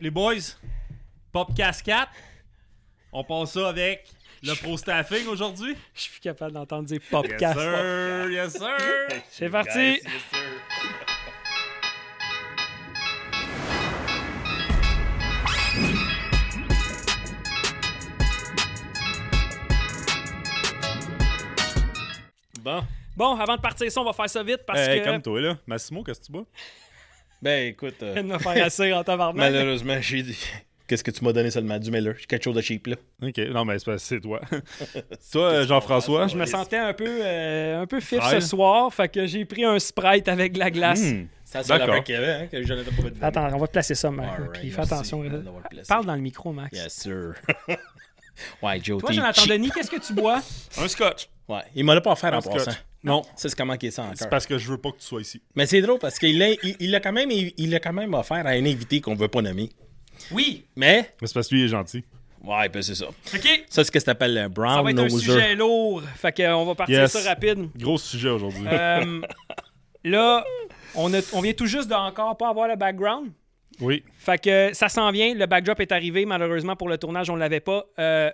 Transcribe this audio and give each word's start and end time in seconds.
Les 0.00 0.10
boys, 0.10 0.34
Popcast 1.32 1.82
4. 1.82 2.10
On 3.12 3.24
passe 3.24 3.52
ça 3.52 3.68
avec 3.68 4.06
le 4.42 4.54
pro 4.54 4.76
staffing 4.76 5.26
aujourd'hui. 5.26 5.74
Je 5.94 6.00
suis 6.02 6.20
capable 6.20 6.52
d'entendre 6.52 6.84
dire 6.84 7.00
Yes 7.00 7.10
podcast. 7.10 7.58
sir, 7.58 8.30
yes 8.30 8.52
sir. 8.52 9.22
C'est 9.30 9.48
parti. 9.48 10.00
Bon. 22.60 22.82
Bon, 23.16 23.34
avant 23.36 23.56
de 23.56 23.60
partir 23.60 23.90
ça, 23.90 24.00
on 24.00 24.04
va 24.04 24.12
faire 24.12 24.28
ça 24.28 24.42
vite 24.42 24.60
parce 24.66 24.80
Hey, 24.80 25.00
que 25.00 25.06
comme 25.08 25.22
toi 25.22 25.40
là. 25.40 25.56
Massimo, 25.66 26.02
qu'est-ce 26.02 26.20
que 26.20 26.26
tu 26.26 26.32
bois? 26.32 26.44
Ben 27.42 27.68
écoute, 27.68 27.96
euh, 28.02 28.14
de 28.14 28.22
me 28.22 28.38
faire 28.38 28.64
assez 28.64 28.92
en 28.92 29.04
tabarnak. 29.04 29.36
malheureusement, 29.36 29.98
j'ai 30.00 30.22
dit. 30.22 30.38
Qu'est-ce 30.86 31.02
que 31.02 31.10
tu 31.10 31.24
m'as 31.24 31.32
donné 31.32 31.50
seulement? 31.50 31.78
Du 31.78 31.90
Miller? 31.90 32.14
Quelque 32.28 32.44
chose 32.44 32.54
de 32.54 32.60
cheap 32.60 32.86
là. 32.86 32.96
Ok, 33.20 33.38
non, 33.52 33.64
mais 33.64 33.76
c'est 33.98 34.20
toi. 34.20 34.40
toi, 35.32 35.42
euh, 35.42 35.66
Jean-François? 35.66 36.28
Je 36.28 36.36
me 36.36 36.46
sentais 36.46 36.76
un 36.76 36.92
peu, 36.92 37.08
euh, 37.08 37.82
un 37.82 37.86
peu 37.86 37.98
fif 38.00 38.22
ce 38.30 38.38
soir, 38.38 38.94
fait 38.94 39.08
que 39.08 39.26
j'ai 39.26 39.44
pris 39.44 39.64
un 39.64 39.80
Sprite 39.80 40.28
avec 40.28 40.52
de 40.52 40.60
la 40.60 40.70
glace. 40.70 41.02
Hmm. 41.02 41.26
Ça, 41.44 41.62
c'est 41.62 41.68
D'accord. 41.70 41.88
l'affaire 41.88 42.04
qu'il 42.04 42.14
y 42.14 42.18
avait, 42.18 42.32
hein, 42.32 42.46
que 42.46 43.02
pas 43.02 43.10
de 43.10 43.24
Attends, 43.24 43.54
on 43.54 43.58
va 43.58 43.66
te 43.66 43.72
placer 43.72 43.94
ça, 43.94 44.10
Max. 44.10 44.28
Alright, 44.32 44.52
Puis 44.60 44.70
fais 44.70 44.82
attention. 44.82 45.24
Placer. 45.70 45.88
Parle 45.88 46.06
dans 46.06 46.14
le 46.14 46.20
micro, 46.20 46.52
Max. 46.52 46.76
Yes, 46.76 46.92
sir. 46.92 47.34
ouais, 48.62 48.80
Joe, 48.82 49.00
Toi, 49.00 49.12
Jonathan. 49.12 49.46
Denis, 49.46 49.70
qu'est-ce 49.70 49.90
que 49.90 50.00
tu 50.00 50.12
bois? 50.12 50.40
Un 50.78 50.88
scotch. 50.88 51.28
Ouais, 51.48 51.62
il 51.74 51.84
m'a 51.84 51.94
l'a 51.94 52.00
pas 52.00 52.12
offert 52.12 52.32
en 52.32 52.38
Un 52.38 52.40
scotch. 52.40 52.64
passant. 52.64 52.78
Non, 53.06 53.22
Ça, 53.36 53.48
c'est 53.48 53.54
comment 53.56 53.76
qu'il 53.76 53.88
est 53.88 53.92
ça 53.92 54.04
c'est 54.14 54.22
encore. 54.24 54.30
parce 54.30 54.46
que 54.46 54.58
je 54.58 54.68
veux 54.70 54.78
pas 54.78 54.90
que 54.90 54.98
tu 54.98 55.06
sois 55.06 55.20
ici. 55.22 55.40
Mais 55.54 55.64
c'est 55.66 55.80
drôle 55.80 55.98
parce 55.98 56.18
qu'il 56.18 56.38
l'a 56.38 56.50
il, 56.50 56.76
il 56.80 56.90
l'a 56.90 57.00
quand 57.00 57.12
même 57.12 57.30
il 57.30 57.70
l'a 57.70 57.80
quand 57.80 57.92
même 57.92 58.12
offert 58.14 58.44
à 58.46 58.50
un 58.50 58.66
invité 58.66 59.00
qu'on 59.00 59.14
veut 59.14 59.28
pas 59.28 59.40
nommer. 59.42 59.70
Oui. 60.32 60.64
Mais 60.76 61.12
Mais 61.20 61.26
c'est 61.26 61.34
parce 61.34 61.48
que 61.48 61.54
lui 61.54 61.62
il 61.62 61.64
est 61.66 61.68
gentil. 61.68 62.04
ouais, 62.42 62.68
ben 62.68 62.82
c'est 62.82 62.94
ça. 62.94 63.06
OK. 63.08 63.14
Ça 63.32 63.42
c'est 63.68 63.84
ce 63.84 63.90
que 63.92 63.98
ça 64.00 64.06
s'appelle 64.06 64.36
un 64.36 64.42
Ça 64.44 64.48
brown 64.48 64.84
va 64.84 64.90
être 64.90 64.98
un 64.98 65.08
sujet 65.08 65.54
lourd. 65.54 66.02
Fait 66.16 66.32
que, 66.32 66.42
euh, 66.42 66.56
on 66.56 66.64
va 66.66 66.74
partir 66.74 67.00
Yes. 67.00 67.12
ça 67.12 67.28
rapide. 67.28 67.68
Gros 67.76 67.96
sujet 67.98 68.28
aujourd'hui. 68.30 68.66
Euh, 68.66 69.20
là, 70.04 70.44
on, 70.94 71.12
a- 71.14 71.20
on 71.34 71.40
vient 71.40 71.52
tout 71.52 71.66
juste 71.66 71.88
de 71.88 71.94
encore 71.94 72.36
pas 72.36 72.48
avoir 72.48 72.68
le 72.68 72.76
background. 72.76 73.30
Oui. 73.80 74.02
Fait 74.18 74.38
que 74.42 74.70
ça 74.72 74.88
s'en 74.88 75.10
vient. 75.12 75.34
Le 75.34 75.46
backdrop 75.46 75.78
est 75.80 75.92
arrivé. 75.92 76.24
Malheureusement, 76.24 76.76
pour 76.76 76.88
le 76.88 76.96
tournage, 76.98 77.28
on 77.30 77.36
l'avait 77.36 77.60
pas. 77.60 77.84
Euh, 77.98 78.30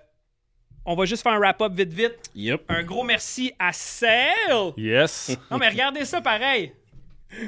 on 0.84 0.94
va 0.94 1.04
juste 1.04 1.22
faire 1.22 1.32
un 1.32 1.38
wrap-up 1.38 1.72
vite, 1.72 1.92
vite. 1.92 2.18
Yep. 2.34 2.62
Un 2.68 2.82
gros 2.82 3.04
merci 3.04 3.52
à 3.58 3.72
Cell. 3.72 4.72
Yes. 4.76 5.36
Non, 5.50 5.58
mais 5.58 5.68
regardez 5.68 6.04
ça 6.04 6.20
pareil. 6.20 6.72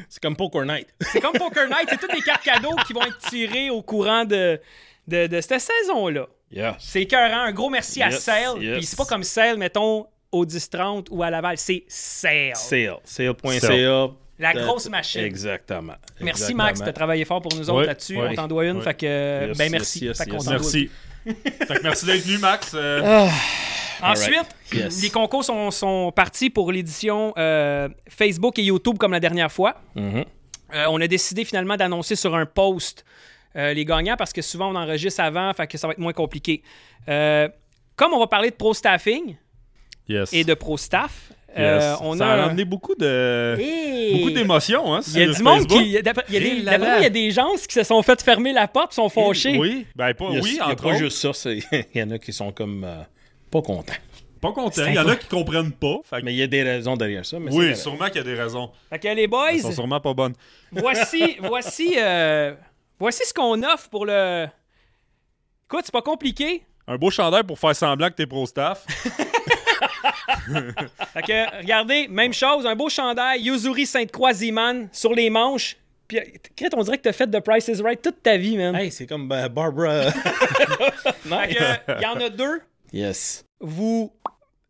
C'est 0.09 0.23
comme 0.23 0.37
Poker 0.37 0.65
Night. 0.65 0.87
C'est 1.01 1.21
comme 1.21 1.33
Poker 1.35 1.67
Night. 1.69 1.89
C'est 1.89 1.99
tous 1.99 2.07
des 2.15 2.23
cartes 2.23 2.43
cadeaux 2.45 2.75
qui 2.87 2.93
vont 2.93 3.03
être 3.03 3.19
tirées 3.19 3.69
au 3.71 3.83
courant 3.83 4.25
de, 4.25 4.59
de, 5.07 5.27
de 5.27 5.41
cette 5.41 5.61
saison-là. 5.61 6.27
Yeah. 6.51 6.77
C'est 6.79 7.03
écœurant. 7.03 7.43
Un 7.43 7.53
gros 7.53 7.69
merci 7.69 8.03
à 8.03 8.11
Sale. 8.11 8.63
yes. 8.63 8.77
Puis 8.79 8.87
c'est 8.87 8.97
pas 8.97 9.05
comme 9.05 9.23
Sale, 9.25 9.59
mettons, 9.59 10.07
au 10.33 10.47
10-30 10.47 11.09
ou 11.11 11.23
à 11.23 11.31
Laval. 11.31 11.59
C'est 11.59 11.85
Sale. 11.89 12.53
Sale. 12.55 12.97
Sale.ca. 13.05 13.61
Sale. 13.61 14.09
La 14.39 14.53
grosse 14.53 14.89
machine. 14.89 15.21
Exactement. 15.23 15.95
Merci 16.21 16.43
Exactement. 16.43 16.65
Max, 16.65 16.81
t'as 16.81 16.93
travaillé 16.93 17.25
fort 17.25 17.41
pour 17.43 17.55
nous 17.55 17.69
autres 17.71 17.87
là-dessus. 17.87 18.17
on 18.19 18.35
t'en 18.35 18.49
doit 18.49 18.65
une. 18.65 18.79
ouais. 18.79 18.83
Fait 18.83 18.95
que, 18.95 19.49
Yes, 19.49 19.59
ben 19.59 19.71
merci. 19.71 20.07
yes, 20.07 20.19
Fait 20.19 20.25
qu'on 20.25 20.37
yes. 20.37 20.45
t'en 20.45 20.51
doit 20.53 20.61
Merci. 20.61 20.91
Fait 21.25 21.75
que 21.79 21.83
merci 21.83 22.07
d'être 22.07 22.23
venu, 22.25 22.39
Max. 22.39 22.73
Euh, 22.75 23.29
Ensuite, 24.03 24.47
Yes. 24.73 25.03
les 25.03 25.11
concours 25.11 25.45
sont, 25.45 25.71
sont 25.71 26.13
partis 26.15 26.51
pour 26.51 26.73
l'édition 26.73 27.33
euh, 27.39 27.89
Facebook 28.09 28.59
et 28.59 28.63
YouTube 28.63 28.99
comme 28.99 29.13
la 29.13 29.21
dernière 29.21 29.53
fois. 29.53 29.77
Mhm. 29.95 30.25
Euh, 30.75 30.85
on 30.89 31.01
a 31.01 31.07
décidé 31.07 31.45
finalement 31.45 31.77
d'annoncer 31.77 32.17
sur 32.17 32.35
un 32.35 32.47
post 32.47 33.05
euh, 33.57 33.73
les 33.73 33.85
gagnants 33.85 34.17
parce 34.17 34.33
que 34.33 34.43
souvent 34.43 34.73
on 34.73 34.75
enregistre 34.75 35.21
avant, 35.21 35.53
fait 35.55 35.67
que 35.69 35.79
ça 35.79 35.87
va 35.87 35.93
être 35.93 35.99
moins 36.01 36.13
compliqué. 36.13 36.63
Euh, 37.09 37.49
comme 37.95 38.13
on 38.13 38.19
va 38.19 38.27
parler 38.27 38.51
de 38.51 38.57
pro 38.57 38.75
staffing 38.75 39.37
yes. 40.09 40.33
et 40.33 40.43
de 40.43 40.55
pro 40.55 40.77
staff, 40.77 41.31
Yes. 41.57 41.83
euh, 41.85 41.95
on 42.01 42.17
Ça 42.17 42.27
a 42.29 42.35
a 42.35 42.45
amené 42.47 42.65
beaucoup 42.65 42.95
de 42.95 43.57
beaucoup 44.17 44.31
d'émotions 44.31 44.95
hein, 44.95 45.01
Il 45.15 45.19
y 45.21 45.23
a 45.23 45.33
du 45.33 45.43
monde 45.43 45.67
qui. 45.67 46.03
d'après- 46.03 46.25
Il 46.29 46.35
y 46.35 46.37
a, 46.37 46.41
des, 46.41 46.55
là 46.63 46.71
d'après 46.73 46.79
moi, 46.79 46.89
là. 46.89 46.99
il 46.99 47.03
y 47.03 47.07
a 47.07 47.11
des 47.11 47.31
gens 47.31 47.51
qui 47.55 47.73
se 47.75 47.83
sont 47.85 48.03
fait 48.03 48.21
fermer 48.23 48.53
la 48.53 48.67
porte 48.69 48.93
et 48.93 48.97
sont 48.97 49.09
fâchés. 49.09 49.57
Oui, 49.59 49.87
ben 49.95 50.13
pas 50.15 50.25
Il 50.31 50.35
y 50.35 50.39
a- 50.39 50.41
oui, 50.43 50.51
il 50.53 50.57
y 50.57 50.61
a 50.61 50.69
entre 50.69 50.83
pas 50.83 50.89
autres. 50.91 50.99
juste 50.99 51.19
ça. 51.19 51.33
c'est- 51.33 51.59
Il 51.95 52.01
y 52.01 52.03
en 52.03 52.11
a 52.11 52.19
qui 52.19 52.33
sont 52.33 52.51
comme 52.53 52.83
euh, 52.85 53.03
pas 53.51 53.63
contents. 53.63 53.93
Pas 54.41 54.53
content. 54.53 54.71
C'est 54.75 54.89
Il 54.91 54.95
y 54.95 54.99
en 54.99 55.09
a 55.09 55.17
qui 55.17 55.27
comprennent 55.29 55.73
pas. 55.73 55.97
Fait 56.05 56.23
Mais 56.23 56.35
il 56.35 56.37
y 56.39 56.43
a 56.43 56.47
des 56.47 56.63
raisons 56.63 56.97
derrière 56.97 57.25
ça. 57.25 57.39
Mais 57.39 57.51
c'est 57.51 57.57
oui, 57.57 57.77
sûrement 57.77 58.07
qu'il 58.07 58.17
y 58.17 58.19
a 58.19 58.23
des 58.25 58.35
raisons. 58.35 58.71
Fait 58.91 58.99
que 58.99 59.09
les 59.09 59.27
boys, 59.27 59.53
Elles 59.53 59.61
sont 59.61 59.73
sûrement 59.73 60.01
pas 60.01 60.13
bonnes. 60.13 60.35
voici, 60.73 61.37
voici, 61.43 61.95
euh, 61.97 62.53
voici 62.99 63.23
ce 63.25 63.33
qu'on 63.33 63.63
offre 63.63 63.89
pour 63.89 64.05
le. 64.07 64.47
Écoute, 65.67 65.83
c'est 65.85 65.93
pas 65.93 66.03
compliqué. 66.03 66.63
Un 66.87 66.97
beau 66.99 67.11
chandail 67.11 67.45
pour 67.45 67.59
faire 67.59 67.75
semblant 67.75 68.11
que 68.11 68.15
t'es 68.17 68.27
pro 68.27 68.45
staff. 68.47 68.85
Fait 71.13 71.23
que, 71.23 71.59
regardez, 71.59 72.09
même 72.09 72.33
chose, 72.33 72.67
un 72.67 72.75
beau 72.75 72.89
chandail, 72.89 73.43
Yuzuri 73.43 73.87
Sainte-Croix 73.87 74.33
Ziman 74.33 74.89
sur 74.93 75.15
les 75.15 75.31
manches. 75.31 75.77
Puis, 76.07 76.19
Crit, 76.57 76.69
on 76.75 76.83
dirait 76.83 76.99
que 76.99 77.03
t'as 77.03 77.13
fait 77.13 77.27
The 77.27 77.41
Price 77.41 77.67
is 77.69 77.81
Right 77.81 78.01
toute 78.01 78.23
ta 78.23 78.37
vie, 78.37 78.57
man. 78.57 78.75
Hey, 78.77 78.91
c'est 78.91 79.07
comme 79.07 79.31
euh, 79.33 79.49
Barbara. 79.49 80.11
Fait 80.13 81.55
que, 81.55 81.93
il 81.99 82.03
y 82.03 82.07
en 82.07 82.21
a 82.21 82.29
deux. 82.29 82.61
yes. 82.93 83.45
Vous 83.61 84.13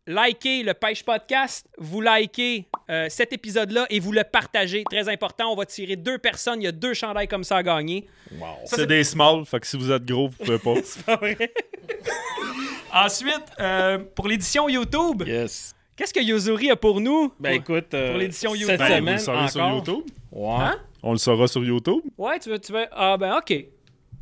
likez 0.07 0.63
le 0.63 0.73
Pêche 0.73 1.03
Podcast, 1.03 1.67
vous 1.77 2.01
likez 2.01 2.67
euh, 2.89 3.07
cet 3.09 3.33
épisode-là 3.33 3.85
et 3.89 3.99
vous 3.99 4.11
le 4.11 4.23
partagez. 4.23 4.83
Très 4.89 5.09
important, 5.09 5.51
on 5.51 5.55
va 5.55 5.65
tirer 5.65 5.95
deux 5.95 6.17
personnes. 6.17 6.61
Il 6.61 6.65
y 6.65 6.67
a 6.67 6.71
deux 6.71 6.93
chandails 6.93 7.27
comme 7.27 7.43
ça 7.43 7.57
à 7.57 7.63
gagner. 7.63 8.05
Wow. 8.39 8.47
C'est 8.65 8.85
des 8.87 9.03
small, 9.03 9.45
fait 9.45 9.59
que 9.59 9.67
si 9.67 9.77
vous 9.77 9.91
êtes 9.91 10.05
gros, 10.05 10.27
vous 10.29 10.37
pouvez 10.43 10.59
pas. 10.59 10.73
Pas 11.05 11.15
vrai? 11.17 11.37
Ensuite, 12.93 13.43
euh, 13.59 13.99
pour 14.15 14.27
l'édition 14.27 14.69
YouTube, 14.69 15.23
Yes. 15.27 15.75
qu'est-ce 15.95 16.13
que 16.13 16.21
Yuzuri 16.21 16.71
a 16.71 16.75
pour 16.75 17.01
nous? 17.01 17.33
Ben 17.39 17.61
Pour- 17.61 17.75
écoute, 17.77 17.93
euh, 17.93 18.11
pour 18.11 18.19
l'édition 18.19 18.51
cette 18.51 18.61
YouTube. 18.61 18.77
Ben, 18.77 18.87
vous 18.87 18.93
le 18.93 18.99
semaine 18.99 19.19
saurez 19.19 19.47
sur 19.49 19.61
encore. 19.63 19.75
YouTube. 19.77 20.03
Ouais. 20.31 20.55
Hein? 20.59 20.79
On 21.03 21.11
le 21.11 21.17
saura 21.17 21.47
sur 21.47 21.63
YouTube. 21.63 22.01
Ouais, 22.17 22.39
tu 22.39 22.49
veux, 22.49 22.59
tu 22.59 22.71
veux. 22.71 22.85
Ah, 22.91 23.17
ben, 23.17 23.37
OK. 23.37 23.53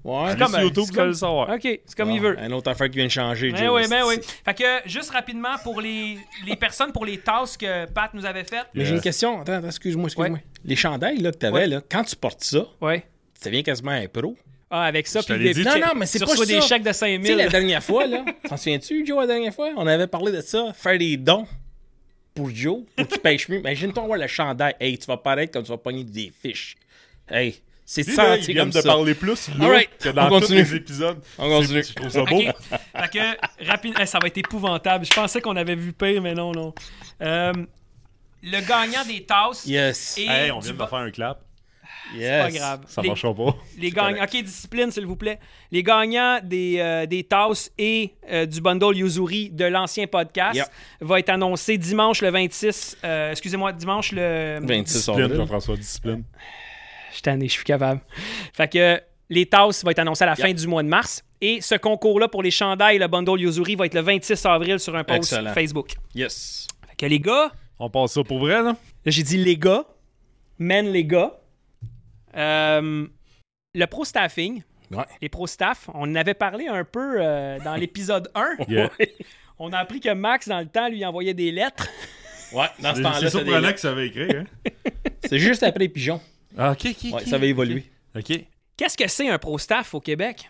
Ouais. 0.04 0.18
Allez 0.32 0.38
comme- 0.40 0.52
sur 0.52 0.62
YouTube, 0.62 0.84
c'est 0.88 0.96
comme- 0.96 1.08
le 1.08 1.14
savoir. 1.14 1.50
OK, 1.50 1.62
c'est 1.64 1.96
comme 1.96 2.12
il 2.12 2.20
veut. 2.20 2.38
Un 2.40 2.52
autre 2.52 2.70
affaire 2.70 2.90
qui 2.90 2.98
vient 2.98 3.06
de 3.06 3.12
changer, 3.12 3.52
Ben 3.52 3.64
Joe. 3.66 3.82
oui, 3.82 3.88
ben 3.90 4.04
oui. 4.06 4.16
Fait 4.44 4.54
que, 4.54 4.90
juste 4.90 5.12
rapidement, 5.12 5.56
pour 5.64 5.80
les, 5.80 6.18
les 6.46 6.56
personnes, 6.58 6.92
pour 6.92 7.06
les 7.06 7.20
tasks 7.20 7.62
que 7.62 7.86
Pat 7.86 8.14
nous 8.14 8.26
avait 8.26 8.44
faites. 8.44 8.68
Mais 8.74 8.84
j'ai 8.86 8.96
une 8.96 9.02
question. 9.02 9.42
Attends, 9.42 9.54
attends, 9.54 9.68
excuse-moi, 9.68 10.06
excuse-moi. 10.08 10.38
Ouais. 10.38 10.44
Les 10.66 10.76
chandails 10.76 11.20
là, 11.20 11.32
que 11.32 11.38
t'avais, 11.38 11.54
Ouais. 11.56 11.68
là, 11.68 11.82
quand 11.90 12.04
tu 12.04 12.16
portes 12.18 12.44
ça, 12.44 12.66
Ouais. 12.82 13.06
ça 13.40 13.50
devient 13.50 13.64
quasiment 13.64 13.92
un 13.92 14.08
pro. 14.08 14.36
Ah, 14.76 14.84
avec 14.86 15.06
ça, 15.08 15.22
puis 15.22 15.38
des- 15.38 15.54
dit. 15.54 15.64
Non, 15.64 15.72
non, 15.80 15.92
mais 15.96 16.06
c'est 16.08 16.18
tu 16.20 16.26
pas 16.26 16.36
ça. 16.36 16.46
des 16.48 16.60
chèques 16.60 16.82
de 16.82 16.88
Tu 16.90 16.94
sais, 16.96 17.00
5000. 17.18 17.38
la 17.38 17.48
dernière 17.48 17.84
fois, 17.84 18.08
là, 18.08 18.26
t'en 18.50 18.58
souviens-tu, 18.58 19.06
Joe, 19.06 19.20
la 19.20 19.28
dernière 19.28 19.54
fois? 19.54 19.70
On 19.78 19.86
avait 19.86 20.08
parlé 20.08 20.32
de 20.32 20.42
ça, 20.42 20.74
faire 20.74 20.98
des 20.98 21.16
dons 21.16 21.46
pour 22.34 22.50
Joe, 22.50 22.80
pour 22.96 23.08
qu'il 23.08 23.20
pêche 23.20 23.48
mieux. 23.50 23.60
Imagine-toi 23.60 24.02
avoir 24.04 24.18
le 24.18 24.26
chandail. 24.28 24.74
Hey, 24.80 24.98
tu 24.98 25.06
vas 25.06 25.18
paraître 25.18 25.52
comme 25.54 25.64
tu 25.64 25.70
vas 25.70 25.78
pogner 25.78 26.04
des 26.04 26.32
fiches. 26.42 26.76
Hey, 27.30 27.62
c'est 27.86 28.04
senti 28.04 28.54
viennent 28.54 28.58
comme 28.66 28.70
de 28.70 28.82
ça. 28.82 28.84
parler 28.84 29.14
plus 29.16 29.50
là, 29.58 29.84
que 29.84 30.10
on 30.10 30.14
dans 30.14 30.28
tous 30.28 30.40
continue. 30.40 30.60
les 30.64 30.76
épisodes. 30.76 31.22
On 31.38 31.50
continue. 31.50 31.84
Je 31.84 31.94
trouve 31.94 32.10
ça 32.10 32.24
beau. 32.24 32.40
Fait 32.40 33.10
que, 33.12 33.66
rapide... 33.70 33.94
eh, 34.00 34.06
ça 34.06 34.20
va 34.20 34.28
être 34.28 34.38
épouvantable. 34.38 35.06
Je 35.06 35.14
pensais 35.14 35.42
qu'on 35.42 35.56
avait 35.56 35.76
vu 35.76 35.92
pire, 35.94 36.22
mais 36.22 36.34
non, 36.34 36.52
non. 36.52 36.74
Euh, 37.22 37.54
le 38.42 38.68
gagnant 38.68 39.04
des 39.06 39.24
tasses. 39.24 39.66
Yes. 39.66 40.18
Et 40.18 40.26
Hey, 40.28 40.52
on 40.52 40.60
vient 40.60 40.74
de 40.74 40.78
faire 40.78 40.94
un 40.96 41.12
clap. 41.12 41.42
yes. 42.16 42.44
Pas 42.46 42.52
grave. 42.52 42.80
Ça 42.88 43.02
les, 43.02 43.08
marchera 43.10 43.34
pas. 43.34 43.56
les 43.78 43.90
gagnants. 43.92 44.24
OK, 44.24 44.44
discipline, 44.44 44.92
s'il 44.92 45.06
vous 45.06 45.16
plaît. 45.16 45.40
Les 45.72 45.84
gagnants 45.84 46.40
des, 46.44 46.78
euh, 46.80 47.06
des 47.06 47.24
tasses 47.24 47.72
et 47.78 48.14
euh, 48.30 48.46
du 48.46 48.60
bundle 48.62 48.96
Yuzuri 48.98 49.50
de 49.50 49.66
l'ancien 49.66 50.08
podcast 50.08 50.56
Yep. 50.56 50.68
va 51.02 51.20
être 51.20 51.30
annoncé 51.30 51.78
dimanche 51.78 52.22
le 52.22 52.30
26. 52.32 52.98
euh, 53.04 53.32
Excusez-moi, 53.32 53.72
dimanche 53.74 54.12
le. 54.12 54.60
26 54.62 54.94
Discipline. 54.94 55.36
Jean-François, 55.36 55.76
discipline. 55.78 56.24
Je 57.14 57.18
suis 57.18 57.22
tanné, 57.22 57.48
je 57.48 57.54
suis 57.54 57.64
capable. 57.64 58.02
Fait 58.54 58.68
que 58.68 59.00
les 59.30 59.46
tasses 59.46 59.84
vont 59.84 59.92
être 59.92 60.00
annoncés 60.00 60.24
à 60.24 60.28
la 60.28 60.36
fin 60.36 60.52
du 60.52 60.68
mois 60.68 60.84
de 60.84 60.88
mars. 60.88 61.24
Et 61.42 61.62
ce 61.62 61.76
concours-là 61.76 62.28
pour 62.28 62.42
les 62.44 62.52
chandails 62.52 62.96
et 62.96 63.00
le 63.00 63.08
bundle 63.08 63.40
Yuzuri 63.40 63.76
va 63.76 63.86
être 63.86 63.94
le 63.94 64.02
26 64.02 64.46
avril 64.46 64.80
sur 64.80 64.96
un 64.96 65.04
post 65.04 65.32
Excellent. 65.34 65.54
Facebook. 65.54 65.94
Yes. 66.16 66.68
Fait 66.90 66.96
que 66.96 67.06
les 67.06 67.20
gars, 67.20 67.52
On 67.80 67.90
passe 67.90 68.14
ça 68.14 68.24
pour 68.24 68.40
vrai, 68.40 68.62
là? 68.62 68.64
là 68.64 68.76
j'ai 69.06 69.24
dit 69.24 69.38
les 69.38 69.58
gars, 69.58 69.84
men 70.58 70.92
les 70.92 71.06
gars. 71.06 71.34
Euh, 72.36 73.06
le 73.76 73.86
pro 73.86 74.06
staffing, 74.06 74.64
Ouais. 74.92 75.04
les 75.22 75.30
pro 75.30 75.48
staff, 75.48 75.90
on 75.94 76.02
en 76.12 76.16
avait 76.16 76.34
parlé 76.34 76.68
un 76.68 76.84
peu 76.84 77.16
euh, 77.20 77.60
dans 77.64 77.76
l'épisode 77.76 78.30
1. 78.36 78.56
Yeah. 78.68 78.90
On 79.60 79.72
a 79.72 79.78
appris 79.78 80.00
que 80.00 80.12
Max, 80.12 80.48
dans 80.48 80.60
le 80.60 80.66
temps, 80.66 80.90
lui 80.90 81.06
envoyait 81.06 81.36
des 81.36 81.52
lettres. 81.52 81.88
Ouais, 82.54 82.66
dans 82.80 82.96
ce 82.96 83.02
temps-là, 83.02 83.20
c'est 83.20 83.30
surprenant 83.30 83.72
que 83.72 83.80
ça 83.80 83.92
avait 83.92 84.08
écrit, 84.08 84.36
hein? 84.36 84.46
c'est 85.24 85.38
juste 85.38 85.62
après 85.64 85.88
Pigeon. 85.88 86.20
Ah, 86.58 86.72
ok, 86.72 86.86
ok, 86.86 86.98
Ouais, 87.14 87.22
ok. 87.22 87.28
ça 87.28 87.38
va 87.38 87.46
évoluer. 87.46 87.86
Ok. 88.16 88.32
Qu'est-ce 88.78 88.98
que 88.98 89.08
c'est 89.08 89.30
un 89.30 89.38
pro 89.38 89.58
staff 89.58 89.94
au 89.94 90.00
Québec? 90.00 90.50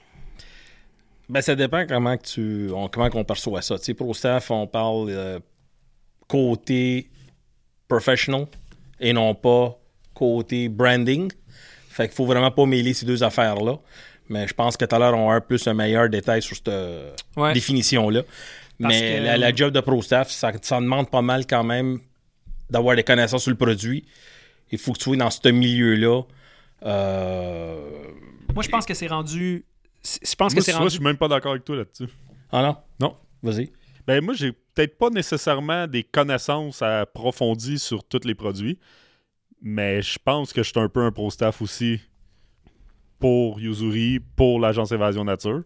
Ben, 1.29 1.41
ça 1.41 1.55
dépend 1.55 1.85
comment 1.87 2.17
que 2.17 2.23
tu, 2.25 2.69
on, 2.73 2.87
comment 2.89 3.09
qu'on 3.09 3.23
perçoit 3.23 3.61
ça. 3.61 3.77
Tu 3.77 3.85
sais, 3.85 3.93
pro 3.93 4.13
staff, 4.13 4.51
on 4.51 4.67
parle 4.67 5.07
euh, 5.09 5.39
côté 6.27 7.09
professional 7.87 8.45
et 8.99 9.13
non 9.13 9.33
pas 9.35 9.77
côté 10.13 10.69
branding. 10.69 11.31
Fait 11.89 12.07
qu'il 12.07 12.15
faut 12.15 12.25
vraiment 12.25 12.51
pas 12.51 12.65
mêler 12.65 12.93
ces 12.93 13.05
deux 13.05 13.23
affaires-là. 13.23 13.77
Mais 14.29 14.47
je 14.47 14.53
pense 14.53 14.77
que 14.77 14.85
tout 14.85 14.95
à 14.95 14.99
l'heure, 14.99 15.13
on 15.13 15.23
avoir 15.29 15.45
plus 15.45 15.67
un 15.67 15.73
meilleur 15.73 16.09
détail 16.09 16.41
sur 16.41 16.55
cette 16.55 16.67
euh, 16.69 17.13
Ouais. 17.35 17.53
définition-là. 17.53 18.23
Mais 18.79 19.17
que- 19.19 19.23
la, 19.25 19.37
la 19.37 19.53
job 19.53 19.71
de 19.73 19.79
pro 19.79 20.01
staff, 20.01 20.29
ça, 20.31 20.51
ça 20.61 20.79
demande 20.79 21.09
pas 21.09 21.21
mal 21.21 21.45
quand 21.45 21.63
même 21.63 21.99
d'avoir 22.69 22.95
des 22.95 23.03
connaissances 23.03 23.43
sur 23.43 23.51
le 23.51 23.57
produit. 23.57 24.05
Il 24.73 24.79
faut 24.79 24.91
que 24.91 24.97
tu 24.97 25.03
sois 25.03 25.15
dans 25.15 25.29
ce 25.29 25.47
milieu-là. 25.49 26.23
Euh... 26.81 28.07
Moi, 28.55 28.63
je 28.63 28.69
pense 28.69 28.87
que 28.87 28.95
c'est 28.95 29.05
rendu. 29.05 29.65
Je 30.03 30.35
pense 30.35 30.51
Moi, 30.51 30.59
que 30.59 30.65
c'est 30.65 30.71
vois, 30.71 30.79
rendu. 30.79 30.89
je 30.89 30.95
suis 30.95 31.03
même 31.03 31.15
pas 31.15 31.27
d'accord 31.27 31.51
avec 31.51 31.63
toi 31.63 31.75
là-dessus. 31.75 32.07
Ah 32.51 32.63
non? 32.63 32.77
Non. 32.99 33.15
Vas-y. 33.43 33.71
Ben 34.07 34.23
moi, 34.25 34.33
j'ai 34.33 34.51
peut-être 34.51 34.97
pas 34.97 35.11
nécessairement 35.11 35.85
des 35.85 36.03
connaissances 36.03 36.81
approfondies 36.81 37.77
sur 37.77 38.03
tous 38.03 38.25
les 38.25 38.33
produits, 38.33 38.79
mais 39.61 40.01
je 40.01 40.17
pense 40.17 40.51
que 40.51 40.63
je 40.63 40.69
suis 40.71 40.79
un 40.79 40.89
peu 40.89 41.03
un 41.03 41.11
pro 41.11 41.29
staff 41.29 41.61
aussi 41.61 42.01
pour 43.19 43.59
Yuzuri, 43.59 44.21
pour 44.35 44.59
l'agence 44.59 44.91
Évasion 44.91 45.23
Nature. 45.23 45.61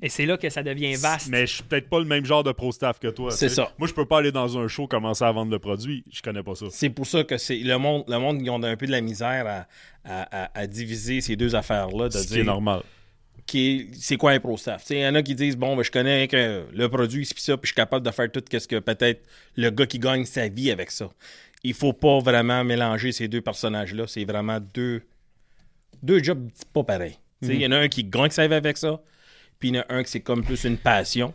Et 0.00 0.08
c'est 0.08 0.26
là 0.26 0.36
que 0.36 0.48
ça 0.50 0.62
devient 0.62 0.94
vaste. 0.94 1.28
Mais 1.28 1.46
je 1.46 1.54
suis 1.56 1.62
peut-être 1.62 1.88
pas 1.88 1.98
le 2.00 2.06
même 2.06 2.24
genre 2.24 2.42
de 2.42 2.50
pro 2.52 2.72
staff 2.72 2.98
que 2.98 3.08
toi. 3.08 3.30
C'est 3.30 3.48
ça. 3.48 3.72
Moi, 3.78 3.86
je 3.86 3.92
peux 3.94 4.06
pas 4.06 4.18
aller 4.18 4.32
dans 4.32 4.58
un 4.58 4.66
show 4.66 4.86
commencer 4.88 5.24
à 5.24 5.30
vendre 5.30 5.50
le 5.52 5.58
produit. 5.58 6.02
Je 6.10 6.22
connais 6.22 6.42
pas 6.42 6.54
ça. 6.54 6.66
C'est 6.70 6.90
pour 6.90 7.06
ça 7.06 7.22
que 7.24 7.36
c'est 7.36 7.58
le 7.58 7.76
monde, 7.78 8.04
le 8.08 8.18
monde, 8.18 8.40
ils 8.42 8.50
ont 8.50 8.62
un 8.62 8.76
peu 8.76 8.86
de 8.86 8.90
la 8.90 9.00
misère 9.00 9.46
à, 9.46 9.66
à- 10.04 10.44
à- 10.44 10.58
à 10.60 10.66
diviser 10.66 11.20
ces 11.20 11.36
deux 11.36 11.54
affaires-là. 11.54 12.08
De 12.08 12.12
Ce 12.14 12.26
qui 12.26 12.32
est 12.34 12.36
dire 12.38 12.44
normal. 12.46 12.80
qui 13.46 13.60
est- 13.70 13.94
c'est 13.94 14.16
quoi 14.16 14.32
un 14.32 14.40
pro 14.40 14.56
staff. 14.56 14.84
Il 14.90 14.98
y 14.98 15.06
en 15.06 15.14
a 15.14 15.22
qui 15.22 15.34
disent 15.34 15.56
bon, 15.56 15.76
ben, 15.76 15.82
je 15.82 15.90
connais 15.90 16.26
que 16.26 16.64
le 16.72 16.88
produit, 16.88 17.26
c'est 17.26 17.38
ça, 17.38 17.56
puis 17.56 17.66
je 17.68 17.72
suis 17.72 17.76
capable 17.76 18.04
de 18.04 18.10
faire 18.10 18.30
tout 18.32 18.42
ce 18.50 18.66
que 18.66 18.78
peut-être 18.80 19.22
le 19.56 19.70
gars 19.70 19.86
qui 19.86 19.98
gagne 19.98 20.24
sa 20.24 20.48
vie 20.48 20.70
avec 20.70 20.90
ça. 20.90 21.10
Il 21.62 21.74
faut 21.74 21.92
pas 21.92 22.18
vraiment 22.18 22.64
mélanger 22.64 23.12
ces 23.12 23.28
deux 23.28 23.40
personnages-là. 23.42 24.06
C'est 24.08 24.24
vraiment 24.24 24.58
deux, 24.74 25.02
deux 26.02 26.20
jobs 26.22 26.48
pas 26.72 26.82
pareils. 26.82 27.18
Tu 27.40 27.48
sais, 27.48 27.54
Il 27.54 27.60
y 27.60 27.66
en 27.66 27.72
a 27.72 27.76
un 27.78 27.88
qui 27.88 28.02
gagne 28.04 28.30
sa 28.30 28.46
vie 28.48 28.54
avec 28.54 28.76
ça, 28.78 29.00
puis 29.62 29.68
il 29.68 29.76
y 29.76 29.78
en 29.78 29.82
a 29.82 29.94
un 29.94 30.02
qui 30.02 30.10
c'est 30.10 30.20
comme 30.20 30.42
plus 30.44 30.64
une 30.64 30.76
passion. 30.76 31.32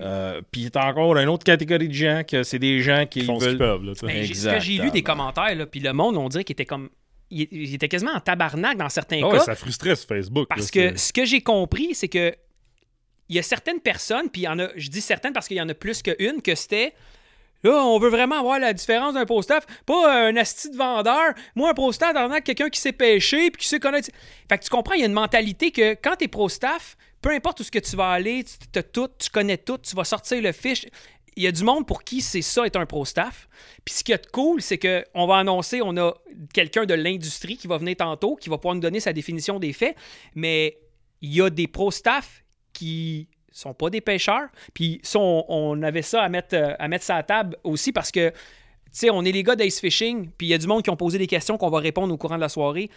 Euh, 0.00 0.40
puis 0.50 0.62
il 0.62 0.70
y 0.74 0.78
a 0.78 0.86
encore 0.88 1.14
une 1.18 1.28
autre 1.28 1.44
catégorie 1.44 1.88
de 1.88 1.92
gens 1.92 2.22
que 2.26 2.42
c'est 2.42 2.58
des 2.58 2.80
gens 2.80 3.04
qui 3.04 3.18
Ils 3.20 3.26
font 3.26 3.38
ce 3.38 3.44
veulent. 3.44 3.52
qu'ils 3.52 3.58
peuvent. 3.58 3.84
Là. 3.84 3.92
Ben, 4.02 4.26
ce 4.26 4.48
que 4.48 4.60
j'ai 4.60 4.78
lu 4.78 4.90
des 4.90 5.02
commentaires, 5.02 5.54
là, 5.54 5.66
puis 5.66 5.80
le 5.80 5.92
monde, 5.92 6.16
on 6.16 6.28
dirait 6.30 6.42
qu'il 6.44 6.54
était 6.54 6.64
comme. 6.64 6.88
Il, 7.30 7.46
il 7.50 7.74
était 7.74 7.88
quasiment 7.88 8.12
en 8.12 8.20
tabarnak 8.20 8.78
dans 8.78 8.88
certains 8.88 9.18
Ah 9.22 9.28
cas. 9.30 9.32
ouais, 9.34 9.44
ça 9.44 9.54
frustrait 9.54 9.94
sur 9.96 10.08
Facebook. 10.08 10.48
Parce 10.48 10.74
là, 10.74 10.92
que 10.92 10.98
ce 10.98 11.12
que 11.12 11.26
j'ai 11.26 11.42
compris, 11.42 11.94
c'est 11.94 12.08
que 12.08 12.34
il 13.28 13.36
y 13.36 13.38
a 13.38 13.42
certaines 13.42 13.80
personnes, 13.80 14.30
puis 14.30 14.40
il 14.42 14.44
y 14.46 14.48
en 14.48 14.58
a, 14.58 14.68
je 14.74 14.88
dis 14.88 15.02
certaines 15.02 15.34
parce 15.34 15.46
qu'il 15.46 15.58
y 15.58 15.60
en 15.60 15.68
a 15.68 15.74
plus 15.74 16.02
qu'une, 16.02 16.40
que 16.42 16.54
c'était 16.54 16.94
là, 17.62 17.72
on 17.84 17.98
veut 17.98 18.08
vraiment 18.08 18.40
avoir 18.40 18.58
la 18.58 18.72
différence 18.72 19.14
d'un 19.14 19.26
pro-staff, 19.26 19.66
pas 19.86 20.26
un 20.26 20.34
asti 20.36 20.70
de 20.70 20.76
vendeur. 20.76 21.34
Moi, 21.54 21.70
un 21.70 21.74
pro-staff, 21.74 22.16
quelqu'un 22.42 22.70
qui 22.70 22.80
sait 22.80 22.92
pêcher, 22.92 23.50
puis 23.50 23.60
qui 23.62 23.68
sait 23.68 23.78
connaître. 23.78 24.08
Fait 24.48 24.56
que 24.58 24.64
tu 24.64 24.70
comprends, 24.70 24.94
il 24.94 25.00
y 25.00 25.02
a 25.04 25.06
une 25.06 25.12
mentalité 25.12 25.70
que 25.70 25.92
quand 25.94 26.16
t'es 26.16 26.26
pro-staff, 26.26 26.96
peu 27.20 27.30
importe 27.30 27.60
où 27.60 27.64
ce 27.64 27.70
que 27.70 27.78
tu 27.78 27.96
vas 27.96 28.10
aller, 28.10 28.44
tu 28.44 28.78
as 28.78 28.82
tout, 28.82 29.08
tu 29.18 29.30
connais 29.30 29.58
tout, 29.58 29.78
tu 29.78 29.94
vas 29.94 30.04
sortir 30.04 30.40
le 30.40 30.52
fiche. 30.52 30.86
Il 31.36 31.44
y 31.44 31.46
a 31.46 31.52
du 31.52 31.62
monde 31.62 31.86
pour 31.86 32.02
qui 32.02 32.22
c'est 32.22 32.42
ça 32.42 32.66
être 32.66 32.76
un 32.76 32.86
pro-staff. 32.86 33.48
Puis 33.84 33.94
ce 33.94 34.04
qui 34.04 34.12
est 34.12 34.30
cool, 34.30 34.60
c'est 34.60 34.78
qu'on 34.78 35.26
va 35.26 35.36
annoncer, 35.36 35.80
on 35.82 35.96
a 35.96 36.14
quelqu'un 36.52 36.86
de 36.86 36.94
l'industrie 36.94 37.56
qui 37.56 37.66
va 37.66 37.78
venir 37.78 37.96
tantôt, 37.96 38.36
qui 38.36 38.48
va 38.48 38.58
pouvoir 38.58 38.74
nous 38.74 38.80
donner 38.80 39.00
sa 39.00 39.12
définition 39.12 39.58
des 39.58 39.72
faits, 39.72 39.96
mais 40.34 40.78
il 41.20 41.32
y 41.34 41.40
a 41.40 41.50
des 41.50 41.68
pro-staff 41.68 42.42
qui 42.72 43.28
sont 43.52 43.74
pas 43.74 43.90
des 43.90 44.00
pêcheurs. 44.00 44.48
Puis 44.74 45.00
ça, 45.02 45.18
on, 45.20 45.82
avait 45.82 46.02
ça 46.02 46.22
à 46.22 46.28
mettre, 46.28 46.54
euh, 46.54 46.74
à 46.78 46.88
mettre 46.88 47.04
ça 47.04 47.16
à 47.16 47.22
table 47.22 47.56
aussi 47.64 47.92
parce 47.92 48.10
que, 48.10 48.30
tu 48.30 48.36
sais, 48.92 49.10
on 49.10 49.24
est 49.24 49.32
les 49.32 49.42
gars 49.42 49.56
d'Ace 49.56 49.80
Fishing, 49.80 50.30
puis 50.36 50.48
il 50.48 50.50
y 50.50 50.54
a 50.54 50.58
du 50.58 50.66
monde 50.66 50.82
qui 50.82 50.90
ont 50.90 50.96
posé 50.96 51.18
des 51.18 51.26
questions 51.26 51.58
qu'on 51.58 51.70
va 51.70 51.78
répondre 51.78 52.12
au 52.12 52.16
courant 52.16 52.36
de 52.36 52.40
la 52.40 52.48
soirée. 52.48 52.90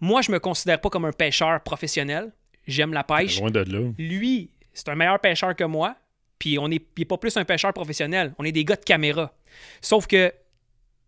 Moi, 0.00 0.22
je 0.22 0.30
me 0.30 0.38
considère 0.38 0.80
pas 0.80 0.90
comme 0.90 1.04
un 1.04 1.12
pêcheur 1.12 1.62
professionnel. 1.62 2.32
J'aime 2.66 2.92
la 2.92 3.04
pêche. 3.04 3.40
Loin 3.40 3.50
de 3.50 3.60
là. 3.60 3.92
Lui, 3.98 4.50
c'est 4.72 4.88
un 4.88 4.94
meilleur 4.94 5.20
pêcheur 5.20 5.54
que 5.54 5.64
moi, 5.64 5.96
puis 6.38 6.58
on 6.58 6.68
n'est 6.68 6.80
est 6.98 7.04
pas 7.04 7.18
plus 7.18 7.36
un 7.36 7.44
pêcheur 7.44 7.72
professionnel. 7.72 8.34
On 8.38 8.44
est 8.44 8.52
des 8.52 8.64
gars 8.64 8.76
de 8.76 8.84
caméra. 8.84 9.32
Sauf 9.80 10.06
que, 10.06 10.32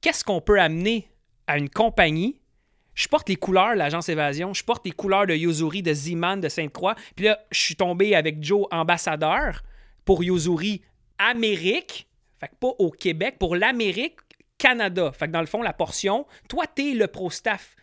qu'est-ce 0.01 0.25
qu'on 0.25 0.41
peut 0.41 0.61
amener 0.61 1.09
à 1.47 1.59
une 1.59 1.69
compagnie? 1.69 2.41
Je 2.95 3.07
porte 3.07 3.29
les 3.29 3.37
couleurs 3.37 3.75
de 3.75 3.79
l'agence 3.79 4.09
Évasion, 4.09 4.55
je 4.55 4.65
porte 4.65 4.85
les 4.85 4.91
couleurs 4.91 5.27
de 5.27 5.35
Yozuri, 5.35 5.83
de 5.83 5.95
Z-Man, 5.95 6.41
de 6.41 6.49
Sainte-Croix. 6.49 6.97
Puis 7.15 7.27
là, 7.27 7.39
je 7.53 7.61
suis 7.61 7.77
tombé 7.77 8.17
avec 8.17 8.43
Joe 8.43 8.67
ambassadeur 8.73 9.63
pour 10.05 10.25
Yozuri 10.25 10.83
Amérique, 11.19 12.09
fait 12.41 12.49
que 12.49 12.55
pas 12.59 12.73
au 12.79 12.91
Québec, 12.91 13.37
pour 13.39 13.55
l'Amérique, 13.55 14.17
Canada. 14.59 15.13
Fait 15.13 15.27
que 15.27 15.33
dans 15.33 15.41
le 15.41 15.47
fond, 15.47 15.63
la 15.63 15.73
portion, 15.73 16.27
toi, 16.49 16.67
t'es 16.67 16.93
le 16.95 17.07
pro-staff 17.07 17.77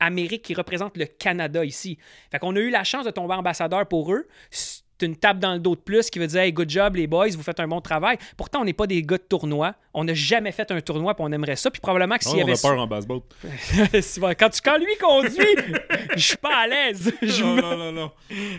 Amérique 0.00 0.42
qui 0.42 0.54
représente 0.54 0.96
le 0.96 1.06
Canada 1.06 1.64
ici. 1.64 1.98
Fait 2.30 2.38
qu'on 2.38 2.56
a 2.56 2.58
eu 2.58 2.70
la 2.70 2.84
chance 2.84 3.04
de 3.04 3.10
tomber 3.10 3.34
ambassadeur 3.34 3.86
pour 3.86 4.12
eux. 4.12 4.26
C'est 4.50 4.82
une 5.06 5.16
tape 5.16 5.38
dans 5.38 5.54
le 5.54 5.58
dos 5.60 5.74
de 5.76 5.80
plus 5.80 6.10
qui 6.10 6.18
veut 6.18 6.26
dire 6.26 6.40
Hey, 6.40 6.52
good 6.52 6.68
job 6.68 6.96
les 6.96 7.06
boys, 7.06 7.28
vous 7.30 7.42
faites 7.42 7.60
un 7.60 7.68
bon 7.68 7.80
travail. 7.80 8.18
Pourtant, 8.36 8.60
on 8.60 8.64
n'est 8.64 8.72
pas 8.74 8.86
des 8.86 9.02
gars 9.02 9.16
de 9.16 9.22
tournoi. 9.22 9.74
On 9.94 10.04
n'a 10.04 10.12
jamais 10.14 10.52
fait 10.52 10.70
un 10.70 10.80
tournoi 10.80 11.14
puis 11.14 11.24
on 11.26 11.32
aimerait 11.32 11.56
ça. 11.56 11.70
Puis 11.70 11.80
probablement 11.80 12.16
que 12.16 12.24
s'il 12.24 12.38
y 12.38 12.42
on 12.42 12.46
avait 12.46 12.58
a 12.58 12.60
peur 12.70 12.78
en 12.78 12.86
basse-boat. 12.86 13.22
Si- 14.02 14.20
quand, 14.20 14.50
tu, 14.50 14.60
quand 14.60 14.76
lui 14.78 14.96
conduit, 15.00 15.56
je 16.16 16.20
suis 16.20 16.36
pas 16.36 16.64
à 16.64 16.66
l'aise. 16.66 17.12
Non, 17.40 17.56
non, 17.56 17.76
non, 17.76 17.92
non. 17.92 18.12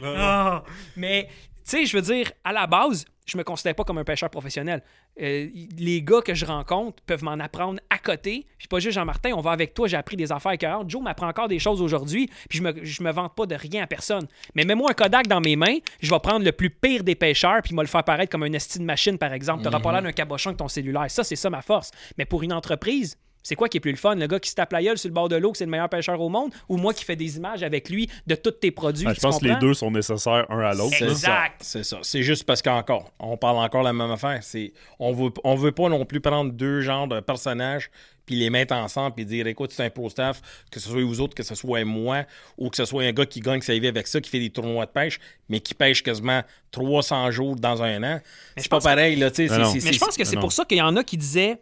Ah! 0.03 0.63
Mais, 0.95 1.27
sais, 1.71 1.85
je 1.85 1.95
veux 1.95 2.01
dire, 2.01 2.31
à 2.43 2.53
la 2.53 2.67
base, 2.67 3.05
je 3.25 3.37
me 3.37 3.43
considère 3.43 3.75
pas 3.75 3.83
comme 3.83 3.97
un 3.97 4.03
pêcheur 4.03 4.29
professionnel. 4.29 4.81
Euh, 5.21 5.47
les 5.77 6.01
gars 6.01 6.21
que 6.21 6.33
je 6.33 6.45
rencontre 6.45 7.01
peuvent 7.03 7.23
m'en 7.23 7.33
apprendre 7.33 7.79
à 7.89 7.97
côté. 7.97 8.45
Puis 8.57 8.67
pas 8.67 8.79
juste 8.79 8.95
Jean-Martin, 8.95 9.31
on 9.35 9.41
va 9.41 9.51
avec 9.51 9.73
toi, 9.73 9.87
j'ai 9.87 9.97
appris 9.97 10.17
des 10.17 10.31
affaires 10.31 10.51
écœurantes. 10.51 10.89
Joe 10.89 11.01
m'apprend 11.01 11.27
encore 11.27 11.47
des 11.47 11.59
choses 11.59 11.81
aujourd'hui, 11.81 12.29
puis 12.49 12.59
je 12.59 12.63
me, 12.63 12.73
je 12.83 13.03
me 13.03 13.11
vante 13.11 13.35
pas 13.35 13.45
de 13.45 13.55
rien 13.55 13.83
à 13.83 13.87
personne. 13.87 14.27
Mais 14.55 14.65
mets-moi 14.65 14.91
un 14.91 14.93
Kodak 14.93 15.27
dans 15.27 15.41
mes 15.41 15.55
mains, 15.55 15.77
je 16.01 16.09
vais 16.09 16.19
prendre 16.19 16.43
le 16.43 16.51
plus 16.51 16.69
pire 16.69 17.03
des 17.03 17.15
pêcheurs, 17.15 17.61
puis 17.63 17.75
me 17.75 17.81
le 17.81 17.87
faire 17.87 18.03
paraître 18.03 18.31
comme 18.31 18.43
un 18.43 18.53
esti 18.53 18.79
de 18.79 18.83
machine, 18.83 19.17
par 19.17 19.33
exemple. 19.33 19.63
T'auras 19.63 19.79
pas 19.79 19.91
l'air 19.91 20.01
d'un 20.01 20.11
cabochon 20.11 20.49
avec 20.49 20.57
ton 20.57 20.67
cellulaire. 20.67 21.09
Ça, 21.09 21.23
c'est 21.23 21.35
ça 21.35 21.49
ma 21.49 21.61
force. 21.61 21.91
Mais 22.17 22.25
pour 22.25 22.43
une 22.43 22.53
entreprise, 22.53 23.17
c'est 23.43 23.55
quoi 23.55 23.67
qui 23.69 23.77
est 23.77 23.79
plus 23.79 23.91
le 23.91 23.97
fun? 23.97 24.15
Le 24.15 24.27
gars 24.27 24.39
qui 24.39 24.49
se 24.49 24.55
tape 24.55 24.71
la 24.73 24.83
gueule 24.83 24.97
sur 24.97 25.07
le 25.09 25.13
bord 25.13 25.29
de 25.29 25.35
l'eau, 25.35 25.51
que 25.51 25.57
c'est 25.57 25.65
le 25.65 25.71
meilleur 25.71 25.89
pêcheur 25.89 26.19
au 26.21 26.29
monde, 26.29 26.51
ou 26.69 26.77
moi 26.77 26.93
qui 26.93 27.03
fais 27.03 27.15
des 27.15 27.37
images 27.37 27.63
avec 27.63 27.89
lui 27.89 28.09
de 28.27 28.35
tous 28.35 28.51
tes 28.51 28.71
produits? 28.71 29.05
Ah, 29.07 29.13
je 29.13 29.19
tu 29.19 29.21
pense 29.21 29.39
que 29.39 29.45
les 29.45 29.55
deux 29.57 29.73
sont 29.73 29.91
nécessaires 29.91 30.45
un 30.49 30.59
à 30.59 30.73
l'autre. 30.73 31.01
Exact. 31.01 31.55
ça. 31.61 31.79
C'est 31.79 31.83
ça. 31.83 31.97
C'est 32.03 32.23
juste 32.23 32.43
parce 32.43 32.61
qu'encore, 32.61 33.11
on 33.19 33.37
parle 33.37 33.57
encore 33.57 33.83
la 33.83 33.93
même 33.93 34.11
affaire. 34.11 34.39
C'est, 34.41 34.73
on 34.99 35.11
veut, 35.13 35.31
on 35.43 35.55
veut 35.55 35.71
pas 35.71 35.89
non 35.89 36.05
plus 36.05 36.19
prendre 36.21 36.51
deux 36.51 36.81
genres 36.81 37.07
de 37.07 37.19
personnages 37.19 37.89
puis 38.23 38.35
les 38.35 38.51
mettre 38.51 38.75
ensemble 38.75 39.15
puis 39.15 39.25
dire 39.25 39.47
écoute, 39.47 39.71
c'est 39.73 39.83
un 39.83 39.89
pro 39.89 40.07
staff, 40.09 40.41
que 40.71 40.79
ce 40.79 40.87
soit 40.89 41.01
vous 41.03 41.19
autres, 41.21 41.33
que 41.33 41.41
ce 41.43 41.55
soit 41.55 41.83
moi, 41.83 42.23
ou 42.57 42.69
que 42.69 42.77
ce 42.77 42.85
soit 42.85 43.03
un 43.03 43.11
gars 43.11 43.25
qui 43.25 43.39
gagne 43.39 43.61
sa 43.61 43.77
vie 43.77 43.87
avec 43.87 44.05
ça, 44.07 44.21
qui 44.21 44.29
fait 44.29 44.39
des 44.39 44.51
tournois 44.51 44.85
de 44.85 44.91
pêche, 44.91 45.19
mais 45.49 45.59
qui 45.59 45.73
pêche 45.73 46.03
quasiment 46.03 46.41
300 46.71 47.31
jours 47.31 47.55
dans 47.55 47.81
un 47.81 48.03
an. 48.03 48.19
je 48.55 48.61
C'est 48.61 48.69
pas 48.69 48.79
pareil, 48.79 49.15
là, 49.15 49.31
tu 49.31 49.47
sais. 49.47 49.57
Mais 49.57 49.63
je 49.65 49.79
c'est- 49.79 49.99
pense 49.99 50.15
que 50.15 50.23
c'est 50.23 50.35
non. 50.35 50.41
pour 50.41 50.51
ça 50.51 50.65
qu'il 50.65 50.77
y 50.77 50.81
en 50.81 50.95
a 50.95 51.03
qui 51.03 51.17
disaient, 51.17 51.59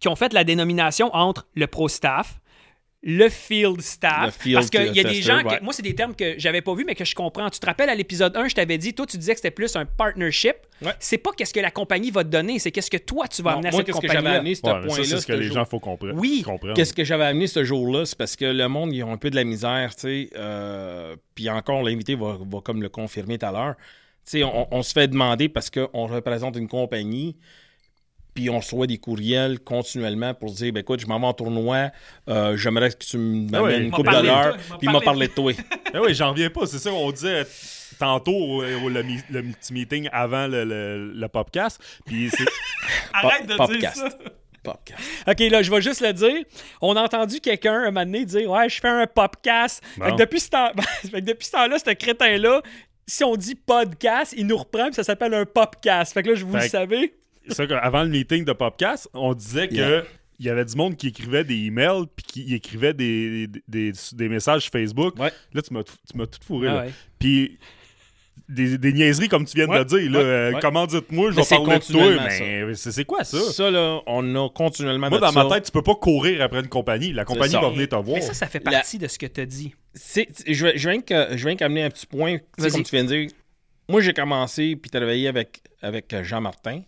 qui 0.00 0.08
ont 0.08 0.16
fait 0.16 0.32
la 0.32 0.44
dénomination 0.44 1.14
entre 1.14 1.46
le 1.54 1.66
pro 1.66 1.88
staff, 1.88 2.40
le 3.02 3.28
field 3.28 3.80
staff. 3.82 4.24
Le 4.26 4.30
field 4.32 4.54
parce 4.56 4.70
qu'il 4.70 4.96
y 4.96 5.00
a 5.00 5.04
des 5.04 5.22
gens, 5.22 5.40
que- 5.42 5.48
ouais. 5.48 5.60
moi, 5.62 5.72
c'est 5.72 5.82
des 5.82 5.94
termes 5.94 6.14
que 6.16 6.34
j'avais 6.38 6.60
pas 6.60 6.74
vus, 6.74 6.84
mais 6.84 6.96
que 6.96 7.04
je 7.04 7.14
comprends. 7.14 7.48
Tu 7.50 7.60
te 7.60 7.66
rappelles 7.66 7.88
à 7.90 7.94
l'épisode 7.94 8.36
1, 8.36 8.48
je 8.48 8.54
t'avais 8.56 8.78
dit, 8.78 8.94
toi, 8.94 9.06
tu 9.06 9.16
disais 9.16 9.32
que 9.32 9.38
c'était 9.38 9.52
plus 9.52 9.76
un 9.76 9.84
partnership. 9.84 10.56
Ouais. 10.82 10.92
C'est 10.98 11.18
pas 11.18 11.30
qu'est-ce 11.36 11.54
que 11.54 11.60
la 11.60 11.70
compagnie 11.70 12.10
va 12.10 12.24
te 12.24 12.30
donner, 12.30 12.58
c'est 12.58 12.72
qu'est-ce 12.72 12.90
que 12.90 12.96
toi, 12.96 13.28
tu 13.28 13.42
vas 13.42 13.52
Non, 13.52 13.56
amener 13.58 13.68
à 13.68 13.70
moi, 13.72 13.80
cette 13.80 13.86
qu'est-ce 13.86 14.00
que 14.00 14.12
j'avais 14.12 14.28
amené, 14.30 14.54
ce 14.56 14.62
Ouais, 14.62 14.72
point-là, 14.72 14.88
ça, 14.88 14.96
c'est 15.04 15.20
ce 15.20 15.26
que 15.26 15.34
ce 15.34 15.38
les 15.38 15.46
jour- 15.46 15.54
gens 15.54 15.64
faut 15.66 15.78
compre- 15.78 16.10
Oui. 16.14 16.44
Qu'est-ce 16.74 16.92
que 16.94 17.04
j'avais 17.04 17.26
amené 17.26 17.46
ce 17.46 17.62
jour-là? 17.62 18.06
C'est 18.06 18.18
parce 18.18 18.34
que 18.34 18.44
le 18.46 18.66
monde, 18.68 18.92
ils 18.92 19.04
ont 19.04 19.12
un 19.12 19.18
peu 19.18 19.30
de 19.30 19.36
la 19.36 19.44
misère, 19.44 19.94
tu 19.94 20.00
sais. 20.00 20.30
euh, 20.36 21.14
Puis 21.36 21.48
encore, 21.48 21.82
l'invité 21.84 22.16
va, 22.16 22.38
va 22.40 22.60
comme 22.60 22.82
le 22.82 22.88
confirmer 22.88 23.38
tout 23.38 23.46
à 23.46 23.52
l'heure. 23.52 23.74
Tu 24.24 24.38
sais, 24.38 24.42
on, 24.44 24.66
on 24.74 24.82
se 24.82 24.92
fait 24.92 25.06
demander 25.06 25.48
parce 25.48 25.70
qu'on 25.70 26.06
représente 26.08 26.56
une 26.56 26.66
compagnie, 26.66 27.36
puis 28.36 28.48
on 28.50 28.58
reçoit 28.58 28.86
des 28.86 28.98
courriels 28.98 29.58
continuellement 29.58 30.32
pour 30.34 30.52
dire, 30.52 30.72
ben 30.72 30.80
écoute, 30.80 31.00
je 31.00 31.06
m'en 31.06 31.18
vais 31.18 31.26
en 31.26 31.32
tournoi, 31.32 31.90
euh, 32.28 32.56
j'aimerais 32.56 32.90
que 32.90 33.04
tu 33.04 33.16
m'amènes 33.18 33.54
Ah 33.54 33.62
ouais, 33.64 33.76
il 33.78 33.82
une 33.86 33.90
coupe 33.90 34.06
de 34.06 34.22
l'heure, 34.26 34.56
puis 34.78 34.78
il 34.82 34.90
m'a 34.90 35.00
parlé 35.00 35.26
de 35.26 35.32
toi. 35.32 35.52
Ah 35.92 36.00
oui, 36.04 36.14
j'en 36.14 36.30
reviens 36.30 36.50
pas. 36.50 36.66
C'est 36.66 36.78
ça 36.78 36.90
qu'on 36.90 37.10
disait 37.10 37.44
tantôt 37.98 38.32
au, 38.32 38.62
au- 38.62 38.88
le, 38.88 39.02
le 39.30 39.42
petit 39.42 39.72
meeting 39.72 40.08
avant 40.12 40.46
le, 40.46 40.64
le, 40.64 41.12
le 41.12 41.28
podcast. 41.28 41.80
Puis 42.04 42.30
Arrête 43.12 43.42
de 43.46 43.54
dire 43.54 43.56
podcast. 43.56 43.96
ça. 43.96 44.08
Podcast. 44.62 45.00
OK, 45.28 45.38
là, 45.50 45.62
je 45.62 45.70
vais 45.70 45.80
juste 45.80 46.00
le 46.00 46.12
dire. 46.12 46.44
On 46.82 46.96
a 46.96 47.02
entendu 47.02 47.40
quelqu'un 47.40 47.74
un 47.74 47.84
moment 47.86 48.04
donné 48.04 48.24
dire 48.24 48.50
Ouais, 48.50 48.68
je 48.68 48.80
fais 48.80 48.88
un 48.88 49.06
podcast. 49.06 49.82
Fait 49.98 50.10
que 50.10 50.16
depuis 50.16 50.40
ce 50.40 50.50
temps- 50.50 50.72
fait 51.02 51.20
que 51.20 51.26
depuis 51.26 51.46
ce 51.46 51.52
temps-là, 51.52 51.78
ce 51.78 51.90
crétin-là, 51.92 52.60
si 53.06 53.22
on 53.24 53.36
dit 53.36 53.54
podcast, 53.54 54.34
il 54.36 54.46
nous 54.48 54.56
reprend, 54.56 54.86
puis 54.86 54.94
ça 54.94 55.04
s'appelle 55.04 55.32
un 55.34 55.44
popcast. 55.46 56.12
Fait 56.12 56.22
que 56.24 56.30
là, 56.30 56.34
je 56.34 56.44
vous 56.44 56.56
Fait 56.58 56.64
le 56.64 56.68
savez. 56.68 57.14
Ça 57.48 57.66
qu'avant 57.66 58.02
le 58.02 58.10
meeting 58.10 58.44
de 58.44 58.52
podcast, 58.52 59.08
on 59.14 59.34
disait 59.34 59.68
que. 59.68 59.74
Yeah. 59.74 60.02
Il 60.38 60.44
y 60.44 60.50
avait 60.50 60.66
du 60.66 60.76
monde 60.76 60.96
qui 60.98 61.06
écrivait 61.08 61.44
des 61.44 61.54
emails 61.54 62.04
puis 62.14 62.26
qui 62.26 62.54
écrivait 62.54 62.92
des, 62.92 63.46
des, 63.46 63.62
des- 63.66 63.92
des 64.12 64.28
messages 64.28 64.68
Facebook. 64.70 65.18
Ouais. 65.18 65.32
Là, 65.54 65.62
tu 65.62 65.72
m'as 65.72 65.82
tout- 65.82 65.94
tu 66.12 66.14
m'as 66.18 66.26
tout 66.26 66.38
fourré. 66.46 66.68
Ah 66.68 66.80
ouais. 66.82 66.90
Puis 67.18 67.58
des, 68.46 68.76
des 68.76 68.92
niaiseries 68.92 69.28
comme 69.30 69.46
tu 69.46 69.56
viens 69.56 69.66
Ouais, 69.66 69.78
de 69.78 69.84
dire. 69.84 70.10
Là, 70.10 70.18
ouais, 70.18 70.24
Euh, 70.26 70.52
ouais. 70.52 70.58
Comment 70.60 70.86
dites-moi, 70.86 71.30
je 71.30 71.36
vais 71.36 71.42
c'est 71.42 71.56
parler 71.56 71.78
de 71.78 71.84
toi, 71.90 72.22
mais 72.22 72.74
c'est 72.74 72.92
c'est 72.92 73.06
quoi 73.06 73.24
ça? 73.24 73.40
Ça, 73.50 73.70
là, 73.70 74.00
on 74.06 74.34
a 74.36 74.50
continuellement 74.50 75.08
Moi, 75.08 75.20
dans 75.20 75.32
ça. 75.32 75.42
ma 75.44 75.54
tête, 75.54 75.64
tu 75.64 75.72
peux 75.72 75.80
pas 75.80 75.94
courir 75.94 76.42
après 76.42 76.60
une 76.60 76.68
compagnie. 76.68 77.14
La 77.14 77.24
compagnie 77.24 77.54
va 77.54 77.70
venir 77.70 77.88
te 77.88 77.94
voir. 77.96 78.16
Mais 78.16 78.20
ça, 78.20 78.34
ça 78.34 78.46
fait 78.46 78.62
La- 78.62 78.72
partie 78.72 78.98
de 78.98 79.08
ce 79.08 79.18
que 79.18 79.24
tu 79.24 79.40
as 79.40 79.46
dit. 79.46 79.74
Je 79.94 80.22
je 80.76 80.88
viens 80.90 81.00
que- 81.00 81.34
je 81.34 81.46
viens 81.46 81.56
qu'amener 81.56 81.84
un 81.84 81.88
petit 81.90 82.06
point, 82.06 82.36
tu 82.36 82.44
sais, 82.58 82.62
Vas-y. 82.64 82.72
comme 82.72 82.82
tu 82.82 82.94
viens 82.94 83.04
de 83.04 83.08
dire. 83.08 83.30
Moi, 83.88 84.02
j'ai 84.02 84.12
commencé 84.12 84.76
puis 84.76 84.90
travaillé 84.90 85.28
avec, 85.28 85.60
avec 85.80 86.14
Jean 86.24 86.42
Martin, 86.42 86.82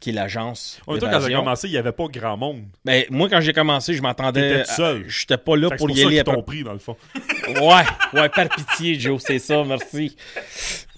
qui 0.00 0.10
est 0.10 0.12
l'agence. 0.12 0.80
En 0.86 0.92
même 0.92 1.00
temps, 1.00 1.10
quand 1.10 1.20
j'ai 1.20 1.34
commencé, 1.34 1.66
il 1.68 1.72
y 1.72 1.78
avait 1.78 1.92
pas 1.92 2.06
grand 2.06 2.36
monde. 2.36 2.62
Ben, 2.84 3.04
moi, 3.10 3.28
quand 3.28 3.40
j'ai 3.40 3.52
commencé, 3.52 3.94
je 3.94 4.02
m'attendais. 4.02 4.50
T'étais 4.50 4.64
tout 4.64 4.74
seul. 4.74 5.02
à- 5.02 5.08
J'étais 5.08 5.36
pas 5.38 5.56
là 5.56 5.68
Fait 5.70 5.76
pour 5.76 5.88
c'est 5.90 5.96
y 5.96 6.04
aller 6.06 6.22
t'ont 6.24 6.42
pris, 6.42 6.62
dans 6.62 6.72
le 6.72 6.78
fond. 6.78 6.96
Ouais, 7.48 7.84
ouais, 8.20 8.28
par 8.28 8.48
pitié, 8.50 9.00
Joe, 9.00 9.22
c'est 9.24 9.38
ça, 9.38 9.64
merci. 9.64 10.14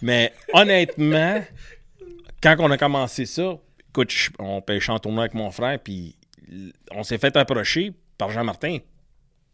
Mais 0.02 0.32
honnêtement, 0.52 1.42
quand 2.42 2.56
on 2.58 2.70
a 2.70 2.76
commencé 2.76 3.24
ça, 3.24 3.56
écoute, 3.90 4.10
je- 4.10 4.30
on 4.38 4.60
pêchait 4.60 4.90
en 4.92 4.98
tournoi 4.98 5.22
avec 5.24 5.34
mon 5.34 5.50
frère, 5.50 5.78
puis 5.78 6.16
on 6.90 7.02
s'est 7.04 7.18
fait 7.18 7.36
approcher 7.36 7.92
par 8.18 8.30
Jean-Martin. 8.30 8.78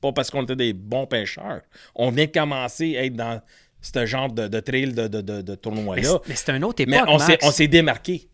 Pas 0.00 0.12
parce 0.12 0.30
qu'on 0.30 0.42
était 0.44 0.56
des 0.56 0.72
bons 0.72 1.06
pêcheurs. 1.06 1.60
On 1.94 2.10
venait 2.10 2.26
de 2.28 2.32
commencer 2.32 2.96
à 2.96 3.04
être 3.04 3.14
dans 3.16 3.40
ce 3.82 4.06
genre 4.06 4.32
de, 4.32 4.48
de 4.48 4.60
trail 4.60 4.92
de, 4.92 5.06
de, 5.08 5.20
de, 5.20 5.42
Mais 5.52 5.56
tournoi-là. 5.56 6.02
c'est- 6.02 6.28
mais 6.28 6.34
c'est 6.34 6.50
un 6.52 6.62
autre 6.62 6.82
Mais 6.86 6.96
époque, 6.96 7.08
on 7.10 7.18
s'est, 7.18 7.32
Max. 7.32 7.46
on 7.46 7.50
s'est 7.50 7.68
démarqué. 7.68 8.28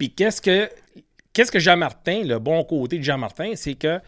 Puis 0.00 0.10
qu'est-ce 0.14 0.40
que 0.40 0.68
qu'est-ce 1.34 1.52
que 1.52 1.58
Jean 1.58 1.76
Martin, 1.76 2.22
le 2.24 2.38
bon 2.38 2.64
côté 2.64 2.96
de 2.98 3.04
Jean 3.04 3.18
Martin, 3.18 3.52
c'est 3.54 3.74
que 3.74 4.00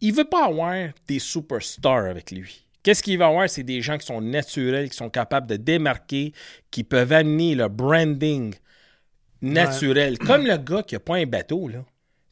il 0.00 0.12
veut 0.12 0.24
pas 0.24 0.46
avoir 0.46 0.88
des 1.06 1.20
superstars 1.20 2.06
avec 2.06 2.32
lui. 2.32 2.66
Qu'est-ce 2.82 3.04
qu'il 3.04 3.16
va 3.18 3.26
avoir, 3.28 3.48
c'est 3.48 3.62
des 3.62 3.80
gens 3.80 3.96
qui 3.98 4.04
sont 4.04 4.20
naturels, 4.20 4.90
qui 4.90 4.96
sont 4.96 5.08
capables 5.10 5.46
de 5.46 5.54
démarquer, 5.54 6.32
qui 6.72 6.82
peuvent 6.82 7.12
amener 7.12 7.54
le 7.54 7.68
branding 7.68 8.52
naturel. 9.40 10.18
Comme 10.18 10.44
le 10.44 10.56
gars 10.56 10.82
qui 10.82 10.96
a 10.96 11.00
pas 11.00 11.16
un 11.18 11.26
bateau, 11.26 11.68
là. 11.68 11.84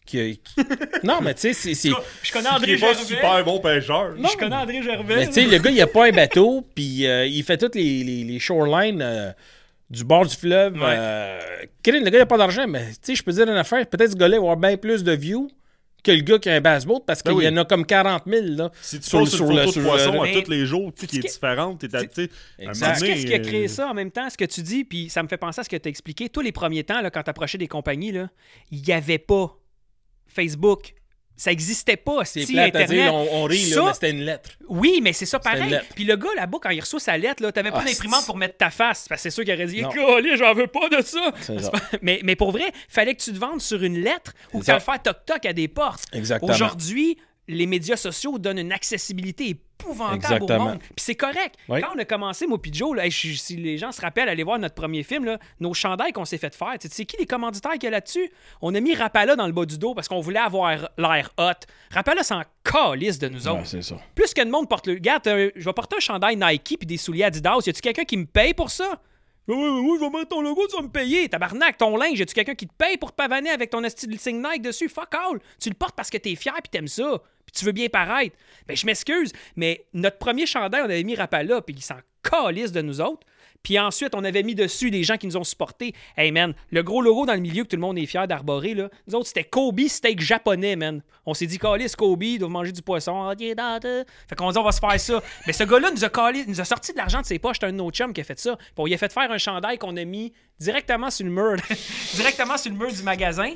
Qui 0.04 0.18
a- 0.18 0.32
qui- 0.34 0.40
Non, 1.04 1.20
mais 1.22 1.34
tu 1.34 1.54
sais, 1.54 1.74
c'est... 1.74 1.90
Je 2.24 2.32
connais 2.32 2.48
André 2.48 2.72
est 2.72 2.78
pas 2.78 2.92
Gervais. 2.92 3.04
super 3.04 3.44
bon 3.44 3.60
pêcheur. 3.60 4.16
Je 4.16 4.36
connais 4.36 4.56
André 4.56 4.82
Gervais. 4.82 5.14
Mais 5.16 5.26
tu 5.28 5.34
sais, 5.34 5.46
le 5.46 5.58
gars, 5.58 5.70
il 5.70 5.80
a 5.80 5.86
pas 5.86 6.06
un 6.08 6.12
bateau, 6.12 6.66
puis 6.74 7.06
euh, 7.06 7.26
il 7.26 7.44
fait 7.44 7.56
toutes 7.58 7.76
les, 7.76 8.02
les, 8.02 8.24
les 8.24 8.38
shorelines 8.40 9.02
euh, 9.02 9.30
du 9.90 10.04
bord 10.04 10.24
du 10.26 10.36
fleuve. 10.36 10.74
Ouais. 10.74 10.80
Euh, 10.96 11.40
le 11.86 12.10
gars, 12.10 12.18
il 12.18 12.22
a 12.22 12.26
pas 12.26 12.38
d'argent, 12.38 12.66
mais 12.68 12.86
tu 12.90 12.96
sais, 13.02 13.14
je 13.16 13.22
peux 13.22 13.32
dire 13.32 13.42
une 13.48 13.56
affaire, 13.56 13.84
peut-être 13.86 14.12
ce 14.12 14.16
gars-là 14.16 14.36
va 14.36 14.42
avoir 14.42 14.56
bien 14.56 14.76
plus 14.76 15.02
de 15.04 15.12
views 15.12 15.50
que 16.02 16.12
le 16.12 16.22
gars 16.22 16.38
qui 16.38 16.48
a 16.48 16.54
un 16.54 16.60
bass 16.62 16.86
boat, 16.86 17.00
parce 17.06 17.22
Ben 17.22 17.32
qu'il 17.32 17.38
oui. 17.40 17.44
y 17.44 17.48
en 17.48 17.56
a 17.58 17.64
comme 17.66 17.84
40 17.84 18.22
000, 18.26 18.42
là. 18.56 18.70
Si 18.80 18.98
tu 19.00 19.06
Sur 19.10 19.18
le- 19.18 19.24
poses 19.26 19.34
sur 19.34 19.50
une 19.50 19.56
le- 19.56 19.62
photo 19.64 19.72
sur 19.72 19.80
de 19.82 19.84
le- 19.86 19.90
poisson 19.92 20.22
à 20.22 20.24
Mais- 20.24 20.42
tous 20.42 20.50
les 20.50 20.64
jours, 20.64 20.92
qui 20.94 21.18
est 21.18 21.20
différente, 21.20 21.80
t'es 21.80 21.94
à- 21.94 21.98
à 21.98 22.02
qu'est-ce 22.06 23.26
qui 23.26 23.34
a 23.34 23.38
créé 23.40 23.64
euh, 23.64 23.68
ça 23.68 23.88
en 23.88 23.92
même 23.92 24.10
temps, 24.10 24.30
ce 24.30 24.38
que 24.38 24.46
tu 24.46 24.62
dis, 24.62 24.84
puis 24.84 25.10
ça 25.10 25.22
me 25.22 25.28
fait 25.28 25.36
penser 25.36 25.60
à 25.60 25.64
ce 25.64 25.68
que 25.68 25.76
tu 25.76 25.88
as 25.88 25.90
expliqué. 25.90 26.30
Tous 26.30 26.40
les 26.40 26.52
premiers 26.52 26.84
temps, 26.84 27.02
là, 27.02 27.10
quand 27.10 27.22
tu 27.22 27.28
approchais 27.30 27.58
des 27.58 27.68
compagnies, 27.68 28.12
là, 28.12 28.30
il 28.70 28.80
n'y 28.80 28.92
avait 28.94 29.18
pas 29.18 29.58
Facebook. 30.26 30.94
Ça 31.40 31.50
n'existait 31.52 31.96
pas, 31.96 32.26
C'est 32.26 32.44
plate 32.44 32.76
à 32.76 32.84
dire, 32.84 33.14
on, 33.14 33.26
on 33.40 33.44
rit, 33.44 33.70
Ça- 33.70 33.76
là, 33.76 33.84
mais 33.86 33.92
c'était 33.94 34.10
une 34.10 34.20
lettre. 34.24 34.50
Oui, 34.68 35.00
mais 35.02 35.14
c'est 35.14 35.24
ça 35.24 35.38
pareil. 35.38 35.74
Puis 35.94 36.04
le 36.04 36.14
gars 36.16 36.28
là-bas, 36.36 36.58
quand 36.60 36.68
il 36.68 36.80
reçoit 36.80 37.00
sa 37.00 37.16
lettre, 37.16 37.42
là, 37.42 37.50
t'avais 37.50 37.70
pas 37.70 37.78
Ah, 37.80 37.84
d'imprimante 37.88 38.20
c'est- 38.20 38.26
pour 38.26 38.36
mettre 38.36 38.58
ta 38.58 38.68
face. 38.68 39.06
Parce 39.08 39.22
que 39.22 39.30
c'est 39.30 39.34
sûr 39.34 39.44
qu'il 39.44 39.54
aurait 39.54 39.64
dit 39.64 39.80
j'en 40.36 40.52
veux 40.52 40.66
pas 40.66 40.90
de 40.90 41.00
ça. 41.02 41.32
Mais, 42.02 42.20
mais 42.24 42.36
pour 42.36 42.52
vrai, 42.52 42.70
fallait 42.90 43.14
que 43.14 43.22
tu 43.22 43.32
te 43.32 43.38
vendes 43.38 43.62
sur 43.62 43.82
une 43.82 44.00
lettre 44.02 44.34
ou 44.52 44.60
que 44.60 44.66
tu 44.66 44.80
faire 44.80 45.02
toc-toc 45.02 45.46
à 45.46 45.54
des 45.54 45.66
portes. 45.68 46.04
Exactement. 46.12 46.52
Aujourd'hui, 46.52 47.16
les 47.48 47.66
médias 47.66 47.96
sociaux 47.96 48.38
donnent 48.38 48.58
une 48.58 48.72
accessibilité 48.72 49.56
épouvantable 49.80 50.16
Exactement. 50.16 50.64
au 50.64 50.68
monde. 50.70 50.78
Puis 50.78 50.90
c'est 50.98 51.14
correct. 51.14 51.56
Oui. 51.68 51.80
Quand 51.80 51.90
on 51.94 51.98
a 51.98 52.04
commencé, 52.04 52.46
moi 52.46 52.60
puis 52.60 52.72
Joe, 52.72 52.96
là, 52.96 53.04
hey, 53.04 53.10
je- 53.10 53.34
si 53.36 53.56
les 53.56 53.78
gens 53.78 53.92
se 53.92 54.00
rappellent, 54.00 54.28
allez 54.28 54.42
voir 54.44 54.58
notre 54.58 54.74
premier 54.74 55.02
film, 55.02 55.24
là, 55.24 55.38
nos 55.60 55.74
chandails 55.74 56.12
qu'on 56.12 56.24
s'est 56.24 56.38
fait 56.38 56.54
faire. 56.54 56.74
Tu 56.80 56.88
sais, 56.88 56.94
c'est 56.94 57.04
qui 57.04 57.16
les 57.18 57.26
commanditaires 57.26 57.72
qu'il 57.72 57.84
y 57.84 57.86
a 57.88 57.90
là-dessus? 57.90 58.30
On 58.62 58.74
a 58.74 58.80
mis 58.80 58.94
Rapala 58.94 59.36
dans 59.36 59.46
le 59.46 59.52
bas 59.52 59.64
du 59.64 59.78
dos 59.78 59.94
parce 59.94 60.08
qu'on 60.08 60.20
voulait 60.20 60.38
avoir 60.40 60.88
l'air 60.98 61.30
hot. 61.38 61.52
Rapala 61.90 62.22
s'en 62.22 62.42
calisse 62.64 63.18
de 63.18 63.28
nous 63.28 63.46
Ouais, 63.48 63.54
autres. 63.54 63.66
c'est 63.66 63.82
ça. 63.82 63.96
Plus 64.14 64.32
que 64.34 64.42
de 64.44 64.50
monde 64.50 64.68
porte 64.68 64.86
le. 64.86 64.94
Regarde, 64.94 65.26
euh, 65.28 65.50
je 65.56 65.64
vais 65.64 65.72
porter 65.72 65.96
un 65.96 66.00
chandail 66.00 66.36
Nike 66.36 66.76
puis 66.78 66.86
des 66.86 66.96
souliers 66.96 67.24
Adidas. 67.24 67.58
Y 67.66 67.70
a-tu 67.70 67.80
quelqu'un 67.80 68.04
qui 68.04 68.16
me 68.16 68.26
paye 68.26 68.54
pour 68.54 68.70
ça? 68.70 69.00
Oui, 69.48 69.56
oui, 69.56 69.80
oui, 69.82 69.98
je 69.98 70.04
vais 70.04 70.10
mettre 70.10 70.28
ton 70.28 70.42
logo, 70.42 70.66
tu 70.68 70.76
vas 70.76 70.82
me 70.82 70.88
payer. 70.88 71.28
Tabarnak, 71.28 71.76
ton 71.76 71.96
linge, 71.96 72.18
y 72.18 72.22
a-tu 72.22 72.34
quelqu'un 72.34 72.54
qui 72.54 72.66
te 72.66 72.74
paye 72.76 72.96
pour 72.96 73.10
te 73.10 73.16
pavaner 73.16 73.50
avec 73.50 73.70
ton 73.70 73.86
style 73.88 74.18
signe 74.18 74.40
Nike 74.40 74.62
dessus? 74.62 74.88
Fuck 74.88 75.14
all. 75.14 75.40
Tu 75.60 75.70
le 75.70 75.74
portes 75.74 75.96
parce 75.96 76.10
que 76.10 76.18
t'es 76.18 76.36
fier 76.36 76.54
puis 76.54 76.70
t'aimes 76.70 76.88
ça. 76.88 77.20
Puis 77.46 77.52
tu 77.58 77.64
veux 77.64 77.72
bien 77.72 77.88
paraître. 77.88 78.36
Ben, 78.68 78.76
je 78.76 78.86
m'excuse, 78.86 79.32
mais 79.56 79.86
notre 79.92 80.18
premier 80.18 80.46
chandail, 80.46 80.82
on 80.82 80.84
avait 80.84 81.02
mis 81.02 81.16
Rapala 81.16 81.62
puis 81.62 81.74
il 81.76 81.82
s'en 81.82 81.98
calisse 82.22 82.70
de 82.70 82.82
nous 82.82 83.00
autres. 83.00 83.26
Puis 83.62 83.78
ensuite, 83.78 84.14
on 84.14 84.24
avait 84.24 84.42
mis 84.42 84.54
dessus 84.54 84.90
des 84.90 85.02
gens 85.04 85.16
qui 85.16 85.26
nous 85.26 85.36
ont 85.36 85.44
supportés. 85.44 85.94
Hey 86.16 86.32
man, 86.32 86.54
le 86.70 86.82
gros 86.82 87.02
logo 87.02 87.26
dans 87.26 87.34
le 87.34 87.40
milieu 87.40 87.64
que 87.64 87.68
tout 87.68 87.76
le 87.76 87.82
monde 87.82 87.98
est 87.98 88.06
fier 88.06 88.26
d'arborer, 88.26 88.74
là. 88.74 88.88
Nous 89.06 89.14
autres, 89.14 89.26
c'était 89.28 89.44
Kobe 89.44 89.80
steak 89.86 90.20
japonais, 90.20 90.76
man. 90.76 91.02
On 91.26 91.34
s'est 91.34 91.46
dit, 91.46 91.58
Calis, 91.58 91.92
Kobe, 91.96 92.22
ils 92.22 92.38
doivent 92.38 92.50
manger 92.50 92.72
du 92.72 92.82
poisson. 92.82 93.28
Ah, 93.28 93.34
Fait 93.36 94.34
qu'on 94.36 94.50
dit, 94.50 94.58
on 94.58 94.62
va 94.62 94.72
se 94.72 94.80
faire 94.80 94.98
ça. 94.98 95.22
Mais 95.46 95.52
ce 95.52 95.64
gars-là 95.64 95.90
nous 95.90 96.04
a, 96.60 96.64
sorti 96.64 96.92
de 96.92 96.96
l'argent 96.96 97.20
de 97.20 97.26
ses 97.26 97.38
poches. 97.38 97.58
C'est 97.60 97.66
un 97.66 97.78
autre 97.78 97.96
chum 97.96 98.12
qui 98.12 98.20
a 98.20 98.24
fait 98.24 98.38
ça. 98.38 98.56
Puis 98.56 98.74
on 98.78 98.86
lui 98.86 98.94
a 98.94 98.98
fait 98.98 99.12
faire 99.12 99.30
un 99.30 99.38
chandail 99.38 99.78
qu'on 99.78 99.96
a 99.96 100.04
mis 100.04 100.32
directement 100.58 101.10
sur 101.10 101.26
le 101.26 101.32
mur, 101.32 101.56
directement 102.14 102.56
sur 102.56 102.72
le 102.72 102.78
mur 102.78 102.92
du 102.92 103.02
magasin. 103.02 103.54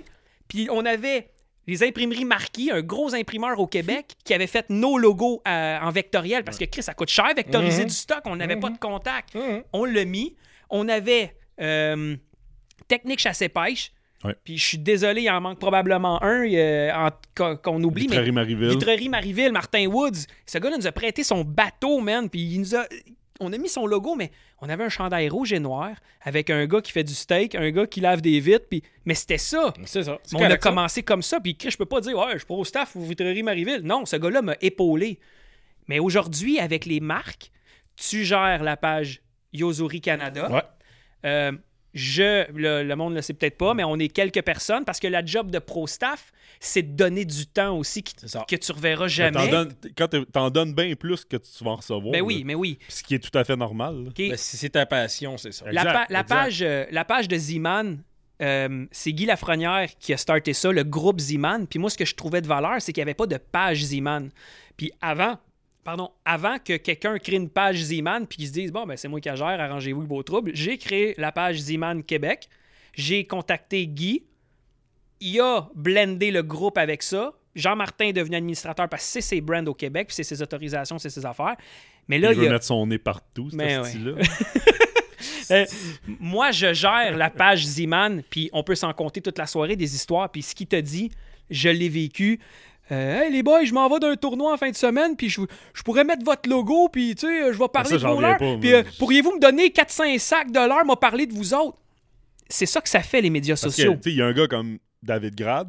Puis 0.49 0.69
on 0.71 0.85
avait 0.85 1.31
les 1.67 1.83
imprimeries 1.83 2.25
Marquis, 2.25 2.71
un 2.71 2.83
gros 2.83 3.15
imprimeur 3.15 3.59
au 3.59 3.67
Québec, 3.67 4.15
qui 4.25 4.35
avait 4.35 4.47
fait 4.47 4.67
nos 4.71 4.99
logos 4.99 5.43
euh, 5.49 5.79
en 5.81 5.91
vectoriel 5.91 6.45
parce 6.45 6.59
que 6.59 6.65
Chris, 6.65 6.83
ça 6.83 6.95
coûte 6.95 7.09
cher 7.11 7.33
vectoriser 7.35 7.83
Mhm. 7.83 7.89
du 7.89 7.95
stock. 7.95 8.21
On 8.27 8.37
n'avait 8.37 8.57
pas 8.57 8.71
de 8.71 8.79
contact. 8.79 9.35
Mhm. 9.35 9.63
On 9.73 9.85
l'a 9.85 10.05
mis. 10.05 10.37
On 10.71 10.89
avait 10.89 11.37
euh, 11.61 12.17
Technique 12.89 13.19
chasse-pêche. 13.21 13.93
Ouais. 14.25 14.35
Puis 14.43 14.57
je 14.59 14.67
suis 14.67 14.79
désolé, 14.79 15.23
il 15.23 15.31
en 15.31 15.41
manque 15.41 15.59
probablement 15.59 16.23
un 16.23 16.45
euh, 16.51 17.11
qu'on 17.35 17.83
oublie. 17.83 18.03
Vitrerie 18.09 18.33
Marieville. 18.33 18.69
Vitrerie 18.71 19.09
Marieville, 19.11 19.53
Martin 19.53 19.87
Woods. 19.87 20.27
Ce 20.47 20.59
gars-là 20.59 20.77
nous 20.79 20.87
a 20.87 20.93
prêté 20.93 21.23
son 21.25 21.45
bateau, 21.45 22.01
man. 22.01 22.29
Puis 22.31 22.41
il 22.41 22.61
nous 22.61 22.75
a. 22.75 22.87
On 23.41 23.53
a 23.53 23.59
mis 23.59 23.69
son 23.69 23.87
logo, 23.87 24.15
mais 24.15 24.31
on 24.61 24.69
avait 24.69 24.85
un 24.85 24.89
chandail 24.89 25.29
rouge 25.29 25.53
et 25.53 25.59
noir 25.59 25.91
avec 26.21 26.51
un 26.51 26.67
gars 26.67 26.81
qui 26.81 26.93
fait 26.93 27.03
du 27.03 27.15
steak, 27.15 27.57
un 27.57 27.71
gars 27.71 27.87
qui 27.87 28.01
lave 28.01 28.21
des 28.21 28.39
vitres. 28.39 28.67
Puis... 28.71 28.83
Mais 29.05 29.15
c'était 29.15 29.39
ça. 29.39 29.75
C'est 29.85 30.05
ça. 30.05 30.19
On 30.35 30.43
a 30.43 30.51
ça. 30.51 30.57
commencé 30.57 31.03
comme 31.03 31.23
ça. 31.23 31.41
Puis 31.41 31.57
je 31.61 31.77
peux 31.77 31.87
pas 31.87 32.01
dire, 32.01 32.17
ouais, 32.17 32.33
je 32.35 32.39
suis 32.39 32.47
pro 32.47 32.65
staff 32.65 32.95
ou 32.95 33.05
Vitrerie 33.05 33.43
Marieville. 33.43 33.81
Non, 33.83 34.07
ce 34.07 34.17
gars-là 34.17 34.41
m'a 34.41 34.55
épaulé. 34.61 35.19
Mais 35.89 35.99
aujourd'hui, 35.99 36.61
avec 36.61 36.87
les 36.87 37.01
marques, 37.01 37.51
tu 37.97 38.25
gères 38.25 38.63
la 38.63 38.77
page 38.77 39.21
Yozuri 39.53 40.01
Canada. 40.01 40.51
Ouais. 40.51 40.63
Euh, 41.25 41.53
je, 41.95 42.51
le, 42.53 42.83
le 42.83 42.97
monde 42.97 43.13
ne 43.13 43.17
le 43.17 43.23
sait 43.23 43.33
peut-être 43.35 43.57
pas, 43.57 43.73
mais 43.75 43.85
on 43.85 43.97
est 43.99 44.09
quelques 44.09 44.43
personnes 44.43 44.85
parce 44.85 44.99
que 45.01 45.07
la 45.07 45.25
job 45.25 45.51
de 45.51 45.59
pro 45.59 45.87
staff, 45.87 46.33
c'est 46.61 46.83
de 46.83 46.97
donner 46.97 47.25
du 47.25 47.47
temps 47.47 47.77
aussi 47.77 48.03
qui- 48.03 48.15
que 48.17 48.57
tu 48.57 48.73
reverras 48.73 49.05
Mais 49.05 49.09
jamais. 49.09 49.33
t'en 49.47 49.51
donnes- 49.51 49.75
Quand 49.97 50.09
t'en 50.33 50.51
donnes 50.51 50.75
bien 50.75 50.95
plus 50.95 51.25
que 51.25 51.37
tu 51.37 51.65
vas 51.65 51.71
en 51.73 51.77
recevoir. 51.77 52.13
Ben 52.13 52.19
là. 52.19 52.25
oui, 52.25 52.43
mais 52.45 52.55
oui. 52.55 52.79
Ce 52.89 53.03
qui 53.03 53.15
est 53.15 53.19
tout 53.19 53.37
à 53.39 53.45
fait 53.45 53.57
normal. 53.57 53.95
là. 54.05 54.09
OK. 54.09 54.17
Ben, 54.17 54.37
si 54.37 54.57
c'est 54.57 54.71
ta 54.71 54.87
passion, 54.87 55.37
c'est 55.39 55.53
ça. 55.53 55.71
La, 55.71 55.85
pa- 56.07 56.25
page, 56.25 56.63
euh, 56.63 56.85
la 56.91 57.05
page 57.05 57.29
de 57.29 57.37
Ziman, 57.37 57.99
euh, 58.43 58.87
c'est 58.91 59.13
Guy 59.13 59.27
Lafrenière 59.27 59.89
qui 60.01 60.13
a 60.13 60.17
starté 60.17 60.53
ça, 60.53 60.73
le 60.73 60.83
groupe 60.85 61.21
Ziman. 61.21 61.67
Puis 61.69 61.79
moi, 61.79 61.91
ce 61.91 61.97
que 61.99 62.05
je 62.05 62.15
trouvais 62.15 62.41
de 62.41 62.47
valeur, 62.49 62.77
c'est 62.81 62.93
qu'il 62.93 63.01
n'y 63.03 63.07
avait 63.09 63.15
pas 63.15 63.27
de 63.27 63.37
page 63.37 63.85
Ziman. 63.85 64.31
Puis 64.77 64.91
avant, 65.01 65.39
pardon, 65.85 66.11
avant 66.25 66.59
que 66.59 66.77
quelqu'un 66.77 67.19
crée 67.19 67.37
une 67.37 67.51
page 67.51 67.77
Ziman 67.77 68.27
puis 68.27 68.39
qu'il 68.39 68.49
se 68.49 68.53
dise, 68.53 68.73
bon, 68.73 68.87
ben 68.87 68.97
c'est 68.97 69.09
moi 69.09 69.21
qui 69.21 69.29
la 69.29 69.37
gère, 69.37 69.61
arrangez-vous 69.61 70.07
vos 70.07 70.23
troubles, 70.23 70.51
j'ai 70.55 70.79
créé 70.79 71.15
la 71.19 71.31
page 71.31 71.57
Ziman 71.59 72.03
Québec. 72.03 72.49
J'ai 72.95 73.27
contacté 73.27 73.87
Guy. 73.87 74.25
Il 75.21 75.41
a 75.41 75.69
blendé 75.75 76.31
le 76.31 76.43
groupe 76.43 76.79
avec 76.79 77.03
ça. 77.03 77.33
Jean-Martin 77.55 78.07
est 78.07 78.13
devenu 78.13 78.37
administrateur 78.37 78.89
parce 78.89 79.05
que 79.05 79.11
c'est 79.13 79.21
ses 79.21 79.41
brands 79.41 79.65
au 79.67 79.75
Québec, 79.75 80.09
puis 80.09 80.15
c'est 80.17 80.25
ses 80.25 80.43
autorisations, 80.43 80.99
c'est 80.99 81.11
ses 81.11 81.25
affaires. 81.25 81.57
Mais 82.09 82.19
là, 82.19 82.33
il 82.33 82.37
il 82.37 82.41
veut 82.43 82.49
a- 82.49 82.53
mettre 82.53 82.65
son 82.65 82.87
nez 82.87 82.99
partout, 82.99 83.51
ce 83.51 83.57
Mais 83.57 83.79
ouais. 83.79 83.85
style-là. 83.89 84.13
euh, 85.51 85.65
moi, 86.21 86.51
je 86.51 86.73
gère 86.73 87.17
la 87.17 87.31
page 87.31 87.65
Ziman, 87.65 88.23
puis 88.29 88.51
on 88.53 88.63
peut 88.63 88.75
s'en 88.75 88.93
compter 88.93 89.21
toute 89.21 89.39
la 89.39 89.47
soirée 89.47 89.77
des 89.77 89.95
histoires. 89.95 90.31
Puis 90.31 90.43
ce 90.43 90.55
qu'il 90.55 90.67
t'a 90.67 90.83
dit, 90.83 91.11
je 91.51 91.69
l'ai 91.69 91.89
vécu. 91.89 92.41
Euh, 92.95 93.23
hey 93.23 93.33
les 93.33 93.43
boys, 93.43 93.65
je 93.65 93.73
m'en 93.73 93.89
vais 93.89 93.99
d'un 93.99 94.17
tournoi 94.17 94.53
en 94.53 94.57
fin 94.57 94.71
de 94.71 94.77
semaine, 94.77 95.17
puis 95.17 95.29
je, 95.29 95.41
je 95.73 95.83
pourrais 95.83 96.05
mettre 96.05 96.25
votre 96.25 96.49
logo, 96.49 96.89
puis 96.89 97.15
tu 97.15 97.27
sais, 97.27 97.53
je 97.53 97.59
vais 97.59 97.69
parler 97.69 97.99
ça, 97.99 98.09
de 98.09 98.13
vos 98.13 98.21
leurs. 98.21 98.37
Puis 98.37 98.73
euh, 98.73 98.83
pourriez-vous 98.99 99.35
me 99.35 99.41
donner 99.41 99.71
400 99.71 100.19
sacs 100.19 100.51
de 100.51 100.59
l'heure, 100.59 100.85
m'a 100.85 100.97
parlé 100.97 101.27
de 101.27 101.35
vous 101.35 101.55
autres? 101.55 101.79
C'est 102.49 102.67
ça 102.67 102.81
que 102.81 102.89
ça 102.89 103.01
fait, 103.01 103.21
les 103.21 103.31
médias 103.31 103.55
Parce 103.55 103.75
sociaux. 103.75 103.95
tu 103.95 104.03
sais, 104.03 104.11
il 104.11 104.17
y 104.17 104.23
a 104.23 104.27
un 104.27 104.33
gars 104.33 104.47
comme 104.47 104.79
David 105.03 105.35
Grad. 105.35 105.69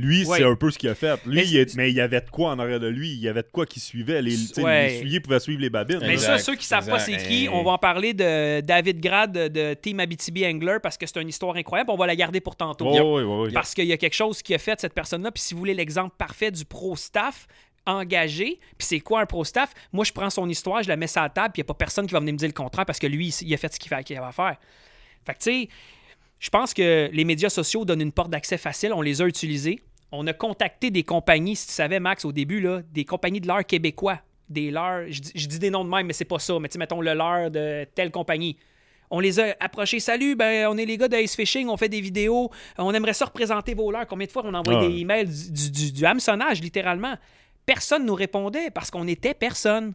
Lui, 0.00 0.24
Ouais. 0.24 0.38
c'est 0.38 0.44
un 0.44 0.54
peu 0.56 0.70
ce 0.70 0.78
qu'il 0.78 0.88
a 0.88 0.94
fait. 0.94 1.20
Lui, 1.26 1.36
Mais 1.36 1.46
il 1.46 1.56
est- 1.56 1.74
mais 1.76 1.90
il 1.90 1.94
y 1.96 2.00
avait 2.00 2.20
de 2.20 2.30
quoi 2.30 2.50
en 2.50 2.58
arrière 2.58 2.80
de 2.80 2.88
lui. 2.88 3.10
Il 3.12 3.18
y 3.20 3.28
avait 3.28 3.42
de 3.42 3.48
quoi 3.52 3.66
qui 3.66 3.80
suivait. 3.80 4.22
Les, 4.22 4.36
Ouais. 4.62 4.88
les 4.88 4.98
souliers 5.00 5.20
pouvaient 5.20 5.40
suivre 5.40 5.60
les 5.60 5.70
babines. 5.70 5.98
Mais 6.00 6.12
Exact, 6.14 6.26
ça, 6.26 6.38
ceux 6.38 6.54
qui 6.56 6.64
savent 6.66 6.88
pas 6.88 6.98
c'est 6.98 7.16
qui, 7.18 7.48
on 7.52 7.62
va 7.62 7.72
en 7.72 7.78
parler 7.78 8.14
de 8.14 8.60
David 8.60 9.00
Grad 9.00 9.32
de, 9.32 9.74
Team 9.74 10.00
Abitibi 10.00 10.46
Angler 10.46 10.78
parce 10.82 10.96
que 10.96 11.06
c'est 11.06 11.20
une 11.20 11.28
histoire 11.28 11.56
incroyable. 11.56 11.90
On 11.90 11.96
va 11.96 12.06
la 12.06 12.16
garder 12.16 12.40
pour 12.40 12.56
tantôt. 12.56 12.86
Oh, 12.88 13.18
oui, 13.18 13.22
oui, 13.24 13.46
oui. 13.48 13.52
Parce 13.52 13.74
qu'il 13.74 13.84
y 13.86 13.92
a 13.92 13.96
quelque 13.96 14.14
chose 14.14 14.42
qui 14.42 14.54
a 14.54 14.58
fait 14.58 14.80
cette 14.80 14.94
personne-là. 14.94 15.30
Puis 15.30 15.42
si 15.42 15.54
vous 15.54 15.58
voulez 15.60 15.74
l'exemple 15.74 16.14
parfait 16.16 16.50
du 16.50 16.64
pro 16.64 16.96
staff, 16.96 17.46
engagé. 17.86 18.58
Puis 18.78 18.86
c'est 18.86 19.00
quoi 19.00 19.20
un 19.20 19.26
pro 19.26 19.44
staff? 19.44 19.72
Moi, 19.92 20.04
je 20.04 20.12
prends 20.12 20.30
son 20.30 20.48
histoire, 20.48 20.82
je 20.82 20.88
la 20.88 20.96
mets 20.96 21.06
sur 21.06 21.22
la 21.22 21.28
table, 21.28 21.52
puis 21.52 21.60
il 21.60 21.64
n'y 21.64 21.66
a 21.66 21.72
pas 21.72 21.74
personne 21.74 22.06
qui 22.06 22.12
va 22.12 22.20
venir 22.20 22.34
me 22.34 22.38
dire 22.38 22.48
le 22.48 22.52
contraire 22.52 22.86
parce 22.86 22.98
que 22.98 23.06
lui, 23.06 23.28
il- 23.42 23.54
a 23.54 23.56
fait 23.56 23.72
ce 23.72 23.78
qu'il 23.80 23.88
fait- 23.88 24.04
qu'il 24.04 24.16
avait 24.16 24.26
à 24.26 24.32
faire. 24.32 24.56
Fait 25.26 25.32
que, 25.34 25.38
tu 25.38 25.44
sais, 25.50 25.68
je 26.38 26.50
pense 26.50 26.72
que 26.74 27.08
les 27.12 27.24
médias 27.24 27.48
sociaux 27.50 27.84
donnent 27.84 28.00
une 28.02 28.12
porte 28.12 28.30
d'accès 28.30 28.58
facile. 28.58 28.92
On 28.92 29.02
les 29.02 29.20
a 29.22 29.26
utilisés. 29.26 29.80
On 30.12 30.26
a 30.26 30.32
contacté 30.32 30.90
des 30.90 31.04
compagnies, 31.04 31.54
si 31.56 31.68
tu 31.68 31.72
savais, 31.72 32.00
Max, 32.00 32.24
au 32.24 32.32
début, 32.32 32.60
là, 32.60 32.82
des 32.92 33.04
compagnies 33.04 33.40
de 33.40 33.46
l'art 33.46 33.64
québécois. 33.64 34.20
Des 34.48 34.70
leurres, 34.72 35.04
je, 35.08 35.20
dis- 35.20 35.32
je 35.36 35.46
dis 35.46 35.58
des 35.60 35.70
noms 35.70 35.84
de 35.84 35.88
même, 35.90 36.06
mais 36.06 36.12
c'est 36.12 36.24
pas 36.24 36.40
ça. 36.40 36.58
Mais 36.58 36.68
tu 36.68 36.78
mettons 36.78 37.00
le 37.00 37.14
leurre 37.14 37.50
de 37.50 37.84
telle 37.94 38.10
compagnie. 38.10 38.56
On 39.12 39.20
les 39.20 39.38
a 39.38 39.54
approchés. 39.60 40.00
Salut, 40.00 40.34
ben, 40.34 40.66
on 40.68 40.76
est 40.76 40.84
les 40.84 40.96
gars 40.96 41.08
de 41.08 41.16
Ace 41.16 41.36
Fishing, 41.36 41.68
on 41.68 41.76
fait 41.76 41.88
des 41.88 42.00
vidéos. 42.00 42.50
On 42.78 42.92
aimerait 42.92 43.12
ça 43.12 43.24
représenter 43.26 43.74
vos 43.74 43.90
leurres. 43.92 44.06
Combien 44.08 44.26
de 44.26 44.32
fois 44.32 44.42
on 44.44 44.54
envoie 44.54 44.78
Ah. 44.82 44.86
des 44.88 44.98
emails 44.98 45.26
du, 45.28 45.50
du, 45.52 45.70
du- 45.70 45.92
du 45.92 46.04
hameçonnage, 46.04 46.60
littéralement? 46.60 47.14
Personne 47.66 48.04
nous 48.04 48.14
répondait 48.14 48.70
parce 48.70 48.90
qu'on 48.90 49.06
était 49.06 49.34
personne. 49.34 49.92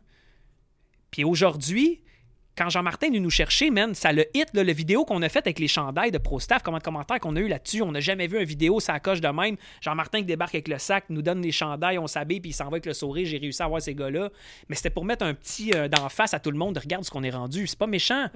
Puis 1.12 1.24
aujourd'hui, 1.26 2.02
quand 2.58 2.70
Jean-Martin 2.70 3.08
est 3.08 3.10
venu 3.10 3.20
nous 3.20 3.30
chercher, 3.30 3.70
man, 3.70 3.94
ça 3.94 4.14
le 4.14 4.26
hit, 4.34 4.48
là, 4.54 4.64
le 4.64 4.72
vidéo 4.72 5.04
qu'on 5.04 5.22
a 5.22 5.30
fait 5.30 5.40
avec 5.46 5.60
les 5.60 5.68
chandails 5.68 6.12
de 6.12 6.18
ProStaff, 6.18 6.64
comment 6.64 6.78
de 6.78 6.84
commentaires 6.84 7.20
qu'on 7.20 7.36
a 7.36 7.40
eu 7.40 7.48
là-dessus. 7.48 7.82
On 7.82 7.92
n'a 7.92 8.00
jamais 8.00 8.28
vu 8.28 8.38
une 8.40 8.46
vidéo, 8.46 8.80
ça 8.80 9.00
coche 9.00 9.20
de 9.22 9.28
même. 9.28 9.58
Jean-Martin 9.82 10.20
qui 10.20 10.26
débarque 10.26 10.56
avec 10.56 10.68
le 10.68 10.78
sac, 10.78 11.06
nous 11.10 11.22
donne 11.22 11.42
les 11.42 11.52
chandails, 11.52 11.98
on 11.98 12.08
s'habille, 12.08 12.40
puis 12.40 12.52
il 12.52 12.54
s'en 12.54 12.66
va 12.66 12.72
avec 12.72 12.86
le 12.86 12.94
sourire. 12.94 13.26
J'ai 13.26 13.38
réussi 13.38 13.62
à 13.62 13.68
voir 13.68 13.82
ces 13.82 13.94
gars-là. 13.94 14.30
Mais 14.70 14.76
c'était 14.76 14.90
pour 14.90 15.04
mettre 15.06 15.26
un 15.26 15.34
petit 15.34 15.72
euh, 15.76 15.88
d'en 15.90 16.08
face 16.10 16.34
à 16.34 16.40
tout 16.40 16.52
le 16.52 16.58
monde. 16.58 16.78
Regarde 16.78 17.04
ce 17.04 17.12
qu'on 17.12 17.24
est 17.24 17.30
rendu. 17.30 17.68
C'est 17.68 17.78
pas 17.80 17.88
méchant. 17.88 18.28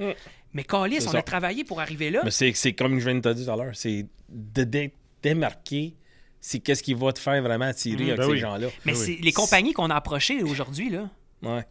Mais 0.53 0.63
Calis, 0.63 0.97
on 1.07 1.11
ça. 1.11 1.19
a 1.19 1.21
travaillé 1.21 1.63
pour 1.63 1.79
arriver 1.79 2.09
là. 2.09 2.21
Mais 2.23 2.31
c'est, 2.31 2.73
comme 2.73 2.99
je 2.99 3.05
viens 3.05 3.15
de 3.15 3.21
te 3.21 3.29
dire 3.33 3.45
tout 3.45 3.51
à 3.51 3.55
l'heure, 3.55 3.75
c'est 3.75 4.05
de 4.29 4.63
dé- 4.63 4.93
démarquer, 5.23 5.95
c'est 6.41 6.59
qu'est-ce 6.59 6.83
qui 6.83 6.93
va 6.93 7.13
te 7.13 7.19
faire 7.19 7.41
vraiment 7.41 7.65
attirer 7.65 8.05
avec 8.11 8.17
ben 8.17 8.23
ces 8.25 8.31
oui. 8.31 8.39
gens-là. 8.39 8.67
Mais 8.85 8.93
oui. 8.93 8.97
c'est 8.97 9.23
les 9.23 9.31
compagnies 9.31 9.73
qu'on 9.73 9.89
a 9.89 9.95
approchées 9.95 10.41
aujourd'hui, 10.43 10.89
là. 10.89 11.09
Ouais. 11.41 11.63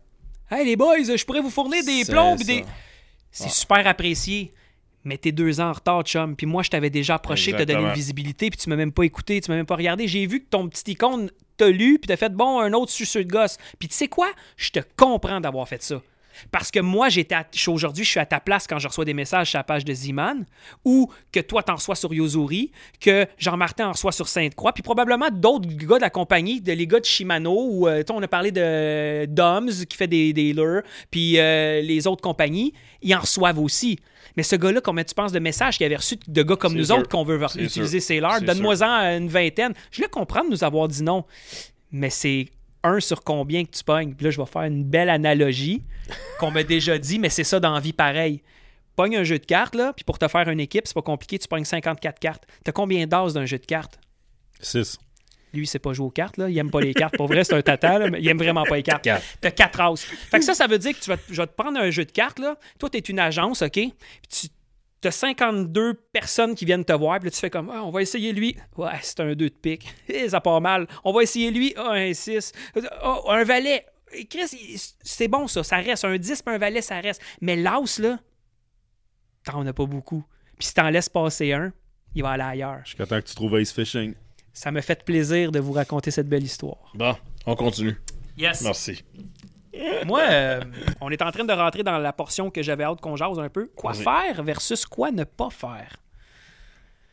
Hey 0.51 0.65
les 0.65 0.77
boys, 0.77 0.97
je 1.03 1.25
pourrais 1.25 1.41
vous 1.41 1.51
fournir 1.51 1.85
des 1.85 2.05
plombs. 2.05 2.37
Des... 2.37 2.65
C'est 3.31 3.51
super 3.51 3.87
apprécié. 3.87 4.53
Mais 5.05 5.17
t'es 5.17 5.33
deux 5.33 5.61
ans 5.61 5.69
en 5.69 5.73
retard, 5.73 6.03
chum. 6.03 6.37
Puis 6.37 6.47
moi, 6.47 6.63
je 6.63 6.71
t'avais 6.71 6.91
déjà 6.91 7.15
approché, 7.15 7.53
t'as 7.53 7.65
donné 7.65 7.83
une 7.83 7.93
visibilité, 7.93 8.51
puis 8.51 8.59
tu 8.59 8.69
m'as 8.69 8.77
même 8.77 8.93
pas 8.93 9.05
écouté, 9.05 9.41
tu 9.41 9.51
m'as 9.51 9.57
même 9.57 9.67
pas 9.67 9.77
regardé. 9.77 10.09
J'ai 10.09 10.27
vu 10.27 10.41
que 10.41 10.49
ton 10.49 10.69
petit 10.69 10.93
icône 10.93 11.31
t'a 11.57 11.69
lu, 11.69 11.99
puis 11.99 12.09
t'as 12.09 12.17
fait 12.17 12.33
bon, 12.33 12.61
un 12.61 12.73
autre 12.73 12.91
suceux 12.91 13.25
de 13.25 13.31
gosse. 13.31 13.59
Puis 13.79 13.89
tu 13.89 13.95
sais 13.95 14.09
quoi? 14.09 14.31
Je 14.57 14.71
te 14.71 14.81
comprends 14.97 15.41
d'avoir 15.41 15.69
fait 15.69 15.83
ça. 15.83 16.03
Parce 16.51 16.71
que 16.71 16.81
moi, 16.81 17.09
j'étais 17.09 17.37
aujourd'hui, 17.67 18.05
je 18.05 18.11
suis 18.11 18.21
à 18.21 18.27
ta 18.27 18.41
place 18.41 18.67
quand 18.67 18.79
je 18.79 18.89
reçois 18.89 19.05
des 19.05 19.15
messages 19.15 19.51
sur 19.51 19.59
la 19.59 19.65
page 19.65 19.85
de 19.85 19.93
Ziman, 19.93 20.45
ou 20.85 21.11
que 21.33 21.41
toi, 21.41 21.63
t'en 21.63 21.77
reçois 21.77 21.95
sur 21.95 22.13
Yozuri, 22.13 22.71
que 23.01 23.27
Jean-Martin 23.39 23.89
en 23.89 23.93
reçoit 23.93 24.13
sur 24.13 24.29
Sainte-Croix, 24.29 24.73
puis 24.73 24.83
probablement 24.83 25.29
d'autres 25.31 25.69
gars 25.69 25.97
de 25.97 26.03
la 26.03 26.11
compagnie, 26.11 26.61
de, 26.61 26.73
les 26.73 26.87
gars 26.87 27.01
de 27.01 27.05
Shimano, 27.05 27.69
ou 27.71 27.89
euh, 27.89 28.03
on 28.11 28.23
a 28.23 28.29
parlé 28.29 28.53
de 28.53 29.27
Doms 29.27 29.85
qui 29.89 29.97
fait 29.97 30.07
des, 30.07 30.33
des 30.33 30.53
lures, 30.53 30.83
puis 31.11 31.39
euh, 31.39 31.81
les 31.81 32.07
autres 32.07 32.23
compagnies, 32.23 32.73
ils 33.03 33.15
en 33.15 33.21
reçoivent 33.21 33.59
aussi. 33.59 33.99
Mais 34.37 34.43
ce 34.43 34.57
gars-là, 34.57 34.81
combien 34.81 35.05
tu 35.05 35.15
penses 35.15 35.33
de 35.33 35.39
messages 35.39 35.79
qu'il 35.79 35.87
avait 35.87 35.97
reçus 35.97 36.19
de 36.27 36.43
gars 36.43 36.57
comme 36.57 36.75
nous 36.75 36.85
sûr. 36.85 36.99
autres 36.99 37.09
qu'on 37.09 37.25
veut 37.25 37.41
utiliser 37.57 38.01
sûr. 38.01 38.07
ces 38.07 38.21
lures? 38.21 38.41
Donne-moi-en 38.41 39.17
une 39.17 39.29
vingtaine. 39.29 39.75
Je 39.91 40.03
le 40.03 40.09
comprends 40.09 40.45
de 40.45 40.51
nous 40.51 40.63
avoir 40.65 40.87
dit 40.89 41.03
non. 41.03 41.25
Mais 41.91 42.11
c'est 42.11 42.47
un 42.85 43.01
sur 43.01 43.23
combien 43.25 43.65
que 43.65 43.71
tu 43.71 43.83
pognes. 43.85 44.15
Puis 44.15 44.25
là, 44.25 44.31
je 44.31 44.41
vais 44.41 44.47
faire 44.47 44.63
une 44.63 44.85
belle 44.85 45.11
analogie 45.11 45.83
qu'on 46.39 46.51
m'a 46.51 46.63
déjà 46.63 46.99
dit, 46.99 47.19
mais 47.19 47.29
c'est 47.31 47.45
ça 47.45 47.61
dans 47.61 47.73
la 47.73 47.81
vie 47.81 47.93
pareil. 47.93 48.43
Pogne 48.97 49.17
un 49.17 49.25
jeu 49.25 49.39
de 49.39 49.45
cartes, 49.47 49.75
là, 49.75 49.93
puis 49.93 50.05
pour 50.05 50.19
te 50.19 50.27
faire 50.29 50.49
une 50.49 50.61
équipe, 50.61 50.87
c'est 50.87 50.95
pas 50.95 51.03
compliqué, 51.03 51.39
tu 51.39 51.47
pognes 51.49 51.65
54 51.65 52.19
cartes. 52.19 52.45
T'as 52.65 52.73
combien 52.73 53.07
d'as 53.07 53.33
d'un 53.33 53.47
jeu 53.47 53.59
de 53.59 53.67
cartes? 53.67 53.99
6. 54.61 54.99
Lui, 55.55 55.63
il 55.63 55.67
sait 55.67 55.79
pas 55.79 55.93
jouer 55.93 56.07
aux 56.07 56.11
cartes, 56.11 56.37
là. 56.37 56.51
Il 56.51 56.59
aime 56.59 56.71
pas 56.71 56.81
les 56.81 56.93
cartes. 56.93 57.17
Pour 57.17 57.27
vrai, 57.29 57.43
c'est 57.45 57.55
un 57.55 57.63
tata, 57.63 57.99
là, 57.99 58.11
mais 58.11 58.21
il 58.21 58.29
aime 58.29 58.37
vraiment 58.39 58.65
pas 58.65 58.77
les 58.77 58.83
cartes. 58.83 59.03
Quatre. 59.05 59.25
T'as 59.41 59.51
4 59.51 59.81
as. 59.81 59.97
Fait 60.31 60.39
que 60.41 60.45
ça, 60.45 60.53
ça 60.53 60.67
veut 60.67 60.79
dire 60.79 60.93
que 60.93 61.03
tu 61.03 61.09
vas, 61.09 61.17
te- 61.17 61.23
je 61.33 61.41
vais 61.41 61.47
te 61.47 61.55
prendre 61.55 61.79
un 61.81 61.91
jeu 61.91 62.05
de 62.05 62.11
cartes, 62.11 62.39
là. 62.39 62.57
Toi, 62.79 62.91
t'es 62.91 62.99
une 62.99 63.19
agence, 63.19 63.63
OK? 63.63 63.73
Puis 63.73 63.93
tu 64.29 64.47
as 65.07 65.13
52 65.13 65.95
personnes 66.13 66.55
qui 66.55 66.65
viennent 66.65 66.85
te 66.85 66.93
voir, 66.93 67.19
puis 67.21 67.27
là, 67.29 67.31
tu 67.31 67.39
fais 67.39 67.51
comme, 67.51 67.71
Ah, 67.71 67.85
on 67.85 67.91
va 67.91 68.03
essayer 68.03 68.33
lui. 68.33 68.57
Ouais, 68.77 68.99
c'est 69.03 69.21
un 69.21 69.35
2 69.35 69.35
de 69.35 69.49
pique. 69.49 69.95
Eh, 70.09 70.29
ça 70.29 70.41
part 70.41 70.61
mal. 70.61 70.87
On 71.05 71.13
va 71.13 71.23
essayer 71.23 71.51
lui. 71.51 71.73
Ah, 71.77 71.93
un 71.93 72.13
6. 72.13 72.53
Ah, 73.01 73.21
un 73.29 73.45
valet. 73.45 73.85
Eh, 74.13 74.25
Chris, 74.27 74.49
c'est 75.03 75.29
bon, 75.29 75.47
ça. 75.47 75.63
Ça 75.63 75.77
reste. 75.77 76.05
Un 76.05 76.17
10 76.17 76.43
puis 76.43 76.55
un 76.55 76.59
valet, 76.59 76.83
ça 76.83 77.01
reste. 77.01 77.23
Mais 77.41 77.57
l'as, 77.57 77.99
là, 77.99 78.19
t'en 79.45 79.67
as 79.67 79.73
pas 79.73 79.87
beaucoup. 79.87 80.25
Puis 80.59 80.69
si 80.69 80.75
t'en 80.75 80.91
laisses 80.91 81.09
passer 81.09 81.53
un, 81.53 81.73
il 82.15 82.23
va 82.23 82.31
aller 82.31 82.43
ailleurs. 82.43 82.81
Jusqu'à 82.85 83.07
temps 83.07 83.21
que 83.21 83.27
tu 83.27 83.35
trouves 83.35 83.57
Ace 83.59 83.73
Fishing. 83.73 84.15
Ça 84.53 84.73
me 84.73 84.81
fait 84.81 85.05
plaisir 85.05 85.53
de 85.53 85.61
vous 85.61 85.73
raconter 85.73 86.11
cette 86.11 86.29
belle 86.29 86.43
histoire. 86.43 86.91
Bon, 86.95 87.15
on 87.47 87.55
continue. 87.55 87.97
Yes. 88.37 88.63
Merci. 88.63 89.05
Moi, 90.07 90.21
euh, 90.23 90.61
on 91.01 91.11
est 91.11 91.23
en 91.23 91.31
train 91.31 91.45
de 91.45 91.53
rentrer 91.53 91.83
dans 91.83 91.99
la 91.99 92.13
portion 92.13 92.51
que 92.51 92.63
j'avais 92.63 92.85
hâte 92.85 93.01
qu'on 93.01 93.17
jase 93.17 93.39
un 93.39 93.49
peu. 93.49 93.71
Quoi 93.77 93.95
faire 93.95 94.43
versus 94.43 94.85
quoi 94.87 95.11
ne 95.11 95.25
pas 95.25 95.51
faire? 95.51 95.97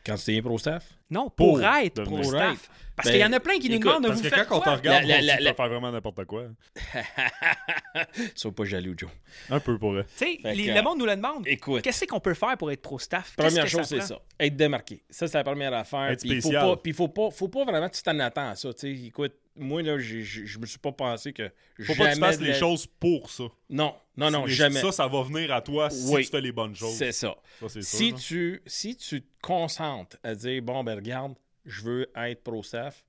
Quand 0.06 0.16
tu 0.18 0.36
es 0.36 0.42
pro 0.42 0.58
staff? 0.60 0.84
Non, 1.10 1.30
pour, 1.30 1.58
Pour 1.58 1.64
être 1.64 1.96
devenir 1.98 2.22
pro 2.22 2.30
staff. 2.30 2.58
staff. 2.60 2.70
Parce 2.96 3.08
Ben, 3.08 3.12
qu'il 3.14 3.22
y 3.22 3.26
en 3.26 3.34
a 3.34 3.40
plein 3.40 3.58
qui 3.60 3.70
nous 3.70 3.76
écoute, 3.76 3.88
demandent 3.88 4.04
de 4.04 4.08
Parce 4.10 4.22
vous 4.22 4.30
que 4.30 4.36
faire 4.36 4.48
quand 4.48 4.58
on 4.60 4.62
te 4.62 4.70
regarde, 4.70 5.04
La- 5.06 5.16
on 5.18 5.22
la- 5.22 5.22
la- 5.22 5.38
tu 5.38 5.44
peux 5.50 5.54
faire 5.56 5.68
vraiment 5.68 5.92
n'importe 5.92 6.26
quoi. 6.26 6.44
Sois 8.36 8.52
pas 8.52 8.64
jaloux, 8.66 8.94
Joe. 8.98 9.10
Un 9.50 9.60
peu 9.60 9.78
pour 9.78 9.94
eux. 9.94 10.06
Tu 10.18 10.26
sais, 10.26 10.38
que, 10.38 10.48
le 10.48 10.82
monde 10.82 11.00
nous 11.00 11.06
le 11.06 11.16
demande. 11.16 11.46
Écoute. 11.48 11.82
Qu'est-ce 11.82 12.06
qu'on 12.06 12.20
peut 12.20 12.34
faire 12.34 12.56
pour 12.58 12.72
être 12.72 12.82
pro 12.82 13.00
staff? 13.00 13.36
Première 13.36 13.64
que 13.66 13.70
chose, 13.70 13.86
c'est 13.86 14.02
ça. 14.02 14.20
Être 14.40 14.56
démarqué. 14.56 15.04
Ça, 15.10 15.28
c'est 15.28 15.38
la 15.38 15.44
première 15.44 15.74
affaire. 15.74 16.12
Être 16.12 16.22
Puis 16.22 16.30
il 16.32 16.42
faut 16.42 16.52
pas, 16.52 16.78
puis 16.78 16.94
faut 16.94 17.08
pas, 17.10 17.30
faut 17.32 17.48
pas 17.50 17.66
vraiment 17.66 17.90
que 17.90 17.96
tu 17.96 18.04
t'en 18.04 18.18
attends 18.20 18.50
à 18.52 18.56
ça. 18.56 18.74
tu 18.74 18.80
sais. 18.96 19.06
Écoute, 19.08 19.34
moi, 19.56 19.82
là, 19.82 19.98
je 20.00 20.60
me 20.60 20.66
suis 20.66 20.80
pas 20.80 20.92
pensé 20.92 21.32
que. 21.34 21.50
Faut 21.82 21.94
pas 21.94 21.94
que 21.94 21.94
tu 21.94 21.98
jamais 21.98 22.16
fasses 22.20 22.40
de 22.40 22.46
les 22.46 22.54
choses 22.54 22.86
pour 22.88 23.30
ça. 23.30 23.46
Non, 23.70 23.96
non, 24.18 24.30
non, 24.32 24.48
jamais. 24.48 24.82
Ça, 24.82 24.92
ça 24.92 25.08
va 25.08 25.24
venir 25.24 25.54
à 25.54 25.62
toi 25.62 25.90
si 25.90 26.14
Oui. 26.14 26.26
tu 26.26 26.32
fais 26.32 26.42
les 26.42 26.52
bonnes 26.52 26.76
choses. 26.76 26.96
C'est 26.96 27.12
ça. 27.12 27.36
Si 27.68 28.10
sûr, 28.10 28.18
tu, 28.18 28.62
si 28.66 28.96
tu 28.96 29.22
te 29.22 29.28
concentres 29.42 30.18
à 30.24 30.36
dire, 30.36 30.62
bon, 30.62 30.84
ben 30.84 30.96
regarde, 30.96 31.36
je 31.66 31.82
veux 31.82 32.08
être 32.16 32.44
pro 32.44 32.64
staff, 32.64 33.04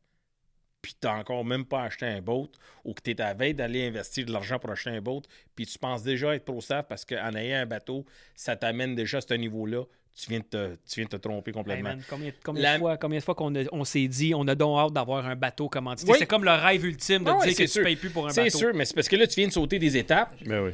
puis 0.83 0.95
tu 1.01 1.07
n'as 1.07 1.19
encore 1.19 1.45
même 1.45 1.65
pas 1.65 1.83
acheté 1.83 2.07
un 2.07 2.21
boat, 2.23 2.49
ou 2.85 2.95
que 2.95 3.03
tu 3.03 3.11
es 3.11 3.21
à 3.21 3.27
la 3.29 3.35
veille 3.35 3.55
d'aller 3.55 3.87
investir 3.89 4.25
de 4.25 4.33
l'argent 4.33 4.59
pour 4.59 4.71
acheter 4.71 4.91
un 4.91 5.01
boat, 5.01 5.23
puis 5.55 5.67
tu 5.67 5.79
penses 5.79 6.03
déjà 6.05 6.35
être 6.35 6.45
pro 6.45 6.61
staff 6.61 6.87
parce 6.89 7.05
qu'en 7.05 7.35
ayant 7.35 7.59
un 7.59 7.67
bateau, 7.67 8.05
ça 8.37 8.55
t'amène 8.57 8.95
déjà 8.95 9.19
à 9.19 9.21
ce 9.21 9.35
niveau-là, 9.35 9.83
tu 10.19 10.31
viens 10.31 10.39
de 10.41 10.45
te, 10.45 10.75
tu 10.89 11.01
viens 11.01 11.05
de 11.05 11.11
te 11.11 11.17
tromper 11.17 11.51
Hey, 11.51 11.55
complètement. 11.55 11.91
man, 11.91 12.03
combien, 12.09 12.33
combien 12.43 12.63
La- 12.63 12.75
de 12.75 12.79
fois, 12.79 12.97
combien 12.97 13.19
de 13.19 13.25
fois 13.25 13.35
qu'on 13.35 13.55
a- 13.55 13.65
on 13.71 13.85
s'est 13.85 14.09
dit, 14.09 14.33
on 14.35 14.49
a 14.49 14.55
donc 14.55 14.79
hâte 14.79 14.93
d'avoir 14.95 15.27
un 15.27 15.37
bateau 15.37 15.69
commandité. 15.69 16.11
Oui. 16.11 16.17
C'est 16.19 16.27
comme 16.27 16.45
le 16.45 16.53
rêve 16.53 16.85
ultime 16.87 17.23
de 17.25 17.29
Ah 17.31 17.37
ouais, 17.37 17.47
dire 17.49 17.51
que 17.51 17.57
c'est 17.59 17.65
tu 17.67 17.71
sûr. 17.73 17.85
payes 17.85 17.97
plus 17.97 18.09
pour 18.11 18.27
un 18.27 18.31
C'est 18.31 18.45
bateau. 18.45 18.59
sûr, 18.59 18.75
mais 18.75 18.87
c'est 18.87 18.95
parce 18.95 19.09
que 19.09 19.17
là, 19.17 19.27
tu 19.27 19.39
viens 19.41 19.49
de 19.49 19.53
sauter 19.53 19.79
des 19.79 19.97
étapes, 19.97 20.35
Ben 20.45 20.65
oui. 20.65 20.73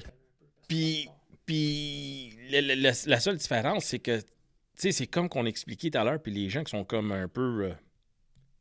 Puis, 0.68 1.08
puis 1.44 2.30
le- 2.50 2.60
le- 2.60 2.74
le- 2.80 3.10
la 3.10 3.20
seule 3.20 3.36
différence, 3.36 3.84
c'est 3.86 3.98
que, 3.98 4.18
tu 4.20 4.24
sais, 4.76 4.92
c'est 4.92 5.06
comme 5.06 5.28
qu'on 5.28 5.44
expliquait 5.46 5.90
tout 5.90 5.98
à 5.98 6.04
l'heure, 6.04 6.22
puis 6.22 6.32
les 6.32 6.48
gens 6.48 6.62
qui 6.64 6.70
sont 6.70 6.84
comme 6.84 7.10
un 7.12 7.26
peu 7.28 7.64
euh, 7.64 7.72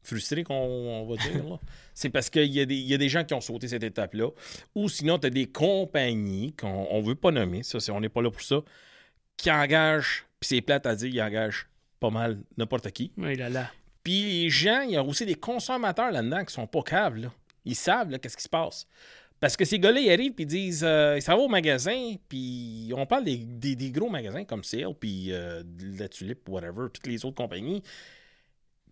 frustrés, 0.04 0.44
qu'on 0.44 0.56
on 0.56 1.06
va 1.06 1.16
dire, 1.18 1.22
c'est 1.94 2.10
parce 2.10 2.30
qu'il 2.32 2.52
y, 2.52 2.60
a 2.60 2.66
des- 2.66 2.76
il 2.76 2.88
y 2.88 2.94
a 2.94 2.98
des 2.98 3.08
gens 3.10 3.24
qui 3.24 3.34
ont 3.36 3.42
sauté 3.42 3.68
cette 3.68 3.84
étape-là, 3.84 4.30
ou 4.74 4.90
sinon, 4.90 5.20
tu 5.20 5.28
as 5.28 5.30
des 5.30 5.46
compagnies 5.46 6.54
qu'on 6.54 6.88
on 6.90 7.02
veut 7.02 7.16
pas 7.16 7.30
nommer, 7.32 7.62
ça, 7.64 7.80
c'est- 7.80 7.92
on 7.92 8.02
n'est 8.02 8.10
pas 8.10 8.22
là 8.24 8.32
pour 8.32 8.42
ça, 8.42 8.62
qui 9.42 9.52
engagent, 9.52 10.26
puis 10.40 10.48
c'est 10.48 10.62
plate 10.62 10.86
à 10.86 10.96
dire, 10.96 11.10
ils 11.10 11.22
engagent 11.22 11.68
pas 12.00 12.10
mal 12.10 12.40
n'importe 12.58 12.90
qui. 12.92 13.12
Oui, 13.18 13.36
là, 13.36 13.50
là. 13.50 13.72
Puis 14.04 14.44
les 14.44 14.50
gens, 14.50 14.82
il 14.82 14.92
y 14.92 14.98
a 14.98 15.04
aussi 15.04 15.26
des 15.26 15.36
consommateurs 15.36 16.12
là-dedans 16.12 16.44
qui 16.46 16.54
sont 16.54 16.66
pas 16.68 16.82
caves, 16.82 17.18
là. 17.18 17.32
Ils 17.66 17.76
savent, 17.76 18.18
qu'est-ce 18.20 18.38
qui 18.38 18.44
se 18.44 18.50
passe. 18.50 18.88
Parce 19.40 19.56
que 19.58 19.66
ces 19.66 19.80
gars-là, 19.80 20.00
ils 20.00 20.12
arrivent 20.12 20.34
puis 20.34 20.44
ils 20.44 20.48
disent, 20.48 20.84
euh, 20.84 21.20
s'en 21.20 21.36
vont 21.38 21.46
au 21.46 21.50
magasin, 21.50 22.16
puis 22.30 22.92
on 22.96 23.06
parle 23.06 23.24
des, 23.24 23.38
des- 23.38 23.76
des 23.76 23.92
gros 23.92 24.10
magasins 24.10 24.44
comme 24.46 24.64
Sale, 24.64 24.94
puis 25.00 25.28
euh, 25.32 25.62
de 25.64 26.00
la 26.00 26.08
Tulipe, 26.10 26.48
whatever, 26.50 26.88
toutes 26.94 27.08
les 27.08 27.24
autres 27.26 27.38
compagnies. 27.38 27.82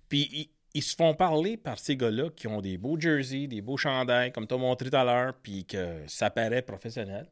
Puis 0.07 0.27
ils, 0.31 0.49
ils 0.75 0.83
se 0.83 0.95
font 0.95 1.13
parler 1.15 1.57
par 1.57 1.79
ces 1.79 1.95
gars-là 1.95 2.29
qui 2.35 2.47
ont 2.47 2.61
des 2.61 2.77
beaux 2.77 2.99
jerseys, 2.99 3.47
des 3.47 3.61
beaux 3.61 3.77
chandails, 3.77 4.31
comme 4.31 4.47
tu 4.47 4.53
as 4.53 4.57
montré 4.57 4.89
tout 4.89 4.95
à 4.97 5.03
l'heure, 5.03 5.33
puis 5.41 5.65
que 5.65 6.03
ça 6.07 6.29
paraît 6.29 6.61
professionnel. 6.61 7.27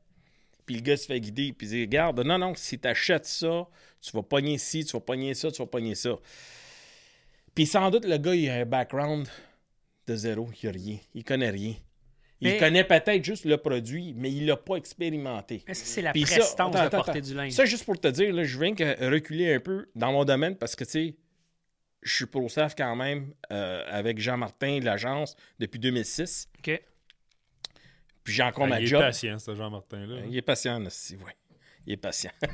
Puis 0.67 0.75
le 0.75 0.81
gars 0.81 0.97
se 0.97 1.05
fait 1.07 1.19
guider, 1.19 1.53
puis 1.53 1.65
il 1.65 1.69
dit, 1.71 1.81
regarde, 1.81 2.19
non, 2.23 2.37
non, 2.37 2.53
si 2.55 2.77
tu 2.77 2.87
achètes 2.87 3.25
ça, 3.25 3.67
tu 4.01 4.11
vas 4.11 4.21
pogner 4.21 4.59
ci, 4.59 4.85
tu 4.85 4.91
vas 4.93 4.99
pogner 4.99 5.33
ça, 5.33 5.49
tu 5.49 5.57
vas 5.59 5.65
pogner 5.65 5.95
ça. 5.95 6.11
Puis 7.55 7.65
sans 7.65 7.89
doute, 7.89 8.05
le 8.05 8.17
gars, 8.17 8.35
il 8.35 8.49
a 8.49 8.55
un 8.57 8.65
background 8.65 9.27
de 10.05 10.15
zéro. 10.15 10.49
Il 10.61 10.69
a 10.69 10.71
rien. 10.71 10.97
Il 11.15 11.23
connaît 11.23 11.49
rien. 11.49 11.73
Il 12.39 12.49
Mais- 12.51 12.57
connaît 12.59 12.83
peut-être 12.83 13.23
juste 13.23 13.45
le 13.45 13.57
produit, 13.57 14.13
mais 14.15 14.31
il 14.31 14.45
l'a 14.45 14.55
pas 14.57 14.75
expérimenté. 14.75 15.63
Est-ce 15.67 15.81
que 15.83 15.89
c'est 15.89 16.01
la 16.03 16.11
Puis 16.11 16.25
ça, 16.27 16.35
prestance 16.35 16.53
attends, 16.53 16.69
de 16.71 16.77
attends, 16.87 16.97
porter 16.97 17.11
attends. 17.19 17.27
du 17.27 17.33
linge? 17.33 17.51
Ça, 17.53 17.65
juste 17.65 17.83
pour 17.85 17.99
te 17.99 18.07
dire, 18.09 18.31
là, 18.31 18.43
je 18.43 18.59
viens 18.59 18.75
que 18.75 19.09
reculer 19.09 19.55
un 19.55 19.59
peu 19.59 19.89
dans 19.95 20.11
mon 20.11 20.23
domaine 20.23 20.55
parce 20.55 20.75
que, 20.75 20.83
tu 20.83 20.91
sais, 20.91 21.15
je 22.03 22.13
suis 22.15 22.25
pro 22.27 22.47
staff 22.47 22.75
quand 22.75 22.95
même 22.95 23.33
euh, 23.51 23.83
avec 23.87 24.19
Jean-Martin 24.19 24.79
de 24.79 24.85
l'agence 24.85 25.35
depuis 25.57 25.79
2006. 25.79 26.47
OK. 26.59 26.79
Puis 28.27 28.35
j'ai 28.35 28.43
encore 28.43 28.65
Ben, 28.65 28.71
ma 28.71 28.79
il 28.81 28.83
est 28.83 28.87
job. 28.87 28.99
patient, 29.01 29.39
ce 29.39 29.55
Jean-Martin-là. 29.55 30.17
Il 30.29 30.35
est 30.35 30.41
patient, 30.41 30.85
aussi, 30.85 31.15
oui. 31.25 31.31
Il 31.85 31.93
est 31.93 31.97
patient. 31.97 32.31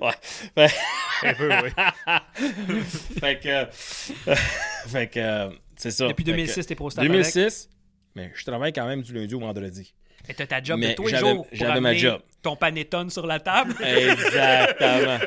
ouais. 0.00 0.12
Fait- 0.22 0.74
Un 1.22 1.34
peu, 1.34 1.50
oui. 1.62 1.70
fait 3.20 3.38
que. 3.38 3.66
fait 4.88 5.06
que. 5.08 5.18
euh, 5.20 5.50
c'est 5.76 5.90
ça. 5.90 6.08
Depuis 6.08 6.24
Fait 6.24 6.30
que 6.32 6.36
2006, 6.36 6.66
t'es 6.66 6.74
pro 6.74 6.88
staff 6.88 7.02
avec? 7.02 7.12
2006, 7.12 7.68
mais 8.14 8.32
je 8.34 8.42
travaille 8.46 8.72
quand 8.72 8.86
même 8.86 9.02
du 9.02 9.12
lundi 9.12 9.34
au 9.34 9.40
vendredi. 9.40 9.94
Mais 10.26 10.32
t'as 10.32 10.46
ta 10.46 10.62
job 10.62 10.80
Mais 10.80 10.88
de 10.90 10.94
tous 10.94 11.08
les 11.08 11.18
jours 11.18 11.46
j'avais 11.52 11.80
ma 11.80 11.92
job. 11.92 12.22
ton 12.40 12.56
panettone 12.56 13.10
sur 13.10 13.26
la 13.26 13.38
table? 13.40 13.74
Exactement. 13.84 15.18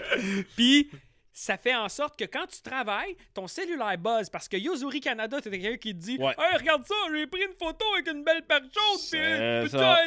Puis 0.56 0.90
ça 1.34 1.58
fait 1.58 1.74
en 1.76 1.90
sorte 1.90 2.18
que 2.18 2.26
quand 2.26 2.46
tu 2.48 2.62
travailles, 2.62 3.16
ton 3.34 3.48
cellulaire 3.48 3.98
buzz 3.98 4.30
parce 4.30 4.48
que 4.48 4.56
Yozuri 4.58 5.00
Canada, 5.02 5.40
t'as 5.42 5.50
quelqu'un 5.50 5.78
qui 5.78 5.94
te 5.94 6.00
dit 6.00 6.18
Ouais. 6.20 6.36
Hey, 6.38 6.58
regarde 6.58 6.86
ça, 6.86 6.94
j'ai 7.12 7.26
pris 7.28 7.42
une 7.42 7.54
photo 7.58 7.84
avec 7.96 8.08
une 8.08 8.24
belle 8.24 8.44
paire 8.44 8.62
chaude. 8.62 9.00
C'est 9.00 9.18
peux-tu 9.64 9.70
ça. 9.78 9.98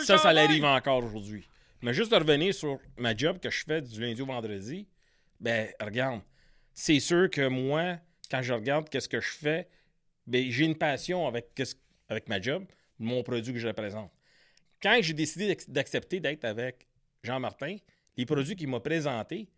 ça, 0.00 0.18
ça 0.18 0.32
l'arrive 0.32 0.64
encore 0.64 1.02
aujourd'hui. 1.04 1.48
Mais 1.82 1.92
juste 1.92 2.10
de 2.12 2.16
revenir 2.16 2.54
sur 2.54 2.78
ma 2.96 3.16
job 3.16 3.38
que 3.40 3.50
je 3.50 3.64
fais 3.64 3.82
du 3.82 4.00
lundi 4.00 4.22
au 4.22 4.26
vendredi, 4.26 4.86
ben, 5.40 5.68
regarde, 5.80 6.20
c'est 6.72 7.00
sûr 7.00 7.28
que 7.30 7.48
moi, 7.48 7.98
quand 8.30 8.42
je 8.42 8.52
regarde 8.54 8.88
qu'est-ce 8.88 9.08
que 9.08 9.20
je 9.20 9.30
fais, 9.30 9.68
ben, 10.26 10.50
j'ai 10.50 10.64
une 10.64 10.76
passion 10.78 11.26
avec, 11.26 11.48
avec 12.08 12.28
ma 12.28 12.40
job, 12.40 12.64
mon 12.98 13.22
produit 13.22 13.52
que 13.52 13.58
je 13.58 13.68
représente. 13.68 14.10
Quand 14.82 14.96
j'ai 15.00 15.12
décidé 15.14 15.48
d'ac- 15.48 15.68
d'accepter 15.70 16.20
d'être 16.20 16.44
avec 16.44 16.86
Jean-Martin, 17.22 17.76
les 18.16 18.24
produits 18.24 18.56
qu'il 18.56 18.68
m'a 18.68 18.80
présentés, 18.80 19.48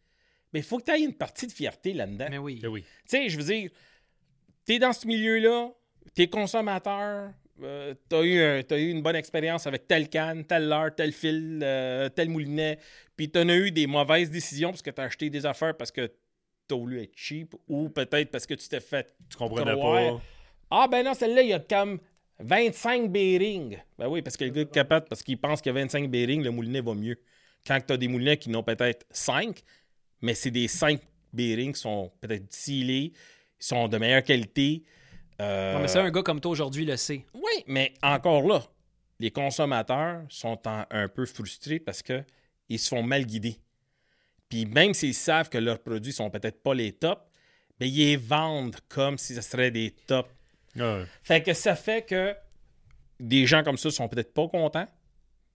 ben, 0.53 0.61
il 0.61 0.63
faut 0.63 0.79
que 0.79 0.85
tu 0.85 0.91
aies 0.93 1.03
une 1.05 1.15
partie 1.15 1.47
de 1.47 1.53
fierté 1.53 1.93
là-dedans. 1.93 2.27
Mais 2.31 2.39
oui. 2.39 2.61
Oui. 2.67 2.83
Tu 2.83 2.89
sais, 3.07 3.29
je 3.29 3.37
veux 3.37 3.45
dire, 3.45 3.71
t'es 4.65 4.79
dans 4.79 4.93
ce 4.93 5.07
milieu-là, 5.07 5.71
t'es 6.15 6.29
consommateur, 6.29 7.31
euh, 7.63 7.95
t'as 8.09 8.23
eu, 8.23 8.41
un- 8.41 8.63
t'as 8.63 8.79
eu 8.79 8.91
une 8.91 9.03
bonne 9.03 9.17
expérience 9.17 9.67
avec 9.67 9.87
telle 9.89 10.09
canne, 10.09 10.45
telle 10.45 10.69
leurre, 10.69 10.95
tel 10.95 11.13
fil, 11.13 11.61
euh, 11.63 12.09
tel 12.09 12.29
moulinet, 12.29 12.79
puis 13.17 13.31
t'en 13.31 13.49
as 13.49 13.57
eu 13.57 13.71
des 13.71 13.87
mauvaises 13.87 14.31
décisions 14.31 14.71
parce 14.71 14.83
que 14.83 14.91
t'as 14.91 15.05
acheté 15.05 15.29
des 15.31 15.45
affaires 15.45 15.77
parce 15.77 15.91
que 15.91 16.11
t'as 16.67 16.77
voulu 16.77 17.03
être 17.03 17.13
cheap 17.17 17.55
ou 17.67 17.89
peut-être 17.89 18.31
parce 18.31 18.47
que 18.47 18.55
tu 18.55 18.69
t'es 18.69 18.81
fait. 18.81 19.15
Tu 19.31 19.37
comprenais 19.37 19.73
croire. 19.73 20.17
pas. 20.19 20.23
Ah, 20.71 20.89
ben 20.89 21.03
non, 21.05 21.15
celle-là, 21.15 21.43
il 21.43 21.49
y 21.49 21.53
a 21.55 21.61
comme 21.61 21.99
25 22.41 23.11
bearings. 23.11 23.79
Ben 23.99 24.07
oui, 24.09 24.23
parce 24.23 24.37
que 24.37 24.45
le 24.45 24.51
gars 24.51 24.65
capote 24.67 25.09
parce 25.09 25.23
qu'il 25.23 25.39
pense 25.41 25.61
qu'il 25.61 25.73
y 25.73 25.77
a 25.77 25.81
25 25.81 26.11
bearings, 26.11 26.43
le 26.45 26.51
moulinet 26.51 26.81
va 26.83 26.95
mieux. 26.95 27.19
Quand 27.67 27.81
t'as 27.85 27.97
des 27.97 28.07
moulinets 28.07 28.37
qui 28.37 28.51
n'ont 28.51 28.63
peut-être 28.63 29.05
5, 29.11 29.63
mais 30.23 30.35
c'est 30.35 30.51
des 30.51 30.69
5 30.69 31.01
bearings 31.33 31.73
qui 31.73 31.81
sont 31.81 32.11
peut-être 32.21 32.47
ils 32.69 33.13
sont 33.59 33.89
de 33.89 33.99
meilleure 33.99 34.23
qualité. 34.23 34.83
Euh, 35.41 35.75
Non, 35.75 35.81
mais 35.81 35.89
ça, 35.89 36.03
un 36.03 36.11
gars 36.11 36.23
comme 36.23 36.41
toi 36.41 36.51
aujourd'hui 36.53 36.85
le 36.85 36.97
sait. 36.97 37.25
Oui, 37.35 37.65
mais 37.67 37.93
encore 38.03 38.43
là, 38.47 38.63
les 39.21 39.31
consommateurs 39.31 40.23
sont 40.29 40.61
en- 40.67 40.85
un 40.91 41.09
peu 41.09 41.27
frustrés 41.27 41.79
parce 41.81 42.03
que 42.03 42.25
ils 42.69 42.79
se 42.79 42.89
font 42.89 43.03
mal 43.03 43.25
guider. 43.25 43.57
Puis 44.49 44.65
même 44.67 44.95
s'ils 44.95 45.15
savent 45.15 45.49
que 45.49 45.59
leurs 45.59 45.81
produits 45.81 46.13
sont 46.13 46.31
peut-être 46.31 46.63
pas 46.63 46.75
les 46.75 46.93
tops, 46.93 47.21
ben 47.79 47.87
ils 47.89 47.97
les 47.97 48.17
vendent 48.17 48.77
comme 48.89 49.19
si 49.19 49.35
ce 49.35 49.41
serait 49.41 49.71
des 49.71 49.91
tops. 50.07 50.29
Ouais. 50.77 51.05
Fait 51.23 51.43
que 51.43 51.53
ça 51.53 51.75
fait 51.77 52.03
que 52.07 52.35
des 53.21 53.47
gens 53.47 53.63
comme 53.63 53.77
ça 53.77 53.91
sont 53.91 54.09
peut-être 54.09 54.33
pas 54.33 54.49
contents. 54.49 54.87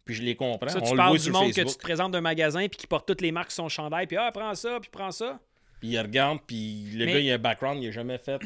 Puis 0.05 0.15
je 0.15 0.21
les 0.23 0.35
comprends. 0.35 0.67
Ça, 0.69 0.79
On 0.79 0.85
tu 0.85 0.91
le 0.91 0.97
parles 0.97 1.09
voit 1.09 1.17
du 1.17 1.23
sur 1.23 1.33
monde 1.33 1.47
que 1.49 1.53
Facebook. 1.53 1.71
tu 1.73 1.77
te 1.77 1.83
présentes 1.83 2.11
d'un 2.11 2.21
magasin 2.21 2.67
puis 2.67 2.77
qui 2.77 2.87
porte 2.87 3.07
toutes 3.07 3.21
les 3.21 3.31
marques 3.31 3.51
sur 3.51 3.63
son 3.63 3.69
chandail, 3.69 4.05
puis 4.07 4.17
ah, 4.17 4.31
prends 4.33 4.53
ça, 4.55 4.79
puis 4.81 4.89
prends 4.91 5.11
ça. 5.11 5.39
Puis 5.79 5.89
ils 5.89 5.99
regardent, 5.99 6.39
puis 6.45 6.89
le 6.93 7.05
Mais- 7.05 7.13
gars, 7.13 7.19
il 7.19 7.31
a 7.31 7.35
un 7.35 7.37
background, 7.37 7.81
il 7.83 7.87
a 7.87 7.91
jamais 7.91 8.17
fait 8.17 8.39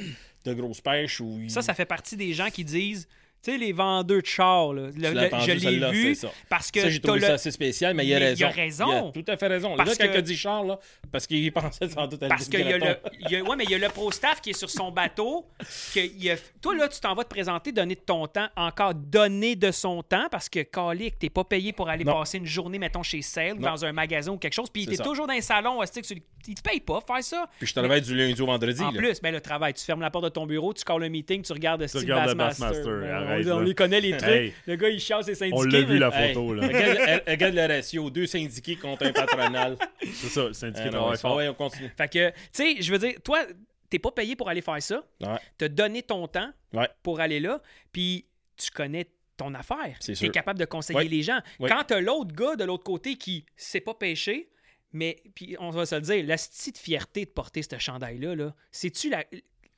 de 0.45 0.53
grosses 0.53 0.81
pêches. 0.81 1.19
Ou 1.19 1.39
il- 1.41 1.51
Ça, 1.51 1.61
ça 1.61 1.73
fait 1.73 1.85
partie 1.85 2.15
des 2.17 2.33
gens 2.33 2.49
qui 2.49 2.63
disent, 2.63 3.07
tu 3.43 3.51
sais, 3.51 3.57
les 3.57 3.71
vendeurs 3.71 4.03
de 4.03 4.25
chars, 4.25 4.73
là, 4.73 4.87
le- 4.87 4.91
Tu 4.93 4.99
l'as 4.99 5.11
le- 5.11 5.25
entendu, 5.27 5.45
je 5.59 5.69
l'ai 5.69 5.91
vu 5.91 6.15
ça. 6.15 6.29
parce 6.49 6.71
que 6.71 6.81
Ça, 6.81 6.89
j'ai 6.89 6.99
trouvé 6.99 7.19
le- 7.19 7.27
ça 7.27 7.33
assez 7.33 7.51
spécial, 7.51 7.93
mais 7.93 8.05
il 8.05 8.13
a 8.13 8.19
Mais 8.19 8.25
raison. 8.29 8.39
il 8.39 8.43
a 8.45 8.49
raison. 8.49 9.11
Il 9.15 9.19
a 9.19 9.23
tout 9.23 9.31
à 9.31 9.37
fait 9.37 9.47
raison. 9.47 9.75
Parce 9.77 9.89
le 9.91 9.95
gars, 9.95 10.03
que- 10.05 10.07
quand 10.09 10.13
il 10.15 10.17
a 10.17 10.21
dit 10.21 10.37
Charles, 10.37 10.67
là, 10.67 10.79
parce 11.11 11.27
qu'il 11.27 11.51
pensait 11.53 11.87
sans 11.89 12.07
doute 12.07 12.23
à 12.23 12.27
Parce 12.27 12.47
qu'il 12.49 12.59
y 12.67 12.73
a 12.73 12.77
le. 12.77 12.97
Il 13.21 13.31
y 13.31 13.35
a- 13.37 13.43
ouais, 13.43 13.55
mais 13.55 13.63
il 13.63 13.69
y 13.71 13.75
a 13.75 13.77
le 13.77 13.89
pro 13.89 14.11
staff 14.11 14.41
qui 14.41 14.49
est 14.51 14.57
sur 14.57 14.69
son 14.69 14.91
bateau. 14.91 15.45
Que 15.93 15.99
il 15.99 16.29
a- 16.31 16.35
toi, 16.61 16.75
là, 16.75 16.87
tu 16.87 16.99
t'en 16.99 17.13
vas 17.15 17.23
te 17.23 17.29
présenter, 17.29 17.71
donner 17.71 17.95
de 17.95 17.99
ton 18.01 18.27
temps, 18.27 18.47
encore 18.55 18.93
donner 18.93 19.55
de 19.55 19.71
son 19.71 20.03
temps, 20.03 20.27
parce 20.31 20.49
que 20.49 20.59
Calic, 20.63 21.19
t'es 21.19 21.29
pas 21.29 21.43
payé 21.43 21.73
pour 21.73 21.89
aller 21.89 22.03
Non. 22.03 22.13
passer 22.13 22.37
une 22.39 22.45
journée, 22.45 22.79
mettons, 22.79 23.03
chez 23.03 23.21
Sale, 23.21 23.57
dans 23.59 23.85
un 23.85 23.91
magasin 23.93 24.31
ou 24.31 24.37
quelque 24.37 24.53
chose, 24.53 24.69
puis 24.69 24.85
t'es 24.85 24.97
toujours 24.97 25.27
dans 25.27 25.33
un 25.33 25.41
salon, 25.41 25.79
tu- 26.03 26.21
il 26.47 26.55
te 26.55 26.61
paye 26.61 26.79
pas 26.79 26.99
faire 27.05 27.23
ça? 27.23 27.45
Puis 27.57 27.67
je 27.67 27.73
travaille 27.73 28.01
du 28.01 28.15
lundi 28.15 28.41
au 28.41 28.45
vendredi. 28.45 28.81
En 28.81 28.91
là. 28.91 28.97
plus, 28.97 29.19
ben, 29.21 29.33
le 29.33 29.41
travail, 29.41 29.73
tu 29.73 29.83
fermes 29.83 30.01
la 30.01 30.09
porte 30.09 30.25
de 30.25 30.29
ton 30.29 30.45
bureau, 30.45 30.73
tu 30.73 30.83
calls 30.83 31.01
le 31.01 31.09
meeting, 31.09 31.41
tu 31.41 31.51
regardes 31.53 31.81
le 31.81 31.87
style 31.87 32.01
regardes 32.01 32.29
le 32.29 32.35
Bassmaster. 32.35 32.83
Arrête, 33.27 33.47
on, 33.47 33.51
on 33.55 33.59
là. 33.59 33.65
les 33.65 33.75
connaît 33.75 34.01
les 34.01 34.17
trucs. 34.17 34.29
Hey. 34.29 34.53
Le 34.65 34.75
gars, 34.75 34.89
il 34.89 34.99
chasse 34.99 35.25
ses 35.25 35.35
syndiqués. 35.35 35.57
On 35.57 35.63
l'a 35.63 35.81
vu 35.81 35.93
mais- 35.93 35.99
la 35.99 36.09
Hey, 36.27 36.33
photo, 36.33 36.53
là. 36.53 36.67
regarde, 36.67 37.23
regarde 37.27 37.53
le 37.55 37.65
ratio, 37.67 38.09
deux 38.09 38.25
syndiqués 38.27 38.75
contre 38.75 39.05
un 39.05 39.11
patronal. 39.13 39.77
C'est 40.03 40.27
ça, 40.29 40.47
le 40.47 40.53
syndicat 40.53 40.83
Ah, 40.83 40.91
non, 40.91 40.91
travaille 40.99 41.17
fort. 41.17 41.35
ouais, 41.37 41.47
on 41.49 41.53
continue. 41.53 41.91
Fait 41.97 42.07
que, 42.11 42.29
tu 42.29 42.35
sais, 42.51 42.75
je 42.81 42.91
veux 42.91 42.99
dire, 42.99 43.15
toi, 43.23 43.45
t'es 43.89 43.99
pas 43.99 44.11
payé 44.11 44.35
pour 44.35 44.49
aller 44.49 44.61
faire 44.61 44.81
ça. 44.81 45.03
Ouais. 45.21 45.37
T'as 45.57 45.69
donné 45.69 46.03
ton 46.03 46.27
temps 46.27 46.51
Ouais. 46.73 46.89
pour 47.03 47.19
aller 47.19 47.39
là, 47.39 47.61
puis 47.91 48.25
tu 48.57 48.71
connais 48.71 49.07
ton 49.37 49.53
affaire. 49.53 49.95
C'est 49.99 50.13
Tu 50.13 50.17
sûr. 50.17 50.27
es 50.27 50.31
capable 50.31 50.59
de 50.59 50.65
conseiller 50.65 50.97
Ouais. 50.99 51.05
les 51.05 51.21
gens. 51.21 51.39
Ouais. 51.59 51.69
Quand 51.69 51.83
t'as 51.85 51.99
l'autre 52.01 52.33
gars 52.35 52.55
de 52.55 52.63
l'autre 52.63 52.83
côté 52.83 53.15
qui 53.15 53.45
sait 53.55 53.81
pas 53.81 53.93
pêcher, 53.93 54.49
mais 54.93 55.21
puis 55.35 55.55
on 55.59 55.69
va 55.69 55.85
se 55.85 55.93
le 55.95 56.01
dire, 56.01 56.25
la 56.25 56.37
petite 56.37 56.77
fierté 56.79 57.25
de 57.25 57.29
porter 57.29 57.61
ce 57.61 57.77
chandail-là, 57.77 58.35
là, 58.35 58.55
sais-tu 58.71 59.09
la... 59.11 59.23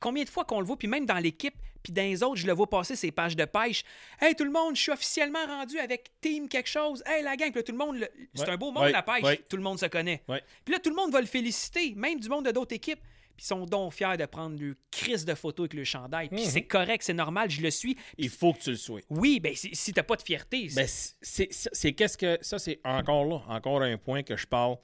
combien 0.00 0.24
de 0.24 0.28
fois 0.28 0.44
qu'on 0.44 0.60
le 0.60 0.66
voit, 0.66 0.76
puis 0.78 0.88
même 0.88 1.06
dans 1.06 1.18
l'équipe, 1.18 1.54
puis 1.82 1.92
dans 1.92 2.02
les 2.02 2.22
autres, 2.22 2.36
je 2.36 2.46
le 2.46 2.52
vois 2.52 2.68
passer 2.68 2.94
ses 2.96 3.10
pages 3.10 3.36
de 3.36 3.44
pêche. 3.44 3.84
Hey, 4.20 4.34
tout 4.34 4.44
le 4.44 4.50
monde, 4.50 4.76
je 4.76 4.82
suis 4.82 4.92
officiellement 4.92 5.44
rendu 5.46 5.78
avec 5.78 6.10
Team 6.20 6.48
quelque 6.48 6.68
chose. 6.68 7.02
Hey, 7.06 7.22
la 7.22 7.36
gang, 7.36 7.50
puis 7.50 7.60
là, 7.60 7.62
tout 7.62 7.72
le 7.72 7.78
monde, 7.78 7.96
le- 7.96 8.08
c'est 8.34 8.42
Ouais. 8.42 8.50
un 8.50 8.56
beau 8.56 8.70
monde, 8.72 8.84
Ouais. 8.84 8.92
la 8.92 9.02
pêche. 9.02 9.22
Ouais. 9.22 9.36
Tout 9.48 9.56
le 9.56 9.62
monde 9.62 9.78
se 9.78 9.86
connaît. 9.86 10.22
Puis 10.64 10.72
là, 10.74 10.78
tout 10.78 10.90
le 10.90 10.96
monde 10.96 11.10
va 11.12 11.20
le 11.20 11.26
féliciter, 11.26 11.94
même 11.94 12.18
du 12.20 12.28
monde 12.28 12.44
de 12.46 12.50
d'autres 12.50 12.74
équipes. 12.74 13.00
Puis 13.36 13.44
ils 13.46 13.48
sont 13.48 13.64
donc 13.64 13.94
fiers 13.94 14.18
de 14.18 14.26
prendre 14.26 14.60
le 14.60 14.76
crise 14.90 15.24
de 15.24 15.34
photos 15.34 15.64
avec 15.64 15.72
le 15.72 15.84
chandail. 15.84 16.28
Puis 16.28 16.42
Mhm. 16.44 16.50
c'est 16.50 16.62
correct, 16.64 17.02
c'est 17.02 17.14
normal, 17.14 17.48
je 17.50 17.62
le 17.62 17.70
suis. 17.70 17.96
Il 18.18 18.28
faut 18.28 18.52
que 18.52 18.58
tu 18.58 18.70
le 18.72 18.76
sois. 18.76 19.00
Oui, 19.08 19.40
ben 19.40 19.54
si, 19.56 19.92
t'as 19.94 20.02
pas 20.02 20.16
de 20.16 20.22
fierté, 20.22 20.68
Ben, 20.76 20.86
c'est- 20.86 21.14
c'est 21.22 21.50
c'est- 21.50 21.70
c'est 21.72 21.92
qu'est-ce 21.94 22.18
que. 22.18 22.36
Ça, 22.42 22.58
c'est 22.58 22.78
encore 22.84 23.24
là, 23.24 23.40
encore 23.48 23.80
un 23.80 23.96
point 23.96 24.22
que 24.22 24.36
je 24.36 24.46
parle. 24.46 24.76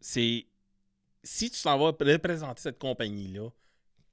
C'est 0.00 0.46
si 1.22 1.50
tu 1.52 1.62
t'en 1.62 1.78
vas 1.78 1.86
représenter 1.86 2.60
cette 2.62 2.78
compagnie-là, 2.80 3.48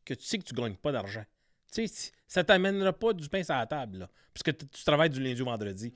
que 0.08 0.14
tu 0.14 0.26
sais 0.26 0.38
que 0.38 0.44
tu 0.44 0.54
gagnes 0.54 0.76
pas 0.76 0.92
d'argent, 0.92 1.24
tu 1.72 1.88
sais, 1.88 2.12
ça 2.28 2.44
t'amènera 2.44 2.94
pas 2.94 3.14
du 3.14 3.28
pain 3.30 3.44
sur 3.44 3.56
la 3.56 3.66
table, 3.66 4.00
là, 4.00 4.10
puisque 4.34 4.58
tu 4.58 4.84
travailles 4.84 5.10
du 5.10 5.22
lundi 5.22 5.42
au 5.42 5.46
vendredi. 5.46 5.94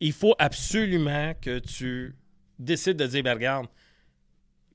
Il 0.00 0.12
faut 0.12 0.34
absolument 0.38 1.34
que 1.40 1.58
tu 1.58 2.16
décides 2.58 2.96
de 2.96 3.06
dire, 3.06 3.22
ben, 3.22 3.34
regarde, 3.34 3.66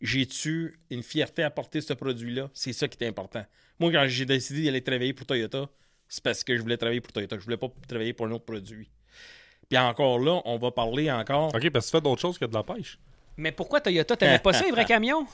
j'ai-tu 0.01 0.79
une 0.89 1.03
fierté 1.03 1.43
à 1.43 1.49
porter 1.49 1.81
ce 1.81 1.93
produit-là? 1.93 2.49
C'est 2.53 2.73
ça 2.73 2.87
qui 2.87 3.01
est 3.01 3.07
important. 3.07 3.45
Moi, 3.79 3.91
quand 3.91 4.05
j'ai 4.07 4.25
décidé 4.25 4.65
d'aller 4.65 4.83
travailler 4.83 5.13
pour 5.13 5.25
Toyota, 5.25 5.69
c'est 6.09 6.23
parce 6.23 6.43
que 6.43 6.57
je 6.57 6.61
voulais 6.61 6.77
travailler 6.77 7.01
pour 7.01 7.13
Toyota. 7.13 7.37
Je 7.37 7.43
voulais 7.43 7.57
pas 7.57 7.67
travailler 7.87 8.13
pour 8.13 8.25
un 8.25 8.31
autre 8.31 8.45
produit. 8.45 8.91
Puis 9.69 9.77
encore 9.77 10.19
là, 10.19 10.41
on 10.45 10.57
va 10.57 10.71
parler 10.71 11.09
encore. 11.09 11.55
Ok, 11.55 11.69
parce 11.69 11.85
que 11.85 11.91
tu 11.91 11.97
fais 11.97 12.01
d'autres 12.01 12.21
choses 12.21 12.37
que 12.37 12.45
de 12.45 12.53
la 12.53 12.63
pêche. 12.63 12.99
Mais 13.37 13.51
pourquoi 13.51 13.81
Toyota, 13.81 14.15
t'aimais 14.15 14.39
pas 14.39 14.53
ça, 14.53 14.63
les 14.65 14.71
vrais 14.71 14.85
camions? 14.85 15.25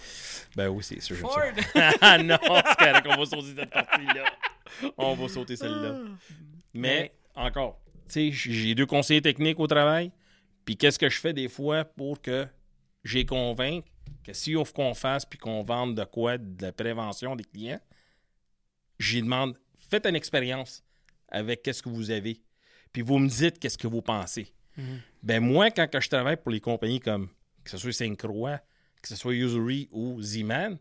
Ben 0.55 0.67
oui, 0.69 0.83
c'est 0.83 1.01
sûr. 1.01 1.17
Ford! 1.17 1.41
Ah 2.01 2.17
non, 2.17 2.37
c'est 2.41 2.75
correct, 2.77 3.07
on 3.09 3.17
va 3.17 3.25
sauter 3.25 3.53
cette 3.57 3.69
partie-là. 3.69 4.25
On 4.97 5.15
va 5.15 5.27
sauter 5.27 5.55
celle-là. 5.55 5.95
Mais 6.73 7.11
encore, 7.35 7.79
tu 8.07 8.31
sais, 8.31 8.51
j'ai 8.51 8.75
deux 8.75 8.85
conseillers 8.85 9.21
techniques 9.21 9.59
au 9.59 9.67
travail. 9.67 10.11
Puis 10.65 10.77
qu'est-ce 10.77 10.99
que 10.99 11.09
je 11.09 11.19
fais 11.19 11.33
des 11.33 11.49
fois 11.49 11.83
pour 11.83 12.21
que 12.21 12.47
j'ai 13.03 13.25
convainc 13.25 13.83
que 14.23 14.33
si 14.33 14.55
on 14.55 14.63
qu'on 14.63 14.93
fasse 14.93 15.25
puis 15.25 15.39
qu'on 15.39 15.63
vende 15.63 15.95
de 15.95 16.03
quoi, 16.03 16.37
de 16.37 16.61
la 16.61 16.71
prévention 16.71 17.35
des 17.35 17.43
clients, 17.43 17.79
j'y 18.99 19.21
demande, 19.21 19.57
faites 19.89 20.05
une 20.05 20.15
expérience 20.15 20.83
avec 21.29 21.63
qu'est-ce 21.63 21.81
que 21.81 21.89
vous 21.89 22.11
avez. 22.11 22.41
Puis 22.93 23.01
vous 23.01 23.19
me 23.19 23.27
dites 23.27 23.59
qu'est-ce 23.59 23.77
que 23.77 23.87
vous 23.87 24.01
pensez. 24.01 24.53
Ben 25.21 25.41
moi, 25.41 25.71
quand 25.71 25.87
je 25.99 26.09
travaille 26.09 26.37
pour 26.37 26.51
les 26.51 26.61
compagnies 26.61 27.01
comme 27.01 27.29
que 27.71 27.77
ce 27.77 27.81
soit 27.81 27.93
Saint-Croix, 27.93 28.59
que 29.01 29.07
ce 29.07 29.15
soit 29.15 29.33
Usury 29.33 29.87
ou 29.91 30.21
Z-Man, 30.21 30.77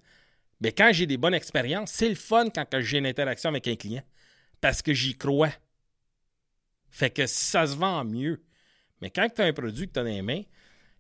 ben 0.61 0.73
quand 0.77 0.91
j'ai 0.93 1.07
des 1.07 1.17
bonnes 1.17 1.35
expériences, 1.35 1.93
c'est 1.93 2.09
le 2.09 2.15
fun 2.15 2.47
quand 2.51 2.67
j'ai 2.81 2.99
une 2.99 3.07
interaction 3.07 3.49
avec 3.51 3.69
un 3.69 3.77
client. 3.77 4.03
Parce 4.61 4.83
que 4.83 4.93
j'y 4.93 5.17
crois. 5.17 5.53
Fait 6.91 7.11
que 7.11 7.27
ça 7.27 7.67
se 7.67 7.77
vend 7.77 8.05
mieux. 8.05 8.43
Mais 9.01 9.11
quand 9.11 9.29
tu 9.33 9.41
as 9.43 9.45
un 9.45 9.53
produit 9.53 9.87
que 9.87 9.93
tu 9.93 9.99
as 10.01 10.03
dans 10.03 10.09
les 10.11 10.23
mains, 10.23 10.43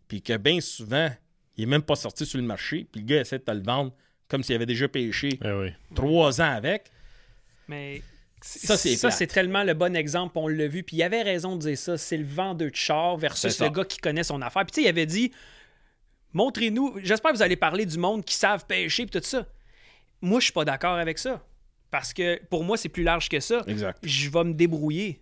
puis 0.06 0.22
que 0.22 0.36
bien 0.36 0.60
souvent, 0.60 1.10
il 1.56 1.62
n'est 1.64 1.70
même 1.70 1.82
pas 1.82 1.96
sorti 1.96 2.24
sur 2.24 2.38
le 2.38 2.44
marché, 2.46 2.86
puis 2.90 3.00
le 3.00 3.06
gars 3.06 3.20
essaie 3.22 3.38
de 3.38 3.44
te 3.44 3.50
le 3.50 3.62
vendre 3.62 3.92
comme 4.28 4.42
s'il 4.44 4.54
avait 4.54 4.66
déjà 4.66 4.86
pêché 4.88 5.40
Eh 5.44 5.50
oui. 5.50 5.72
trois 5.94 6.40
ans 6.40 6.52
avec, 6.52 6.92
Mais 7.66 8.02
Ça, 8.40 8.76
c'est 8.76 8.94
ça, 8.94 9.08
plate. 9.08 9.18
c'est 9.18 9.26
tellement 9.26 9.64
le 9.64 9.74
bon 9.74 9.96
exemple, 9.96 10.38
on 10.38 10.46
l'a 10.46 10.68
vu. 10.68 10.84
Puis 10.84 10.98
il 10.98 11.02
avait 11.02 11.22
raison 11.22 11.56
de 11.56 11.62
dire 11.62 11.78
ça. 11.78 11.98
C'est 11.98 12.16
le 12.18 12.26
vendeur 12.26 12.68
de 12.70 12.74
char 12.74 13.16
versus 13.16 13.58
le 13.58 13.70
gars 13.70 13.84
qui 13.84 13.98
connaît 13.98 14.22
son 14.22 14.40
affaire. 14.42 14.64
Puis 14.66 14.72
tu 14.72 14.80
sais, 14.82 14.86
il 14.86 14.88
avait 14.88 15.06
dit 15.06 15.32
montrez-nous. 16.32 16.96
J'espère 17.02 17.32
que 17.32 17.36
vous 17.36 17.42
allez 17.42 17.56
parler 17.56 17.86
du 17.86 17.98
monde 17.98 18.24
qui 18.24 18.34
savent 18.34 18.66
pêcher 18.66 19.06
puis 19.06 19.20
tout 19.20 19.26
ça. 19.26 19.46
Moi, 20.20 20.40
je 20.40 20.44
suis 20.44 20.52
pas 20.52 20.64
d'accord 20.64 20.96
avec 20.96 21.18
ça. 21.18 21.44
Parce 21.90 22.12
que 22.12 22.42
pour 22.46 22.64
moi, 22.64 22.76
c'est 22.76 22.88
plus 22.88 23.02
large 23.02 23.28
que 23.28 23.40
ça. 23.40 23.62
Exact. 23.66 23.98
Je 24.02 24.30
vais 24.30 24.44
me 24.44 24.52
débrouiller. 24.52 25.20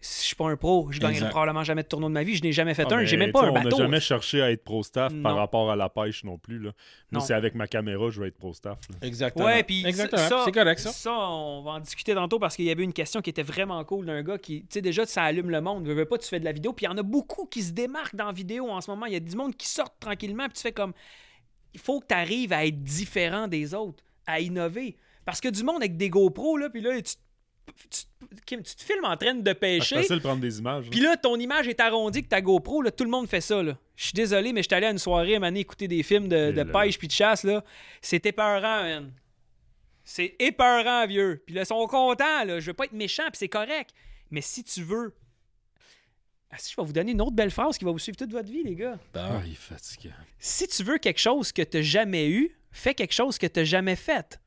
Je 0.00 0.06
suis 0.08 0.36
pas 0.36 0.46
un 0.50 0.56
pro, 0.56 0.88
je 0.92 0.98
gagnerai 1.00 1.16
Exact. 1.16 1.30
probablement 1.30 1.64
jamais 1.64 1.82
de 1.82 1.88
tournoi 1.88 2.08
de 2.10 2.14
ma 2.14 2.22
vie, 2.22 2.36
je 2.36 2.42
n'ai 2.42 2.52
jamais 2.52 2.74
fait 2.74 2.86
Ah, 2.90 2.94
un, 2.96 3.04
j'ai 3.04 3.16
même 3.16 3.32
pas 3.32 3.44
un 3.44 3.48
On 3.50 3.52
bateau. 3.54 3.70
n'a 3.70 3.76
jamais 3.76 4.00
cherché 4.00 4.42
à 4.42 4.50
être 4.52 4.62
pro 4.62 4.82
staff 4.82 5.12
par 5.22 5.34
rapport 5.36 5.70
à 5.70 5.76
la 5.76 5.88
pêche 5.88 6.22
non 6.22 6.38
plus. 6.38 6.58
Là. 6.58 6.72
Moi, 7.10 7.22
c'est 7.22 7.32
avec 7.34 7.54
ma 7.54 7.66
caméra, 7.66 8.10
je 8.10 8.20
vais 8.20 8.28
être 8.28 8.36
pro 8.38 8.52
staff. 8.52 8.78
là. 8.90 8.96
Exactement. 9.02 9.46
Ouais, 9.46 9.62
puis 9.64 9.84
Exactement. 9.86 10.28
ça, 10.28 10.42
c'est 10.44 10.52
correct, 10.52 10.78
ça. 10.80 11.12
on 11.12 11.62
va 11.62 11.72
en 11.72 11.80
discuter 11.80 12.14
tantôt 12.14 12.38
parce 12.38 12.54
qu'il 12.56 12.66
y 12.66 12.70
avait 12.70 12.84
une 12.84 12.92
question 12.92 13.20
qui 13.22 13.30
était 13.30 13.42
vraiment 13.42 13.82
cool 13.84 14.06
d'un 14.06 14.22
gars 14.22 14.38
qui, 14.38 14.60
tu 14.62 14.66
sais, 14.70 14.82
déjà, 14.82 15.06
ça 15.06 15.22
allume 15.24 15.50
le 15.50 15.60
monde. 15.60 15.86
Veux, 15.86 15.94
veux 15.94 16.04
pas, 16.04 16.18
tu 16.18 16.28
fais 16.28 16.38
de 16.40 16.44
la 16.44 16.52
vidéo. 16.52 16.72
Puis 16.72 16.84
il 16.86 16.88
y 16.90 16.92
en 16.92 16.98
a 16.98 17.02
beaucoup 17.02 17.46
qui 17.46 17.62
se 17.62 17.72
démarquent 17.72 18.16
dans 18.16 18.26
la 18.26 18.32
vidéo 18.32 18.68
en 18.70 18.80
ce 18.80 18.90
moment. 18.90 19.06
Il 19.06 19.12
y 19.14 19.16
a 19.16 19.20
du 19.20 19.34
monde 19.34 19.56
qui 19.56 19.66
sort 19.68 19.96
tranquillement. 19.98 20.44
Puis 20.44 20.54
tu 20.56 20.62
fais 20.62 20.72
comme. 20.72 20.92
Il 21.74 21.80
faut 21.80 22.00
que 22.00 22.06
tu 22.06 22.14
arrives 22.14 22.52
à 22.52 22.64
être 22.64 22.82
différent 22.82 23.48
des 23.48 23.74
autres, 23.74 24.02
à 24.26 24.40
innover. 24.40 24.96
Parce 25.24 25.40
que 25.40 25.48
du 25.48 25.62
monde 25.64 25.76
avec 25.78 25.96
des 25.96 26.08
GoPros, 26.08 26.56
là, 26.56 26.70
puis 26.70 26.80
là, 26.80 26.90
tu, 27.02 27.14
tu- 27.90 28.04
Kim, 28.44 28.62
tu 28.62 28.74
te 28.74 28.82
filmes 28.82 29.04
en 29.04 29.16
train 29.16 29.34
de 29.34 29.40
Ah, 29.40 29.52
C'est 29.52 29.54
pêcher. 29.60 29.94
facile 29.96 30.16
de 30.16 30.20
prendre 30.22 30.40
des 30.40 30.58
images. 30.58 30.84
là. 30.84 30.90
Puis 30.90 31.00
là, 31.00 31.16
ton 31.16 31.36
image 31.38 31.68
est 31.68 31.80
arrondie 31.80 32.22
que 32.22 32.28
ta 32.28 32.40
GoPro, 32.40 32.82
là, 32.82 32.90
tout 32.90 33.04
le 33.04 33.10
monde 33.10 33.28
fait 33.28 33.40
ça. 33.40 33.62
là. 33.62 33.78
Je 33.96 34.04
suis 34.04 34.12
désolé, 34.12 34.52
mais 34.52 34.62
je 34.62 34.68
suis 34.68 34.74
allé 34.74 34.86
à 34.86 34.90
une 34.90 34.98
soirée 34.98 35.36
à 35.36 35.48
écouter 35.50 35.88
des 35.88 36.02
films 36.02 36.28
de, 36.28 36.36
Et 36.48 36.52
de 36.52 36.62
pêche 36.64 36.98
puis 36.98 37.08
de 37.08 37.12
chasse. 37.12 37.44
là. 37.44 37.64
C'est 38.02 38.24
épeurant, 38.26 38.82
man. 38.82 39.12
C'est 40.04 40.36
épeurant, 40.38 41.06
vieux. 41.06 41.42
Puis 41.46 41.54
là, 41.54 41.62
ils 41.62 41.66
sont 41.66 41.86
contents. 41.86 42.44
Là. 42.44 42.60
Je 42.60 42.66
veux 42.66 42.74
pas 42.74 42.84
être 42.84 42.92
méchant, 42.92 43.24
puis 43.24 43.38
c'est 43.38 43.48
correct. 43.48 43.90
Mais 44.30 44.40
si 44.40 44.62
tu 44.64 44.82
veux... 44.82 45.14
Ah, 46.50 46.56
si 46.58 46.72
je 46.72 46.80
vais 46.80 46.86
vous 46.86 46.92
donner 46.92 47.10
une 47.12 47.20
autre 47.20 47.32
belle 47.34 47.50
phrase 47.50 47.76
qui 47.76 47.84
va 47.84 47.90
vous 47.90 47.98
suivre 47.98 48.16
toute 48.16 48.30
votre 48.30 48.50
vie, 48.50 48.62
les 48.62 48.76
gars. 48.76 48.98
Ah, 49.14 49.40
il 49.44 49.52
est 49.52 49.56
fatigué. 49.56 50.10
Si 50.38 50.68
tu 50.68 50.84
veux 50.84 50.98
quelque 50.98 51.18
chose 51.18 51.50
que 51.50 51.62
tu 51.62 51.82
jamais 51.82 52.28
eu, 52.30 52.56
fais 52.70 52.94
quelque 52.94 53.12
chose 53.12 53.36
que 53.36 53.46
tu 53.48 53.64
jamais 53.66 53.96
fait. 53.96 54.38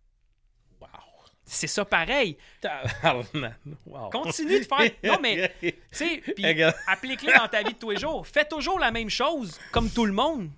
C'est 1.52 1.68
ça 1.68 1.84
pareil. 1.84 2.38
Wow. 3.88 4.10
Continue 4.12 4.60
de 4.60 4.66
faire. 4.66 4.92
Non, 5.04 5.18
mais, 5.22 5.52
tu 5.62 5.74
sais, 5.92 6.22
puis 6.36 6.46
applique-le 6.88 7.38
dans 7.38 7.48
ta 7.48 7.64
vie 7.64 7.74
de 7.74 7.80
tous 7.80 7.90
les 7.90 7.98
jours. 7.98 8.26
Fais 8.28 8.46
toujours 8.46 8.80
la 8.80 8.92
même 8.92 9.10
chose, 9.10 9.60
comme 9.72 9.90
tout 9.90 10.06
le 10.06 10.14
monde. 10.14 10.50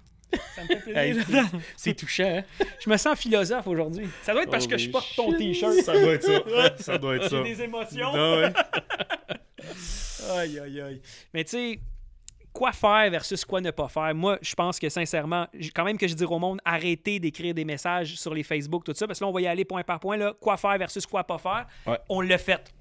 Ça 0.55 0.63
me 0.63 0.67
fait 0.67 0.75
plaisir. 0.77 1.25
Hey, 1.43 1.61
c'est- 1.75 1.93
touchant, 1.93 2.39
hein? 2.39 2.65
Je 2.83 2.89
me 2.89 2.97
sens 2.97 3.17
philosophe 3.19 3.67
aujourd'hui. 3.67 4.07
Ça 4.23 4.33
doit 4.33 4.43
être 4.43 4.51
parce 4.51 4.67
que 4.67 4.77
je 4.77 4.89
porte 4.89 5.13
ton 5.15 5.37
t-shirt. 5.37 5.73
Ça 5.83 5.93
doit 5.93 6.13
être 6.13 6.23
ça. 6.23 6.77
ça 6.77 6.97
doit 6.97 7.15
être 7.17 7.29
ça. 7.29 7.43
J'ai 7.43 7.55
des 7.55 7.61
émotions. 7.63 8.11
Ah 8.13 8.37
ouais. 8.37 8.53
Aïe, 10.37 10.59
aïe, 10.59 10.81
aïe. 10.81 11.01
Mais 11.33 11.43
tu 11.43 11.51
sais, 11.51 11.79
quoi 12.53 12.71
faire 12.71 13.09
versus 13.09 13.43
quoi 13.45 13.61
ne 13.61 13.71
pas 13.71 13.87
faire? 13.87 14.13
Moi, 14.15 14.37
je 14.41 14.53
pense 14.55 14.79
que 14.79 14.89
sincèrement, 14.89 15.47
quand 15.75 15.83
même 15.83 15.97
que 15.97 16.07
je 16.07 16.13
dirais 16.15 16.33
au 16.33 16.39
monde, 16.39 16.59
arrêtez 16.65 17.19
d'écrire 17.19 17.53
des 17.53 17.65
messages 17.65 18.15
sur 18.17 18.33
les 18.33 18.43
Facebook, 18.43 18.83
tout 18.83 18.93
ça, 18.93 19.07
parce 19.07 19.19
que 19.19 19.23
là, 19.25 19.29
on 19.29 19.33
va 19.33 19.41
y 19.41 19.47
aller 19.47 19.65
point 19.65 19.83
par 19.83 19.99
point. 19.99 20.17
Là, 20.17 20.33
quoi 20.39 20.57
faire 20.57 20.77
versus 20.77 21.05
quoi 21.05 21.23
pas 21.23 21.37
faire? 21.37 21.65
Ouais. 21.87 21.99
On 22.09 22.21
l'a 22.21 22.37
fait. 22.37 22.73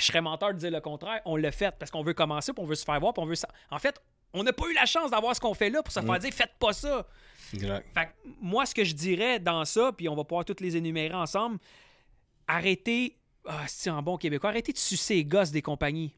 Je 0.00 0.06
serais 0.06 0.20
menteur 0.22 0.54
de 0.54 0.58
dire 0.58 0.70
le 0.70 0.80
contraire. 0.80 1.20
On 1.26 1.36
l'a 1.36 1.52
fait 1.52 1.74
parce 1.78 1.90
qu'on 1.90 2.02
veut 2.02 2.14
commencer, 2.14 2.52
puis 2.52 2.62
on 2.62 2.66
veut 2.66 2.74
se 2.74 2.84
faire 2.84 2.98
voir, 2.98 3.12
puis 3.12 3.22
on 3.22 3.26
veut. 3.26 3.34
sa- 3.34 3.48
En 3.70 3.78
fait, 3.78 4.00
on 4.32 4.42
n'a 4.42 4.52
pas 4.52 4.66
eu 4.68 4.72
la 4.74 4.86
chance 4.86 5.10
d'avoir 5.10 5.36
ce 5.36 5.40
qu'on 5.40 5.52
fait 5.52 5.68
là 5.68 5.82
pour 5.82 5.92
se 5.92 6.00
faire 6.00 6.18
dire 6.18 6.32
faites 6.32 6.54
pas 6.58 6.72
ça. 6.72 7.06
Exact. 7.52 7.86
Fait 7.92 8.06
que 8.06 8.10
moi, 8.40 8.64
ce 8.64 8.74
que 8.74 8.82
je 8.84 8.94
dirais 8.94 9.38
dans 9.38 9.64
ça, 9.66 9.92
puis 9.94 10.08
on 10.08 10.14
va 10.16 10.24
pouvoir 10.24 10.46
toutes 10.46 10.62
les 10.62 10.74
énumérer 10.76 11.12
ensemble, 11.14 11.58
arrêtez, 12.48 13.18
ah, 13.46 13.64
c'est 13.66 13.90
en 13.90 14.02
bon 14.02 14.16
québécois, 14.16 14.50
arrêtez 14.50 14.72
de 14.72 14.78
sucer 14.78 15.14
les 15.16 15.24
gosses 15.24 15.50
des 15.50 15.62
compagnies. 15.62 16.14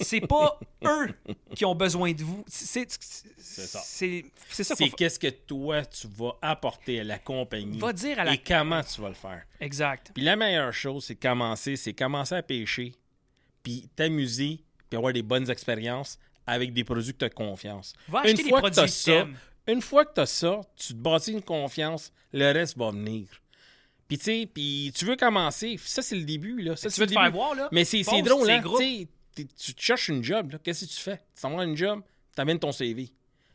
C'est 0.00 0.20
pas 0.20 0.58
eux 0.84 1.08
qui 1.54 1.64
ont 1.64 1.74
besoin 1.74 2.12
de 2.12 2.22
vous. 2.22 2.44
C'est 2.46 2.88
ça. 2.90 3.80
C'est 3.80 4.24
ça 4.64 4.74
C'est 4.76 4.90
qu'est-ce 4.90 5.18
que 5.18 5.28
toi, 5.28 5.84
tu 5.84 6.06
vas 6.08 6.36
apporter 6.42 7.00
à 7.00 7.04
la 7.04 7.18
compagnie. 7.18 7.78
Va 7.78 7.92
dire 7.92 8.18
à 8.20 8.24
la- 8.24 8.34
Et 8.34 8.38
comment 8.38 8.82
tu 8.82 9.00
vas 9.00 9.08
le 9.08 9.14
faire. 9.14 9.42
Exact. 9.60 10.12
Puis 10.14 10.22
la 10.22 10.36
meilleure 10.36 10.72
chose, 10.72 11.04
c'est 11.04 11.16
commencer, 11.16 11.76
c'est 11.76 11.92
commencer 11.92 12.34
à 12.36 12.42
pêcher, 12.42 12.94
puis 13.62 13.88
t'amuser, 13.96 14.60
puis 14.88 14.96
avoir 14.96 15.12
des 15.12 15.22
bonnes 15.22 15.50
expériences 15.50 16.18
avec 16.46 16.72
des 16.72 16.84
produits 16.84 17.12
que 17.12 17.18
tu 17.18 17.24
as 17.24 17.30
confiance. 17.30 17.92
Va 18.08 18.20
acheter 18.20 18.42
des 18.44 18.50
que 18.50 18.56
produits 18.56 18.88
ça, 18.88 19.26
une 19.66 19.82
fois 19.82 20.04
que 20.04 20.14
tu 20.14 20.20
as 20.20 20.26
ça, 20.26 20.60
tu 20.76 20.94
te 20.94 20.98
bâtis 20.98 21.32
une 21.32 21.42
confiance, 21.42 22.12
le 22.32 22.52
reste 22.52 22.76
va 22.78 22.90
venir. 22.90 23.26
Puis 24.06 24.16
tu 24.16 24.24
sais, 24.24 24.48
puis 24.52 24.90
tu 24.96 25.04
veux 25.04 25.16
commencer, 25.16 25.76
ça 25.84 26.00
c'est 26.00 26.16
le 26.16 26.24
début 26.24 26.62
là, 26.62 26.76
ça 26.76 26.88
Tu 26.88 27.00
veux 27.00 27.04
le 27.06 27.12
te 27.12 27.18
faire 27.20 27.30
voir, 27.30 27.54
là? 27.54 27.68
Mais 27.72 27.84
c'est 27.84 28.02
drôle 28.22 28.46
tu 28.46 28.78
t'es- 28.78 29.08
tu 29.46 29.74
te 29.74 29.80
cherches 29.80 30.08
une 30.08 30.22
job 30.24 30.56
qu'est-ce 30.62 30.84
que 30.86 30.90
tu 30.90 31.00
fais? 31.00 31.18
Tu 31.34 31.42
t'en 31.42 31.56
vas 31.56 31.64
une 31.64 31.76
job, 31.76 32.02
t'amènes 32.34 32.58
ton 32.58 32.72
CV. 32.72 33.10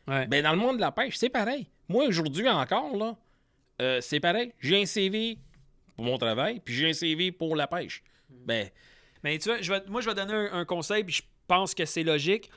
Ouais. 0.06 0.26
Ben, 0.26 0.42
dans 0.42 0.52
le 0.52 0.58
monde 0.58 0.76
de 0.76 0.80
la 0.80 0.92
pêche, 0.92 1.16
c'est 1.16 1.30
pareil. 1.30 1.68
Moi, 1.88 2.06
aujourd'hui 2.06 2.48
encore, 2.48 2.96
là, 2.96 3.16
euh, 3.82 4.00
c'est 4.00 4.20
pareil. 4.20 4.52
J'ai 4.60 4.80
un 4.82 4.86
CV 4.86 5.38
pour 5.96 6.04
mon 6.04 6.18
travail, 6.18 6.60
puis 6.64 6.74
j'ai 6.74 6.90
un 6.90 6.92
CV 6.92 7.32
pour 7.32 7.56
la 7.56 7.66
pêche. 7.66 8.02
Ben, 8.28 8.68
Mais 9.22 9.38
tu 9.38 9.48
vois, 9.48 9.60
je 9.62 9.72
vais- 9.72 9.84
moi, 9.88 10.00
je 10.02 10.08
vais 10.08 10.14
donner 10.14 10.34
un, 10.34 10.52
un 10.52 10.64
conseil, 10.64 11.02
puis 11.04 11.14
je 11.14 11.22
pense 11.46 11.74
que 11.74 11.84
c'est 11.86 12.02
logique. 12.02 12.50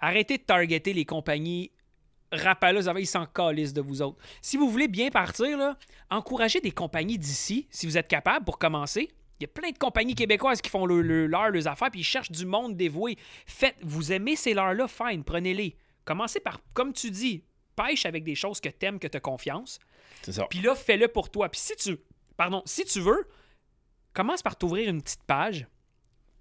Arrêtez 0.00 0.38
de 0.38 0.42
targeter 0.42 0.92
les 0.92 1.04
compagnies 1.04 1.70
rapaleuses. 2.32 2.90
Ils 2.98 3.06
s'en 3.06 3.26
calissent 3.26 3.72
de 3.72 3.80
vous 3.80 4.02
autres. 4.02 4.18
Si 4.42 4.56
vous 4.56 4.68
voulez 4.70 4.88
bien 4.88 5.10
partir, 5.10 5.56
là, 5.56 5.76
encouragez 6.10 6.60
des 6.60 6.70
compagnies 6.72 7.18
d'ici, 7.18 7.66
si 7.70 7.86
vous 7.86 7.96
êtes 7.98 8.08
capable, 8.08 8.44
pour 8.44 8.58
commencer. 8.58 9.08
Il 9.40 9.44
y 9.44 9.46
a 9.46 9.48
plein 9.48 9.70
de 9.70 9.78
compagnies 9.78 10.14
québécoises 10.14 10.60
qui 10.60 10.68
font 10.70 10.84
le, 10.86 11.00
le- 11.02 11.26
leur, 11.26 11.50
leurs 11.50 11.68
affaires, 11.68 11.90
puis 11.90 12.00
ils 12.00 12.04
cherchent 12.04 12.30
du 12.30 12.44
monde 12.46 12.76
dévoué. 12.76 13.16
Faites, 13.46 13.76
vous 13.82 14.12
aimez 14.12 14.34
ces 14.36 14.54
leurs-là, 14.54 14.88
fine, 14.88 15.22
prenez-les. 15.24 15.76
Commencez 16.04 16.40
par, 16.40 16.60
comme 16.72 16.92
tu 16.92 17.10
dis, 17.10 17.44
pêche 17.76 18.04
avec 18.06 18.24
des 18.24 18.34
choses 18.34 18.60
que 18.60 18.68
t'aimes, 18.68 18.98
que 18.98 19.06
tu 19.06 19.16
as 19.16 19.20
confiance. 19.20 19.78
c'est 20.22 20.32
ça. 20.32 20.46
Puis 20.50 20.60
là, 20.60 20.74
fais-le 20.74 21.06
pour 21.08 21.30
toi. 21.30 21.48
Puis 21.48 21.60
si 21.60 21.76
tu, 21.76 21.96
pardon, 22.36 22.62
si 22.66 22.84
tu 22.84 23.00
veux, 23.00 23.28
commence 24.12 24.42
par 24.42 24.56
t'ouvrir 24.56 24.88
une 24.88 25.02
petite 25.02 25.22
page 25.24 25.66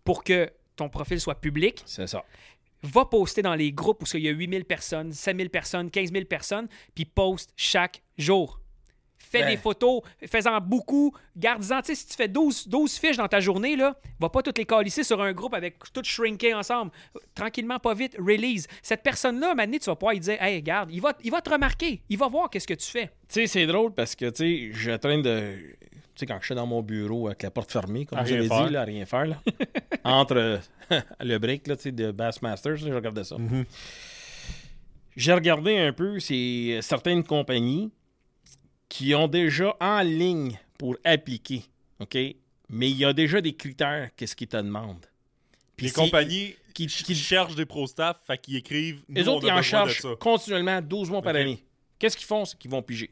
pour 0.03 0.23
que 0.23 0.51
ton 0.75 0.89
profil 0.89 1.19
soit 1.19 1.35
public. 1.39 1.83
C'est 1.85 2.07
ça. 2.07 2.23
Va 2.83 3.05
poster 3.05 3.41
dans 3.41 3.55
les 3.55 3.71
groupes 3.71 4.03
où 4.03 4.05
il 4.17 4.23
y 4.23 4.27
a 4.29 4.31
8000 4.31 4.63
personnes, 4.65 5.11
5000 5.11 5.49
personnes, 5.49 5.89
15 5.91 6.11
000 6.11 6.25
personnes, 6.25 6.67
puis 6.95 7.05
poste 7.05 7.51
chaque 7.55 8.01
jour. 8.17 8.59
Fais 9.29 9.39
Ben. 9.39 9.49
des 9.49 9.57
photos, 9.57 10.01
fais-en 10.25 10.61
beaucoup, 10.61 11.13
garde-en. 11.35 11.81
Tu 11.81 11.87
sais, 11.87 11.95
si 11.95 12.07
tu 12.07 12.15
fais 12.15 12.27
12, 12.27 12.67
12 12.67 12.97
fiches 12.97 13.17
dans 13.17 13.27
ta 13.27 13.39
journée, 13.39 13.75
là, 13.75 13.95
va 14.19 14.29
pas 14.29 14.41
toutes 14.41 14.57
les 14.57 14.65
calisser 14.65 15.03
sur 15.03 15.21
un 15.21 15.33
groupe 15.33 15.53
avec 15.53 15.75
tout 15.91 16.01
shrinké 16.03 16.53
ensemble. 16.53 16.91
Tranquillement, 17.35 17.79
pas 17.79 17.93
vite, 17.93 18.15
release. 18.17 18.67
Cette 18.81 19.03
personne-là, 19.03 19.53
maintenant, 19.53 19.77
tu 19.77 19.85
vas 19.85 19.95
pouvoir 19.95 20.13
lui 20.13 20.21
dire 20.21 20.41
Hey, 20.41 20.57
regarde, 20.57 20.91
il 20.91 21.01
va, 21.01 21.13
il 21.23 21.31
va 21.31 21.41
te 21.41 21.49
remarquer, 21.49 22.01
il 22.09 22.17
va 22.17 22.27
voir 22.27 22.49
qu'est-ce 22.49 22.67
que 22.67 22.73
tu 22.73 22.89
fais. 22.89 23.07
Tu 23.27 23.41
sais, 23.41 23.47
c'est 23.47 23.67
drôle 23.67 23.93
parce 23.93 24.15
que, 24.15 24.29
tu 24.29 24.71
sais, 24.71 24.71
je 24.73 24.91
train 24.91 25.19
de. 25.19 25.55
Tu 26.15 26.21
sais, 26.21 26.25
quand 26.25 26.37
je 26.39 26.45
suis 26.45 26.55
dans 26.55 26.65
mon 26.65 26.81
bureau 26.81 27.27
avec 27.27 27.43
la 27.43 27.51
porte 27.51 27.71
fermée, 27.71 28.05
comme 28.05 28.17
avez 28.17 28.47
faire. 28.47 28.67
dit, 28.67 28.73
là, 28.73 28.81
à 28.81 28.85
rien 28.85 29.05
faire, 29.05 29.25
là. 29.25 29.41
Entre 30.03 30.37
euh, 30.37 30.57
le 31.19 31.37
break, 31.37 31.67
là, 31.67 31.75
tu 31.75 31.83
sais, 31.83 31.91
de 31.91 32.11
Bassmasters, 32.11 32.77
je 32.77 32.91
regardais 32.91 33.23
ça. 33.23 33.35
J'ai 35.15 35.33
regardé 35.33 35.77
un 35.77 35.93
peu, 35.93 36.19
c'est 36.19 36.79
certaines 36.81 37.23
compagnies 37.23 37.91
qui 38.89 39.13
ont 39.15 39.27
déjà 39.27 39.75
en 39.79 40.01
ligne 40.01 40.57
pour 40.77 40.95
appliquer, 41.03 41.63
OK? 41.99 42.15
Mais 42.69 42.89
il 42.89 42.97
y 42.97 43.05
a 43.05 43.13
déjà 43.13 43.41
des 43.41 43.53
critères, 43.53 44.09
qu'est-ce 44.15 44.35
qu'ils 44.35 44.47
te 44.47 44.57
demandent? 44.57 45.05
Puis 45.75 45.87
Les 45.87 45.91
compagnies 45.91 46.55
qui- 46.73 46.87
cherchent 46.89 47.55
des 47.55 47.65
pro 47.65 47.87
staff, 47.87 48.17
fait 48.25 48.37
qu'ils 48.37 48.55
écrivent. 48.57 49.01
Nous, 49.07 49.15
Les 49.15 49.27
autres, 49.27 49.47
ils 49.47 49.51
en 49.51 49.87
ça. 49.87 50.09
continuellement 50.19 50.81
12 50.81 51.09
mois 51.09 51.21
par 51.21 51.35
année. 51.35 51.63
Qu'est-ce 51.99 52.17
qu'ils 52.17 52.27
font? 52.27 52.45
C'est 52.45 52.57
qu'ils 52.57 52.69
vont 52.71 52.81
piger. 52.81 53.09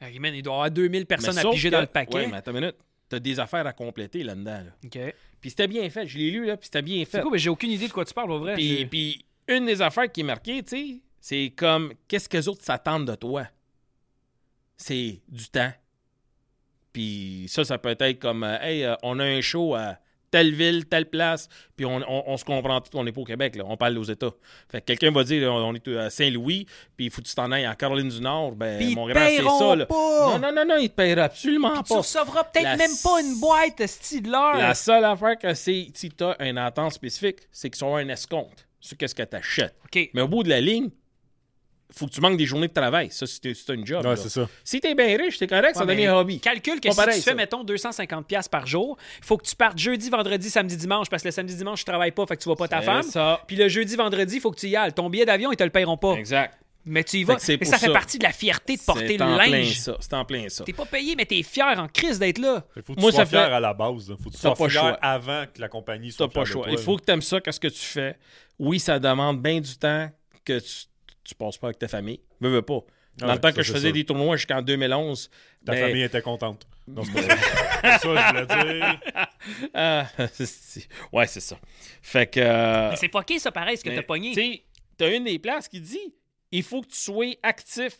Hey, 0.00 0.18
man, 0.18 0.34
il 0.34 0.42
doit 0.42 0.52
y 0.52 0.56
avoir 0.56 0.70
2000 0.70 1.06
personnes 1.06 1.34
Mais 1.34 1.46
à 1.46 1.50
piger 1.50 1.68
que- 1.70 1.74
dans 1.74 1.80
le 1.80 1.86
paquet. 1.86 2.14
Ouais, 2.16 2.26
mais 2.26 2.36
attends 2.36 2.52
une 2.52 2.60
minute. 2.60 2.76
T'as 3.08 3.18
des 3.18 3.38
affaires 3.38 3.66
à 3.66 3.72
compléter 3.72 4.22
là-dedans. 4.22 4.62
là. 4.64 4.72
OK. 4.84 5.14
Puis 5.40 5.50
c'était 5.50 5.68
bien 5.68 5.88
fait. 5.90 6.06
Je 6.06 6.16
l'ai 6.18 6.30
lu, 6.30 6.46
là, 6.46 6.56
puis 6.56 6.66
c'était 6.66 6.82
bien 6.82 7.04
fait. 7.04 7.18
C'est 7.18 7.22
cool, 7.22 7.32
mais 7.32 7.38
j'ai 7.38 7.50
aucune 7.50 7.70
idée 7.70 7.86
de 7.88 7.92
quoi 7.92 8.04
tu 8.04 8.14
parles, 8.14 8.30
au 8.32 8.38
vrai. 8.38 8.54
Puis, 8.54 8.86
puis 8.86 9.24
une 9.48 9.66
des 9.66 9.82
affaires 9.82 10.10
qui 10.10 10.20
est 10.20 10.24
marquée, 10.24 10.62
tu 10.62 10.68
sais, 10.76 11.00
c'est 11.20 11.52
comme 11.54 11.92
qu'est-ce 12.08 12.28
que 12.28 12.36
les 12.38 12.48
autres 12.48 12.64
s'attendent 12.64 13.06
de 13.06 13.14
toi? 13.14 13.46
C'est 14.76 15.20
du 15.28 15.46
temps. 15.48 15.72
Puis 16.92 17.46
ça, 17.48 17.64
ça 17.64 17.78
peut 17.78 17.96
être 17.98 18.18
comme 18.20 18.44
euh, 18.44 18.58
Hey, 18.60 18.84
euh, 18.84 18.94
on 19.02 19.18
a 19.18 19.24
un 19.24 19.40
show 19.40 19.74
à 19.74 19.96
telle 20.30 20.52
ville, 20.52 20.84
telle 20.86 21.06
place, 21.08 21.48
puis 21.76 21.86
on, 21.86 21.96
on- 21.98 22.24
on 22.26 22.36
se 22.36 22.44
comprend 22.44 22.80
tout, 22.80 22.90
on 22.98 23.04
n'est 23.04 23.12
pas 23.12 23.20
au 23.20 23.24
Québec, 23.24 23.54
là, 23.54 23.62
on 23.68 23.76
parle 23.76 23.96
aux 23.98 24.02
États. 24.04 24.32
Fait 24.68 24.80
que 24.80 24.86
quelqu'un 24.86 25.12
va 25.12 25.22
dire 25.22 25.48
on 25.52 25.58
on 25.70 25.74
est 25.74 25.88
à 25.96 26.10
Saint-Louis, 26.10 26.66
puis 26.96 27.06
il 27.06 27.10
faut 27.12 27.22
que 27.22 27.28
tu 27.28 27.34
t'en 27.36 27.52
ailles 27.52 27.68
en 27.68 27.74
Caroline 27.76 28.08
du 28.08 28.20
Nord, 28.20 28.52
ben 28.56 28.94
mon 28.96 29.06
grand, 29.06 29.20
c'est 29.28 29.44
ça. 29.44 29.76
Là. 29.76 29.86
pas. 29.86 29.94
Non, 29.94 30.38
non, 30.40 30.52
non, 30.52 30.64
non, 30.66 30.76
il 30.76 30.88
te 30.90 30.94
paiera 30.96 31.22
absolument 31.24 31.80
tu 31.84 31.92
pas. 31.92 31.98
recevras 31.98 32.42
peut-être 32.44 32.64
La 32.64 32.76
même 32.76 32.90
pas 33.02 33.20
une 33.20 33.38
boîte, 33.38 33.86
style 33.86 34.22
de 34.22 34.30
l'heure. 34.32 34.56
La 34.56 34.74
seule 34.74 35.04
affaire 35.04 35.38
que 35.38 35.54
c'est 35.54 35.86
si 35.94 36.10
tu 36.10 36.24
as 36.24 36.36
une 36.44 36.58
attente 36.58 36.92
spécifique, 36.92 37.38
c'est 37.52 37.70
qu'ils 37.70 37.78
sont 37.78 37.94
un 37.94 38.08
escompte 38.08 38.66
sur 38.80 38.96
qu'est-ce 38.96 39.14
que 39.14 39.22
tu 39.22 39.36
achètes. 39.36 39.76
Mais 40.14 40.22
au 40.22 40.28
bout 40.28 40.42
de 40.42 40.48
la 40.48 40.60
ligne, 40.60 40.90
faut 41.90 42.06
que 42.06 42.10
tu 42.12 42.20
manques 42.20 42.36
des 42.36 42.46
journées 42.46 42.68
de 42.68 42.72
travail. 42.72 43.08
Ça, 43.10 43.26
si 43.26 43.40
t'es- 43.40 43.54
si 43.54 43.64
t'as 43.64 43.74
une 43.74 43.86
job. 43.86 44.04
Ouais, 44.04 44.16
c'est 44.16 44.28
ça. 44.28 44.48
Si 44.64 44.80
t'es 44.80 44.94
bien 44.94 45.16
riche, 45.16 45.38
c'est 45.38 45.46
correct, 45.46 45.76
ça 45.76 45.84
devient 45.86 46.06
un 46.06 46.16
hobby. 46.16 46.40
Calcule 46.40 46.80
que 46.80 46.88
Pas 46.88 46.92
si 46.92 46.96
pareil, 46.96 47.18
tu 47.18 47.22
fais, 47.22 47.34
mettons, 47.34 47.62
250$ 47.64 48.24
piastres 48.24 48.50
par 48.50 48.66
jour, 48.66 48.96
il 49.18 49.24
faut 49.24 49.36
que 49.36 49.46
tu 49.46 49.54
partes 49.54 49.78
jeudi, 49.78 50.10
vendredi, 50.10 50.50
samedi, 50.50 50.76
dimanche, 50.76 51.08
parce 51.08 51.22
que 51.22 51.28
le 51.28 51.32
samedi, 51.32 51.54
dimanche, 51.54 51.80
je 51.80 51.84
travaille 51.86 52.10
pas, 52.12 52.26
fait 52.26 52.36
que 52.36 52.42
tu 52.42 52.48
vois 52.48 52.56
pas 52.56 52.68
ta 52.68 52.80
C'est 52.80 52.86
femme. 52.86 53.02
ça. 53.02 53.42
Puis 53.46 53.56
le 53.56 53.68
jeudi, 53.68 53.96
vendredi, 53.96 54.36
il 54.36 54.40
faut 54.40 54.50
que 54.50 54.58
tu 54.60 54.68
y 54.68 54.76
ailles. 54.76 54.92
Ton 54.92 55.08
billet 55.10 55.24
d'avion, 55.26 55.52
ils 55.52 55.56
te 55.56 55.64
le 55.64 55.70
paieront 55.70 55.96
pas. 55.96 56.14
Exact. 56.14 56.58
Mais 56.86 57.02
tu 57.02 57.16
y 57.16 57.24
vas. 57.24 57.38
c'est 57.38 57.56
Mais 57.58 57.64
ça 57.64 57.78
fait 57.78 57.86
ça. 57.86 57.92
partie 57.92 58.18
de 58.18 58.24
la 58.24 58.32
fierté 58.32 58.76
de 58.76 58.82
porter 58.82 59.06
C'est 59.06 59.16
le 59.16 59.24
en 59.24 59.36
plein 59.38 59.46
linge. 59.46 59.80
C'est 60.00 60.12
en 60.12 60.24
plein 60.26 60.50
ça. 60.50 60.64
T'es 60.64 60.74
pas 60.74 60.84
payé, 60.84 61.14
mais 61.16 61.24
t'es 61.24 61.42
fier 61.42 61.78
en 61.78 61.88
crise 61.88 62.18
d'être 62.18 62.36
là. 62.38 62.62
Il 62.76 62.82
faut 62.82 62.92
que 62.92 62.98
tu 62.98 63.02
Moi, 63.02 63.10
sois 63.10 63.20
ça 63.24 63.26
fier 63.26 63.46
fait- 63.46 63.52
à 63.54 63.60
la 63.60 63.72
base. 63.72 64.08
Il 64.10 64.22
faut 64.22 64.28
que 64.28 64.34
tu 64.34 64.40
T'as 64.42 64.48
sois 64.48 64.54
pas 64.54 64.68
fier 64.68 64.80
choix. 64.82 64.98
avant 65.00 65.44
que 65.46 65.60
la 65.62 65.68
compagnie 65.68 66.10
T'as 66.10 66.16
soit 66.16 66.28
pas 66.28 66.40
le 66.40 66.46
fière 66.46 66.56
de 66.58 66.62
choix. 66.64 66.72
Il 66.72 66.78
faut 66.78 66.96
que 66.98 67.04
tu 67.04 67.10
aimes 67.12 67.22
ça, 67.22 67.40
qu'est-ce 67.40 67.58
que 67.60 67.68
tu 67.68 67.80
fais. 67.80 68.18
Oui, 68.58 68.78
ça 68.80 68.98
demande 68.98 69.40
bien 69.40 69.60
du 69.60 69.74
temps 69.78 70.10
que 70.44 70.58
tu, 70.58 70.84
tu 71.24 71.34
passes 71.34 71.58
pas 71.58 71.68
avec 71.68 71.78
ta 71.78 71.88
famille. 71.88 72.20
Veux, 72.40 72.50
veux 72.50 72.62
pas. 72.62 72.80
Dans 73.18 73.28
ouais, 73.28 73.34
le 73.34 73.40
temps 73.40 73.52
que 73.52 73.62
je 73.62 73.72
faisais 73.72 73.88
sûr. 73.88 73.92
des 73.94 74.04
tournois 74.04 74.36
jusqu'en 74.36 74.60
2011. 74.60 75.30
Ta 75.64 75.72
ben, 75.72 75.86
famille 75.86 76.02
était 76.02 76.20
contente. 76.22 76.66
Non, 76.88 77.02
c'est 77.04 77.12
pas 77.12 77.22
ça. 77.98 77.98
Je 78.02 78.08
voulais 78.08 78.76
dire. 78.80 79.00
ah, 79.72 80.06
c'est- 80.32 80.88
ouais, 81.12 81.26
c'est 81.26 81.40
ça. 81.40 81.56
Fait 82.02 82.26
que. 82.26 82.40
euh, 82.40 82.90
Mais 82.90 82.96
c'est 82.96 83.10
fucké, 83.12 83.38
ça, 83.38 83.52
pareil, 83.52 83.76
ce 83.78 83.84
que 83.84 83.90
t'as 83.90 84.02
pogné. 84.02 84.32
Tu 84.34 84.40
sais, 84.42 84.62
t'as 84.96 85.14
une 85.14 85.24
des 85.24 85.38
places 85.38 85.68
qui 85.68 85.80
dit 85.80 86.14
il 86.50 86.62
faut 86.62 86.82
que 86.82 86.88
tu 86.88 86.96
sois 86.98 87.34
actif 87.42 87.94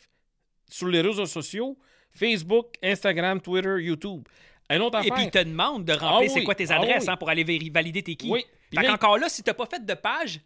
sur 0.69 0.89
les 0.89 1.01
réseaux 1.01 1.27
sociaux 1.27 1.79
Facebook, 2.13 2.75
Instagram, 2.83 3.41
Twitter, 3.41 3.77
YouTube. 3.81 4.27
Un 4.71 4.81
autre 4.81 4.97
Et 4.99 5.01
affaire. 5.01 5.15
puis, 5.15 5.25
ils 5.25 5.31
te 5.31 5.39
demandent 5.43 5.85
de 5.85 5.93
remplir 5.93 6.29
Ah 6.31 6.33
c'est 6.33 6.41
oui, 6.41 6.45
quoi 6.45 6.55
tes 6.55 6.71
ah 6.71 6.77
adresses 6.77 7.05
oui. 7.05 7.11
hein, 7.11 7.17
pour 7.17 7.29
aller 7.29 7.45
valider 7.71 8.03
tes 8.03 8.15
qui. 8.17 8.31
Oui. 8.31 8.45
Fait 8.75 8.83
là, 8.83 8.91
qu'encore 8.91 9.19
là, 9.19 9.29
si 9.29 9.43
t'as 9.43 9.55
pas 9.55 9.67
fait 9.67 9.85
de 9.85 9.95
page, 9.95 10.41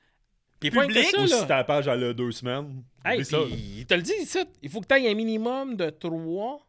puis 0.60 0.70
public, 0.70 1.04
ça, 1.04 1.20
Ou 1.22 1.26
si 1.26 1.46
ta 1.46 1.64
page 1.64 1.86
elle 1.86 2.04
a 2.04 2.12
deux 2.12 2.32
semaines? 2.32 2.82
Hey, 3.04 3.24
ça. 3.24 3.38
il 3.48 3.86
te 3.86 3.94
le 3.94 4.02
dit 4.02 4.12
ici. 4.20 4.38
Il 4.62 4.68
faut 4.70 4.80
que 4.80 4.86
tu 4.86 4.94
aies 4.94 5.10
un 5.10 5.14
minimum 5.14 5.76
de 5.76 5.90
trois, 5.90 6.66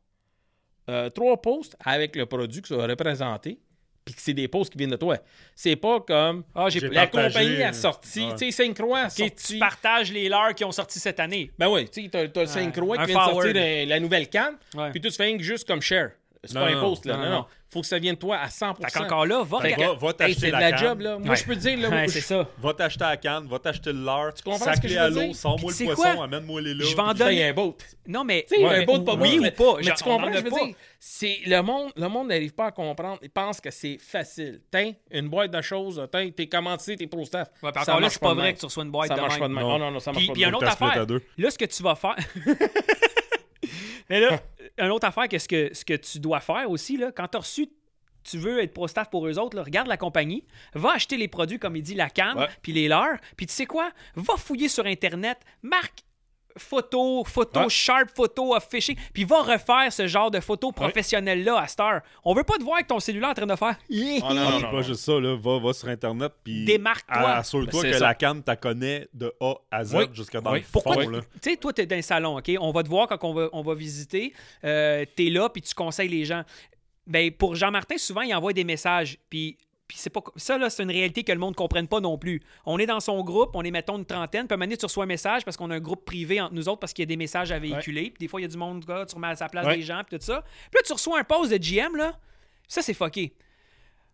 euh, 0.89 1.09
trois 1.09 1.41
posts 1.41 1.75
avec 1.83 2.15
le 2.15 2.25
produit 2.25 2.61
que 2.61 2.67
ça 2.67 2.77
va 2.77 2.87
représenter. 2.87 3.59
Puis 4.05 4.15
que 4.15 4.21
c'est 4.21 4.33
des 4.33 4.47
posts 4.47 4.71
qui 4.71 4.77
viennent 4.77 4.89
de 4.89 4.95
toi. 4.95 5.17
C'est 5.55 5.75
pas 5.75 5.99
comme 5.99 6.43
ah, 6.55 6.67
j'ai 6.69 6.79
la 6.79 7.05
partagé, 7.05 7.33
compagnie 7.33 7.63
a 7.63 7.73
sorti, 7.73 8.21
ouais. 8.21 8.35
tu 8.35 8.51
sais, 8.51 8.71
a 8.71 9.09
sorti. 9.09 9.53
tu 9.53 9.59
partages 9.59 10.11
les 10.11 10.29
leurs 10.29 10.55
qui 10.55 10.63
ont 10.63 10.71
sorti 10.71 10.99
cette 10.99 11.19
année. 11.19 11.51
Ben 11.59 11.69
oui, 11.69 11.87
tu 11.89 12.03
sais, 12.03 12.09
t'as, 12.09 12.27
t'as 12.27 12.41
le 12.41 12.47
Sainte-Croix 12.47 12.99
un 12.99 13.05
qui 13.05 13.11
vient 13.11 13.27
de 13.27 13.31
sortir 13.31 13.53
la, 13.53 13.85
la 13.85 13.99
nouvelle 13.99 14.27
canne. 14.27 14.55
Ouais. 14.73 14.89
Puis 14.91 15.01
tout 15.01 15.11
se 15.11 15.15
fait 15.15 15.25
rien 15.25 15.37
que 15.37 15.43
juste 15.43 15.67
comme 15.67 15.81
share. 15.81 16.11
C'est 16.43 16.53
Non, 16.55 16.61
pas 16.61 16.67
un 16.71 16.75
non, 16.75 16.81
post, 16.89 17.05
là. 17.05 17.13
non, 17.17 17.19
Non, 17.23 17.29
non. 17.29 17.35
non. 17.39 17.45
Faut 17.71 17.81
que 17.81 17.85
ça 17.87 17.99
vienne 17.99 18.15
de 18.15 18.19
toi 18.19 18.37
à 18.37 18.47
100%. 18.47 18.75
Fait 18.81 18.97
qu'encore 18.97 19.25
là, 19.27 19.43
va 19.43 19.59
Fait. 19.61 19.75
Va, 19.75 19.93
va 19.93 20.07
Hey, 20.07 20.13
t'acheter 20.15 20.39
c'est 20.39 20.47
de 20.47 20.51
la, 20.53 20.59
la 20.59 20.69
canne. 20.71 20.79
job, 20.79 21.01
là. 21.01 21.19
Moi, 21.19 21.29
Ouais. 21.29 21.35
je 21.35 21.43
peux 21.45 21.53
te 21.55 21.59
dire, 21.59 21.77
là. 21.77 21.89
Ouais, 21.89 22.07
c'est 22.07 22.21
ça. 22.21 22.47
Va 22.57 22.73
t'acheter 22.73 23.03
la 23.03 23.17
canne, 23.17 23.45
va 23.47 23.59
t'acheter 23.59 23.91
le 23.93 23.99
leurre. 24.03 24.33
Tu 24.33 24.41
comprends 24.41 24.73
ce 24.73 24.79
que 24.81 24.87
je 24.87 24.97
à 24.97 25.09
veux 25.09 25.15
l'eau, 25.15 25.21
dire? 25.27 25.35
sors-moi 25.35 25.71
C'est 25.73 25.85
le 25.85 25.93
quoi? 25.93 26.05
poisson, 26.05 26.21
amène-moi 26.23 26.61
les 26.61 26.73
là. 26.73 26.85
Je 26.85 26.95
vais 26.95 27.13
donner. 27.13 27.43
un 27.49 27.53
boat. 27.53 27.75
Non, 28.07 28.23
mais. 28.23 28.45
Tu 28.49 28.55
sais, 28.55 28.63
Ouais, 28.65 28.75
un 28.77 28.85
boat 28.85 28.99
pas 29.01 29.13
oui 29.15 29.37
ou 29.39 29.51
pas? 29.51 29.75
Mais 29.83 29.91
tu 29.93 30.03
comprends 30.03 30.23
en 30.23 30.25
ce 30.27 30.31
que 30.31 30.37
je 30.37 30.43
veux 30.45 30.65
dire? 30.65 30.75
C'est 30.99 31.39
le 31.45 31.61
monde, 31.61 31.91
le 31.95 32.07
monde 32.07 32.29
n'arrive 32.29 32.53
pas 32.53 32.67
à 32.67 32.71
comprendre. 32.71 33.19
Il 33.21 33.29
pense 33.29 33.59
que 33.61 33.69
c'est 33.69 33.97
facile. 33.99 34.61
Tiens, 34.71 34.93
une 35.11 35.27
boîte 35.29 35.51
de 35.51 35.61
choses, 35.61 36.01
tiens, 36.11 36.29
t'es 36.35 36.47
commandité, 36.47 36.95
t'es 36.95 37.05
pro 37.07 37.23
staff. 37.25 37.49
Ouais, 37.61 37.71
puis 37.71 37.83
Ça 37.83 37.91
encore 37.91 37.95
là, 37.95 38.01
marche 38.01 38.13
c'est 38.13 38.19
pas 38.21 38.33
vrai 38.33 38.53
que 38.53 38.59
tu 38.59 38.65
reçois 38.65 38.83
une 38.85 38.91
boîte 38.91 39.09
Ça 39.09 39.15
de 39.15 39.21
marche 39.21 39.33
même. 39.33 39.39
pas 39.41 39.47
de 39.49 39.53
même. 39.53 39.63
Non. 39.63 39.77
Non, 39.77 39.91
non, 39.91 39.99
ça 39.99 40.11
marche 40.11 40.19
Puis, 40.23 40.27
pas 40.27 40.33
puis 40.33 40.41
de 40.41 40.47
un 40.47 40.49
même. 40.51 40.55
autre 40.55 40.65
que 40.65 40.69
t'as 40.69 40.75
split 40.75 40.87
affaire. 40.87 41.01
à 41.01 41.05
deux. 41.05 41.21
Là, 41.37 41.51
ce 41.51 41.57
que 41.57 41.65
tu 41.65 41.83
vas 41.83 41.95
faire. 41.95 42.15
Mais 44.09 44.19
là, 44.19 44.41
une 44.77 44.91
autre 44.91 45.07
affaire, 45.07 45.27
que 45.27 45.37
ce 45.37 45.47
que, 45.47 45.73
ce 45.73 45.85
que 45.85 45.93
tu 45.93 46.19
dois 46.19 46.39
faire 46.39 46.69
aussi, 46.69 46.97
là, 46.97 47.11
quand 47.11 47.27
tu 47.27 47.37
as 47.37 47.41
reçu, 47.41 47.69
tu 48.23 48.37
veux 48.37 48.61
être 48.61 48.73
pro-staff 48.73 49.09
pour 49.09 49.27
eux 49.27 49.39
autres, 49.39 49.55
là, 49.55 49.63
regarde 49.63 49.87
la 49.87 49.97
compagnie, 49.97 50.45
va 50.73 50.93
acheter 50.93 51.17
les 51.17 51.27
produits, 51.27 51.59
comme 51.59 51.75
il 51.75 51.83
dit, 51.83 51.95
la 51.95 52.09
canne, 52.09 52.47
puis 52.61 52.73
les 52.73 52.87
leurs, 52.87 53.17
puis 53.37 53.45
tu 53.45 53.53
sais 53.53 53.65
quoi? 53.65 53.91
Va 54.15 54.35
fouiller 54.35 54.67
sur 54.67 54.85
Internet, 54.85 55.39
marque 55.61 56.03
photo, 56.61 57.23
photo, 57.25 57.59
Ouais. 57.61 57.69
sharp 57.69 58.09
photo, 58.15 58.55
fishing, 58.59 58.95
puis 59.13 59.23
va 59.23 59.41
refaire 59.41 59.91
ce 59.91 60.07
genre 60.07 60.29
de 60.31 60.39
photos 60.39 60.73
professionnelles-là 60.73 61.59
à 61.59 61.67
Star. 61.67 62.01
On 62.23 62.33
veut 62.33 62.43
pas 62.43 62.55
te 62.57 62.63
voir 62.63 62.75
avec 62.75 62.87
ton 62.87 62.99
cellulaire 62.99 63.29
en 63.29 63.33
train 63.33 63.45
de 63.45 63.55
faire. 63.55 63.75
Oh, 63.89 64.33
non, 64.33 64.59
non, 64.59 64.71
pas 64.71 64.81
juste 64.81 65.01
ça, 65.01 65.19
là. 65.19 65.35
Va, 65.35 65.59
va 65.59 65.73
sur 65.73 65.87
Internet 65.87 66.31
puis 66.43 66.65
Démarque-toi. 66.65 67.29
assure-toi 67.31 67.81
Ben, 67.83 67.91
que 67.91 67.97
ça. 67.97 68.05
la 68.07 68.13
canne, 68.15 68.43
tu 68.43 68.55
connais 68.57 69.07
de 69.13 69.33
A 69.39 69.53
à 69.71 69.83
Z 69.83 69.95
Oui. 69.95 70.05
jusqu'à 70.13 70.41
dans 70.41 70.51
Oui. 70.51 70.59
le 70.59 70.63
fond. 70.65 70.69
Pourquoi 70.73 71.03
là. 71.05 71.19
tu 71.41 71.49
sais, 71.51 71.57
toi, 71.57 71.73
tu 71.73 71.81
es 71.81 71.85
dans 71.85 71.95
un 71.95 72.01
salon, 72.01 72.37
OK? 72.37 72.51
On 72.59 72.71
va 72.71 72.83
te 72.83 72.89
voir 72.89 73.07
quand 73.07 73.23
on 73.23 73.33
va, 73.33 73.49
on 73.53 73.61
va 73.61 73.73
visiter. 73.75 74.33
Euh, 74.63 75.05
tu 75.15 75.27
es 75.27 75.29
là, 75.29 75.49
puis 75.49 75.61
tu 75.61 75.73
conseilles 75.73 76.09
les 76.09 76.25
gens. 76.25 76.43
Ben, 77.07 77.31
pour 77.31 77.55
Jean-Martin, 77.55 77.97
souvent, 77.97 78.21
il 78.21 78.33
envoie 78.35 78.53
des 78.53 78.63
messages. 78.63 79.17
Puis, 79.29 79.57
puis 79.89 79.97
c'est 79.97 80.11
pas 80.11 80.21
ça, 80.35 80.59
là, 80.59 80.69
c'est 80.69 80.83
une 80.83 80.91
réalité 80.91 81.23
que 81.23 81.31
le 81.31 81.39
monde 81.39 81.53
ne 81.53 81.55
comprenne 81.55 81.87
pas 81.87 81.99
non 81.99 82.19
plus. 82.19 82.41
On 82.63 82.77
est 82.77 82.85
dans 82.85 82.99
son 82.99 83.23
groupe, 83.23 83.49
on 83.55 83.63
est, 83.63 83.71
mettons, 83.71 83.97
une 83.97 84.05
trentaine. 84.05 84.47
Puis 84.47 84.55
à 84.55 84.77
tu 84.77 84.85
reçois 84.85 85.03
un 85.05 85.07
message 85.07 85.43
parce 85.43 85.57
qu'on 85.57 85.71
a 85.71 85.75
un 85.75 85.79
groupe 85.79 86.05
privé 86.05 86.39
entre 86.39 86.53
nous 86.53 86.69
autres 86.69 86.79
parce 86.79 86.93
qu'il 86.93 87.01
y 87.01 87.07
a 87.07 87.07
des 87.07 87.17
messages 87.17 87.51
à 87.51 87.57
véhiculer. 87.57 88.11
Puis 88.11 88.19
des 88.19 88.27
fois, 88.27 88.39
il 88.39 88.43
y 88.43 88.45
a 88.45 88.49
du 88.49 88.57
monde, 88.57 88.87
là, 88.87 89.07
tu 89.07 89.15
remets 89.15 89.29
à 89.29 89.35
sa 89.35 89.49
place 89.49 89.65
Ouais. 89.65 89.77
des 89.77 89.81
gens, 89.81 90.03
puis 90.07 90.19
tout 90.19 90.23
ça. 90.23 90.43
Puis 90.43 90.75
là, 90.75 90.81
tu 90.85 90.93
reçois 90.93 91.19
un 91.19 91.23
post 91.23 91.51
de 91.51 91.57
GM, 91.57 91.95
là. 91.95 92.19
Ça, 92.67 92.83
c'est 92.83 92.93
fucké. 92.93 93.33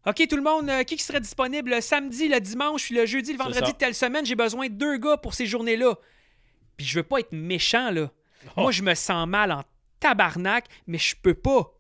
OK, 0.07 0.25
tout 0.29 0.37
le 0.37 0.43
monde, 0.43 0.69
euh, 0.69 0.83
qui 0.83 0.97
serait 0.97 1.19
disponible 1.19 1.71
le 1.71 1.81
samedi, 1.81 2.29
le 2.29 2.39
dimanche, 2.39 2.85
puis 2.85 2.95
le 2.95 3.05
jeudi, 3.05 3.33
le 3.33 3.37
vendredi 3.37 3.73
de 3.73 3.77
telle 3.77 3.95
semaine? 3.95 4.25
J'ai 4.25 4.35
besoin 4.35 4.67
de 4.67 4.73
deux 4.73 4.97
gars 4.97 5.17
pour 5.17 5.33
ces 5.33 5.45
journées-là. 5.45 5.95
Puis 6.77 6.85
je 6.85 6.99
veux 6.99 7.03
pas 7.03 7.19
être 7.19 7.33
méchant, 7.33 7.91
là. 7.91 8.09
Oh. 8.55 8.61
Moi, 8.61 8.71
je 8.71 8.81
me 8.81 8.93
sens 8.93 9.27
mal 9.27 9.51
en 9.51 9.63
tabarnak, 9.99 10.67
mais 10.87 10.99
je 10.99 11.15
peux 11.21 11.33
pas. 11.33 11.73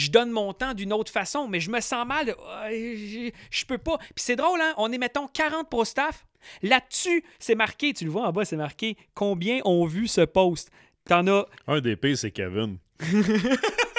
Je 0.00 0.10
donne 0.10 0.30
mon 0.30 0.54
temps 0.54 0.72
d'une 0.72 0.94
autre 0.94 1.12
façon, 1.12 1.46
mais 1.46 1.60
je 1.60 1.70
me 1.70 1.80
sens 1.80 2.06
mal. 2.06 2.34
je 2.70 3.30
je 3.50 3.64
peux 3.66 3.76
pas. 3.76 3.98
Puis 3.98 4.24
c'est 4.24 4.36
drôle, 4.36 4.58
hein? 4.62 4.72
On 4.78 4.90
est, 4.92 4.96
mettons, 4.96 5.26
40 5.28 5.68
pro 5.68 5.84
staff. 5.84 6.24
Là-dessus, 6.62 7.22
c'est 7.38 7.54
marqué, 7.54 7.92
tu 7.92 8.04
le 8.06 8.10
vois 8.10 8.26
en 8.26 8.32
bas, 8.32 8.46
c'est 8.46 8.56
marqué 8.56 8.96
combien 9.12 9.60
ont 9.66 9.84
vu 9.84 10.08
ce 10.08 10.22
post? 10.22 10.70
T'en 11.04 11.26
as. 11.26 11.46
Un 11.66 11.80
des 11.82 11.96
pires, 11.96 12.16
c'est 12.16 12.30
Kevin. 12.30 12.78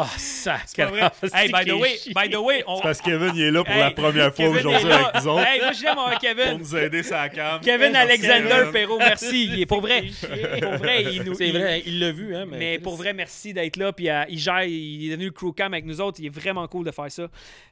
Ah, 0.00 0.08
ça, 0.16 0.58
C'est 0.64 0.76
pas 0.84 0.90
vrai. 0.90 1.10
Hey, 1.34 1.50
by 1.50 1.64
the 1.68 1.72
way, 1.74 1.98
by 2.14 2.30
the 2.30 2.36
way, 2.36 2.62
on. 2.68 2.80
Parce 2.80 3.00
que 3.00 3.06
Kevin, 3.10 3.32
il 3.34 3.42
est 3.42 3.50
là 3.50 3.64
pour 3.64 3.74
Hey, 3.74 3.80
la 3.80 3.90
première 3.90 4.34
fois 4.34 4.44
Kevin 4.44 4.56
aujourd'hui 4.58 4.92
avec 4.92 5.06
nous 5.16 5.26
autres. 5.28 5.46
Hey, 5.46 5.60
moi, 5.60 5.72
j'aime 5.72 5.94
mon 5.96 6.08
Pour 6.10 6.18
Kevin. 6.20 6.58
nous 6.58 6.76
aider 6.76 7.02
sa 7.02 7.28
cam. 7.28 7.60
Kevin 7.60 7.96
Alexander 7.96 8.48
Kevin. 8.48 8.72
Perrault, 8.72 8.98
merci. 8.98 9.44
Il 9.46 9.60
est 9.60 9.66
pour 9.66 9.80
vrai. 9.80 10.04
Pour 10.62 10.72
vrai, 10.74 11.02
il 11.12 11.22
nous. 11.24 11.34
C'est 11.34 11.50
vrai, 11.50 11.82
il 11.84 11.98
l'a 11.98 12.12
vu, 12.12 12.34
hein. 12.36 12.44
Mais, 12.48 12.58
Mais 12.58 12.78
pour 12.78 12.96
vrai, 12.96 13.12
merci 13.12 13.52
d'être 13.52 13.76
là. 13.76 13.92
Puis 13.92 14.08
euh, 14.08 14.22
il 14.28 14.38
gère, 14.38 14.62
il 14.62 15.06
est 15.06 15.10
devenu 15.10 15.26
le 15.26 15.30
crew 15.32 15.52
cam 15.52 15.72
avec 15.74 15.84
nous 15.84 16.00
autres. 16.00 16.20
Il 16.20 16.26
est 16.26 16.30
vraiment 16.34 16.66
cool 16.68 16.86
de 16.86 16.90
faire 16.92 17.10
ça. 17.10 17.26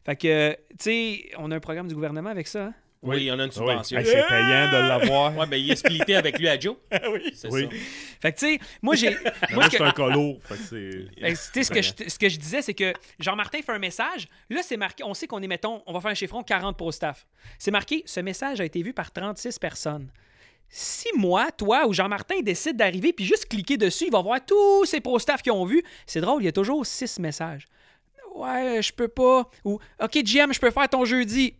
Fait 0.04 0.16
que, 0.16 0.50
tu 0.52 0.56
sais, 0.80 1.30
on 1.38 1.50
a 1.52 1.56
un 1.56 1.60
programme 1.60 1.86
du 1.88 1.94
gouvernement 1.94 2.30
avec 2.30 2.48
ça. 2.48 2.64
hein? 2.64 2.74
Oui, 3.02 3.18
il 3.18 3.22
y 3.24 3.30
en 3.30 3.38
a 3.38 3.44
une 3.44 3.48
Oui. 3.50 3.54
subvention. 3.54 3.98
Hey, 3.98 4.04
c'est 4.06 4.26
payant 4.26 4.72
de 4.72 4.88
l'avoir. 4.88 5.36
Ouais, 5.36 5.46
ben 5.46 5.56
il 5.56 5.70
est 5.70 5.76
splitté 5.76 6.16
avec 6.16 6.38
lui 6.38 6.48
à 6.48 6.58
Joe. 6.58 6.76
oui. 7.12 7.30
C'est 7.34 7.48
Oui. 7.52 7.62
ça. 7.70 7.76
Fait 8.22 8.32
que, 8.32 8.38
tu 8.38 8.46
sais, 8.46 8.58
moi, 8.82 8.94
j'ai. 8.96 9.10
Moi, 9.52 9.64
je 9.64 9.70
suis 9.70 9.82
un 9.82 9.90
colo. 9.92 10.38
Fait 10.42 10.54
que 10.56 10.60
c'est. 10.62 11.20
ben, 11.20 11.32
tu 11.32 11.36
sais, 11.36 11.62
ce, 11.64 11.70
que 11.70 11.82
je, 11.82 11.92
ce 12.10 12.18
que 12.18 12.28
je 12.28 12.38
disais, 12.38 12.62
c'est 12.62 12.74
que 12.74 12.92
Jean-Martin 13.20 13.58
fait 13.62 13.72
un 13.72 13.78
message. 13.78 14.26
Là, 14.50 14.60
c'est 14.62 14.76
marqué. 14.76 15.04
On 15.04 15.14
sait 15.14 15.26
qu'on 15.26 15.40
est, 15.42 15.46
mettons, 15.46 15.82
on 15.86 15.92
va 15.92 16.00
faire 16.00 16.10
un 16.10 16.14
chiffron 16.14 16.42
40 16.42 16.76
pro 16.76 16.90
staff. 16.90 17.26
C'est 17.58 17.70
marqué 17.70 18.02
ce 18.06 18.20
message 18.20 18.60
a 18.60 18.64
été 18.64 18.82
vu 18.82 18.92
par 18.92 19.12
36 19.12 19.58
personnes. 19.58 20.10
Si 20.68 21.06
moi, 21.16 21.52
toi 21.52 21.86
ou 21.86 21.92
Jean-Martin 21.92 22.40
décide 22.42 22.76
d'arriver 22.76 23.12
puis 23.12 23.24
juste 23.24 23.46
cliquer 23.48 23.76
dessus, 23.76 24.06
il 24.06 24.10
va 24.12 24.20
voir 24.20 24.44
tous 24.44 24.84
ces 24.84 25.00
pro 25.00 25.18
staff 25.20 25.40
qui 25.42 25.50
ont 25.52 25.64
vu. 25.64 25.80
C'est 26.06 26.20
drôle, 26.20 26.42
il 26.42 26.46
y 26.46 26.48
a 26.48 26.52
toujours 26.52 26.84
6 26.84 27.20
messages. 27.20 27.66
Ouais, 28.34 28.82
je 28.82 28.92
peux 28.92 29.08
pas. 29.08 29.48
Ou 29.64 29.78
OK, 30.02 30.12
GM, 30.24 30.52
je 30.52 30.58
peux 30.58 30.70
faire 30.70 30.88
ton 30.88 31.04
jeudi. 31.04 31.54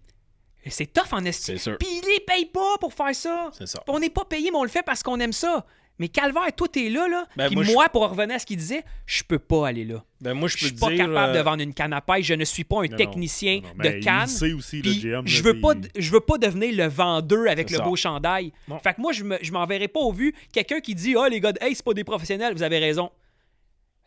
C'est 0.71 0.93
tough 0.93 1.13
en 1.13 1.21
C'est 1.23 1.29
estime. 1.29 1.59
sûr. 1.59 1.77
Puis 1.79 1.89
il 2.03 2.09
les 2.09 2.21
paye 2.21 2.47
pas 2.47 2.77
pour 2.81 2.93
faire 2.93 3.15
ça. 3.15 3.51
C'est 3.57 3.67
ça. 3.67 3.83
On 3.89 3.99
n'est 3.99 4.11
pas 4.11 4.25
payé, 4.25 4.51
mais 4.51 4.59
on 4.59 4.63
le 4.65 4.69
fait 4.69 4.83
parce 4.85 5.03
qu'on 5.03 5.19
aime 5.21 5.33
ça. 5.33 5.65
Mais 5.99 6.09
Calvaire, 6.09 6.55
toi, 6.55 6.69
t'es 6.69 6.91
là, 6.91 7.09
là. 7.09 7.25
Ben, 7.39 7.47
Puis 7.47 7.55
moi, 7.57 7.65
moi, 7.73 7.85
je- 7.87 7.91
pour 7.91 8.07
revenir 8.07 8.37
à 8.37 8.39
ce 8.39 8.45
qu'il 8.45 8.59
disait, 8.59 8.85
je 9.07 9.23
peux 9.23 9.39
pas 9.39 9.69
aller 9.69 9.85
là. 9.87 10.05
Ben 10.21 10.35
moi, 10.35 10.47
je 10.47 10.59
Je 10.59 10.67
suis 10.67 10.75
pas 10.75 10.89
dire. 10.91 11.07
capable 11.07 11.35
euh, 11.35 11.39
de 11.39 11.43
vendre 11.43 11.63
une 11.63 11.73
canne 11.73 11.95
à 11.95 12.03
pêche. 12.03 12.27
Je 12.27 12.35
ne 12.35 12.45
suis 12.45 12.65
pas 12.65 12.81
un 12.85 12.89
Non, 12.89 12.97
technicien 12.99 13.61
non, 13.63 13.69
non, 13.69 13.83
de 13.83 13.89
mais 13.95 14.01
canne. 14.01 14.25
Aussi, 14.59 14.83
le 14.83 14.93
GM. 14.93 15.23
je 15.27 15.43
là, 15.43 15.53
veux 15.53 15.61
pas, 15.61 15.73
il- 15.73 16.03
je 16.03 16.11
veux 16.13 16.21
pas 16.21 16.37
devenir 16.37 16.75
le 16.77 16.87
vendeur 16.87 17.49
avec 17.51 17.71
le 17.71 17.79
ça. 17.79 17.83
beau 17.83 17.97
chandail. 17.97 18.53
Fait 18.83 18.93
que 18.93 19.01
moi, 19.01 19.13
je 19.13 19.25
me- 19.25 19.39
je 19.41 19.51
m'enverrai 19.53 19.89
pas 19.89 20.01
au 20.01 20.13
vu 20.13 20.35
quelqu'un 20.53 20.81
qui 20.81 20.95
dit 20.95 21.15
Ah, 21.19 21.31
les 21.31 21.41
gars, 21.41 21.53
hey, 21.63 21.75
c'est 21.75 21.85
pas 21.85 21.95
des 21.95 22.05
professionnels, 22.05 22.53
vous 22.55 22.63
avez 22.63 22.79
raison. 22.79 23.11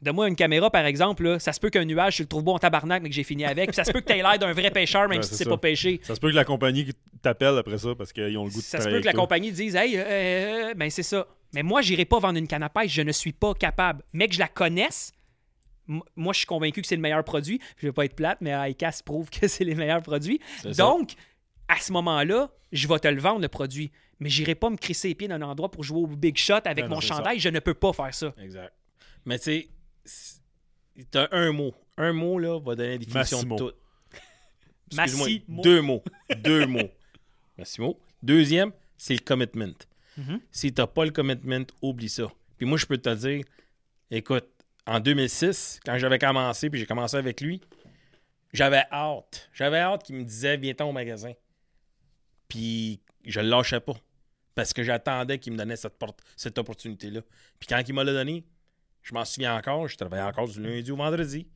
Donne-moi 0.01 0.29
une 0.29 0.35
caméra, 0.35 0.69
par 0.69 0.85
exemple, 0.85 1.23
là. 1.23 1.39
ça 1.39 1.51
se 1.51 1.59
peut 1.59 1.69
qu'un 1.69 1.83
nuage, 1.83 2.17
je 2.17 2.23
le 2.23 2.27
trouve 2.29 2.43
bon 2.43 2.55
en 2.55 2.59
tabarnak, 2.59 3.03
mais 3.03 3.09
que 3.09 3.15
j'ai 3.15 3.23
fini 3.25 3.43
avec. 3.43 3.67
Puis 3.69 3.75
ça 3.75 3.83
se 3.83 3.91
peut 3.91 3.99
que 3.99 4.05
tu 4.05 4.13
aies 4.13 4.21
l'air 4.21 4.39
d'un 4.39 4.53
vrai 4.53 4.71
pêcheur, 4.71 5.09
même 5.09 5.17
Ouais, 5.17 5.23
si 5.23 5.31
tu 5.31 5.35
sais 5.35 5.45
pas 5.45 5.57
pêcher. 5.57 5.99
Ça 6.03 6.15
se 6.15 6.19
peut 6.21 6.29
que 6.29 6.35
la 6.35 6.45
compagnie 6.45 6.87
t'appelle 7.21 7.57
après 7.57 7.77
ça 7.77 7.89
parce 7.97 8.13
qu'ils 8.13 8.37
ont 8.37 8.45
le 8.45 8.49
goût 8.49 8.59
de 8.59 8.63
Ça 8.63 8.79
se 8.79 8.87
peut 8.87 9.01
que 9.01 9.05
la 9.05 9.11
toi. 9.11 9.21
compagnie 9.21 9.51
dise 9.51 9.75
Hey, 9.75 9.95
euh, 9.97 10.73
ben 10.73 10.89
c'est 10.89 11.03
ça. 11.03 11.27
Mais 11.53 11.63
moi, 11.63 11.81
j'irai 11.81 12.05
pas 12.05 12.19
vendre 12.19 12.37
une 12.39 12.47
canne 12.47 12.63
à 12.63 12.69
pêche, 12.69 12.93
je 12.93 13.01
ne 13.01 13.11
suis 13.11 13.33
pas 13.33 13.53
capable. 13.53 14.03
Mais 14.13 14.27
que 14.29 14.35
je 14.35 14.39
la 14.39 14.47
connaisse, 14.47 15.11
moi, 16.15 16.31
je 16.33 16.37
suis 16.39 16.45
convaincu 16.47 16.81
que 16.81 16.87
c'est 16.87 16.95
le 16.95 17.01
meilleur 17.01 17.23
produit. 17.23 17.59
Je 17.77 17.87
vais 17.87 17.91
pas 17.91 18.05
être 18.05 18.15
plate, 18.15 18.37
mais 18.41 18.51
ICAS 18.71 19.01
prouve 19.03 19.29
que 19.29 19.47
c'est 19.47 19.63
les 19.65 19.75
meilleurs 19.75 20.01
produits. 20.03 20.39
Ça. 20.61 20.69
Donc, 20.71 21.11
à 21.67 21.77
ce 21.77 21.91
moment-là, 21.91 22.49
je 22.71 22.87
vais 22.87 22.99
te 22.99 23.07
le 23.07 23.19
vendre, 23.19 23.41
le 23.41 23.47
produit. 23.47 23.91
Mais 24.21 24.29
j'irai 24.29 24.53
pas 24.55 24.69
me 24.69 24.77
crisser 24.77 25.09
les 25.09 25.15
pieds 25.15 25.27
d'un 25.27 25.41
endroit 25.41 25.71
pour 25.71 25.83
jouer 25.83 25.99
au 26.01 26.07
big 26.07 26.37
shot 26.37 26.53
avec 26.65 26.85
Non, 26.85 26.89
non, 26.89 26.95
mon 26.95 27.01
ça. 27.01 27.15
chandail. 27.15 27.39
Je 27.39 27.49
ne 27.49 27.59
peux 27.59 27.73
pas 27.73 27.91
faire 27.93 28.13
ça. 28.13 28.33
Exact. 28.41 28.71
Mais 29.25 29.37
tu 29.39 29.45
sais, 29.45 29.51
c'est- 29.61 29.69
t'as 31.11 31.27
un 31.31 31.51
mot. 31.51 31.73
Un 31.97 32.13
mot, 32.13 32.39
là, 32.39 32.59
va 32.59 32.75
donner 32.75 32.91
la 32.91 32.97
définition 32.97 33.37
Massimo. 33.37 33.55
de 33.55 33.71
tout. 33.71 33.75
Massimo. 34.95 35.61
Deux 35.61 35.81
mots. 35.81 36.03
Deux 36.37 36.65
mots. 36.65 36.89
Massimo. 37.57 37.99
Deuxième, 38.23 38.71
c'est 38.97 39.13
le 39.13 39.19
commitment. 39.23 39.73
Mhm. 40.17 40.39
Si 40.51 40.73
t'as 40.73 40.87
pas 40.87 41.05
le 41.05 41.11
commitment, 41.11 41.65
oublie 41.81 42.09
ça. 42.09 42.27
Puis 42.57 42.65
moi, 42.65 42.77
je 42.77 42.85
peux 42.85 42.97
te 42.97 43.13
dire, 43.13 43.43
écoute, 44.11 44.47
en 44.85 44.99
2006, 44.99 45.79
quand 45.85 45.97
j'avais 45.97 46.19
commencé, 46.19 46.69
puis 46.69 46.79
j'ai 46.79 46.85
commencé 46.85 47.15
avec 47.15 47.39
lui, 47.41 47.61
j'avais 48.51 48.83
hâte. 48.91 49.49
J'avais 49.53 49.77
hâte 49.79 50.03
qu'il 50.03 50.15
me 50.15 50.23
disait, 50.23 50.57
viens-t'en 50.57 50.89
au 50.89 50.91
magasin. 50.91 51.33
Puis 52.47 52.99
je 53.25 53.39
le 53.39 53.47
lâchais 53.49 53.79
pas. 53.79 53.93
Parce 54.55 54.73
que 54.73 54.83
j'attendais 54.83 55.37
qu'il 55.39 55.53
me 55.53 55.57
donnait 55.57 55.75
cette, 55.77 55.97
porte- 55.97 56.19
cette 56.35 56.57
opportunité-là. 56.57 57.21
Puis 57.59 57.67
quand 57.67 57.81
il 57.87 57.93
m'a 57.93 58.03
donné, 58.03 58.43
je 59.09 59.13
m'en 59.15 59.25
souviens 59.25 59.55
encore, 59.57 59.87
je 59.87 59.97
travaillais 59.97 60.23
encore 60.23 60.47
du 60.47 60.61
lundi 60.61 60.91
au 60.91 60.95
vendredi. 60.95 61.47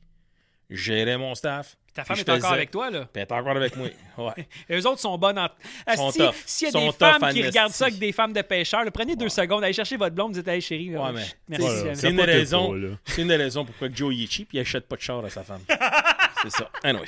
Je 0.70 0.76
gérais 0.76 1.16
mon 1.16 1.34
staff. 1.36 1.76
Ta 1.92 2.02
femme 2.04 2.18
est 2.18 2.28
encore 2.28 2.52
avec 2.52 2.70
toi, 2.72 2.90
là. 2.90 3.00
Puis 3.12 3.22
elle 3.22 3.28
est 3.28 3.32
encore 3.32 3.56
avec 3.56 3.76
moi. 3.76 3.88
Ouais. 4.18 4.48
Et 4.68 4.76
eux 4.76 4.86
autres 4.86 4.98
sont 5.00 5.16
bonnes 5.18 5.38
en. 5.38 5.48
Sont 5.94 6.10
tough. 6.10 6.34
S'il 6.46 6.66
y 6.66 6.68
a 6.68 6.72
Sont 6.72 6.86
des 6.86 6.92
femmes 6.92 7.32
qui 7.32 7.42
regardent 7.44 7.72
ça 7.72 7.86
avec 7.86 7.98
des 7.98 8.10
femmes 8.10 8.32
de 8.32 8.42
pêcheurs, 8.42 8.84
là, 8.84 8.90
prenez 8.90 9.14
deux 9.14 9.28
secondes, 9.28 9.62
allez 9.62 9.72
chercher 9.72 9.96
votre 9.96 10.14
blonde, 10.14 10.32
dites, 10.32 10.48
hey 10.48 10.60
chérie, 10.60 10.96
Ouais, 10.96 11.02
euh, 11.08 11.12
mais- 11.12 11.26
merci. 11.48 11.64
Ouais, 11.66 11.90
euh, 11.90 11.94
C'est 11.94 12.10
une, 12.10 12.20
raison, 12.20 12.74
une 13.18 13.28
des 13.28 13.36
raisons 13.36 13.64
pourquoi 13.64 13.88
Joe 13.92 14.12
est 14.14 14.26
cheap 14.30 14.52
et 14.54 14.56
il 14.56 14.60
achète 14.60 14.88
pas 14.88 14.96
de 14.96 15.00
char 15.02 15.24
à 15.24 15.30
sa 15.30 15.44
femme. 15.44 15.60
c'est 16.42 16.50
ça. 16.50 16.70
Anyways. 16.82 17.06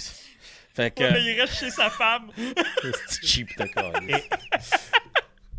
Fait 0.75 0.95
que. 0.95 1.03
il 1.03 1.41
reste 1.41 1.55
chez 1.55 1.71
sa 1.71 1.89
femme. 1.91 2.31
C'est 3.09 3.27
cheap, 3.27 3.49
d'accord. 3.57 3.93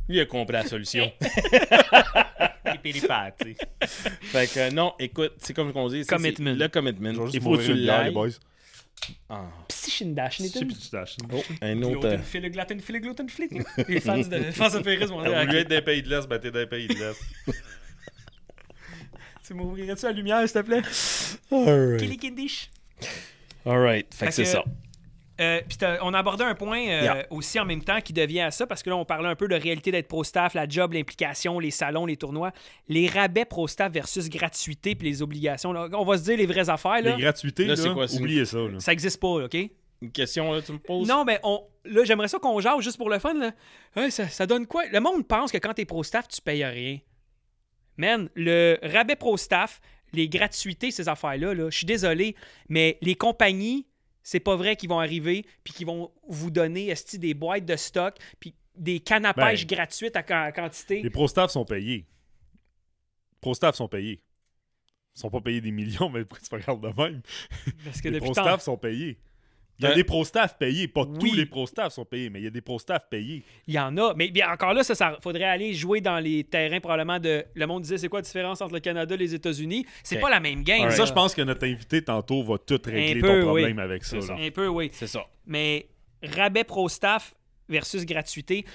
Lui 0.08 0.22
a 0.22 0.26
compris 0.26 0.54
la 0.54 0.64
solution. 0.66 1.12
fait 4.22 4.48
que 4.54 4.72
non, 4.74 4.94
écoute, 5.00 5.34
c'est 5.38 5.54
comme 5.54 5.72
on 5.76 5.88
dit. 5.90 6.04
c'est 6.04 6.16
Commitment. 6.16 6.54
Le 6.56 6.68
commitment. 6.68 7.14
Je 7.14 7.20
vais 7.20 7.26
juste 7.26 7.36
Il 7.36 7.42
faut 7.42 7.52
que 7.52 7.56
m'ouvrir 7.56 7.68
tu 7.68 7.78
une 7.78 7.84
bière, 7.84 7.98
les 8.00 8.04
l'ailles. 8.06 8.14
boys. 8.14 8.30
Ah. 9.30 9.46
Psychindash, 9.68 10.38
Je 10.42 10.44
sais 10.48 10.66
plus 10.66 10.74
si 10.76 10.82
tu 10.86 10.90
t'achètes. 10.90 11.20
Oh, 11.32 11.44
un 11.62 11.82
autre. 11.84 12.08
euh. 12.08 12.18
Les 13.88 14.00
fans 14.00 14.18
de 14.18 14.52
fans 14.52 14.70
de 14.78 14.84
Ferris 14.84 15.06
vont 15.06 15.20
Au 15.20 15.24
dire, 15.24 15.44
lieu 15.46 15.52
d'être 15.64 15.70
d'un 15.70 15.82
pays 15.84 16.02
de 16.02 16.10
l'Est, 16.10 16.28
ben 16.28 16.40
t'es 16.40 16.50
d'un 16.52 16.66
pays 16.66 16.88
de 16.88 16.94
l'Est. 16.96 17.20
Tu 19.46 19.54
m'ouvrirais-tu 19.54 20.06
la 20.06 20.12
lumière, 20.12 20.42
s'il 20.50 20.62
te 20.62 20.66
plaît? 20.66 20.82
Alright. 21.52 22.00
Kilikindish. 22.02 22.70
Alright. 23.66 24.14
Fait 24.14 24.26
Fait 24.26 24.26
que 24.28 24.32
c'est 24.34 24.46
ça. 24.46 24.64
Euh, 25.40 25.62
Puis 25.68 25.78
on 26.02 26.14
a 26.14 26.20
abordé 26.20 26.44
un 26.44 26.56
point 26.56 26.80
euh, 26.88 27.02
Yeah. 27.04 27.28
aussi 27.30 27.60
en 27.60 27.66
même 27.66 27.84
temps 27.84 28.02
qui 28.02 28.12
devient 28.14 28.42
à 28.42 28.52
ça, 28.52 28.66
parce 28.66 28.82
que 28.82 28.90
là, 28.90 28.96
on 28.98 29.06
parlait 29.06 29.28
un 29.30 29.36
peu 29.36 29.48
de 29.48 29.56
réalité 29.56 29.92
d'être 29.92 30.08
pro-staff, 30.08 30.54
la 30.56 30.68
job, 30.68 30.94
l'implication, 30.94 31.60
les 31.60 31.70
salons, 31.72 32.06
les 32.08 32.18
tournois. 32.18 32.52
Les 32.88 33.08
rabais 33.08 33.46
pro-staff 33.46 33.92
versus 33.92 34.30
gratuité 34.30 34.96
puis 34.96 35.08
les 35.10 35.22
obligations. 35.22 35.72
là. 35.74 35.88
On 35.94 36.06
va 36.06 36.18
se 36.18 36.24
dire 36.24 36.38
les 36.38 36.46
vraies 36.48 36.70
affaires. 36.70 37.02
Là. 37.02 37.16
Les 37.16 37.22
gratuités, 37.22 37.64
Là, 37.66 37.76
là, 37.76 37.76
c'est 37.76 37.94
quoi, 37.94 38.12
oubliez 38.16 38.46
ça. 38.46 38.58
Là. 38.58 38.80
Ça 38.80 38.92
existe 38.94 39.20
pas, 39.20 39.28
OK? 39.28 39.56
Une 40.02 40.12
question, 40.12 40.52
là, 40.54 40.62
tu 40.62 40.72
me 40.72 40.78
poses? 40.80 41.08
Non, 41.08 41.24
mais 41.26 41.40
on, 41.44 41.62
là, 41.86 42.04
j'aimerais 42.04 42.28
ça 42.28 42.38
qu'on 42.40 42.60
jase 42.60 42.82
juste 42.82 42.98
pour 42.98 43.10
le 43.10 43.18
fun. 43.20 43.34
Là. 43.34 43.52
Hey, 43.96 44.12
ça, 44.12 44.28
ça 44.28 44.46
donne 44.46 44.66
quoi? 44.68 44.84
Le 44.92 45.00
monde 45.00 45.28
pense 45.28 45.52
que 45.52 45.58
quand 45.58 45.74
t'es 45.74 45.86
pro-staff, 45.86 46.28
tu 46.28 46.40
payes 46.42 46.64
rien. 46.66 47.00
Man, 47.98 48.30
le 48.36 48.78
rabais 48.84 49.16
pro-staff, 49.16 49.82
les 50.14 50.30
gratuités, 50.30 50.92
ces 50.92 51.10
affaires-là, 51.10 51.54
là, 51.54 51.70
je 51.70 51.78
suis 51.78 51.86
désolé, 51.86 52.36
mais 52.70 52.98
les 53.02 53.16
compagnies, 53.16 53.88
c'est 54.28 54.42
pas 54.42 54.58
vrai 54.58 54.76
qu'ils 54.76 54.90
vont 54.90 55.00
arriver 55.00 55.46
puis 55.64 55.74
qu'ils 55.74 55.88
vont 55.88 56.12
vous 56.28 56.52
donner 56.52 56.90
esti, 56.90 57.18
des 57.18 57.34
boîtes 57.34 57.64
de 57.64 57.78
stock 57.78 58.14
puis 58.42 58.54
des 58.76 59.00
cannes 59.00 59.26
à 59.26 59.32
Ben, 59.32 59.46
pêche 59.46 59.66
gratuites 59.66 60.18
à, 60.18 60.52
quantité? 60.52 61.02
Les 61.02 61.10
pro-staff 61.10 61.50
sont 61.50 61.64
payés. 61.64 62.06
Les 63.32 63.38
pro-staff 63.40 63.76
sont 63.76 63.88
payés. 63.88 64.22
Ils 65.16 65.20
sont 65.22 65.30
pas 65.30 65.40
payés 65.40 65.62
des 65.62 65.72
millions, 65.72 66.10
mais 66.14 66.26
pourquoi 66.26 66.46
tu 66.46 66.54
regardes 66.56 66.82
de 66.82 67.02
même? 67.02 67.22
Parce 67.86 68.02
que 68.02 68.10
Les 68.10 68.20
pro-staff 68.20 68.62
sont 68.62 68.76
payés. 68.76 69.18
Il 69.80 69.84
y 69.84 69.88
a 69.88 69.92
Euh, 69.92 69.96
des 69.96 70.04
pro-staff 70.04 70.58
payés. 70.58 70.88
Pas 70.88 71.04
oui. 71.04 71.18
tous 71.20 71.36
les 71.36 71.46
pro-staff 71.46 71.94
sont 71.94 72.06
payés, 72.06 72.30
mais 72.32 72.40
il 72.40 72.44
y 72.46 72.48
a 72.48 72.50
des 72.50 72.62
pro-staff 72.62 73.04
payés. 73.10 73.44
il 73.68 73.74
y 73.76 73.80
en 73.80 73.96
a. 73.98 74.14
Mais 74.16 74.30
bien, 74.30 74.50
encore 74.52 74.74
là, 74.74 74.84
ça, 74.84 74.96
ça 74.96 75.18
faudrait 75.22 75.44
aller 75.44 75.74
jouer 75.74 76.02
dans 76.02 76.18
les 76.20 76.44
terrains 76.44 76.80
probablement 76.80 77.20
de. 77.20 77.46
Le 77.54 77.68
monde 77.68 77.84
disait 77.84 77.98
c'est 77.98 78.08
quoi 78.10 78.20
la 78.20 78.24
différence 78.24 78.62
entre 78.62 78.74
le 78.74 78.80
Canada 78.80 79.14
et 79.14 79.18
les 79.18 79.36
États-Unis? 79.36 79.86
C'est 80.04 80.16
Ok. 80.16 80.22
pas 80.22 80.30
la 80.32 80.40
même 80.40 80.64
game. 80.64 80.90
Ça, 80.92 81.06
je 81.06 81.14
pense 81.14 81.36
que 81.36 81.42
notre 81.44 81.66
invité 81.68 82.02
tantôt 82.02 82.44
va 82.44 82.58
tout 82.58 82.80
régler 82.86 83.22
peu, 83.22 83.28
ton 83.28 83.34
oui. 83.36 83.42
problème 83.42 83.80
avec 83.80 84.04
ça. 84.04 84.18
Un 84.34 84.50
peu, 84.52 84.68
oui. 84.68 84.90
C'est 84.94 85.08
ça. 85.08 85.26
Mais 85.46 85.88
rabais 86.24 86.64
pro-staff 86.64 87.36
versus 87.70 88.04
gratuité, 88.06 88.66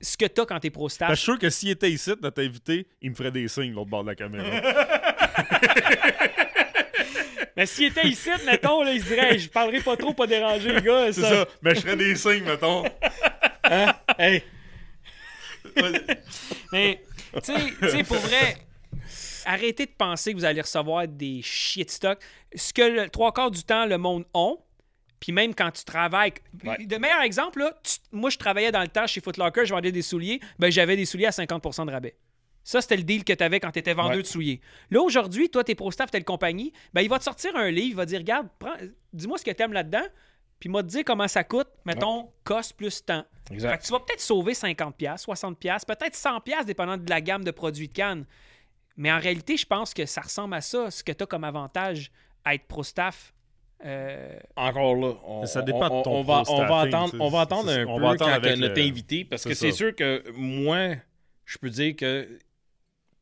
ce 0.00 0.16
que 0.16 0.26
t'as 0.26 0.44
quand 0.46 0.60
t'es 0.60 0.70
pro-staff. 0.70 1.08
Parce 1.08 1.18
que 1.18 1.20
Je 1.20 1.22
suis 1.24 1.32
sûr 1.32 1.38
que 1.40 1.50
s'il 1.50 1.70
était 1.70 1.90
ici, 1.90 2.12
notre 2.22 2.42
invité, 2.42 2.86
il 3.02 3.10
me 3.10 3.14
ferait 3.16 3.32
des 3.32 3.48
signes 3.48 3.72
l'autre 3.72 3.90
bord 3.90 4.04
de 4.04 4.08
la 4.10 4.14
caméra. 4.14 4.44
Mais 7.56 7.66
s'il 7.66 7.86
était 7.86 8.06
ici, 8.08 8.30
mettons, 8.46 8.82
là, 8.82 8.92
il 8.92 9.00
se 9.02 9.06
dirait, 9.06 9.34
Hey, 9.34 9.38
je 9.38 9.48
parlerai 9.48 9.80
pas 9.80 9.96
trop, 9.96 10.12
pas 10.12 10.26
déranger 10.26 10.72
les 10.72 10.82
gars. 10.82 11.12
C'est 11.12 11.20
ça. 11.22 11.46
Mais 11.62 11.74
je 11.74 11.80
ferais 11.80 11.96
des 11.96 12.14
signes, 12.16 12.44
mettons. 12.44 12.84
Hey! 14.18 14.42
Mais, 16.72 17.00
tu 17.44 17.52
sais, 17.88 18.04
pour 18.04 18.16
vrai, 18.18 18.56
arrêtez 19.44 19.86
de 19.86 19.92
penser 19.96 20.32
que 20.32 20.38
vous 20.38 20.44
allez 20.44 20.60
recevoir 20.60 21.06
des 21.08 21.40
shit 21.42 21.90
stock. 21.90 22.18
Ce 22.54 22.72
que 22.72 22.82
le 22.82 23.08
trois 23.08 23.32
quarts 23.32 23.50
du 23.50 23.62
temps, 23.62 23.86
le 23.86 23.98
monde 23.98 24.24
ont, 24.34 24.58
puis 25.20 25.32
même 25.32 25.54
quand 25.54 25.70
tu 25.70 25.84
travailles. 25.84 26.34
Ouais. 26.64 26.84
De 26.84 26.96
meilleur 26.96 27.22
exemple, 27.22 27.60
là, 27.60 27.72
tu- 27.82 27.98
moi, 28.12 28.30
je 28.30 28.36
travaillais 28.38 28.70
dans 28.72 28.82
le 28.82 28.88
temps 28.88 29.06
chez 29.06 29.20
Foot 29.20 29.36
Locker, 29.36 29.64
je 29.64 29.72
vendais 29.74 29.92
des 29.92 30.02
souliers, 30.02 30.40
ben 30.58 30.70
j'avais 30.70 30.96
des 30.96 31.06
souliers 31.06 31.26
à 31.26 31.30
50% 31.30 31.86
de 31.86 31.90
rabais. 31.92 32.14
Ça, 32.64 32.80
c'était 32.80 32.96
le 32.96 33.02
deal 33.02 33.24
que 33.24 33.32
tu 33.34 33.44
avais 33.44 33.60
quand 33.60 33.70
tu 33.70 33.78
étais 33.78 33.92
vendeur 33.94 34.16
Ouais. 34.16 34.22
de 34.22 34.26
souliers. 34.26 34.60
Là, 34.90 35.00
aujourd'hui, 35.02 35.50
toi, 35.50 35.62
t'es 35.62 35.74
pro-staff, 35.74 36.10
telle 36.10 36.24
compagnie, 36.24 36.72
ben, 36.94 37.02
il 37.02 37.08
va 37.10 37.18
te 37.18 37.24
sortir 37.24 37.54
un 37.56 37.70
livre, 37.70 37.88
il 37.90 37.96
va 37.96 38.06
dire 38.06 38.18
Regarde, 38.20 38.48
prends- 38.58 38.76
dis-moi 39.12 39.36
ce 39.38 39.44
que 39.44 39.50
t'aimes 39.50 39.74
là-dedans, 39.74 40.04
puis 40.58 40.68
il 40.68 40.72
m'a 40.72 40.82
dit 40.82 41.04
comment 41.04 41.28
ça 41.28 41.44
coûte, 41.44 41.68
mettons, 41.84 42.30
cost 42.42 42.74
plus 42.76 43.04
temps. 43.04 43.24
Fait 43.48 43.54
Exact. 43.54 43.78
que 43.82 43.84
tu 43.86 43.92
vas 43.92 44.00
peut-être 44.00 44.20
sauver 44.22 44.54
50$, 44.54 45.18
60$, 45.18 45.84
peut-être 45.84 46.14
100$, 46.16 46.64
dépendant 46.64 46.96
de 46.96 47.08
la 47.10 47.20
gamme 47.20 47.44
de 47.44 47.50
produits 47.50 47.88
de 47.88 47.92
canne. 47.92 48.24
Mais 48.96 49.12
en 49.12 49.18
réalité, 49.18 49.56
je 49.58 49.66
pense 49.66 49.92
que 49.92 50.06
ça 50.06 50.22
ressemble 50.22 50.54
à 50.54 50.60
ça, 50.62 50.90
ce 50.90 51.04
que 51.04 51.12
tu 51.12 51.24
as 51.24 51.26
comme 51.26 51.44
avantage 51.44 52.10
à 52.44 52.54
être 52.54 52.64
pro-staff. 52.66 53.34
Euh, 53.84 54.38
Encore 54.56 54.94
là, 54.94 55.12
on, 55.26 55.44
Ça 55.44 55.60
dépend 55.60 55.88
de 55.88 55.94
on- 55.94 56.02
ton 56.02 56.12
on 56.18 56.22
va, 56.22 56.42
on 56.48 56.64
va 56.64 56.80
attendre, 56.80 57.10
tu 57.10 57.20
on 57.20 57.28
va 57.28 57.40
attendre 57.42 57.70
un 57.70 57.84
on 57.86 57.96
peu 57.96 58.02
va 58.02 58.10
attendre 58.12 58.30
quand 58.30 58.36
avec 58.36 58.56
notre 58.56 58.80
le- 58.80 58.86
invité, 58.86 59.24
parce 59.26 59.42
c'est 59.42 59.50
que 59.50 59.54
c'est 59.54 59.72
sûr 59.72 59.94
que 59.94 60.22
moi, 60.34 60.94
je 61.44 61.58
peux 61.58 61.68
dire 61.68 61.94
que 61.96 62.26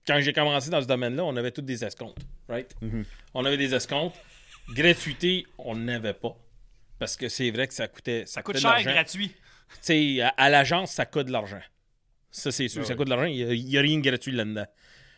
quand 0.06 0.20
j'ai 0.20 0.32
commencé 0.32 0.70
dans 0.70 0.80
ce 0.82 0.86
domaine-là, 0.86 1.24
on 1.24 1.36
avait 1.36 1.50
tous 1.50 1.62
des 1.62 1.84
escomptes, 1.84 2.22
right? 2.48 2.74
Mhm. 2.80 3.04
On 3.34 3.44
avait 3.44 3.56
des 3.56 3.74
escomptes. 3.74 4.16
Gratuité, 4.70 5.46
on 5.58 5.76
n'avait 5.76 6.14
pas. 6.14 6.36
Parce 6.98 7.16
que 7.16 7.28
c'est 7.28 7.50
vrai 7.50 7.66
que 7.66 7.74
ça 7.74 7.88
coûtait, 7.88 8.24
ça 8.26 8.34
ça 8.34 8.42
coûte 8.42 8.58
cher, 8.58 8.82
gratuit. 8.82 9.28
Tu 9.28 9.34
sais, 9.80 10.20
à, 10.20 10.28
à 10.28 10.48
l'agence, 10.50 10.92
ça 10.92 11.06
coûte 11.06 11.26
de 11.26 11.32
l'argent. 11.32 11.60
Ça, 12.30 12.50
c'est 12.50 12.68
sûr, 12.68 12.82
Ah 12.82 12.86
ça 12.86 12.94
coûte 12.94 13.06
de 13.06 13.10
l'argent. 13.10 13.26
Il 13.26 13.64
n'y 13.64 13.76
a, 13.76 13.80
rien 13.80 13.98
de 13.98 14.02
gratuit 14.02 14.32
là-dedans. 14.32 14.66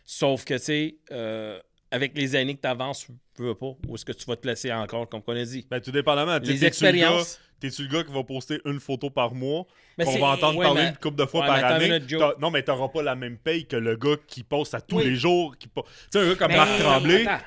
Sauf 0.05 0.45
que, 0.45 0.55
tu 0.55 0.65
sais, 0.65 0.97
euh, 1.13 1.61
avec 1.91 2.17
les 2.17 2.35
années 2.37 2.55
que 2.57 2.61
tu 2.63 2.69
avances, 2.69 3.07
tu 3.37 3.43
veux 3.43 3.55
pas, 3.55 3.73
où 3.89 3.95
est-ce 3.95 4.05
que 4.05 4.13
tu 4.13 4.25
vas 4.27 4.37
te 4.37 4.41
placer 4.43 4.73
encore, 4.73 5.09
comme 5.09 5.23
on 5.27 5.37
a 5.37 5.45
dit? 5.45 5.67
Ben, 5.71 5.81
tout 5.81 5.93
dépendamment. 5.93 6.35
Les 6.35 6.41
T'es-tu 6.41 6.53
le 6.55 6.59
gars- 6.61 6.67
expériences. 6.69 7.41
T'es-tu 7.61 7.83
le 7.85 7.89
gars 7.89 8.03
qui 8.05 8.13
va 8.13 8.23
poster 8.25 8.61
une 8.67 8.79
photo 8.81 9.09
par 9.11 9.33
mois? 9.33 9.65
Mais 9.97 10.05
qu'on 10.05 10.19
va 10.19 10.27
entendre 10.33 10.59
ouais, 10.59 10.67
parler 10.67 10.83
mais- 10.83 10.89
une 10.91 10.97
couple 10.97 11.17
de 11.17 11.25
fois 11.25 11.41
ouais, 11.43 11.47
par 11.47 11.65
année? 11.65 11.89
minute, 12.01 12.13
Non, 12.41 12.51
mais 12.51 12.63
t'auras 12.63 12.89
pas 12.89 13.03
la 13.03 13.15
même 13.15 13.39
paye 13.39 13.65
que 13.67 13.77
le 13.77 13.97
gars 13.97 14.17
qui 14.27 14.43
poste 14.43 14.75
à 14.75 14.81
tous 14.83 14.97
Oui. 14.97 15.05
les 15.05 15.15
jours. 15.15 15.57
Qui 15.57 15.69
Tu 15.69 15.83
sais, 16.11 16.19
un 16.19 16.29
gars 16.31 16.35
comme 16.35 16.49
Mais- 16.49 16.57
Marc 16.57 16.79
Tremblay. 16.81 17.27
Attends. 17.27 17.45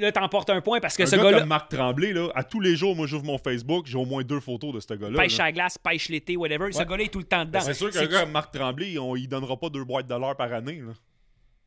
Là, 0.00 0.10
t'emportes 0.12 0.50
un 0.50 0.60
point 0.60 0.80
parce 0.80 0.96
que 0.96 1.04
Un 1.04 1.06
ce 1.06 1.14
gars 1.16 1.22
gars-là 1.22 1.38
comme 1.40 1.48
Marc 1.48 1.70
Tremblay, 1.70 2.12
là, 2.12 2.28
à 2.34 2.42
tous 2.42 2.58
les 2.58 2.74
jours, 2.74 2.96
moi, 2.96 3.06
j'ouvre 3.06 3.24
mon 3.26 3.38
Facebook, 3.38 3.86
j'ai 3.86 3.98
au 3.98 4.06
moins 4.06 4.24
deux 4.24 4.40
photos 4.40 4.74
de 4.74 4.80
ce 4.80 4.94
gars-là. 4.94 5.16
pêche 5.22 5.36
là. 5.38 5.44
à 5.44 5.46
la 5.48 5.52
glace, 5.52 5.78
pêche 5.78 6.08
l'été, 6.08 6.36
whatever. 6.36 6.72
Ce 6.72 6.82
gars-là 6.82 7.04
est 7.04 7.12
tout 7.12 7.18
le 7.20 7.24
temps 7.26 7.44
dedans. 7.44 7.60
Ben, 7.60 7.64
C'est 7.66 7.74
sûr 7.74 7.90
qu'un 7.92 8.00
C'est- 8.00 8.08
gars 8.08 8.22
comme 8.22 8.32
Marc 8.32 8.52
Tremblay, 8.52 8.98
on, 8.98 9.14
il 9.14 9.28
donnera 9.28 9.56
pas 9.56 9.68
deux 9.68 9.84
boîtes 9.84 10.08
de 10.08 10.14
l'heure 10.14 10.36
par 10.36 10.52
année. 10.52 10.80
là. 10.84 10.92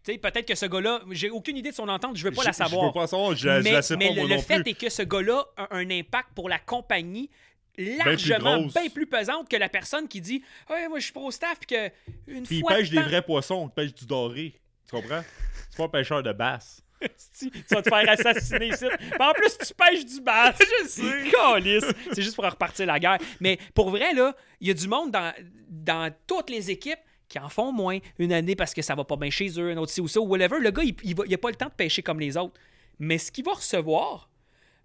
Tu 0.03 0.11
sais, 0.11 0.17
peut-être 0.17 0.45
que 0.47 0.55
ce 0.55 0.65
gars-là, 0.65 1.01
j'ai 1.11 1.29
aucune 1.29 1.55
idée 1.55 1.69
de 1.71 1.75
son 1.75 1.87
entente, 1.87 2.17
je 2.17 2.23
veux 2.23 2.31
pas 2.31 2.41
Je- 2.41 2.47
la 2.47 2.51
Je 2.51 2.57
savoir. 2.57 2.87
veux 2.87 2.91
pas 2.91 3.01
la 3.01 3.07
savoir, 3.07 3.31
je, 3.35 3.37
je 3.37 3.63
mais 3.63 3.71
la 3.71 3.81
sais 3.81 3.95
mais 3.95 4.13
pas 4.13 4.23
le, 4.23 4.37
fait 4.39 4.61
plus. 4.61 4.71
est 4.71 4.73
que 4.73 4.89
ce 4.89 5.01
gars-là 5.03 5.45
a 5.55 5.75
un 5.75 5.89
impact 5.89 6.29
pour 6.35 6.49
la 6.49 6.59
compagnie 6.59 7.29
largement 7.77 8.61
grosse. 8.61 8.73
bien 8.73 8.89
plus 8.89 9.07
pesante 9.07 9.49
que 9.49 9.55
la 9.57 9.69
personne 9.69 10.07
qui 10.07 10.21
dit 10.21 10.43
Ouais, 10.69 10.87
moi 10.87 10.99
je 10.99 11.05
suis 11.05 11.13
pro-staff 11.13 11.57
puis 11.59 11.75
que 11.77 11.91
une 12.27 12.43
Puis 12.43 12.57
il 12.57 12.63
pêche 12.65 12.89
de 12.89 12.97
des 12.97 13.01
vrais 13.03 13.21
poissons, 13.21 13.69
il 13.69 13.73
pêche 13.73 13.93
du 13.93 14.05
doré. 14.05 14.53
Tu 14.89 14.95
comprends? 14.95 15.21
C'est 15.69 15.77
pas 15.77 15.85
un 15.85 15.89
pêcheur 15.89 16.21
de 16.23 16.31
basse. 16.33 16.81
Tu 17.39 17.49
vas 17.71 17.81
te 17.81 17.89
faire 17.89 18.09
assassiner 18.09 18.67
ici. 18.69 18.85
Puis 18.97 19.11
en 19.19 19.33
plus, 19.33 19.57
tu 19.57 19.73
pêches 19.73 20.05
du 20.05 20.21
bass. 20.21 20.55
Je 20.83 20.87
sais. 20.87 21.79
C'est 22.13 22.21
juste 22.21 22.35
pour 22.35 22.45
repartir 22.45 22.85
la 22.85 22.97
guerre. 22.99 23.17
Mais 23.41 23.57
pour 23.73 23.89
vrai, 23.89 24.13
là, 24.13 24.33
il 24.61 24.67
y 24.69 24.71
a 24.71 24.73
du 24.73 24.87
monde 24.87 25.11
dans, 25.11 25.33
dans 25.69 26.13
toutes 26.27 26.49
les 26.49 26.71
équipes 26.71 26.99
qui 27.33 27.39
en 27.39 27.49
font 27.49 27.71
moins 27.71 27.97
une 28.19 28.31
année 28.31 28.55
parce 28.55 28.75
que 28.75 28.83
ça 28.83 28.93
va 28.93 29.03
pas 29.03 29.15
bien 29.15 29.31
chez 29.31 29.59
eux, 29.59 29.71
un 29.71 29.77
autre 29.77 29.91
ci 29.91 30.01
ou 30.01 30.07
ça, 30.07 30.19
ou 30.21 30.25
whatever. 30.27 30.59
Le 30.59 30.69
gars, 30.69 30.83
il, 30.83 30.95
il, 31.03 31.15
va- 31.15 31.23
il 31.27 31.33
a 31.33 31.37
pas 31.39 31.49
le 31.49 31.55
temps 31.55 31.65
de 31.65 31.71
pêcher 31.73 32.03
comme 32.03 32.19
les 32.19 32.37
autres. 32.37 32.53
Mais 32.99 33.17
ce 33.17 33.31
qu'il 33.31 33.43
va 33.43 33.53
recevoir 33.53 34.29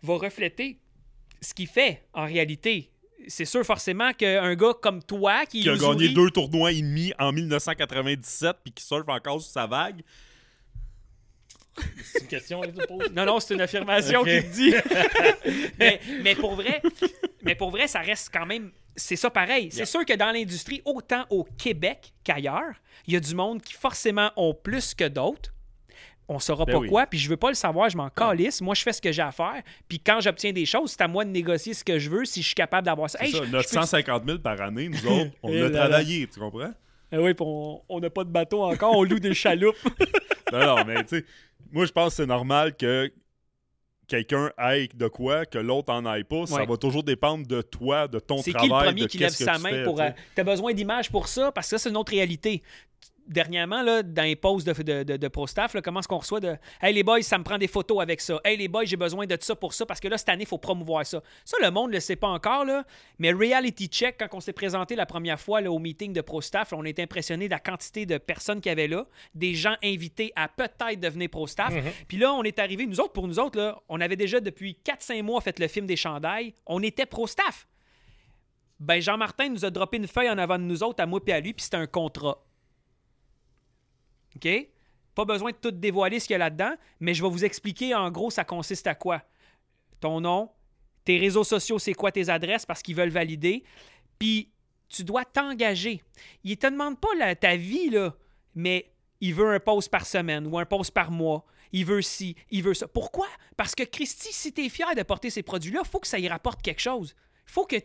va 0.02 0.14
refléter 0.16 0.78
ce 1.42 1.52
qu'il 1.52 1.66
fait 1.66 2.02
en 2.14 2.24
réalité. 2.24 2.90
C'est 3.26 3.44
sûr 3.44 3.64
forcément 3.66 4.12
qu'un 4.14 4.54
gars 4.54 4.72
comme 4.80 5.02
toi 5.02 5.44
qui, 5.44 5.60
Qui 5.62 5.68
a 5.68 5.74
gagné 5.76 6.06
ouvrit- 6.06 6.14
deux 6.14 6.30
tournois 6.30 6.72
et 6.72 6.80
demi 6.80 7.12
en 7.18 7.32
1997 7.32 8.56
puis 8.64 8.72
qui 8.72 8.82
surfe 8.82 9.08
encore 9.08 9.42
sur 9.42 9.50
sa 9.52 9.66
vague. 9.66 10.00
C'est 12.02 12.22
une 12.22 12.26
question, 12.28 12.62
là, 12.62 12.68
tu 12.68 12.86
poses? 12.86 13.12
Non, 13.12 13.24
non, 13.26 13.38
c'est 13.40 13.54
une 13.54 13.60
affirmation 13.60 14.20
Ok. 14.20 14.26
qu'il 14.28 14.42
te 14.42 14.54
dit. 14.54 14.74
mais, 15.78 16.00
mais 16.22 16.34
pour 16.34 16.54
vrai, 16.56 16.80
mais 17.42 17.54
pour 17.54 17.70
vrai, 17.70 17.86
ça 17.86 18.00
reste 18.00 18.30
quand 18.32 18.46
même. 18.46 18.72
C'est 18.98 19.16
ça 19.16 19.30
pareil. 19.30 19.70
C'est 19.72 19.86
sûr 19.86 20.04
que 20.04 20.12
dans 20.14 20.30
l'industrie, 20.32 20.82
autant 20.84 21.24
au 21.30 21.44
Québec 21.44 22.12
qu'ailleurs, 22.24 22.74
il 23.06 23.14
y 23.14 23.16
a 23.16 23.20
du 23.20 23.34
monde 23.34 23.62
qui 23.62 23.72
forcément 23.74 24.30
ont 24.36 24.52
plus 24.54 24.94
que 24.94 25.08
d'autres. 25.08 25.54
On 26.30 26.38
saura 26.38 26.66
Ben 26.66 26.72
pas 26.74 26.78
oui. 26.80 26.88
quoi, 26.90 27.06
puis 27.06 27.18
je 27.18 27.26
veux 27.30 27.38
pas 27.38 27.48
le 27.48 27.54
savoir, 27.54 27.88
je 27.88 27.96
m'en 27.96 28.10
calisse. 28.10 28.60
Moi, 28.60 28.74
je 28.74 28.82
fais 28.82 28.92
ce 28.92 29.00
que 29.00 29.10
j'ai 29.10 29.22
à 29.22 29.32
faire. 29.32 29.62
Puis 29.88 29.98
quand 29.98 30.20
j'obtiens 30.20 30.52
des 30.52 30.66
choses, 30.66 30.90
c'est 30.90 31.00
à 31.00 31.08
moi 31.08 31.24
de 31.24 31.30
négocier 31.30 31.72
ce 31.72 31.82
que 31.82 31.98
je 31.98 32.10
veux 32.10 32.26
si 32.26 32.42
je 32.42 32.46
suis 32.48 32.54
capable 32.54 32.84
d'avoir 32.84 33.08
ça. 33.08 33.18
Hey, 33.24 33.32
ça, 33.32 33.38
je- 33.38 33.50
notre 33.50 33.66
je 33.68 33.74
peux- 33.74 33.80
150 33.80 34.24
000 34.26 34.38
par 34.40 34.60
année, 34.60 34.90
nous 34.90 35.06
autres, 35.06 35.30
on 35.42 35.50
l'a 35.50 35.70
travaillé, 35.70 36.26
tu 36.26 36.38
comprends? 36.38 36.72
Ah 37.10 37.18
oui, 37.22 37.32
puis 37.32 37.46
on 37.48 37.80
on 37.88 38.00
n'a 38.00 38.10
pas 38.10 38.24
de 38.24 38.28
bateau 38.30 38.62
encore, 38.62 38.94
on 38.94 39.04
loue 39.04 39.18
des 39.20 39.32
chaloupes. 39.44 39.76
Non, 40.52 40.76
non, 40.76 40.84
mais 40.84 41.02
tu 41.04 41.20
sais, 41.20 41.24
moi, 41.72 41.86
je 41.86 41.92
pense 41.92 42.10
que 42.10 42.16
c'est 42.16 42.26
normal 42.26 42.76
que 42.76 43.10
quelqu'un 44.08 44.50
aille 44.56 44.88
de 44.94 45.06
quoi, 45.06 45.46
que 45.46 45.58
l'autre 45.58 45.92
en 45.92 46.04
aille 46.06 46.24
pas. 46.24 46.46
Ça 46.46 46.64
va 46.64 46.76
toujours 46.76 47.04
dépendre 47.04 47.46
de 47.46 47.62
toi, 47.62 48.08
de 48.08 48.18
ton 48.18 48.38
C'est 48.38 48.52
travail. 48.52 48.68
qui 48.68 48.74
le 48.74 48.84
premier 48.86 49.02
de 49.02 49.06
qui 49.06 49.18
lève 49.18 49.30
sa 49.30 49.58
main 49.58 49.70
fais, 49.70 49.84
pour. 49.84 49.96
tu 49.98 50.02
sais. 50.02 50.14
Tu 50.34 50.40
as 50.40 50.44
besoin 50.44 50.72
d'images 50.72 51.10
pour 51.10 51.28
ça, 51.28 51.52
parce 51.52 51.68
que 51.68 51.76
ça, 51.76 51.82
c'est 51.84 51.90
une 51.90 51.96
autre 51.96 52.10
réalité. 52.10 52.62
Dernièrement, 53.28 53.82
là, 53.82 54.02
dans 54.02 54.22
les 54.22 54.36
posts 54.36 54.66
de, 54.66 54.82
de, 54.82 55.02
de, 55.02 55.16
de 55.16 55.28
ProStaff, 55.28 55.76
comment 55.82 56.00
est-ce 56.00 56.08
qu'on 56.08 56.18
reçoit 56.18 56.40
de 56.40 56.56
Hey 56.80 56.94
les 56.94 57.02
boys, 57.02 57.22
ça 57.22 57.38
me 57.38 57.44
prend 57.44 57.58
des 57.58 57.68
photos 57.68 58.00
avec 58.00 58.20
ça. 58.20 58.40
Hey 58.44 58.56
les 58.56 58.68
boys, 58.68 58.84
j'ai 58.84 58.96
besoin 58.96 59.26
de 59.26 59.36
ça 59.40 59.54
pour 59.54 59.74
ça, 59.74 59.86
parce 59.86 60.00
que 60.00 60.08
là, 60.08 60.18
cette 60.18 60.30
année, 60.30 60.44
il 60.44 60.48
faut 60.48 60.58
promouvoir 60.58 61.04
ça. 61.06 61.22
Ça, 61.44 61.56
le 61.62 61.70
monde 61.70 61.90
ne 61.90 61.94
le 61.94 62.00
sait 62.00 62.16
pas 62.16 62.28
encore, 62.28 62.64
là, 62.64 62.84
mais 63.18 63.32
Reality 63.32 63.86
Check, 63.88 64.16
quand 64.18 64.28
on 64.32 64.40
s'est 64.40 64.52
présenté 64.52 64.96
la 64.96 65.06
première 65.06 65.38
fois 65.38 65.60
là, 65.60 65.70
au 65.70 65.78
meeting 65.78 66.12
de 66.12 66.20
ProStaff, 66.20 66.72
on 66.72 66.84
été 66.84 67.02
impressionné 67.02 67.46
de 67.46 67.52
la 67.52 67.60
quantité 67.60 68.06
de 68.06 68.18
personnes 68.18 68.60
qu'il 68.60 68.70
y 68.70 68.72
avait 68.72 68.88
là, 68.88 69.06
des 69.34 69.54
gens 69.54 69.76
invités 69.84 70.32
à 70.34 70.48
peut-être 70.48 70.98
devenir 70.98 71.28
ProStaff. 71.28 71.74
Puis 72.08 72.16
là, 72.16 72.32
on 72.32 72.42
est 72.42 72.58
arrivé, 72.58 72.86
nous 72.86 73.00
autres, 73.00 73.12
pour 73.12 73.28
nous 73.28 73.38
autres, 73.38 73.58
là, 73.58 73.80
on 73.88 74.00
avait 74.00 74.16
déjà 74.16 74.40
depuis 74.40 74.78
4-5 74.84 75.22
mois 75.22 75.40
fait 75.40 75.58
le 75.58 75.68
film 75.68 75.86
des 75.86 75.96
chandails. 75.96 76.54
On 76.66 76.82
était 76.82 77.06
ProStaff 77.06 77.66
ben 78.80 79.00
Jean-Martin 79.00 79.48
nous 79.48 79.64
a 79.64 79.70
droppé 79.70 79.96
une 79.96 80.06
feuille 80.06 80.30
en 80.30 80.38
avant 80.38 80.56
de 80.56 80.62
nous 80.62 80.84
autres, 80.84 81.02
à 81.02 81.06
moi 81.06 81.20
et 81.26 81.32
à 81.32 81.40
lui, 81.40 81.52
puis 81.52 81.64
c'était 81.64 81.78
un 81.78 81.88
contrat. 81.88 82.44
Pas 85.14 85.24
besoin 85.24 85.50
de 85.50 85.56
tout 85.56 85.70
dévoiler 85.70 86.20
ce 86.20 86.26
qu'il 86.26 86.34
y 86.34 86.36
a 86.36 86.38
là-dedans, 86.38 86.74
mais 87.00 87.14
je 87.14 87.22
vais 87.22 87.28
vous 87.28 87.44
expliquer 87.44 87.94
en 87.94 88.10
gros 88.10 88.30
ça 88.30 88.44
consiste 88.44 88.86
à 88.86 88.94
quoi? 88.94 89.22
Ton 90.00 90.20
nom, 90.20 90.50
tes 91.04 91.18
réseaux 91.18 91.44
sociaux, 91.44 91.78
c'est 91.78 91.94
quoi 91.94 92.12
tes 92.12 92.28
adresses 92.28 92.66
parce 92.66 92.82
qu'ils 92.82 92.94
veulent 92.94 93.08
valider. 93.08 93.64
Puis 94.18 94.50
tu 94.88 95.04
dois 95.04 95.24
t'engager. 95.24 96.02
Il 96.44 96.56
te 96.56 96.66
demande 96.66 96.98
pas 97.00 97.34
ta 97.34 97.56
vie, 97.56 97.90
mais 98.54 98.92
il 99.20 99.34
veut 99.34 99.52
un 99.52 99.60
post 99.60 99.90
par 99.90 100.06
semaine 100.06 100.46
ou 100.46 100.58
un 100.58 100.66
post 100.66 100.92
par 100.92 101.10
mois. 101.10 101.44
Il 101.72 101.84
veut 101.84 102.02
ci, 102.02 102.34
il 102.50 102.62
veut 102.62 102.74
ça. 102.74 102.88
Pourquoi? 102.88 103.26
Parce 103.56 103.74
que 103.74 103.82
Christy, 103.82 104.32
si 104.32 104.52
tu 104.52 104.64
es 104.64 104.68
fier 104.68 104.94
de 104.94 105.02
porter 105.02 105.30
ces 105.30 105.42
produits-là, 105.42 105.82
il 105.84 105.88
faut 105.88 105.98
que 105.98 106.06
ça 106.06 106.18
y 106.18 106.28
rapporte 106.28 106.62
quelque 106.62 106.80
chose. 106.80 107.14
Faut 107.50 107.64
que, 107.64 107.76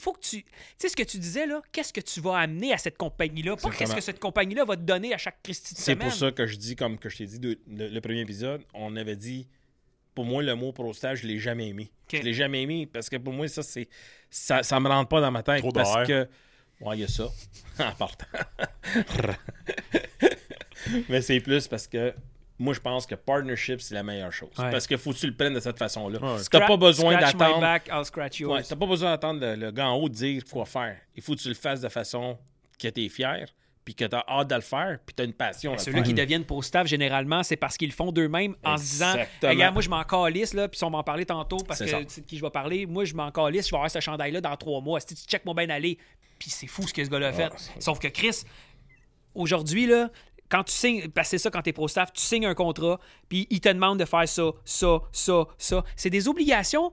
faut 0.00 0.12
que 0.12 0.20
tu. 0.20 0.42
Tu 0.44 0.48
sais 0.78 0.88
ce 0.88 0.96
que 0.96 1.02
tu 1.02 1.18
disais 1.18 1.46
là? 1.46 1.60
Qu'est-ce 1.72 1.92
que 1.92 2.00
tu 2.00 2.20
vas 2.20 2.38
amener 2.38 2.72
à 2.72 2.78
cette 2.78 2.96
compagnie-là? 2.96 3.56
Pas 3.56 3.70
qu'est-ce 3.70 3.94
que 3.94 4.00
cette 4.00 4.20
compagnie-là 4.20 4.64
va 4.64 4.76
te 4.76 4.82
donner 4.82 5.12
à 5.12 5.18
chaque 5.18 5.42
Christy 5.42 5.74
de 5.74 5.80
C'est 5.80 5.96
pour 5.96 6.12
ça 6.12 6.30
que 6.30 6.46
je 6.46 6.56
dis, 6.56 6.76
comme 6.76 6.98
que 6.98 7.08
je 7.08 7.18
t'ai 7.18 7.26
dit 7.26 7.38
de- 7.40 7.58
le, 7.68 7.88
le 7.88 8.00
premier 8.00 8.20
épisode, 8.20 8.62
on 8.74 8.94
avait 8.96 9.16
dit, 9.16 9.48
pour 10.14 10.24
moi, 10.24 10.42
le 10.42 10.54
mot 10.54 10.72
prostage, 10.72 11.22
je 11.22 11.26
l'ai 11.26 11.38
jamais 11.38 11.68
aimé. 11.68 11.90
Ok. 12.04 12.20
Je 12.20 12.24
l'ai 12.24 12.32
jamais 12.32 12.62
aimé 12.62 12.86
parce 12.86 13.08
que 13.10 13.16
pour 13.16 13.32
moi, 13.32 13.48
ça, 13.48 13.62
c'est 13.64 13.88
ça, 14.30 14.62
ça 14.62 14.78
me 14.80 14.88
rentre 14.88 15.08
pas 15.08 15.20
dans 15.20 15.30
ma 15.32 15.42
tête. 15.42 15.58
Trop 15.60 15.72
parce 15.72 16.06
que. 16.06 16.28
Ouais, 16.80 16.96
il 16.96 17.00
y 17.00 17.04
a 17.04 17.08
ça. 17.08 17.28
en 17.80 17.92
partant. 17.92 18.26
Mais 21.08 21.22
c'est 21.22 21.40
plus 21.40 21.66
parce 21.66 21.88
que 21.88 22.14
moi, 22.58 22.74
je 22.74 22.80
pense 22.80 23.06
que 23.06 23.14
partnership, 23.14 23.80
c'est 23.80 23.94
la 23.94 24.02
meilleure 24.02 24.32
chose. 24.32 24.50
Ouais. 24.58 24.70
Parce 24.70 24.86
que 24.86 24.96
faut 24.96 25.12
que 25.12 25.18
tu 25.18 25.26
le 25.26 25.34
prennes 25.34 25.54
de 25.54 25.60
cette 25.60 25.78
façon-là. 25.78 26.18
Ouais. 26.20 26.38
Si 26.42 26.48
t'as 26.48 26.66
pas 26.66 26.76
besoin 26.76 27.18
d'attendre. 27.18 27.60
Ouais, 27.62 28.62
t'as 28.62 28.76
pas 28.76 28.86
besoin 28.86 29.10
d'attendre 29.10 29.40
le, 29.40 29.54
le 29.54 29.70
gars 29.70 29.88
en 29.88 29.94
haut 29.94 30.08
de 30.08 30.14
dire 30.14 30.42
quoi 30.50 30.64
faire. 30.66 30.96
Il 31.14 31.22
faut 31.22 31.34
que 31.34 31.40
tu 31.40 31.48
le 31.48 31.54
fasses 31.54 31.80
de 31.80 31.88
façon 31.88 32.36
que 32.78 32.88
tu 32.88 33.04
es 33.04 33.08
fier, 33.08 33.46
puis 33.84 33.94
que 33.94 34.04
tu 34.04 34.14
as 34.14 34.24
hâte 34.28 34.48
de 34.48 34.54
le 34.54 34.60
faire, 34.60 34.98
puis 35.06 35.14
tu 35.14 35.22
as 35.22 35.24
une 35.24 35.32
passion 35.32 35.72
à 35.72 35.76
le 35.76 35.80
Ceux-là 35.80 36.02
qui 36.02 36.14
deviennent 36.14 36.44
pro 36.44 36.60
staff, 36.62 36.86
généralement, 36.86 37.42
c'est 37.42 37.56
parce 37.56 37.76
qu'ils 37.76 37.88
le 37.88 37.94
font 37.94 38.12
d'eux-mêmes 38.12 38.54
en 38.64 38.76
se 38.76 38.82
disant 38.82 39.14
Exactement. 39.14 39.52
Regarde, 39.52 39.72
moi, 39.74 39.82
je 39.82 39.88
m'en 39.88 40.04
calisse, 40.04 40.54
là, 40.54 40.68
puis 40.68 40.78
on 40.84 40.90
m'en 40.90 41.02
parlait 41.02 41.24
tantôt 41.24 41.58
parce 41.58 41.78
C'est 41.78 41.86
que 41.86 42.10
sais 42.12 42.20
de 42.20 42.26
qui 42.26 42.36
je 42.36 42.42
vais 42.42 42.50
parler. 42.50 42.86
Moi, 42.86 43.04
je 43.04 43.14
m'en 43.14 43.30
calisse, 43.30 43.66
je 43.66 43.70
vais 43.70 43.76
avoir 43.76 43.90
ce 43.90 44.00
chandail-là 44.00 44.40
dans 44.40 44.56
trois 44.56 44.80
mois. 44.80 45.00
Si 45.00 45.06
tu 45.06 45.14
check 45.14 45.44
mon 45.44 45.54
bien 45.54 45.70
aller. 45.70 45.98
Puis 46.38 46.50
c'est 46.50 46.66
fou 46.66 46.86
ce 46.86 46.92
que 46.94 47.04
ce 47.04 47.10
gars-là 47.10 47.28
a 47.28 47.32
fait. 47.32 47.50
Sauf 47.80 47.98
que 47.98 48.08
Chris, 48.08 48.42
aujourd'hui, 49.34 49.86
là, 49.86 50.10
quand 50.48 50.64
tu 50.64 50.72
signes, 50.72 51.08
c'est 51.24 51.38
ça 51.38 51.50
quand 51.50 51.62
t'es 51.62 51.72
pro 51.72 51.88
staff, 51.88 52.12
tu 52.12 52.22
signes 52.22 52.46
un 52.46 52.54
contrat, 52.54 52.98
puis 53.28 53.46
il 53.50 53.60
te 53.60 53.68
demande 53.68 53.98
de 53.98 54.04
faire 54.04 54.28
ça, 54.28 54.50
ça, 54.64 55.00
ça, 55.12 55.46
ça. 55.58 55.84
C'est 55.96 56.10
des 56.10 56.28
obligations 56.28 56.92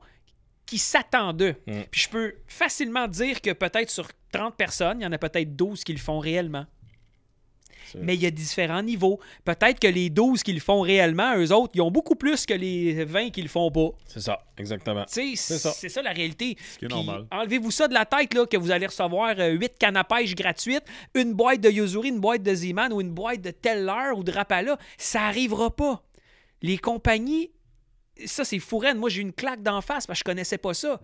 qui 0.66 0.78
s'attendent 0.78 1.38
d'eux. 1.38 1.56
Mm. 1.68 1.82
Puis 1.92 2.02
je 2.02 2.10
peux 2.10 2.36
facilement 2.48 3.08
dire 3.08 3.42
que 3.42 3.52
peut-être 3.52 3.90
sur 3.90 4.08
30 4.32 4.56
personnes, 4.56 5.00
il 5.00 5.04
y 5.04 5.08
en 5.08 5.12
a 5.12 5.18
peut-être 5.18 5.56
12 5.56 5.84
qui 5.84 5.94
le 5.94 6.00
font 6.00 6.20
réellement. 6.20 6.66
C'est- 7.92 8.00
Mais 8.00 8.16
il 8.16 8.22
y 8.22 8.26
a 8.26 8.32
différents 8.32 8.82
niveaux. 8.82 9.20
Peut-être 9.44 9.80
que 9.80 9.88
les 9.88 10.10
12 10.10 10.42
qui 10.42 10.54
le 10.54 10.60
font 10.60 10.82
réellement, 10.82 11.38
eux 11.38 11.52
autres, 11.54 11.72
ils 11.76 11.82
ont 11.82 11.92
beaucoup 11.92 12.16
plus 12.16 12.46
que 12.46 12.54
les 12.54 13.06
20 13.06 13.30
qui 13.30 13.42
le 13.44 13.48
font 13.48 13.70
pas. 13.70 13.90
C'est 14.08 14.22
ça, 14.22 14.40
exactement. 14.58 15.04
C'est 15.08 15.36
ça. 15.36 15.72
c'est 15.72 15.90
ça 15.90 16.02
la 16.02 16.12
réalité. 16.12 16.56
qui 16.80 16.86
est 16.86 16.88
Puis, 16.88 16.96
normal. 16.96 17.28
Enlevez-vous 17.32 17.70
ça 17.72 17.88
de 17.88 17.94
la 17.94 18.06
tête, 18.06 18.34
là, 18.34 18.46
que 18.48 18.58
vous 18.58 18.72
allez 18.72 18.88
recevoir 18.88 19.36
8 19.38 19.78
cannes 19.78 19.98
à 19.98 20.04
pêche 20.04 20.34
gratuites, 20.36 20.84
une 21.14 21.34
boîte 21.34 21.62
de 21.62 21.70
Yuzuri, 21.70 22.10
une 22.10 22.20
boîte 22.20 22.42
de 22.42 22.56
Z-Man 22.56 22.92
ou 22.92 23.02
une 23.02 23.12
boîte 23.12 23.42
de 23.42 23.52
Teller 23.52 24.12
ou 24.16 24.24
de 24.24 24.32
Rapala. 24.32 24.78
Ça 24.98 25.22
arrivera 25.24 25.76
pas. 25.76 26.02
Les 26.64 26.78
compagnies, 26.80 27.52
ça, 28.26 28.44
c'est 28.46 28.60
fourraine. 28.60 28.98
Moi, 28.98 29.10
j'ai 29.10 29.20
eu 29.20 29.24
une 29.24 29.34
claque 29.34 29.62
d'en 29.62 29.82
face 29.82 30.08
parce 30.08 30.20
que 30.20 30.22
je 30.22 30.32
connaissais 30.32 30.58
pas 30.58 30.74
ça. 30.74 31.00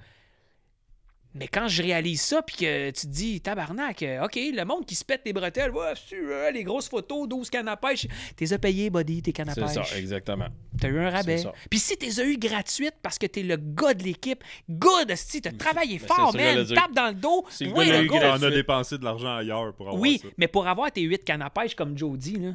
Mais 1.33 1.47
quand 1.47 1.67
je 1.69 1.81
réalise 1.81 2.21
ça, 2.21 2.41
puis 2.41 2.57
que 2.57 2.89
tu 2.91 3.01
te 3.07 3.07
dis, 3.07 3.39
tabarnak, 3.39 4.03
euh, 4.03 4.25
OK, 4.25 4.35
le 4.35 4.63
monde 4.65 4.85
qui 4.85 4.95
se 4.95 5.05
pète 5.05 5.21
les 5.25 5.31
bretelles, 5.31 5.71
ouais, 5.71 5.93
c'est, 6.09 6.17
euh, 6.17 6.51
les 6.51 6.63
grosses 6.63 6.89
photos, 6.89 7.27
12 7.27 7.49
cannes 7.49 7.69
à 7.69 7.77
pêche, 7.77 8.05
t'es 8.35 8.51
as 8.51 8.59
payé, 8.59 8.89
buddy, 8.89 9.21
tes 9.21 9.31
cannes 9.31 9.47
à 9.49 9.53
C'est 9.53 9.61
pêche. 9.61 9.89
ça, 9.89 9.97
exactement. 9.97 10.47
T'as 10.79 10.89
eu 10.89 10.99
un 10.99 11.09
rabais. 11.09 11.37
C'est 11.37 11.43
ça. 11.43 11.53
Puis 11.69 11.79
si 11.79 11.95
t'es 11.95 12.19
as 12.19 12.25
eu 12.25 12.37
gratuite 12.37 12.95
parce 13.01 13.17
que 13.17 13.27
t'es 13.27 13.43
le 13.43 13.55
gars 13.57 13.93
de 13.93 14.03
l'équipe, 14.03 14.43
good, 14.69 15.13
si 15.15 15.41
t'as 15.41 15.51
travaillé 15.51 15.99
c'est 15.99 16.07
fort, 16.07 16.35
man, 16.35 16.65
tape 16.67 16.93
dans 16.93 17.07
le 17.07 17.13
dos. 17.15 17.45
C'est 17.49 17.67
gars 17.71 17.85
de 17.85 17.91
le 17.91 18.03
gars. 18.07 18.35
On 18.37 18.43
a 18.43 18.49
dépensé 18.49 18.97
de 18.97 19.03
l'argent 19.05 19.37
ailleurs 19.37 19.73
pour 19.73 19.87
avoir 19.87 20.01
Oui, 20.01 20.19
ça. 20.21 20.27
mais 20.37 20.47
pour 20.49 20.67
avoir 20.67 20.91
tes 20.91 21.01
8 21.01 21.23
cannes 21.23 21.41
à 21.41 21.49
pêche 21.49 21.75
comme 21.75 21.97
Joe 21.97 22.17
dit, 22.17 22.37
là, 22.37 22.49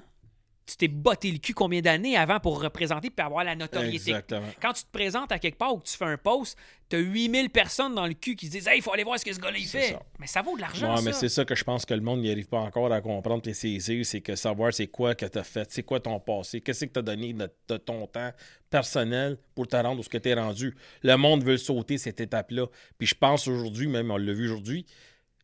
tu 0.67 0.77
t'es 0.77 0.89
botté 0.89 1.31
le 1.31 1.39
cul 1.39 1.55
combien 1.55 1.81
d'années 1.81 2.17
avant 2.17 2.41
pour 2.41 2.61
représenter 2.61 3.09
puis 3.09 3.25
avoir 3.25 3.45
la 3.45 3.55
notoriété? 3.55 4.11
Exactement. 4.11 4.49
Quand 4.61 4.73
tu 4.73 4.83
te 4.83 4.91
présentes 4.91 5.31
à 5.31 5.39
quelque 5.39 5.57
part 5.57 5.73
ou 5.73 5.79
que 5.79 5.87
tu 5.87 5.97
fais 5.97 6.05
un 6.05 6.17
post, 6.17 6.59
t'as 6.89 6.99
8000 6.99 7.51
personnes 7.51 7.95
dans 7.95 8.07
le 8.07 8.15
cul 8.15 8.35
qui 8.35 8.47
se 8.47 8.53
disent 8.53 8.67
Hey, 8.67 8.79
il 8.79 8.83
faut 8.83 8.93
aller 8.93 9.05
voir 9.05 9.19
ce 9.19 9.25
que 9.25 9.33
ce 9.33 9.39
gars-là 9.39 9.59
fait. 9.59 9.93
ça. 9.93 10.03
Mais 10.19 10.27
ça 10.27 10.43
vaut 10.43 10.57
de 10.57 10.63
l'argent. 10.63 11.01
Mais 11.03 11.13
ça. 11.13 11.21
c'est 11.21 11.29
ça 11.29 11.45
que 11.45 11.55
je 11.55 11.63
pense 11.63 11.87
que 11.87 11.95
le 11.95 12.01
monde 12.01 12.21
n'y 12.21 12.31
arrive 12.31 12.49
pas 12.49 12.59
encore 12.59 12.93
à 12.93 13.01
comprendre 13.01 13.47
et 13.49 13.55
saisir, 13.55 14.05
c'est 14.05 14.21
que 14.21 14.35
savoir 14.35 14.75
c'est 14.75 14.89
quoi 14.89 15.15
que 15.15 15.27
tu 15.27 15.39
as 15.39 15.45
fait, 15.45 15.71
c'est 15.71 15.85
quoi 15.85 16.01
ton 16.01 16.19
passé, 16.19 16.61
qu'est-ce 16.61 16.85
que 16.85 16.93
tu 16.93 16.99
as 16.99 17.03
donné 17.03 17.33
de, 17.33 17.49
de 17.69 17.77
ton 17.77 18.07
temps 18.09 18.33
personnel 18.69 19.39
pour 19.55 19.69
te 19.69 19.77
rendre 19.77 20.01
où 20.01 20.03
ce 20.03 20.09
que 20.09 20.19
tu 20.19 20.29
es 20.29 20.35
rendu. 20.35 20.75
Le 21.03 21.17
monde 21.17 21.45
veut 21.45 21.57
sauter 21.57 21.99
cette 21.99 22.21
étape-là. 22.21 22.67
Puis 22.99 23.07
je 23.07 23.15
pense 23.15 23.47
aujourd'hui, 23.47 23.87
même 23.87 24.11
on 24.11 24.17
l'a 24.17 24.33
vu 24.33 24.47
aujourd'hui, 24.47 24.85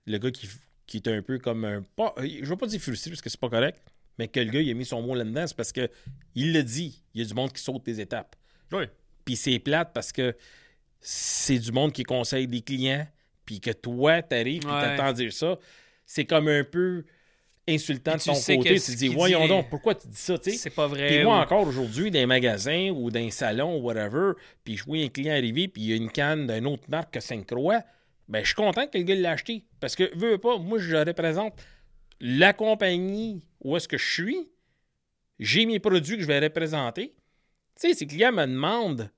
le 0.06 0.18
gars 0.18 0.30
qui, 0.30 0.48
qui 0.86 0.96
est 0.96 1.08
un 1.08 1.22
peu 1.22 1.38
comme 1.38 1.64
un. 1.64 1.82
Pas, 1.96 2.14
je 2.18 2.44
veux 2.44 2.56
pas 2.56 2.66
dire 2.66 2.80
frustré 2.80 3.10
parce 3.10 3.22
que 3.22 3.30
c'est 3.30 3.40
pas 3.40 3.48
correct, 3.48 3.80
mais 4.18 4.28
que 4.28 4.40
le 4.40 4.50
gars 4.50 4.60
il 4.60 4.70
a 4.70 4.74
mis 4.74 4.84
son 4.84 5.02
mot 5.02 5.14
là-dedans, 5.14 5.46
c'est 5.46 5.56
parce 5.56 5.72
que 5.72 5.88
il 6.34 6.52
le 6.52 6.62
dit, 6.62 7.02
il 7.14 7.20
y 7.20 7.24
a 7.24 7.26
du 7.28 7.34
monde 7.34 7.52
qui 7.52 7.62
saute 7.62 7.84
des 7.84 8.00
étapes. 8.00 8.36
Oui. 8.72 8.84
Puis 9.24 9.36
c'est 9.36 9.58
plate 9.58 9.92
parce 9.94 10.12
que 10.12 10.34
c'est 11.00 11.58
du 11.58 11.72
monde 11.72 11.92
qui 11.92 12.02
conseille 12.04 12.46
des 12.46 12.60
clients, 12.60 13.06
puis 13.44 13.60
que 13.60 13.70
toi, 13.70 14.22
t'arrives, 14.22 14.60
puis 14.62 14.70
Ouais. 14.70 14.80
t'attends 14.80 15.12
dire 15.12 15.32
ça. 15.32 15.58
C'est 16.06 16.24
comme 16.24 16.48
un 16.48 16.64
peu 16.64 17.04
insultant 17.68 18.16
de 18.16 18.22
ton 18.22 18.34
côté. 18.34 18.74
Tu 18.80 18.92
te 18.92 18.96
dis, 18.96 19.08
voyons 19.08 19.42
dit- 19.42 19.48
donc, 19.48 19.68
pourquoi 19.70 19.94
tu 19.94 20.08
dis 20.08 20.16
ça, 20.16 20.36
tu 20.38 20.50
sais? 20.50 20.56
c'est 20.56 20.70
pas 20.70 20.86
vrai. 20.88 21.06
Puis 21.08 21.22
moi, 21.24 21.38
ou- 21.38 21.42
encore 21.42 21.66
aujourd'hui, 21.66 22.10
dans 22.10 22.18
les 22.18 22.26
magasins 22.26 22.90
ou 22.90 23.10
dans 23.10 23.20
les 23.20 23.30
salons 23.30 23.76
ou 23.78 23.82
whatever, 23.82 24.32
puis 24.64 24.76
je 24.76 24.84
vois 24.84 24.98
un 24.98 25.08
client 25.08 25.32
arriver, 25.34 25.68
puis 25.68 25.82
il 25.82 25.88
y 25.90 25.92
a 25.92 25.96
une 25.96 26.10
canne 26.10 26.46
d'une 26.48 26.66
autre 26.66 26.84
marque 26.88 27.14
que 27.14 27.20
Sainte-Croix, 27.20 27.82
ben 28.28 28.40
je 28.40 28.46
suis 28.46 28.54
content 28.54 28.86
que 28.86 28.98
le 28.98 29.04
gars 29.04 29.14
l'ait 29.14 29.28
acheté. 29.28 29.64
Parce 29.80 29.94
que, 29.94 30.10
veux 30.16 30.32
veux 30.32 30.38
pas, 30.38 30.58
moi, 30.58 30.78
je 30.78 30.96
représente 30.96 31.54
la 32.24 32.52
compagnie 32.52 33.44
où 33.60 33.76
est-ce 33.76 33.88
que 33.88 33.98
je 33.98 34.12
suis, 34.12 34.48
j'ai 35.40 35.66
mes 35.66 35.80
produits 35.80 36.16
que 36.16 36.22
je 36.22 36.28
vais 36.28 36.38
représenter. 36.38 37.16
Tu 37.74 37.88
sais, 37.88 37.94
ces 37.94 38.06
clients 38.06 38.30
me 38.30 38.46
demandent 38.46 39.10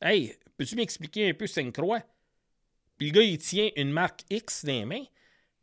Hey, 0.00 0.34
peux-tu 0.58 0.74
m'expliquer 0.74 1.30
un 1.30 1.34
peu 1.34 1.46
Sainte-Croix? 1.46 2.02
Puis 2.98 3.06
le 3.10 3.12
gars, 3.12 3.22
il 3.22 3.38
tient 3.38 3.70
une 3.76 3.92
marque 3.92 4.22
X 4.28 4.64
dans 4.64 4.72
les 4.72 4.84
mains. 4.84 5.04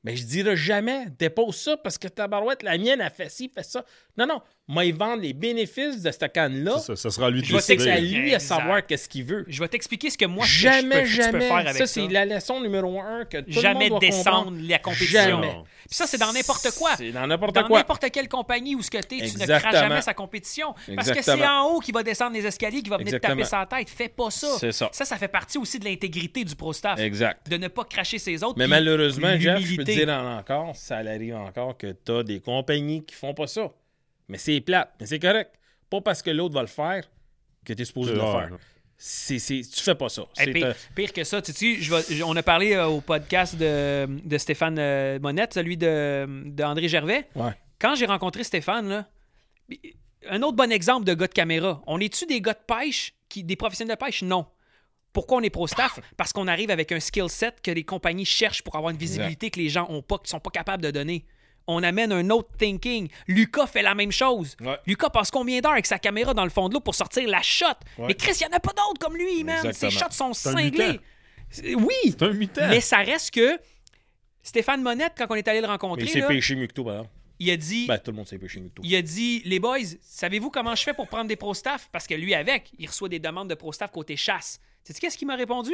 Mais 0.05 0.15
je 0.15 0.25
dirais 0.25 0.55
jamais, 0.55 1.07
dépose 1.09 1.57
ça 1.57 1.75
parce 1.75 1.97
que 1.97 2.07
ta 2.07 2.29
barouette, 2.29 2.63
la 2.63 2.77
mienne, 2.77 3.01
a 3.01 3.09
fait 3.09 3.29
ci, 3.29 3.49
fait 3.49 3.63
ça. 3.63 3.85
Non, 4.19 4.27
non, 4.27 4.41
moi, 4.67 4.83
ils 4.85 4.93
vendent 4.93 5.21
les 5.21 5.33
bénéfices 5.33 6.01
de 6.03 6.11
cette 6.11 6.31
canne-là. 6.33 6.77
Ça, 6.79 6.95
ça 6.95 7.09
sera 7.09 7.27
à 7.27 7.29
lui 7.29 7.39
de 7.41 7.45
Je 7.45 7.53
vais 7.55 7.61
C'est 7.61 7.73
à 7.89 7.99
décider. 8.01 8.17
lui 8.19 8.35
à 8.35 8.39
savoir 8.39 8.85
qu'est-ce 8.85 9.07
qu'il 9.07 9.23
veut. 9.23 9.45
Je 9.47 9.59
vais 9.61 9.67
t'expliquer 9.69 10.09
ce 10.09 10.17
que 10.17 10.25
moi, 10.25 10.45
je- 10.45 10.59
jamais, 10.59 11.01
peux, 11.01 11.05
je 11.05 11.17
peux 11.17 11.23
jamais. 11.23 11.39
faire 11.47 11.55
avec 11.57 11.71
ça. 11.73 11.77
ça, 11.79 11.87
c'est 11.87 12.07
la 12.09 12.25
leçon 12.25 12.59
numéro 12.59 12.99
un 13.01 13.23
que 13.25 13.37
tout 13.37 13.51
Jamais 13.51 13.85
le 13.85 13.91
monde 13.91 14.01
doit 14.01 14.09
descendre 14.09 14.37
comprendre. 14.45 14.67
la 14.69 14.77
compétition. 14.79 15.21
Jamais. 15.21 15.47
Puis 15.87 15.95
ça, 15.95 16.05
c'est 16.05 16.17
dans 16.17 16.31
n'importe 16.33 16.69
quoi. 16.77 16.95
C'est 16.97 17.11
dans 17.11 17.25
n'importe 17.25 17.55
Dans 17.55 17.63
quoi. 17.67 17.79
n'importe 17.79 18.11
quelle 18.11 18.27
compagnie 18.27 18.75
où 18.75 18.81
ce 18.81 18.91
que 18.91 18.97
t'es, 18.97 19.15
tu 19.17 19.21
ne 19.23 19.25
Exactement. 19.27 19.59
craches 19.59 19.73
jamais 19.75 20.01
sa 20.01 20.13
compétition. 20.13 20.73
Parce 20.73 21.07
que 21.07 21.13
c'est 21.15 21.31
Exactement. 21.31 21.63
en 21.63 21.69
haut 21.71 21.79
qui 21.79 21.91
va 21.93 22.03
descendre 22.03 22.33
les 22.33 22.45
escaliers, 22.45 22.81
qui 22.83 22.89
va 22.89 22.97
venir 22.97 23.13
te 23.13 23.17
taper 23.17 23.39
Exactement. 23.39 23.67
sa 23.69 23.77
tête. 23.77 23.89
Fais 23.89 24.09
pas 24.09 24.29
ça. 24.29 24.49
C'est 24.59 24.71
ça. 24.73 24.89
Ça, 24.91 25.05
ça 25.05 25.17
fait 25.17 25.27
partie 25.29 25.57
aussi 25.57 25.79
de 25.79 25.85
l'intégrité 25.85 26.43
du 26.43 26.55
pro 26.55 26.73
staff. 26.73 26.99
Exact. 26.99 27.49
De 27.49 27.55
ne 27.57 27.69
pas 27.69 27.85
cracher 27.85 28.19
ses 28.19 28.43
autres. 28.43 28.55
Mais 28.57 28.67
malheureusement, 28.67 29.35
Jeff, 29.39 29.59
je 29.61 29.77
peux 29.77 29.83
te 29.85 29.91
dire 29.91 30.09
en- 30.09 30.37
encore, 30.37 30.75
ça 30.75 30.97
arrive 30.97 31.35
encore 31.37 31.77
que 31.77 31.95
tu 32.05 32.11
as 32.11 32.23
des 32.23 32.39
compagnies 32.41 33.03
qui 33.05 33.15
font 33.15 33.33
pas 33.33 33.47
ça. 33.47 33.71
Mais 34.29 34.37
c'est 34.37 34.61
plate, 34.61 34.93
mais 34.99 35.05
c'est 35.05 35.19
correct. 35.19 35.55
Pas 35.89 36.01
parce 36.01 36.21
que 36.21 36.29
l'autre 36.29 36.53
va 36.55 36.61
le 36.61 36.67
faire 36.67 37.09
que 37.65 37.73
tu 37.73 37.81
es 37.81 37.85
supposé 37.85 38.13
le 38.13 38.19
faire. 38.19 38.57
c'est, 38.97 39.39
c'est- 39.39 39.61
tu 39.73 39.81
fais 39.81 39.95
pas 39.95 40.09
ça. 40.09 40.23
Hey, 40.37 40.53
pire, 40.53 40.67
euh, 40.67 40.73
pire 40.95 41.11
que 41.13 41.23
ça, 41.23 41.41
tu 41.41 41.51
sais, 41.51 41.75
je 41.81 41.93
vais- 41.93 42.23
on 42.23 42.35
a 42.35 42.43
parlé 42.43 42.73
euh, 42.73 42.87
au 42.87 43.01
podcast 43.01 43.55
de, 43.55 44.07
de 44.23 44.37
Stéphane 44.37 44.77
euh, 44.79 45.19
Monette, 45.19 45.53
celui 45.55 45.77
de, 45.77 46.25
de 46.45 46.63
André 46.63 46.87
Gervais. 46.87 47.27
ouais. 47.35 47.51
Quand 47.79 47.95
j'ai 47.95 48.05
rencontré 48.05 48.43
Stéphane, 48.43 48.89
là, 48.89 49.09
un 50.29 50.41
autre 50.41 50.57
bon 50.57 50.71
exemple 50.71 51.05
de 51.05 51.13
gars 51.13 51.27
de 51.27 51.33
caméra. 51.33 51.81
On 51.87 51.99
est-tu 51.99 52.25
des 52.25 52.41
gars 52.41 52.53
de 52.53 52.59
pêche, 52.67 53.13
qui, 53.29 53.43
des 53.43 53.55
professionnels 53.55 53.95
de 53.99 54.05
pêche? 54.05 54.21
Non. 54.21 54.45
Pourquoi 55.13 55.37
on 55.37 55.41
est 55.41 55.49
pro-staff? 55.49 55.99
Parce 56.17 56.33
qu'on 56.33 56.47
arrive 56.47 56.71
avec 56.71 56.91
un 56.91 56.99
skill 56.99 57.29
set 57.29 57.61
que 57.63 57.71
les 57.71 57.83
compagnies 57.83 58.25
cherchent 58.25 58.61
pour 58.63 58.75
avoir 58.75 58.91
une 58.91 58.97
visibilité 58.97 59.49
que 59.49 59.59
les 59.59 59.69
gens 59.69 59.87
ont 59.89 60.01
pas, 60.01 60.17
qui 60.17 60.29
sont 60.29 60.39
pas 60.41 60.49
capables 60.51 60.83
de 60.83 60.91
donner. 60.91 61.25
On 61.71 61.83
amène 61.83 62.11
un 62.11 62.29
autre 62.31 62.49
thinking. 62.57 63.09
Lucas 63.27 63.67
fait 63.67 63.83
la 63.83 63.93
même 63.93 64.11
chose. 64.11 64.57
Ouais. 64.59 64.77
Lucas 64.87 65.09
passe 65.09 65.29
combien 65.29 65.59
d'heures 65.61 65.73
avec 65.73 65.85
sa 65.85 65.99
caméra 65.99 66.33
dans 66.33 66.43
le 66.43 66.49
fond 66.49 66.67
de 66.67 66.73
l'eau 66.73 66.79
pour 66.79 66.95
sortir 66.95 67.27
la 67.29 67.41
shot? 67.43 67.65
Ouais. 67.97 68.07
Mais 68.07 68.13
Chris, 68.15 68.31
il 68.41 68.47
n'y 68.47 68.53
en 68.53 68.57
a 68.57 68.59
pas 68.59 68.73
d'autres 68.73 68.99
comme 68.99 69.15
lui, 69.15 69.43
man. 69.43 69.71
Ses 69.71 69.91
shots 69.91 70.05
sont 70.11 70.33
cinglés. 70.33 70.99
Oui, 71.75 71.93
C'est 72.05 72.23
un 72.23 72.33
mutant. 72.33 72.67
mais 72.69 72.81
ça 72.81 72.97
reste 72.97 73.31
que 73.31 73.59
Stéphane 74.43 74.81
Monette, 74.81 75.13
quand 75.17 75.27
on 75.29 75.35
est 75.35 75.47
allé 75.47 75.59
le 75.61 75.67
Mais 75.67 75.71
rencontrer, 75.73 76.05
il 76.05 76.09
s'est 76.09 76.25
pêché 76.25 76.55
mieux 76.55 76.67
que 76.67 76.81
par 76.81 76.93
exemple. 76.93 77.09
il 77.39 77.51
a 77.51 77.57
dit 77.57 77.85
Ben, 77.87 77.97
tout 77.99 78.11
le 78.11 78.17
monde 78.17 78.27
s'est 78.27 78.37
pêché 78.37 78.59
mieux 78.59 78.69
que 78.69 78.81
il 78.83 78.95
a 78.95 79.01
dit 79.01 79.41
Les 79.45 79.59
boys, 79.59 79.77
savez-vous 80.01 80.49
comment 80.49 80.75
je 80.75 80.83
fais 80.83 80.93
pour 80.93 81.07
prendre 81.07 81.27
des 81.27 81.35
pro-staff? 81.35 81.89
Parce 81.91 82.07
que 82.07 82.13
lui, 82.15 82.33
avec, 82.33 82.71
il 82.79 82.87
reçoit 82.87 83.09
des 83.09 83.19
demandes 83.19 83.49
de 83.49 83.55
pro-staff 83.55 83.91
côté 83.91 84.15
chasse. 84.17 84.59
Sais-tu 84.83 84.99
qu'est-ce 85.01 85.17
qu'il 85.17 85.27
m'a 85.27 85.35
répondu? 85.35 85.73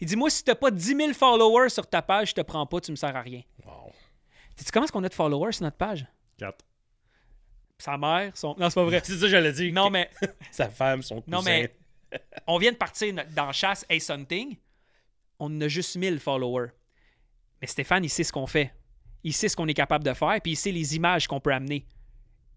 Il 0.00 0.06
dit 0.06 0.16
Moi, 0.16 0.30
si 0.30 0.42
t'as 0.44 0.54
pas 0.54 0.70
10 0.70 0.96
000 0.96 1.12
followers 1.12 1.68
sur 1.70 1.86
ta 1.86 2.02
page, 2.02 2.30
je 2.30 2.34
te 2.34 2.40
prends 2.40 2.66
pas, 2.66 2.80
tu 2.80 2.90
me 2.90 2.96
sers 2.96 3.14
à 3.14 3.20
rien. 3.20 3.42
Wow. 3.66 3.92
Sais-tu 4.58 4.72
comment 4.72 4.84
est-ce 4.84 4.92
qu'on 4.92 5.04
a 5.04 5.08
de 5.08 5.14
followers 5.14 5.52
sur 5.52 5.62
notre 5.62 5.76
page? 5.76 6.04
Quatre. 6.36 6.64
Sa 7.78 7.96
mère, 7.96 8.36
son. 8.36 8.56
Non, 8.58 8.68
c'est 8.68 8.74
pas 8.74 8.84
vrai. 8.84 9.00
C'est 9.04 9.14
ça 9.14 9.20
que 9.20 9.28
j'allais 9.28 9.52
dire. 9.52 9.72
Non, 9.72 9.88
mais 9.88 10.10
Sa 10.50 10.68
femme, 10.68 11.00
son 11.02 11.20
cousin. 11.22 11.36
Non, 11.36 11.42
mais 11.42 11.72
on 12.46 12.58
vient 12.58 12.72
de 12.72 12.76
partir 12.76 13.14
dans 13.36 13.52
Chasse 13.52 13.86
Ace 13.88 14.10
Hunting. 14.10 14.56
On 15.38 15.60
a 15.60 15.68
juste 15.68 15.96
1000 15.96 16.18
followers. 16.18 16.70
Mais 17.60 17.68
Stéphane, 17.68 18.04
il 18.04 18.08
sait 18.08 18.24
ce 18.24 18.32
qu'on 18.32 18.48
fait. 18.48 18.72
Il 19.22 19.32
sait 19.32 19.48
ce 19.48 19.54
qu'on 19.54 19.68
est 19.68 19.74
capable 19.74 20.04
de 20.04 20.12
faire, 20.12 20.40
puis 20.42 20.52
il 20.52 20.56
sait 20.56 20.72
les 20.72 20.96
images 20.96 21.28
qu'on 21.28 21.38
peut 21.40 21.52
amener. 21.52 21.86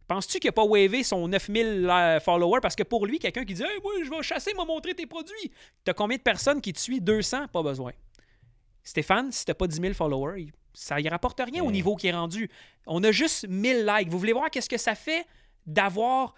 Penses-tu 0.07 0.39
qu'il 0.39 0.47
n'a 0.47 0.53
pas 0.53 0.65
wavé 0.65 1.03
son 1.03 1.27
9000 1.27 1.87
euh, 1.89 2.19
followers? 2.19 2.59
Parce 2.61 2.75
que 2.75 2.83
pour 2.83 3.05
lui, 3.05 3.19
quelqu'un 3.19 3.45
qui 3.45 3.53
dit 3.53 3.63
Hey, 3.63 3.79
moi, 3.83 3.93
je 4.03 4.09
vais 4.09 4.23
chasser, 4.23 4.53
m'a 4.55 4.65
montrer 4.65 4.95
tes 4.95 5.05
produits. 5.05 5.51
T'as 5.83 5.93
combien 5.93 6.17
de 6.17 6.21
personnes 6.23 6.61
qui 6.61 6.73
te 6.73 6.79
suivent? 6.79 7.03
200 7.03 7.47
Pas 7.49 7.61
besoin. 7.63 7.91
Stéphane, 8.83 9.31
si 9.31 9.45
t'as 9.45 9.53
pas 9.53 9.67
10 9.67 9.79
000 9.79 9.93
followers, 9.93 10.41
il- 10.41 10.51
ça 10.73 10.99
y 10.99 11.07
rapporte 11.09 11.39
rien 11.39 11.63
au 11.63 11.69
Mm. 11.69 11.73
niveau 11.73 11.95
qui 11.95 12.07
est 12.07 12.11
rendu. 12.13 12.49
On 12.87 13.03
a 13.03 13.11
juste 13.11 13.47
1000 13.47 13.85
likes. 13.85 14.09
Vous 14.09 14.19
voulez 14.19 14.33
voir 14.33 14.49
qu'est-ce 14.49 14.69
que 14.69 14.77
ça 14.77 14.95
fait 14.95 15.25
d'avoir 15.65 16.33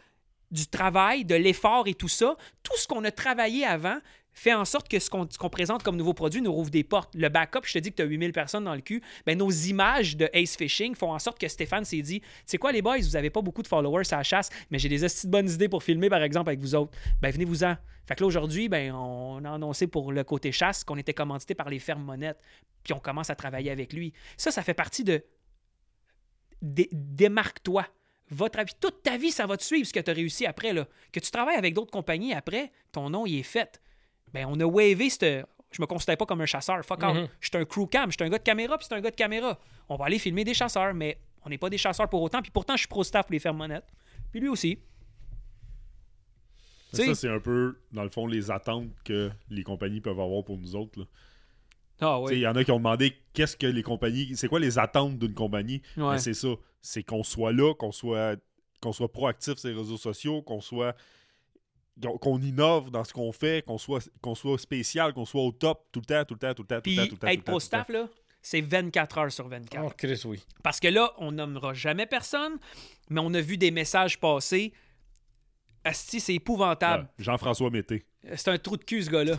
du 0.51 0.67
travail, 0.67 1.25
de 1.25 1.35
l'effort 1.35 1.87
et 1.87 1.93
tout 1.93 2.07
ça? 2.07 2.35
Tout 2.63 2.77
ce 2.77 2.87
qu'on 2.87 3.03
a 3.03 3.11
travaillé 3.11 3.65
avant 3.65 3.97
fait 4.33 4.53
en 4.53 4.65
sorte 4.65 4.87
que 4.89 4.99
ce 4.99 5.09
qu'on 5.09 5.49
présente 5.49 5.83
comme 5.83 5.95
nouveau 5.95 6.13
produit 6.13 6.41
nous 6.41 6.51
rouvre 6.51 6.69
des 6.71 6.83
portes. 6.83 7.13
Le 7.15 7.29
backup, 7.29 7.59
je 7.65 7.73
te 7.73 7.79
dis 7.79 7.91
que 7.91 7.97
tu 7.97 8.01
as 8.01 8.05
8000 8.05 8.31
personnes 8.33 8.63
dans 8.63 8.73
le 8.75 8.81
cul. 8.81 9.01
Ben, 9.25 9.37
nos 9.37 9.51
images 9.51 10.17
de 10.17 10.29
Ace 10.33 10.55
Fishing 10.57 10.95
font 10.95 11.13
en 11.13 11.19
sorte 11.19 11.39
que 11.39 11.47
Stéphane 11.47 11.85
s'est 11.85 12.01
dit 12.01 12.21
C'est 12.45 12.57
quoi 12.57 12.71
les 12.71 12.81
boys, 12.81 12.97
vous 12.97 13.15
avez 13.15 13.29
pas 13.29 13.41
beaucoup 13.41 13.61
de 13.61 13.67
followers 13.67 14.03
à 14.11 14.17
la 14.17 14.23
chasse, 14.23 14.49
mais 14.71 14.79
j'ai 14.79 14.89
des 14.89 15.03
hosties 15.03 15.27
de 15.27 15.31
bonnes 15.31 15.49
idées 15.49 15.69
pour 15.69 15.83
filmer, 15.83 16.09
par 16.09 16.23
exemple, 16.23 16.49
avec 16.49 16.59
vous 16.59 16.73
autres. 16.75 16.91
Ben, 17.21 17.31
venez-vous-en. 17.31 17.75
Fait 18.05 18.15
que 18.15 18.21
là, 18.21 18.27
aujourd'hui, 18.27 18.67
ben, 18.69 18.91
on 18.93 19.45
a 19.45 19.51
annoncé 19.53 19.87
pour 19.87 20.11
le 20.11 20.23
côté 20.23 20.51
chasse 20.51 20.83
qu'on 20.83 20.97
était 20.97 21.13
commandité 21.13 21.55
par 21.55 21.69
les 21.69 21.79
fermes 21.79 22.03
monettes, 22.03 22.39
puis 22.83 22.93
on 22.93 22.99
commence 22.99 23.29
à 23.29 23.35
travailler 23.35 23.71
avec 23.71 23.93
lui. 23.93 24.13
Ça, 24.35 24.51
ça 24.51 24.61
fait 24.63 24.73
partie 24.73 25.03
de. 25.03 25.23
Dé- 26.61 26.89
Démarque-toi. 26.91 27.85
Votre 28.29 28.59
avis, 28.59 28.73
toute 28.79 29.03
ta 29.03 29.17
vie, 29.17 29.31
ça 29.31 29.45
va 29.45 29.57
te 29.57 29.63
suivre 29.63 29.85
ce 29.87 29.93
que 29.93 29.99
tu 29.99 30.09
as 30.09 30.13
réussi 30.13 30.45
après. 30.45 30.73
Là. 30.73 30.87
Que 31.11 31.19
tu 31.19 31.29
travailles 31.29 31.57
avec 31.57 31.73
d'autres 31.73 31.91
compagnies 31.91 32.33
après, 32.33 32.71
ton 32.91 33.09
nom, 33.09 33.25
il 33.25 33.37
est 33.39 33.43
fait. 33.43 33.79
Ben, 34.33 34.45
on 34.49 34.59
a 34.59 34.65
wavé 34.65 35.09
cette. 35.09 35.45
Je 35.71 35.81
me 35.81 35.87
considère 35.87 36.17
pas 36.17 36.25
comme 36.25 36.41
un 36.41 36.45
chasseur. 36.45 36.83
Fuck 36.85 37.03
out. 37.03 37.15
Mhm. 37.15 37.27
Je 37.39 37.47
suis 37.49 37.57
un 37.57 37.65
crew 37.65 37.87
cam. 37.87 38.11
Je 38.11 38.15
suis 38.19 38.23
un 38.25 38.29
gars 38.29 38.37
de 38.37 38.43
caméra, 38.43 38.77
puis 38.77 38.85
c'est 38.87 38.95
un 38.95 39.01
gars 39.01 39.09
de 39.11 39.15
caméra. 39.15 39.59
On 39.89 39.95
va 39.95 40.05
aller 40.05 40.19
filmer 40.19 40.43
des 40.43 40.53
chasseurs, 40.53 40.93
mais 40.93 41.17
on 41.45 41.49
n'est 41.49 41.57
pas 41.57 41.69
des 41.69 41.77
chasseurs 41.77 42.07
pour 42.09 42.21
autant. 42.21 42.41
Puis 42.41 42.51
pourtant, 42.51 42.73
je 42.75 42.79
suis 42.79 42.87
pro-staff 42.87 43.25
pour 43.25 43.33
les 43.33 43.39
fermes 43.39 43.57
monettes. 43.57 43.87
Puis 44.31 44.39
lui 44.39 44.49
aussi. 44.49 44.77
Ça, 46.93 47.15
c'est 47.15 47.29
un 47.29 47.39
peu, 47.39 47.79
dans 47.91 48.03
le 48.03 48.09
fond, 48.09 48.27
les 48.27 48.51
attentes 48.51 48.89
que 49.03 49.31
les 49.49 49.63
compagnies 49.63 49.99
peuvent 49.99 50.19
avoir 50.19 50.43
pour 50.43 50.57
nous 50.59 50.75
autres. 50.75 50.99
là. 50.99 51.05
Ah 52.01 52.19
Tu 52.23 52.29
sais, 52.33 52.39
Il 52.39 52.41
y 52.41 52.47
en 52.47 52.55
a 52.55 52.63
qui 52.63 52.71
ont 52.71 52.77
demandé 52.77 53.17
qu'est-ce 53.33 53.57
que 53.57 53.65
les 53.67 53.81
compagnies. 53.83 54.35
C'est 54.35 54.47
quoi 54.47 54.59
les 54.59 54.77
attentes 54.77 55.17
d'une 55.17 55.33
compagnie? 55.33 55.81
Ouais. 55.97 56.03
Ben, 56.03 56.17
C'est 56.19 56.33
ça. 56.33 56.49
C'est 56.81 57.01
qu'on 57.03 57.23
soit 57.23 57.51
là, 57.51 57.73
qu'on 57.73 57.91
soit, 57.91 58.35
qu'on 58.81 58.91
soit 58.91 59.11
proactif 59.11 59.55
sur 59.57 59.69
les 59.69 59.75
réseaux 59.75 59.97
sociaux, 59.97 60.41
qu'on 60.41 60.61
soit. 60.61 60.95
Qu'on- 62.21 62.39
innove 62.41 62.89
dans 62.91 63.03
ce 63.03 63.13
qu'on 63.13 63.31
fait, 63.31 63.63
qu'on 63.65 63.77
soit, 63.77 64.07
qu'on 64.21 64.35
soit 64.35 64.57
spécial, 64.57 65.13
qu'on 65.13 65.25
soit 65.25 65.41
au 65.41 65.51
top 65.51 65.87
tout 65.91 65.99
le 65.99 66.05
temps, 66.05 66.25
tout 66.25 66.33
le 66.33 66.39
temps, 66.39 66.53
tout 66.53 66.63
le 66.63 66.67
temps, 66.67 66.75
tout 66.77 66.81
Puis 66.81 66.95
le 66.95 67.03
temps, 67.03 67.07
tout 67.09 67.15
le 67.15 67.19
temps. 67.19 67.27
être 67.27 67.33
tout 67.33 67.39
le 67.39 67.43
temps, 67.45 67.51
pro-staff, 67.51 67.89
là, 67.89 68.07
c'est 68.41 68.61
24 68.61 69.17
heures 69.19 69.31
sur 69.31 69.47
24. 69.47 69.83
Oh, 69.85 69.91
Chris, 69.97 70.21
oui. 70.25 70.43
Parce 70.63 70.79
que 70.79 70.87
là, 70.87 71.13
on 71.17 71.31
nommera 71.31 71.73
jamais 71.73 72.05
personne, 72.05 72.57
mais 73.09 73.21
on 73.23 73.33
a 73.33 73.41
vu 73.41 73.57
des 73.57 73.71
messages 73.71 74.19
passer. 74.19 74.73
Asti, 75.85 76.19
c'est 76.19 76.35
épouvantable. 76.35 77.03
Ouais, 77.03 77.23
Jean-François 77.23 77.69
Mété. 77.69 78.05
C'est 78.35 78.47
un 78.49 78.57
trou 78.57 78.77
de 78.77 78.83
cul, 78.83 79.03
ce 79.03 79.09
gars-là. 79.09 79.37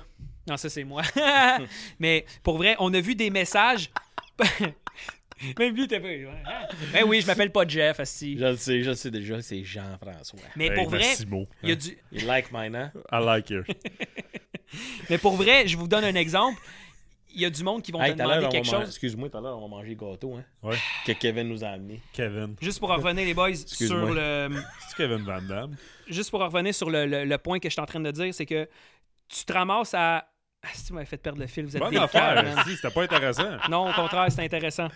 Non, 0.49 0.57
ça, 0.59 0.69
c'est 0.69 0.85
moi. 0.85 1.03
mais 1.99 2.27
pour 2.43 2.59
vrai, 2.59 2.77
on 2.79 2.93
a 2.93 3.01
vu 3.01 3.15
des 3.15 3.31
messages. 3.31 3.91
Même 5.59 5.75
lui, 5.75 5.87
t'es 5.89 6.01
pas. 6.01 6.07
ouais. 6.09 6.29
Ben 6.93 7.05
oui, 7.07 7.21
je 7.21 7.27
m'appelle 7.27 7.51
pas 7.51 7.67
Jeff, 7.67 8.01
Asti. 8.01 8.39
Je 8.39 8.45
le 8.45 8.57
sais, 8.57 8.83
je 8.83 8.91
le 8.91 8.97
sais 8.97 9.11
déjà, 9.11 9.41
c'est 9.43 9.63
Jean-François. 9.65 10.39
Mais 10.57 10.67
Hey, 10.67 10.75
pour 10.75 10.89
vrai, 10.91 10.99
Massimo. 10.99 11.47
il 11.63 11.69
y 11.71 11.73
a 11.73 11.77
du. 11.77 11.99
You 12.13 12.27
like 12.27 12.51
mine, 12.53 12.75
hein? 12.77 12.93
I 13.13 13.25
like 13.25 13.51
it. 13.51 13.65
Mais 15.11 15.19
pour 15.19 15.37
vrai, 15.37 15.67
je 15.69 15.77
vous 15.77 15.87
donne 15.89 16.05
un 16.05 16.15
exemple. 16.15 16.61
Il 17.37 17.41
y 17.41 17.45
a 17.45 17.51
du 17.51 17.65
monde 17.65 17.83
qui 17.83 17.91
vont 17.91 18.01
Hey, 18.01 18.13
te 18.13 18.17
tout 18.17 18.23
à 18.23 18.27
l'heure, 18.27 18.37
demander 18.37 18.59
on 18.59 18.63
va 18.63 18.69
quelque 18.71 18.81
chose. 18.81 18.89
Excuse-moi, 18.91 19.29
tout 19.29 19.39
à 19.39 19.41
l'heure, 19.41 19.59
on 19.59 19.63
va 19.63 19.69
manger 19.69 19.89
le 19.91 19.95
gâteau, 19.97 20.35
hein? 20.35 20.45
Ouais. 20.63 20.77
Que 21.05 21.13
Kevin 21.13 21.49
nous 21.49 21.65
a 21.65 21.69
amené. 21.69 22.01
Kevin. 22.13 22.55
Juste 22.61 22.79
pour 22.79 22.91
revenir, 22.91 23.25
les 23.25 23.35
boys, 23.35 23.55
sur 23.55 23.65
Excuse-moi. 23.67 24.15
le. 24.15 24.49
C'est 24.89 24.97
Kevin 24.97 25.25
Van 25.25 25.43
Damme. 25.43 25.77
juste 26.09 26.31
pour 26.31 26.41
revenir 26.41 26.73
sur 26.75 26.91
le, 26.91 27.07
le- 27.07 27.25
le 27.25 27.39
point 27.39 27.59
que 27.59 27.69
je 27.69 27.73
suis 27.73 27.81
en 27.83 27.87
train 27.87 27.99
de 28.01 28.11
dire, 28.13 28.33
c'est 28.33 28.47
que 28.47 28.69
tu 29.29 29.45
te 29.45 29.53
ramasses 29.53 29.95
à. 29.95 30.29
Ah, 30.65 30.69
si 30.73 30.87
tu 30.87 30.93
m'avais 30.95 31.05
fait 31.07 31.17
perdre 31.19 31.41
le 31.41 31.47
fil, 31.47 31.67
vous 31.67 31.77
êtes 31.77 31.83
Bonne 31.83 31.91
des 31.93 31.99
affaire. 31.99 32.43
si, 32.67 32.77
C'était 32.77 32.91
pas 32.91 33.03
intéressant. 33.03 33.51
Non, 33.69 33.91
au 33.91 33.93
contraire, 33.93 34.27
c'est 34.31 34.43
intéressant. 34.45 34.89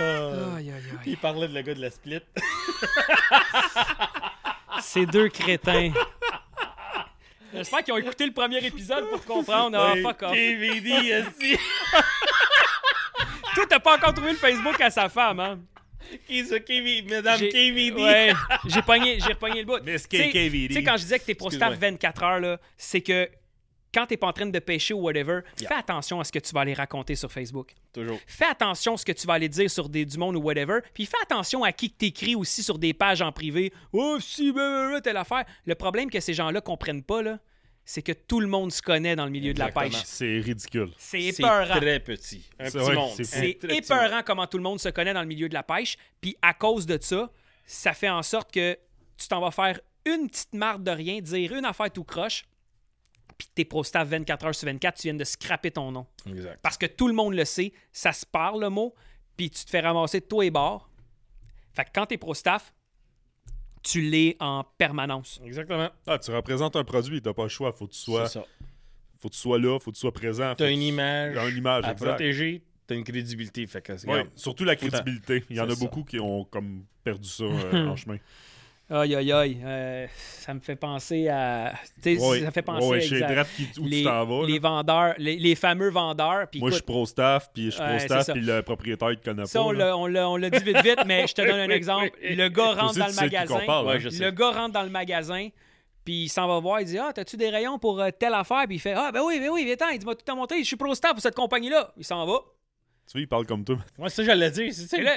Euh, 0.00 0.56
Aïe, 0.56 0.70
aïe, 0.70 0.74
aïe. 0.76 0.98
Il 1.06 1.16
parlait 1.18 1.48
de 1.48 1.54
le 1.54 1.60
gars 1.62 1.74
de 1.74 1.80
la 1.82 1.90
split. 1.90 2.20
Ces 4.80 5.06
deux 5.06 5.28
crétins. 5.28 5.92
J'espère 7.52 7.84
qu'ils 7.84 7.94
ont 7.94 7.98
écouté 7.98 8.26
le 8.26 8.32
premier 8.32 8.64
épisode 8.64 9.08
pour 9.10 9.24
comprendre. 9.24 9.78
Ah, 9.78 9.94
fuck 10.02 10.22
off. 10.22 10.32
KVD, 10.32 11.24
aussi. 11.28 11.56
Toi, 13.54 13.64
t'as 13.68 13.78
pas 13.78 13.96
encore 13.96 14.12
trouvé 14.14 14.32
le 14.32 14.38
Facebook 14.38 14.80
à 14.80 14.90
sa 14.90 15.08
femme, 15.08 15.40
hein? 15.40 15.58
Qui 16.26 16.44
ça, 16.44 16.58
KVD? 16.58 17.14
Madame 17.14 17.38
J'ai- 17.38 17.48
KVD. 17.50 18.02
Ouais, 18.02 18.32
j'ai 18.66 18.82
pogné, 18.82 19.18
j'ai 19.20 19.32
repogné 19.32 19.60
le 19.60 19.66
bout. 19.66 19.80
Miss 19.84 20.08
Tu 20.08 20.16
sais- 20.16 20.30
KKVD. 20.30 20.68
Tu 20.68 20.74
sais, 20.74 20.82
quand 20.82 20.96
je 20.96 21.02
disais 21.02 21.18
que 21.18 21.24
t'es 21.24 21.34
pro 21.34 21.50
staff 21.50 21.70
Excuse-moi. 21.72 21.90
24 21.92 22.22
heures, 22.24 22.40
là, 22.40 22.58
c'est 22.76 23.00
que 23.00 23.28
quand 23.94 24.06
t'es 24.06 24.16
pas 24.16 24.26
en 24.26 24.32
train 24.32 24.46
de 24.46 24.58
pêcher 24.58 24.92
ou 24.94 24.98
whatever, 25.00 25.40
Yeah. 25.60 25.68
fais 25.68 25.74
attention 25.76 26.18
à 26.20 26.24
ce 26.24 26.32
que 26.32 26.38
tu 26.40 26.52
vas 26.52 26.60
aller 26.62 26.74
raconter 26.74 27.14
sur 27.14 27.30
Facebook. 27.30 27.72
Toujours. 27.92 28.18
Fais 28.26 28.46
attention 28.46 28.94
à 28.94 28.96
ce 28.96 29.04
que 29.04 29.12
tu 29.12 29.26
vas 29.26 29.34
aller 29.34 29.48
dire 29.48 29.70
sur 29.70 29.88
des, 29.88 30.04
du 30.04 30.18
monde 30.18 30.36
ou 30.36 30.40
whatever. 30.40 30.80
Puis 30.92 31.06
fais 31.06 31.16
attention 31.22 31.62
à 31.64 31.72
qui 31.72 31.90
que 31.90 31.96
t'écris 31.96 32.34
aussi 32.34 32.62
sur 32.62 32.78
des 32.78 32.92
pages 32.92 33.22
en 33.22 33.30
privé. 33.32 33.72
Oh, 33.92 34.18
si, 34.20 34.52
blablabla, 34.52 35.00
telle 35.00 35.16
affaire. 35.16 35.44
Le 35.64 35.74
problème 35.74 36.10
que 36.10 36.18
ces 36.20 36.34
gens-là 36.34 36.60
comprennent 36.60 37.02
pas, 37.04 37.22
là, 37.22 37.38
c'est 37.86 38.02
que 38.02 38.12
tout 38.12 38.40
le 38.40 38.46
monde 38.46 38.72
se 38.72 38.80
connaît 38.82 39.14
dans 39.14 39.26
le 39.26 39.30
milieu 39.30 39.52
de 39.52 39.58
la 39.58 39.70
pêche. 39.70 39.92
C'est 40.04 40.40
ridicule. 40.40 40.90
C'est 40.96 41.20
C'est 41.32 41.42
épeurant. 41.42 41.76
très 41.80 42.00
petit. 42.00 42.42
Un 42.58 42.64
C'est 42.70 42.78
petit 42.78 42.84
vrai, 42.84 42.94
monde. 42.94 43.10
c'est 43.14 43.24
fou. 43.24 43.36
Un 43.36 43.40
C'est 43.42 43.58
très 43.58 43.68
petit 43.68 43.76
épeurant 43.92 44.22
comment 44.24 44.46
tout 44.46 44.56
le 44.56 44.62
monde 44.64 44.80
se 44.80 44.88
connaît 44.88 45.12
dans 45.14 45.20
le 45.20 45.26
milieu 45.28 45.48
de 45.48 45.54
la 45.54 45.62
pêche. 45.62 45.96
Puis 46.20 46.34
à 46.42 46.54
cause 46.54 46.86
de 46.86 46.98
ça, 47.00 47.30
ça 47.66 47.92
fait 47.92 48.08
en 48.08 48.22
sorte 48.22 48.50
que 48.52 48.76
tu 49.16 49.28
t'en 49.28 49.40
vas 49.40 49.50
faire 49.50 49.78
une 50.06 50.28
petite 50.28 50.52
marque 50.54 50.82
de 50.82 50.90
rien, 50.90 51.20
dire 51.20 51.52
une 51.54 51.64
affaire 51.64 51.90
tout 51.90 52.04
croche, 52.04 52.44
puis 53.38 53.48
t'es 53.54 53.64
pro 53.64 53.82
staff 53.84 54.08
24 54.08 54.46
heures 54.46 54.54
sur 54.54 54.66
24, 54.66 54.96
tu 55.00 55.02
viens 55.08 55.14
de 55.14 55.24
scraper 55.24 55.70
ton 55.70 55.90
nom. 55.92 56.06
Exact. 56.28 56.58
Parce 56.62 56.76
que 56.78 56.86
tout 56.86 57.08
le 57.08 57.14
monde 57.14 57.34
le 57.34 57.44
sait, 57.44 57.72
ça 57.92 58.12
se 58.12 58.24
parle 58.26 58.60
le 58.60 58.70
mot, 58.70 58.94
puis 59.36 59.50
tu 59.50 59.64
te 59.64 59.70
fais 59.70 59.80
ramasser 59.80 60.20
de 60.20 60.24
toi 60.26 60.44
et 60.44 60.50
bord. 60.50 60.88
Fait 61.72 61.84
que 61.84 61.90
quand 61.94 62.06
t'es 62.06 62.18
pro 62.18 62.34
staff, 62.34 62.72
tu 63.82 64.00
l'es 64.00 64.36
en 64.40 64.64
permanence. 64.78 65.40
Exactement. 65.44 65.90
Ah, 66.06 66.18
tu 66.18 66.30
représentes 66.30 66.76
un 66.76 66.84
produit, 66.84 67.20
t'as 67.20 67.34
pas 67.34 67.42
le 67.42 67.48
choix. 67.48 67.72
Faut 67.72 67.86
que 67.86 67.92
tu 67.92 67.98
sois, 67.98 68.26
C'est 68.28 68.38
ça. 68.38 68.46
faut 69.18 69.28
que 69.28 69.34
tu 69.34 69.40
sois 69.40 69.58
là, 69.58 69.78
faut 69.78 69.90
que 69.90 69.96
tu 69.96 70.00
sois 70.00 70.12
présent. 70.12 70.54
T'as 70.56 70.70
une 70.70 70.78
tu- 70.80 70.86
image. 70.86 71.34
T'as 71.34 71.50
une 71.50 71.56
image, 71.58 71.84
à 71.84 71.92
exact. 71.92 72.06
protéger, 72.08 72.62
t'as 72.86 72.94
une 72.94 73.04
crédibilité. 73.04 73.66
Fait 73.66 73.82
que 73.82 73.92
Ouais, 74.06 74.26
surtout 74.36 74.64
la 74.64 74.76
crédibilité. 74.76 75.44
Il 75.50 75.56
y 75.56 75.60
en 75.60 75.68
a 75.68 75.74
ça. 75.74 75.80
beaucoup 75.80 76.02
qui 76.04 76.18
ont 76.18 76.44
comme 76.44 76.84
perdu 77.02 77.28
ça 77.28 77.44
euh, 77.44 77.88
en 77.88 77.96
chemin. 77.96 78.16
Aïe, 78.90 79.14
aïe, 79.14 79.32
aïe. 79.32 79.58
euh, 79.64 80.06
ça 80.14 80.52
me 80.52 80.60
fait 80.60 80.76
penser 80.76 81.28
à. 81.28 81.72
tu 82.02 82.16
sais, 82.18 82.22
Ouais. 82.22 82.40
ça 82.42 82.50
fait 82.50 82.60
penser 82.62 82.86
Ouais, 82.86 82.96
à 82.98 83.00
je 83.00 83.08
sais 83.08 83.14
exact- 83.22 83.48
qui- 83.56 83.80
où 83.80 83.84
les, 83.86 83.98
tu 84.00 84.04
t'en 84.04 84.24
vas. 84.26 84.46
les 84.46 84.52
là. 84.54 84.58
vendeurs, 84.68 85.14
les, 85.16 85.36
les 85.36 85.54
fameux 85.54 85.88
vendeurs. 85.88 86.48
Puis 86.50 86.60
Moi, 86.60 86.68
je 86.68 86.74
suis 86.74 86.82
pro-staff, 86.84 87.48
puis 87.54 87.66
je 87.66 87.70
suis 87.70 87.80
Ouais, 87.82 87.96
pro-staff, 87.96 88.26
ça. 88.26 88.32
puis 88.34 88.42
le 88.42 88.60
propriétaire, 88.62 89.10
il 89.12 89.16
te 89.18 89.24
connaît 89.24 89.46
ça, 89.46 89.62
pas. 89.62 89.72
l'a- 89.72 89.96
on 89.96 90.36
l'a 90.36 90.50
dit 90.50 90.62
vite, 90.64 90.82
vite, 90.82 91.00
mais 91.06 91.26
je 91.26 91.32
te 91.34 91.40
donne 91.40 91.60
un 91.60 91.66
oui, 91.68 91.72
exemple. 91.74 92.10
oui. 92.22 92.34
Le 92.36 92.48
gars 92.50 92.72
rentre 92.74 92.84
aussi, 92.90 92.98
dans 92.98 93.06
le 93.06 93.14
magasin. 93.14 93.60
parle, 93.66 93.86
Ouais, 93.86 93.94
hein. 93.94 93.98
je 94.00 94.08
sais. 94.10 94.22
Le 94.24 94.30
gars 94.32 94.50
rentre 94.50 94.72
dans 94.72 94.82
le 94.82 94.90
magasin, 94.90 95.48
Puis 96.04 96.24
il 96.24 96.28
s'en 96.28 96.46
va 96.46 96.60
voir, 96.60 96.82
il 96.82 96.86
dit 96.86 96.98
Ah, 96.98 97.12
t'as-tu 97.14 97.38
des 97.38 97.48
rayons 97.48 97.78
pour 97.78 97.98
euh, 97.98 98.10
telle 98.10 98.34
affaire? 98.34 98.64
Puis 98.66 98.76
il 98.76 98.78
fait 98.80 98.92
Ah, 98.94 99.10
ben 99.10 99.22
oui, 99.24 99.40
ben 99.40 99.48
oui, 99.48 99.64
viens 99.64 99.76
il 99.92 100.04
m'a 100.04 100.14
tout 100.14 100.30
à 100.30 100.34
montré, 100.34 100.58
je 100.58 100.64
suis 100.64 100.76
pro 100.76 100.94
staff 100.94 101.12
pour 101.12 101.22
cette 101.22 101.34
compagnie-là. 101.34 101.90
Il 101.96 102.04
s'en 102.04 102.26
va. 102.26 102.40
Tu 103.06 103.12
vois, 103.12 103.20
il 103.22 103.26
parle 103.28 103.46
comme 103.46 103.64
toi. 103.64 103.78
Moi, 103.96 104.10
ça, 104.10 104.22
j'allais 104.22 104.50
dire. 104.50 104.70
C'est 104.74 104.86
ça 104.86 105.00
là- 105.00 105.16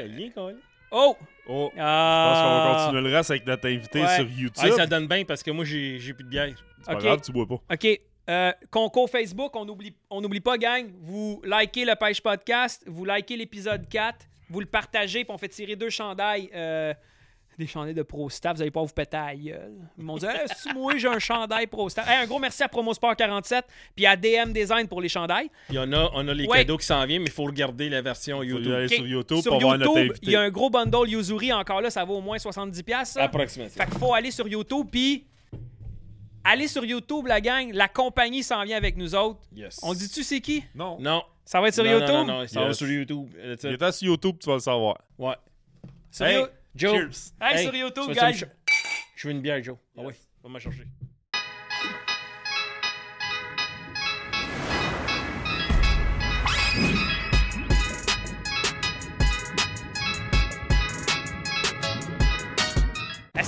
Oh 0.91 1.15
Oh, 1.49 1.69
je 1.73 1.77
pense 1.77 1.79
qu'on 1.79 1.81
Ah 1.81 2.71
va 2.73 2.83
continuer 2.85 3.09
le 3.09 3.15
reste 3.15 3.31
avec 3.31 3.45
notre 3.47 3.67
invité 3.69 4.01
Ouais. 4.01 4.15
sur 4.17 4.25
YouTube. 4.29 4.69
Ah, 4.73 4.75
ça 4.75 4.85
donne 4.85 5.07
bien 5.07 5.23
parce 5.23 5.41
que 5.43 5.51
moi, 5.51 5.63
j'ai 5.63 5.97
j'ai 5.99 6.13
plus 6.13 6.25
de 6.25 6.29
bière. 6.29 6.49
C'est 6.81 6.85
pas 6.91 6.95
Ok. 6.97 7.01
grave, 7.03 7.21
tu 7.21 7.31
bois 7.31 7.45
pas. 7.47 7.61
OK. 7.73 7.99
Euh, 8.29 8.51
concours 8.69 9.09
Facebook, 9.09 9.55
on 9.55 9.63
n'oublie 9.63 9.95
on 10.09 10.19
n'oublie 10.19 10.41
pas, 10.41 10.57
gang. 10.57 10.88
Vous 11.01 11.41
likez 11.45 11.85
le 11.85 11.95
Pêche 11.95 12.19
Podcast, 12.21 12.83
vous 12.85 13.05
likez 13.05 13.38
l'épisode 13.38 13.88
4, 13.88 14.25
vous 14.49 14.59
le 14.59 14.65
partagez, 14.65 15.23
puis 15.23 15.33
on 15.33 15.38
fait 15.38 15.47
tirer 15.47 15.77
deux 15.77 15.89
chandails. 15.89 16.49
euh, 16.53 16.93
des 17.58 17.66
chandails 17.68 17.93
de 17.95 18.03
Pro 18.03 18.30
Staff, 18.30 18.55
vous 18.58 18.62
allez 18.62 18.72
pas 18.72 18.82
vous 18.84 18.93
péter 18.93 19.18
à 19.18 19.26
la 19.28 19.36
gueule. 19.36 19.74
Ils 19.97 20.03
m'ont 20.03 20.18
dit, 20.18 20.26
c'est 20.55 20.74
moi, 20.74 20.93
j'ai 20.97 21.08
un 21.08 21.18
chandail 21.20 21.66
Pro 21.68 21.89
Staff. 21.89 22.08
Hey, 22.08 22.24
un 22.24 22.28
gros 22.28 22.38
merci 22.39 22.62
à 22.64 22.68
Promo 22.68 22.93
Sport 22.93 23.16
47, 23.16 23.66
puis 23.95 24.05
à 24.05 24.16
DM 24.16 24.51
Design 24.53 24.88
pour 24.88 25.01
les 25.01 25.10
chandails. 25.10 25.49
Puis 25.68 25.78
on 25.80 25.91
a, 25.91 26.10
on 26.14 26.28
a 26.28 26.34
les 26.34 26.45
Ouais. 26.47 26.60
cadeaux 26.60 26.78
qui 26.78 26.86
s'en 26.86 27.03
viennent, 27.05 27.22
mais 27.24 27.28
il 27.30 27.34
faut 27.34 27.45
regarder 27.45 27.89
la 27.89 28.01
version 28.01 28.43
YouTube. 28.43 28.68
y 28.72 28.74
aller 28.76 28.86
OK. 28.86 28.93
sur 28.93 29.08
YouTube 29.08 29.41
Sur 29.41 29.51
pour 29.53 29.62
voir 29.62 29.78
notre 29.78 29.99
il 30.22 30.30
y 30.30 30.36
a 30.36 30.41
un 30.41 30.49
gros 30.51 30.70
bundle 30.70 31.10
Yuzuri 31.10 31.51
encore 31.51 31.82
là, 31.82 31.89
ça 31.89 32.03
vaut 32.05 32.18
au 32.18 32.22
moins 32.22 32.38
70$. 32.38 32.84
piastres, 32.84 33.16
ça. 33.16 33.24
Approximativement. 33.24 33.84
Fait 33.86 33.89
qu'il 33.89 33.99
faut 33.99 34.14
aller 34.14 34.32
sur 34.32 34.47
YouTube, 34.47 34.88
puis 34.91 35.26
allez 36.43 36.68
sur 36.68 36.86
YouTube, 36.86 37.26
la 37.28 37.41
gang. 37.41 37.72
La 37.74 37.88
compagnie 37.88 38.43
s'en 38.43 38.64
vient 38.64 38.78
avec 38.78 38.95
nous 38.97 39.16
autres. 39.16 39.39
Yes. 39.55 39.80
On 39.84 39.93
dit-tu 39.93 40.24
c'est 40.24 40.41
qui? 40.41 40.64
Non. 40.76 40.97
Non. 40.99 41.24
Ça 41.43 41.60
va 41.62 41.70
être 41.70 41.74
sur 41.74 41.84
non, 41.84 41.91
YouTube? 41.91 42.10
Non, 42.10 42.26
non, 42.26 42.39
non, 42.41 42.47
ça 42.47 42.60
va 42.62 42.68
Yes. 42.68 42.78
sur 42.78 42.88
YouTube. 42.88 43.30
Il 43.43 43.51
est 43.51 43.91
sur 43.91 44.08
YouTube, 44.08 44.36
tu 44.39 44.47
vas 44.47 44.55
le 44.55 44.60
savoir. 44.60 44.97
Ouais. 45.18 45.36
Sur 46.12 46.26
Hey, 46.26 46.45
Joe. 46.78 46.95
Cheers. 46.95 47.34
Hey, 47.41 47.57
Hey, 47.57 47.63
sur 47.65 47.75
YouTube, 47.75 48.11
guys. 48.13 48.43
Je 49.15 49.28
veux 49.28 49.34
une 49.34 49.41
bière, 49.41 49.61
Joe. 49.63 49.78
Ah 49.97 50.01
oui, 50.03 50.13
va 50.43 50.49
me 50.49 50.59
chercher. 50.59 50.84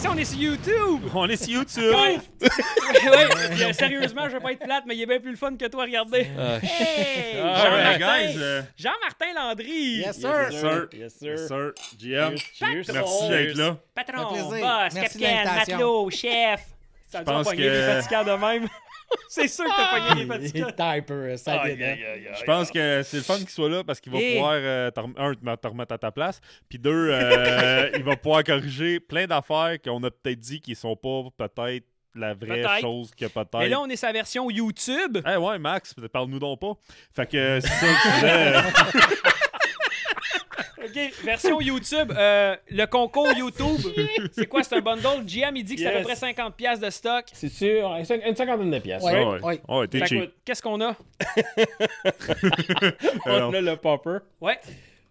On 0.07 0.17
est 0.17 0.25
sur 0.25 0.39
YouTube! 0.39 1.01
On 1.13 1.27
est 1.27 1.35
sur 1.35 1.49
YouTube. 1.49 1.93
Ouais. 1.93 2.19
ouais, 2.41 3.47
puis, 3.51 3.63
euh, 3.63 3.73
sérieusement, 3.73 4.27
je 4.29 4.35
veux 4.35 4.39
pas 4.39 4.51
être 4.53 4.59
plate, 4.63 4.83
mais 4.87 4.95
il 4.95 5.01
est 5.01 5.05
bien 5.05 5.19
plus 5.19 5.31
le 5.31 5.37
fun 5.37 5.55
que 5.55 5.65
toi 5.67 5.83
à 5.83 5.85
regarder. 5.85 6.27
Hey! 6.61 7.39
Ah, 7.41 7.63
Jean-Martin, 7.63 7.91
ouais, 7.91 8.27
guys, 8.27 8.37
euh, 8.39 8.61
Jean-Martin 8.77 9.25
Landry! 9.35 9.97
Yes, 9.97 10.19
sir. 10.19 10.51
Yes, 10.51 10.59
sir. 10.61 10.87
Yes, 10.93 11.13
Yes, 11.21 11.47
sir. 11.47 11.47
sir. 11.47 11.73
GM, 11.99 12.37
Cheers. 12.37 12.83
merci 12.93 13.29
d'être 13.29 13.57
là. 13.57 13.77
Patron, 13.95 14.49
boss, 14.49 14.93
capitaine, 14.93 15.45
matelot, 15.45 16.09
chef. 16.09 16.61
Ça 17.11 17.21
pense 17.23 17.45
pense 17.45 17.51
que... 17.53 17.57
que- 17.57 17.61
des 17.61 18.01
fatigants 18.01 18.23
de 18.23 18.39
même. 18.39 18.67
C'est 19.29 19.47
sûr 19.47 19.65
que 19.65 19.69
t'as 19.69 20.09
pogné 20.09 20.25
fatigants. 20.25 20.67
Typer, 20.71 21.37
ça 21.37 21.61
aïe, 21.61 21.83
aïe. 21.83 22.27
Je 22.39 22.43
pense 22.43 22.69
que 22.71 23.01
c'est 23.03 23.17
le 23.17 23.23
fun 23.23 23.37
qu'il 23.37 23.49
soit 23.49 23.69
là 23.69 23.83
parce 23.83 23.99
qu'il 23.99 24.11
va 24.11 24.19
Et- 24.19 24.33
pouvoir, 24.35 24.53
euh, 24.55 24.91
un, 25.17 25.55
te 25.57 25.67
remettre 25.67 25.93
à 25.93 25.97
ta 25.97 26.11
place, 26.11 26.39
puis 26.67 26.79
deux, 26.79 27.09
euh, 27.11 27.89
il 27.95 28.03
va 28.03 28.15
pouvoir 28.15 28.43
corriger 28.43 28.99
plein 28.99 29.25
d'affaires 29.27 29.77
qu'on 29.83 30.03
a 30.03 30.11
peut-être 30.11 30.39
dit 30.39 30.59
qui 30.61 30.75
sont 30.75 30.95
pas 30.95 31.23
peut-être 31.47 31.85
la 32.15 32.33
vraie 32.33 32.61
Peut-être. 32.63 32.81
chose 32.81 33.11
que 33.11 33.25
peut-être. 33.25 33.59
Mais 33.59 33.69
là, 33.69 33.79
on 33.79 33.87
est 33.87 33.95
sa 33.95 34.11
version 34.11 34.49
YouTube. 34.49 35.19
Eh 35.25 35.37
ouais, 35.37 35.59
Max, 35.59 35.93
parle-nous 36.11 36.39
donc 36.39 36.59
pas. 36.59 36.73
Fait 37.15 37.27
que 37.29 37.59
c'est 37.61 37.67
ça 37.67 37.85
que 37.85 37.93
je 37.93 38.15
disais. 38.15 39.29
OK, 40.81 41.11
version 41.23 41.59
YouTube. 41.61 42.11
euh, 42.15 42.55
le 42.69 42.85
concours 42.85 43.27
YouTube, 43.37 43.79
c'est 44.31 44.47
quoi? 44.47 44.63
C'est 44.63 44.75
un 44.77 44.81
bundle? 44.81 45.25
GM, 45.25 45.55
il 45.55 45.63
dit 45.63 45.75
que 45.75 45.81
c'est 45.81 45.87
à 45.87 45.97
peu 45.99 46.03
près 46.03 46.13
50$ 46.15 46.51
piastres 46.53 46.85
de 46.85 46.89
stock. 46.89 47.25
C'est 47.33 47.49
sûr, 47.49 47.93
une 47.95 48.03
cin- 48.03 48.21
une 48.27 48.35
cinquantaine 48.35 48.71
de 48.71 48.79
pièces. 48.79 49.03
Ouais. 49.03 49.23
Ouais, 49.25 49.41
ouais. 49.41 49.61
ouais, 49.67 49.87
t'es 49.87 50.05
cheap. 50.05 50.31
Qu'est-ce 50.45 50.61
qu'on 50.61 50.79
a? 50.81 50.95
On 53.25 53.53
a 53.53 53.61
le 53.61 53.75
popper. 53.75 54.17
Ouais, 54.41 54.59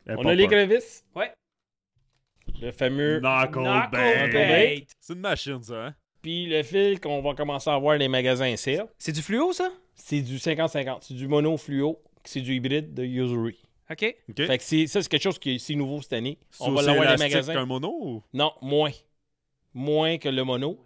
On 0.09 0.27
a 0.27 0.35
les 0.35 0.47
crevisses. 0.47 1.05
ouais. 1.15 1.33
Le 2.61 2.73
fameux. 2.73 3.21
Knuckle 3.21 3.61
Knuckle 3.61 3.91
bait. 3.91 4.29
bait. 4.33 4.87
C'est 5.01 5.13
une 5.13 5.21
machine, 5.21 5.63
ça, 5.63 5.87
hein? 5.87 5.95
Puis 6.23 6.47
le 6.47 6.63
fil 6.63 6.99
qu'on 6.99 7.21
va 7.23 7.35
commencer 7.35 7.71
à 7.71 7.79
voir 7.79 7.95
dans 7.95 8.01
les 8.01 8.09
magasins 8.09 8.57
sale. 8.57 8.87
C'est 8.99 9.13
du 9.13 9.23
fluo, 9.23 9.53
ça? 9.53 9.71
C'est 9.95 10.23
du 10.23 10.39
50-50. 10.39 10.99
C'est 11.03 11.15
du 11.15 11.29
mono 11.29 11.57
fluo. 11.57 12.01
C'est 12.25 12.41
du 12.41 12.55
hybride 12.55 12.95
de 12.95 13.05
Usury. 13.05 13.61
OK? 13.91 13.99
Fait 14.37 14.59
que 14.59 14.65
c'est, 14.65 14.87
ça, 14.87 15.03
c'est 15.03 15.09
quelque 15.09 15.23
chose 15.23 15.39
qui 15.39 15.55
est 15.55 15.59
c'est 15.59 15.75
nouveau 15.75 16.03
cette 16.03 16.13
année. 16.13 16.39
C'est 16.51 16.65
On 16.65 16.73
va 16.73 16.79
aussi 16.79 16.87
l'avoir 16.87 17.07
dans 17.07 17.13
les 17.13 17.19
magasins. 17.19 17.55
qu'un 17.55 17.67
mono 17.67 17.89
ou? 18.01 18.23
Non, 18.35 18.53
moins. 18.61 18.91
Moins 19.75 20.19
que 20.19 20.29
le 20.29 20.43
mono. 20.45 20.79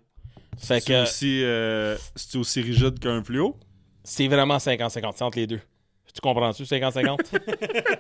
Fait 0.59 0.81
c'est 0.81 0.87
que 0.87 1.03
aussi, 1.03 1.43
euh, 1.43 1.97
c'est 2.15 2.37
aussi 2.39 2.61
rigide 2.61 2.99
qu'un 2.99 3.23
fluo? 3.23 3.57
c'est 4.05 4.29
vraiment 4.29 4.57
50-50. 4.59 5.13
C'est 5.17 5.23
entre 5.23 5.39
les 5.39 5.47
deux. 5.47 5.61
Tu 6.15 6.21
comprends-tu, 6.21 6.65
50-50? 6.65 7.19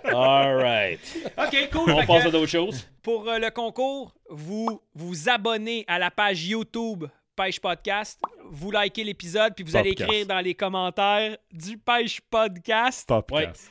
All 0.14 0.56
right. 0.56 1.00
OK, 1.38 1.70
cool. 1.72 1.90
On 1.92 2.04
passe 2.04 2.24
que 2.24 2.28
à 2.28 2.30
d'autres 2.30 2.46
choses. 2.46 2.86
pour 3.02 3.26
euh, 3.26 3.38
le 3.38 3.50
concours, 3.50 4.14
vous 4.28 4.82
vous 4.94 5.28
abonnez 5.30 5.84
à 5.88 5.98
la 5.98 6.10
page 6.10 6.44
YouTube 6.44 7.06
Pêche 7.34 7.58
Podcast. 7.58 8.20
Vous 8.50 8.70
likez 8.70 9.04
l'épisode, 9.04 9.54
puis 9.54 9.64
vous 9.64 9.74
allez 9.76 9.90
écrire 9.90 10.26
dans 10.26 10.40
les 10.40 10.54
commentaires 10.54 11.38
du 11.50 11.78
Pêche 11.78 12.20
Podcast. 12.20 13.08
Podcast. 13.08 13.70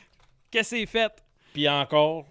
que 0.52 0.62
c'est 0.62 0.86
fait? 0.86 1.12
Puis 1.52 1.68
encore, 1.68 2.26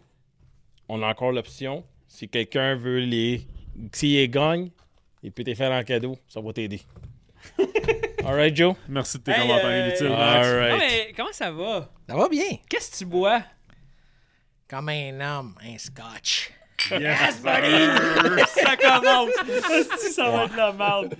on 0.87 1.01
a 1.01 1.07
encore 1.07 1.31
l'option. 1.31 1.83
Si 2.07 2.27
quelqu'un 2.29 2.75
veut 2.75 2.99
les. 2.99 3.45
S'il 3.93 4.15
les 4.15 4.29
gagne, 4.29 4.69
il 5.23 5.31
peut 5.31 5.43
te 5.43 5.53
faire 5.53 5.71
en 5.71 5.83
cadeau. 5.83 6.17
Ça 6.27 6.39
va 6.41 6.53
t'aider. 6.53 6.81
All 8.23 8.35
right, 8.35 8.55
Joe? 8.55 8.75
Merci 8.87 9.17
de 9.17 9.23
tes 9.23 9.31
Hey, 9.31 9.41
commentaires 9.41 9.65
euh, 9.69 9.87
inutiles, 9.87 10.07
All 10.07 10.11
Max. 10.17 10.47
Non, 10.47 10.59
right. 10.59 10.77
mais 10.79 11.13
comment 11.17 11.33
ça 11.33 11.51
va? 11.51 11.89
Ça 12.07 12.15
va 12.15 12.29
bien. 12.29 12.57
Qu'est-ce 12.69 12.91
que 12.91 12.97
tu 12.97 13.05
bois? 13.05 13.41
Comme 14.69 14.89
un 14.89 15.19
homme, 15.19 15.55
un 15.63 15.77
scotch. 15.77 16.51
Yes, 16.91 17.41
ça 17.43 18.75
commence! 18.77 19.29
Si 19.99 20.11
ça 20.13 20.29
va 20.29 20.45
être 20.45 20.55
la 20.55 20.71
merde. 20.73 21.15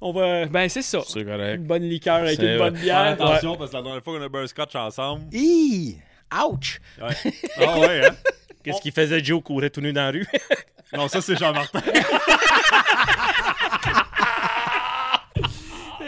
On 0.00 0.12
va. 0.12 0.46
Ben, 0.46 0.68
c'est 0.68 0.82
ça. 0.82 1.00
C'est 1.06 1.24
correct. 1.24 1.56
Une 1.56 1.66
bonne 1.66 1.84
liqueur 1.84 2.16
avec 2.16 2.38
une 2.38 2.58
bonne. 2.58 2.76
Fais 2.76 2.82
bière. 2.82 2.98
attention 3.12 3.56
parce 3.56 3.70
que 3.70 3.76
la 3.76 3.82
dernière 3.82 4.02
fois 4.02 4.18
qu'on 4.18 4.24
a 4.24 4.28
bu 4.28 4.38
un 4.38 4.46
scotch 4.46 4.74
ensemble. 4.74 5.24
Hi! 5.32 5.98
Ouch! 6.42 6.80
Ouais. 7.00 7.32
Ah 7.58 7.78
ouais, 7.78 8.06
hein? 8.06 8.14
Qu'est-ce 8.62 8.80
qu'il 8.80 8.92
faisait, 8.92 9.22
Joe, 9.22 9.42
courait 9.42 9.70
tout 9.70 9.80
nu 9.80 9.92
dans 9.92 10.02
la 10.04 10.10
rue? 10.10 10.26
Non, 10.92 11.08
ça 11.08 11.20
c'est 11.20 11.36
Jean-Martin. 11.36 11.80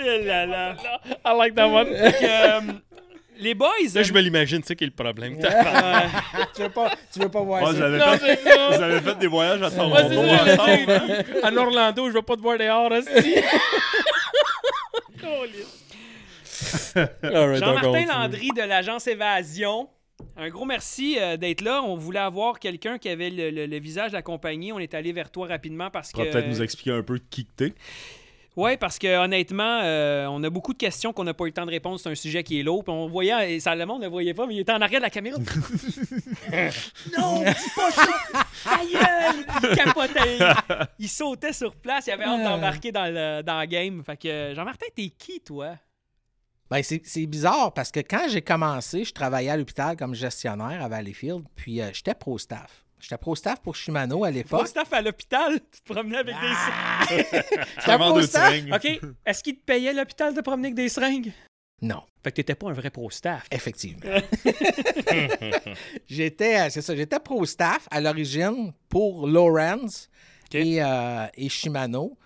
Eh 0.09 0.25
là 0.25 0.47
là. 0.47 0.77
I 1.25 1.37
like 1.37 1.55
that 1.57 1.67
one. 1.67 1.89
Que, 1.89 2.25
euh, 2.25 2.61
les 3.39 3.55
boys. 3.55 3.69
Là, 3.93 4.03
je 4.05 4.13
me 4.13 4.21
l'imagine, 4.21 4.61
tu 4.61 4.69
sais, 4.69 4.77
qui 4.77 4.85
est 4.85 4.87
le 4.87 4.93
problème. 4.93 5.37
Euh, 5.43 6.01
tu, 6.55 6.63
veux 6.63 6.69
pas, 6.69 6.93
tu 7.13 7.19
veux 7.19 7.29
pas 7.29 7.41
voir 7.41 7.61
Moi, 7.61 7.73
ça? 7.73 7.77
vous 7.77 7.83
avez, 7.83 7.99
Non, 7.99 8.17
fait, 8.17 8.41
c'est 8.43 8.77
vous 8.77 8.83
avez 8.83 9.01
fait 9.01 9.19
des 9.19 9.27
voyages 9.27 9.63
à 9.63 9.69
Ouais, 9.69 9.77
Toronto 9.77 10.23
c'est. 10.47 11.45
En 11.45 11.57
Orlando, 11.57 12.09
je 12.09 12.15
vais 12.15 12.23
pas 12.23 12.37
te 12.37 12.41
voir 12.41 12.57
dehors, 12.57 12.91
Jean-Martin 16.97 17.91
donc, 17.91 18.09
Landry 18.09 18.49
de 18.57 18.63
l'agence 18.63 19.07
Évasion. 19.07 19.89
Un 20.37 20.49
gros 20.51 20.65
merci 20.65 21.19
euh, 21.19 21.37
d'être 21.37 21.61
là. 21.63 21.83
On 21.83 21.97
voulait 21.97 22.19
avoir 22.21 22.59
quelqu'un 22.59 22.99
qui 22.99 23.09
avait 23.09 23.31
le, 23.31 23.51
le- 23.51 23.67
le 23.67 23.79
visage 23.79 24.11
de 24.13 24.17
la 24.17 24.23
compagnie. 24.23 24.73
On 24.73 24.79
est 24.79 24.95
allé 24.95 25.13
vers 25.13 25.31
toi 25.31 25.47
rapidement 25.47 25.91
parce 25.91 26.13
que. 26.13 26.23
peut-être 26.23 26.49
nous 26.49 26.63
expliquer 26.63 26.93
un 26.93 27.03
peu 27.03 27.19
qui 27.31 27.45
que 27.47 27.51
t'es. 27.57 27.75
Oui, 28.59 28.79
parce 28.79 28.99
que 28.99 29.19
honnêtement, 29.23 29.81
euh, 29.83 30.25
on 30.31 30.43
a 30.43 30.49
beaucoup 30.49 30.73
de 30.73 30.79
questions 30.79 31.13
qu'on 31.13 31.25
n'a 31.25 31.35
pas 31.35 31.45
eu 31.45 31.49
le 31.49 31.53
temps 31.53 31.67
de 31.67 31.71
répondre. 31.71 32.01
C'est 32.01 32.09
un 32.09 32.15
sujet 32.15 32.43
qui 32.43 32.59
est 32.59 32.63
lourd. 32.63 32.85
Puis 32.85 32.93
on 32.93 33.07
voyait, 33.07 33.55
et 33.57 33.61
ça 33.61 33.75
le 33.77 33.85
monde 33.85 34.01
ne 34.01 34.07
le 34.07 34.11
voyait 34.11 34.33
pas, 34.33 34.47
mais 34.47 34.55
il 34.55 34.61
était 34.61 34.73
en 34.73 34.81
arrière 34.81 35.01
de 35.01 35.05
la 35.05 35.11
caméra. 35.11 35.37
non, 37.19 37.41
dis 37.43 37.71
pas 37.77 37.91
ça! 37.91 38.07
Gueule! 38.93 39.47
Il 39.71 39.77
capotait. 39.77 40.39
Il 40.99 41.09
sautait 41.09 41.53
sur 41.53 41.75
place. 41.77 42.07
Il 42.07 42.13
avait 42.13 42.25
hâte 42.25 42.43
d'embarquer 42.45 42.93
dans 42.93 43.05
le, 43.13 43.43
dans 43.43 43.61
le 43.61 43.67
game. 43.67 44.03
Fait 44.05 44.17
que, 44.17 44.55
Jean-Martin, 44.55 44.87
t'es 44.95 45.11
qui, 45.11 45.41
toi? 45.41 45.75
Ben, 46.71 46.83
c'est 46.83 47.27
bizarre 47.27 47.73
parce 47.73 47.93
que 47.93 48.01
quand 48.01 48.27
j'ai 48.29 48.43
commencé, 48.43 49.05
je 49.05 49.13
travaillais 49.13 49.51
à 49.51 49.57
l'hôpital 49.57 49.97
comme 49.97 50.15
gestionnaire 50.15 50.83
à 50.83 50.89
Valleyfield, 50.89 51.45
puis 51.55 51.81
euh, 51.81 51.91
j'étais 51.93 52.15
pro-staff. 52.15 52.83
J'étais 52.99 53.19
pro-staff 53.19 53.61
pour 53.61 53.77
Shimano 53.77 54.25
à 54.25 54.31
l'époque. 54.33 54.67
staff 54.67 54.93
à 54.93 55.01
l'hôpital, 55.03 55.61
tu 55.71 55.81
te 55.81 55.93
promenais 55.93 56.17
avec 56.19 56.35
des 56.35 56.55
seringues? 56.55 57.45
J'étais 57.79 57.99
pro-staff? 57.99 58.55
OK. 58.75 59.01
Est-ce 59.27 59.43
qu'il 59.45 59.57
te 59.57 59.65
payait 59.65 59.93
l'hôpital 59.93 60.35
de 60.35 60.41
promener 60.41 60.69
avec 60.69 60.75
des 60.75 60.89
seringues? 60.89 61.31
Non, 61.83 62.03
Fait 62.25 62.31
que 62.33 62.37
t'étais 62.37 62.55
pas 62.55 62.71
un 62.71 62.73
vrai 62.73 62.89
pro-staff. 62.91 63.47
effectivement. 63.53 64.01
j'étais, 66.09 66.61
euh, 66.61 66.67
c'est 66.71 66.83
ça, 66.83 66.97
j'étais 66.97 67.21
pro-staff 67.21 67.87
à 67.91 68.01
l'origine 68.01 68.73
pour 68.89 69.27
Lawrence 69.29 70.09
et, 70.53 70.83
euh, 70.83 71.27
et 71.35 71.49
Shimano. 71.49 72.17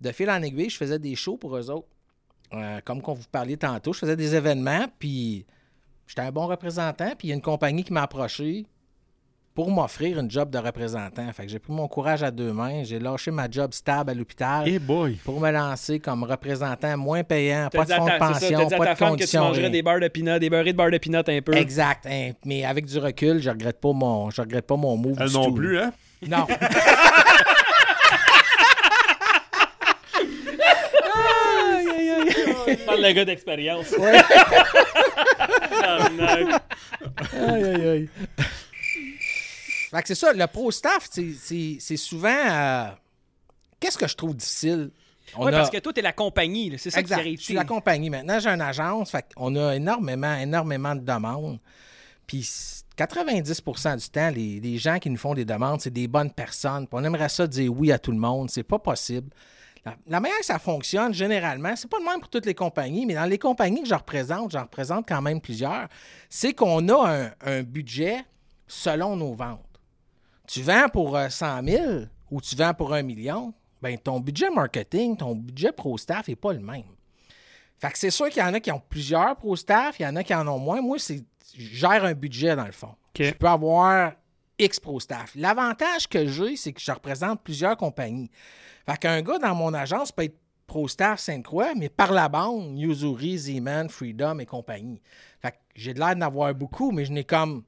De 0.00 0.10
fil 0.12 0.30
en 0.30 0.42
aiguille, 0.42 0.70
je 0.70 0.76
faisais 0.76 0.98
des 0.98 1.14
shows 1.14 1.36
pour 1.36 1.56
eux 1.56 1.70
autres. 1.70 1.86
Euh, 2.54 2.80
comme 2.84 3.00
qu'on 3.00 3.14
vous 3.14 3.24
parlait 3.30 3.56
tantôt, 3.56 3.92
je 3.92 4.00
faisais 4.00 4.16
des 4.16 4.34
événements, 4.34 4.86
puis 4.98 5.46
j'étais 6.06 6.20
un 6.22 6.30
bon 6.32 6.46
représentant, 6.46 7.12
puis 7.18 7.28
il 7.28 7.30
y 7.30 7.32
a 7.32 7.34
une 7.36 7.42
compagnie 7.42 7.82
qui 7.84 7.92
m'a 7.92 8.02
approché. 8.02 8.66
pour 9.54 9.70
m'offrir 9.70 10.18
une 10.18 10.30
job 10.30 10.48
de 10.48 10.56
représentant. 10.56 11.30
Fait 11.34 11.44
que 11.44 11.50
j'ai 11.50 11.58
pris 11.58 11.74
mon 11.74 11.86
courage 11.86 12.22
à 12.22 12.30
deux 12.30 12.54
mains, 12.54 12.84
j'ai 12.84 12.98
lâché 12.98 13.30
ma 13.30 13.50
job 13.50 13.74
stable 13.74 14.08
à 14.10 14.14
l'hôpital 14.14 14.66
pour 15.24 15.40
me 15.40 15.50
lancer 15.50 16.00
comme 16.00 16.24
représentant 16.24 16.96
moins 16.96 17.22
payant, 17.22 17.68
pas 17.70 17.84
de 17.84 17.92
fonds 17.92 18.04
de 18.06 18.10
ça, 18.12 18.16
pension, 18.18 18.58
à 18.60 18.78
pas 18.78 18.84
ta 18.86 18.92
de 18.94 18.98
femme 18.98 19.08
que 19.10 19.14
tu 19.16 19.18
conditions. 19.18 19.40
mangerais 19.42 19.60
rien. 19.64 19.70
des 19.70 19.82
beurres 19.82 20.00
de 20.00 20.08
peanut, 20.08 20.38
des 20.40 20.48
beurrés 20.48 20.72
de 20.72 20.76
beurre 20.78 20.90
de 20.90 20.96
peanut 20.96 21.28
un 21.28 21.42
peu. 21.42 21.52
Exact. 21.54 22.06
hein. 22.06 22.30
Mais 22.46 22.64
avec 22.64 22.86
du 22.86 22.96
recul, 22.98 23.40
je 23.40 23.50
regrette 23.50 23.78
pas 23.78 23.92
mon, 23.92 24.30
je 24.30 24.40
regrette 24.40 24.66
pas 24.66 24.76
mon 24.76 24.96
move 24.96 25.18
Elle 25.20 25.28
du 25.28 25.34
non 25.34 25.44
tout, 25.44 25.54
plus, 25.54 25.78
hein? 25.78 25.92
Non. 26.26 26.46
Parle 32.86 33.00
le 33.02 33.12
gars 33.12 33.24
d'expérience. 33.24 33.92
Non. 33.98 34.06
Aïe, 37.48 37.64
aïe, 37.64 37.88
aïe. 37.88 38.08
Fait 39.90 40.02
que 40.02 40.08
c'est 40.08 40.14
ça, 40.14 40.32
le 40.32 40.46
pro 40.46 40.70
staff, 40.70 41.08
c'est- 41.10 41.96
souvent. 41.96 42.28
euh, 42.50 42.88
Qu'est-ce 43.80 43.98
que 43.98 44.06
je 44.06 44.14
trouve 44.16 44.36
difficile? 44.36 44.90
On 45.34 45.44
Ouais, 45.46 45.52
a- 45.54 45.58
parce 45.58 45.70
que 45.70 45.78
toi, 45.78 45.92
t'es 45.92 46.02
la 46.02 46.12
compagnie. 46.12 46.70
là. 46.70 46.76
C'est 46.78 46.90
ça 46.90 47.00
exact. 47.00 47.16
qui 47.16 47.20
arrive. 47.20 47.38
Je 47.40 47.44
suis 47.44 47.54
la 47.54 47.64
compagnie. 47.64 48.10
Maintenant, 48.10 48.38
j'ai 48.38 48.48
une 48.48 48.60
agence. 48.60 49.10
Fait 49.10 49.24
qu'on 49.34 49.54
a 49.56 49.74
énormément, 49.74 50.34
énormément 50.36 50.94
de 50.94 51.00
demandes. 51.00 51.58
Puis 52.26 52.48
90% 52.96 53.96
du 53.96 54.08
temps, 54.08 54.30
les, 54.30 54.60
les 54.60 54.78
gens 54.78 54.98
qui 54.98 55.10
nous 55.10 55.16
font 55.16 55.34
des 55.34 55.44
demandes, 55.44 55.80
c'est 55.80 55.90
des 55.92 56.06
bonnes 56.06 56.30
personnes. 56.30 56.86
Puis 56.86 56.98
on 57.00 57.02
aimerait 57.04 57.28
ça 57.28 57.46
dire 57.46 57.72
oui 57.72 57.90
à 57.92 57.98
tout 57.98 58.12
le 58.12 58.18
monde. 58.18 58.50
C'est 58.50 58.62
pas 58.62 58.78
possible. 58.78 59.30
La, 59.84 59.96
la 60.06 60.20
manière 60.20 60.38
que 60.38 60.44
ça 60.44 60.58
fonctionne, 60.58 61.12
généralement, 61.12 61.74
c'est 61.74 61.90
pas 61.90 61.98
le 61.98 62.04
même 62.04 62.20
pour 62.20 62.28
toutes 62.28 62.46
les 62.46 62.54
compagnies, 62.54 63.04
mais 63.04 63.14
dans 63.14 63.24
les 63.24 63.38
compagnies 63.38 63.82
que 63.82 63.88
je 63.88 63.94
représente, 63.94 64.52
j'en 64.52 64.62
représente 64.62 65.08
quand 65.08 65.20
même 65.20 65.40
plusieurs, 65.40 65.88
c'est 66.28 66.52
qu'on 66.52 66.88
a 66.88 67.10
un, 67.10 67.30
un 67.40 67.62
budget 67.62 68.24
selon 68.68 69.16
nos 69.16 69.34
ventes. 69.34 69.60
Tu 70.46 70.62
vends 70.62 70.88
pour 70.92 71.16
euh, 71.16 71.28
100 71.28 71.64
000 71.64 71.92
ou 72.30 72.40
tu 72.40 72.54
vends 72.56 72.74
pour 72.74 72.94
un 72.94 73.02
million, 73.02 73.52
ben 73.80 73.98
ton 73.98 74.20
budget 74.20 74.50
marketing, 74.50 75.16
ton 75.16 75.34
budget 75.34 75.72
pro-staff 75.72 76.28
n'est 76.28 76.36
pas 76.36 76.52
le 76.52 76.60
même. 76.60 76.84
Fait 77.78 77.90
que 77.90 77.98
c'est 77.98 78.10
sûr 78.10 78.28
qu'il 78.28 78.42
y 78.42 78.46
en 78.46 78.54
a 78.54 78.60
qui 78.60 78.70
ont 78.70 78.82
plusieurs 78.88 79.34
pro-staff, 79.36 79.98
il 79.98 80.04
y 80.04 80.06
en 80.06 80.14
a 80.14 80.22
qui 80.22 80.34
en 80.34 80.46
ont 80.46 80.58
moins. 80.58 80.80
Moi, 80.80 80.98
c'est 80.98 81.24
je 81.54 81.76
gère 81.76 82.04
un 82.04 82.14
budget 82.14 82.56
dans 82.56 82.64
le 82.64 82.72
fond. 82.72 82.94
Je 83.18 83.30
peux 83.32 83.46
avoir 83.46 84.12
X 84.62 84.80
pro-staff. 84.80 85.32
L'avantage 85.34 86.08
que 86.08 86.26
j'ai, 86.26 86.56
c'est 86.56 86.72
que 86.72 86.80
je 86.80 86.92
représente 86.92 87.42
plusieurs 87.42 87.76
compagnies. 87.76 88.30
Fait 88.88 88.96
qu'un 88.98 89.22
gars 89.22 89.38
dans 89.38 89.54
mon 89.54 89.72
agence 89.74 90.12
peut 90.12 90.24
être 90.24 90.36
pro-staff 90.66 91.20
Sainte-Croix, 91.20 91.74
mais 91.74 91.88
par 91.88 92.12
la 92.12 92.28
bande, 92.28 92.78
Yuzuri, 92.78 93.36
Z-Man, 93.38 93.88
Freedom 93.88 94.38
et 94.38 94.46
compagnie. 94.46 95.00
Fait 95.40 95.50
que 95.52 95.56
j'ai 95.74 95.92
de 95.94 95.98
l'air 95.98 96.14
d'en 96.16 96.26
avoir 96.26 96.54
beaucoup, 96.54 96.92
mais 96.92 97.04
je 97.04 97.12
n'ai 97.12 97.24
comme 97.24 97.64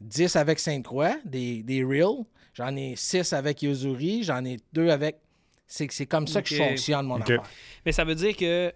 10 0.00 0.36
avec 0.36 0.58
Sainte-Croix, 0.58 1.16
des, 1.24 1.62
des 1.62 1.82
Real. 1.84 2.24
J'en 2.54 2.74
ai 2.76 2.94
6 2.96 3.32
avec 3.32 3.62
Yuzuri, 3.62 4.22
j'en 4.22 4.44
ai 4.44 4.58
2 4.72 4.90
avec. 4.90 5.20
C'est 5.66 5.90
c'est 5.90 6.06
comme 6.06 6.26
ça 6.26 6.42
que 6.42 6.48
je 6.48 6.56
fonctionne, 6.56 7.06
mon 7.06 7.16
Ok. 7.16 7.22
affaire. 7.22 7.42
Mais 7.84 7.92
ça 7.92 8.04
veut 8.04 8.14
dire 8.14 8.36
que 8.36 8.72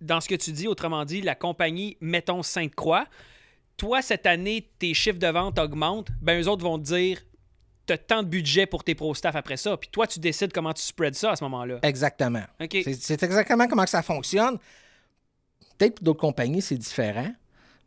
dans 0.00 0.20
ce 0.20 0.28
que 0.28 0.34
tu 0.34 0.50
dis, 0.52 0.66
autrement 0.66 1.04
dit, 1.04 1.20
la 1.20 1.34
compagnie, 1.34 1.96
mettons 2.00 2.42
Sainte-Croix, 2.42 3.06
toi, 3.76 4.02
cette 4.02 4.26
année, 4.26 4.70
tes 4.78 4.94
chiffres 4.94 5.18
de 5.18 5.26
vente 5.26 5.58
augmentent, 5.58 6.08
ben 6.20 6.40
eux 6.40 6.48
autres 6.48 6.62
vont 6.62 6.78
te 6.78 6.84
dire 6.84 7.20
t'as 7.86 7.98
tant 7.98 8.22
de 8.22 8.28
budget 8.28 8.66
pour 8.66 8.84
tes 8.84 8.94
pro 8.94 9.14
staff 9.14 9.34
après 9.34 9.56
ça. 9.56 9.76
Puis 9.76 9.88
toi, 9.90 10.06
tu 10.06 10.20
décides 10.20 10.52
comment 10.52 10.72
tu 10.72 10.82
spreads 10.82 11.14
ça 11.16 11.32
à 11.32 11.36
ce 11.36 11.44
moment-là. 11.44 11.80
Exactement. 11.82 12.44
C'est 12.70 13.22
exactement 13.22 13.66
comment 13.66 13.84
que 13.84 13.90
ça 13.90 14.02
fonctionne. 14.02 14.58
Peut-être 15.78 15.96
pour 15.96 16.04
d'autres 16.04 16.20
compagnies, 16.20 16.62
c'est 16.62 16.76
différent, 16.76 17.32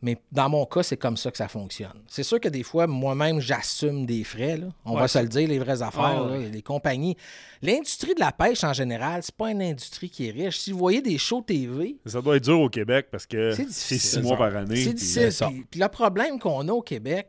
mais 0.06 0.18
dans 0.32 0.48
mon 0.50 0.66
cas, 0.68 0.84
c'est 0.84 0.98
comme 0.98 1.18
ça 1.18 1.32
que 1.32 1.38
ça 1.38 1.48
fonctionne. 1.48 2.04
C'est 2.08 2.22
sûr 2.22 2.40
que 2.40 2.48
des 2.48 2.62
fois, 2.62 2.86
moi-même, 2.86 3.40
j'assume 3.40 4.06
des 4.06 4.24
frais. 4.24 4.56
là. 4.58 4.68
On 4.86 4.94
Ouais, 4.94 5.00
va 5.02 5.08
se 5.08 5.18
le 5.18 5.28
dire, 5.28 5.48
les 5.50 5.58
vraies 5.58 5.82
affaires. 5.82 6.24
Ouais, 6.28 6.32
ouais. 6.38 6.44
là. 6.44 6.50
Les 6.50 6.62
compagnies. 6.62 7.18
L'industrie 7.64 8.14
de 8.14 8.20
la 8.20 8.32
pêche, 8.32 8.64
en 8.64 8.72
général, 8.74 9.24
c'est 9.24 9.34
pas 9.36 9.50
une 9.50 9.64
industrie 9.64 10.12
qui 10.12 10.28
est 10.28 10.32
riche. 10.32 10.60
Si 10.60 10.72
vous 10.72 10.78
voyez 10.78 11.02
des 11.02 11.18
shows 11.18 11.42
TV, 11.42 11.98
Ça 12.06 12.22
doit 12.22 12.38
être 12.38 12.44
dur 12.44 12.60
au 12.60 12.70
Québec 12.70 13.08
parce 13.12 13.26
que 13.26 13.52
C'est 13.70 13.98
six 13.98 14.20
mois 14.22 14.38
par 14.38 14.56
année. 14.56 14.76
c'est 14.76 14.94
difficile. 14.94 15.30
Puis, 15.50 15.66
puis 15.72 15.80
le 15.80 15.88
problème 15.88 16.38
qu'on 16.40 16.68
a 16.68 16.72
au 16.72 16.84
Québec, 16.84 17.28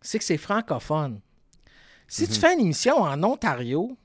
c'est 0.00 0.18
que 0.18 0.24
c'est 0.24 0.38
francophone. 0.38 1.20
Si 2.08 2.22
Mhm. 2.22 2.28
tu 2.28 2.34
fais 2.40 2.54
une 2.54 2.60
émission 2.60 2.96
en 3.02 3.22
Ontario, 3.22 3.96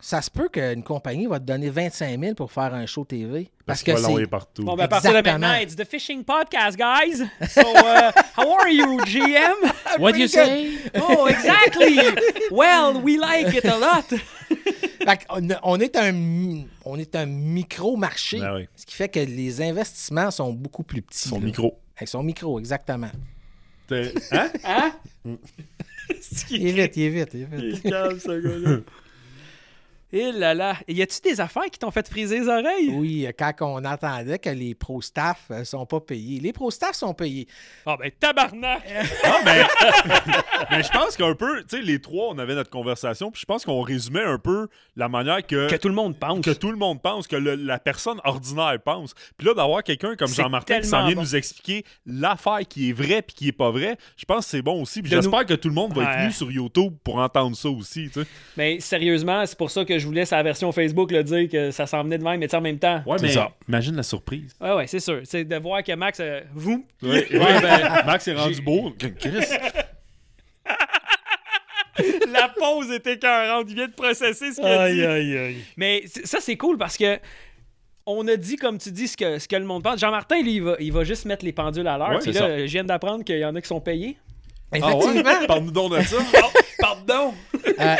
ça 0.00 0.22
se 0.22 0.30
peut 0.30 0.48
qu'une 0.48 0.82
compagnie 0.82 1.26
va 1.26 1.38
te 1.38 1.44
donner 1.44 1.68
25 1.70 2.18
000 2.20 2.34
pour 2.34 2.50
faire 2.50 2.72
un 2.74 2.86
show 2.86 3.04
TV. 3.04 3.50
Parce 3.66 3.66
Parce 3.66 3.82
qu'il 3.82 3.94
que 3.94 3.98
va 3.98 4.02
l'envoyer 4.06 4.26
c'est. 4.26 4.30
partout. 4.30 4.62
Bon, 4.64 4.74
ben, 4.76 4.84
à 4.84 4.88
partir 4.88 5.12
de 5.12 5.16
Exactement. 5.18 5.46
maintenant, 5.48 5.62
it's 5.62 5.76
the 5.76 5.84
fishing 5.84 6.24
podcast, 6.24 6.76
guys. 6.78 7.18
So, 7.48 7.60
uh, 7.60 8.10
how 8.36 8.56
are 8.58 8.68
you, 8.68 8.98
GM? 9.04 9.70
What 9.98 10.12
do 10.12 10.18
you 10.18 10.28
say? 10.28 10.70
Oh, 11.00 11.26
exactly. 11.26 11.98
Well, 12.50 13.00
we 13.02 13.18
like 13.18 13.54
it 13.54 13.64
a 13.66 13.78
lot. 13.78 14.04
Fait 14.08 15.24
qu'on 15.26 15.50
a- 15.50 15.60
on, 15.62 15.78
est 15.80 15.96
un, 15.96 16.64
on 16.84 16.98
est 16.98 17.14
un 17.16 17.26
micro-marché, 17.26 18.38
Ben 18.40 18.54
oui. 18.56 18.68
ce 18.76 18.84
qui 18.86 18.94
fait 18.94 19.08
que 19.08 19.20
les 19.20 19.62
investissements 19.62 20.30
sont 20.30 20.52
beaucoup 20.52 20.82
plus 20.82 21.02
petits. 21.02 21.28
Son 21.28 21.38
là. 21.40 21.46
micro. 21.46 21.78
Avec 21.96 22.08
son 22.08 22.22
micro, 22.22 22.58
exactement. 22.58 23.10
Hein? 23.92 24.50
Hein? 24.64 24.92
Il 26.50 26.66
est 26.66 26.72
vite, 26.72 26.96
il 26.96 27.02
est 27.04 27.08
vite, 27.10 27.28
il 27.34 27.40
est 27.42 27.70
vite. 27.72 27.82
calme, 27.82 28.18
ce 28.20 28.40
gars-là. 28.40 28.78
Et 30.12 30.32
là 30.32 30.54
là. 30.54 30.74
Y 30.88 31.02
a-tu 31.02 31.20
des 31.20 31.40
affaires 31.40 31.66
qui 31.70 31.78
t'ont 31.78 31.90
fait 31.90 32.08
friser 32.08 32.40
les 32.40 32.48
oreilles? 32.48 32.90
Oui, 32.92 33.26
quand 33.38 33.52
on 33.60 33.84
attendait 33.84 34.38
que 34.38 34.50
les 34.50 34.74
pro-staff 34.74 35.48
ne 35.50 35.62
sont 35.64 35.86
pas 35.86 36.00
payés. 36.00 36.40
Les 36.40 36.52
pro-staff 36.52 36.94
sont 36.94 37.14
payés. 37.14 37.46
Ah, 37.86 37.96
ben, 37.98 38.10
tabarnak. 38.18 38.82
Non, 39.24 39.36
mais, 39.44 39.62
mais 40.70 40.82
je 40.82 40.88
pense 40.90 41.16
qu'un 41.16 41.34
peu, 41.34 41.60
tu 41.62 41.76
sais, 41.76 41.82
les 41.82 42.00
trois, 42.00 42.28
on 42.30 42.38
avait 42.38 42.54
notre 42.54 42.70
conversation, 42.70 43.30
puis 43.30 43.40
je 43.40 43.46
pense 43.46 43.64
qu'on 43.64 43.82
résumait 43.82 44.24
un 44.24 44.38
peu 44.38 44.68
la 44.96 45.08
manière 45.08 45.46
que, 45.46 45.68
Que 45.68 45.76
tout 45.76 45.88
le 45.88 45.94
monde 45.94 46.18
pense. 46.18 46.40
que 46.44 46.50
tout 46.50 46.70
le 46.70 46.76
monde 46.76 47.00
pense, 47.00 47.26
que 47.26 47.36
le- 47.36 47.54
la 47.54 47.78
personne 47.78 48.20
ordinaire 48.24 48.78
pense. 48.84 49.14
Puis 49.36 49.46
là, 49.46 49.54
d'avoir 49.54 49.82
quelqu'un 49.82 50.16
comme 50.16 50.28
Jean-Martin 50.28 50.80
qui 50.80 50.88
s'en 50.88 51.06
vient 51.06 51.14
bon. 51.14 51.22
nous 51.22 51.36
expliquer 51.36 51.84
l'affaire 52.06 52.60
qui 52.68 52.90
est 52.90 52.92
vraie 52.92 53.22
puis 53.22 53.34
qui 53.36 53.48
est 53.48 53.52
pas 53.52 53.70
vraie, 53.70 53.96
je 54.16 54.24
pense 54.24 54.44
que 54.46 54.50
c'est 54.50 54.62
bon 54.62 54.82
aussi. 54.82 55.02
Puis 55.02 55.10
j'espère 55.10 55.46
que 55.46 55.54
tout 55.54 55.68
le 55.68 55.74
monde 55.74 55.94
va 55.94 56.02
être 56.02 56.18
venu 56.20 56.32
sur 56.32 56.50
YouTube 56.50 56.94
pour 57.04 57.16
entendre 57.18 57.56
ça 57.56 57.68
aussi, 57.68 58.08
tu 58.12 58.22
sais. 58.22 58.26
Mais 58.56 58.80
sérieusement, 58.80 59.44
c'est 59.46 59.56
pour 59.58 59.70
ça 59.70 59.84
que 59.84 59.98
je 60.00 60.06
vous 60.06 60.12
laisse 60.12 60.32
à 60.32 60.36
la 60.38 60.42
version 60.42 60.72
Facebook 60.72 61.10
le 61.12 61.22
dire 61.22 61.48
que 61.48 61.70
ça 61.70 61.86
s'en 61.86 62.02
venait 62.02 62.18
de 62.18 62.24
même, 62.24 62.40
mais 62.40 62.46
tu 62.46 62.50
sais, 62.50 62.56
en 62.56 62.60
même 62.60 62.78
temps. 62.78 63.02
Ouais, 63.06 63.16
mais 63.22 63.28
ça. 63.30 63.50
imagine 63.68 63.94
la 63.96 64.02
surprise. 64.02 64.54
Ouais, 64.60 64.72
ouais, 64.74 64.86
c'est 64.86 65.00
sûr. 65.00 65.20
C'est 65.24 65.44
de 65.44 65.56
voir 65.56 65.82
que 65.82 65.92
Max, 65.94 66.18
euh, 66.20 66.40
vous, 66.54 66.84
Ouais, 67.02 67.26
ouais, 67.30 67.38
ben, 67.62 68.02
Max 68.06 68.26
est 68.28 68.34
rendu 68.34 68.60
beau. 68.62 68.92
Chris, 68.98 69.46
la 72.32 72.48
pause 72.48 72.90
était 72.90 73.14
écœurante. 73.14 73.66
Il 73.68 73.74
vient 73.76 73.88
de 73.88 73.92
processer 73.92 74.52
ce 74.52 74.56
qu'il 74.60 74.66
a 74.66 74.90
dit. 74.92 75.04
aïe, 75.04 75.36
aïe. 75.38 75.56
Mais 75.76 76.02
ça, 76.24 76.38
c'est 76.40 76.56
cool 76.56 76.78
parce 76.78 76.96
que 76.96 77.18
on 78.06 78.26
a 78.28 78.36
dit, 78.36 78.56
comme 78.56 78.78
tu 78.78 78.90
dis, 78.90 79.08
ce 79.08 79.16
que, 79.16 79.38
ce 79.38 79.46
que 79.46 79.56
le 79.56 79.64
monde 79.64 79.82
pense. 79.82 80.00
Jean-Martin, 80.00 80.42
lui, 80.42 80.54
il 80.54 80.62
va, 80.62 80.76
il 80.80 80.92
va 80.92 81.04
juste 81.04 81.26
mettre 81.26 81.44
les 81.44 81.52
pendules 81.52 81.86
à 81.86 81.96
l'heure. 81.98 82.10
Ouais, 82.10 82.18
Puis 82.18 82.32
là, 82.32 82.58
je 82.66 82.72
viens 82.72 82.84
d'apprendre 82.84 83.24
qu'il 83.24 83.38
y 83.38 83.44
en 83.44 83.54
a 83.54 83.60
qui 83.60 83.68
sont 83.68 83.80
payés. 83.80 84.16
Effectivement, 84.72 85.46
Parle-nous 85.46 85.70
donc 85.70 85.96
de 85.96 86.02
ça. 86.02 86.16
Pardon! 86.80 87.34
euh, 87.78 87.96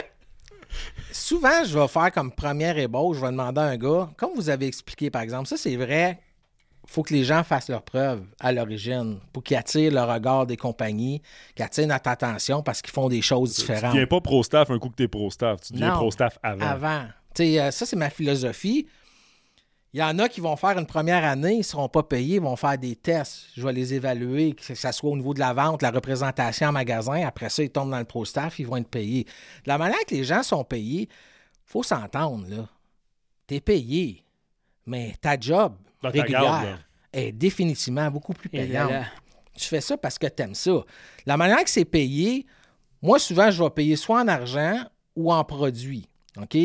souvent, 1.12 1.64
je 1.64 1.78
vais 1.78 1.88
faire 1.88 2.12
comme 2.12 2.30
première 2.32 2.76
ébauche, 2.78 3.16
je 3.16 3.22
vais 3.22 3.30
demander 3.30 3.60
à 3.60 3.64
un 3.64 3.76
gars, 3.76 4.08
comme 4.16 4.30
vous 4.34 4.48
avez 4.50 4.66
expliqué, 4.66 5.10
par 5.10 5.22
exemple, 5.22 5.48
ça 5.48 5.56
c'est 5.56 5.76
vrai, 5.76 6.18
faut 6.86 7.02
que 7.02 7.14
les 7.14 7.24
gens 7.24 7.44
fassent 7.44 7.68
leurs 7.68 7.82
preuves 7.82 8.22
à 8.40 8.52
l'origine 8.52 9.18
pour 9.32 9.42
qu'ils 9.44 9.56
attirent 9.56 9.92
le 9.92 10.00
regard 10.02 10.46
des 10.46 10.56
compagnies, 10.56 11.22
qu'ils 11.54 11.64
attirent 11.64 11.86
notre 11.86 12.08
attention 12.08 12.62
parce 12.62 12.82
qu'ils 12.82 12.92
font 12.92 13.08
des 13.08 13.22
choses 13.22 13.54
Tu 13.54 13.60
différentes. 13.60 13.92
deviens 13.92 14.06
pas 14.06 14.20
pro-staff 14.20 14.70
un 14.70 14.78
coup 14.78 14.88
que 14.88 14.96
t'es 14.96 15.08
pro-staff. 15.08 15.60
Tu 15.60 15.74
deviens 15.74 15.92
pro-staff 15.92 16.38
avant. 16.42 16.66
avant. 16.66 17.02
Tu 17.34 17.42
euh, 17.60 17.70
ça, 17.70 17.86
c'est 17.86 17.94
ma 17.96 18.10
philosophie. 18.10 18.88
Il 19.92 19.98
y 19.98 20.02
en 20.02 20.18
a 20.20 20.28
qui 20.28 20.40
vont 20.40 20.54
faire 20.54 20.78
une 20.78 20.86
première 20.86 21.24
année, 21.24 21.54
ils 21.54 21.58
ne 21.58 21.62
seront 21.64 21.88
pas 21.88 22.04
payés, 22.04 22.36
ils 22.36 22.40
vont 22.40 22.54
faire 22.54 22.78
des 22.78 22.94
tests. 22.94 23.46
Je 23.56 23.64
vais 23.66 23.72
les 23.72 23.92
évaluer, 23.94 24.52
que 24.52 24.62
ce 24.62 24.74
soit 24.92 25.10
au 25.10 25.16
niveau 25.16 25.34
de 25.34 25.40
la 25.40 25.52
vente, 25.52 25.82
la 25.82 25.90
représentation 25.90 26.68
en 26.68 26.72
magasin. 26.72 27.26
Après 27.26 27.48
ça, 27.48 27.64
ils 27.64 27.70
tombent 27.70 27.90
dans 27.90 27.98
le 27.98 28.04
pro-staff, 28.04 28.60
ils 28.60 28.66
vont 28.66 28.76
être 28.76 28.88
payés. 28.88 29.24
De 29.24 29.68
la 29.68 29.78
manière 29.78 29.98
que 30.06 30.14
les 30.14 30.22
gens 30.22 30.44
sont 30.44 30.62
payés, 30.62 31.08
faut 31.64 31.82
s'entendre, 31.82 32.46
là. 32.48 32.68
Tu 33.48 33.56
es 33.56 33.60
payé, 33.60 34.24
mais 34.86 35.14
ta 35.20 35.38
job 35.38 35.74
Dans 36.02 36.12
ta 36.12 36.20
régulière 36.22 36.42
garde, 36.42 36.64
là. 36.66 36.78
est 37.12 37.32
définitivement 37.32 38.08
beaucoup 38.12 38.32
plus 38.32 38.48
là 38.52 38.62
payante. 38.64 38.90
là. 38.90 39.04
Tu 39.56 39.66
fais 39.68 39.80
ça 39.80 39.96
parce 39.96 40.18
que 40.18 40.28
tu 40.28 40.42
aimes 40.42 40.54
ça. 40.54 40.84
La 41.26 41.36
manière 41.36 41.64
que 41.64 41.70
c'est 41.70 41.84
payé, 41.84 42.46
moi, 43.02 43.18
souvent, 43.18 43.50
je 43.50 43.60
vais 43.60 43.70
payer 43.70 43.96
soit 43.96 44.20
en 44.20 44.28
argent 44.28 44.84
ou 45.16 45.32
en 45.32 45.42
produit. 45.42 46.08
OK? 46.40 46.56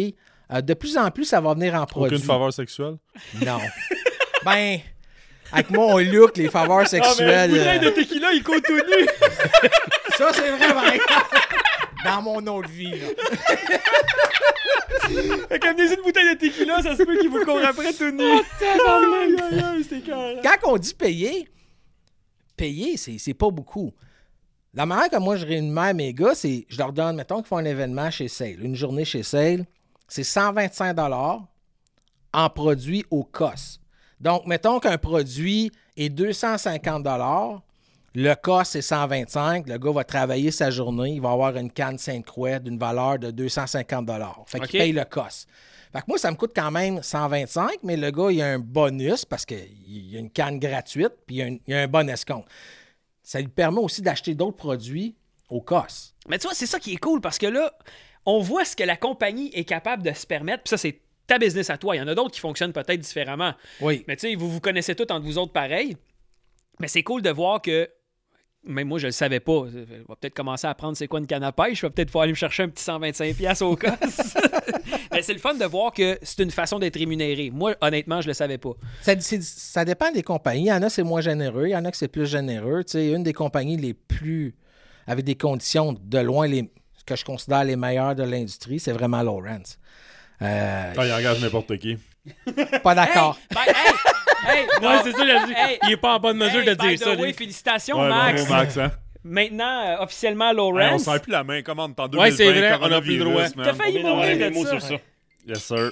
Euh, 0.51 0.61
de 0.61 0.73
plus 0.73 0.97
en 0.97 1.11
plus, 1.11 1.25
ça 1.25 1.41
va 1.41 1.53
venir 1.53 1.75
en 1.75 1.85
produit. 1.85 2.15
Aucune 2.15 2.27
faveur 2.27 2.53
sexuelle? 2.53 2.95
Non. 3.45 3.59
ben, 4.45 4.79
avec 5.51 5.69
mon 5.69 5.97
look, 5.97 6.37
les 6.37 6.49
faveurs 6.49 6.87
sexuelles. 6.87 7.51
bouteille 7.51 7.79
de 7.79 7.87
euh, 7.87 7.91
tequila, 7.91 8.31
il 8.33 8.43
court 8.43 8.61
tout 8.63 8.73
nu. 8.73 8.81
ça, 10.17 10.31
c'est 10.33 10.51
vrai, 10.51 10.73
ben, 10.73 10.99
Dans 12.03 12.21
mon 12.21 12.45
autre 12.47 12.69
vie, 12.69 12.91
là. 12.91 13.07
Fait 15.49 15.63
une 15.63 16.01
bouteille 16.03 16.33
de 16.33 16.39
tequila, 16.39 16.81
ça 16.81 16.95
se 16.95 17.03
peut 17.03 17.17
qu'il 17.17 17.29
vous 17.29 17.45
court 17.45 17.63
après 17.63 17.93
tout 17.93 18.11
nu. 18.11 18.41
Carré. 20.05 20.39
Quand 20.43 20.71
on 20.71 20.77
dit 20.77 20.93
payer, 20.93 21.47
payer, 22.57 22.97
c'est 22.97 23.17
c'est 23.19 23.33
pas 23.33 23.49
beaucoup. 23.49 23.93
La 24.73 24.85
manière 24.85 25.09
que 25.09 25.17
moi 25.17 25.35
je 25.35 25.45
rémunère 25.45 25.93
mes 25.93 26.13
gars, 26.13 26.33
c'est 26.33 26.65
je 26.69 26.77
leur 26.77 26.91
donne, 26.91 27.15
mettons 27.15 27.37
qu'ils 27.37 27.47
font 27.47 27.57
un 27.57 27.65
événement 27.65 28.11
chez 28.11 28.27
Sale, 28.27 28.63
une 28.63 28.75
journée 28.75 29.05
chez 29.05 29.23
Sale, 29.23 29.65
c'est 30.07 30.23
125 30.23 30.95
en 32.33 32.49
produit 32.49 33.05
au 33.09 33.23
COS. 33.23 33.79
Donc, 34.19 34.45
mettons 34.45 34.79
qu'un 34.79 34.97
produit 34.97 35.71
est 35.97 36.09
250 36.09 37.07
le 38.17 38.33
COS 38.33 38.69
c'est 38.69 38.81
125, 38.81 39.67
le 39.67 39.77
gars 39.77 39.91
va 39.91 40.05
travailler 40.05 40.49
sa 40.49 40.71
journée, 40.71 41.15
il 41.15 41.21
va 41.21 41.31
avoir 41.31 41.57
une 41.57 41.69
canne 41.69 41.97
Sainte-Croix 41.97 42.59
d'une 42.59 42.79
valeur 42.79 43.19
de 43.19 43.29
250 43.29 44.09
Fait 44.47 44.61
qu'il 44.61 44.79
paye 44.79 44.93
le 44.93 45.03
COS. 45.03 45.47
Fait 45.91 45.99
que 45.99 46.05
moi, 46.07 46.17
ça 46.17 46.31
me 46.31 46.37
coûte 46.37 46.53
quand 46.55 46.71
même 46.71 47.03
125, 47.03 47.79
mais 47.83 47.97
le 47.97 48.11
gars, 48.11 48.31
il 48.31 48.41
a 48.41 48.47
un 48.47 48.59
bonus 48.59 49.25
parce 49.25 49.45
qu'il 49.45 49.67
y 49.87 50.15
a 50.15 50.19
une 50.19 50.29
canne 50.29 50.59
gratuite, 50.59 51.11
puis 51.27 51.35
il 51.35 51.39
y 51.39 51.41
a 51.41 51.45
un, 51.45 51.57
il 51.67 51.73
y 51.73 51.73
a 51.73 51.81
un 51.81 51.87
bon 51.87 52.09
escompte. 52.09 52.47
Ça 53.21 53.41
lui 53.41 53.49
permet 53.49 53.79
aussi 53.79 54.01
d'acheter 54.01 54.33
d'autres 54.33 54.57
produits 54.57 55.17
au 55.49 55.59
COS. 55.59 56.15
Mais 56.29 56.39
tu 56.39 56.47
vois, 56.47 56.55
c'est 56.55 56.67
ça 56.67 56.79
qui 56.79 56.93
est 56.93 56.97
cool 56.97 57.19
parce 57.19 57.37
que 57.37 57.47
là, 57.47 57.73
on 58.25 58.39
voit 58.39 58.65
ce 58.65 58.75
que 58.75 58.83
la 58.83 58.97
compagnie 58.97 59.51
est 59.53 59.65
capable 59.65 60.03
de 60.03 60.13
se 60.13 60.25
permettre. 60.25 60.63
Puis 60.63 60.69
ça, 60.69 60.77
c'est 60.77 60.99
ta 61.27 61.37
business 61.37 61.69
à 61.69 61.77
toi. 61.77 61.95
Il 61.95 61.99
y 61.99 62.01
en 62.01 62.07
a 62.07 62.15
d'autres 62.15 62.31
qui 62.31 62.39
fonctionnent 62.39 62.73
peut-être 62.73 62.99
différemment. 62.99 63.53
Oui. 63.81 64.03
Mais 64.07 64.15
tu 64.15 64.29
sais, 64.29 64.35
vous 64.35 64.49
vous 64.49 64.59
connaissez 64.59 64.95
tous 64.95 65.11
entre 65.11 65.25
vous 65.25 65.37
autres 65.37 65.53
pareil. 65.53 65.97
Mais 66.79 66.87
c'est 66.87 67.03
cool 67.03 67.21
de 67.21 67.29
voir 67.29 67.61
que. 67.61 67.89
Même 68.67 68.87
moi, 68.87 68.97
je 68.97 69.05
le 69.05 69.11
savais 69.11 69.39
pas. 69.39 69.65
Je 69.71 69.77
vais 69.77 69.85
peut-être 70.19 70.33
commencer 70.33 70.65
à 70.65 70.71
apprendre 70.71 70.97
c'est 70.97 71.07
quoi 71.07 71.19
une 71.19 71.27
canne 71.27 71.43
à 71.43 71.51
pêche. 71.51 71.81
Je 71.81 71.85
vais 71.85 71.91
peut-être 71.91 72.07
pouvoir 72.07 72.23
aller 72.23 72.31
me 72.31 72.37
chercher 72.37 72.63
un 72.63 72.69
petit 72.69 72.83
125$ 72.83 73.63
au 73.63 73.75
COS. 73.75 73.91
Mais 75.11 75.21
c'est 75.21 75.33
le 75.33 75.39
fun 75.39 75.53
de 75.53 75.65
voir 75.65 75.93
que 75.93 76.17
c'est 76.23 76.41
une 76.41 76.49
façon 76.49 76.79
d'être 76.79 76.97
rémunéré. 76.97 77.51
Moi, 77.51 77.75
honnêtement, 77.81 78.21
je 78.21 78.27
le 78.27 78.33
savais 78.33 78.57
pas. 78.57 78.71
Ça, 79.01 79.85
dépend 79.85 80.11
des 80.11 80.23
compagnies. 80.23 80.63
Il 80.63 80.67
y 80.67 80.73
en 80.73 80.81
a, 80.81 80.89
c'est 80.89 81.03
moins 81.03 81.21
généreux. 81.21 81.67
Il 81.67 81.71
y 81.71 81.75
en 81.75 81.85
a 81.85 81.91
que 81.91 81.97
c'est 81.97 82.07
plus 82.07 82.25
généreux. 82.25 82.83
Tu 82.83 82.93
sais, 82.93 83.11
une 83.11 83.21
des 83.21 83.33
compagnies 83.33 83.77
les 83.77 83.93
plus. 83.93 84.55
avec 85.05 85.25
des 85.25 85.35
conditions 85.35 85.93
de 85.93 86.17
loin 86.17 86.47
les 86.47 86.67
que 87.05 87.15
je 87.15 87.23
considère 87.25 87.63
les 87.63 87.75
meilleures 87.75 88.15
de 88.15 88.23
l'industrie, 88.23 88.79
c'est 88.79 88.91
vraiment 88.91 89.21
Lawrence. 89.21 89.79
Euh, 90.41 90.93
Ah, 90.97 91.05
il 91.05 91.13
engage 91.13 91.39
n'importe 91.41 91.77
qui. 91.77 91.97
pas 92.83 92.95
d'accord. 92.95 93.37
Hey, 93.51 93.55
ben, 93.55 93.61
hey, 93.71 94.59
hey, 94.59 94.65
Ouais, 94.67 94.67
non. 94.81 95.01
c'est 95.03 95.11
ça, 95.11 95.25
j'ai 95.25 95.47
dit. 95.47 95.53
Hey, 95.57 95.79
Il 95.83 95.91
est 95.93 95.97
pas 95.97 96.15
en 96.15 96.19
bonne 96.19 96.37
mesure 96.37 96.59
hey, 96.61 96.65
de 96.67 96.73
by 96.73 96.95
dire 96.95 96.99
the 97.15 97.17
ça. 97.19 97.33
félicitations, 97.33 97.99
Ouais, 97.99 98.09
Max. 98.09 98.77
hein? 98.77 98.91
Maintenant, 99.23 99.85
euh, 99.87 100.03
officiellement, 100.03 100.49
Hey, 100.51 100.59
on 100.59 100.71
Lawrence. 100.71 101.03
serre 101.03 101.21
plus 101.21 101.31
la 101.31 101.43
main. 101.43 101.61
Comment 101.61 101.83
en 101.83 101.89
2020, 102.07 102.17
Ouais, 102.19 102.31
c'est 102.31 102.51
vrai, 102.51 102.77
on 102.81 102.91
a 102.91 103.01
plus 103.01 103.17
le 103.17 103.23
droit. 103.23 103.33
coronavirus, 103.47 103.55
man. 103.55 103.65
T'as 103.65 103.73
failli 103.73 104.03
mourir 104.03 104.37
de 104.37 104.53
mots 104.53 104.63
ça. 104.65 104.69
sur 104.71 104.81
ça. 104.81 104.95
Yes, 105.47 105.63
sir. 105.63 105.91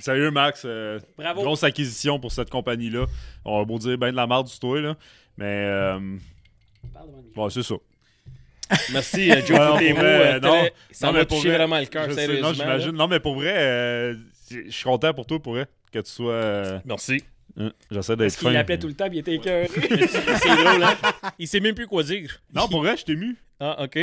Sérieux, 0.00 0.30
Max, 0.30 0.62
euh, 0.66 0.98
Bravo. 1.16 1.42
grosse 1.42 1.64
acquisition 1.64 2.18
pour 2.20 2.32
cette 2.32 2.50
compagnie-là. 2.50 3.06
On 3.44 3.58
va 3.58 3.64
beau 3.64 3.78
dire 3.78 3.96
ben 3.96 4.10
de 4.10 4.16
la 4.16 4.26
merde 4.26 4.46
du 4.46 4.58
toi, 4.58 4.78
là. 4.80 4.94
Mais, 5.38 5.46
euh, 5.46 5.98
bon, 7.34 7.48
c'est 7.48 7.62
ça. 7.62 7.74
Merci, 8.92 9.30
euh, 9.32 9.40
Joe, 9.46 9.50
Ouais, 9.50 9.56
pour 9.58 9.74
non, 9.74 9.78
tes 9.78 9.88
pour 9.88 9.96
mots. 9.98 10.02
vrai, 10.02 10.40
euh, 10.66 10.68
Ça 10.90 11.06
m'a 11.12 11.18
mais 11.18 11.24
pour 11.26 11.36
touché 11.38 11.48
vrai, 11.48 11.58
vraiment 11.58 11.78
le 11.78 11.86
cœur, 11.86 12.04
je 12.08 12.14
sais, 12.14 12.20
sérieusement. 12.26 12.48
Non, 12.48 12.54
j'imagine. 12.54 12.90
Non, 12.92 13.08
mais 13.08 13.20
pour 13.20 13.34
vrai, 13.34 13.54
euh, 13.56 14.14
je 14.50 14.70
suis 14.70 14.84
content 14.84 15.12
pour 15.14 15.26
toi, 15.26 15.40
pour 15.40 15.52
vrai, 15.54 15.66
que 15.92 15.98
tu 15.98 16.10
sois. 16.10 16.32
euh, 16.32 16.78
Merci. 16.84 17.22
J'essaie 17.90 18.16
d'être 18.16 18.34
fin. 18.36 18.50
l'appelait 18.52 18.78
tout 18.78 18.86
le 18.86 18.94
temps, 18.94 19.08
il 19.12 19.18
était 19.18 19.34
écœuré. 19.34 19.68
C'est 19.74 20.56
drôle, 20.56 20.82
hein? 20.82 20.96
Il 21.38 21.48
sait 21.48 21.60
même 21.60 21.74
plus 21.74 21.86
quoi 21.88 22.02
dire. 22.04 22.40
Non, 22.54 22.68
pour 22.68 22.80
vrai, 22.82 22.96
je 22.96 23.04
t'ai 23.04 23.16
mu. 23.16 23.36
Ah, 23.58 23.82
OK. 23.84 23.98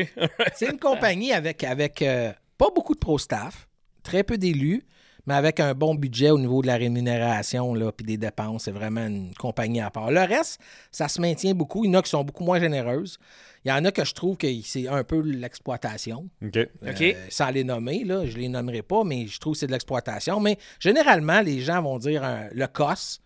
C'est 0.54 0.70
une 0.70 0.78
compagnie 0.80 1.32
avec, 1.34 1.64
avec 1.64 2.02
euh, 2.02 2.32
pas 2.58 2.68
beaucoup 2.76 2.94
de 2.94 3.00
pro-staff, 3.00 3.68
très 4.04 4.24
peu 4.24 4.38
d'élus, 4.38 4.84
mais 5.28 5.36
avec 5.36 5.60
un 5.60 5.74
bon 5.76 5.94
budget 5.94 6.32
au 6.32 6.40
niveau 6.40 6.62
de 6.64 6.68
la 6.68 6.78
rémunération 6.78 7.76
là, 7.76 7.92
puis 7.92 8.06
des 8.06 8.18
dépenses. 8.18 8.64
C'est 8.64 8.72
vraiment 8.72 9.06
une 9.06 9.34
compagnie 9.36 9.82
à 9.82 9.92
part. 9.92 10.10
Le 10.10 10.22
reste, 10.22 10.60
ça 10.92 11.08
se 11.08 11.22
maintient 11.22 11.54
beaucoup. 11.54 11.84
Il 11.86 11.92
y 11.92 11.96
en 11.96 12.00
a 12.00 12.02
qui 12.02 12.10
sont 12.10 12.24
beaucoup 12.24 12.44
moins 12.44 12.60
généreuses. 12.60 13.20
Il 13.66 13.70
y 13.70 13.72
en 13.72 13.84
a 13.86 13.92
que 13.92 14.06
je 14.06 14.14
trouve 14.14 14.38
que 14.38 14.48
c'est 14.64 14.88
un 14.88 15.04
peu 15.04 15.20
l'exploitation. 15.20 16.30
OK. 16.44 16.58
OK. 16.88 17.02
Euh, 17.02 17.14
sans 17.30 17.50
les 17.50 17.64
nommer, 17.64 18.04
là, 18.04 18.26
je 18.26 18.38
les 18.38 18.48
nommerai 18.48 18.82
pas, 18.82 19.04
mais 19.04 19.28
je 19.28 19.40
trouve 19.40 19.54
que 19.54 19.60
c'est 19.60 19.68
de 19.68 19.72
l'exploitation. 19.74 20.40
Mais 20.40 20.58
généralement, 20.80 21.42
les 21.42 21.60
gens 21.60 21.82
vont 21.82 21.98
dire 22.00 22.22
euh, 22.24 22.48
le 22.54 22.68
COS, 22.68 23.20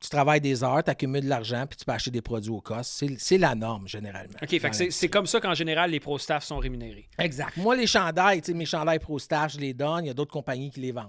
tu 0.00 0.08
travailles 0.08 0.40
des 0.40 0.62
heures, 0.64 0.82
tu 0.84 0.90
accumules 0.90 1.24
de 1.24 1.28
l'argent, 1.28 1.66
puis 1.68 1.76
tu 1.76 1.84
peux 1.84 1.92
acheter 1.92 2.10
des 2.10 2.22
produits 2.22 2.52
au 2.52 2.60
COS. 2.60 2.86
C'est 2.86 3.16
c'est 3.18 3.36
la 3.38 3.54
norme, 3.54 3.88
généralement. 3.88 4.38
OK, 4.42 4.48
c'est- 4.72 4.90
c'est 4.90 5.08
comme 5.08 5.26
ça 5.26 5.40
qu'en 5.40 5.54
général, 5.54 5.90
les 5.90 6.00
pro-staff 6.00 6.44
sont 6.44 6.58
rémunérés. 6.58 7.08
Exact. 7.18 7.56
Moi, 7.56 7.74
les 7.76 7.86
chandails, 7.86 8.40
tu 8.40 8.52
sais, 8.52 8.56
mes 8.56 8.66
chandails 8.66 8.98
pro 9.00 9.18
staff, 9.18 9.52
je 9.54 9.58
les 9.58 9.74
donne. 9.74 10.04
Il 10.04 10.08
y 10.08 10.10
a 10.10 10.14
d'autres 10.14 10.32
compagnies 10.32 10.70
qui 10.70 10.80
les 10.80 10.92
vendent. 10.92 11.08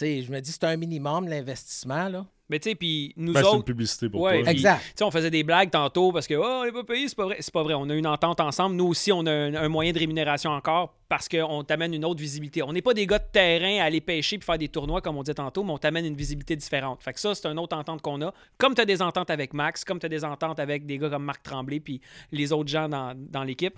Je 0.00 0.30
me 0.32 0.40
dis, 0.40 0.52
c'est 0.52 0.64
un 0.64 0.76
minimum 0.76 1.28
l'investissement, 1.28 2.08
là. 2.08 2.26
Mais 2.50 2.58
tu 2.58 2.68
sais, 2.68 2.74
puis 2.74 3.14
nous 3.16 3.32
Ben, 3.32 3.40
c'est 3.42 3.48
une 3.48 3.54
autres, 3.56 3.64
publicité 3.64 4.08
pour 4.10 4.20
Ouais, 4.20 4.42
toi. 4.42 4.50
Exact. 4.50 4.80
tu 4.82 4.92
sais, 4.96 5.04
on 5.04 5.10
faisait 5.10 5.30
des 5.30 5.42
blagues 5.42 5.70
tantôt 5.70 6.12
parce 6.12 6.26
que 6.26 6.34
oh, 6.34 6.44
on 6.44 6.64
n'est 6.66 6.72
pas 6.72 6.84
payé, 6.84 7.08
c'est 7.08 7.16
pas 7.16 7.24
vrai. 7.24 7.36
C'est 7.40 7.52
pas 7.52 7.62
vrai. 7.62 7.72
On 7.72 7.88
a 7.88 7.94
une 7.94 8.06
entente 8.06 8.38
ensemble. 8.38 8.76
Nous 8.76 8.84
aussi, 8.84 9.10
on 9.12 9.24
a 9.24 9.32
un, 9.32 9.54
un 9.54 9.68
moyen 9.70 9.92
de 9.92 9.98
rémunération 9.98 10.50
encore 10.50 10.94
parce 11.08 11.26
qu'on 11.26 11.64
t'amène 11.64 11.94
une 11.94 12.04
autre 12.04 12.20
visibilité. 12.20 12.62
On 12.62 12.74
n'est 12.74 12.82
pas 12.82 12.92
des 12.92 13.06
gars 13.06 13.18
de 13.18 13.24
terrain 13.32 13.80
à 13.80 13.84
aller 13.84 14.02
pêcher 14.02 14.36
puis 14.36 14.44
faire 14.44 14.58
des 14.58 14.68
tournois 14.68 15.00
comme 15.00 15.16
on 15.16 15.22
disait 15.22 15.32
tantôt, 15.34 15.64
mais 15.64 15.72
on 15.72 15.78
t'amène 15.78 16.04
une 16.04 16.16
visibilité 16.16 16.54
différente. 16.54 17.02
Fait 17.02 17.14
que 17.14 17.20
ça, 17.20 17.34
c'est 17.34 17.46
une 17.48 17.58
autre 17.58 17.74
entente 17.78 18.02
qu'on 18.02 18.20
a. 18.20 18.34
Comme 18.58 18.74
tu 18.74 18.82
as 18.82 18.86
des 18.86 19.00
ententes 19.00 19.30
avec 19.30 19.54
Max, 19.54 19.82
comme 19.82 19.98
tu 19.98 20.04
as 20.04 20.10
des 20.10 20.22
ententes 20.22 20.60
avec 20.60 20.84
des 20.84 20.98
gars 20.98 21.08
comme 21.08 21.24
Marc 21.24 21.42
Tremblay 21.42 21.80
puis 21.80 22.02
les 22.30 22.52
autres 22.52 22.68
gens 22.68 22.90
dans, 22.90 23.14
dans 23.16 23.42
l'équipe. 23.42 23.74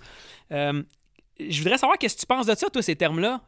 Euh, 0.51 0.83
je 1.39 1.57
voudrais 1.61 1.77
savoir 1.77 1.97
qu'est-ce 1.97 2.15
que 2.15 2.21
tu 2.21 2.27
penses 2.27 2.47
de 2.47 2.55
ça, 2.55 2.69
toi, 2.69 2.81
ces 2.81 2.97
termes-là? 2.97 3.41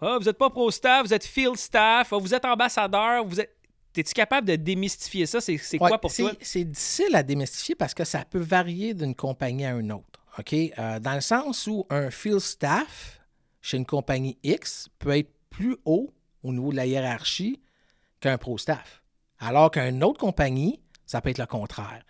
Ah, 0.00 0.18
vous 0.18 0.24
n'êtes 0.24 0.38
pas 0.38 0.50
pro-staff, 0.50 1.06
vous 1.06 1.14
êtes 1.14 1.24
field 1.24 1.56
staff, 1.56 2.12
ah, 2.12 2.18
vous 2.18 2.34
êtes 2.34 2.44
ambassadeur, 2.44 3.24
vous 3.24 3.40
êtes. 3.40 3.52
Es-tu 3.96 4.12
capable 4.12 4.46
de 4.46 4.56
démystifier 4.56 5.24
ça? 5.24 5.40
C'est 5.40 5.54
Ouais, 5.54 5.78
quoi 5.88 5.98
pour 5.98 6.12
toi? 6.12 6.30
C'est 6.42 6.64
difficile 6.64 7.16
à 7.16 7.22
démystifier 7.22 7.74
parce 7.74 7.94
que 7.94 8.04
ça 8.04 8.26
peut 8.26 8.38
varier 8.40 8.92
d'une 8.92 9.14
compagnie 9.14 9.64
à 9.64 9.70
une 9.72 9.90
autre. 9.90 10.20
OK? 10.38 10.52
Euh, 10.52 11.00
dans 11.00 11.14
le 11.14 11.22
sens 11.22 11.66
où 11.66 11.86
un 11.88 12.10
field 12.10 12.40
staff 12.40 13.20
chez 13.62 13.78
une 13.78 13.86
compagnie 13.86 14.36
X 14.42 14.90
peut 14.98 15.16
être 15.16 15.30
plus 15.48 15.78
haut 15.86 16.12
au 16.42 16.52
niveau 16.52 16.72
de 16.72 16.76
la 16.76 16.84
hiérarchie 16.84 17.62
qu'un 18.20 18.36
pro 18.36 18.58
staff. 18.58 19.02
Alors 19.38 19.70
qu'une 19.70 20.04
autre 20.04 20.20
compagnie, 20.20 20.78
ça 21.06 21.22
peut 21.22 21.30
être 21.30 21.38
le 21.38 21.46
contraire. 21.46 22.02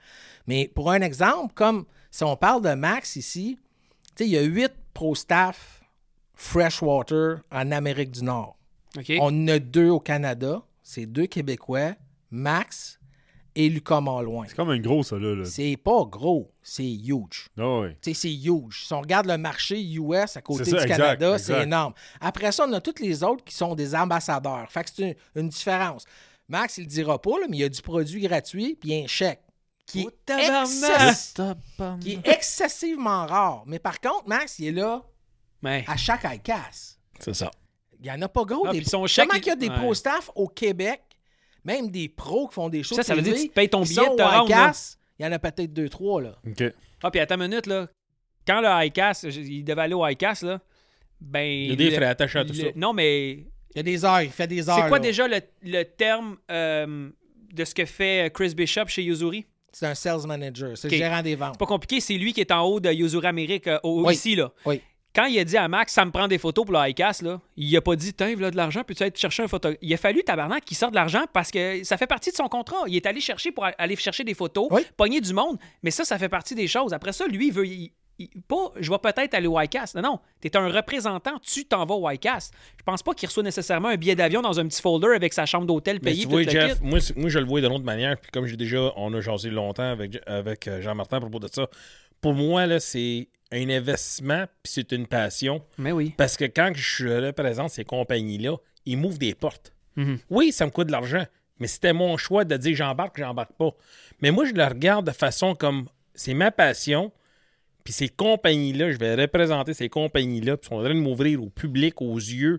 Mais 0.48 0.66
pour 0.66 0.90
un 0.90 1.02
exemple, 1.02 1.54
comme 1.54 1.86
si 2.10 2.24
on 2.24 2.36
parle 2.36 2.62
de 2.62 2.74
Max 2.74 3.14
ici, 3.14 3.60
tu 4.16 4.24
sais, 4.24 4.28
il 4.28 4.32
y 4.32 4.38
a 4.38 4.42
huit 4.42 4.72
pro 4.92 5.14
staff 5.14 5.75
freshwater 6.36 7.38
en 7.50 7.72
Amérique 7.72 8.10
du 8.12 8.22
Nord. 8.22 8.56
On 9.20 9.26
en 9.44 9.48
a 9.48 9.58
deux 9.58 9.88
au 9.90 10.00
Canada. 10.00 10.62
C'est 10.82 11.06
deux 11.06 11.26
Québécois, 11.26 11.94
Max 12.30 13.00
et 13.56 13.68
Lucas 13.68 14.00
Malouin. 14.00 14.44
C'est 14.48 14.54
comme 14.54 14.70
un 14.70 14.78
gros, 14.78 15.02
ça, 15.02 15.16
là. 15.18 15.34
là. 15.34 15.44
C'est 15.44 15.76
pas 15.82 16.04
gros, 16.04 16.52
c'est 16.62 16.84
huge. 16.92 17.48
Ah 17.58 17.80
ouais. 17.80 17.96
Tu 18.02 18.14
sais, 18.14 18.20
c'est 18.20 18.34
huge. 18.34 18.84
Si 18.86 18.92
on 18.92 19.00
regarde 19.00 19.26
le 19.26 19.36
marché 19.38 19.82
US 19.82 20.36
à 20.36 20.42
côté 20.42 20.64
C'est 20.64 20.70
du 20.70 20.76
exact, 20.76 20.96
Canada, 20.96 21.38
c'est 21.38 21.62
énorme. 21.62 21.94
Après 22.20 22.52
ça, 22.52 22.66
on 22.68 22.72
a 22.74 22.80
tous 22.80 23.00
les 23.02 23.24
autres 23.24 23.42
qui 23.44 23.54
sont 23.54 23.74
des 23.74 23.94
ambassadeurs. 23.94 24.70
Fait 24.70 24.84
que 24.84 24.90
c'est 24.94 25.02
une, 25.34 25.42
une 25.42 25.48
différence. 25.48 26.04
Max, 26.48 26.78
il 26.78 26.82
le 26.82 26.86
dira 26.86 27.20
pas, 27.20 27.40
là, 27.40 27.46
mais 27.48 27.56
il 27.56 27.60
y 27.60 27.64
a 27.64 27.68
du 27.68 27.82
produit 27.82 28.20
gratuit 28.20 28.76
puis 28.80 28.94
un 28.94 29.06
chèque 29.08 29.42
qui 29.86 30.02
est, 30.02 30.30
excess- 30.30 31.34
qui 32.00 32.12
est 32.12 32.28
excessivement 32.28 33.26
rare. 33.26 33.64
Mais 33.66 33.78
par 33.80 34.00
contre, 34.00 34.28
Max, 34.28 34.58
il 34.60 34.66
est 34.68 34.72
là 34.72 35.02
À 35.86 35.96
chaque 35.96 36.24
ICAS. 36.24 36.98
C'est 37.18 37.34
ça. 37.34 37.50
Il 37.98 38.04
n'y 38.04 38.10
en 38.10 38.20
a 38.22 38.28
pas 38.28 38.44
gros. 38.44 38.64
Ah, 38.66 38.72
des 38.72 38.82
Comment 38.84 39.06
chèque, 39.06 39.30
qu'il 39.30 39.46
y 39.46 39.50
a 39.50 39.56
des 39.56 39.68
ouais. 39.68 39.74
pro-staff 39.76 40.30
au 40.34 40.48
Québec, 40.48 41.00
même 41.64 41.90
des 41.90 42.08
pros 42.08 42.46
qui 42.48 42.54
font 42.54 42.68
des 42.68 42.82
choses 42.82 42.96
Ça, 42.96 43.02
ça 43.02 43.14
veut 43.14 43.22
dire 43.22 43.34
que 43.34 43.40
tu 43.40 43.48
te 43.48 43.54
payes 43.54 43.68
ton 43.68 43.82
billet 43.82 44.02
de. 44.08 44.44
ICAS, 44.46 44.96
Il 45.18 45.24
y 45.24 45.28
en 45.28 45.32
a 45.32 45.38
peut-être 45.38 45.72
deux, 45.72 45.88
trois, 45.88 46.20
là. 46.20 46.36
OK. 46.46 46.62
Ah, 47.02 47.10
puis 47.10 47.20
attends 47.20 47.36
une 47.40 47.48
minute, 47.48 47.66
là. 47.66 47.88
Quand 48.46 48.60
le 48.60 48.86
ICAS, 48.86 49.24
il 49.24 49.64
devait 49.64 49.82
aller 49.82 49.94
au 49.94 50.06
ICAS, 50.06 50.40
là, 50.42 50.60
ben. 51.20 51.40
Il 51.46 51.70
y 51.70 51.72
a 51.72 51.76
des 51.76 51.90
le- 51.90 51.96
frais 51.96 52.04
attachés 52.06 52.38
à 52.38 52.44
tout 52.44 52.52
le- 52.52 52.58
ça. 52.60 52.66
Non, 52.76 52.92
mais. 52.92 53.30
Il 53.74 53.76
y 53.76 53.80
a 53.80 53.82
des 53.82 54.04
heures, 54.04 54.22
il 54.22 54.30
fait 54.30 54.46
des 54.46 54.68
heures. 54.68 54.76
C'est 54.76 54.88
quoi 54.88 54.98
là. 54.98 55.04
déjà 55.04 55.26
le, 55.28 55.40
le 55.62 55.82
terme 55.82 56.36
euh, 56.50 57.10
de 57.52 57.64
ce 57.64 57.74
que 57.74 57.84
fait 57.84 58.30
Chris 58.32 58.54
Bishop 58.54 58.86
chez 58.88 59.02
Yuzuri? 59.02 59.44
C'est 59.72 59.86
un 59.86 59.94
sales 59.94 60.26
manager, 60.26 60.78
c'est 60.78 60.88
le 60.90 60.96
gérant 60.96 61.20
des 61.20 61.34
ventes. 61.34 61.52
C'est 61.54 61.58
pas 61.58 61.66
compliqué, 61.66 62.00
c'est 62.00 62.14
lui 62.16 62.32
qui 62.32 62.40
est 62.40 62.50
en 62.52 62.62
haut 62.62 62.80
de 62.80 62.90
Yuzuri 62.90 63.26
Amérique, 63.26 63.66
euh, 63.66 63.78
au- 63.82 64.06
Oui. 64.06 64.14
ici, 64.14 64.34
là. 64.34 64.50
Oui. 64.64 64.80
Quand 65.16 65.24
il 65.24 65.38
a 65.38 65.44
dit 65.44 65.56
à 65.56 65.66
Max, 65.66 65.94
ça 65.94 66.04
me 66.04 66.10
prend 66.10 66.28
des 66.28 66.36
photos 66.36 66.66
pour 66.66 66.74
le 66.78 66.88
ICAS, 66.90 67.20
là, 67.22 67.40
il 67.56 67.74
a 67.74 67.80
pas 67.80 67.96
dit, 67.96 68.12
tiens, 68.12 68.28
il 68.28 68.44
a 68.44 68.50
de 68.50 68.56
l'argent, 68.56 68.82
peux-tu 68.84 69.02
aller 69.02 69.10
te 69.12 69.18
chercher 69.18 69.42
un 69.44 69.48
photo? 69.48 69.70
Il 69.80 69.92
a 69.94 69.96
fallu, 69.96 70.22
tabarnak, 70.22 70.62
qu'il 70.66 70.76
sorte 70.76 70.92
de 70.92 70.96
l'argent 70.96 71.24
parce 71.32 71.50
que 71.50 71.82
ça 71.84 71.96
fait 71.96 72.06
partie 72.06 72.30
de 72.30 72.36
son 72.36 72.48
contrat. 72.48 72.76
Il 72.86 72.94
est 72.96 73.06
allé 73.06 73.20
chercher 73.20 73.50
pour 73.50 73.66
aller 73.78 73.96
chercher 73.96 74.24
des 74.24 74.34
photos, 74.34 74.68
Oui. 74.70 74.82
pogner 74.96 75.22
du 75.22 75.32
monde, 75.32 75.56
mais 75.82 75.90
ça, 75.90 76.04
ça 76.04 76.18
fait 76.18 76.28
partie 76.28 76.54
des 76.54 76.68
choses. 76.68 76.92
Après 76.92 77.12
ça, 77.14 77.26
lui, 77.26 77.46
il 77.48 77.52
veut. 77.54 77.66
il- 77.66 77.92
il- 78.18 78.30
pas, 78.48 78.72
je 78.80 78.90
vais 78.90 78.98
peut-être 78.98 79.34
aller 79.34 79.46
au 79.46 79.60
ICAS. 79.60 79.92
Non, 79.94 80.00
non, 80.02 80.20
tu 80.40 80.48
es 80.48 80.56
un 80.56 80.68
représentant, 80.70 81.38
tu 81.42 81.66
t'en 81.66 81.84
vas 81.84 81.94
au 81.94 82.08
ICAS. 82.10 82.50
Je 82.78 82.82
pense 82.82 83.02
pas 83.02 83.12
qu'il 83.12 83.28
reçoit 83.28 83.42
nécessairement 83.42 83.88
un 83.88 83.96
billet 83.96 84.14
d'avion 84.14 84.40
dans 84.40 84.58
un 84.58 84.66
petit 84.66 84.80
folder 84.80 85.08
avec 85.14 85.34
sa 85.34 85.44
chambre 85.44 85.66
d'hôtel 85.66 86.00
payée. 86.00 86.22
tu 86.22 86.28
puis 86.28 86.44
vois, 86.44 86.50
Jeff, 86.50 86.80
moi, 86.80 86.98
je 86.98 87.38
le 87.38 87.44
vois 87.44 87.60
d'une 87.60 87.72
autre 87.72 87.84
manière. 87.84 88.16
Puis 88.18 88.30
comme 88.30 88.46
j'ai 88.46 88.56
déjà, 88.56 88.90
on 88.96 89.12
a 89.12 89.20
jasé 89.20 89.50
longtemps 89.50 89.90
avec, 89.90 90.18
avec 90.26 90.66
euh, 90.66 90.80
Jean-Martin 90.80 91.18
à 91.18 91.20
propos 91.20 91.40
de 91.40 91.48
ça. 91.52 91.66
Pour 92.20 92.34
moi, 92.34 92.66
là, 92.66 92.80
c'est 92.80 93.28
un 93.52 93.68
investissement, 93.70 94.46
puis 94.62 94.72
c'est 94.72 94.92
une 94.92 95.06
passion. 95.06 95.62
Mais 95.78 95.92
oui. 95.92 96.12
Parce 96.16 96.36
que 96.36 96.44
quand 96.44 96.72
je 96.74 97.26
représente 97.26 97.70
ces 97.70 97.84
compagnies-là, 97.84 98.56
ils 98.84 98.98
m'ouvrent 98.98 99.18
des 99.18 99.34
portes. 99.34 99.72
Mhm. 99.96 100.18
Oui, 100.30 100.52
ça 100.52 100.66
me 100.66 100.70
coûte 100.70 100.88
de 100.88 100.92
l'argent, 100.92 101.24
mais 101.58 101.66
c'était 101.66 101.92
mon 101.92 102.16
choix 102.16 102.44
de 102.44 102.56
dire 102.56 102.76
j'embarque, 102.76 103.18
j'embarque 103.18 103.52
pas. 103.52 103.70
Mais 104.20 104.30
moi, 104.30 104.44
je 104.46 104.52
le 104.52 104.64
regarde 104.64 105.06
de 105.06 105.12
façon 105.12 105.54
comme 105.54 105.86
c'est 106.14 106.34
ma 106.34 106.50
passion, 106.50 107.12
Puis 107.84 107.92
ces 107.92 108.08
compagnies-là, 108.08 108.90
je 108.90 108.98
vais 108.98 109.14
représenter 109.14 109.72
ces 109.72 109.88
compagnies-là, 109.88 110.56
puis 110.56 110.66
ils 110.66 110.68
sont 110.70 110.80
en 110.80 110.84
train 110.84 110.94
de 110.94 110.98
m'ouvrir 110.98 111.40
au 111.40 111.50
public, 111.50 112.02
aux 112.02 112.16
yeux. 112.16 112.58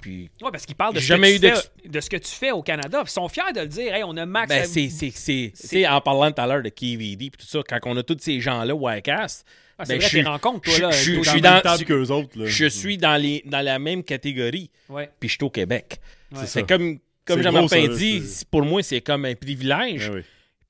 Puis 0.00 0.30
Ouais, 0.42 0.50
parce 0.50 0.66
qu'ils 0.66 0.74
parlent 0.76 0.94
de 0.94 1.00
ce, 1.00 1.06
Jamais 1.06 1.30
que 1.30 1.36
eu 1.36 1.40
tu 1.40 1.40
d'ex- 1.46 1.70
fais, 1.82 1.88
de 1.88 2.00
ce 2.00 2.10
que 2.10 2.16
tu 2.18 2.30
fais 2.30 2.50
au 2.50 2.62
Canada. 2.62 3.02
Ils 3.06 3.10
sont 3.10 3.28
fiers 3.28 3.52
de 3.54 3.60
le 3.60 3.66
dire. 3.68 3.94
Hey, 3.94 4.02
on 4.04 4.16
a 4.16 4.26
Max. 4.26 4.48
Ben, 4.48 4.64
c'est, 4.66 4.88
c'est, 4.90 5.10
c'est, 5.10 5.52
c'est 5.54 5.86
en 5.86 6.00
parlant 6.00 6.30
tout 6.30 6.40
à 6.42 6.46
l'heure 6.46 6.62
de 6.62 6.68
KVD 6.68 7.30
puis 7.30 7.38
tout 7.38 7.46
ça, 7.46 7.60
quand 7.66 7.78
on 7.84 7.96
a 7.96 8.02
tous 8.02 8.18
ces 8.20 8.38
gens-là, 8.40 8.74
Wycast, 8.74 9.46
ah, 9.78 9.84
c'est 9.84 9.94
ben, 9.98 10.00
vrai, 10.06 10.22
je 10.22 10.26
rencontres, 10.28 10.60
toi, 10.60 10.74
je- 10.76 10.82
là. 10.82 10.90
je 10.90 10.96
je 11.12 11.16
Dans 11.16 11.22
suis 11.32 11.40
dans- 11.40 12.10
autres. 12.16 12.38
Là. 12.38 12.44
je 12.46 12.66
suis 12.66 12.98
dans, 12.98 13.16
les, 13.20 13.42
dans 13.46 13.60
la 13.64 13.78
même 13.78 14.04
catégorie, 14.04 14.70
Ouais. 14.88 15.10
puis 15.18 15.28
je 15.28 15.34
suis 15.36 15.44
au 15.44 15.50
Québec. 15.50 15.96
Ouais. 16.32 16.46
C'est 16.46 16.66
comme, 16.68 16.98
comme 17.24 17.42
Jean-Martin 17.42 17.88
dit, 17.88 18.22
pour 18.50 18.62
moi, 18.62 18.82
c'est 18.82 19.00
comme 19.00 19.24
un 19.24 19.34
privilège. 19.34 20.10
Ben 20.10 20.16
oui. 20.16 20.22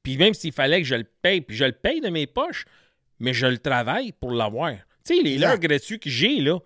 Puis 0.02 0.16
même 0.16 0.32
s'il 0.34 0.52
fallait 0.52 0.80
que 0.82 0.86
je 0.86 0.94
le 0.94 1.04
paye, 1.22 1.40
puis 1.40 1.56
je 1.56 1.64
le 1.64 1.72
paye 1.72 2.00
de 2.00 2.08
mes 2.08 2.26
poches, 2.26 2.66
mais 3.18 3.32
je 3.34 3.46
le 3.46 3.58
travaille 3.58 4.12
pour 4.12 4.30
l'avoir. 4.32 4.72
Tu 5.04 5.16
sais, 5.16 5.22
les 5.22 5.42
heures 5.42 5.58
gratuits 5.58 5.98
que 5.98 6.08
j'ai, 6.10 6.40
là, 6.40 6.58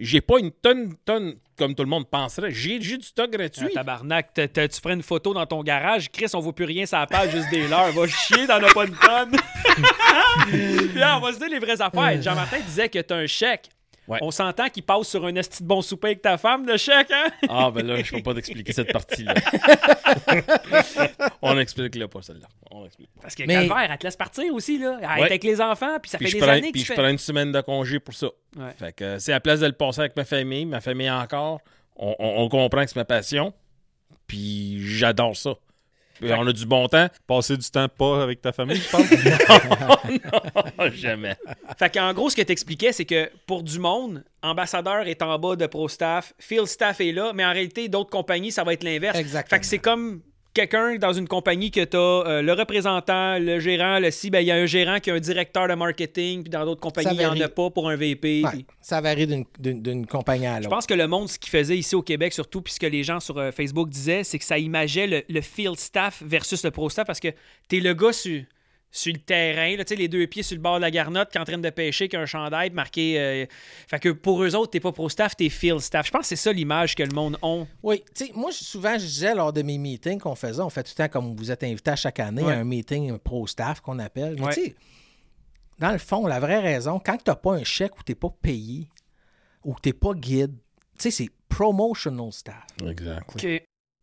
j'ai 0.00 0.20
pas 0.20 0.38
une 0.38 0.50
tonne, 0.50 0.94
tonne 1.04 1.34
comme 1.56 1.74
tout 1.74 1.82
le 1.82 1.88
monde 1.88 2.08
penserait. 2.08 2.50
J'ai, 2.50 2.78
du 2.78 3.02
stock 3.02 3.28
Ah, 3.32 3.36
gratuit. 3.36 3.72
tabarnak, 3.74 4.32
t'as- 4.34 4.48
t'as- 4.48 4.66
tu 4.68 4.80
ferais 4.80 4.94
une 4.94 5.02
photo 5.02 5.34
dans 5.34 5.44
ton 5.46 5.62
garage? 5.62 6.10
Chris, 6.10 6.26
on 6.34 6.40
voit 6.40 6.54
plus 6.54 6.64
rien 6.64 6.84
la 6.90 7.06
page, 7.06 7.30
juste 7.32 7.50
des 7.50 7.68
leurs. 7.68 7.92
Va 7.92 8.06
chier, 8.06 8.46
t'en 8.46 8.62
as 8.62 8.72
pas 8.72 8.86
une 8.86 8.96
tonne. 8.96 9.36
Puis 10.48 10.98
là, 10.98 11.18
on 11.18 11.20
va 11.20 11.32
se 11.32 11.38
dire 11.38 11.48
les 11.48 11.58
vraies 11.58 11.80
affaires. 11.80 12.20
Jean-Martin 12.22 12.58
disait 12.60 12.88
que 12.88 12.98
t'as 13.00 13.16
un 13.16 13.26
chèque. 13.26 13.68
Ouais. 14.08 14.18
On 14.22 14.32
s'entend 14.32 14.68
qu'il 14.68 14.82
passe 14.82 15.06
sur 15.08 15.24
un 15.24 15.34
esti 15.36 15.62
de 15.62 15.68
bon 15.68 15.82
souper 15.82 16.08
avec 16.08 16.22
ta 16.22 16.36
femme, 16.36 16.66
le 16.66 16.76
chèque, 16.76 17.12
hein? 17.12 17.30
Ah, 17.48 17.70
ben 17.70 17.86
là, 17.86 18.02
je 18.02 18.10
peux 18.10 18.22
pas 18.22 18.34
t'expliquer 18.34 18.72
cette 18.72 18.92
partie-là. 18.92 19.34
On 21.42 21.58
explique 21.58 21.94
là 21.94 22.08
pas 22.08 22.22
celle-là. 22.22 22.48
On 22.70 22.84
explique. 22.86 23.10
Parce 23.20 23.34
que 23.34 23.44
Mais- 23.44 23.54
Calvaire, 23.68 23.90
elle 23.90 23.98
te 23.98 24.06
laisse 24.06 24.16
partir 24.16 24.52
aussi, 24.54 24.78
là. 24.78 24.98
Elle 25.00 25.22
est 25.22 25.26
avec 25.26 25.44
les 25.44 25.60
enfants, 25.60 25.98
puis 26.00 26.10
ça 26.10 26.18
Puis 26.18 26.28
fait 26.28 26.32
des 26.34 26.38
prends, 26.40 26.50
années 26.50 26.68
que 26.68 26.72
puis 26.72 26.80
tu 26.80 26.86
je 26.88 26.92
fais. 26.92 27.00
prends 27.00 27.08
une 27.08 27.18
semaine 27.18 27.52
de 27.52 27.60
congé 27.60 28.00
pour 28.00 28.14
ça. 28.14 28.28
Ouais. 28.56 28.72
Fait 28.78 28.92
que 28.92 29.18
c'est 29.18 29.32
à 29.32 29.36
la 29.36 29.40
place 29.40 29.60
de 29.60 29.66
le 29.66 29.72
passer 29.72 30.00
avec 30.00 30.16
ma 30.16 30.24
famille, 30.24 30.66
ma 30.66 30.80
famille 30.80 31.10
encore, 31.10 31.60
on, 31.96 32.14
on- 32.18 32.42
on 32.42 32.48
comprend 32.48 32.82
que 32.84 32.90
c'est 32.90 32.96
ma 32.98 33.04
passion. 33.04 33.52
Puis 34.26 34.78
j'adore 34.86 35.36
ça. 35.36 35.54
Puis 36.20 36.32
on 36.32 36.46
a 36.46 36.52
du 36.52 36.66
bon 36.66 36.86
temps. 36.88 37.08
Passer 37.26 37.56
du 37.56 37.68
temps 37.70 37.88
pas 37.88 38.22
avec 38.22 38.40
ta 38.40 38.52
famille, 38.52 38.76
je 38.76 38.90
pense? 38.90 39.06
Oh, 40.78 40.84
jamais. 40.94 41.36
Fait 41.78 41.92
qu'en 41.92 42.12
gros, 42.12 42.30
ce 42.30 42.36
que 42.36 42.42
t'expliquais, 42.42 42.92
c'est 42.92 43.04
que 43.04 43.30
pour 43.46 43.62
du 43.62 43.78
monde, 43.78 44.24
ambassadeur 44.42 45.06
est 45.06 45.22
en 45.22 45.38
bas 45.38 45.56
de 45.56 45.66
ProStaff, 45.66 46.32
Field 46.38 46.66
Staff 46.66 47.00
est 47.00 47.12
là, 47.12 47.32
mais 47.34 47.44
en 47.44 47.52
réalité, 47.52 47.88
d'autres 47.88 48.10
compagnies, 48.10 48.50
ça 48.50 48.64
va 48.64 48.72
être 48.72 48.82
l'inverse. 48.82 49.18
Exactement. 49.18 49.56
Fait 49.56 49.60
que 49.60 49.66
c'est 49.66 49.78
comme 49.78 50.22
quelqu'un 50.54 50.96
dans 50.96 51.12
une 51.12 51.28
compagnie 51.28 51.70
que 51.70 51.84
t'as 51.84 51.98
euh, 51.98 52.42
le 52.42 52.52
représentant, 52.52 53.38
le 53.38 53.60
gérant, 53.60 53.98
le 53.98 54.10
si, 54.10 54.30
ben 54.30 54.40
il 54.40 54.46
y 54.46 54.50
a 54.50 54.56
un 54.56 54.66
gérant 54.66 54.98
qui 55.00 55.10
a 55.10 55.14
un 55.14 55.20
directeur 55.20 55.68
de 55.68 55.74
marketing, 55.74 56.42
puis 56.42 56.50
dans 56.50 56.64
d'autres 56.64 56.80
compagnies, 56.80 57.10
il 57.12 57.18
n'y 57.18 57.24
en 57.26 57.40
a 57.40 57.48
pas 57.48 57.70
pour 57.70 57.88
un 57.88 57.96
VP. 57.96 58.42
Ouais, 58.44 58.50
puis- 58.50 58.66
ça 58.80 59.00
varie 59.00 59.26
d'une- 59.26 60.06
compagnie 60.06 60.46
à 60.46 60.56
Je 60.56 60.62
l'autre. 60.64 60.70
pense 60.70 60.86
que 60.86 60.94
le 60.94 61.06
monde, 61.06 61.28
ce 61.28 61.38
qu'il 61.38 61.50
faisait 61.50 61.76
ici 61.78 61.94
au 61.94 62.02
Québec, 62.02 62.32
surtout, 62.32 62.62
puis 62.62 62.72
ce 62.74 62.80
que 62.80 62.86
les 62.86 63.02
gens 63.04 63.20
sur 63.20 63.38
euh, 63.38 63.52
Facebook 63.52 63.88
disaient, 63.88 64.24
c'est 64.24 64.38
que 64.38 64.44
ça 64.44 64.58
imageait 64.58 65.06
le, 65.06 65.22
le 65.28 65.40
field 65.40 65.76
staff 65.78 66.22
versus 66.24 66.64
le 66.64 66.70
pro 66.70 66.90
staff 66.90 67.06
parce 67.06 67.20
que 67.20 67.28
t'es 67.68 67.80
le 67.80 67.94
gars 67.94 68.12
sur, 68.12 68.42
sur 68.92 69.12
le 69.12 69.20
terrain, 69.20 69.76
là, 69.76 69.84
tu 69.84 69.90
sais, 69.94 69.96
les 69.96 70.08
deux 70.08 70.26
pieds 70.26 70.42
sur 70.42 70.56
le 70.56 70.60
bord 70.62 70.76
de 70.76 70.80
la 70.80 70.90
garnotte, 70.90 71.30
qui 71.30 71.38
est 71.38 71.40
en 71.40 71.44
train 71.44 71.58
de 71.58 71.70
pêcher, 71.70 72.08
qui 72.08 72.16
a 72.16 72.20
un 72.20 72.26
chandail 72.26 72.70
marqué. 72.70 73.20
euh, 73.20 73.46
Fait 73.88 74.00
que 74.00 74.08
pour 74.08 74.42
eux 74.42 74.54
autres, 74.56 74.72
t'es 74.72 74.80
pas 74.80 74.90
pro 74.90 75.08
staff, 75.08 75.36
t'es 75.36 75.48
field 75.48 75.78
staff. 75.80 76.06
Je 76.06 76.10
pense 76.10 76.22
que 76.22 76.26
c'est 76.26 76.36
ça 76.36 76.52
l'image 76.52 76.96
que 76.96 77.04
le 77.04 77.14
monde 77.14 77.38
ont. 77.42 77.68
Oui, 77.84 78.02
tu 78.14 78.26
sais, 78.26 78.32
moi, 78.34 78.50
souvent, 78.52 78.94
je 78.98 79.04
disais 79.06 79.34
lors 79.34 79.52
de 79.52 79.62
mes 79.62 79.78
meetings 79.78 80.18
qu'on 80.18 80.34
faisait, 80.34 80.60
on 80.60 80.70
fait 80.70 80.82
tout 80.82 80.92
le 80.98 81.04
temps 81.04 81.08
comme 81.08 81.36
vous 81.36 81.50
êtes 81.52 81.62
invité 81.62 81.92
à 81.92 81.96
chaque 81.96 82.18
année 82.18 82.42
Ouais. 82.42 82.52
à 82.52 82.56
un 82.58 82.64
meeting 82.64 83.16
pro-staff 83.18 83.80
qu'on 83.80 84.00
appelle. 84.00 84.34
Mais 84.38 84.46
Ouais. 84.46 84.54
tu 84.54 84.64
sais, 84.64 84.74
dans 85.78 85.92
le 85.92 85.98
fond, 85.98 86.26
la 86.26 86.40
vraie 86.40 86.58
raison, 86.60 86.98
quand 86.98 87.16
tu 87.16 87.24
n'as 87.28 87.36
pas 87.36 87.52
un 87.52 87.64
chèque 87.64 87.96
ou 87.98 88.02
tu 88.02 88.10
n'es 88.10 88.16
pas 88.16 88.34
payé 88.42 88.88
ou 89.64 89.76
n'es 89.86 89.92
pas 89.92 90.14
guide, 90.14 90.56
tu 90.98 91.02
sais, 91.04 91.10
c'est 91.12 91.28
promotional 91.48 92.32
staff. 92.32 92.66
Exact. 92.84 93.46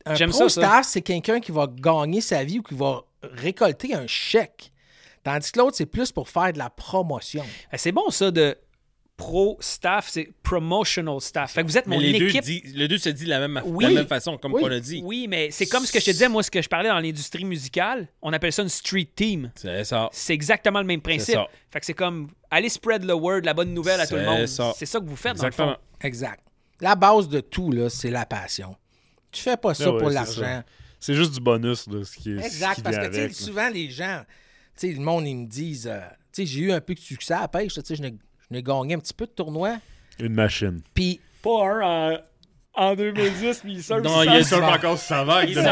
Un 0.06 0.16
J'aime 0.16 0.32
ça, 0.32 0.40
pro-staff, 0.40 0.86
c'est 0.88 1.02
quelqu'un 1.02 1.42
qui 1.42 1.52
va 1.52 1.68
gagner 1.68 2.22
sa 2.22 2.42
vie 2.46 2.60
ou 2.60 2.64
qui 2.64 2.74
va 2.76 3.04
récolter 3.22 3.94
un 3.94 4.08
chèque. 4.08 4.72
Tandis 5.28 5.51
que 5.51 5.59
l'autre, 5.59 5.75
c'est 5.75 5.86
plus 5.86 6.11
pour 6.11 6.30
faire 6.30 6.53
de 6.53 6.57
la 6.57 6.69
promotion. 6.69 7.43
Eh, 7.73 7.78
C'est 7.78 7.91
bon 7.91 8.09
ça 8.09 8.32
de 8.32 8.55
pro 9.17 9.57
staff, 9.59 10.07
c'est 10.09 10.30
promotional 10.43 11.19
staff. 11.19 11.51
Fait 11.53 11.63
que 11.63 11.67
vous 11.67 11.78
êtes 11.78 11.88
Mais 11.88 11.95
mon 11.95 12.01
les 12.01 12.17
deux, 12.19 12.28
équipe. 12.30 12.43
dit- 12.43 12.61
les 12.75 12.88
deux 12.88 12.97
se 12.99 13.09
disent 13.09 13.25
de 13.25 13.30
la 13.32 13.39
même, 13.47 13.61
Oui. 13.65 13.84
la 13.84 13.89
même 13.89 14.07
façon, 14.07 14.38
comme 14.38 14.53
Oui. 14.53 14.61
on 14.63 14.71
a 14.71 14.80
dit. 14.80 15.01
Oui, 15.03 15.28
mais 15.28 15.49
c'est 15.51 15.65
comme 15.65 15.86
ce 15.86 15.91
que 15.91 15.99
je 15.99 16.05
te 16.05 16.11
disais, 16.11 16.30
moi, 16.30 16.43
ce 16.43 16.51
que 16.51 16.61
je 16.61 16.69
parlais 16.69 16.88
dans 16.89 16.99
l'industrie 16.99 17.43
musicale, 17.43 18.07
on 18.21 18.32
appelle 18.32 18.53
ça 18.53 18.61
une 18.61 18.69
street 18.69 19.09
team. 19.15 19.51
C'est 19.55 19.84
ça. 19.86 20.07
C'est 20.13 20.34
exactement 20.34 20.80
le 20.80 20.86
même 20.86 21.01
principe. 21.01 21.34
ça. 21.36 21.47
Fait 21.71 21.80
que 21.80 21.86
c'est 21.88 21.93
comme 21.95 22.30
aller 22.51 22.69
spread 22.69 23.05
the 23.07 23.11
word, 23.11 23.41
la 23.43 23.53
bonne 23.53 23.73
nouvelle 23.73 23.99
à 23.99 24.07
tout 24.07 24.15
le 24.15 24.23
monde. 24.23 24.45
ça. 24.45 24.71
C'est 24.78 24.86
ça 24.86 24.99
que 24.99 25.05
vous 25.05 25.15
faites 25.15 25.32
Exactement. 25.34 25.65
dans 25.67 25.71
le 25.73 25.78
fond. 25.78 26.07
Exact. 26.07 26.43
La 26.80 26.95
base 26.95 27.28
de 27.28 27.39
tout, 27.39 27.71
là, 27.71 27.89
c'est 27.89 28.11
la 28.11 28.25
passion. 28.25 28.75
Tu 29.32 29.41
fais 29.41 29.57
pas 29.57 29.73
ça 29.73 29.86
Ah 29.88 29.91
ouais, 29.91 29.99
pour 29.99 30.07
c'est 30.09 30.13
l'argent. 30.13 30.41
ça. 30.41 30.63
C'est 30.99 31.15
juste 31.15 31.34
du 31.34 31.39
bonus, 31.39 31.88
là, 31.88 32.03
ce 32.03 32.15
qui 32.15 32.32
est. 32.34 32.39
ce 32.41 32.45
Exact, 32.45 32.75
qui 32.75 32.82
parce 32.84 32.97
vient 32.97 33.09
que 33.09 33.28
tu 33.28 33.34
souvent 33.34 33.69
les 33.69 33.89
gens, 33.89 34.21
sais, 34.78 34.93
le 34.93 34.99
monde, 35.01 35.25
ils 35.28 35.36
me 35.36 35.45
disent, 35.47 35.88
euh, 35.91 35.99
tu 36.34 36.41
sais, 36.41 36.45
j'ai 36.45 36.59
eu 36.61 36.71
un 36.71 36.82
peu 36.82 36.93
de 36.93 36.99
succès 36.99 37.34
à 37.34 37.41
la 37.41 37.47
pêche, 37.47 37.73
tu 37.73 37.82
sais, 37.84 37.95
je 37.95 38.01
n'ai 38.03 38.61
gagné 38.63 38.93
un 38.95 38.99
petit 38.99 39.13
peu 39.13 39.25
de 39.25 39.32
tournois. 39.32 39.78
Une 40.19 40.34
machine. 40.34 40.82
Puis, 40.93 41.19
Pas 41.43 41.63
un 41.65 42.13
en, 42.13 42.17
en 42.73 42.95
2010, 42.95 43.59
puis 43.59 43.73
il 43.73 43.84
surfe 43.84 44.01
Non, 44.03 44.23
il 44.23 44.43
du- 44.43 44.53
encore 44.53 44.97
ça 44.97 45.23
va 45.23 45.43
Il 45.45 45.57
en 45.59 45.63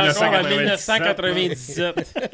1997. 0.44 2.16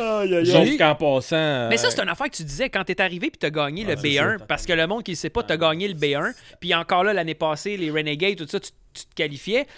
Aïe, 0.00 0.32
aïe, 0.32 0.36
aïe. 0.36 0.46
Sauf 0.46 0.78
qu'en 0.78 0.94
passant. 0.94 1.34
euh, 1.36 1.68
Mais 1.68 1.76
ça, 1.76 1.90
c'est 1.90 2.00
une 2.00 2.08
affaire 2.08 2.30
que 2.30 2.36
tu 2.36 2.44
disais 2.44 2.70
quand 2.70 2.84
t'es 2.84 3.00
arrivé 3.00 3.30
puis 3.30 3.38
t'as 3.38 3.50
gagné 3.50 3.82
le 3.82 3.94
Ah, 3.94 3.96
c'est 4.00 4.08
B1. 4.08 4.38
ça. 4.38 4.44
parce 4.46 4.64
que 4.64 4.72
le 4.72 4.86
monde 4.86 5.02
qui 5.02 5.10
ne 5.10 5.16
sait 5.16 5.28
pas, 5.28 5.42
t'as 5.42 5.56
gagné 5.56 5.88
le 5.88 5.94
B1. 5.94 6.34
Puis 6.60 6.72
encore 6.72 7.02
là, 7.02 7.12
l'année 7.12 7.34
passée, 7.34 7.76
les 7.76 7.90
Renegades, 7.90 8.36
tout 8.36 8.46
ça, 8.46 8.60
tu, 8.60 8.70
tu 8.94 9.06
te 9.06 9.14
qualifiais. 9.16 9.64
Tu 9.64 9.70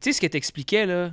sais 0.00 0.12
ce 0.14 0.20
que 0.20 0.26
t'expliquais, 0.26 0.84
là? 0.84 1.12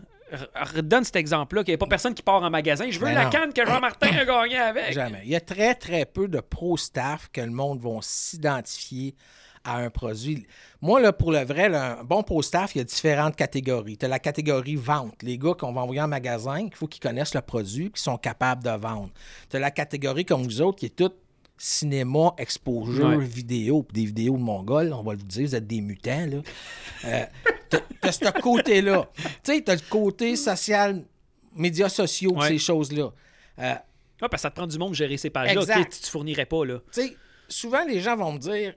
Redonne 0.56 1.04
cet 1.04 1.16
exemple-là, 1.16 1.64
qu'il 1.64 1.72
n'y 1.72 1.76
a 1.76 1.78
pas 1.78 1.88
personne 1.88 2.14
qui 2.14 2.22
part 2.24 2.44
en 2.44 2.50
magasin. 2.50 2.86
Je 2.90 3.00
veux 3.00 3.06
Ben 3.06 3.14
la 3.14 3.24
non. 3.26 3.30
canne 3.30 3.54
que 3.54 3.66
Jean-Martin 3.66 4.10
a 4.16 4.26
gagné 4.26 4.58
avec. 4.58 4.94
jamais. 4.94 5.22
Il 5.24 5.30
y 5.30 5.36
a 5.36 5.40
très, 5.42 5.74
très 5.76 6.06
peu 6.06 6.28
de 6.28 6.40
pro-staff 6.40 7.30
que 7.32 7.42
le 7.42 7.52
monde 7.52 7.80
va 7.80 8.00
s'identifier 8.02 9.16
à 9.64 9.78
un 9.78 9.90
produit. 9.90 10.46
Moi, 10.82 11.02
là, 11.02 11.12
pour 11.12 11.32
le 11.32 11.44
vrai, 11.44 11.68
là, 11.70 12.00
un 12.00 12.04
bon 12.04 12.24
pro-staff, 12.24 12.76
il 12.76 12.78
y 12.78 12.82
a 12.82 12.84
différentes 12.86 13.36
catégories. 13.36 13.98
Tu 13.98 14.06
as 14.06 14.10
la 14.10 14.20
catégorie 14.20 14.76
vente, 14.76 15.16
les 15.24 15.38
gars 15.38 15.54
qu'on 15.58 15.74
va 15.74 15.82
envoyer 15.82 16.02
en 16.02 16.08
magasin, 16.08 16.60
il 16.60 16.74
faut 16.74 16.88
qu'ils 16.88 17.02
connaissent 17.02 17.34
le 17.36 17.42
produit 17.42 17.92
qui 17.92 18.02
sont 18.02 18.18
capables 18.18 18.64
de 18.64 18.70
vendre. 18.70 19.10
Tu 19.50 19.58
as 19.58 19.60
la 19.60 19.72
catégorie 19.72 20.24
comme 20.26 20.44
vous 20.44 20.62
autres 20.62 20.80
qui 20.80 20.86
est 20.86 20.96
toute 20.96 21.16
cinéma, 21.58 22.34
exposure, 22.38 23.18
Ouais. 23.18 23.26
vidéo, 23.26 23.84
puis 23.84 24.02
des 24.02 24.06
vidéos 24.08 24.38
de 24.38 24.42
Mongol, 24.44 24.94
on 24.94 25.04
va 25.04 25.14
le 25.14 25.20
dire, 25.22 25.48
vous 25.48 25.56
êtes 25.56 25.68
des 25.68 25.82
mutants, 25.82 26.26
là. 26.26 26.42
Euh, 27.06 27.26
t'as- 27.70 28.12
ce 28.12 28.42
côté-là. 28.42 29.10
Tu 29.44 29.54
sais, 29.56 29.62
t'as 29.62 29.76
le 29.76 29.90
côté 29.90 30.36
social, 30.36 31.04
médias 31.56 31.90
sociaux, 31.90 32.34
Ouais. 32.38 32.48
ces 32.50 32.58
choses-là. 32.60 33.12
Euh, 33.60 33.74
Ah, 34.20 34.30
parce 34.30 34.32
que 34.34 34.40
ça 34.42 34.50
te 34.50 34.56
prend 34.56 34.66
du 34.68 34.78
monde 34.80 34.92
de 34.92 34.96
gérer 34.96 35.18
ces 35.18 35.30
pages-là. 35.30 35.84
Tu 35.84 36.00
te 36.02 36.08
fournirais 36.10 36.46
pas, 36.48 36.66
là. 36.66 36.80
tu 36.92 37.02
sais, 37.02 37.16
souvent 37.48 37.84
les 37.86 38.00
gens 38.02 38.16
vont 38.16 38.32
me 38.34 38.40
dire 38.40 38.74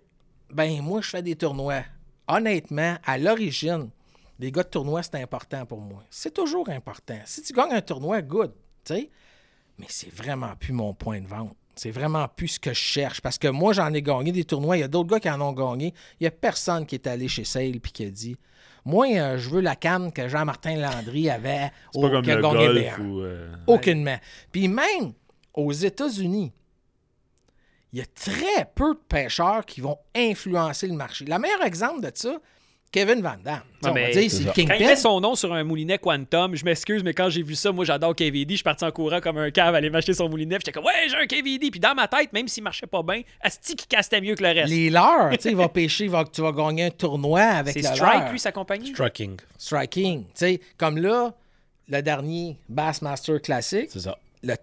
ben 0.52 0.82
moi 0.82 1.00
je 1.00 1.08
fais 1.08 1.22
des 1.22 1.34
tournois. 1.36 1.82
Honnêtement, 2.28 2.96
à 3.06 3.16
l'origine, 3.18 3.88
les 4.38 4.52
gars 4.52 4.62
de 4.64 4.68
tournoi, 4.68 5.02
c'est 5.02 5.14
important 5.16 5.64
pour 5.66 5.80
moi. 5.80 6.02
C'est 6.10 6.32
toujours 6.34 6.68
important. 6.68 7.18
Si 7.24 7.42
tu 7.42 7.52
gagnes 7.52 7.72
un 7.72 7.80
tournoi, 7.80 8.20
good, 8.22 8.52
tu 8.84 8.94
sais. 8.94 9.10
Mais 9.78 9.86
c'est 9.88 10.12
vraiment 10.12 10.54
plus 10.56 10.72
mon 10.74 10.92
point 10.92 11.20
de 11.20 11.26
vente. 11.26 11.56
C'est 11.82 11.92
vraiment 11.92 12.28
plus 12.28 12.48
ce 12.48 12.60
que 12.60 12.74
je 12.74 12.78
cherche. 12.78 13.22
Parce 13.22 13.38
que 13.38 13.48
moi, 13.48 13.72
j'en 13.72 13.90
ai 13.94 14.02
gagné 14.02 14.32
des 14.32 14.44
tournois. 14.44 14.76
Il 14.76 14.80
y 14.80 14.82
a 14.82 14.88
d'autres 14.88 15.08
gars 15.08 15.18
qui 15.18 15.30
en 15.30 15.40
ont 15.40 15.54
gagné. 15.54 15.94
Il 16.20 16.24
n'y 16.24 16.26
a 16.26 16.30
personne 16.30 16.84
qui 16.84 16.94
est 16.96 17.06
allé 17.06 17.26
chez 17.26 17.44
Sale 17.44 17.76
et 17.76 17.80
qui 17.80 18.04
a 18.04 18.10
dit 18.10 18.36
Moi, 18.84 19.06
euh, 19.16 19.38
je 19.38 19.48
veux 19.48 19.62
la 19.62 19.76
canne 19.76 20.12
que 20.12 20.28
Jean-Martin 20.28 20.76
Landry 20.76 21.30
avait 21.30 21.72
au, 21.94 22.02
pas 22.02 22.10
comme 22.10 22.22
qui 22.22 22.32
a 22.32 22.36
le 22.36 22.42
gagné 22.42 22.66
golf 22.66 22.98
ou. 22.98 23.20
euh, 23.22 23.50
Aucunement. 23.66 24.18
Puis 24.52 24.68
même 24.68 25.14
aux 25.54 25.72
États-Unis, 25.72 26.52
il 27.94 27.98
y 28.00 28.02
a 28.02 28.06
très 28.14 28.70
peu 28.74 28.92
de 28.92 29.00
pêcheurs 29.08 29.64
qui 29.64 29.80
vont 29.80 29.96
influencer 30.14 30.86
le 30.86 30.92
marché. 30.92 31.24
Le 31.24 31.38
meilleur 31.38 31.64
exemple 31.64 32.02
de 32.02 32.10
ça, 32.14 32.38
Kevin 32.92 33.22
Van 33.22 33.36
Damme. 33.44 33.60
Tu 33.60 33.70
sais, 33.70 33.78
Ah, 33.84 33.84
on 33.84 33.88
va 33.88 33.92
mais- 33.94 34.10
dire, 34.10 34.30
c'est 34.30 34.44
Quand 34.66 34.74
il 34.74 34.84
met 34.86 34.96
son 34.96 35.20
nom 35.20 35.34
sur 35.36 35.52
un 35.52 35.62
moulinet 35.62 35.98
Quantum, 35.98 36.56
je 36.56 36.64
m'excuse, 36.64 37.04
mais 37.04 37.14
quand 37.14 37.30
j'ai 37.30 37.42
vu 37.42 37.54
ça, 37.54 37.70
moi 37.70 37.84
j'adore 37.84 38.16
KVD, 38.16 38.50
je 38.50 38.56
suis 38.56 38.64
parti 38.64 38.84
en 38.84 38.90
courant 38.90 39.20
comme 39.20 39.38
un 39.38 39.50
cave 39.52 39.74
aller 39.76 39.90
m'acheter 39.90 40.12
son 40.12 40.28
moulinet. 40.28 40.56
puis 40.56 40.64
J'étais 40.66 40.72
comme, 40.72 40.84
ouais, 40.86 41.08
j'ai 41.08 41.14
un 41.16 41.26
KVD. 41.26 41.70
Puis 41.70 41.78
dans 41.78 41.94
ma 41.94 42.08
tête, 42.08 42.32
même 42.32 42.48
s'il 42.48 42.64
marchait 42.64 42.88
pas 42.88 43.02
bien, 43.04 43.22
Asti 43.40 43.76
qui 43.76 43.86
castait 43.86 44.20
mieux 44.20 44.34
que 44.34 44.42
le 44.42 44.48
reste. 44.50 44.70
Les 44.70 44.90
leurs, 44.90 45.30
tu 45.30 45.38
sais, 45.40 45.50
il 45.50 45.56
va 45.56 45.68
pêcher, 45.68 46.04
il 46.04 46.10
va, 46.10 46.24
tu 46.24 46.40
vas 46.42 46.50
gagner 46.52 46.86
un 46.86 46.90
tournoi 46.90 47.40
avec 47.42 47.74
C'est 47.74 47.88
le 47.88 47.94
Strike, 47.94 48.22
leurre. 48.22 48.32
lui, 48.32 48.38
sa 48.40 48.50
compagnie? 48.50 48.92
Trucking. 48.92 49.36
Striking. 49.56 50.24
Tu 50.24 50.30
sais, 50.34 50.60
comme 50.76 50.98
là, 50.98 51.32
le 51.88 52.02
dernier 52.02 52.58
Bassmaster 52.68 53.40
Classic, 53.40 53.88
C'est 53.88 54.00
ça. 54.00 54.18
le- 54.42 54.56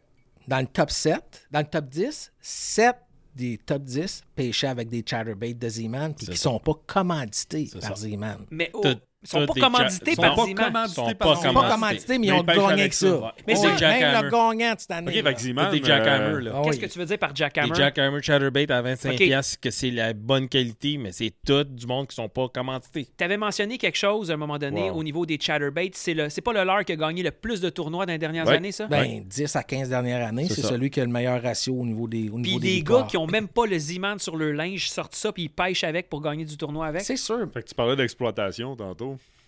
dans 0.50 0.60
le 0.60 0.68
top 0.68 0.92
7, 0.92 1.48
dans 1.52 1.60
le 1.60 1.66
top 1.66 1.86
10, 1.86 2.32
7 2.42 2.96
des 3.38 3.58
top 3.58 3.84
10 3.84 4.24
pêchaient 4.36 4.68
avec 4.68 4.90
des 4.90 5.04
chatterbaits 5.06 5.58
de 5.58 5.70
Z-Man 5.70 6.14
puis 6.14 6.26
qui 6.26 6.38
ça. 6.38 6.44
sont 6.44 6.60
pas 6.60 6.74
commandités 6.86 7.70
par. 7.80 7.96
Z-Man. 7.96 8.46
Mais 8.52 8.70
oh, 8.74 8.84
Ils 9.28 9.40
sont 9.40 9.46
pas 9.46 9.54
commandités 9.60 10.16
par 10.16 10.36
pas 10.36 10.46
Zeman. 10.46 10.56
commandités 10.66 11.02
Ils 11.02 11.06
sont 11.10 11.14
pas 11.16 11.36
commandités. 11.36 11.70
commandité, 11.74 12.18
mais 12.20 12.28
ils 12.28 12.34
ont 12.34 12.44
gagné 12.44 12.82
avec 12.82 12.94
ça. 12.94 13.34
Mais 13.46 13.56
c'est 13.56 13.68
même 13.68 13.78
Jackhammer. 13.78 14.22
le 14.24 14.30
gagnant 14.32 14.74
cette 14.78 14.92
année. 14.92 15.22
Ok, 15.22 15.38
Zeman, 15.40 15.72
Des 15.72 15.84
jackhammers, 15.84 16.42
là. 16.42 16.52
Ah 16.56 16.62
Qu'est-ce 16.64 16.76
oui. 16.80 16.88
que 16.88 16.92
tu 16.94 17.00
veux 17.00 17.06
dire 17.06 17.18
par 17.20 17.36
jackhammer? 17.36 17.70
Des 17.70 17.76
Jackhammer? 17.76 18.22
Chatterbait 18.22 18.72
à 18.72 18.82
25$, 18.82 19.10
Ok. 19.12 19.18
piastres, 19.18 19.60
que 19.60 19.70
c'est 19.72 19.92
la 19.92 20.14
bonne 20.14 20.48
qualité, 20.48 20.98
mais 20.98 21.12
c'est 21.12 21.34
tout 21.46 21.64
du 21.64 21.86
monde 21.86 22.08
qui 22.08 22.16
sont 22.16 22.30
pas 22.30 22.48
commandités. 22.50 23.08
Tu 23.18 23.24
avais 23.24 23.38
mentionné 23.38 23.78
quelque 23.78 23.98
chose 23.98 24.32
à 24.32 24.36
un 24.36 24.38
moment 24.38 24.58
donné 24.58 24.90
Wow. 24.90 24.98
au 25.00 25.04
niveau 25.04 25.26
des 25.26 25.38
chatterbaits. 25.40 25.92
C'est 25.94 26.14
le, 26.14 26.30
c'est 26.30 26.42
pas 26.42 26.54
le 26.54 26.64
leur 26.64 26.86
qui 26.86 26.94
a 26.94 26.96
gagné 26.96 27.24
le 27.24 27.32
plus 27.32 27.60
de 27.62 27.70
tournois 27.70 28.06
dans 28.06 28.14
les 28.14 28.18
dernières 28.20 28.48
Ouais. 28.48 28.56
années, 28.56 28.72
ça? 28.72 28.88
Ben, 28.88 29.24
10 29.26 29.56
à 29.56 29.64
15 29.64 29.90
dernières 29.90 30.26
années, 30.28 30.48
C'est 30.50 30.62
celui 30.62 30.90
qui 30.90 31.02
a 31.02 31.06
le 31.06 31.12
meilleur 31.12 31.42
ratio 31.42 31.74
au 31.76 31.86
niveau 31.86 32.08
des 32.08 32.30
au 32.30 32.34
Puis 32.36 32.42
niveau 32.44 32.60
des, 32.60 32.76
des 32.78 32.84
gars 32.84 33.06
qui 33.10 33.18
ont 33.18 33.28
même 33.28 33.48
pas 33.48 33.66
le 33.66 33.78
Zeman 33.78 34.20
sur 34.20 34.36
leur 34.38 34.54
linge 34.54 34.90
sortent 34.90 35.16
ça 35.16 35.32
puis 35.32 35.44
ils 35.44 35.50
pêchent 35.50 35.84
avec 35.84 36.10
pour 36.10 36.22
gagner 36.22 36.46
du 36.46 36.56
tournoi 36.58 36.88
avec? 36.88 37.02
C'est 37.02 37.18
sûr. 37.18 37.40
Fait 37.54 37.62
que 37.64 37.68
tu 37.70 37.76
parlais 37.76 37.96
d'exploitation 37.96 38.76
tantôt. 38.76 39.17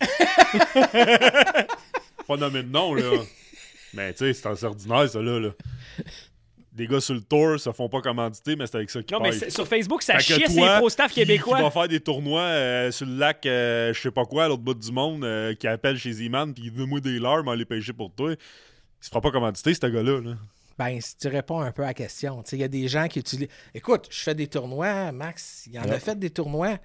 pas 2.26 2.36
nommé 2.36 2.62
de 2.62 2.68
nom, 2.68 2.94
là. 2.94 3.10
Mais 3.94 4.12
tu 4.12 4.18
sais, 4.20 4.32
c'est 4.34 4.46
assez 4.48 4.64
ordinaire, 4.64 5.08
ça, 5.08 5.20
là. 5.20 5.38
là. 5.40 5.50
Des 6.72 6.86
gars 6.86 7.00
sur 7.00 7.14
le 7.14 7.20
tour 7.20 7.58
se 7.58 7.72
font 7.72 7.88
pas 7.88 8.00
commanditer, 8.00 8.54
mais 8.54 8.66
c'est 8.66 8.76
avec 8.76 8.90
ça 8.90 9.02
qu'ils 9.02 9.16
Non, 9.16 9.22
mais 9.22 9.32
c'est- 9.32 9.50
sur 9.50 9.66
Facebook, 9.66 10.02
ça 10.02 10.18
Fait 10.18 10.34
que 10.34 10.38
chiait 10.40 10.46
ces 10.46 10.54
toi, 10.54 10.78
pro 10.78 10.88
staff 10.88 11.12
qui- 11.12 11.20
québécois. 11.20 11.60
va 11.60 11.70
faire 11.70 11.88
des 11.88 11.98
tournois 12.00 12.42
euh, 12.42 12.90
sur 12.92 13.06
le 13.06 13.16
lac, 13.16 13.44
euh, 13.44 13.92
je 13.92 14.00
sais 14.00 14.10
pas 14.12 14.24
quoi, 14.24 14.44
à 14.44 14.48
l'autre 14.48 14.62
bout 14.62 14.74
du 14.74 14.92
monde, 14.92 15.24
euh, 15.24 15.52
qui 15.54 15.66
appelle 15.66 15.98
chez 15.98 16.12
Zeman, 16.12 16.54
puis 16.54 16.64
il 16.66 16.70
veut 16.70 16.86
moi 16.86 17.00
des 17.00 17.18
leurs, 17.18 17.42
mais 17.42 17.50
aller 17.50 17.64
pêcher 17.64 17.92
pour 17.92 18.12
toi. 18.14 18.30
Il 18.32 18.36
se 19.00 19.08
fera 19.08 19.20
pas 19.20 19.32
commanditer, 19.32 19.74
ce 19.74 19.80
gars-là. 19.86 20.20
Là. 20.20 20.36
Ben, 20.78 21.00
si 21.00 21.16
tu 21.16 21.26
réponds 21.28 21.60
un 21.60 21.72
peu 21.72 21.82
à 21.82 21.86
la 21.86 21.94
question, 21.94 22.42
tu 22.44 22.50
sais, 22.50 22.56
il 22.56 22.60
y 22.60 22.64
a 22.64 22.68
des 22.68 22.86
gens 22.86 23.08
qui 23.08 23.18
utilisent. 23.18 23.48
Écoute, 23.74 24.06
je 24.10 24.20
fais 24.20 24.34
des 24.36 24.46
tournois, 24.46 25.10
Max, 25.12 25.64
il 25.66 25.74
y 25.74 25.78
en 25.78 25.90
a 25.90 25.98
fait 25.98 26.18
des 26.18 26.30
tournois. 26.30 26.78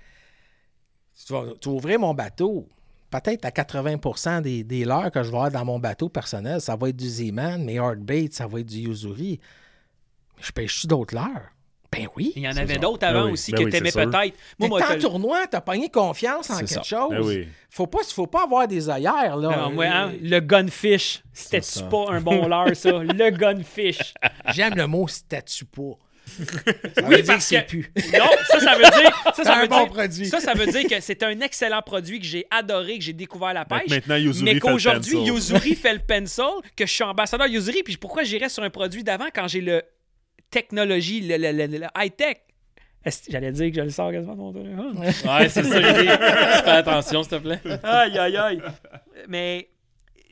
Tu 1.25 1.33
vas, 1.33 1.43
tu 1.59 1.69
vas 1.69 1.75
ouvrir 1.75 1.99
mon 1.99 2.13
bateau. 2.13 2.67
Peut-être 3.11 3.45
à 3.45 3.51
80 3.51 4.41
des, 4.41 4.63
des 4.63 4.83
leurres 4.83 5.11
que 5.11 5.23
je 5.23 5.29
vais 5.29 5.35
avoir 5.37 5.51
dans 5.51 5.63
mon 5.65 5.79
bateau 5.79 6.09
personnel, 6.09 6.59
ça 6.59 6.75
va 6.75 6.89
être 6.89 6.97
du 6.97 7.07
Zeman, 7.07 7.63
mes 7.63 7.79
hardbait, 7.79 8.27
ça 8.31 8.45
va 8.47 8.59
être 8.59 8.65
du 8.65 8.79
Yuzuri. 8.79 9.39
Mais 10.37 10.43
je 10.43 10.51
pêche-tu 10.51 10.87
d'autres 10.87 11.15
leurres? 11.15 11.51
Ben 11.91 12.07
oui. 12.17 12.33
Il 12.35 12.41
y 12.41 12.47
en 12.49 12.57
avait 12.57 12.77
d'autres 12.77 12.99
Ben 12.99 13.15
avant 13.15 13.31
aussi 13.31 13.51
ben 13.53 13.59
que 13.59 13.63
oui, 13.65 13.71
t'aimais 13.71 13.89
c'est 13.91 14.01
sûr. 14.01 14.11
peut-être. 14.11 14.35
Mais 14.59 14.67
Moi, 14.67 14.79
moi, 14.79 14.87
t'es 14.89 14.95
en 14.95 14.99
tournoi, 15.09 15.47
t'as 15.47 15.61
pogné 15.61 15.87
confiance 15.89 16.49
en 16.49 16.57
quelque 16.57 16.67
ça. 16.73 16.83
chose. 16.83 17.09
Ben 17.11 17.21
oui. 17.21 17.47
Faut 17.69 17.87
pas, 17.87 17.99
faut 18.03 18.27
pas 18.27 18.43
avoir 18.43 18.67
des 18.67 18.89
œillères, 18.89 19.37
là. 19.37 19.55
Non, 19.55 19.71
moi, 19.71 19.85
hein, 19.85 20.09
Euh, 20.11 20.17
le 20.21 20.39
gunfish, 20.41 21.23
c'était-tu 21.31 21.83
pas 21.83 22.07
un 22.11 22.19
bon 22.19 22.47
leurre, 22.49 22.75
ça? 22.75 22.91
Le 22.91 23.29
gunfish. 23.29 24.13
J'aime 24.53 24.75
le 24.75 24.87
mot 24.87 25.07
statue 25.07 25.63
pas? 25.65 25.93
Ça 26.25 27.01
veut 27.01 27.07
Oui, 27.07 27.15
dire 27.21 27.25
parce 27.27 27.49
que 27.49 27.55
c'est 27.55 27.61
que- 27.65 27.69
plus. 27.69 27.91
Non, 28.17 28.25
ça, 28.49 28.59
ça 28.59 28.75
veut 28.75 28.83
dire. 28.83 29.33
Ça, 29.35 29.43
ça 29.43 29.55
un 29.57 29.61
veut 29.61 29.67
bon 29.67 29.83
dire, 29.83 29.91
produit. 29.93 30.25
Ça, 30.25 30.39
ça 30.39 30.53
veut 30.53 30.65
dire 30.65 30.87
que 30.89 30.99
c'est 30.99 31.21
un 31.23 31.39
excellent 31.41 31.81
produit 31.81 32.19
que 32.19 32.25
j'ai 32.25 32.45
adoré, 32.49 32.97
que 32.97 33.03
j'ai 33.03 33.13
découvert 33.13 33.53
la 33.53 33.65
Fait 33.65 33.75
que 33.75 33.79
pêche. 33.81 33.89
maintenant, 33.91 34.15
Yuzuri 34.15 34.43
mais 34.45 34.49
fait 34.51 34.55
le 34.55 34.59
qu'aujourd'hui. 34.61 35.17
Yuzuri 35.19 35.75
fait 35.75 35.93
le 35.93 35.99
pencil, 35.99 36.43
que 36.75 36.85
je 36.85 36.91
suis 36.91 37.03
ambassadeur 37.03 37.47
Yuzuri, 37.47 37.83
puis 37.83 37.97
pourquoi 37.97 38.23
j'irais 38.23 38.49
sur 38.49 38.63
un 38.63 38.69
produit 38.69 39.03
d'avant 39.03 39.27
quand 39.33 39.47
j'ai 39.47 39.61
le 39.61 39.83
technologie, 40.51 41.21
le, 41.21 41.37
le- 41.37 41.51
le- 41.51 41.77
le 41.79 41.87
high-tech? 41.97 42.37
J'allais 43.29 43.51
dire 43.51 43.69
que 43.69 43.75
je 43.77 43.81
le 43.81 43.89
sors 43.91 44.11
quasiment 44.11 44.33
de 44.33 44.39
mon 44.39 44.53
téléphone. 44.53 44.97
Ouais, 44.97 45.47
c'est 45.49 45.63
ça 45.63 45.79
l'idée. 45.79 46.07
Fais 46.09 46.69
attention, 46.71 47.21
s'il 47.21 47.31
te 47.33 47.35
plaît. 47.37 47.59
Aïe, 47.83 48.17
aïe, 48.17 48.35
aïe. 48.37 48.61
Mais 49.27 49.69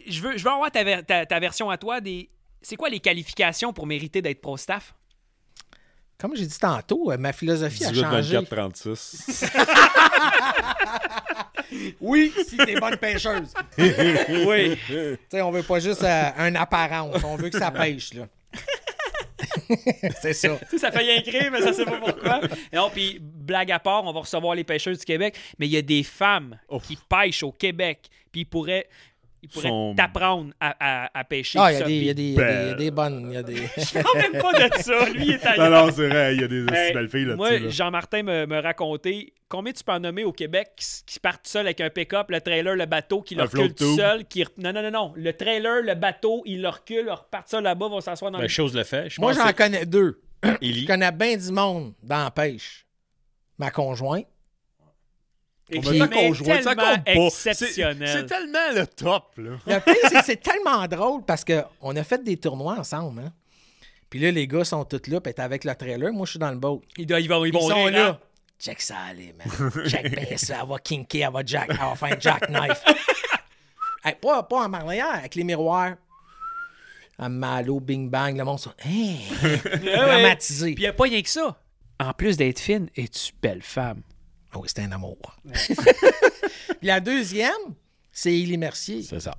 je 0.07 0.19
veux, 0.21 0.37
je 0.37 0.43
veux 0.43 0.49
avoir 0.49 0.71
ta, 0.71 0.83
ver- 0.83 1.05
ta- 1.05 1.25
ta 1.25 1.39
version 1.39 1.69
à 1.69 1.77
toi 1.77 2.01
des. 2.01 2.29
C'est 2.63 2.75
quoi 2.75 2.89
les 2.89 2.99
qualifications 2.99 3.73
pour 3.73 3.85
mériter 3.85 4.21
d'être 4.23 4.41
pro 4.41 4.57
staff? 4.57 4.95
Comme 6.23 6.37
j'ai 6.37 6.45
dit 6.45 6.57
tantôt, 6.57 7.11
euh, 7.11 7.17
ma 7.17 7.33
philosophie 7.33 7.83
a 7.83 7.91
18, 7.91 8.01
changé. 8.01 8.35
24, 8.37 8.49
36. 8.49 9.45
Oui, 11.99 12.31
si 12.47 12.55
t'es 12.55 12.79
bonne 12.79 12.95
pêcheuse. 12.95 13.53
Oui. 14.47 14.77
Tu 14.87 15.17
sais, 15.29 15.41
on 15.41 15.51
veut 15.51 15.63
pas 15.63 15.79
juste 15.79 16.03
euh, 16.03 16.29
un 16.37 16.55
apparence, 16.55 17.21
on 17.25 17.35
veut 17.35 17.49
que 17.49 17.59
ça 17.59 17.71
pêche, 17.71 18.13
là. 18.13 18.27
c'est 20.21 20.33
ça. 20.33 20.57
Tu 20.59 20.65
sais, 20.69 20.77
ça 20.77 20.91
fait 20.91 20.99
rien 20.99 21.17
écrire, 21.17 21.51
mais 21.51 21.61
ça 21.61 21.73
sait 21.73 21.83
pas 21.83 21.97
pourquoi. 21.97 22.39
Et 22.71 22.77
non, 22.77 22.89
puis 22.89 23.19
blague 23.19 23.71
à 23.73 23.79
part, 23.79 24.05
on 24.05 24.13
va 24.13 24.21
recevoir 24.21 24.55
les 24.55 24.63
pêcheurs 24.63 24.95
du 24.95 25.03
Québec, 25.03 25.35
mais 25.59 25.67
il 25.67 25.73
y 25.73 25.77
a 25.77 25.81
des 25.81 26.03
femmes 26.03 26.57
Ouf. 26.69 26.83
qui 26.87 26.97
pêchent 27.09 27.43
au 27.43 27.51
Québec, 27.51 28.07
puis 28.31 28.41
ils 28.41 28.45
pourraient, 28.45 28.87
ils 29.43 29.49
pourraient 29.49 29.67
Sont- 29.67 29.93
t'apprendre 29.95 30.51
à, 30.59 30.73
à- 31.05 31.19
à 31.19 31.23
pêcher. 31.25 31.59
Ah, 31.61 31.71
il 31.71 31.75
y, 31.75 31.77
ça, 31.79 31.83
a 31.83 31.87
des- 31.87 31.93
il 31.95 32.03
y 32.05 32.09
a 32.09 32.13
des- 32.13 32.23
il 32.23 32.33
y 32.33 32.39
a 32.41 32.43
des- 32.45 32.63
il 32.63 32.67
y 32.67 32.71
a 32.71 32.73
des 32.75 32.91
bonnes. 32.91 33.27
il 33.29 33.33
Y 33.33 33.37
a 33.37 33.43
des... 33.43 33.55
Je 33.77 34.01
parle 34.01 34.17
même 34.17 34.41
pas 34.41 34.53
de 34.53 34.73
ça. 34.81 35.09
Lui, 35.09 35.23
il 35.25 35.31
est 35.33 35.43
non, 35.45 35.51
ailleurs. 35.65 35.85
non, 35.87 35.91
c'est 35.93 36.07
vrai, 36.07 36.33
il 36.35 36.41
y 36.41 36.43
a 36.43 36.47
des 36.47 36.61
aussi 36.63 36.93
belles 36.93 37.09
filles 37.09 37.25
là-dessus. 37.25 37.35
Moi, 37.37 37.59
là. 37.59 37.69
Jean-Martin 37.69 38.23
me, 38.23 38.45
me 38.47 38.59
racontait 38.61 39.33
combien 39.49 39.73
tu 39.73 39.83
peux 39.83 39.91
en 39.91 39.99
nommer 39.99 40.23
au 40.23 40.31
Québec 40.31 40.69
qui, 40.77 40.85
qui 41.05 41.19
partent 41.19 41.45
seuls 41.45 41.65
avec 41.67 41.81
un 41.81 41.89
pick-up, 41.89 42.27
le 42.31 42.41
trailer, 42.41 42.75
le 42.75 42.85
bateau, 42.85 43.21
qui 43.21 43.35
leur 43.35 43.51
recule 43.51 43.75
tout 43.75 43.95
seul. 43.95 44.25
Qui... 44.25 44.45
Non, 44.57 44.71
non, 44.73 44.81
non, 44.81 44.91
non. 44.91 45.13
Le 45.15 45.33
trailer, 45.33 45.83
le 45.83 45.93
bateau, 45.95 46.41
ils 46.45 46.61
le 46.61 46.69
reculent, 46.69 47.05
ils 47.05 47.11
repartent 47.11 47.49
ça 47.49 47.61
là-bas, 47.61 47.89
vont 47.89 48.01
s'asseoir 48.01 48.31
dans 48.31 48.37
Ben, 48.39 48.43
le. 48.43 48.47
chose 48.49 48.73
le 48.75 48.83
fait. 48.83 49.09
Je 49.09 49.19
Moi, 49.21 49.33
j'en 49.33 49.51
connais 49.51 49.85
deux. 49.85 50.21
Je 50.43 50.87
connais 50.87 51.11
bien 51.11 51.35
du 51.37 51.51
monde 51.51 51.93
dans 52.01 52.23
la 52.23 52.31
pêche. 52.31 52.85
Ma 53.59 53.69
conjointe. 53.71 54.25
Et 55.73 55.81
qu'on 55.81 55.91
tellement 55.91 57.03
exceptionnel. 57.05 58.07
C'est 58.09 58.25
tellement 58.25 58.71
le 58.73 58.87
top, 58.87 59.31
là. 59.37 59.51
Le 59.67 59.79
pire, 59.79 59.95
c'est 60.09 60.15
que 60.19 60.25
c'est 60.25 60.41
tellement 60.41 60.87
drôle 60.87 61.23
parce 61.25 61.43
qu'on 61.45 61.95
a 61.95 62.03
fait 62.03 62.23
des 62.23 62.37
tournois 62.37 62.77
ensemble. 62.79 63.21
Hein? 63.21 63.33
Puis 64.09 64.19
là, 64.19 64.31
les 64.31 64.47
gars 64.47 64.63
sont 64.63 64.85
tous 64.85 65.07
là, 65.07 65.19
puis 65.21 65.33
t'es 65.33 65.41
avec 65.41 65.63
le 65.63 65.73
trailer. 65.75 66.11
Moi, 66.13 66.25
je 66.25 66.31
suis 66.31 66.39
dans 66.39 66.51
le 66.51 66.57
boat. 66.57 66.81
Ils, 66.97 67.05
doivent- 67.07 67.21
ils 67.21 67.27
vont, 67.29 67.45
ils 67.45 67.49
Ils 67.49 67.53
vont 67.53 67.67
sont 67.69 67.83
rire, 67.85 67.91
là. 67.91 68.07
hein? 68.09 68.19
Check 68.59 68.79
ça, 68.81 68.95
allez, 69.09 69.33
man. 69.37 69.71
Check 69.87 70.09
bien 70.15 70.37
ça. 70.37 70.59
Elle 70.61 70.69
va 70.69 70.77
kinker, 70.79 71.23
elle 71.27 71.33
va 71.33 71.41
jack, 71.45 71.67
elle 71.69 71.75
va 71.77 71.95
faire 71.95 72.15
un 72.15 72.19
jackknife. 72.19 72.83
Hey, 74.05 74.15
pas, 74.21 74.43
pas 74.43 74.65
en 74.65 74.67
marlière, 74.69 75.11
avec 75.13 75.33
les 75.35 75.45
miroirs. 75.45 75.95
Un 77.17 77.29
malo, 77.29 77.79
bing 77.79 78.09
bang, 78.09 78.37
le 78.37 78.43
monde 78.43 78.59
sont 78.59 78.73
dramatisé. 79.81 80.73
Puis 80.73 80.83
il 80.83 80.85
n'y 80.85 80.87
a 80.87 80.93
pas 80.93 81.03
rien 81.05 81.21
que 81.21 81.29
ça. 81.29 81.57
En 82.01 82.11
plus 82.11 82.35
d'être 82.35 82.59
fine, 82.59 82.89
es-tu 82.97 83.31
belle 83.41 83.61
femme? 83.61 84.01
Ah 84.53 84.59
oui, 84.59 84.67
c'est 84.73 84.83
un 84.83 84.91
amour. 84.91 85.17
Puis 86.79 86.87
la 86.87 86.99
deuxième, 86.99 87.51
c'est 88.11 88.33
Élie 88.33 88.57
Mercier, 88.57 89.01
C'est 89.03 89.19
ça. 89.19 89.35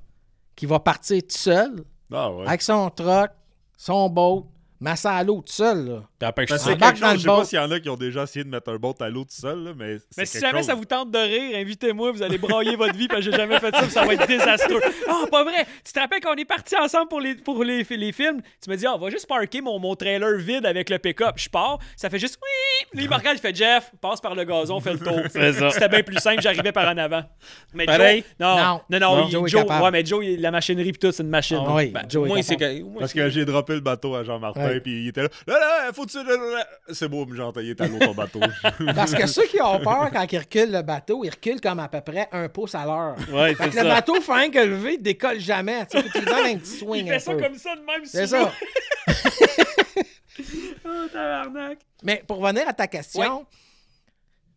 qui 0.56 0.66
va 0.66 0.80
partir 0.80 1.22
tout 1.22 1.28
seul, 1.36 1.84
Ah 2.12 2.32
ouais. 2.32 2.46
avec 2.46 2.62
son 2.62 2.90
truck, 2.90 3.30
son 3.76 4.08
boat, 4.08 4.46
masse 4.80 5.06
à 5.06 5.22
l'eau 5.22 5.40
tout 5.42 5.52
seul. 5.52 5.86
Là. 5.88 6.02
Après, 6.24 6.46
Ben, 6.46 6.54
je 6.54 6.58
c'est 6.58 6.64
sais 6.70 6.74
embarque 6.74 6.94
quelque 6.94 7.00
dans 7.02 7.06
chose, 7.08 7.14
le 7.14 7.18
je 7.18 7.22
sais 7.22 7.36
pas 7.36 7.44
s'il 7.44 7.58
y 7.58 7.62
en 7.62 7.70
a 7.70 7.80
qui 7.80 7.88
ont 7.90 7.96
déjà 7.96 8.22
essayé 8.24 8.44
de 8.44 8.50
mettre 8.50 8.70
un 8.70 8.76
boat 8.76 8.94
à 9.00 9.08
l'eau 9.08 9.22
tout 9.24 9.30
seul, 9.30 9.62
là, 9.64 9.70
mais 9.76 9.96
Mais 10.16 10.26
si 10.26 10.40
jamais 10.40 10.58
chose. 10.58 10.66
ça 10.66 10.74
vous 10.74 10.84
tente 10.84 11.10
de 11.10 11.18
rire, 11.18 11.56
invitez-moi, 11.58 12.12
vous 12.12 12.22
allez 12.22 12.38
brailler 12.38 12.76
votre 12.76 12.94
vie 12.96 13.08
parce 13.08 13.24
que 13.24 13.30
j'ai 13.30 13.36
jamais 13.36 13.58
fait 13.60 13.74
ça, 13.74 13.82
puis 13.82 13.90
ça 13.90 14.04
va 14.04 14.14
être 14.14 14.26
désastreux. 14.26 14.80
Ah, 15.08 15.24
pas 15.30 15.44
vrai! 15.44 15.66
Tu 15.84 15.92
te 15.92 16.00
rappelles 16.00 16.20
quand 16.20 16.32
on 16.32 16.36
est 16.36 16.44
parti 16.44 16.74
ensemble 16.76 17.08
pour 17.08 17.20
les, 17.20 17.34
pour 17.36 17.62
les, 17.62 17.84
les 17.88 18.12
films? 18.12 18.40
Tu 18.62 18.70
me 18.70 18.76
dis, 18.76 18.86
ah, 18.86 18.94
on 18.94 18.98
va 18.98 19.10
juste 19.10 19.26
parker 19.28 19.60
mon, 19.60 19.78
mon 19.78 19.94
trailer 19.94 20.36
vide 20.38 20.66
avec 20.66 20.90
le 20.90 20.98
pick-up. 20.98 21.34
Je 21.36 21.48
pars, 21.48 21.78
ça 21.96 22.08
fait 22.10 22.18
juste 22.18 22.38
oui! 22.42 22.98
Là, 22.98 23.02
il 23.04 23.08
me 23.10 23.14
regarde, 23.14 23.36
il 23.36 23.40
fait 23.40 23.54
Jeff, 23.54 23.90
passe 24.00 24.20
par 24.20 24.34
le 24.34 24.44
gazon, 24.44 24.80
fais 24.80 24.92
le 24.94 24.98
tour. 24.98 25.20
C'était 25.72 25.88
bien 25.88 26.02
plus 26.02 26.18
simple, 26.18 26.40
j'arrivais 26.42 26.72
par 26.72 26.88
en 26.88 26.96
avant. 26.96 27.22
Mais 27.74 27.84
Pareil? 27.86 28.24
Joe, 28.40 28.48
non, 28.48 28.56
non, 28.56 28.80
Non. 28.90 28.98
non, 29.00 29.16
Non. 29.16 29.26
il- 29.28 29.30
Joe 29.48 29.62
est 29.64 29.82
ouais, 29.82 29.90
mais 29.90 30.04
Joe, 30.04 30.24
la 30.38 30.50
machinerie 30.50 30.92
pis 30.92 30.98
tout, 30.98 31.12
c'est 31.12 31.22
une 31.22 31.28
machine. 31.28 31.58
Ah 31.60 31.74
oui, 31.74 31.88
Ben, 31.88 32.02
Joe 32.08 32.24
est 32.26 32.28
Moi, 32.28 32.38
moi, 32.90 33.00
Parce 33.00 33.12
que 33.12 33.28
j'ai 33.28 33.44
droppé 33.44 33.74
le 33.74 33.80
bateau 33.80 34.14
à 34.14 34.24
Jean-Martin, 34.24 34.78
puis 34.82 35.04
il 35.04 35.08
était 35.08 35.22
là. 35.22 35.28
Là, 35.46 35.58
là, 35.58 35.92
faut-tu. 35.92 36.13
C'est 36.92 37.08
beau, 37.08 37.26
mais 37.26 37.36
j'entends, 37.36 37.60
il 37.60 37.70
est 37.70 37.80
à 37.80 37.86
l'eau 37.88 37.98
ton 37.98 38.14
bateau. 38.14 38.40
Parce 38.94 39.14
que 39.14 39.26
ceux 39.26 39.46
qui 39.46 39.60
ont 39.60 39.80
peur 39.80 40.10
quand 40.12 40.26
ils 40.30 40.38
reculent 40.38 40.72
le 40.72 40.82
bateau, 40.82 41.24
ils 41.24 41.30
reculent 41.30 41.60
comme 41.60 41.80
à 41.80 41.88
peu 41.88 42.00
près 42.00 42.28
un 42.32 42.48
pouce 42.48 42.74
à 42.74 42.84
l'heure. 42.84 43.16
Ouais, 43.32 43.54
Fait 43.54 43.64
c'est 43.64 43.70
que 43.70 43.76
le 43.78 43.88
bateau 43.88 44.20
fait 44.20 44.32
rien 44.32 44.50
que 44.50 44.58
lever, 44.58 44.94
il 44.94 45.02
décolle 45.02 45.40
jamais. 45.40 45.86
Tu 45.86 45.96
sais, 45.96 46.02
faut 46.04 46.10
qu'il 46.10 46.24
donne 46.24 46.46
un 46.46 46.56
petit 46.58 46.78
swing 46.78 47.06
Il 47.06 47.08
fait 47.08 47.14
un 47.16 47.18
ça 47.18 47.34
peu. 47.34 47.40
comme 47.42 47.58
ça 47.58 47.74
de 47.76 47.80
même 47.80 48.04
C'est 48.04 48.26
ça. 48.26 48.52
Oh, 50.84 51.06
tabarnak. 51.12 51.78
Mais 52.02 52.22
pour 52.26 52.38
revenir 52.38 52.68
à 52.68 52.72
ta 52.72 52.86
question, 52.86 53.46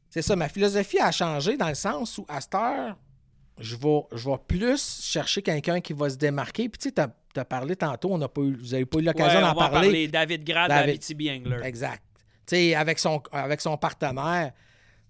c'est 0.10 0.22
ça, 0.22 0.36
ma 0.36 0.50
philosophie 0.50 1.00
a 1.00 1.12
changé 1.12 1.56
dans 1.58 1.70
le 1.70 1.76
sens 1.76 2.18
où 2.18 2.26
à 2.28 2.42
cette 2.42 2.56
heure, 2.56 2.98
je 3.60 3.76
vais, 3.76 4.02
je 4.14 4.30
vais 4.30 4.38
plus 4.48 5.02
chercher 5.04 5.42
quelqu'un 5.42 5.80
qui 5.80 5.94
va 5.94 6.10
se 6.10 6.16
démarquer. 6.18 6.70
Puis 6.70 6.80
tu 6.80 6.90
sais, 6.90 7.06
tu 7.38 7.42
as, 7.42 7.46
parlé 7.46 7.76
tantôt, 7.76 8.14
on 8.14 8.18
n'a 8.18 8.28
pas 8.28 8.42
eu, 8.42 8.56
vous 8.56 8.72
n'avez 8.72 8.86
pas 8.86 9.00
eu 9.00 9.04
l'occasion 9.04 9.40
Ouais, 9.40 9.46
d'en 9.46 9.56
parler. 9.56 9.88
parler. 9.88 10.08
David 10.08 10.44
Grad, 10.44 10.70
David. 10.70 10.90
Abitibi 10.90 11.32
Angler. 11.32 11.60
Exact. 11.64 12.04
Avec 12.76 13.00
son, 13.00 13.22
avec 13.32 13.62
son 13.62 13.78
partenaire, 13.78 14.52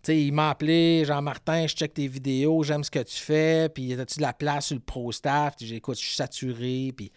il 0.08 0.34
m'a 0.34 0.52
appelé, 0.52 1.04
Jean-Martin, 1.06 1.68
je 1.68 1.76
check 1.76 1.94
tes 1.94 2.08
vidéos, 2.08 2.64
j'aime 2.64 2.84
ce 2.84 2.92
que 2.92 3.04
tu 3.04 3.18
fais, 3.18 3.70
puis 3.70 3.94
as-tu 3.94 4.18
de 4.18 4.22
la 4.22 4.34
place 4.34 4.68
sur 4.68 4.76
le 4.76 4.82
pro 4.82 5.12
staff? 5.12 5.56
Puis 5.58 5.66
j'ai 5.66 5.74
dit, 5.74 5.78
écoute, 5.78 6.00
je 6.00 6.06
suis 6.06 6.16
saturé, 6.16 6.94
puis... 6.96 7.12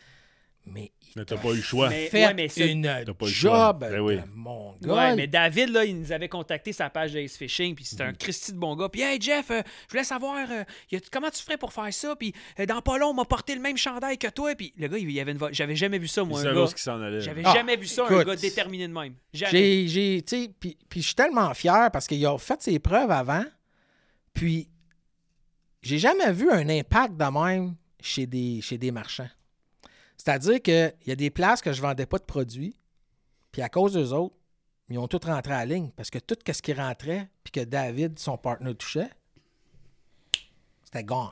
Mais 0.67 0.93
Mais 1.17 1.25
t'as 1.25 1.37
pas 1.37 1.49
eu 1.51 1.57
le 1.57 1.63
choix. 1.63 1.89
Mais- 1.89 2.07
fait 2.09 2.25
ouais, 2.27 2.35
mais 2.35 2.49
c'est- 2.49 2.71
une 2.71 2.83
T'as 2.83 3.05
pas 3.13 3.27
le 3.27 3.33
job 3.33 3.51
choix. 3.53 3.73
Ben 3.73 3.99
oui. 4.01 4.17
de 4.17 4.23
mon 4.35 4.77
gars. 4.81 4.95
Ouais, 4.95 5.17
mais 5.17 5.27
David, 5.27 5.71
là, 5.71 5.85
il 5.85 5.99
nous 5.99 6.13
avait 6.13 6.29
contacté 6.29 6.73
sa 6.73 6.89
page 6.89 7.13
d'Ace 7.13 7.37
Fishing, 7.37 7.75
puis 7.75 7.83
Mm. 7.85 7.87
c'était 7.87 8.03
un 8.05 8.13
Christy 8.13 8.53
de 8.53 8.59
bon 8.59 8.77
gars. 8.77 8.89
Puis, 8.89 9.03
hey 9.03 9.21
Jeff, 9.21 9.51
euh, 9.51 9.63
je 9.87 9.91
voulais 9.93 10.05
savoir, 10.05 10.37
euh, 10.51 10.63
y 10.93 10.97
a- 10.97 11.01
comment 11.11 11.31
tu 11.31 11.43
ferais 11.43 11.57
pour 11.59 11.73
faire 11.73 11.93
ça? 11.93 12.15
Puis, 12.17 12.33
euh, 12.61 12.67
dans 12.67 12.81
pas 12.81 12.97
long, 12.99 13.09
on 13.09 13.15
m'a 13.15 13.25
porté 13.25 13.55
le 13.55 13.61
même 13.61 13.77
chandail 13.77 14.19
que 14.19 14.29
toi. 14.29 14.55
Puis, 14.55 14.73
le 14.79 14.87
gars, 14.89 14.99
il 14.99 15.11
y 15.11 15.19
avait 15.21 15.33
une 15.33 15.39
vo- 15.39 15.49
J'avais 15.53 15.77
jamais 15.77 15.99
vu 15.99 16.07
ça, 16.09 16.23
Il 16.23 16.29
moi, 16.29 16.39
un 16.41 16.43
savait 16.45 16.55
gars. 16.61 16.67
ce 16.69 16.75
qui 16.77 16.83
s'en 16.83 17.01
allait. 17.01 17.21
J'avais 17.21 17.43
Ah, 17.45 17.53
jamais 17.55 17.77
vu 17.77 17.87
ça, 17.87 18.05
un 18.05 18.11
écoute, 18.11 18.27
gars 18.27 18.37
déterminé 18.37 18.87
de 18.87 18.93
même. 18.93 19.15
Jamais. 19.35 19.51
J'ai, 19.51 19.89
j'ai, 19.89 20.23
tu 20.23 20.45
sais, 20.45 20.51
puis, 20.61 20.77
puis 20.89 21.01
je 21.01 21.07
suis 21.07 21.15
tellement 21.17 21.53
fier 21.55 21.91
parce 21.93 22.07
qu'il 22.07 22.25
a 22.25 22.39
fait 22.39 22.63
ses 22.63 22.79
preuves 22.79 23.11
avant, 23.11 23.45
puis 24.33 24.69
j'ai 25.83 25.99
jamais 25.99 26.33
vu 26.33 26.51
un 26.51 26.69
impact 26.69 27.17
de 27.17 27.25
même 27.25 27.75
chez 28.01 28.27
des, 28.27 28.61
chez 28.63 28.79
des 28.79 28.91
marchands. 28.91 29.29
C'est-à-dire 30.23 30.61
qu'il 30.61 30.93
y 31.07 31.13
a 31.13 31.17
des 31.17 31.31
places 31.31 31.63
que 31.63 31.73
je 31.73 31.81
vendais 31.81 32.05
pas 32.05 32.19
de 32.19 32.25
produits, 32.25 32.77
puis 33.53 33.63
à 33.63 33.71
cause 33.71 33.95
d'eux 33.95 34.13
autres, 34.13 34.35
ils 34.91 34.99
ont 34.99 35.09
tout 35.09 35.21
rentré 35.25 35.55
à 35.55 35.61
la 35.61 35.65
ligne 35.65 35.93
parce 35.97 36.11
que 36.11 36.19
tout 36.19 36.37
ce 36.47 36.61
qui 36.61 36.75
rentrait, 36.75 37.31
puis 37.43 37.53
que 37.53 37.61
David, 37.61 38.19
son 38.19 38.37
partenaire, 38.37 38.77
touchait, 38.77 39.09
c'était 40.85 41.05
gone. 41.05 41.31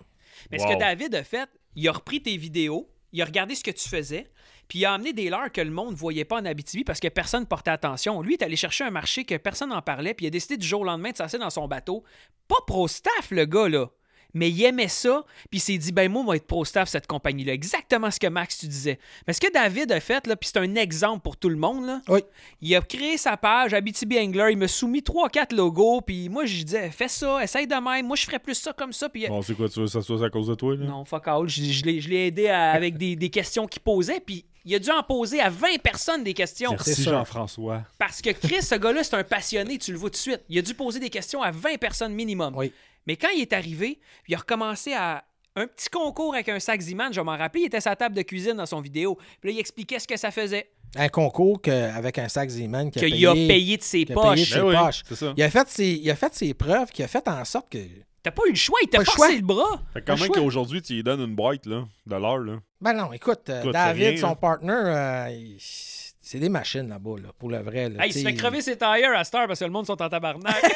Mais 0.50 0.58
ce 0.58 0.66
que 0.66 0.78
David 0.78 1.14
a 1.16 1.22
fait, 1.22 1.50
il 1.76 1.86
a 1.86 1.92
repris 1.92 2.22
tes 2.22 2.38
vidéos, 2.38 2.90
il 3.12 3.20
a 3.20 3.26
regardé 3.26 3.54
ce 3.54 3.62
que 3.62 3.70
tu 3.70 3.86
faisais, 3.90 4.30
puis 4.68 4.78
il 4.78 4.84
a 4.86 4.94
amené 4.94 5.12
des 5.12 5.28
leurres 5.28 5.52
que 5.52 5.60
le 5.60 5.70
monde 5.70 5.90
ne 5.90 5.96
voyait 5.96 6.24
pas 6.24 6.40
en 6.40 6.46
Abitibi 6.46 6.82
parce 6.82 7.00
que 7.00 7.08
personne 7.08 7.42
ne 7.42 7.46
portait 7.46 7.70
attention. 7.70 8.22
Lui, 8.22 8.36
il 8.36 8.40
est 8.40 8.44
allé 8.44 8.56
chercher 8.56 8.84
un 8.84 8.90
marché 8.90 9.26
que 9.26 9.36
personne 9.36 9.68
n'en 9.68 9.82
parlait, 9.82 10.14
puis 10.14 10.24
il 10.24 10.28
a 10.28 10.30
décidé 10.30 10.56
du 10.56 10.66
jour 10.66 10.80
au 10.80 10.84
lendemain 10.84 11.10
de 11.10 11.16
s'asseoir 11.18 11.42
dans 11.42 11.50
son 11.50 11.68
bateau. 11.68 12.04
Pas 12.46 12.62
pro-staff, 12.66 13.32
le 13.32 13.44
gars, 13.44 13.68
là. 13.68 13.90
Mais 14.34 14.50
il 14.50 14.62
aimait 14.64 14.88
ça, 14.88 15.24
puis 15.50 15.58
il 15.58 15.60
s'est 15.60 15.78
dit, 15.78 15.90
ben 15.90 16.10
moi, 16.12 16.22
moi, 16.22 16.36
être 16.36 16.46
pro-staff 16.46 16.88
cette 16.88 17.06
compagnie-là. 17.06 17.52
Exactement 17.54 18.10
ce 18.10 18.20
que 18.20 18.26
Max, 18.26 18.58
tu 18.58 18.66
disais. 18.66 18.98
Mais 19.26 19.32
ce 19.32 19.40
que 19.40 19.50
David 19.52 19.90
a 19.92 20.00
fait, 20.00 20.26
là, 20.26 20.36
puis 20.36 20.50
c'est 20.52 20.58
un 20.58 20.74
exemple 20.74 21.22
pour 21.22 21.36
tout 21.36 21.48
le 21.48 21.56
monde, 21.56 21.86
là, 21.86 22.00
Oui. 22.08 22.20
il 22.60 22.74
a 22.76 22.80
créé 22.82 23.16
sa 23.16 23.36
page 23.38 23.72
Abitibi 23.72 24.18
Angler, 24.18 24.48
il 24.52 24.58
m'a 24.58 24.68
soumis 24.68 25.00
3-4 25.02 25.54
logos, 25.54 26.02
puis 26.02 26.28
moi, 26.28 26.44
je 26.44 26.62
disais, 26.62 26.90
fais 26.90 27.08
ça, 27.08 27.42
essaye 27.42 27.66
de 27.66 27.74
même, 27.74 28.06
moi, 28.06 28.16
je 28.16 28.24
ferais 28.26 28.38
plus 28.38 28.54
ça 28.54 28.72
comme 28.72 28.92
ça, 28.92 29.08
puis 29.08 29.26
Bon, 29.28 29.40
c'est 29.42 29.54
quoi, 29.54 29.68
tu 29.68 29.80
veux 29.80 29.86
que 29.86 29.92
ça 29.92 30.02
soit 30.02 30.22
à 30.24 30.30
cause 30.30 30.48
de 30.48 30.54
toi, 30.54 30.76
là? 30.76 30.84
non, 30.84 31.04
fuck 31.04 31.26
all. 31.26 31.48
Je, 31.48 31.62
je 31.64 31.84
l'ai 31.84 32.00
je 32.00 32.08
l'ai 32.10 32.26
aidé 32.26 32.48
à- 32.48 32.72
avec 32.72 32.96
des, 32.98 33.16
des 33.16 33.30
questions 33.30 33.66
qu'il 33.66 33.80
posait, 33.82 34.20
puis 34.20 34.44
il 34.64 34.74
a 34.74 34.78
dû 34.78 34.90
en 34.90 35.02
poser 35.02 35.40
à 35.40 35.48
20 35.48 35.78
personnes 35.82 36.22
des 36.22 36.34
questions. 36.34 36.72
Merci 36.72 36.94
c'est 36.94 37.02
sûr. 37.02 37.12
Jean-François. 37.12 37.82
Parce 37.98 38.20
que 38.20 38.30
Chris, 38.30 38.60
ce 38.62 38.74
gars-là, 38.74 39.02
c'est 39.02 39.14
un 39.16 39.24
passionné, 39.24 39.78
tu 39.78 39.92
le 39.92 39.96
vois 39.98 40.10
tout 40.10 40.14
de 40.14 40.18
suite. 40.18 40.42
Il 40.50 40.58
a 40.58 40.62
dû 40.62 40.74
poser 40.74 41.00
des 41.00 41.08
questions 41.08 41.40
à 41.42 41.50
20 41.50 41.78
personnes 41.78 42.12
minimum. 42.12 42.54
Oui. 42.54 42.70
Mais 43.08 43.16
quand 43.16 43.30
il 43.34 43.40
est 43.40 43.52
arrivé, 43.54 43.98
il 44.28 44.34
a 44.34 44.38
recommencé 44.38 44.92
à 44.92 45.24
un 45.56 45.66
petit 45.66 45.88
concours 45.88 46.34
avec 46.34 46.48
un 46.50 46.60
sac 46.60 46.80
Ziman, 46.80 47.10
je 47.12 47.18
vais 47.20 47.24
m'en 47.24 47.36
rappeler, 47.36 47.62
il 47.62 47.66
était 47.66 47.78
à 47.78 47.80
sa 47.80 47.96
table 47.96 48.14
de 48.14 48.22
cuisine 48.22 48.52
dans 48.54 48.66
son 48.66 48.80
vidéo. 48.82 49.16
Puis 49.40 49.50
là, 49.50 49.56
il 49.56 49.58
expliquait 49.58 49.98
ce 49.98 50.06
que 50.06 50.16
ça 50.16 50.30
faisait. 50.30 50.70
Un 50.94 51.08
concours 51.08 51.60
que, 51.60 51.70
avec 51.70 52.18
un 52.18 52.28
sac 52.28 52.50
a 52.50 52.52
Qu'il 52.52 53.00
payé, 53.00 53.26
a 53.26 53.32
payé 53.32 53.76
de 53.78 53.82
ses 53.82 54.02
a 54.02 54.04
payé 54.04 54.14
de 54.14 54.14
poches. 54.14 54.50
ses 54.50 54.54
Ben 54.60 54.64
oui, 54.66 54.74
poches. 54.76 55.02
Il 55.36 55.42
a, 55.42 55.50
fait 55.50 55.68
ses, 55.68 55.86
il 55.94 56.10
a 56.10 56.16
fait 56.16 56.34
ses 56.34 56.54
preuves 56.54 56.90
qui 56.90 57.02
a 57.02 57.08
fait 57.08 57.26
en 57.28 57.44
sorte 57.44 57.70
que. 57.72 57.78
T'as 58.22 58.30
pas 58.30 58.42
eu 58.46 58.50
le 58.50 58.56
choix, 58.56 58.78
il 58.82 58.88
t'a 58.88 58.98
forcé 59.04 59.16
choix. 59.16 59.32
le 59.34 59.40
bras. 59.40 59.82
Fait 59.94 60.00
que 60.02 60.06
quand 60.06 60.18
même 60.20 60.28
qu'aujourd'hui, 60.30 60.82
tu 60.82 60.92
lui 60.94 61.02
donnes 61.02 61.20
une 61.20 61.34
boîte, 61.34 61.64
là, 61.66 61.84
de 62.06 62.14
l'heure, 62.16 62.38
là. 62.38 62.58
Ben 62.80 62.92
non, 62.92 63.12
écoute, 63.14 63.48
euh, 63.48 63.60
Écoute, 63.62 63.72
David, 63.72 64.06
rien, 64.08 64.16
son 64.18 64.28
hein. 64.32 64.34
partner, 64.34 64.72
euh, 64.84 65.28
il- 65.30 65.56
c'est 65.60 66.38
des 66.38 66.48
machines 66.50 66.88
là-bas, 66.88 67.16
là, 67.22 67.28
pour 67.38 67.48
le 67.48 67.58
vrai. 67.58 67.88
là, 67.88 68.04
Hey, 68.04 68.10
il 68.10 68.12
se 68.12 68.18
fait 68.26 68.34
crever 68.34 68.60
ses 68.60 68.76
tailleurs 68.76 69.16
à 69.16 69.24
cette 69.24 69.34
heure 69.34 69.46
parce 69.46 69.60
que 69.60 69.64
le 69.64 69.70
monde 69.70 69.86
sont 69.86 70.00
en 70.02 70.08
tabarnak. 70.10 70.62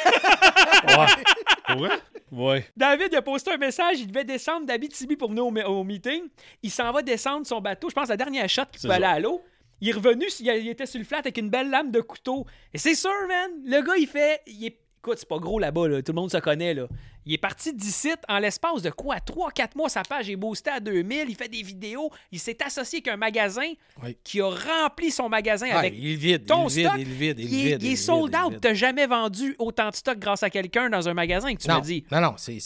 Pour 1.73 1.85
vrai? 1.85 1.99
Ouais. 2.31 2.65
David 2.75 3.09
il 3.11 3.15
a 3.17 3.21
posté 3.21 3.51
un 3.51 3.57
message, 3.57 3.99
il 3.99 4.07
devait 4.07 4.23
descendre 4.23 4.65
d'Abitibi 4.65 5.15
pour 5.15 5.29
venir 5.29 5.45
au, 5.45 5.79
au 5.79 5.83
meeting. 5.83 6.23
Il 6.63 6.71
s'en 6.71 6.91
va 6.91 7.01
descendre 7.01 7.45
son 7.45 7.61
bateau, 7.61 7.89
je 7.89 7.95
pense 7.95 8.09
la 8.09 8.17
dernière 8.17 8.49
shot 8.49 8.63
qu'il 8.71 8.79
C'est 8.79 8.87
pouvait 8.87 8.95
aller 8.95 9.05
à 9.05 9.19
l'eau. 9.19 9.41
Il 9.81 9.89
est 9.89 9.93
revenu, 9.93 10.25
il 10.39 10.47
il 10.47 10.69
était 10.69 10.85
sur 10.85 10.99
le 10.99 11.05
flat 11.05 11.19
avec 11.19 11.37
une 11.37 11.49
belle 11.49 11.69
lame 11.69 11.91
de 11.91 11.99
couteau. 11.99 12.45
Et 12.73 12.77
c'est 12.77 12.95
sûr, 12.95 13.11
man, 13.27 13.51
le 13.65 13.81
gars, 13.81 13.97
il 13.97 14.07
fait... 14.07 14.41
Il 14.47 14.65
est, 14.65 14.77
écoute, 15.03 15.17
c'est 15.19 15.27
pas 15.27 15.37
gros 15.37 15.59
là-bas, 15.59 15.87
là, 15.89 16.01
tout 16.01 16.13
le 16.13 16.15
monde 16.21 16.31
se 16.31 16.37
connaît. 16.37 16.73
Là. 16.73 16.87
Il 17.25 17.33
est 17.33 17.37
parti 17.37 17.73
d'ici 17.73 18.11
en 18.29 18.39
l'espace 18.39 18.81
de 18.81 18.89
quoi? 18.89 19.17
3-4 19.17 19.75
mois, 19.75 19.89
sa 19.89 20.01
page 20.03 20.29
est 20.29 20.35
boostée 20.35 20.69
à 20.71 20.79
2000, 20.79 21.25
il 21.29 21.35
fait 21.35 21.49
des 21.49 21.61
vidéos, 21.61 22.09
il 22.31 22.39
s'est 22.39 22.57
associé 22.63 22.97
avec 22.99 23.07
un 23.09 23.17
magasin 23.17 23.69
Oui. 24.01 24.17
qui 24.23 24.39
a 24.41 24.47
rempli 24.49 25.11
son 25.11 25.27
magasin 25.29 25.67
Ah, 25.71 25.79
avec 25.79 25.93
il 25.97 26.13
est 26.13 26.15
vide, 26.15 26.45
ton 26.45 26.67
il 26.69 26.79
est 26.79 26.83
vide, 26.83 26.87
stock. 26.87 26.99
il 26.99 27.01
est 27.01 27.13
vide, 27.15 27.39
il 27.39 27.43
est 27.45 27.47
il 27.47 27.49
vide, 27.49 27.65
il 27.81 27.85
est 27.85 27.87
il 27.89 27.93
est 27.93 27.95
sold 27.97 28.35
out. 28.35 28.53
T'as 28.61 28.73
jamais 28.73 29.07
vendu 29.07 29.55
autant 29.59 29.89
de 29.89 29.95
stock 29.95 30.17
grâce 30.19 30.43
à 30.43 30.49
quelqu'un 30.49 30.89
dans 30.89 31.07
un 31.09 31.13
magasin 31.13 31.53
que 31.53 31.61
tu 31.61 31.67
non, 31.67 31.75
m'as 31.75 31.81
dit. 31.81 32.03
non, 32.11 32.21
non, 32.21 32.33
c'est 32.37 32.57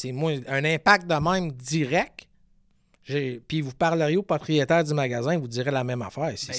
un 0.47 0.65
impact 0.65 1.07
de 1.07 1.15
même 1.15 1.51
direct. 1.51 2.27
Puis 3.47 3.61
vous 3.61 3.71
parleriez 3.73 4.17
au 4.17 4.23
propriétaire 4.23 4.83
du 4.83 4.93
magasin, 4.93 5.37
vous 5.37 5.47
dirait 5.47 5.71
la 5.71 5.83
même 5.83 6.01
affaire. 6.01 6.23
Ben, 6.25 6.55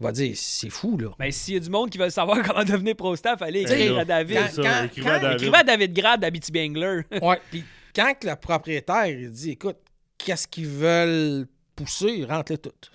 il 0.00 0.04
va 0.04 0.12
dire, 0.12 0.32
c'est 0.36 0.68
fou, 0.70 0.98
là. 0.98 1.08
Ben, 1.18 1.30
s'il 1.32 1.54
y 1.54 1.56
a 1.56 1.60
du 1.60 1.70
monde 1.70 1.88
qui 1.90 1.98
veut 1.98 2.10
savoir 2.10 2.42
comment 2.46 2.64
devenir 2.64 2.94
pro-staff, 2.96 3.40
allez 3.42 3.60
écrire 3.62 3.98
à 3.98 4.04
David. 4.04 4.36
quand- 4.56 4.62
quand- 4.62 4.84
écrivez 4.84 5.10
à 5.10 5.18
David. 5.18 5.40
Écrivez 5.40 5.56
à 5.56 5.64
David 5.64 5.92
Grad 5.94 6.20
d'Abitibi 6.20 6.60
Angler. 6.60 7.02
Ouais, 7.22 7.40
puis 7.50 7.64
quand 7.94 8.12
que 8.20 8.26
le 8.26 8.36
propriétaire 8.36 9.06
il 9.06 9.30
dit, 9.30 9.50
écoute, 9.52 9.78
qu'est-ce 10.18 10.46
qu'ils 10.48 10.68
veulent 10.68 11.46
pousser, 11.74 12.24
rentre-les 12.24 12.58
toutes. 12.58 12.90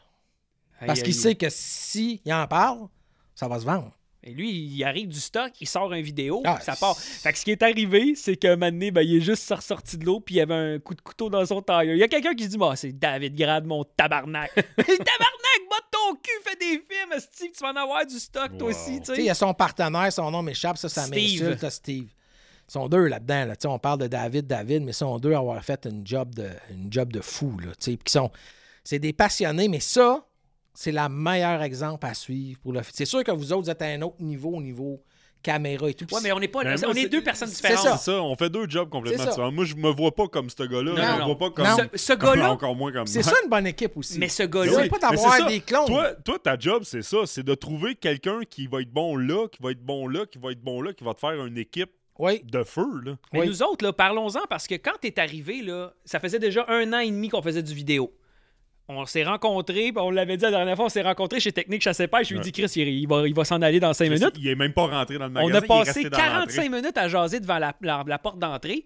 Parce 0.86 1.02
qu'il 1.04 1.14
sait 1.14 1.36
que 1.36 1.48
s'il 1.50 2.20
en 2.34 2.48
parle, 2.48 2.88
ça 3.36 3.48
va 3.48 3.60
se 3.60 3.66
vendre. 3.66 3.92
Et 4.24 4.34
lui, 4.34 4.52
il 4.52 4.84
arrive 4.84 5.08
du 5.08 5.20
stock, 5.20 5.52
il 5.60 5.68
sort 5.68 5.92
une 5.94 6.04
vidéo, 6.04 6.44
Ah, 6.46 6.60
ça 6.62 6.76
part. 6.76 6.96
Fait 6.98 7.32
que 7.34 7.40
ce 7.40 7.44
qui 7.44 7.52
est 7.52 7.64
arrivé, 7.64 8.14
c'est 8.16 8.36
qu'un 8.36 8.56
moment 8.56 8.72
donné, 8.72 8.92
ben, 8.92 9.02
il 9.02 9.18
est 9.18 9.22
juste 9.22 9.52
ressorti 9.52 9.98
de 9.98 10.06
l'eau, 10.06 10.20
puis 10.20 10.36
il 10.36 10.38
y 10.38 10.42
avait 10.42 10.54
un 10.54 10.80
coup 10.80 10.94
de 10.94 11.02
couteau 11.02 11.30
dans 11.30 11.44
son 11.44 11.62
tailleur. 11.62 11.96
Il 11.96 12.00
y 12.00 12.04
a 12.04 12.08
quelqu'un 12.08 12.36
qui 12.36 12.44
se 12.44 12.50
dit, 12.50 12.58
bah, 12.58 12.76
c'est 12.76 12.92
David 12.92 13.36
Grad, 13.36 13.66
mon 13.66 13.84
tabarnak. 13.84 14.54
tabarnak, 14.56 15.62
botte 15.70 15.92
ton 15.92 16.16
cul, 16.16 16.32
fais 16.44 16.56
des 16.56 16.84
films, 16.88 17.20
Steve, 17.20 17.52
tu 17.58 17.64
vas 17.64 17.72
en 17.72 17.76
avoir 17.78 18.06
du 18.06 18.20
stock, 18.20 18.58
toi 18.60 18.70
aussi, 18.70 19.00
tu 19.00 19.16
sais, 19.16 19.22
il 19.22 19.26
y 19.26 19.30
a 19.30 19.34
son 19.34 19.56
partenaire, 19.56 20.14
son 20.14 20.30
nom 20.30 20.44
m'échappe, 20.44 20.78
ça, 20.78 20.88
ça 20.88 21.08
m'insulte, 21.08 21.68
Steve. 21.70 22.10
Ils 22.70 22.72
sont 22.72 22.88
deux 22.88 23.08
là-dedans. 23.08 23.46
Là. 23.46 23.56
On 23.66 23.80
parle 23.80 24.00
de 24.00 24.08
David, 24.08 24.48
David, 24.48 24.84
mais 24.84 24.92
ils 24.92 24.94
sont 24.94 25.18
deux 25.20 25.34
à 25.34 25.40
avoir 25.40 25.62
fait 25.62 25.86
une 25.86 26.08
job 26.08 26.34
de, 26.34 26.48
une 26.70 26.94
job 26.94 27.12
de 27.12 27.20
fou. 27.20 27.58
Là, 27.60 27.72
sont, 28.08 28.32
c'est 28.84 29.00
des 29.00 29.12
passionnés, 29.12 29.68
mais 29.68 29.82
ça, 29.82 30.26
c'est 30.74 30.92
le 30.92 31.10
meilleur 31.10 31.62
exemple 31.62 32.06
à 32.06 32.14
suivre. 32.14 32.60
pour 32.62 32.74
le 32.74 32.82
C'est 32.92 33.06
sûr 33.06 33.24
que 33.24 33.32
vous 33.32 33.52
autres, 33.54 33.64
vous 33.64 33.70
êtes 33.70 33.82
à 33.82 33.86
un 33.88 34.02
autre 34.02 34.22
niveau, 34.22 34.52
au 34.56 34.62
niveau 34.62 35.02
caméra 35.44 35.90
et 35.90 35.96
tout. 35.96 36.06
Ouais, 36.14 36.20
mais 36.22 36.32
on 36.32 36.40
n'est 36.40 36.48
pas, 36.48 36.64
Mais 36.64 36.86
on 36.86 36.94
est 36.94 37.10
deux 37.10 37.24
personnes 37.24 37.50
différentes. 37.50 37.80
C'est 38.00 38.12
ça, 38.12 38.22
on 38.22 38.36
fait 38.36 38.50
deux 38.52 38.70
jobs 38.70 38.90
complètement 38.90 39.18
C'est 39.18 39.24
ça. 39.26 39.30
différents. 39.32 39.52
Moi, 39.52 39.66
je 39.66 39.74
me 39.76 39.90
vois 39.90 40.14
pas 40.14 40.28
comme 40.28 40.50
ce 40.52 40.62
gars-là. 40.64 40.92
Non, 40.92 40.96
je 40.98 41.02
non, 41.02 41.14
me 41.16 41.20
non. 41.20 41.26
vois 41.26 41.38
pas 41.38 41.50
comme. 41.50 41.66
Non. 41.66 41.90
Ce, 41.94 41.98
ce 41.98 42.14
gars-là, 42.14 42.52
Encore 42.52 42.76
moins 42.76 42.92
comme 42.92 43.08
C'est 43.08 43.24
ça 43.24 43.34
une 43.44 43.50
bonne 43.50 43.66
équipe 43.66 43.98
aussi. 43.98 44.20
mais 44.20 44.28
ce 44.30 44.44
gars-là, 44.44 44.72
c'est 44.84 44.90
pas 44.90 45.00
d'avoir 45.00 45.48
des 45.48 45.60
clones. 45.62 45.88
Toi, 45.88 46.14
toi, 46.24 46.38
ta 46.38 46.60
job, 46.60 46.84
c'est 46.86 47.02
ça. 47.02 47.18
C'est 47.26 47.42
de 47.44 47.56
trouver 47.56 47.96
quelqu'un 47.96 48.42
qui 48.48 48.68
va 48.68 48.82
être 48.82 48.92
bon 48.94 49.18
là, 49.18 49.48
qui 49.48 49.58
va 49.64 49.72
être 49.72 49.84
bon 49.84 50.08
là, 50.08 50.26
qui 50.28 50.38
va 50.38 50.52
être 50.52 50.62
bon 50.62 50.80
là, 50.82 50.94
qui 50.94 51.04
va 51.04 51.16
te 51.16 51.20
faire 51.20 51.44
une 51.44 51.58
équipe 51.58 51.90
Oui, 52.20 52.44
de 52.44 52.64
feu, 52.64 52.86
là. 53.04 53.14
Mais 53.34 53.40
Oui. 53.40 53.48
nous 53.48 53.64
autres, 53.64 53.90
parlons-en 53.90 54.42
parce 54.48 54.68
que 54.68 54.76
quand 54.76 54.94
t'es 55.02 55.20
arrivé, 55.20 55.64
là, 55.64 55.92
ça 56.06 56.20
faisait 56.20 56.38
déjà 56.38 56.66
un 56.68 56.94
an 56.94 57.00
et 57.00 57.10
demi 57.10 57.30
qu'on 57.30 57.42
faisait 57.42 57.64
du 57.64 57.74
vidéo. 57.74 58.14
On 58.94 59.06
s'est 59.06 59.24
rencontrés, 59.24 59.94
on 59.96 60.10
l'avait 60.12 60.38
dit 60.38 60.44
la 60.44 60.52
dernière 60.52 60.76
fois, 60.76 60.86
on 60.86 60.90
s'est 60.90 61.02
rencontrés 61.02 61.40
chez 61.40 61.52
Technique 61.52 61.82
Chasse 61.82 61.98
Pêche. 62.12 62.28
Je 62.28 62.34
lui 62.34 62.40
ai 62.40 62.44
dit, 62.44 62.52
Chris, 62.52 62.72
il, 62.76 62.88
il 62.90 63.08
va, 63.08 63.28
il 63.28 63.34
va 63.34 63.46
s'en 63.46 63.62
aller 63.62 63.80
dans 63.80 63.94
5 63.94 64.10
minutes. 64.10 64.34
Il 64.38 64.48
est 64.48 64.56
même 64.56 64.74
pas 64.74 64.88
rentré 64.88 65.18
dans 65.18 65.28
le 65.28 65.32
On 65.32 65.48
magasin. 65.50 65.56
a 65.56 65.60
il 65.60 65.64
est 65.64 65.68
passé 65.68 65.92
resté 65.92 66.10
dans 66.10 66.18
45 66.18 66.40
l'entrée. 66.64 66.70
minutes 66.82 66.98
à 66.98 67.08
jaser 67.08 67.40
devant 67.40 67.58
la, 67.60 67.74
la- 67.82 68.04
la 68.06 68.20
porte 68.20 68.40
d'entrée. 68.40 68.86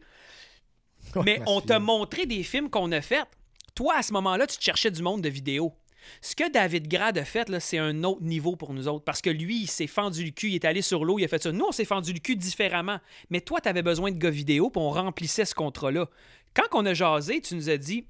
Mais 1.23 1.41
on 1.48 1.61
t'a 1.61 1.80
montré 1.80 2.26
des 2.26 2.44
films 2.44 2.69
qu'on 2.69 2.91
a 2.91 3.02
faits. 3.02 3.26
Toi, 3.73 3.95
à 3.98 4.02
ce 4.02 4.14
moment-là, 4.14 4.48
tu 4.48 4.57
te 4.57 4.64
cherchais 4.64 4.91
du 4.91 5.02
monde 5.02 5.22
de 5.22 5.30
vidéo. 5.30 5.73
Ce 6.22 6.36
que 6.36 6.52
David 6.52 6.88
Grad 6.88 7.18
a 7.18 7.26
fait, 7.26 7.49
là, 7.49 7.60
c'est 7.60 7.77
un 7.80 8.03
autre 8.03 8.22
niveau 8.22 8.56
pour 8.56 8.73
nous 8.73 8.88
autres. 8.88 9.03
Parce 9.03 9.22
que 9.22 9.30
lui, 9.30 9.61
il 9.64 9.68
s'est 9.68 9.88
fendu 9.88 10.23
le 10.23 10.30
cul, 10.32 10.49
il 10.49 10.56
est 10.56 10.65
allé 10.65 10.82
sur 10.82 11.03
l'eau, 11.03 11.18
il 11.19 11.26
a 11.26 11.27
fait 11.27 11.41
ça. 11.41 11.52
Nous, 11.52 11.65
on 11.68 11.72
s'est 11.72 11.86
fendu 11.86 12.14
le 12.14 12.19
cul 12.19 12.36
différemment. 12.36 12.99
Mais 13.30 13.41
toi, 13.41 13.60
tu 13.60 13.69
avais 13.69 13.82
besoin 13.82 14.11
de 14.11 14.18
gars 14.18 14.30
vidéo, 14.30 14.69
puis 14.69 14.82
on 14.82 14.91
remplissait 14.91 15.45
ce 15.45 15.56
contrat-là. 15.56 16.07
Quand 16.53 16.68
on 16.73 16.86
a 16.86 16.94
jasé, 16.94 17.41
tu 17.41 17.56
nous 17.56 17.69
as 17.69 17.77
dit 17.77 18.06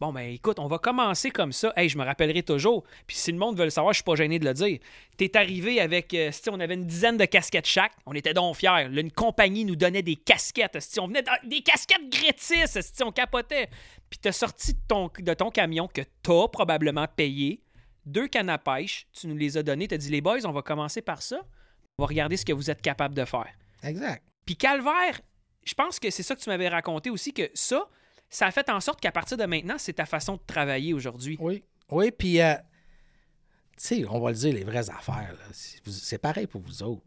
Bon, 0.00 0.12
ben 0.12 0.32
écoute, 0.32 0.60
on 0.60 0.68
va 0.68 0.78
commencer 0.78 1.30
comme 1.32 1.50
ça. 1.52 1.72
Hey, 1.76 1.88
je 1.88 1.98
me 1.98 2.04
rappellerai 2.04 2.44
toujours. 2.44 2.84
Puis 3.08 3.16
si 3.16 3.32
le 3.32 3.38
monde 3.38 3.58
veut 3.58 3.64
le 3.64 3.70
savoir, 3.70 3.92
je 3.92 3.96
suis 3.98 4.04
pas 4.04 4.14
gêné 4.14 4.38
de 4.38 4.44
le 4.44 4.54
dire. 4.54 4.78
T'es 5.16 5.36
arrivé 5.36 5.80
avec. 5.80 6.14
euh, 6.14 6.30
si 6.30 6.48
on 6.50 6.60
avait 6.60 6.74
une 6.74 6.86
dizaine 6.86 7.16
de 7.16 7.24
casquettes 7.24 7.66
chaque. 7.66 7.92
On 8.06 8.12
était 8.12 8.32
donc 8.32 8.54
fiers. 8.56 8.88
Là, 8.88 9.00
une 9.00 9.10
compagnie 9.10 9.64
nous 9.64 9.74
donnait 9.74 10.02
des 10.02 10.14
casquettes. 10.14 10.78
Si 10.80 11.00
on 11.00 11.08
venait 11.08 11.22
dans- 11.22 11.32
des 11.48 11.62
casquettes 11.62 12.08
Grétis. 12.08 12.66
Si 12.80 13.02
on 13.02 13.10
capotait. 13.10 13.68
Puis 14.08 14.20
t'as 14.20 14.30
sorti 14.32 14.74
de 14.74 14.78
ton, 14.86 15.10
de 15.18 15.34
ton 15.34 15.50
camion 15.50 15.88
que 15.88 16.02
t'as 16.22 16.46
probablement 16.48 17.06
payé. 17.08 17.60
Deux 18.06 18.28
cannes 18.28 18.50
à 18.50 18.58
pêche. 18.58 19.06
Tu 19.12 19.26
nous 19.26 19.36
les 19.36 19.56
as 19.58 19.62
donnés. 19.64 19.88
T'as 19.88 19.96
dit, 19.96 20.10
les 20.10 20.20
boys, 20.20 20.38
on 20.46 20.52
va 20.52 20.62
commencer 20.62 21.02
par 21.02 21.22
ça. 21.22 21.40
On 21.98 22.04
va 22.04 22.06
regarder 22.06 22.36
ce 22.36 22.44
que 22.44 22.52
vous 22.52 22.70
êtes 22.70 22.80
capable 22.82 23.14
de 23.14 23.24
faire. 23.24 23.48
exact. 23.82 24.22
Puis 24.46 24.56
Calvaire, 24.56 25.20
je 25.64 25.74
pense 25.74 25.98
que 25.98 26.08
c'est 26.10 26.22
ça 26.22 26.34
que 26.36 26.40
tu 26.40 26.48
m'avais 26.48 26.68
raconté 26.68 27.10
aussi, 27.10 27.34
que 27.34 27.50
ça, 27.52 27.86
ça 28.30 28.46
a 28.46 28.50
fait 28.50 28.68
en 28.70 28.80
sorte 28.80 29.00
qu'à 29.00 29.12
partir 29.12 29.36
de 29.36 29.44
maintenant, 29.44 29.76
c'est 29.78 29.94
ta 29.94 30.06
façon 30.06 30.34
de 30.34 30.40
travailler 30.46 30.92
aujourd'hui. 30.94 31.36
Oui. 31.40 31.62
Oui, 31.90 32.10
puis, 32.10 32.40
euh, 32.40 32.54
tu 32.54 32.60
sais, 33.78 34.04
on 34.10 34.20
va 34.20 34.30
le 34.30 34.36
dire, 34.36 34.52
les 34.54 34.64
vraies 34.64 34.90
affaires. 34.90 35.32
là. 35.32 35.44
C'est 35.52 36.18
pareil 36.18 36.46
pour 36.46 36.60
vous 36.60 36.82
autres. 36.82 37.02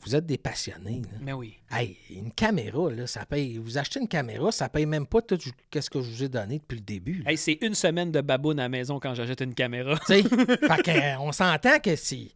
Vous 0.00 0.14
êtes 0.14 0.26
des 0.26 0.36
passionnés. 0.36 1.00
là. 1.00 1.18
Mais 1.22 1.32
oui. 1.32 1.56
Hey, 1.70 1.96
une 2.10 2.30
caméra, 2.30 2.90
là, 2.90 3.06
ça 3.06 3.24
paye. 3.24 3.56
Vous 3.56 3.78
achetez 3.78 4.00
une 4.00 4.08
caméra, 4.08 4.52
ça 4.52 4.68
paye 4.68 4.84
même 4.84 5.06
pas 5.06 5.22
tout 5.22 5.38
ce 5.40 5.88
que 5.90 6.02
je 6.02 6.10
vous 6.10 6.22
ai 6.24 6.28
donné 6.28 6.58
depuis 6.58 6.74
le 6.76 6.82
début. 6.82 7.22
Hey, 7.26 7.38
c'est 7.38 7.58
une 7.62 7.74
semaine 7.74 8.12
de 8.12 8.20
baboune 8.20 8.58
à 8.58 8.64
la 8.64 8.68
maison 8.68 9.00
quand 9.00 9.14
j'achète 9.14 9.40
une 9.40 9.54
caméra. 9.54 9.98
Tu 10.06 10.22
sais, 10.22 10.24
euh, 10.88 11.16
on 11.20 11.32
s'entend 11.32 11.78
que 11.78 11.96
c'est. 11.96 12.28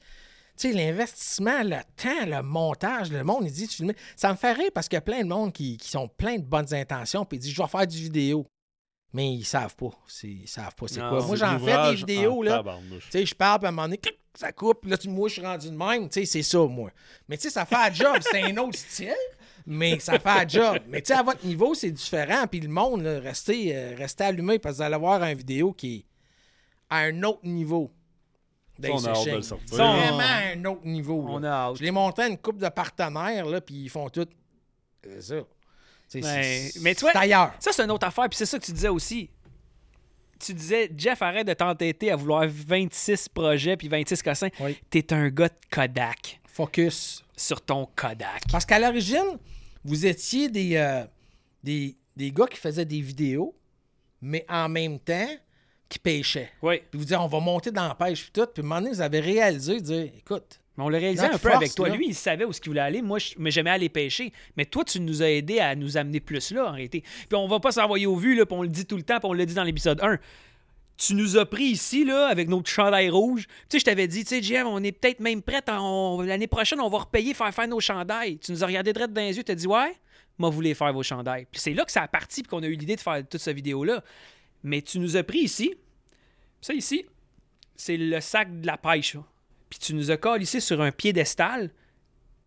Tu 0.59 0.73
sais, 0.73 0.77
l'investissement, 0.77 1.63
le 1.63 1.77
temps, 1.97 2.27
le 2.27 2.43
montage, 2.43 3.11
le 3.13 3.23
monde, 3.25 3.45
il 3.47 3.53
dit, 3.53 3.69
tu 3.69 3.83
le 3.83 3.89
mets- 3.89 3.97
ça 4.17 4.31
me 4.33 4.37
fait 4.37 4.53
rire 4.53 4.71
parce 4.75 4.89
qu'il 4.89 4.97
y 4.97 4.99
a 4.99 5.03
plein 5.03 5.21
de 5.23 5.29
monde 5.29 5.53
qui, 5.53 5.77
qui 5.77 5.89
sont 5.89 6.09
plein 6.09 6.37
de 6.37 6.43
bonnes 6.45 6.73
intentions, 6.75 7.25
puis 7.25 7.39
ils 7.39 7.41
disent, 7.41 7.53
je 7.55 7.63
vais 7.63 7.69
faire 7.69 7.87
du 7.87 7.97
vidéo. 7.99 8.47
Mais 9.15 9.33
ils 9.33 9.45
savent 9.45 9.75
pas. 9.75 9.91
Ils 10.23 10.47
savent 10.47 10.75
pas 10.75 10.87
c'est 10.89 11.01
quoi. 11.09 11.21
Moi, 11.27 11.37
j'en 11.37 11.59
fais 11.61 11.65
des 11.91 11.97
vidéos, 11.97 12.43
là. 12.43 12.57
Tu 13.07 13.11
sais, 13.11 13.25
je 13.27 13.35
parle, 13.35 13.59
puis 13.61 13.67
à 13.67 13.69
un 13.69 13.73
moment 13.73 13.89
donné, 13.89 14.01
ça 14.35 14.53
coupe, 14.53 14.85
là, 14.85 14.99
tu- 14.99 15.09
moi, 15.09 15.29
je 15.29 15.33
suis 15.35 15.43
rendu 15.43 15.71
de 15.71 15.77
même. 15.77 16.09
Tu 16.11 16.21
sais, 16.21 16.27
c'est 16.27 16.43
ça, 16.43 16.59
moi. 16.67 16.91
Mais 17.27 17.37
tu 17.39 17.45
sais, 17.45 17.51
ça 17.51 17.65
fait 17.65 17.75
un 17.77 17.93
job, 17.93 18.17
c'est 18.21 18.43
un 18.43 18.57
autre 18.59 18.77
style. 18.77 19.15
mais 19.71 19.99
ça 20.01 20.19
fait 20.19 20.29
un 20.29 20.49
job. 20.49 20.79
Mais 20.89 21.01
tu 21.03 21.09
sais, 21.09 21.19
à 21.19 21.23
votre 21.23 21.45
niveau, 21.45 21.75
c'est 21.75 21.91
différent. 21.91 22.47
Puis 22.51 22.61
le 22.61 22.69
monde, 22.69 23.03
là, 23.03 23.21
restez, 23.21 23.75
euh, 23.77 23.95
restez 23.97 24.25
allumé 24.25 24.59
parce 24.59 24.75
que 24.75 24.77
vous 24.79 24.83
allez 24.83 24.97
voir 24.97 25.23
une 25.23 25.37
vidéo 25.37 25.73
qui 25.73 25.97
est 25.97 26.05
à 26.91 26.99
un 27.01 27.23
autre 27.23 27.41
niveau. 27.45 27.91
Ça, 28.83 28.89
on 28.93 29.05
a 29.05 29.09
hâte 29.11 29.25
de 29.27 29.31
le 29.31 29.37
d'Ace 29.39 29.47
sortir. 29.49 29.77
Ça, 29.77 29.85
on- 29.87 29.97
Vraiment 29.97 30.19
à 30.21 30.53
un 30.57 30.65
autre 30.67 30.85
niveau. 30.87 31.23
là. 31.27 31.33
On 31.33 31.43
a 31.43 31.49
hâte. 31.51 31.77
Je 31.77 31.83
l'ai 31.83 31.91
monté 31.91 32.23
à 32.23 32.29
une 32.29 32.39
couple 32.39 32.59
de 32.61 32.69
partenaires, 32.69 33.47
là, 33.47 33.61
puis 33.61 33.75
ils 33.75 33.91
font 33.91 34.09
tout. 34.09 34.27
C'est 35.05 35.21
ça. 35.23 35.35
C'est- 36.07 36.21
Ben, 36.21 36.43
c'est- 36.43 36.81
mais 36.81 36.95
tu 36.95 37.01
vois- 37.03 37.13
c'est 37.13 37.19
ailleurs. 37.19 37.53
Ça, 37.61 37.71
c'est 37.73 37.83
une 37.83 37.91
autre 37.91 38.07
affaire. 38.07 38.29
Puis 38.29 38.37
c'est 38.39 38.47
ça 38.47 38.59
que 38.59 38.65
tu 38.65 38.73
disais 38.73 38.89
aussi. 38.89 39.31
Tu 40.41 40.55
disais, 40.55 40.91
Jeff, 40.97 41.21
arrête 41.21 41.47
de 41.47 41.53
t'entêter 41.53 42.11
à 42.13 42.17
vouloir 42.17 42.45
26 42.49 43.29
projets 43.29 43.77
puis 43.77 43.89
26 43.89 44.23
cossins. 44.23 44.49
Oui. 44.61 44.79
T'es 44.89 45.13
un 45.13 45.29
gars 45.31 45.49
de 45.49 45.55
Kodak 45.71 46.41
Focus. 46.47 47.25
sur 47.37 47.61
ton 47.61 47.87
Kodak. 47.97 48.43
Parce 48.51 48.65
qu'à 48.65 48.79
l'origine, 48.79 49.39
vous 49.85 50.07
étiez 50.07 50.49
des, 50.49 50.77
euh, 50.77 51.05
des, 51.63 51.97
des 52.17 52.31
gars 52.33 52.47
qui 52.47 52.57
faisaient 52.59 52.85
des 52.85 53.01
vidéos, 53.01 53.55
mais 54.23 54.45
en 54.49 54.69
même 54.69 54.99
temps, 55.01 55.29
qui 55.89 55.99
pêchaient. 55.99 56.51
Oui. 56.63 56.79
Puis 56.91 56.99
vous 56.99 57.05
dites, 57.05 57.17
on 57.17 57.27
va 57.29 57.41
monter 57.41 57.71
dans 57.71 57.89
la 57.89 57.95
pêche, 57.95 58.23
puis 58.23 58.31
tout. 58.33 58.47
Puis 58.53 58.63
à 58.63 58.65
un 58.65 58.69
moment 58.69 58.81
donné, 58.81 58.93
vous 58.93 59.01
avez 59.01 59.21
réalisé, 59.21 59.81
dire, 59.81 60.11
écoute, 60.17 60.61
Mais 60.77 60.85
on 60.85 60.89
l'a 60.89 60.99
réalisé 60.99 61.23
Notre 61.23 61.37
un 61.37 61.39
peu 61.39 61.49
force, 61.49 61.57
avec 61.57 61.75
toi. 61.75 61.89
là. 61.89 61.97
Lui, 61.97 62.09
il 62.09 62.15
savait 62.15 62.45
où 62.45 62.53
ce 62.53 62.61
qu'il 62.61 62.71
voulait 62.71 62.81
aller. 62.81 63.03
Moi, 63.03 63.19
je, 63.19 63.35
mais 63.39 63.51
j'aimais 63.51 63.71
aller 63.71 63.89
pêcher. 63.89 64.33
Mais 64.57 64.65
toi, 64.67 64.85
tu 64.85 65.01
nous 65.01 65.23
as 65.23 65.31
aidé 65.31 65.61
à 65.61 65.75
nous 65.75 65.97
amener 65.97 66.21
plus 66.21 66.51
là, 66.51 66.69
en 66.69 66.73
réalité. 66.73 67.01
Puis 67.01 67.37
on 67.37 67.49
va 67.49 67.59
pas 67.59 67.73
s'envoyer 67.73 68.07
au 68.07 68.17
vu, 68.17 68.37
là, 68.37 68.45
puis 68.45 68.55
on 68.57 68.63
le 68.63 68.69
dit 68.69 68.85
tout 68.87 68.97
le 68.97 69.03
temps, 69.03 69.19
puis 69.19 69.29
on 69.29 69.33
l'a 69.33 69.47
dit 69.47 69.55
dans 69.55 69.65
l'épisode 69.65 70.01
1. 70.03 70.19
Tu 70.99 71.15
nous 71.15 71.37
as 71.37 71.47
pris 71.47 71.65
ici, 71.65 72.05
là, 72.05 72.27
avec 72.27 72.49
notre 72.49 72.69
chandail 72.69 73.09
rouge. 73.09 73.47
Tu 73.47 73.53
sais, 73.71 73.79
je 73.79 73.85
t'avais 73.85 74.09
dit, 74.09 74.25
tu 74.25 74.31
sais, 74.31 74.43
Jeff, 74.43 74.65
on 74.67 74.83
est 74.83 74.93
peut-être 74.93 75.21
même 75.21 75.43
prêt. 75.43 75.63
L'année 76.27 76.49
prochaine, 76.49 76.81
on 76.81 76.89
va 76.89 76.99
repayer 76.99 77.35
faire 77.35 77.55
faire 77.55 77.69
nos 77.69 77.79
chandails. 77.81 78.39
Tu 78.39 78.51
nous 78.51 78.65
as 78.65 78.67
regardé 78.67 78.93
droit 78.93 79.07
dans 79.07 79.21
les 79.21 79.37
yeux, 79.37 79.45
tu 79.45 79.53
as 79.53 79.55
dit, 79.55 79.69
ouais, 79.69 79.97
moi, 80.39 80.51
vous 80.51 80.57
voulez 80.57 80.75
faire 80.75 80.93
vos 80.93 81.03
chandails. 81.05 81.47
Puis 81.51 81.61
c'est 81.61 81.73
là 81.73 81.85
que 81.85 81.93
ça 81.93 82.03
a 82.03 82.09
parti, 82.09 82.43
puis 82.43 82.51
qu'on 82.51 82.63
a 82.63 82.67
eu 82.67 82.75
l'idée 82.75 82.97
de 82.97 83.01
faire 83.01 83.23
toute 83.29 83.41
cette 83.41 83.55
vidéo-là. 83.55 84.03
Mais 84.63 84.83
tu 84.83 84.99
nous 84.99 85.17
as 85.17 85.23
pris 85.23 85.41
ici. 85.41 85.75
Ça, 86.61 86.75
ici, 86.75 87.05
c'est 87.77 87.97
le 87.97 88.21
sac 88.21 88.61
de 88.61 88.67
la 88.67 88.77
pêche. 88.77 89.17
Puis 89.71 89.79
tu 89.79 89.95
nous 89.95 90.11
as 90.11 90.39
ici 90.39 90.61
sur 90.61 90.81
un 90.81 90.91
piédestal. 90.91 91.71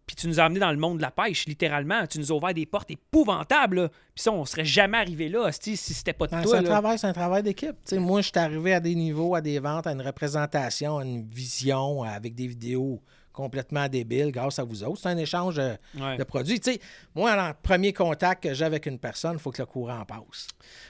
Puis 0.08 0.16
tu 0.16 0.28
nous 0.28 0.40
as 0.42 0.44
amenés 0.44 0.60
dans 0.60 0.72
le 0.72 0.78
monde 0.78 0.98
de 0.98 1.04
la 1.04 1.12
pêche, 1.12 1.46
littéralement. 1.46 2.06
Tu 2.06 2.20
nous 2.20 2.32
as 2.32 2.36
ouvert 2.36 2.54
des 2.54 2.66
portes 2.66 2.92
épouvantables. 2.92 3.84
là. 3.84 3.90
Puis 3.90 4.24
ça, 4.24 4.32
on 4.32 4.44
serait 4.44 4.66
jamais 4.66 4.98
arrivé 4.98 5.30
là, 5.30 5.50
si 5.54 5.78
c'était 5.78 6.12
pas 6.12 6.28
de 6.28 6.32
c'est 6.36 6.42
toi. 6.44 6.58
un 6.58 6.62
là. 6.62 6.70
travail, 6.70 7.00
c'est 7.00 7.08
un 7.08 7.14
travail 7.14 7.44
d'équipe. 7.44 7.76
Moi, 7.94 8.22
je 8.22 8.28
suis 8.28 8.38
arrivé 8.40 8.74
à 8.74 8.80
des 8.82 8.96
niveaux, 8.96 9.36
à 9.36 9.42
des 9.42 9.60
ventes, 9.60 9.88
à 9.88 9.94
une 9.94 10.02
représentation, 10.02 10.98
à 10.98 11.06
une 11.06 11.24
vision, 11.30 12.04
avec 12.04 12.36
des 12.36 12.48
vidéos 12.48 13.02
complètement 13.34 13.88
débiles 13.88 14.32
grâce 14.32 14.60
à 14.60 14.64
vous 14.64 14.84
autres. 14.84 15.00
C'est 15.02 15.10
un 15.10 15.18
échange 15.18 15.60
euh, 15.60 15.76
Ouais. 16.00 16.18
de 16.18 16.24
produits. 16.24 16.60
Tu 16.60 16.74
sais, 16.74 16.80
moi, 17.16 17.36
dans 17.36 17.48
le 17.50 17.54
premier 17.62 17.94
contact 17.94 18.44
que 18.44 18.54
j'ai 18.54 18.66
avec 18.66 18.86
une 18.86 19.00
personne, 19.00 19.34
il 19.34 19.40
faut 19.40 19.52
que 19.52 19.62
le 19.62 19.66
courant 19.66 20.04
passe. 20.06 20.48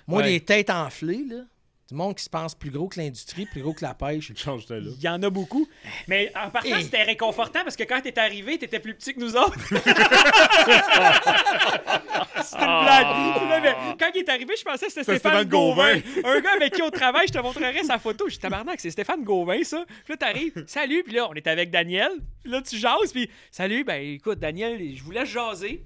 Moi, 0.07 0.21
Ouais. 0.21 0.29
les 0.29 0.39
têtes 0.41 0.69
enflées, 0.69 1.23
là, 1.29 1.43
du 1.91 1.97
monde 1.97 2.15
qui 2.15 2.23
se 2.23 2.29
pense 2.29 2.55
plus 2.55 2.69
gros 2.71 2.87
que 2.87 2.97
l'industrie, 2.99 3.45
plus 3.45 3.61
gros 3.61 3.73
que 3.73 3.83
la 3.83 3.93
pêche. 3.93 4.31
Change 4.37 4.65
de 4.67 4.75
là. 4.75 4.91
Il 4.97 5.03
y 5.03 5.09
en 5.09 5.21
a 5.21 5.29
beaucoup. 5.29 5.67
Mais 6.07 6.31
en 6.41 6.49
partant, 6.49 6.77
Et- 6.77 6.83
c'était 6.83 7.03
réconfortant 7.03 7.59
parce 7.63 7.75
que 7.75 7.83
quand 7.83 7.99
t'es 8.01 8.17
arrivé, 8.17 8.57
t'étais 8.57 8.79
plus 8.79 8.95
petit 8.95 9.13
que 9.13 9.19
nous 9.19 9.35
autres. 9.35 9.59
c'était 12.43 12.63
une 12.63 12.83
blague. 12.83 13.61
Mais 13.61 13.75
quand 13.99 14.09
il 14.15 14.19
est 14.19 14.29
arrivé, 14.29 14.53
je 14.57 14.63
pensais 14.63 14.85
que 14.85 14.91
c'était 14.91 15.03
C'était 15.03 15.19
Stéphane, 15.19 15.31
Stéphane 15.41 15.49
Gauvin. 15.49 15.95
Gauvin. 15.97 16.29
Un 16.29 16.39
gars 16.39 16.53
avec 16.53 16.73
qui 16.73 16.81
on 16.81 16.89
travaille, 16.89 17.27
je 17.27 17.33
te 17.33 17.39
montrerai 17.39 17.83
sa 17.83 17.99
photo. 17.99 18.25
Je 18.29 18.33
dis 18.35 18.39
tabarnak, 18.39 18.79
c'est 18.79 18.91
Stéphane 18.91 19.23
Gauvin, 19.23 19.61
ça. 19.63 19.83
Puis 20.05 20.13
là, 20.13 20.17
t'arrives, 20.17 20.63
salut. 20.67 21.03
Puis 21.03 21.13
là, 21.15 21.27
on 21.29 21.33
est 21.33 21.47
avec 21.47 21.71
Daniel. 21.71 22.11
Puis 22.43 22.51
là, 22.51 22.61
tu 22.61 22.77
jases. 22.77 23.11
Puis 23.11 23.29
salut, 23.51 23.83
ben 23.83 24.01
écoute, 24.01 24.39
Daniel, 24.39 24.79
je 24.95 25.03
vous 25.03 25.11
laisse 25.11 25.29
jaser. 25.29 25.83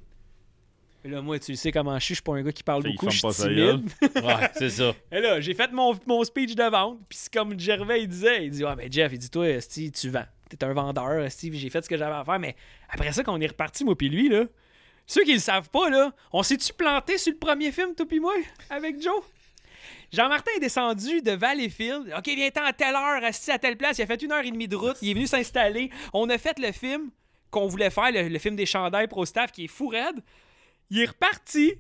Puis 1.06 1.14
là, 1.14 1.22
moi, 1.22 1.38
tu 1.38 1.56
sais 1.56 1.72
comment 1.72 2.00
je 2.00 2.04
suis, 2.04 2.16
je 2.16 2.16
suis 2.16 2.24
pas 2.24 2.34
un 2.34 2.42
gars 2.42 2.52
qui 2.52 2.64
parle 2.64 2.82
Fait, 2.82 2.90
beaucoup, 2.90 3.12
je 3.12 3.18
suis 3.18 3.22
pas 3.22 3.32
sa 3.32 3.48
gueule. 3.48 3.76
timide. 3.78 3.92
Ouais, 4.26 4.50
c'est 4.56 4.72
ça. 4.72 4.92
Et 5.12 5.20
là, 5.20 5.40
j'ai 5.40 5.54
fait 5.54 5.72
mon, 5.72 5.96
mon 6.08 6.24
speech 6.24 6.56
de 6.56 6.64
vente. 6.64 6.98
Puis 7.08 7.20
c'est 7.22 7.32
comme 7.32 7.60
Gervais, 7.60 8.02
il 8.02 8.08
disait. 8.08 8.46
Il 8.46 8.50
dit 8.50 8.64
Ouais, 8.66 8.76
mais 8.76 8.88
Jeff, 8.90 9.12
il 9.14 9.20
dit 9.20 9.30
Toi, 9.30 9.48
Esti, 9.50 9.92
tu 9.92 10.10
vends. 10.10 10.26
T'es 10.50 10.64
un 10.64 10.74
vendeur, 10.74 11.20
Esti. 11.24 11.52
Puis 11.52 11.60
j'ai 11.60 11.70
fait 11.70 11.84
ce 11.84 11.90
que 11.90 11.96
j'avais 11.96 12.16
à 12.16 12.24
faire. 12.26 12.40
Mais 12.40 12.56
après 12.90 13.12
ça, 13.12 13.22
quand 13.24 13.36
on 13.36 13.40
est 13.40 13.46
reparti, 13.46 13.86
moi, 13.86 13.96
puis 13.96 14.10
lui, 14.10 14.30
là, 14.30 14.46
ceux 15.06 15.24
qui 15.24 15.34
le 15.34 15.40
savent 15.40 15.70
pas, 15.70 15.92
là, 15.92 16.12
on 16.34 16.42
s'est-tu 16.42 16.74
planté 16.74 17.20
sur 17.20 17.34
le 17.34 17.38
premier 17.38 17.72
film, 17.72 17.94
toi, 17.94 18.08
puis 18.08 18.20
moi, 18.20 18.34
avec 18.72 19.00
Joe? 19.00 19.14
Jean-Martin 20.12 20.50
est 20.58 20.60
descendu 20.60 21.22
de 21.22 21.34
Valleyfield. 21.34 22.16
OK, 22.18 22.26
viens-t'en 22.26 22.64
à 22.66 22.74
telle 22.74 22.96
heure, 22.96 23.24
assis 23.24 23.52
à 23.52 23.60
telle 23.60 23.78
place. 23.78 24.00
Il 24.00 24.02
a 24.02 24.08
fait 24.08 24.24
une 24.24 24.32
heure 24.32 24.44
et 24.44 24.50
demie 24.50 24.68
de 24.68 24.76
route. 24.76 24.98
Il 25.04 25.12
est 25.12 25.14
venu 25.14 25.28
s'installer. 25.28 25.92
On 26.14 26.28
a 26.32 26.40
fait 26.40 26.58
le 26.58 26.72
film 26.72 27.12
qu'on 27.52 27.68
voulait 27.68 27.92
faire, 27.92 28.12
le, 28.12 28.28
le 28.28 28.40
film 28.40 28.56
des 28.56 28.66
chandails 28.66 29.08
pro 29.08 29.24
staff 29.24 29.52
qui 29.52 29.66
est 29.66 29.68
fou 29.68 29.90
raide. 29.90 30.20
Il 30.90 31.00
est 31.02 31.06
reparti. 31.06 31.74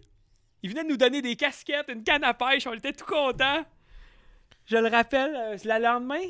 Il 0.63 0.69
venait 0.71 0.83
de 0.83 0.89
nous 0.89 0.97
donner 0.97 1.21
des 1.21 1.35
casquettes, 1.35 1.87
une 1.89 2.03
canne 2.03 2.23
à 2.23 2.33
pêche. 2.33 2.65
On 2.67 2.73
était 2.73 2.93
tout 2.93 3.05
contents. 3.05 3.63
Je 4.65 4.77
le 4.77 4.87
rappelle, 4.89 5.33
euh, 5.35 5.57
le 5.63 5.83
lendemain. 5.83 6.21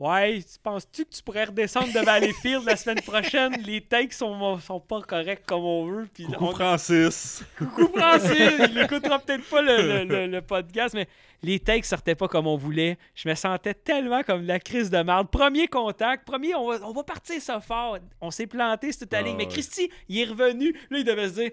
Ouais, 0.00 0.40
tu 0.42 0.58
penses-tu 0.60 1.04
que 1.04 1.10
tu 1.10 1.22
pourrais 1.22 1.44
redescendre 1.44 1.92
de 1.92 2.00
Valleyfield 2.00 2.64
la 2.64 2.74
semaine 2.74 3.00
prochaine? 3.00 3.52
Les 3.64 3.80
takes 3.80 4.12
sont, 4.12 4.58
sont 4.58 4.80
pas 4.80 5.00
corrects 5.02 5.46
comme 5.46 5.62
on 5.62 5.86
veut. 5.86 6.08
Puis 6.12 6.24
Coucou 6.24 6.46
on- 6.46 6.52
Francis. 6.52 7.44
Coucou 7.56 7.86
Francis, 7.96 8.52
il 8.70 8.78
écoutera 8.80 9.20
peut-être 9.20 9.48
pas 9.48 9.62
le, 9.62 9.76
le- 9.82 10.04
le- 10.04 10.26
le 10.26 10.42
podcast, 10.42 10.94
mais 10.94 11.06
les 11.44 11.60
takes 11.60 11.84
sortaient 11.84 12.16
pas 12.16 12.26
comme 12.26 12.48
on 12.48 12.56
voulait. 12.56 12.98
Je 13.14 13.28
me 13.28 13.36
sentais 13.36 13.72
tellement 13.74 14.24
comme 14.24 14.44
la 14.44 14.58
crise 14.58 14.90
de 14.90 14.98
merde. 14.98 15.30
Premier 15.30 15.68
contact, 15.68 16.26
premier, 16.26 16.56
on 16.56 16.68
va, 16.68 16.84
on 16.84 16.92
va 16.92 17.04
partir 17.04 17.40
ça 17.40 17.60
fort. 17.60 17.96
On 18.20 18.32
s'est 18.32 18.48
planté, 18.48 18.90
c'est 18.90 18.98
toute 18.98 19.12
la 19.12 19.20
Ah 19.20 19.22
ligne. 19.22 19.36
Mais. 19.36 19.46
Christy, 19.46 19.88
il 20.08 20.18
est 20.18 20.24
revenu. 20.24 20.72
Là, 20.90 20.98
il 20.98 21.04
devait 21.04 21.28
se 21.28 21.34
dire. 21.34 21.50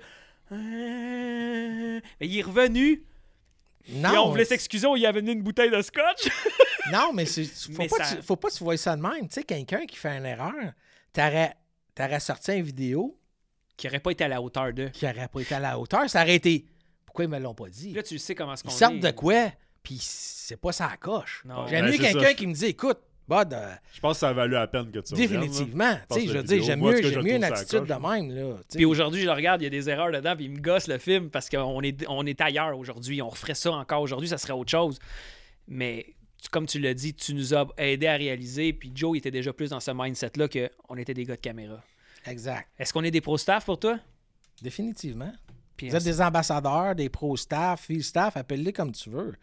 Euh, 0.51 1.99
mais 2.19 2.27
il 2.27 2.37
est 2.37 2.41
revenu. 2.43 3.03
Non, 3.89 4.13
et 4.13 4.17
on 4.17 4.29
voulait 4.29 4.45
s'excuser, 4.45 4.85
on 4.85 4.95
y 4.95 5.05
avait 5.05 5.21
venu 5.21 5.31
une 5.31 5.41
bouteille 5.41 5.71
de 5.71 5.81
scotch. 5.81 6.29
non 6.91 7.11
mais 7.13 7.25
c'est- 7.25 7.45
faut, 7.45 7.71
Mais 7.81 7.87
pas 7.87 8.03
ça- 8.05 8.15
tu- 8.15 8.21
faut 8.21 8.35
pas 8.35 8.49
que 8.49 8.53
tu 8.55 8.63
vois 8.63 8.77
ça 8.77 8.95
de 8.95 9.01
même. 9.01 9.27
Tu 9.27 9.33
sais, 9.33 9.43
quelqu'un 9.43 9.85
qui 9.85 9.97
fait 9.97 10.15
une 10.17 10.25
erreur, 10.25 10.53
t'aurais 11.13 11.55
t'aurais 11.95 12.19
sorti 12.19 12.53
une 12.53 12.63
vidéo 12.63 13.17
qui 13.77 13.87
aurait 13.87 13.99
pas 13.99 14.11
été 14.11 14.23
à 14.23 14.27
la 14.27 14.41
hauteur 14.41 14.71
de. 14.73 14.87
qui 14.89 15.05
n'aurait 15.05 15.27
pas 15.27 15.39
été 15.41 15.55
à 15.55 15.59
la 15.59 15.79
hauteur. 15.79 16.07
Ça 16.09 16.21
aurait 16.21 16.35
été. 16.35 16.65
Pourquoi 17.05 17.25
ils 17.25 17.29
me 17.31 17.39
l'ont 17.39 17.55
pas 17.55 17.69
dit? 17.69 17.91
Là, 17.93 18.03
tu 18.03 18.17
sais 18.19 18.35
comment 18.35 18.55
ce 18.55 18.63
qu'on 18.63 18.69
Ils 18.69 18.73
sortent 18.73 18.99
de 18.99 19.11
quoi? 19.11 19.51
Puis 19.83 19.97
c'est 19.99 20.57
pas 20.57 20.71
ça 20.71 20.91
coche. 20.99 21.41
Non. 21.45 21.65
J'aime 21.67 21.85
mieux 21.87 21.97
quelqu'un 21.97 22.33
qui 22.35 22.45
me 22.45 22.53
dit 22.53 22.67
écoute, 22.67 22.99
Bud, 23.31 23.53
euh, 23.53 23.73
Je 23.93 23.99
pense 24.01 24.17
que 24.17 24.19
ça 24.19 24.29
a 24.29 24.33
valu 24.33 24.53
la 24.53 24.67
peine 24.67 24.91
que 24.91 24.99
tu 24.99 25.13
définitivement. 25.13 25.95
Tu 26.09 26.19
sais, 26.19 26.27
je 26.27 26.33
veux 26.33 26.43
dire, 26.43 26.63
j'aime 26.63 26.81
mieux, 26.81 27.01
j'aime 27.01 27.23
mieux 27.23 27.35
une 27.35 27.43
attitude 27.45 27.85
de 27.85 27.93
même. 27.93 28.29
Là. 28.29 28.57
Puis 28.73 28.83
aujourd'hui, 28.83 29.21
je 29.21 29.25
le 29.25 29.31
regarde, 29.31 29.61
il 29.61 29.63
y 29.63 29.67
a 29.67 29.69
des 29.69 29.89
erreurs 29.89 30.11
dedans, 30.11 30.35
puis 30.35 30.45
il 30.45 30.51
me 30.51 30.59
gosse 30.59 30.87
le 30.87 30.97
film 30.97 31.29
parce 31.29 31.49
qu'on 31.49 31.81
est, 31.81 32.05
on 32.09 32.25
est 32.25 32.41
ailleurs 32.41 32.77
aujourd'hui. 32.77 33.21
On 33.21 33.29
referait 33.29 33.55
ça 33.55 33.71
encore 33.71 34.01
aujourd'hui, 34.01 34.27
ça 34.27 34.37
serait 34.37 34.51
autre 34.51 34.69
chose. 34.69 34.99
Mais 35.69 36.07
comme 36.51 36.65
tu 36.65 36.79
l'as 36.79 36.93
dit, 36.93 37.13
tu 37.13 37.33
nous 37.33 37.53
as 37.53 37.67
aidé 37.77 38.07
à 38.07 38.17
réaliser, 38.17 38.73
puis 38.73 38.91
Joe 38.93 39.15
il 39.15 39.19
était 39.19 39.31
déjà 39.31 39.53
plus 39.53 39.69
dans 39.69 39.79
ce 39.79 39.91
mindset-là 39.91 40.49
qu'on 40.49 40.97
était 40.97 41.13
des 41.13 41.23
gars 41.23 41.37
de 41.37 41.41
caméra. 41.41 41.81
Exact. 42.25 42.67
Est-ce 42.77 42.91
qu'on 42.91 43.03
est 43.03 43.11
des 43.11 43.21
pro-staff 43.21 43.63
pour 43.65 43.79
toi? 43.79 43.97
Définitivement. 44.61 45.31
Puis 45.77 45.89
Vous 45.89 45.95
êtes 45.95 46.03
des 46.03 46.21
ambassadeurs, 46.21 46.95
des 46.95 47.07
pro-staff, 47.07 47.85
field 47.85 48.03
staff, 48.03 48.35
appelle-les 48.35 48.73
comme 48.73 48.91
tu 48.91 49.09
veux. 49.09 49.35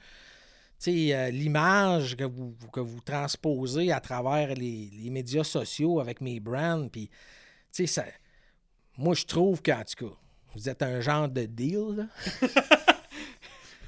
Tu 0.83 1.09
sais, 1.09 1.15
euh, 1.15 1.31
l'image 1.31 2.17
que 2.17 2.25
vous, 2.25 2.55
que 2.73 2.81
vous 2.81 3.01
transposez 3.01 3.91
à 3.91 4.01
travers 4.01 4.55
les, 4.55 4.91
les 4.93 5.11
médias 5.11 5.43
sociaux 5.45 5.99
avec 6.01 6.21
mes 6.21 6.39
brands, 6.39 6.87
puis, 6.89 7.09
tu 7.09 7.17
sais, 7.73 7.87
ça- 7.87 8.05
moi, 8.97 9.15
je 9.15 9.25
trouve 9.25 9.61
qu'en 9.63 9.83
tout 9.83 10.07
cas, 10.07 10.15
vous 10.55 10.69
êtes 10.69 10.83
un 10.83 11.01
genre 11.01 11.29
de 11.29 11.47
deal, 11.47 11.97
là. 11.97 12.05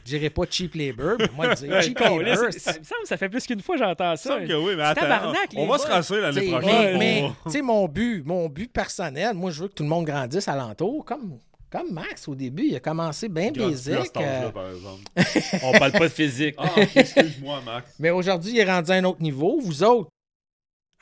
Je 0.02 0.16
dirais 0.16 0.30
pas 0.30 0.42
cheap 0.50 0.74
labor, 0.74 1.16
mais 1.20 1.28
moi, 1.36 1.54
je 1.54 1.66
dire 1.66 1.82
cheap 1.82 1.98
labor. 2.00 2.52
ça, 2.58 2.72
me 2.78 2.82
semble 2.84 3.02
que 3.02 3.08
ça 3.08 3.16
fait 3.16 3.28
plus 3.28 3.46
qu'une 3.46 3.60
fois 3.60 3.76
que 3.76 3.84
j'entends 3.84 4.16
ça. 4.16 4.40
que 4.40 4.52
oui, 4.54 4.74
mais 4.74 4.82
attends. 4.82 5.02
Tabarnak, 5.02 5.50
on 5.56 5.66
va 5.68 5.78
se 5.78 5.86
rassurer 5.86 6.22
l'année 6.22 6.50
prochaine. 6.50 6.98
mais, 6.98 7.30
tu 7.44 7.50
sais, 7.50 7.62
mon 7.62 7.86
but, 7.86 8.24
mon 8.26 8.48
but 8.48 8.72
personnel, 8.72 9.34
moi, 9.34 9.52
je 9.52 9.62
veux 9.62 9.68
que 9.68 9.74
tout 9.74 9.82
le 9.84 9.88
monde 9.88 10.06
grandisse 10.06 10.48
alentour, 10.48 11.04
comme, 11.04 11.38
comme 11.70 11.92
Max 11.92 12.26
au 12.28 12.34
début. 12.34 12.64
Il 12.66 12.76
a 12.76 12.80
commencé 12.80 13.28
bien 13.28 13.52
âge-là, 13.56 14.02
euh, 14.16 14.50
par 14.50 14.70
exemple. 14.70 15.02
On 15.62 15.72
parle 15.72 15.92
pas 15.92 16.08
de 16.08 16.12
physique. 16.12 16.56
Ah, 16.58 16.68
excuse-moi, 16.94 17.60
Max. 17.64 17.94
mais 17.98 18.10
aujourd'hui, 18.10 18.52
il 18.52 18.58
est 18.58 18.70
rendu 18.70 18.90
à 18.90 18.94
un 18.94 19.04
autre 19.04 19.22
niveau. 19.22 19.60
Vous 19.60 19.82
autres, 19.82 20.10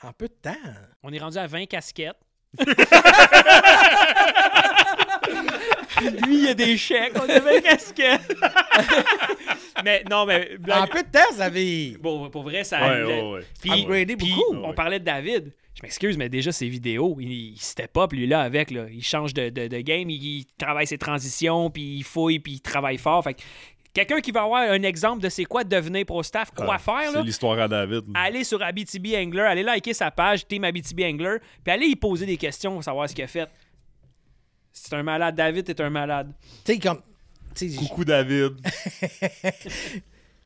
en 0.03 0.13
peu 0.13 0.27
de 0.27 0.33
temps. 0.41 0.55
On 1.03 1.11
est 1.11 1.19
rendu 1.19 1.37
à 1.37 1.47
20 1.47 1.65
casquettes. 1.65 2.15
Lui, 6.01 6.43
il 6.43 6.47
a 6.47 6.53
des 6.53 6.77
chèques, 6.77 7.13
on 7.15 7.29
a 7.29 7.39
20 7.39 7.61
casquettes. 7.61 8.33
mais 9.83 10.03
non, 10.09 10.25
mais 10.25 10.57
En 10.71 10.87
peu 10.87 11.03
de 11.03 11.09
temps, 11.11 11.33
vous 11.33 11.41
avez. 11.41 11.97
Bon, 11.99 12.29
pour 12.29 12.43
vrai, 12.43 12.63
ça 12.63 12.79
Ouais, 12.81 13.03
ouais, 13.03 13.21
ouais. 13.21 13.41
Puis, 13.61 13.81
Upgradé 13.81 14.15
puis 14.15 14.33
beaucoup. 14.33 14.55
On 14.63 14.73
parlait 14.73 14.99
de 14.99 15.05
David. 15.05 15.53
Je 15.79 15.83
m'excuse, 15.83 16.17
mais 16.17 16.27
déjà, 16.27 16.51
ses 16.51 16.67
vidéos, 16.67 17.15
il, 17.21 17.31
il 17.31 17.57
step 17.57 17.95
up, 17.97 18.11
lui, 18.11 18.27
là, 18.27 18.41
avec. 18.41 18.69
Là. 18.69 18.87
Il 18.91 19.01
change 19.01 19.33
de, 19.33 19.47
de- 19.49 19.67
de 19.69 19.79
game, 19.79 20.09
il, 20.09 20.21
il 20.39 20.45
travaille 20.57 20.85
ses 20.85 20.97
transitions, 20.97 21.69
puis 21.69 21.97
il 21.99 22.03
fouille, 22.03 22.39
puis 22.39 22.53
il 22.53 22.59
travaille 22.61 22.97
fort. 22.97 23.23
Fait 23.23 23.35
que 23.35 23.41
quelqu'un 23.93 24.19
qui 24.19 24.31
va 24.31 24.43
avoir 24.43 24.69
un 24.69 24.83
exemple 24.83 25.21
de 25.23 25.29
c'est 25.29 25.45
quoi 25.45 25.63
devenir 25.63 26.05
pro-staff, 26.05 26.51
quoi 26.51 26.75
Ah, 26.75 26.77
faire, 26.79 27.11
C'est 27.13 27.23
l'histoire 27.23 27.57
à 27.59 27.67
David. 27.69 28.03
là. 28.13 28.19
allez 28.23 28.43
sur 28.43 28.61
Abitibi 28.61 29.15
Angler, 29.15 29.41
allez 29.43 29.63
liker 29.63 29.93
sa 29.93 30.11
page, 30.11 30.45
Team 30.47 30.65
Abitibi 30.65 31.05
Angler, 31.05 31.37
puis 31.63 31.71
allez 31.73 31.85
y 31.87 31.95
poser 31.95 32.25
des 32.25 32.35
questions 32.37 32.73
pour 32.73 32.83
savoir 32.83 33.07
ce 33.09 33.15
qu'il 33.15 33.23
a 33.23 33.27
fait. 33.27 33.47
C'est 34.73 34.93
un 34.93 35.03
malade. 35.03 35.35
David 35.35 35.69
est 35.69 35.79
un 35.79 35.89
malade. 35.89 36.33
Tu 36.65 36.73
sais, 36.73 36.79
comme. 36.79 37.01
tu 37.55 37.69
sais, 37.69 37.75
je 37.75 37.79
Coucou 37.79 38.03
David. 38.05 38.53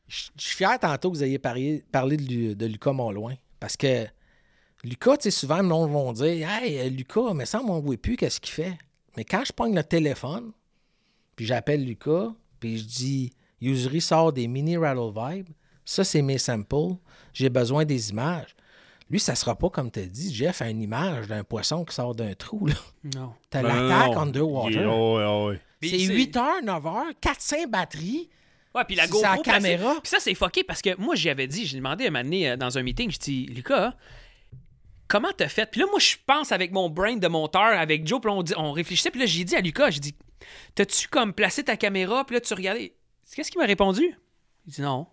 je 0.08 0.22
suis 0.36 0.56
fier 0.56 0.78
tantôt 0.78 1.10
que 1.10 1.16
vous 1.16 1.24
ayez 1.24 1.38
parlé, 1.38 1.82
parlé 1.90 2.16
de, 2.16 2.54
de 2.54 2.66
Lucas 2.66 2.92
Monloin. 2.92 3.34
Parce 3.60 3.76
que 3.76 4.06
Lucas, 4.84 5.16
tu 5.16 5.22
sais, 5.24 5.30
souvent, 5.30 5.62
monde 5.62 5.90
vont 5.90 6.12
dire 6.12 6.48
Hey, 6.48 6.78
euh, 6.78 6.88
Lucas, 6.88 7.32
mais 7.34 7.46
ça, 7.46 7.60
on 7.62 7.76
ne 7.76 7.82
voit 7.82 7.96
plus 7.96 8.16
qu'est-ce 8.16 8.40
qu'il 8.40 8.52
fait. 8.54 8.76
Mais 9.16 9.24
quand 9.24 9.42
je 9.44 9.52
pogne 9.52 9.74
le 9.74 9.82
téléphone, 9.84 10.52
puis 11.36 11.46
j'appelle 11.46 11.84
Lucas, 11.84 12.32
puis 12.60 12.78
je 12.78 12.84
dis 12.84 13.32
Usury 13.60 14.00
sort 14.00 14.32
des 14.32 14.46
mini 14.46 14.76
Rattle 14.76 15.12
Vibe, 15.14 15.48
ça, 15.84 16.04
c'est 16.04 16.22
mes 16.22 16.38
samples, 16.38 16.96
j'ai 17.32 17.48
besoin 17.48 17.84
des 17.84 18.10
images. 18.10 18.54
Lui, 19.10 19.20
ça 19.20 19.34
sera 19.34 19.54
pas 19.54 19.68
comme 19.68 19.90
tu 19.90 20.00
as 20.00 20.06
dit, 20.06 20.34
Jeff, 20.34 20.62
une 20.62 20.80
image 20.82 21.28
d'un 21.28 21.44
poisson 21.44 21.84
qui 21.84 21.94
sort 21.94 22.14
d'un 22.14 22.34
trou. 22.34 22.66
là. 22.66 22.74
Non. 23.14 23.32
T'as 23.50 23.62
Non, 23.62 23.68
non, 23.68 23.88
l'attaque 23.88 24.16
underwater. 24.16 24.80
Est- 24.82 24.86
oh, 24.86 25.20
oh. 25.22 25.52
Puis 25.80 25.90
C'est 25.90 26.12
8 26.14 26.36
heures, 26.38 26.62
9 26.62 26.86
heures, 26.86 27.12
400 27.20 27.56
batteries. 27.68 28.30
Ouais, 28.74 28.82
puis 28.86 28.96
la 28.96 29.06
GoPro. 29.06 29.18
c'est 29.20 29.26
la 29.28 29.36
placée- 29.42 29.50
caméra. 29.62 29.94
Puis 30.02 30.10
ça, 30.10 30.16
c'est 30.20 30.34
fucké 30.34 30.64
parce 30.64 30.80
que 30.82 30.96
moi, 30.98 31.14
j'y 31.14 31.28
avais 31.28 31.46
dit, 31.46 31.66
j'ai 31.66 31.76
demandé 31.76 32.04
à 32.04 32.08
un 32.08 32.10
moment 32.10 32.24
donné, 32.24 32.50
euh, 32.50 32.56
dans 32.56 32.76
un 32.78 32.82
meeting, 32.82 33.10
je 33.10 33.18
dis, 33.18 33.46
Lucas, 33.46 33.94
comment 35.08 35.30
t'as 35.36 35.48
fait? 35.48 35.66
Puis 35.70 35.80
là, 35.80 35.86
moi, 35.90 35.98
je 35.98 36.16
pense 36.26 36.52
avec 36.52 36.72
mon 36.72 36.88
brain 36.90 37.16
de 37.16 37.28
monteur, 37.28 37.62
avec 37.78 38.06
Joe, 38.06 38.20
puis 38.20 38.30
là, 38.30 38.36
on, 38.36 38.42
dit- 38.42 38.54
on 38.56 38.72
réfléchissait, 38.72 39.10
puis 39.10 39.20
là, 39.20 39.26
j'ai 39.26 39.44
dit 39.44 39.54
à 39.56 39.60
Lucas, 39.60 39.90
j'ai 39.90 40.00
dit, 40.00 40.14
t'as-tu 40.74 41.08
comme 41.08 41.32
placé 41.32 41.62
ta 41.64 41.76
caméra, 41.76 42.24
puis 42.24 42.34
là, 42.34 42.40
tu 42.40 42.54
regardais. 42.54 42.94
Qu'est-ce 43.34 43.50
qu'il 43.50 43.60
m'a 43.60 43.66
répondu? 43.66 44.14
Il 44.66 44.72
dit 44.72 44.82
non. 44.82 45.06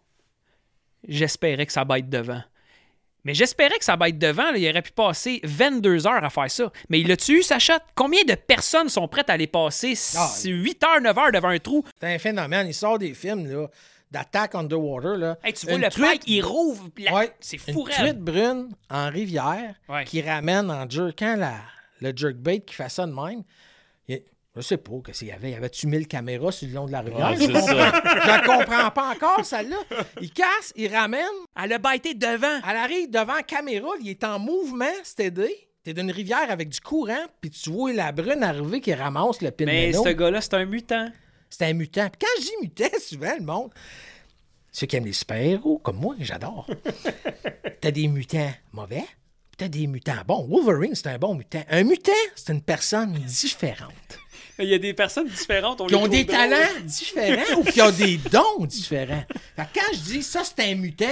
J'espérais 1.07 1.65
que 1.65 1.73
ça 1.73 1.83
bête 1.85 2.09
devant. 2.09 2.41
Mais 3.23 3.33
j'espérais 3.35 3.77
que 3.77 3.85
ça 3.85 3.97
bête 3.97 4.17
devant. 4.17 4.51
là, 4.51 4.57
il 4.57 4.67
aurait 4.69 4.81
pu 4.81 4.91
passer 4.91 5.39
22 5.43 6.07
heures 6.07 6.23
à 6.23 6.29
faire 6.31 6.49
ça. 6.49 6.71
Mais 6.89 6.99
il 7.01 7.07
l'a-tu 7.07 7.39
eu, 7.39 7.43
sa 7.43 7.59
shot? 7.59 7.73
Combien 7.95 8.23
de 8.23 8.33
personnes 8.33 8.89
sont 8.89 9.07
prêtes 9.07 9.29
à 9.29 9.33
aller 9.33 9.45
passer 9.47 9.93
Ah, 10.15 10.27
8 10.43 10.83
heures, 10.83 11.01
9 11.01 11.17
heures 11.17 11.31
devant 11.31 11.49
un 11.49 11.59
trou? 11.59 11.83
C'est 11.99 12.13
un 12.15 12.17
phénomène. 12.19 12.67
Il 12.67 12.73
sort 12.73 12.97
des 12.97 13.13
films 13.13 13.47
là, 13.51 13.67
d'attaque 14.11 14.55
underwater. 14.55 15.17
Là. 15.17 15.37
Hey, 15.43 15.53
tu 15.53 15.65
vois 15.65 15.75
Une 15.75 15.81
le 15.81 15.89
truite- 15.89 16.05
pike, 16.09 16.23
il 16.27 16.41
rouvre. 16.43 16.89
la- 16.97 17.13
Ouais, 17.13 17.33
C'est 17.39 17.57
Une 17.67 17.73
fou, 17.73 17.83
truite 17.83 17.97
raide. 17.97 18.19
brune 18.19 18.69
en 18.89 19.09
rivière 19.09 19.75
Ouais. 19.89 20.03
qui 20.05 20.21
ramène 20.21 20.69
en 20.69 20.89
jerkant 20.89 21.35
la, 21.37 21.55
le 22.01 22.11
jerkbait 22.15 22.59
qui 22.59 22.75
fait 22.75 22.89
ça 22.89 23.05
de 23.07 23.13
même. 23.13 23.43
Il- 24.07 24.21
je 24.55 24.61
sais 24.61 24.77
pas 24.77 24.91
qu'est-ce 25.05 25.19
qu'il 25.19 25.29
y 25.29 25.31
avait? 25.31 25.51
Y 25.51 25.55
avait-tu 25.55 25.87
1000 25.87 26.07
caméras 26.07 26.51
sur 26.51 26.67
le 26.67 26.73
long 26.73 26.85
de 26.87 26.91
la 26.91 27.01
rivière? 27.01 27.29
Ouais, 27.31 27.37
je 27.37 27.45
comprends- 27.45 27.61
ça. 27.67 28.01
je 28.21 28.27
la 28.27 28.39
comprends 28.41 28.91
pas 28.91 29.11
encore, 29.15 29.45
celle-là. 29.45 29.77
Il 30.19 30.31
casse, 30.31 30.73
il 30.75 30.93
ramène. 30.93 31.21
Elle 31.61 31.71
a 31.73 31.77
baité 31.77 32.13
devant. 32.13 32.59
Elle 32.69 32.77
arrive 32.77 33.09
devant 33.09 33.35
la 33.35 33.43
caméra. 33.43 33.87
Il 34.01 34.09
est 34.09 34.23
en 34.25 34.39
mouvement, 34.39 34.85
c'est 35.03 35.25
aidé. 35.25 35.67
T'es 35.83 35.93
d'une 35.95 36.11
rivière 36.11 36.51
avec 36.51 36.69
du 36.69 36.79
courant, 36.79 37.25
puis 37.39 37.49
tu 37.49 37.71
vois 37.71 37.91
la 37.93 38.11
brune 38.11 38.43
arriver 38.43 38.81
qui 38.81 38.93
ramasse 38.93 39.41
le 39.41 39.51
Mais 39.61 39.89
pinot. 39.91 40.03
ce 40.03 40.09
gars-là, 40.09 40.39
c'est 40.41 40.53
un 40.53 40.65
mutant. 40.65 41.07
C'est 41.51 41.65
un 41.65 41.73
mutant. 41.73 42.09
Puis 42.09 42.19
quand 42.19 42.41
je 42.41 42.45
dis 42.47 42.53
mutant, 42.63 42.97
souvent, 42.99 43.33
le 43.37 43.43
monde, 43.45 43.69
ceux 44.71 44.87
qui 44.87 44.95
aiment 44.95 45.05
les 45.05 45.13
super-héros, 45.13 45.77
comme 45.79 45.97
moi, 45.97 46.15
j'adore. 46.19 46.65
t'as 47.81 47.91
des 47.91 48.07
mutants 48.07 48.51
mauvais, 48.71 49.03
puis 49.03 49.57
t'as 49.57 49.67
des 49.67 49.85
mutants 49.85 50.15
bons. 50.25 50.47
Wolverine, 50.47 50.95
c'est 50.95 51.07
un 51.07 51.17
bon 51.19 51.35
mutant. 51.35 51.61
Un 51.69 51.83
mutant, 51.83 52.11
c'est 52.35 52.53
une 52.53 52.61
personne 52.61 53.11
différente. 53.13 53.91
Il 54.59 54.69
y 54.69 54.73
a 54.73 54.79
des 54.79 54.93
personnes 54.93 55.27
différentes. 55.27 55.81
On 55.81 55.87
Qui 55.87 55.95
ont 55.95 56.07
des 56.07 56.23
drôles. 56.23 56.37
talents 56.37 56.79
différents 56.85 57.59
ou 57.59 57.63
qui 57.63 57.81
ont 57.81 57.91
des 57.91 58.17
dons 58.17 58.65
différents. 58.65 59.23
Fait 59.55 59.63
que 59.63 59.79
quand 59.79 59.93
je 59.93 59.99
dis 59.99 60.23
ça, 60.23 60.43
c'est 60.43 60.59
un 60.71 60.75
mutant, 60.75 61.05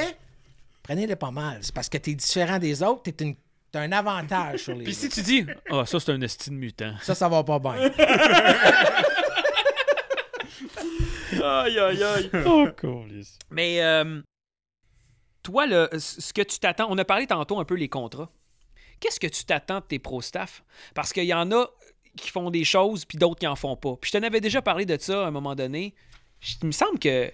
prenez-le 0.83 1.15
pas 1.15 1.31
mal. 1.31 1.57
C'est 1.61 1.73
parce 1.73 1.89
que 1.89 1.97
t'es 1.97 2.13
différent 2.13 2.59
des 2.59 2.81
autres, 2.83 3.03
t'es 3.11 3.23
une- 3.25 3.35
t'as 3.71 3.81
un 3.81 3.91
avantage 3.91 4.61
sur 4.63 4.75
les 4.75 4.83
Puis 4.85 4.93
si 4.93 5.09
tu 5.09 5.21
dis, 5.21 5.45
ah, 5.71 5.83
ça, 5.85 5.99
c'est 5.99 6.11
un 6.11 6.21
estime 6.21 6.55
mutant. 6.55 6.93
Ça, 7.01 7.13
ça 7.15 7.27
va 7.27 7.43
pas 7.43 7.59
bien. 7.59 7.91
Aïe, 11.43 11.79
aïe, 11.79 12.03
aïe. 12.03 12.29
Oh, 12.45 12.67
Mais 13.49 13.81
euh, 13.81 14.21
toi, 15.43 15.65
là, 15.67 15.89
ce 15.97 16.33
que 16.33 16.41
tu 16.41 16.59
t'attends, 16.59 16.87
on 16.89 16.97
a 16.97 17.05
parlé 17.05 17.27
tantôt 17.27 17.59
un 17.59 17.65
peu 17.65 17.75
les 17.75 17.89
contrats. 17.89 18.29
Qu'est-ce 18.99 19.19
que 19.19 19.27
tu 19.27 19.45
t'attends 19.45 19.79
de 19.79 19.85
tes 19.85 19.99
pro-staff? 19.99 20.63
Parce 20.93 21.13
qu'il 21.13 21.23
y 21.25 21.33
en 21.33 21.51
a 21.51 21.67
qui 22.17 22.29
font 22.29 22.49
des 22.51 22.65
choses, 22.65 23.05
puis 23.05 23.17
d'autres 23.17 23.39
qui 23.39 23.47
en 23.47 23.55
font 23.55 23.77
pas. 23.77 23.95
Puis 23.95 24.11
je 24.13 24.17
t'en 24.17 24.25
avais 24.25 24.41
déjà 24.41 24.61
parlé 24.61 24.85
de 24.85 24.97
ça 24.99 25.23
à 25.23 25.27
un 25.27 25.31
moment 25.31 25.55
donné. 25.55 25.93
Je- 26.41 26.55
Il 26.63 26.67
me 26.67 26.71
semble 26.71 26.99
que, 26.99 27.31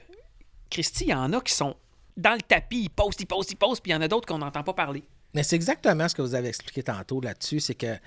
Christy, 0.70 1.06
il 1.06 1.10
y 1.10 1.14
en 1.14 1.34
a 1.34 1.42
qui 1.42 1.54
sont 1.54 1.76
dans 2.18 2.34
le 2.34 2.42
tapis, 2.42 2.84
ils 2.84 2.90
postent, 2.90 3.22
ils 3.22 3.26
postent, 3.26 3.52
ils 3.52 3.56
postent, 3.56 3.82
puis 3.82 3.92
il 3.92 3.96
y 3.96 3.98
en 3.98 4.02
a 4.02 4.08
d'autres 4.08 4.28
qu'on 4.28 4.38
n'entend 4.38 4.64
pas 4.64 4.74
parler. 4.74 5.04
Mais 5.34 5.44
c'est 5.44 5.56
exactement 5.56 6.08
ce 6.08 6.16
que 6.16 6.22
vous 6.22 6.36
avez 6.36 6.48
expliqué 6.50 6.84
tantôt 6.84 7.20
là-dessus. 7.20 7.60
C'est 7.60 7.76
que 7.76 7.98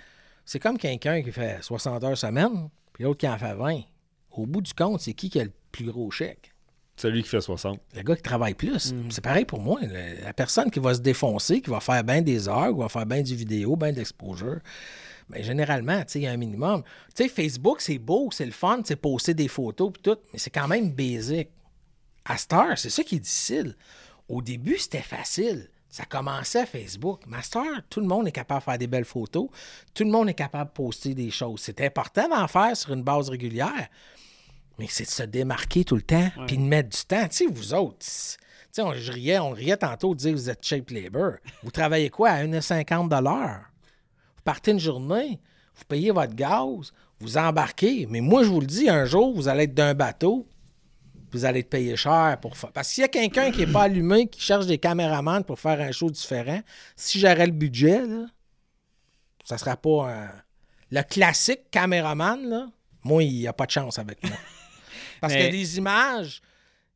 c'est 0.44 0.60
comme 0.60 0.78
quelqu'un 0.78 1.22
qui 1.22 1.32
fait 1.32 1.62
60 1.62 2.02
heures 2.04 2.16
semaine, 2.16 2.70
puis 2.92 3.04
l'autre 3.04 3.18
qui 3.18 3.28
en 3.28 3.36
fait 3.38 3.54
20. 3.54 3.80
Au 4.30 4.46
bout 4.46 4.60
du 4.62 4.72
compte, 4.72 5.00
c'est 5.00 5.14
qui 5.14 5.28
qui 5.30 5.40
a 5.40 5.44
le 5.44 5.52
plus 5.73 5.85
gros 5.86 6.11
chèque? 6.11 6.53
Celui 6.97 7.23
qui 7.23 7.28
fait 7.28 7.40
60. 7.40 7.78
Le 7.95 8.03
gars 8.03 8.16
qui 8.16 8.23
travaille 8.23 8.55
plus. 8.55 8.93
C'est 9.11 9.20
pareil 9.23 9.45
pour 9.45 9.61
moi. 9.61 9.78
Le- 9.82 10.24
la 10.24 10.32
personne 10.32 10.69
qui 10.70 10.81
va 10.81 10.95
se 10.95 11.01
défoncer, 11.01 11.61
qui 11.61 11.70
va 11.70 11.78
faire 11.81 12.03
bien 12.03 12.23
des 12.23 12.49
heures, 12.49 12.73
qui 12.73 12.78
va 12.81 12.89
faire 12.89 13.07
bien 13.07 13.23
du 13.23 13.36
vidéo, 13.36 13.77
bien 13.77 13.93
d'exposure, 13.93 14.59
ben, 15.28 15.43
généralement, 15.45 15.99
tu 16.01 16.05
sais, 16.15 16.19
il 16.20 16.23
y 16.23 16.27
a 16.27 16.32
un 16.32 16.36
minimum. 16.36 16.82
Tu 17.15 17.23
sais, 17.23 17.28
Facebook, 17.28 17.81
c'est 17.82 17.99
beau, 17.99 18.31
c'est 18.32 18.47
le 18.47 18.51
fun, 18.53 18.81
c'est 18.85 18.97
poster 18.97 19.35
des 19.35 19.47
photos 19.47 19.93
puis 19.93 20.03
tout, 20.03 20.16
mais 20.32 20.39
c'est 20.40 20.51
quand 20.51 20.66
même 20.66 20.90
basic. 20.90 21.49
À 22.24 22.36
Star, 22.36 22.77
c'est 22.77 22.90
ça 22.90 23.05
qui 23.05 23.16
est 23.16 23.20
difficile. 23.20 23.77
Au 24.28 24.43
début, 24.43 24.77
c'était 24.77 25.01
facile. 25.01 25.69
Ça 25.89 26.05
commençait 26.05 26.61
à 26.61 26.66
Facebook. 26.66 27.23
Mais 27.28 27.36
à 27.39 27.43
Star, 27.43 27.65
tout 27.89 28.01
le 28.01 28.07
monde 28.07 28.27
est 28.27 28.32
capable 28.32 28.61
de 28.61 28.65
faire 28.65 28.78
des 28.78 28.86
belles 28.89 29.05
photos. 29.07 29.49
Tout 29.95 30.05
le 30.05 30.11
monde 30.11 30.28
est 30.28 30.35
capable 30.35 30.70
de 30.70 30.74
poster 30.74 31.15
des 31.15 31.31
choses. 31.31 31.61
C'est 31.61 31.81
important 31.81 32.28
d'en 32.28 32.47
faire 32.49 32.77
sur 32.77 32.93
une 32.93 33.03
base 33.03 33.31
régulière. 33.31 33.89
Mais 34.78 34.86
c'est 34.88 35.05
de 35.05 35.10
se 35.10 35.22
démarquer 35.24 35.84
tout 35.84 35.96
le 35.96 36.02
temps, 36.02 36.30
puis 36.46 36.56
de 36.56 36.62
mettre 36.62 36.90
du 36.90 37.05
temps. 37.05 37.26
Tu 37.28 37.36
sais, 37.36 37.46
vous 37.46 37.74
autres, 37.74 38.06
tu 38.72 38.80
on, 38.80 38.94
je 38.94 39.12
riais, 39.12 39.38
on 39.38 39.50
riait 39.50 39.76
tantôt 39.76 40.14
de 40.14 40.20
dire 40.20 40.32
que 40.32 40.36
vous 40.36 40.50
êtes 40.50 40.64
cheap 40.64 40.90
labor. 40.90 41.32
Vous 41.62 41.70
travaillez 41.70 42.10
quoi 42.10 42.30
à 42.30 42.44
1,50 42.44 43.09
Vous 44.36 44.42
partez 44.44 44.70
une 44.70 44.78
journée, 44.78 45.40
vous 45.74 45.84
payez 45.84 46.10
votre 46.10 46.34
gaz, 46.34 46.92
vous 47.18 47.38
embarquez. 47.38 48.06
Mais 48.09 48.20
moi, 48.20 48.42
je 48.42 48.48
vous 48.48 48.60
le 48.60 48.66
dis, 48.66 48.88
un 48.88 49.05
jour, 49.05 49.34
vous 49.34 49.48
allez 49.48 49.64
être 49.64 49.74
d'un 49.74 49.94
bateau, 49.94 50.46
vous 51.32 51.44
allez 51.44 51.60
être 51.60 51.70
payé 51.70 51.96
cher 51.96 52.38
pour 52.40 52.56
faire. 52.56 52.72
Parce 52.72 52.88
que 52.88 52.94
s'il 52.94 53.02
y 53.02 53.05
a 53.05 53.09
quelqu'un 53.09 53.50
qui 53.50 53.60
n'est 53.60 53.72
pas 53.72 53.82
allumé, 53.82 54.28
qui 54.28 54.40
cherche 54.40 54.66
des 54.66 54.78
caméramans 54.78 55.44
pour 55.44 55.59
faire 55.59 55.80
un 55.80 55.92
show 55.92 56.10
différent, 56.10 56.60
si 56.96 57.18
j'aurais 57.18 57.46
le 57.46 57.52
budget, 57.52 58.06
là, 58.06 58.26
ça 59.44 59.55
ne 59.55 59.59
sera 59.60 59.76
pas 59.76 60.10
un. 60.10 60.30
Le 60.90 61.02
classique 61.02 61.70
caméraman, 61.70 62.48
là, 62.48 62.66
moi, 63.05 63.22
il 63.22 63.32
n'y 63.32 63.46
a 63.46 63.52
pas 63.52 63.66
de 63.66 63.70
chance 63.70 63.98
avec 63.98 64.22
moi. 64.22 64.36
Parce 65.20 65.35
Mais- 65.35 65.47
a 65.47 65.51
des 65.51 65.78
images 65.78 66.40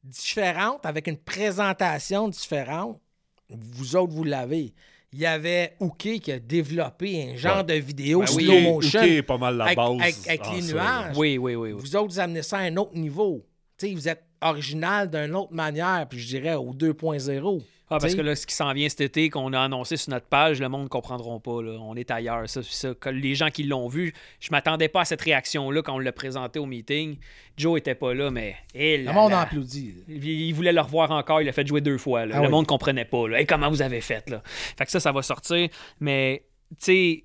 différentes, 0.04 0.84
avec 0.86 1.06
une 1.06 1.16
présentation 1.18 2.28
différente. 2.28 3.00
Vous 3.48 3.96
autres, 3.96 4.12
vous 4.12 4.24
l'avez. 4.24 4.72
Il 5.12 5.18
y 5.20 5.26
avait 5.26 5.74
Ouké 5.78 6.18
qui 6.20 6.32
a 6.32 6.38
développé 6.38 7.32
un 7.32 7.36
genre 7.36 7.62
de 7.64 7.74
vidéo 7.74 8.20
Ben 8.20 8.26
slow 8.26 8.60
motion. 8.60 9.02
est 9.02 9.22
pas 9.22 9.36
mal 9.36 9.56
la 9.58 9.64
avec, 9.66 9.76
base. 9.76 10.00
avec- 10.00 10.16
avec 10.28 10.40
Ah, 10.44 10.52
les 10.54 10.62
nuages. 10.62 11.16
Oui, 11.18 11.36
oui, 11.38 11.54
oui. 11.54 11.72
oui. 11.72 11.80
Vous 11.80 11.96
autres, 11.96 12.08
vous 12.14 12.18
amenez 12.20 12.42
ça 12.42 12.58
à 12.58 12.60
un 12.62 12.76
autre 12.76 12.94
niveau. 12.96 13.44
Vous 13.82 14.08
êtes 14.08 14.22
original 14.40 15.10
d'une 15.10 15.34
autre 15.34 15.52
manière, 15.52 16.06
puis 16.08 16.18
je 16.18 16.28
dirais 16.28 16.54
au 16.54 16.72
2.0. 16.72 17.62
Ah, 17.92 17.98
parce 18.00 18.14
que 18.14 18.20
là, 18.20 18.34
ce 18.34 18.46
qui 18.46 18.54
s'en 18.54 18.72
vient 18.72 18.88
cet 18.88 19.00
été, 19.00 19.30
qu'on 19.30 19.52
a 19.52 19.60
annoncé 19.60 19.96
sur 19.96 20.10
notre 20.10 20.26
page, 20.26 20.60
le 20.60 20.68
monde 20.68 20.84
ne 20.84 20.88
comprendront 20.88 21.38
pas. 21.40 21.62
là. 21.62 21.72
On 21.80 21.94
est 21.94 22.10
ailleurs. 22.10 22.48
Ça, 22.48 22.62
ça. 22.62 22.94
Que 22.94 23.08
les 23.08 23.34
gens 23.34 23.50
qui 23.50 23.64
l'ont 23.64 23.88
vu, 23.88 24.12
je 24.40 24.48
m'attendais 24.50 24.88
pas 24.88 25.02
à 25.02 25.04
cette 25.04 25.20
réaction-là 25.22 25.82
quand 25.82 25.94
on 25.94 25.98
l'a 25.98 26.12
présenté 26.12 26.58
au 26.58 26.66
meeting. 26.66 27.16
Joe 27.56 27.78
était 27.78 27.94
pas 27.94 28.14
là, 28.14 28.30
mais. 28.30 28.56
eh 28.74 28.98
Le 28.98 29.12
monde 29.12 29.32
là. 29.32 29.40
applaudit. 29.42 29.94
Il 30.08 30.24
il 30.24 30.52
voulait 30.54 30.72
le 30.72 30.80
revoir 30.80 31.10
encore, 31.10 31.40
il 31.40 31.44
l'a 31.44 31.52
fait 31.52 31.66
jouer 31.66 31.80
deux 31.80 31.98
fois. 31.98 32.26
là. 32.26 32.34
Ah 32.36 32.40
le 32.40 32.46
oui. 32.46 32.50
monde 32.50 32.66
comprenait 32.66 33.04
pas. 33.04 33.28
Là. 33.28 33.40
Hey, 33.40 33.46
comment 33.46 33.68
vous 33.70 33.82
avez 33.82 34.00
fait? 34.00 34.28
Là? 34.30 34.42
Fait 34.44 34.84
que 34.84 34.90
ça, 34.90 35.00
ça 35.00 35.12
va 35.12 35.22
sortir. 35.22 35.68
Mais, 36.00 36.44
tu 36.70 36.76
sais, 36.84 37.24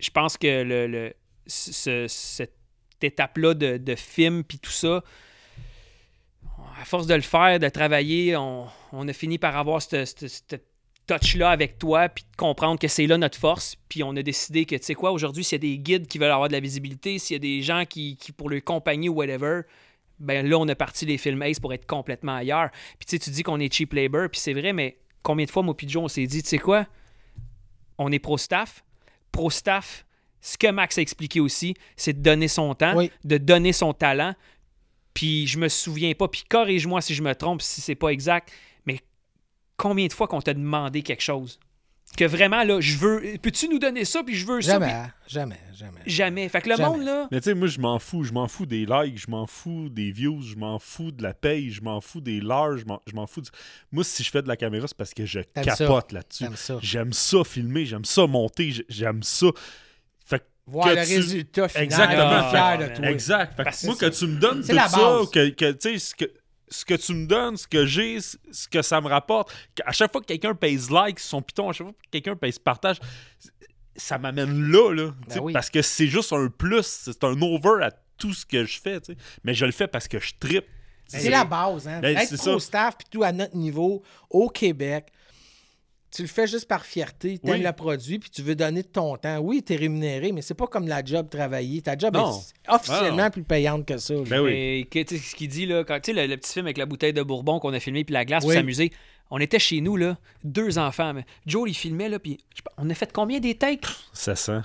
je 0.00 0.10
pense 0.10 0.36
que 0.36 0.62
le, 0.62 0.86
le- 0.86 1.12
ce- 1.46 2.06
cette 2.08 2.54
étape-là 3.02 3.54
de, 3.54 3.76
de 3.76 3.94
film 3.96 4.44
puis 4.44 4.58
tout 4.58 4.70
ça, 4.70 5.02
à 6.80 6.84
force 6.84 7.06
de 7.06 7.14
le 7.14 7.20
faire, 7.22 7.58
de 7.58 7.68
travailler, 7.68 8.36
on, 8.36 8.66
on 8.92 9.08
a 9.08 9.12
fini 9.12 9.38
par 9.38 9.56
avoir 9.56 9.82
cette, 9.82 10.26
cette 10.28 10.62
touch-là 11.06 11.50
avec 11.50 11.78
toi, 11.78 12.08
puis 12.08 12.24
de 12.30 12.36
comprendre 12.36 12.78
que 12.78 12.86
c'est 12.88 13.06
là 13.06 13.16
notre 13.18 13.38
force. 13.38 13.76
Puis 13.88 14.02
on 14.02 14.14
a 14.16 14.22
décidé 14.22 14.64
que, 14.66 14.76
tu 14.76 14.84
sais 14.84 14.94
quoi, 14.94 15.10
aujourd'hui, 15.10 15.42
s'il 15.42 15.56
y 15.56 15.60
a 15.60 15.72
des 15.72 15.78
guides 15.78 16.06
qui 16.06 16.18
veulent 16.18 16.30
avoir 16.30 16.48
de 16.48 16.52
la 16.52 16.60
visibilité, 16.60 17.18
s'il 17.18 17.34
y 17.34 17.36
a 17.36 17.40
des 17.40 17.62
gens 17.62 17.84
qui, 17.86 18.16
qui 18.16 18.30
pour 18.32 18.50
leur 18.50 18.62
compagnie 18.62 19.08
ou 19.08 19.14
whatever, 19.14 19.62
ben 20.20 20.46
là, 20.46 20.58
on 20.58 20.68
a 20.68 20.74
parti 20.74 21.06
les 21.06 21.16
films 21.18 21.42
Ace 21.42 21.58
pour 21.60 21.72
être 21.72 21.86
complètement 21.86 22.36
ailleurs. 22.36 22.70
Puis 22.98 23.06
tu 23.06 23.10
sais, 23.16 23.18
tu 23.18 23.30
dis 23.30 23.42
qu'on 23.42 23.58
est 23.60 23.72
cheap 23.72 23.92
labor, 23.94 24.28
puis 24.30 24.40
c'est 24.40 24.52
vrai, 24.52 24.72
mais 24.72 24.98
combien 25.22 25.46
de 25.46 25.50
fois, 25.50 25.62
moi 25.62 25.74
Joe, 25.78 26.04
on 26.04 26.08
s'est 26.08 26.26
dit, 26.26 26.42
tu 26.42 26.48
sais 26.48 26.58
quoi, 26.58 26.86
on 27.96 28.12
est 28.12 28.18
pro-staff. 28.18 28.84
Pro-staff, 29.32 30.04
ce 30.40 30.58
que 30.58 30.70
Max 30.70 30.98
a 30.98 31.02
expliqué 31.02 31.40
aussi, 31.40 31.74
c'est 31.96 32.12
de 32.12 32.20
donner 32.22 32.48
son 32.48 32.74
temps, 32.74 32.96
Oui. 32.96 33.10
de 33.24 33.38
donner 33.38 33.72
son 33.72 33.92
talent. 33.92 34.34
Puis 35.18 35.48
je 35.48 35.58
me 35.58 35.66
souviens 35.68 36.12
pas, 36.14 36.28
puis 36.28 36.44
corrige-moi 36.48 37.00
si 37.00 37.12
je 37.12 37.24
me 37.24 37.34
trompe, 37.34 37.60
si 37.60 37.80
c'est 37.80 37.96
pas 37.96 38.10
exact, 38.10 38.52
mais 38.86 39.00
combien 39.76 40.06
de 40.06 40.12
fois 40.12 40.28
qu'on 40.28 40.40
t'a 40.40 40.54
demandé 40.54 41.02
quelque 41.02 41.22
chose? 41.22 41.58
que 42.16 42.24
vraiment, 42.24 42.62
là, 42.64 42.80
je 42.80 42.96
veux. 42.96 43.22
Peux-tu 43.42 43.68
nous 43.68 43.78
donner 43.80 44.04
ça, 44.04 44.22
puis 44.22 44.34
je 44.36 44.46
veux 44.46 44.62
ça? 44.62 44.72
Jamais, 44.74 44.86
puis- 44.92 45.32
jamais, 45.34 45.58
jamais. 45.74 46.00
Jamais. 46.06 46.48
Fait 46.48 46.62
que 46.62 46.68
le 46.70 46.76
Jamais. 46.76 46.88
monde, 46.88 47.02
là. 47.04 47.28
Mais 47.32 47.40
tu 47.40 47.50
sais, 47.50 47.54
moi, 47.54 47.66
je 47.68 47.80
m'en 47.80 47.98
fous. 47.98 48.22
Je 48.24 48.32
m'en 48.32 48.46
fous 48.48 48.64
des 48.64 48.86
likes, 48.86 49.18
je 49.18 49.28
m'en 49.30 49.46
fous 49.46 49.88
des 49.90 50.10
views, 50.12 50.40
je 50.40 50.54
m'en 50.56 50.78
fous 50.78 51.10
de 51.10 51.22
la 51.22 51.34
paye, 51.34 51.70
je 51.70 51.82
m'en 51.82 52.00
fous 52.00 52.20
des 52.22 52.40
larges, 52.40 52.80
je 52.80 52.84
m'en- 52.86 53.02
je 53.06 53.14
m'en 53.14 53.26
fous. 53.26 53.40
du- 53.42 53.50
Moi, 53.92 54.04
si 54.04 54.22
je 54.22 54.30
fais 54.30 54.40
de 54.40 54.48
la 54.48 54.56
caméra, 54.56 54.86
c'est 54.86 54.96
parce 54.96 55.12
que 55.12 55.26
je 55.26 55.40
ça. 55.54 55.62
capote 55.62 56.12
là-dessus. 56.12 56.44
T'aimes 56.44 56.56
ça. 56.56 56.78
J'aime 56.80 57.12
ça 57.12 57.42
filmer, 57.44 57.84
j'aime 57.84 58.04
ça 58.06 58.26
monter, 58.28 58.72
j'aime 58.88 59.22
ça. 59.24 59.48
Voir 60.70 60.88
le 60.88 60.94
tu- 60.94 61.00
résultat 61.16 61.68
final, 61.68 61.84
Exactement. 61.84 62.50
fier 62.50 62.78
de 62.78 62.96
toi. 62.96 63.10
Exact. 63.10 63.56
Fait 63.56 63.64
que 63.64 63.86
moi, 63.86 63.96
que 63.96 64.06
tu 64.06 64.26
me 64.26 64.38
donnes 64.38 64.60
tout 64.60 64.66
ça, 64.76 65.20
que, 65.32 65.48
que, 65.50 65.72
tu 65.72 65.78
sais, 65.80 65.98
ce 65.98 66.14
que, 66.14 66.24
ce 66.68 66.84
que 66.84 66.94
tu 66.94 67.14
me 67.14 67.26
donnes, 67.26 67.56
ce 67.56 67.66
que 67.66 67.86
j'ai, 67.86 68.20
ce 68.20 68.68
que 68.70 68.82
ça 68.82 69.00
me 69.00 69.08
rapporte, 69.08 69.50
à 69.84 69.92
chaque 69.92 70.12
fois 70.12 70.20
que 70.20 70.26
quelqu'un 70.26 70.54
pèse 70.54 70.90
like 70.90 71.18
son 71.18 71.40
piton, 71.40 71.70
à 71.70 71.72
chaque 71.72 71.86
fois 71.86 71.94
que 71.94 72.10
quelqu'un 72.10 72.36
pèse 72.36 72.58
partage, 72.58 72.98
ça 73.96 74.18
m'amène 74.18 74.70
là, 74.70 74.92
là. 74.94 75.10
Ben 75.28 75.38
oui. 75.40 75.52
Parce 75.52 75.70
que 75.70 75.82
c'est 75.82 76.06
juste 76.06 76.32
un 76.32 76.48
plus, 76.48 76.84
c'est 76.86 77.24
un 77.24 77.40
over 77.40 77.82
à 77.84 77.90
tout 78.16 78.32
ce 78.34 78.44
que 78.46 78.64
je 78.64 78.80
fais. 78.80 78.98
Mais 79.44 79.54
je 79.54 79.64
le 79.64 79.72
fais 79.72 79.86
parce 79.88 80.06
que 80.06 80.18
je 80.20 80.32
trippe. 80.38 80.66
C'est 81.06 81.30
la 81.30 81.44
base, 81.44 81.88
hein. 81.88 82.00
Ben, 82.00 82.16
Être 82.16 82.28
c'est 82.28 82.36
pro 82.36 82.58
ça. 82.58 82.66
staff, 82.66 82.98
puis 82.98 83.06
tout 83.10 83.22
à 83.22 83.32
notre 83.32 83.56
niveau, 83.56 84.02
au 84.28 84.50
Québec, 84.50 85.10
tu 86.10 86.22
le 86.22 86.28
fais 86.28 86.46
juste 86.46 86.66
par 86.66 86.84
fierté, 86.86 87.38
tu 87.38 87.46
aimes 87.50 87.56
Oui. 87.58 87.62
le 87.62 87.72
produit, 87.72 88.18
puis 88.18 88.30
tu 88.30 88.42
veux 88.42 88.54
donner 88.54 88.82
de 88.82 88.88
ton 88.88 89.16
temps. 89.16 89.38
Oui, 89.38 89.62
tu 89.62 89.74
es 89.74 89.76
rémunéré, 89.76 90.32
mais 90.32 90.40
c'est 90.42 90.54
pas 90.54 90.66
comme 90.66 90.88
la 90.88 91.04
job 91.04 91.28
travailler. 91.28 91.82
Ta 91.82 91.96
job 91.98 92.14
Non. 92.14 92.32
est 92.40 92.72
officiellement 92.74 93.24
non. 93.24 93.30
plus 93.30 93.42
payante 93.42 93.86
que 93.86 93.98
ça. 93.98 94.14
Ben 94.26 94.40
oui. 94.40 94.52
Et 94.52 94.88
que- 94.90 95.02
tu 95.02 95.16
sais, 95.18 95.22
ce 95.22 95.34
qu'il 95.36 95.48
dit, 95.48 95.66
là, 95.66 95.84
quand, 95.84 96.00
tu 96.00 96.12
sais, 96.14 96.20
le, 96.20 96.26
le 96.26 96.36
petit 96.38 96.52
film 96.54 96.66
avec 96.66 96.78
la 96.78 96.86
bouteille 96.86 97.12
de 97.12 97.22
Bourbon 97.22 97.58
qu'on 97.60 97.72
a 97.74 97.80
filmé, 97.80 98.04
puis 98.04 98.12
la 98.14 98.24
glace 98.24 98.42
Oui. 98.44 98.48
pour 98.48 98.54
s'amuser. 98.60 98.90
On 99.30 99.38
était 99.38 99.58
chez 99.58 99.82
nous, 99.82 99.96
là, 99.96 100.16
deux 100.44 100.78
enfants. 100.78 101.12
mais 101.12 101.24
Joe, 101.46 101.68
il 101.68 101.74
filmait, 101.74 102.08
là, 102.08 102.18
puis 102.18 102.38
on 102.78 102.88
a 102.88 102.94
fait 102.94 103.12
combien 103.12 103.40
des 103.40 103.54
takes? 103.56 103.84
Ça 104.14 104.34
sent. 104.34 104.60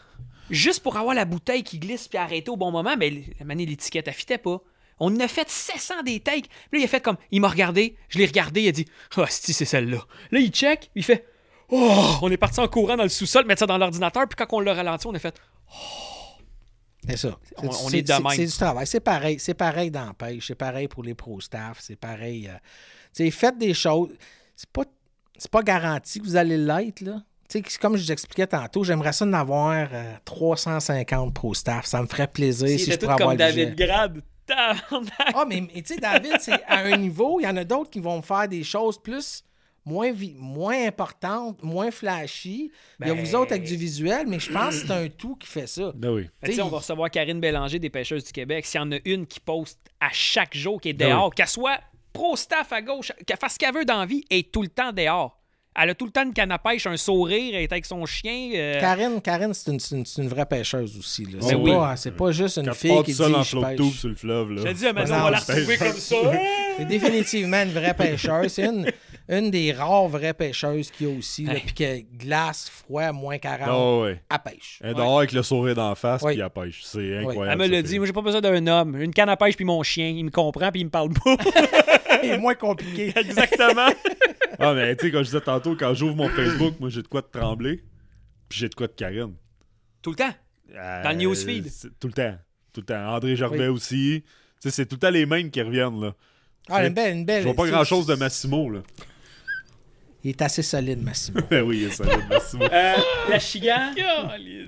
Juste 0.49 0.81
pour 0.81 0.95
avoir 0.97 1.13
la 1.15 1.25
bouteille 1.25 1.63
qui 1.63 1.79
glisse 1.79 2.07
puis 2.07 2.17
arrêter 2.17 2.49
au 2.51 2.55
bon 2.57 2.71
moment, 2.71 2.95
mais 2.97 3.23
la 3.39 3.45
manière 3.45 3.67
l'étiquette, 3.67 4.07
elle 4.07 4.13
fitait 4.13 4.37
pas. 4.37 4.61
On 4.99 5.13
en 5.13 5.19
a 5.21 5.27
fait 5.27 5.49
700 5.49 6.03
des 6.03 6.19
takes. 6.19 6.47
Puis 6.47 6.53
là, 6.73 6.79
il 6.79 6.83
a 6.83 6.87
fait 6.87 7.01
comme. 7.01 7.17
Il 7.31 7.41
m'a 7.41 7.49
regardé, 7.49 7.95
je 8.09 8.19
l'ai 8.19 8.25
regardé, 8.25 8.61
il 8.61 8.67
a 8.69 8.71
dit 8.71 8.85
Ah, 9.17 9.25
si, 9.27 9.51
c'est 9.51 9.65
celle-là. 9.65 10.05
Là, 10.31 10.39
il 10.39 10.51
check, 10.51 10.91
il 10.95 11.03
fait 11.03 11.25
Oh, 11.69 12.15
on 12.21 12.29
est 12.31 12.37
parti 12.37 12.59
en 12.59 12.67
courant 12.67 12.95
dans 12.97 13.03
le 13.03 13.09
sous-sol, 13.09 13.45
mettre 13.45 13.59
ça 13.59 13.65
dans 13.65 13.77
l'ordinateur, 13.77 14.27
puis 14.27 14.35
quand 14.35 14.55
on 14.55 14.59
l'a 14.59 14.73
ralenti, 14.73 15.07
on 15.07 15.13
a 15.15 15.19
fait 15.19 15.35
C'est 17.07 17.17
ça. 17.17 17.37
On- 17.57 17.67
on 17.67 17.89
est 17.89 18.01
de 18.01 18.07
c'est- 18.37 18.45
du 18.45 18.51
travail. 18.57 18.87
C'est 18.87 18.99
pareil. 19.01 19.39
C'est 19.39 19.53
pareil 19.53 19.91
dans 19.91 20.05
la 20.05 20.13
pêche. 20.13 20.47
C'est 20.47 20.55
pareil 20.55 20.87
pour 20.87 21.03
les 21.03 21.13
pro-staff. 21.13 21.79
C'est 21.81 21.95
pareil. 21.97 22.47
euh, 22.47 22.53
tu 23.15 23.25
sais, 23.25 23.31
faites 23.31 23.57
des 23.57 23.73
choses. 23.73 24.09
C'est 24.55 24.69
pas, 24.69 24.83
c'est 25.37 25.51
pas 25.51 25.61
garanti 25.63 26.19
que 26.19 26.25
vous 26.25 26.35
allez 26.37 26.57
l'être, 26.57 27.01
là. 27.01 27.21
Tu 27.49 27.61
sais, 27.61 27.77
comme 27.79 27.97
je 27.97 28.03
vous 28.03 28.11
expliquais 28.11 28.47
tantôt, 28.47 28.83
j'aimerais 28.85 29.11
ça 29.13 29.25
en 29.25 29.33
avoir 29.33 29.87
euh, 29.91 30.13
350 30.23 31.33
pro-staff. 31.33 31.85
Ça 31.85 32.01
me 32.01 32.07
ferait 32.07 32.27
plaisir 32.27 32.67
si, 32.79 32.91
je 32.91 32.97
pourrais 32.97 33.13
avoir 33.13 33.29
comme. 33.29 33.37
David. 33.37 33.75
Tabarnak. 34.45 35.11
Ah, 35.35 35.45
mais, 35.47 35.61
mais 35.61 35.81
tu 35.81 35.93
sais, 35.93 35.99
David, 35.99 36.37
c'est 36.39 36.63
à 36.67 36.79
un 36.79 36.97
niveau. 36.97 37.39
Il 37.39 37.43
y 37.43 37.47
en 37.47 37.55
a 37.57 37.63
d'autres 37.63 37.89
qui 37.89 37.99
vont 37.99 38.21
faire 38.21 38.47
des 38.47 38.63
choses 38.63 38.97
plus. 39.01 39.43
Moins, 39.85 40.11
vi- 40.13 40.35
moins 40.37 40.87
importantes, 40.87 41.61
moins 41.61 41.91
flashy. 41.91 42.71
Il 43.01 43.07
y 43.07 43.11
a 43.11 43.13
Ben- 43.13 43.23
vous 43.23 43.35
autres 43.35 43.51
avec 43.51 43.63
du 43.63 43.75
visuel, 43.75 44.25
mais 44.27 44.39
je 44.39 44.49
pense 44.51 44.79
que 44.81 44.87
c'est 44.87 44.93
un 44.93 45.09
tout 45.09 45.35
qui 45.35 45.47
fait 45.47 45.67
ça. 45.67 45.91
Ben 45.93 46.09
oui. 46.11 46.29
Sais, 46.45 46.61
on 46.61 46.69
va 46.69 46.77
recevoir 46.77 47.11
Karine 47.11 47.41
Bélanger 47.41 47.79
des 47.79 47.89
Pêcheuses 47.89 48.23
du 48.23 48.31
Québec. 48.31 48.65
S'il 48.65 48.79
y 48.79 48.83
en 48.83 48.91
a 48.93 48.97
une 49.03 49.27
qui 49.27 49.41
poste 49.41 49.79
à 49.99 50.07
chaque 50.13 50.55
jour, 50.55 50.79
qui 50.79 50.89
est 50.89 50.93
Ben 50.93 51.09
dehors, 51.09 51.35
qu'elle 51.35 51.47
soit 51.47 51.79
pro-staff 52.13 52.71
à 52.71 52.81
gauche, 52.81 53.11
qu'elle 53.27 53.37
fasse 53.37 53.53
ce 53.55 53.59
qu'elle 53.59 53.73
veut 53.73 53.85
dans 53.85 53.99
la 53.99 54.05
vie, 54.05 54.23
elle 54.29 54.37
est 54.39 54.51
tout 54.53 54.61
le 54.61 54.69
temps 54.69 54.93
dehors. 54.93 55.37
Elle 55.75 55.89
a 55.89 55.95
tout 55.95 56.05
le 56.05 56.11
temps 56.11 56.23
une 56.23 56.33
canne 56.33 56.51
à 56.51 56.59
pêche, 56.59 56.85
un 56.85 56.95
sourire, 56.97 57.55
elle 57.55 57.63
est 57.63 57.71
avec 57.71 57.87
son 57.87 58.05
chien. 58.05 58.51
euh, 58.53 58.79
Karine, 58.79 59.19
Karine 59.19 59.55
c'est 59.55 59.71
une, 59.71 59.79
c'est 59.79 59.95
une- 59.95 60.05
c'est 60.05 60.21
une 60.21 60.27
vraie 60.29 60.45
pêcheuse 60.45 60.95
aussi. 60.99 61.25
là. 61.25 61.39
C'est 61.41 61.55
oui. 61.55 61.71
pas, 61.71 61.95
c'est 61.97 62.11
pas 62.11 62.31
juste 62.31 62.57
une 62.57 62.67
Quand 62.67 62.73
fille 62.75 63.03
qui 63.03 63.13
seul 63.15 63.31
dit 63.31 63.35
en 63.37 63.41
je 63.43 63.49
flotte 63.49 63.63
pêche. 63.69 63.77
tube 63.77 63.91
sur 63.93 64.09
le 64.09 64.15
fleuve, 64.15 64.51
là. 64.51 64.61
J'ai 64.67 64.73
dit, 64.75 64.83
mais 64.93 65.05
Non, 65.05 65.15
on 65.15 65.23
va 65.23 65.31
la 65.31 65.39
c'est- 65.39 65.53
retrouver 65.53 65.77
comme 65.79 65.93
ça. 65.93 66.15
C'est 66.77 66.85
définitivement 66.85 67.63
une 67.63 67.71
vraie 67.71 67.95
pêcheuse. 67.95 68.51
C'est 68.53 68.65
une, 68.65 68.85
une 69.29 69.51
des 69.51 69.71
rares 69.71 70.07
vraies 70.07 70.33
pêcheuses 70.33 70.91
qu'il 70.91 71.07
y 71.07 71.13
a 71.13 71.17
aussi. 71.17 71.47
Hey. 71.49 71.61
Puis 71.61 71.73
que 71.73 72.17
glace, 72.17 72.69
froid, 72.69 73.11
moins 73.11 73.37
40, 73.37 73.67
Ah 73.69 73.99
ouais. 74.01 74.21
à 74.29 74.39
pêche. 74.39 74.79
Elle 74.83 74.91
est 74.91 74.93
dehors 74.95 75.19
avec 75.19 75.31
le 75.31 75.43
sourire 75.43 75.75
d'en 75.75 75.95
face, 75.95 76.21
Oui. 76.23 76.33
puis 76.33 76.41
elle 76.41 76.49
pêche. 76.49 76.81
C'est 76.83 77.05
Elle 77.05 77.25
incroyable. 77.25 77.61
me 77.61 77.65
ça 77.67 77.71
l'a 77.71 77.81
dit, 77.81 77.97
moi 77.99 78.07
j'ai 78.07 78.13
pas 78.13 78.21
besoin 78.21 78.41
d'un 78.41 78.67
homme. 78.67 79.01
Une 79.01 79.13
canne 79.13 79.29
à 79.29 79.37
pêche 79.37 79.55
puis 79.55 79.65
mon 79.65 79.81
chien, 79.83 80.07
il 80.09 80.25
me 80.25 80.29
comprend 80.31 80.71
puis 80.71 80.81
il 80.81 80.85
me 80.85 80.89
parle 80.89 81.09
pas. 81.13 81.37
C'est 82.21 82.37
moins 82.37 82.55
compliqué. 82.55 83.11
Exactement. 83.17 83.87
Ah, 84.59 84.73
mais 84.73 84.95
tu 84.95 85.05
sais, 85.07 85.11
comme 85.11 85.21
je 85.21 85.27
disais 85.27 85.41
tantôt, 85.41 85.75
quand 85.75 85.93
j'ouvre 85.93 86.15
mon 86.15 86.29
Facebook, 86.29 86.75
moi, 86.79 86.89
j'ai 86.89 87.01
de 87.01 87.07
quoi 87.07 87.21
de 87.21 87.27
trembler, 87.27 87.83
puis 88.47 88.59
j'ai 88.59 88.69
de 88.69 88.75
quoi 88.75 88.87
de 88.87 88.93
Karine. 88.93 89.33
tout 90.01 90.11
le 90.11 90.15
temps? 90.15 90.31
Euh, 90.73 91.03
Dans 91.03 91.09
le 91.09 91.15
newsfeed? 91.15 91.67
c'est 91.69 91.99
Tout 91.99 92.07
le 92.07 92.13
temps. 92.13 92.35
Tout 92.71 92.81
le 92.81 92.85
temps. 92.85 93.13
André 93.13 93.35
Gervais 93.35 93.67
aussi. 93.67 94.23
Tu 94.61 94.69
sais, 94.69 94.71
c'est 94.71 94.85
tout 94.85 94.95
le 94.95 94.99
temps 94.99 95.09
les 95.09 95.25
mêmes 95.25 95.51
qui 95.51 95.61
reviennent, 95.61 95.99
là. 96.01 96.13
Ah, 96.69 96.85
une 96.85 96.93
belle, 96.93 97.17
une 97.17 97.25
belle. 97.25 97.43
Je 97.43 97.47
vois 97.49 97.55
pas 97.55 97.67
grand-chose 97.69 98.05
de 98.05 98.15
Massimo, 98.15 98.69
là. 98.69 98.79
Il 100.23 100.29
est 100.29 100.41
assez 100.41 100.63
solide, 100.63 101.03
Massimo. 101.03 101.41
Oui, 101.51 101.79
il 101.79 101.87
est 101.87 101.91
solide, 101.91 102.25
Massimo. 102.29 102.63
Euh, 102.71 102.95
la 103.29 103.39
chigan 103.39 103.91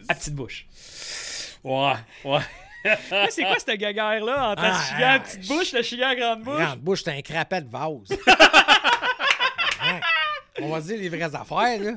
à 0.09 0.13
petite 0.15 0.35
bouche. 0.35 0.65
Ouais, 1.63 1.93
ouais. 2.25 2.41
C'est 3.29 3.43
quoi 3.43 3.57
cette 3.57 3.79
gaguerre-là 3.79 4.51
entre 4.51 4.61
la 4.61 4.75
Ah, 4.75 4.81
chigan 4.83 5.07
à 5.07 5.13
ah, 5.13 5.19
petite 5.19 5.47
bouche, 5.47 5.71
la 5.71 5.81
chigan 5.81 6.07
à 6.09 6.15
grande 6.15 6.43
bouche? 6.43 6.59
Grande 6.59 6.79
bouche, 6.79 7.03
c'est 7.03 7.17
un 7.17 7.21
crapet 7.21 7.61
de 7.61 7.69
vase. 7.69 8.17
On 10.61 10.69
va 10.69 10.81
se 10.81 10.87
dire 10.87 10.97
les 10.97 11.09
vraies 11.09 11.35
affaires, 11.35 11.81
là. 11.81 11.91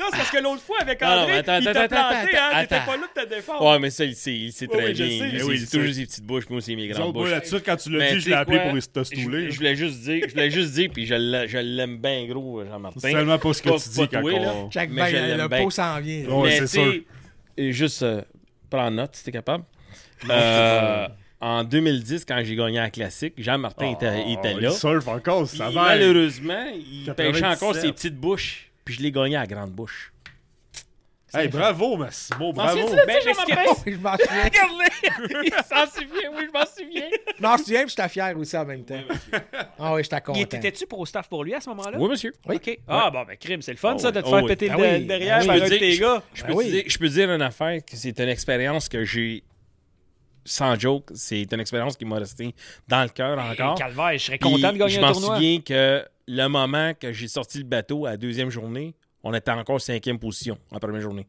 Non, 0.00 0.06
c'est 0.10 0.16
parce 0.16 0.30
que 0.30 0.42
l'autre 0.42 0.62
fois 0.62 0.78
avec 0.80 1.00
Non, 1.02 1.08
non, 1.08 1.14
André, 1.22 1.32
attends, 1.34 1.58
il 1.60 1.68
attends, 1.68 1.72
t'a 1.74 1.82
attends, 1.84 2.08
planté, 2.08 2.36
hein? 2.36 2.40
attends, 2.50 2.60
T'étais 2.62 2.74
attends. 2.76 2.86
pas 2.90 2.96
là 2.96 3.02
de 3.16 3.22
te 3.22 3.28
défendre. 3.34 3.70
Ouais, 3.70 3.78
mais 3.78 3.90
ça, 3.90 4.04
il 4.06 4.16
sait, 4.16 4.34
il 4.34 4.52
sait 4.52 4.66
très 4.66 4.92
bien. 4.92 5.06
c'est 5.06 5.56
c'est- 5.66 5.70
toujours 5.78 5.94
ses 5.94 6.06
petites 6.06 6.24
bouches, 6.24 6.48
moi 6.48 6.58
aussi 6.58 6.74
mes 6.74 6.88
grandes 6.88 7.12
bouches. 7.12 7.30
là-dessus, 7.30 7.60
quand 7.60 7.76
tu 7.76 7.90
l'as 7.90 8.08
dit, 8.08 8.14
tu 8.14 8.20
je 8.22 8.28
l'ai 8.30 8.34
appelé 8.34 8.58
pour 8.60 8.72
te 8.72 8.98
Je, 9.00 9.04
stouler. 9.04 9.50
je 9.50 9.56
voulais 9.56 9.76
juste 9.76 10.00
dire, 10.00 10.24
je 10.26 10.32
voulais 10.32 10.50
juste 10.50 10.72
dire, 10.72 10.90
puis 10.92 11.06
je 11.06 11.14
l'a- 11.14 11.46
je 11.46 11.58
l'aime 11.58 11.98
bien 11.98 12.26
gros, 12.26 12.64
Jean-Martin. 12.64 13.00
C'est 13.00 13.12
tellement 13.12 13.38
pas 13.38 13.52
ce 13.52 13.62
que 13.62 13.68
tu 13.68 13.88
dis 13.90 14.08
quand 14.08 14.20
on... 14.22 14.68
Bain, 14.94 15.36
le 15.36 15.48
pot 15.62 15.70
s'en 15.70 16.00
vient. 16.00 16.24
Ouais, 16.28 16.48
mais 16.60 16.66
c'est 16.66 16.82
tu 16.82 16.90
sais, 16.92 17.02
et 17.58 17.72
juste 17.72 18.02
euh, 18.02 18.22
prends 18.70 18.90
note 18.90 19.14
si 19.16 19.24
t'es 19.24 19.32
capable. 19.32 19.64
Euh, 20.30 21.08
en 21.40 21.64
2010, 21.64 22.24
quand 22.26 22.40
j'ai 22.44 22.54
gagné 22.54 22.78
la 22.78 22.90
classique, 22.90 23.32
Jean-Martin 23.38 23.92
était, 23.92 24.22
Oh, 24.26 24.30
était 24.38 24.52
Il 24.52 24.60
là. 24.60 24.70
surfe 24.70 25.08
encore, 25.08 25.46
ça 25.48 25.70
va. 25.70 25.82
malheureusement, 25.84 26.66
il 26.74 27.04
97. 27.06 27.16
pêchait 27.32 27.46
encore 27.46 27.74
ses 27.74 27.92
petites 27.92 28.16
bouches, 28.16 28.69
puis 28.90 28.96
je 28.98 29.02
l'ai 29.04 29.12
gagné 29.12 29.36
à 29.36 29.46
grande 29.46 29.70
bouche. 29.70 30.12
Hey, 31.32 31.46
bravo, 31.46 31.96
Massimo, 31.96 32.52
bravo. 32.52 32.76
Ben, 33.06 33.18
je 33.22 33.28
m'en 33.28 33.34
souviens. 33.36 33.62
Regarde-le! 34.44 35.44
Il 35.44 35.52
s'en 35.52 35.86
souvient, 35.86 36.28
oui, 36.36 36.42
je 36.48 36.58
m'en 36.58 36.66
souviens. 36.66 37.08
Je 37.38 37.42
m'en 37.42 37.56
souviens, 37.56 37.80
puis 37.82 37.90
j'étais 37.96 38.08
fier 38.08 38.36
aussi 38.36 38.56
en 38.56 38.64
même 38.64 38.84
temps. 38.84 39.00
Ah 39.78 39.94
oui, 39.94 40.02
j'étais 40.02 40.16
Il 40.16 40.22
content. 40.22 40.40
Étais-tu 40.40 40.86
pro 40.88 41.06
staff 41.06 41.28
pour 41.28 41.44
lui 41.44 41.54
à 41.54 41.60
ce 41.60 41.68
moment-là? 41.68 41.98
Oui, 42.00 42.08
monsieur. 42.08 42.32
Oui. 42.48 42.56
OK. 42.56 42.78
Ah, 42.88 43.10
bon, 43.12 43.22
ben, 43.22 43.36
crime, 43.36 43.62
c'est 43.62 43.70
le 43.70 43.76
fun, 43.76 43.92
Oh, 43.94 43.98
ça, 43.98 44.10
de 44.10 44.20
te 44.20 44.26
faire 44.28 44.42
Oh, 44.42 44.46
péter 44.48 44.70
Ah 44.72 44.76
oui. 44.76 45.06
derrière 45.06 45.36
Ah 45.36 45.40
oui. 45.42 45.46
par 45.46 45.56
Je 45.58 45.60
un 45.62 45.64
peux 45.68 45.74
de 45.74 45.78
tes 45.78 45.90
dire- 45.92 46.00
gars. 46.00 46.22
Je 46.34 46.42
Ben 46.42 46.48
peux, 46.48 46.54
oui. 46.54 46.64
te 46.66 46.70
dire, 46.72 46.84
je 46.88 46.98
peux 46.98 47.08
dire 47.08 47.30
une 47.30 47.42
affaire, 47.42 47.78
que 47.84 47.94
c'est 47.96 48.18
une 48.18 48.28
expérience 48.28 48.88
que 48.88 49.04
j'ai, 49.04 49.44
sans 50.50 50.78
joke, 50.78 51.10
c'est 51.14 51.52
une 51.52 51.60
expérience 51.60 51.96
qui 51.96 52.04
m'a 52.04 52.16
resté 52.16 52.54
dans 52.88 53.02
le 53.02 53.08
cœur 53.08 53.38
encore. 53.38 53.76
Calvaire, 53.76 54.12
je 54.12 54.24
serais 54.24 54.38
Puis, 54.38 54.50
content 54.50 54.72
de 54.72 54.78
gagner 54.78 54.94
je 54.94 54.98
un 54.98 55.02
m'en 55.02 55.12
tournoi. 55.12 55.36
souviens 55.36 55.60
que 55.60 56.04
le 56.26 56.46
moment 56.48 56.92
que 56.94 57.12
j'ai 57.12 57.28
sorti 57.28 57.58
le 57.58 57.64
bateau 57.64 58.06
à 58.06 58.10
la 58.10 58.16
deuxième 58.16 58.50
journée, 58.50 58.94
on 59.22 59.34
était 59.34 59.50
encore 59.50 59.80
cinquième 59.80 60.18
position 60.18 60.58
en 60.70 60.78
première 60.78 61.02
journée. 61.02 61.26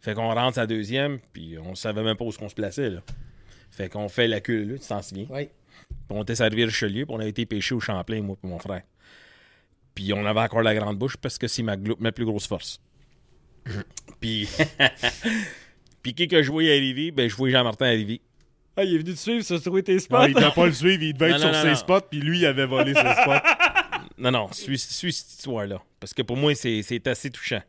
Fait 0.00 0.14
qu'on 0.14 0.32
rentre 0.32 0.58
à 0.58 0.62
la 0.62 0.66
deuxième, 0.66 1.18
puis 1.32 1.56
on 1.58 1.74
savait 1.74 2.02
même 2.02 2.16
pas 2.16 2.24
où 2.24 2.32
on 2.40 2.48
se 2.48 2.54
plaçait. 2.54 2.90
Là. 2.90 3.00
Fait 3.70 3.88
qu'on 3.88 4.08
fait 4.08 4.28
la 4.28 4.40
queue, 4.40 4.64
là, 4.64 4.78
tu 4.78 4.86
t'en 4.86 5.02
souviens? 5.02 5.26
Oui. 5.30 5.48
Puis 5.88 5.96
on 6.10 6.22
était 6.22 6.34
servi 6.34 6.62
à 6.62 6.66
Richelieu, 6.66 7.06
puis 7.06 7.14
on 7.14 7.20
avait 7.20 7.30
été 7.30 7.46
pêché 7.46 7.74
au 7.74 7.80
Champlain, 7.80 8.22
moi 8.22 8.36
et 8.42 8.46
mon 8.46 8.58
frère. 8.58 8.82
Puis 9.94 10.12
on 10.12 10.24
avait 10.24 10.40
encore 10.40 10.62
la 10.62 10.74
grande 10.74 10.98
bouche 10.98 11.16
parce 11.16 11.38
que 11.38 11.48
c'est 11.48 11.62
ma, 11.62 11.76
plus 11.76 12.24
grosse 12.24 12.46
force. 12.46 12.80
puis, 14.20 14.48
puis 16.02 16.14
qui 16.14 16.28
que 16.28 16.42
je 16.42 16.50
voyais 16.50 16.76
arriver, 16.76 17.10
ben 17.10 17.28
je 17.28 17.36
voyais 17.36 17.52
Jean-Martin 17.52 17.86
arriver. 17.86 18.20
Ah, 18.76 18.84
il 18.84 18.94
est 18.94 18.98
venu 18.98 19.12
te 19.12 19.18
suivre, 19.18 19.44
ça, 19.44 19.58
trouver 19.60 19.82
tes 19.82 19.98
spots. 19.98 20.26
Il 20.28 20.34
devait 20.34 20.50
pas 20.50 20.66
le 20.66 20.72
suivre, 20.72 21.02
il 21.02 21.12
devait 21.12 21.30
être 21.32 21.40
Non, 21.44 21.52
sur 21.52 21.60
ses 21.62 21.68
non. 21.68 21.74
spots, 21.74 22.00
puis 22.10 22.20
lui, 22.20 22.38
il 22.38 22.46
avait 22.46 22.64
volé 22.66 22.94
ses 22.94 23.00
spots. 23.22 23.46
Non, 24.18 24.30
non, 24.30 24.48
suis, 24.52 24.78
suis 24.78 25.12
cette 25.12 25.28
histoire-là. 25.38 25.82
Parce 26.00 26.14
que 26.14 26.22
pour 26.22 26.36
moi, 26.36 26.54
c'est 26.54 26.82
c'est 26.82 27.06
assez 27.06 27.30
touchant. 27.30 27.60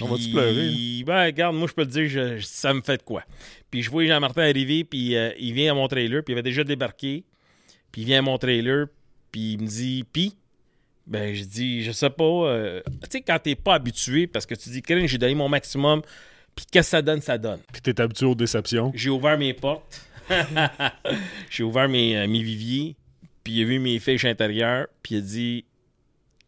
On 0.00 0.06
va-tu 0.06 0.30
pleurer, 0.30 1.02
Ben, 1.06 1.26
regarde, 1.26 1.54
moi, 1.54 1.68
je 1.68 1.74
peux 1.74 1.84
te 1.86 1.90
dire, 1.92 2.08
je- 2.08 2.38
je- 2.38 2.44
ça 2.46 2.74
me 2.74 2.80
fait 2.80 2.96
de 2.96 3.02
quoi. 3.02 3.22
Puis 3.70 3.82
je 3.82 3.90
vois 3.90 4.04
Jean-Martin 4.06 4.42
arriver, 4.42 4.82
puis 4.84 5.14
euh, 5.16 5.30
il 5.38 5.52
vient 5.52 5.70
à 5.70 5.74
mon 5.74 5.86
trailer, 5.86 6.24
puis 6.24 6.32
il 6.32 6.34
avait 6.34 6.42
déjà 6.42 6.64
débarqué. 6.64 7.24
Puis 7.92 8.02
il 8.02 8.06
vient 8.06 8.18
à 8.18 8.22
mon 8.22 8.36
trailer, 8.38 8.86
puis 9.30 9.52
il 9.52 9.62
me 9.62 9.66
dit, 9.68 10.04
puis, 10.12 10.34
ben, 11.06 11.34
je 11.34 11.44
dis, 11.44 11.84
je 11.84 11.92
sais 11.92 12.10
pas. 12.10 12.24
euh, 12.24 12.80
tu 13.04 13.10
sais, 13.10 13.20
quand 13.20 13.38
t'es 13.38 13.54
pas 13.54 13.74
habitué, 13.74 14.26
parce 14.26 14.44
que 14.46 14.54
tu 14.56 14.70
dis, 14.70 14.82
Karine, 14.82 15.06
j'ai 15.06 15.18
donné 15.18 15.34
mon 15.36 15.48
maximum, 15.48 16.02
puis 16.56 16.64
qu'est-ce 16.70 16.88
que 16.88 16.90
ça 16.90 17.02
donne, 17.02 17.20
ça 17.20 17.38
donne. 17.38 17.60
Puis 17.72 17.82
t'es 17.82 18.00
habitué 18.00 18.26
aux 18.26 18.34
déceptions. 18.34 18.90
J'ai 18.94 19.10
ouvert 19.10 19.38
mes 19.38 19.52
portes. 19.54 20.04
j'ai 21.50 21.62
ouvert 21.62 21.88
mes, 21.88 22.16
euh, 22.16 22.26
mes 22.26 22.42
viviers. 22.42 22.96
Puis 23.44 23.54
il 23.54 23.62
a 23.62 23.66
vu 23.66 23.78
mes 23.78 23.98
fiches 23.98 24.24
intérieures. 24.24 24.86
Puis 25.02 25.14
il 25.16 25.18
a 25.18 25.20
dit 25.20 25.64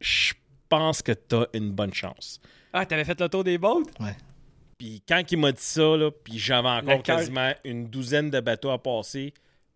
Je 0.01 0.33
pense 0.69 1.03
que 1.03 1.13
t'as 1.13 1.47
une 1.55 1.71
bonne 1.73 1.93
chance. 1.95 2.41
Ah, 2.73 2.87
t'avais 2.87 3.05
fait 3.05 3.21
le 3.21 3.29
tour 3.29 3.45
des 3.45 3.59
boats? 3.59 3.83
Puis 4.79 5.03
quand 5.09 5.23
il 5.31 5.39
m'a 5.39 5.53
dit 5.53 5.63
ça, 5.63 5.97
là, 5.97 6.11
puis 6.11 6.39
j'avais 6.39 6.63
Le 6.63 6.75
encore 6.89 7.03
cœur. 7.03 7.17
quasiment 7.19 7.53
une 7.65 7.87
douzaine 7.89 8.31
de 8.31 8.41
bateaux 8.41 8.71
à 8.71 8.83
passer, 8.83 9.33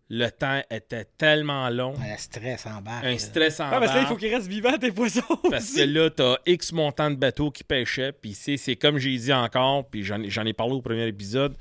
le 0.09 0.27
temps 0.29 0.61
était 0.69 1.05
tellement 1.17 1.69
long. 1.69 1.93
Ouais, 1.95 2.11
le 2.11 2.17
stress 2.17 2.65
en 2.65 2.81
bas. 2.81 2.99
Un 3.03 3.17
stress 3.17 3.59
en 3.61 3.65
Ah, 3.71 3.79
parce 3.79 3.91
que 3.91 3.95
là, 3.95 3.99
il 3.99 4.03
barre. 4.03 4.07
faut 4.09 4.15
qu'ils 4.17 4.33
restent 4.35 4.47
vivants, 4.49 4.77
tes 4.77 4.91
poissons. 4.91 5.21
Parce 5.49 5.71
que 5.73 5.81
là, 5.81 6.09
t'as 6.09 6.35
X 6.45 6.71
montant 6.73 7.09
de 7.11 7.15
bateaux 7.15 7.51
qui 7.51 7.63
pêchaient, 7.63 8.11
puis 8.11 8.33
c'est, 8.33 8.57
c'est 8.57 8.75
comme 8.75 8.97
j'ai 8.97 9.15
dit 9.17 9.31
encore, 9.31 9.87
puis 9.89 10.03
j'en, 10.03 10.21
ai- 10.45 10.53
parlé 10.53 10.73
au 10.73 10.81
premier 10.81 11.07
épisode, 11.07 11.55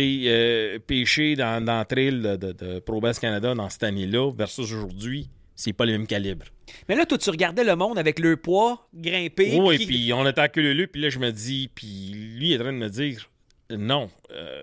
euh, 0.00 0.78
pêcher 0.78 1.36
dans, 1.36 1.62
dans 1.64 1.78
le 1.80 1.84
trail 1.84 2.12
de, 2.20 2.36
de, 2.36 2.52
de 2.52 2.78
ProBest 2.80 3.20
Canada 3.20 3.54
dans 3.54 3.68
cette 3.68 3.82
année-là 3.82 4.30
versus 4.32 4.60
aujourd'hui, 4.60 5.28
c'est 5.54 5.72
pas 5.72 5.84
le 5.86 5.92
même 5.92 6.06
calibre. 6.06 6.46
Mais 6.88 6.94
là, 6.96 7.04
toi, 7.06 7.18
tu 7.18 7.28
regardais 7.30 7.64
le 7.64 7.76
monde 7.76 7.98
avec 7.98 8.18
le 8.18 8.36
poids 8.36 8.88
grimper. 8.94 9.58
Oui, 9.60 9.76
puis- 9.76 9.86
puis 9.86 10.12
on 10.12 10.26
était 10.26 10.40
à 10.40 10.48
queue 10.48 10.86
puis 10.86 11.00
là, 11.02 11.10
je 11.10 11.18
me 11.18 11.30
dis, 11.30 11.70
puis 11.74 12.10
lui, 12.36 12.48
il 12.50 12.52
est 12.52 12.56
en 12.56 12.62
train 12.62 12.72
de 12.72 12.78
me 12.78 12.88
dire, 12.88 13.30
non, 13.70 14.10
euh, 14.30 14.62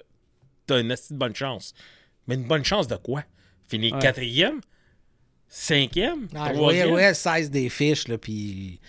t'as 0.66 0.82
une 0.82 0.92
assez 0.92 1.14
de 1.14 1.20
bonne 1.20 1.36
chance. 1.36 1.74
Mais 2.28 2.36
une 2.36 2.48
bonne 2.48 2.66
chance 2.66 2.88
de 2.88 2.96
quoi? 2.96 3.24
Finir 3.68 3.94
Ouais. 3.94 4.00
quatrième? 4.00 4.60
Cinquième? 5.48 6.28
Ah, 6.36 6.52
troisième? 6.54 6.92
ouais, 6.92 7.10
le 7.10 7.14
size 7.16 7.50
des 7.50 7.70
fiches, 7.70 8.08
là, 8.08 8.18
puis 8.18 8.80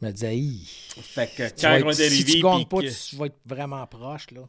je 0.00 0.06
me 0.06 0.12
disais, 0.12 0.36
Hi, 0.36 0.66
Fait 1.02 1.28
que 1.36 1.48
tu 1.48 1.54
quand 1.60 1.70
vas 1.78 1.86
on 1.86 1.90
être- 1.90 1.94
si 2.10 2.24
tu 2.24 2.40
gagnes 2.40 2.56
puis 2.56 2.64
pas, 2.66 2.80
que- 2.82 3.08
tu 3.10 3.16
vas 3.16 3.26
être 3.26 3.38
vraiment 3.46 3.86
proche, 3.86 4.30
là. 4.32 4.42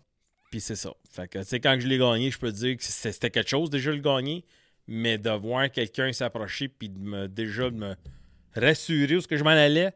Puis 0.51 0.61
c'est 0.61 0.75
ça. 0.75 0.93
Fait 1.09 1.27
que, 1.27 1.39
tu 1.39 1.45
sais, 1.45 1.59
quand 1.59 1.77
je 1.79 1.87
l'ai 1.87 1.97
gagné, 1.97 2.31
je 2.31 2.37
peux 2.39 2.51
te 2.51 2.57
dire 2.57 2.77
que 2.77 2.83
c'était 2.83 3.29
quelque 3.29 3.49
chose 3.49 3.69
déjà 3.69 3.91
le 3.91 3.97
gagner, 3.99 4.45
mais 4.87 5.17
de 5.17 5.29
voir 5.31 5.69
quelqu'un 5.71 6.11
s'approcher 6.13 6.67
puis 6.69 6.89
de 6.89 6.99
me 6.99 7.27
déjà 7.27 7.69
de 7.69 7.75
me 7.75 7.95
rassurer 8.53 9.15
où 9.17 9.21
ce 9.21 9.27
que 9.27 9.37
je 9.37 9.43
m'en 9.43 9.49
allais, 9.49 9.91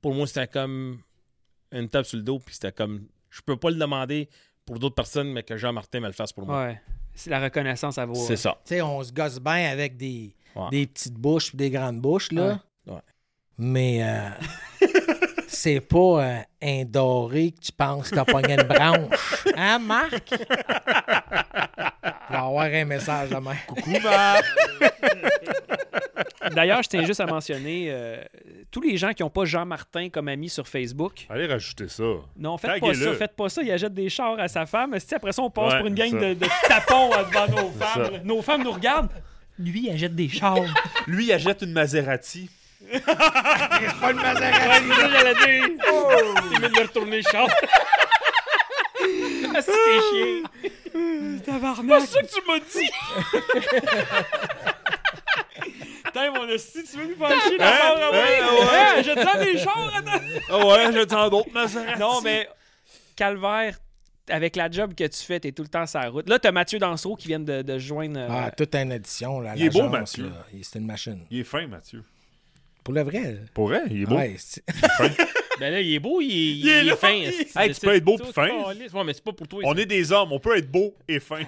pour 0.00 0.14
moi, 0.14 0.26
c'était 0.26 0.48
comme 0.48 1.00
une 1.72 1.88
tape 1.88 2.06
sur 2.06 2.16
le 2.16 2.24
dos, 2.24 2.38
puis 2.38 2.54
c'était 2.54 2.72
comme 2.72 3.06
je 3.30 3.40
peux 3.42 3.56
pas 3.56 3.70
le 3.70 3.76
demander 3.76 4.28
pour 4.66 4.78
d'autres 4.78 4.94
personnes, 4.94 5.32
mais 5.32 5.42
que 5.42 5.56
Jean-Martin 5.56 6.00
me 6.00 6.06
le 6.06 6.12
fasse 6.12 6.32
pour 6.32 6.46
moi. 6.46 6.64
Ouais. 6.66 6.80
C'est 7.14 7.30
la 7.30 7.40
reconnaissance 7.40 7.98
à 7.98 8.06
vous. 8.06 8.14
C'est 8.14 8.36
ça. 8.36 8.58
Tu 8.64 8.74
sais, 8.74 8.82
on 8.82 9.02
se 9.02 9.12
gosse 9.12 9.38
bien 9.40 9.70
avec 9.70 9.96
des, 9.96 10.34
Ouais. 10.56 10.68
des 10.70 10.86
petites 10.88 11.14
bouches 11.14 11.54
des 11.54 11.70
grandes 11.70 12.00
bouches, 12.00 12.32
là. 12.32 12.60
Ouais. 12.86 12.94
Ouais. 12.94 13.00
Mais 13.58 14.02
euh, 14.02 14.30
c'est 15.52 15.80
pas 15.80 15.98
euh, 15.98 16.38
un 16.62 16.84
doré 16.84 17.50
que 17.50 17.60
tu 17.60 17.72
penses 17.72 18.10
que 18.10 18.14
t'as 18.14 18.24
pogné 18.24 18.54
une 18.54 18.62
branche. 18.62 19.46
Hein, 19.56 19.78
Marc? 19.80 20.32
Il 20.32 20.38
va 22.30 22.40
avoir 22.44 22.66
un 22.66 22.84
message 22.84 23.30
demain. 23.30 23.56
Coucou, 23.66 23.90
Marc! 24.02 24.44
D'ailleurs, 26.54 26.82
je 26.82 26.88
tiens 26.88 27.04
juste 27.04 27.20
à 27.20 27.26
mentionner 27.26 27.88
euh, 27.90 28.22
tous 28.70 28.80
les 28.80 28.96
gens 28.96 29.12
qui 29.12 29.22
n'ont 29.22 29.30
pas 29.30 29.44
Jean-Martin 29.44 30.08
comme 30.08 30.28
ami 30.28 30.48
sur 30.48 30.66
Facebook. 30.68 31.26
Allez 31.28 31.46
rajouter 31.46 31.88
ça. 31.88 32.04
Non, 32.36 32.56
faites 32.56 32.80
pas 32.80 32.94
ça, 32.94 33.14
faites 33.14 33.36
pas 33.36 33.48
ça. 33.48 33.62
Il 33.62 33.70
achète 33.72 33.92
des 33.94 34.08
chars 34.08 34.38
à 34.38 34.48
sa 34.48 34.66
femme. 34.66 34.98
Si 34.98 35.14
après 35.14 35.32
ça, 35.32 35.42
on 35.42 35.50
passe 35.50 35.72
Ouais, 35.72 35.78
pour 35.78 35.86
une 35.88 35.94
gang 35.94 36.12
de, 36.12 36.34
de 36.34 36.46
tapons 36.68 37.10
devant 37.10 37.62
nos 37.62 37.70
femmes. 37.70 38.20
Nos 38.24 38.42
femmes 38.42 38.62
nous 38.62 38.72
regardent. 38.72 39.10
Lui, 39.58 39.86
il 39.88 39.90
achète 39.90 40.14
des 40.14 40.28
chars. 40.28 40.56
Lui, 41.06 41.26
il 41.26 41.32
achète 41.32 41.62
une 41.62 41.72
Maserati. 41.72 42.48
Pas 42.80 44.12
de 44.12 44.16
Maserati. 44.18 44.88
Ouais, 44.88 45.10
j'allais 45.10 45.34
dire. 45.34 45.64
Il 46.52 46.58
vient 46.60 46.68
de 46.70 46.80
retourner 46.80 47.16
le 47.18 47.22
char. 47.22 47.46
Ah, 49.54 49.62
c'est 49.62 50.00
chier. 50.10 50.42
Tabarnak. 51.44 52.00
C'est 52.02 52.06
ça 52.06 52.22
que 52.22 52.26
tu 52.26 52.40
m'as 52.46 52.58
dit. 52.60 52.90
Putain, 56.04 56.30
mon 56.32 56.48
esti, 56.48 56.82
tu 56.84 56.96
veux 56.98 57.06
nous 57.06 57.16
faire 57.16 57.40
chier 57.42 57.56
Hein? 57.60 57.78
d'abord, 57.80 57.98
ah 58.02 58.10
ouais? 58.12 58.40
Hein, 58.40 58.48
ouais. 58.52 58.78
Hein, 58.78 58.94
Achète-en 58.98 59.44
des 59.44 59.58
chars, 59.58 59.92
attends. 59.96 60.24
Ah 60.48 60.66
ouais, 60.66 60.92
j'attends 60.92 61.28
d'autres 61.28 61.52
Maserati. 61.52 62.00
Non, 62.00 62.20
mais 62.22 62.48
Calvaire, 63.16 63.76
avec 64.28 64.56
la 64.56 64.70
job 64.70 64.94
que 64.94 65.04
tu 65.06 65.24
fais, 65.24 65.38
t'es 65.40 65.52
tout 65.52 65.62
le 65.62 65.68
temps 65.68 65.86
sur 65.86 66.00
la 66.00 66.08
route. 66.08 66.28
Là, 66.28 66.38
t'as 66.38 66.50
Mathieu 66.52 66.78
Dansereau 66.78 67.16
qui 67.16 67.28
vient 67.28 67.38
de, 67.40 67.62
de 67.62 67.78
joindre. 67.78 68.18
euh, 68.18 68.28
Ah, 68.30 68.50
toute 68.50 68.74
une 68.74 68.92
édition, 68.92 69.40
là. 69.40 69.52
Il 69.56 69.66
est 69.66 69.70
beau, 69.70 69.88
Mathieu. 69.88 70.32
C'est 70.62 70.78
une 70.78 70.86
machine. 70.86 71.24
Il 71.30 71.40
est 71.40 71.44
fin, 71.44 71.66
Mathieu. 71.66 72.02
Pour 72.84 72.94
le 72.94 73.02
vrai. 73.02 73.38
Pour 73.54 73.68
vrai, 73.68 73.82
il 73.90 74.02
est 74.02 74.06
beau. 74.06 74.16
Ouais, 74.16 74.34
c'est- 74.38 74.64
Ben 75.58 75.70
là, 75.70 75.80
il 75.82 75.92
est 75.92 75.98
beau, 75.98 76.22
il 76.22 76.30
est, 76.30 76.56
il 76.56 76.68
est 76.88 76.92
est 76.92 76.96
fin. 76.96 77.10
il-. 77.12 77.24
Hey, 77.54 77.74
tu 77.74 77.80
peux 77.82 77.94
être 77.94 78.02
beau 78.04 78.16
pis 78.16 78.32
fin. 78.32 78.48
Ouais, 78.48 79.04
mais 79.04 79.12
c'est 79.12 79.22
pas 79.22 79.32
pour 79.34 79.46
toi. 79.46 79.60
On 79.66 79.74
est 79.76 79.84
des 79.84 80.10
hommes, 80.10 80.32
on 80.32 80.40
peut 80.40 80.56
être 80.56 80.70
beau 80.70 80.94
et 81.06 81.20
fin. 81.20 81.40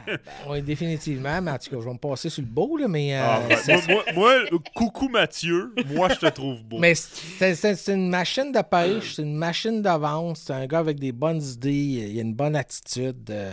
oui, 0.50 0.60
définitivement. 0.60 1.40
Mais 1.40 1.50
en 1.50 1.56
tout 1.56 1.70
cas, 1.70 1.76
je 1.80 1.84
vais 1.86 1.92
me 1.94 1.98
passer 1.98 2.28
sur 2.28 2.42
le 2.42 2.48
beau, 2.48 2.76
là, 2.76 2.88
mais... 2.88 3.16
euh, 3.16 3.22
Ah, 3.24 3.40
ben, 3.48 3.80
moi, 3.88 4.04
moi, 4.14 4.38
moi, 4.50 4.60
coucou 4.74 5.08
Mathieu, 5.08 5.72
moi 5.86 6.10
je 6.10 6.16
te 6.16 6.26
trouve 6.26 6.62
beau. 6.62 6.78
Mais 6.78 6.94
c'est 6.94 7.88
une 7.88 8.10
machine 8.10 8.52
de 8.52 8.60
pêche, 8.60 9.14
c'est 9.14 9.22
une 9.22 9.34
machine 9.36 9.80
de 9.80 9.88
vente, 9.98 10.36
c'est 10.36 10.52
un 10.52 10.66
gars 10.66 10.80
avec 10.80 11.00
des 11.00 11.12
bonnes 11.12 11.40
idées, 11.42 11.72
il 11.72 12.18
a 12.18 12.22
une 12.22 12.34
bonne 12.34 12.54
attitude. 12.56 13.30
euh, 13.30 13.50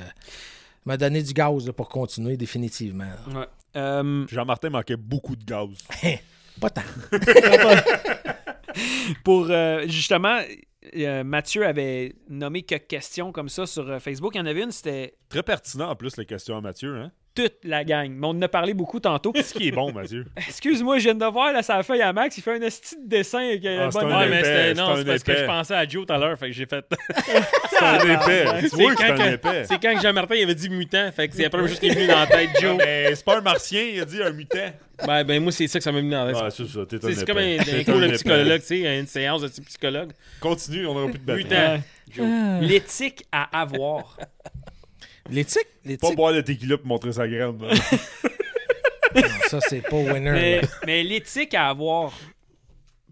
il 0.85 0.89
m'a 0.89 0.97
donné 0.97 1.23
du 1.23 1.31
gaz 1.31 1.65
là, 1.67 1.71
pour 1.71 1.87
continuer, 1.87 2.35
définitivement. 2.35 3.05
Ouais. 3.33 3.45
Euh, 3.77 4.25
Jean-Martin 4.27 4.71
manquait 4.71 4.97
beaucoup 4.97 5.37
de 5.37 5.45
gaz. 5.45 5.69
Pas 6.59 6.69
tant. 6.69 6.81
pour 9.23 9.47
euh, 9.49 9.85
justement, 9.87 10.41
euh, 10.95 11.23
Mathieu 11.23 11.65
avait 11.65 12.15
nommé 12.29 12.63
quelques 12.63 12.87
questions 12.87 13.31
comme 13.31 13.49
ça 13.49 13.65
sur 13.65 13.89
euh, 13.89 13.99
Facebook. 13.99 14.33
Il 14.35 14.39
y 14.39 14.41
en 14.41 14.45
avait 14.45 14.63
une, 14.63 14.71
c'était 14.71 15.15
Très 15.29 15.43
pertinent 15.43 15.89
en 15.89 15.95
plus 15.95 16.17
les 16.17 16.25
questions 16.25 16.57
à 16.57 16.61
Mathieu. 16.61 16.95
Hein? 16.95 17.11
Toute 17.35 17.55
la 17.63 17.83
gang. 17.83 18.09
Mais 18.11 18.27
on 18.27 18.31
en 18.31 18.41
a 18.41 18.47
parlé 18.47 18.73
beaucoup 18.73 18.99
tantôt. 18.99 19.31
Ce 19.35 19.53
qui 19.53 19.67
est 19.69 19.71
bon, 19.71 19.91
Mathieu. 19.93 20.25
Excuse-moi, 20.37 20.97
je 20.97 21.03
viens 21.05 21.15
de 21.15 21.25
voir 21.25 21.53
là, 21.53 21.63
sa 21.63 21.81
feuille 21.83 22.01
à 22.01 22.11
Max. 22.11 22.37
Il 22.37 22.41
fait 22.41 22.55
un 22.57 22.61
esti 22.61 22.95
de 23.01 23.07
dessin 23.09 23.39
avec 23.39 23.65
un 23.65 23.87
Ah, 23.87 23.91
c'est 23.91 23.99
bon 23.99 24.07
un 24.07 24.19
Ouais, 24.19 24.27
épais, 24.27 24.35
mais 24.35 24.43
c'était. 24.43 24.73
Non, 24.73 24.89
un 24.89 24.95
c'est 24.97 25.05
parce 25.05 25.23
que 25.23 25.31
épais. 25.31 25.41
je 25.41 25.45
pensais 25.45 25.73
à 25.75 25.87
Joe 25.87 26.05
tout 26.05 26.13
à 26.13 26.17
l'heure, 26.17 26.37
fait 26.37 26.47
que 26.47 26.53
j'ai 26.53 26.65
fait. 26.65 26.85
C'est 27.69 27.85
un 27.85 27.99
épais. 27.99 28.45
Tu 28.69 28.75
vois 28.75 28.93
que 28.93 29.01
c'est 29.01 29.07
quand 29.07 29.13
un 29.13 29.17
que- 29.17 29.33
épais. 29.35 29.63
C'est 29.65 29.81
quand 29.81 29.95
que 29.95 30.01
Jean-Martin 30.01 30.35
il 30.35 30.43
avait 30.43 30.55
dit 30.55 30.69
mutant, 30.69 31.09
fait 31.15 31.29
que 31.29 31.35
c'est 31.35 31.43
la 31.43 31.49
première 31.49 31.69
chose 31.69 31.79
qui 31.79 31.87
est 31.87 31.93
venue 31.93 32.07
dans 32.07 32.19
la 32.19 32.27
tête, 32.27 32.49
Joe. 32.59 32.75
mais 32.77 33.15
c'est 33.15 33.23
pas 33.23 33.37
un 33.37 33.41
martien, 33.41 33.81
il 33.93 34.01
a 34.01 34.05
dit 34.05 34.21
un 34.21 34.31
mutant. 34.31 34.57
Ben, 35.07 35.23
ben, 35.23 35.41
moi, 35.41 35.53
c'est 35.53 35.67
ça 35.67 35.79
que 35.79 35.83
ça 35.83 35.93
m'a 35.93 36.01
mis 36.01 36.09
dans 36.09 36.25
la 36.25 36.33
tête. 36.33 36.41
Ah, 36.45 36.49
c'est 36.49 36.65
ça, 36.67 36.79
t'es 36.85 36.97
un 37.05 37.13
c'est 37.13 37.25
comme 37.25 37.37
un, 37.37 37.57
un 37.57 37.83
cours 37.85 38.01
de 38.01 38.07
psychologue, 38.15 38.59
tu 38.59 38.65
sais, 38.67 38.99
une 38.99 39.07
séance 39.07 39.41
de 39.43 39.47
psychologue. 39.47 40.11
Continue, 40.41 40.85
on 40.87 40.93
n'aura 40.93 41.09
plus 41.09 41.19
de 41.19 41.23
batterie. 41.25 41.43
Mutant. 41.45 41.81
Euh, 42.19 42.59
L'éthique 42.61 43.23
à 43.31 43.61
avoir. 43.61 44.17
L'éthique, 45.29 45.67
Pas 45.99 46.11
boire 46.15 46.33
de 46.33 46.41
tequila 46.41 46.77
pour 46.77 46.87
montrer 46.87 47.13
sa 47.13 47.27
graine. 47.27 47.61
là. 47.61 47.73
non, 49.15 49.21
ça, 49.47 49.59
c'est 49.61 49.81
pas 49.81 49.95
winner. 49.97 50.31
mais 50.31 50.61
là. 50.61 50.67
mais 50.85 51.03
l'éthique 51.03 51.53
à 51.53 51.69
avoir. 51.69 52.13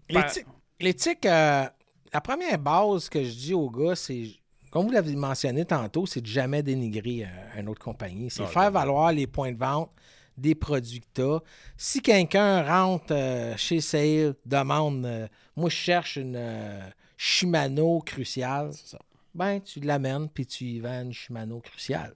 L'éthique, 0.08 0.46
l'éthique, 0.80 1.26
euh, 1.26 1.64
la 2.12 2.20
première 2.20 2.58
base 2.58 3.08
que 3.08 3.22
je 3.22 3.30
dis 3.34 3.54
aux 3.54 3.68
gars, 3.70 3.94
c'est, 3.94 4.24
comme 4.70 4.86
vous 4.86 4.92
l'avez 4.92 5.14
mentionné 5.14 5.64
tantôt, 5.64 6.06
c'est 6.06 6.20
de 6.20 6.26
jamais 6.26 6.62
dénigrer 6.62 7.24
euh, 7.24 7.60
une 7.60 7.68
autre 7.68 7.82
compagnie. 7.82 8.30
C'est 8.30 8.42
Ah, 8.42 8.46
faire 8.46 8.70
valoir 8.70 9.12
les 9.12 9.26
points 9.26 9.52
de 9.52 9.58
vente 9.58 9.90
des 10.38 10.54
produits 10.54 11.00
que 11.00 11.06
tu 11.14 11.22
as. 11.22 11.40
Si 11.76 12.00
quelqu'un 12.00 12.62
rentre 12.62 13.06
euh, 13.12 13.54
chez 13.56 13.80
Sale, 13.80 14.34
demande 14.46 15.04
euh, 15.04 15.26
Moi, 15.56 15.68
je 15.68 15.74
cherche 15.76 16.16
une 16.16 16.36
euh, 16.36 16.80
Shimano 17.16 18.00
cruciale, 18.00 18.70
ben, 19.34 19.60
tu 19.60 19.80
l'amènes 19.80 20.28
puis 20.28 20.46
tu 20.46 20.64
y 20.64 20.80
vends 20.80 21.02
une 21.02 21.12
Shimano 21.12 21.60
cruciale. 21.60 22.14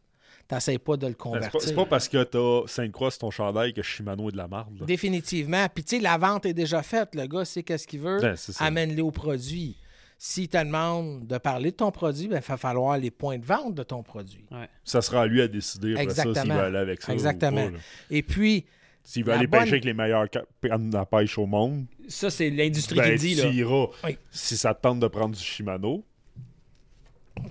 T'essayes 0.48 0.78
pas 0.78 0.96
de 0.96 1.06
le 1.06 1.12
Ben, 1.12 1.16
C'est 1.16 1.22
convertir. 1.22 1.50
pas, 1.52 1.58
c'est 1.66 1.74
pas 1.74 1.86
parce 1.86 2.08
que 2.08 2.22
t'as 2.24 2.66
Sainte-Croix 2.66 3.10
sur 3.10 3.20
ton 3.20 3.30
chandail 3.30 3.72
que 3.72 3.80
Shimano 3.82 4.28
est 4.28 4.32
de 4.32 4.36
la 4.36 4.48
marde. 4.48 4.80
là. 4.80 4.86
Définitivement. 4.86 5.66
Puis, 5.72 5.84
tu 5.84 5.96
sais, 5.96 6.02
la 6.02 6.18
vente 6.18 6.44
est 6.46 6.52
déjà 6.52 6.82
faite. 6.82 7.14
Le 7.14 7.26
gars 7.26 7.44
sait 7.44 7.62
qu'est-ce 7.62 7.86
qu'il 7.86 8.00
veut. 8.00 8.20
Ben. 8.20 8.34
Amène-le 8.58 9.02
au 9.02 9.10
produit. 9.10 9.76
S'il 10.18 10.48
te 10.48 10.56
demande 10.58 11.26
de 11.26 11.38
parler 11.38 11.70
de 11.70 11.76
ton 11.76 11.90
produit, 11.90 12.28
ben, 12.28 12.36
il 12.44 12.46
va 12.48 12.56
falloir 12.56 12.96
les 12.98 13.10
points 13.10 13.38
de 13.38 13.44
vente 13.44 13.74
de 13.74 13.82
ton 13.82 14.02
produit. 14.02 14.44
Ça 14.84 15.00
sera 15.02 15.22
à 15.22 15.26
lui 15.26 15.40
à 15.42 15.48
décider 15.48 15.92
après 15.94 16.10
ça 16.10 16.22
s'il 16.22 16.28
Exactement. 16.30 16.54
veut 16.54 16.60
aller 16.60 16.78
avec 16.78 17.02
ça. 17.02 17.10
ou 17.10 17.14
Exactement. 17.14 17.64
pas, 17.64 17.70
là. 17.70 17.78
Et 18.10 18.22
puis, 18.22 18.64
S'il 19.04 19.24
veut 19.24 19.32
La 19.32 19.38
aller 19.38 19.48
bonne- 19.48 19.60
pêcher 19.60 19.72
avec 19.72 19.84
les 19.84 19.94
meilleurs 19.94 20.26
ca- 20.32 20.44
cannes 20.62 20.90
de 20.90 20.94
la 20.94 21.04
pêche 21.06 21.36
au 21.38 21.46
monde, 21.46 21.86
Ça, 22.06 22.30
c'est 22.30 22.50
l'industrie 22.50 22.94
qui 22.94 23.00
ben, 23.02 23.10
le 23.10 23.18
dit. 23.18 23.34
tu 23.34 23.42
Là. 23.42 23.48
iras. 23.50 23.86
Oui. 24.04 24.16
Si 24.30 24.56
ça 24.56 24.74
te 24.74 24.80
tente 24.82 25.00
de 25.00 25.08
prendre 25.08 25.34
du 25.34 25.42
Shimano, 25.42 26.04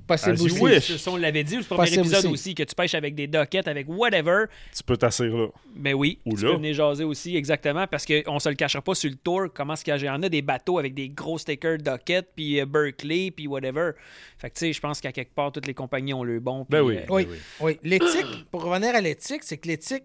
possible 0.07 0.31
As 0.37 0.41
aussi. 0.43 0.59
wish. 0.61 0.95
Ça, 0.97 1.11
on 1.11 1.17
l'avait 1.17 1.43
dit 1.43 1.57
au 1.57 1.63
premier 1.63 1.81
Possible 1.83 1.99
épisode 2.01 2.25
aussi. 2.25 2.27
aussi. 2.33 2.55
que 2.55 2.63
tu 2.63 2.75
pêches 2.75 2.95
avec 2.95 3.15
des 3.15 3.27
dockets, 3.27 3.67
avec 3.67 3.87
whatever. 3.89 4.45
tu 4.75 4.83
peux 4.83 4.97
t'asseoir 4.97 5.29
là. 5.29 5.47
Ben 5.75 5.93
oui, 5.93 6.19
Ou 6.25 6.35
tu 6.37 6.43
là. 6.45 6.51
peux 6.51 6.57
venir 6.57 6.73
jaser 6.73 7.03
aussi, 7.03 7.35
exactement, 7.37 7.87
parce 7.87 8.05
qu'on 8.05 8.39
se 8.39 8.49
le 8.49 8.55
cachera 8.55 8.81
pas 8.81 8.95
sur 8.95 9.09
le 9.09 9.15
tour, 9.15 9.47
comment 9.53 9.73
est-ce 9.73 9.83
qu'il 9.83 9.95
y 10.03 10.09
en 10.09 10.21
a 10.23 10.29
des 10.29 10.41
bateaux 10.41 10.77
avec 10.79 10.93
des 10.93 11.09
gros 11.09 11.37
stickers 11.37 11.77
docket, 11.77 12.27
puis 12.35 12.59
euh, 12.59 12.65
Berkeley, 12.65 13.31
puis 13.31 13.47
whatever. 13.47 13.91
Fait 14.37 14.49
que 14.49 14.55
tu 14.55 14.59
sais, 14.59 14.73
je 14.73 14.79
pense 14.81 14.99
qu'à 15.01 15.11
quelque 15.11 15.33
part, 15.33 15.51
toutes 15.51 15.67
les 15.67 15.73
compagnies 15.73 16.13
ont 16.13 16.23
le 16.23 16.39
bon. 16.39 16.65
Ben 16.69 16.81
oui. 16.81 16.97
euh, 16.97 17.01
Oui, 17.09 17.27
oui. 17.29 17.37
oui. 17.61 17.79
L'éthique, 17.83 18.25
pour 18.51 18.63
revenir 18.63 18.95
à 18.95 19.01
l'éthique, 19.01 19.43
c'est 19.43 19.57
que 19.57 19.67
l'éthique, 19.67 20.03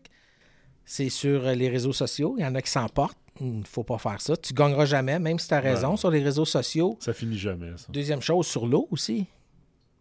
c'est 0.84 1.08
sur 1.08 1.46
euh, 1.46 1.54
les 1.54 1.68
réseaux 1.68 1.92
sociaux. 1.92 2.34
Il 2.38 2.42
y 2.42 2.46
en 2.46 2.54
a 2.54 2.62
qui 2.62 2.70
s'emportent. 2.70 3.18
Il 3.40 3.58
ne 3.58 3.64
faut 3.64 3.82
pas 3.84 3.98
faire 3.98 4.18
ça. 4.20 4.34
Tu 4.36 4.54
gagneras 4.54 4.86
jamais, 4.86 5.18
même 5.18 5.38
si 5.38 5.48
tu 5.48 5.52
as 5.54 5.60
raison, 5.60 5.96
sur 5.98 6.10
les 6.10 6.22
réseaux 6.22 6.46
sociaux. 6.46 6.96
Ça 7.00 7.12
finit 7.12 7.36
jamais, 7.36 7.70
ça. 7.76 7.86
Deuxième 7.90 8.22
chose, 8.22 8.46
sur 8.46 8.66
l'eau 8.66 8.88
aussi. 8.90 9.26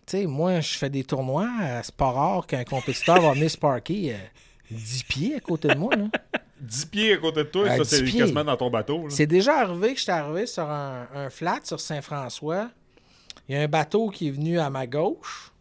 Tu 0.06 0.18
sais, 0.18 0.26
moi, 0.28 0.60
je 0.60 0.78
fais 0.78 0.90
des 0.90 1.04
tournois. 1.04 1.50
C'est 1.84 1.96
pas 1.96 2.12
rare 2.12 2.46
qu'un 2.48 2.64
compétiteur 2.64 3.20
va 3.22 3.34
venir 3.34 3.50
se 3.50 3.58
parker 3.58 4.14
euh, 4.14 4.18
10 4.72 5.04
pieds 5.04 5.36
à 5.36 5.40
côté 5.40 5.68
de 5.70 5.76
moi. 5.76 5.96
Là. 5.96 6.06
10 6.62 6.86
pieds 6.86 7.14
à 7.14 7.18
côté 7.18 7.44
de 7.44 7.50
toi, 7.50 7.64
Euh, 7.70 7.78
ça, 7.78 7.84
c'est 7.86 8.04
10 8.04 8.12
pieds. 8.12 8.20
quasiment 8.22 8.44
dans 8.44 8.58
ton 8.58 8.70
bateau. 8.70 9.06
C'est 9.10 9.26
déjà 9.28 9.60
arrivé 9.60 9.94
que 9.94 10.00
j'étais 10.00 10.12
arrivé 10.12 10.46
sur 10.46 10.70
un, 10.70 11.08
un 11.14 11.30
flat 11.30 11.60
sur 11.64 11.80
Saint-François. 11.80 12.70
Il 13.50 13.56
y 13.56 13.58
a 13.58 13.62
un 13.62 13.68
bateau 13.68 14.10
qui 14.10 14.28
est 14.28 14.32
venu 14.32 14.60
à 14.60 14.70
ma 14.70 14.88
gauche, 14.88 15.52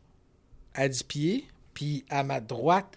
à 0.75 0.89
10 0.89 1.03
pieds, 1.05 1.45
puis 1.75 2.05
à 2.11 2.23
ma 2.23 2.41
droite. 2.41 2.97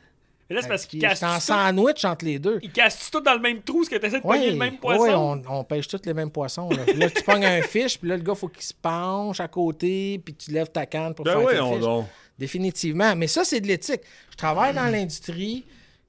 Mais 0.49 0.55
là, 0.55 0.61
c'est 0.61 0.67
à 0.67 0.69
parce 0.69 0.81
10 0.83 0.87
qu'ils 0.87 0.99
pieds. 0.99 1.09
cassent 1.09 1.19
J'étais 1.19 1.31
en 1.31 1.35
tout. 1.35 1.41
sandwich 1.77 2.05
entre 2.05 2.25
les 2.25 2.39
deux. 2.39 2.59
Ils 2.61 2.71
cassent 2.71 3.09
tout 3.11 3.19
dans 3.21 3.33
le 3.33 3.39
même 3.41 3.61
trou, 3.61 3.83
ce 3.83 3.89
que 3.89 3.95
tu 3.97 4.05
essaies 4.05 4.19
de 4.21 4.25
Oui, 4.25 4.37
pogner 4.37 4.51
le 4.51 4.57
même 4.57 4.77
poisson. 4.77 5.01
ouais, 5.03 5.13
on, 5.13 5.41
on 5.49 5.63
pêche 5.63 5.87
tous 5.87 6.01
les 6.05 6.13
mêmes 6.13 6.31
poissons. 6.31 6.69
Là, 6.95 7.09
tu 7.09 7.21
pognes 7.23 7.45
un 7.45 7.61
fish, 7.61 7.97
puis 7.99 8.09
là, 8.09 8.17
le 8.17 8.23
gars, 8.23 8.35
faut 8.35 8.47
qu'il 8.47 8.63
se 8.63 8.73
penche 8.73 9.39
à 9.39 9.47
côté, 9.47 10.21
puis 10.23 10.33
tu 10.35 10.51
lèves 10.51 10.69
ta 10.71 10.85
canne 10.85 11.13
pour 11.13 11.25
Ben 11.25 11.33
faire 11.33 11.43
oui, 11.45 11.53
tes 11.53 11.59
on 11.61 11.73
fish. 11.73 11.81
donc. 11.81 12.05
Définitivement. 12.39 13.15
Mais 13.15 13.27
ça, 13.27 13.43
c'est 13.43 13.59
de 13.59 13.67
l'éthique. 13.67 14.01
Je 14.31 14.35
travaille 14.37 14.73
dans 14.73 14.85
l'industrie. 14.85 15.65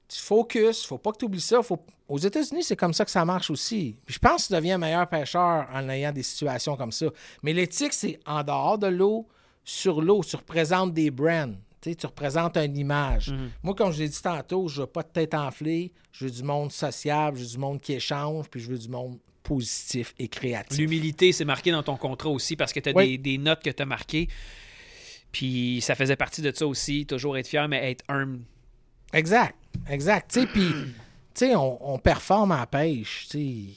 Tu 0.07 0.19
focus. 0.19 0.85
Faut 0.85 0.97
pas 0.97 1.11
que 1.11 1.17
tu 1.17 1.25
oublies 1.25 1.41
ça. 1.41 1.61
Faut... 1.61 1.79
Aux 2.07 2.17
États-Unis, 2.17 2.63
c'est 2.63 2.75
comme 2.75 2.93
ça 2.93 3.03
que 3.05 3.11
ça 3.11 3.25
marche 3.25 3.49
aussi. 3.51 3.95
Puis 4.05 4.13
je 4.15 4.19
pense 4.19 4.43
que 4.43 4.47
tu 4.47 4.53
deviens 4.53 4.77
meilleur 4.77 5.07
pêcheur 5.07 5.67
en 5.73 5.89
ayant 5.89 6.11
des 6.11 6.23
situations 6.23 6.75
comme 6.77 6.91
ça. 6.91 7.07
Mais 7.43 7.53
l'éthique, 7.53 7.93
c'est 7.93 8.19
en 8.25 8.43
dehors 8.43 8.77
de 8.77 8.87
l'eau, 8.87 9.27
sur 9.63 10.01
l'eau. 10.01 10.23
Tu 10.23 10.35
représentes 10.35 10.93
des 10.93 11.11
brands. 11.11 11.53
Tu 11.81 11.95
représentes 12.05 12.57
une 12.57 12.77
image. 12.77 13.33
Moi, 13.63 13.73
comme 13.75 13.91
je 13.91 13.99
l'ai 13.99 14.09
dit 14.09 14.21
tantôt, 14.21 14.67
je 14.67 14.81
veux 14.81 14.87
pas 14.87 15.03
de 15.03 15.07
tête 15.09 15.33
enflée. 15.33 15.93
Je 16.11 16.25
veux 16.25 16.31
du 16.31 16.43
monde 16.43 16.71
sociable, 16.71 17.37
je 17.37 17.43
veux 17.43 17.49
du 17.51 17.57
monde 17.57 17.79
qui 17.79 17.93
échange, 17.93 18.49
puis 18.49 18.59
je 18.59 18.69
veux 18.71 18.77
du 18.77 18.89
monde 18.89 19.17
positif 19.43 20.13
et 20.19 20.27
créatif. 20.27 20.77
L'humilité, 20.77 21.31
c'est 21.31 21.45
marqué 21.45 21.71
dans 21.71 21.81
ton 21.83 21.95
contrat 21.97 22.29
aussi 22.29 22.55
parce 22.55 22.73
que 22.73 22.79
tu 22.79 22.89
as 22.89 22.93
Oui. 22.93 23.17
des, 23.17 23.17
des 23.17 23.37
notes 23.37 23.63
que 23.63 23.69
tu 23.69 23.81
as 23.81 23.85
marquées. 23.85 24.27
Puis 25.31 25.79
ça 25.81 25.95
faisait 25.95 26.15
partie 26.15 26.41
de 26.41 26.51
ça 26.53 26.65
aussi, 26.67 27.05
toujours 27.05 27.37
être 27.37 27.47
fier, 27.47 27.67
mais 27.67 27.91
être 27.91 28.03
humble. 28.09 28.41
Exact, 29.13 29.55
exact. 29.89 30.39
Puis, 30.53 30.71
on, 31.55 31.77
on 31.81 31.97
performe 31.99 32.51
en 32.51 32.65
pêche. 32.65 33.27
Tu 33.29 33.37
sais, 33.37 33.73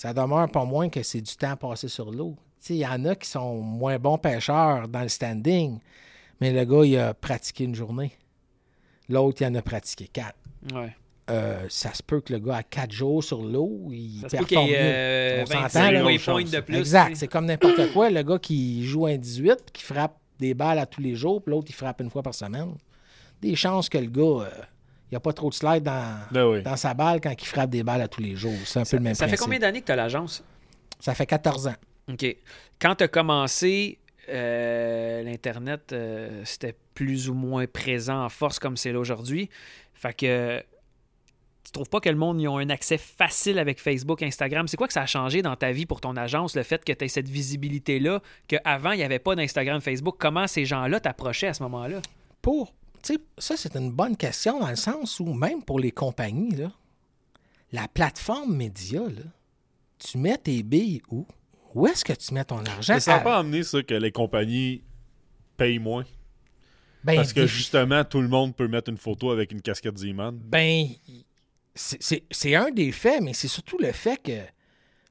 ça 0.00 0.14
demeure 0.14 0.50
pas 0.50 0.64
moins 0.64 0.88
que 0.88 1.02
c'est 1.02 1.20
du 1.20 1.34
temps 1.36 1.56
passé 1.56 1.88
sur 1.88 2.10
l'eau. 2.10 2.36
Il 2.70 2.76
y 2.76 2.86
en 2.86 3.04
a 3.06 3.14
qui 3.14 3.28
sont 3.28 3.56
moins 3.60 3.98
bons 3.98 4.18
pêcheurs 4.18 4.88
dans 4.88 5.02
le 5.02 5.08
standing, 5.08 5.78
mais 6.40 6.52
le 6.52 6.64
gars, 6.64 6.84
il 6.84 6.96
a 6.98 7.14
pratiqué 7.14 7.64
une 7.64 7.74
journée. 7.74 8.12
L'autre, 9.08 9.42
il 9.42 9.46
en 9.46 9.54
a 9.54 9.62
pratiqué 9.62 10.08
quatre. 10.12 10.38
Ouais. 10.74 10.94
Euh, 11.30 11.66
ça 11.68 11.92
se 11.92 12.02
peut 12.02 12.20
que 12.22 12.32
le 12.32 12.38
gars 12.38 12.56
a 12.56 12.62
quatre 12.62 12.92
jours 12.92 13.22
sur 13.22 13.42
l'eau, 13.42 13.88
il 13.90 14.20
Ça 14.22 14.28
se 14.30 14.36
peut 14.38 14.44
qu'il 14.46 14.56
performe 14.56 14.68
y 14.70 14.72
ait 14.72 14.78
mieux. 14.78 14.88
euh, 14.88 15.42
On 15.42 15.46
s'entend, 15.46 15.62
25 15.62 15.90
là. 15.92 16.04
waypoints 16.06 16.44
de 16.44 16.60
plus. 16.60 16.76
exact, 16.78 17.16
c'est 17.16 17.28
comme 17.28 17.44
n'importe 17.46 17.92
quoi. 17.92 18.08
Le 18.10 18.22
gars 18.22 18.38
qui 18.38 18.86
joue 18.86 19.06
un 19.06 19.16
18, 19.16 19.54
puis 19.56 19.62
qui 19.74 19.82
frappe 19.82 20.16
des 20.38 20.54
balles 20.54 20.78
à 20.78 20.86
tous 20.86 21.02
les 21.02 21.14
jours, 21.14 21.42
puis 21.42 21.50
l'autre, 21.52 21.66
il 21.68 21.74
frappe 21.74 22.00
une 22.00 22.08
fois 22.10 22.22
par 22.22 22.34
semaine. 22.34 22.74
Des 23.42 23.54
chances 23.56 23.88
que 23.90 23.98
le 23.98 24.06
gars, 24.06 24.22
euh, 24.46 24.48
il 25.10 25.12
n'y 25.12 25.16
a 25.16 25.20
pas 25.20 25.32
trop 25.34 25.50
de 25.50 25.54
slide 25.54 25.82
dans, 25.82 26.18
Ben 26.30 26.46
oui. 26.46 26.62
dans 26.62 26.76
sa 26.76 26.94
balle 26.94 27.20
quand 27.20 27.32
il 27.38 27.46
frappe 27.46 27.70
des 27.70 27.82
balles 27.82 28.00
à 28.02 28.08
tous 28.08 28.22
les 28.22 28.34
jours. 28.34 28.52
C'est 28.64 28.78
un 28.80 28.84
peu 28.84 28.96
le 28.96 29.02
même 29.02 29.14
Ça 29.14 29.26
fait 29.26 29.32
principe. 29.36 29.44
combien 29.44 29.58
d'années 29.58 29.80
que 29.82 29.86
tu 29.86 29.92
as 29.92 29.96
l'agence? 29.96 30.42
Ça 30.98 31.14
fait 31.14 31.26
14 31.26 31.66
ans. 31.68 31.74
OK. 32.10 32.24
Quand 32.80 32.94
tu 32.94 33.04
as 33.04 33.08
commencé, 33.08 33.98
euh, 34.28 35.22
l'Internet, 35.22 35.92
euh, 35.92 36.42
c'était 36.44 36.74
plus 36.94 37.28
ou 37.28 37.34
moins 37.34 37.66
présent 37.66 38.24
en 38.24 38.28
force 38.28 38.58
comme 38.58 38.76
c'est 38.76 38.92
là 38.92 38.98
aujourd'hui. 38.98 39.48
Fait 39.94 40.14
que 40.14 40.62
tu 41.68 41.72
trouves 41.72 41.90
pas 41.90 42.00
que 42.00 42.08
le 42.08 42.16
monde 42.16 42.40
y 42.40 42.46
a 42.46 42.50
un 42.50 42.70
accès 42.70 42.96
facile 42.96 43.58
avec 43.58 43.78
Facebook, 43.78 44.22
Instagram? 44.22 44.66
C'est 44.68 44.78
quoi 44.78 44.86
que 44.86 44.92
ça 44.94 45.02
a 45.02 45.06
changé 45.06 45.42
dans 45.42 45.54
ta 45.54 45.70
vie 45.70 45.84
pour 45.84 46.00
ton 46.00 46.16
agence, 46.16 46.56
le 46.56 46.62
fait 46.62 46.82
que 46.82 46.92
tu 46.92 47.04
aies 47.04 47.08
cette 47.08 47.28
visibilité-là, 47.28 48.22
qu'avant, 48.46 48.92
il 48.92 48.96
n'y 48.96 49.02
avait 49.02 49.18
pas 49.18 49.34
d'Instagram, 49.34 49.82
Facebook? 49.82 50.16
Comment 50.18 50.46
ces 50.46 50.64
gens-là 50.64 50.98
t'approchaient 50.98 51.48
à 51.48 51.54
ce 51.54 51.62
moment-là? 51.64 52.00
Pour, 52.40 52.72
tu 53.02 53.14
sais, 53.14 53.20
ça, 53.36 53.56
c'est 53.58 53.76
une 53.76 53.92
bonne 53.92 54.16
question 54.16 54.60
dans 54.60 54.70
le 54.70 54.76
sens 54.76 55.20
où, 55.20 55.34
même 55.34 55.62
pour 55.62 55.78
les 55.78 55.90
compagnies, 55.90 56.56
là, 56.56 56.72
la 57.72 57.86
plateforme 57.86 58.56
média, 58.56 59.00
là, 59.00 59.24
tu 59.98 60.16
mets 60.16 60.38
tes 60.38 60.62
billes 60.62 61.02
où? 61.10 61.26
Où 61.74 61.86
est-ce 61.86 62.04
que 62.04 62.12
tu 62.12 62.32
mets 62.34 62.44
ton 62.44 62.64
argent? 62.64 62.94
Mais 62.94 63.00
ça 63.00 63.12
n'a 63.12 63.16
Ah, 63.18 63.20
pas 63.24 63.38
amené 63.38 63.62
ça 63.62 63.82
que 63.82 63.94
les 63.94 64.12
compagnies 64.12 64.82
payent 65.56 65.78
moins. 65.78 66.04
ben, 67.04 67.16
Parce 67.16 67.32
que 67.32 67.46
justement, 67.46 68.04
tout 68.04 68.20
le 68.20 68.28
monde 68.28 68.54
peut 68.56 68.68
mettre 68.68 68.90
une 68.90 68.96
photo 68.98 69.30
avec 69.30 69.52
une 69.52 69.60
casquette 69.62 69.96
Z-Man. 69.98 70.38
Ben, 70.44 70.86
c'est- 71.74 72.54
un 72.56 72.70
des 72.70 72.92
faits, 72.92 73.22
mais 73.22 73.32
c'est 73.34 73.48
surtout 73.48 73.78
le 73.78 73.92
fait 73.92 74.20
que 74.22 74.40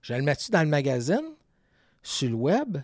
je 0.01 0.13
le 0.13 0.21
mets-tu 0.21 0.51
dans 0.51 0.61
le 0.63 0.67
magazine, 0.69 1.33
sur 2.03 2.29
le 2.29 2.35
web, 2.35 2.77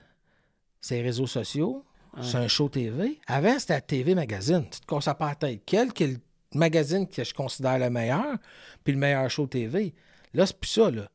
sur 0.82 0.96
les 0.96 1.02
réseaux 1.02 1.28
sociaux, 1.28 1.84
sur 2.22 2.40
un 2.40 2.48
show 2.48 2.70
TV. 2.70 3.20
Avant, 3.26 3.58
c'était 3.58 3.74
à 3.74 3.82
TV 3.82 4.14
Magazine. 4.14 4.66
Tu 4.70 4.80
te 4.82 4.86
casses 4.86 5.06
pas 5.18 5.30
la 5.30 5.36
tête. 5.36 5.64
Quel 5.66 5.90
le 6.00 6.18
magazine 6.54 7.08
que 7.08 7.24
je 7.24 7.34
considère 7.34 7.80
le 7.80 7.90
meilleur, 7.90 8.38
puis 8.84 8.94
le 8.94 9.00
meilleur 9.00 9.30
show 9.32 9.48
TV? 9.48 9.94
Là, 10.34 10.46
c'est 10.46 10.60
plus 10.60 10.70
ça, 10.70 10.92
là. 10.92 11.10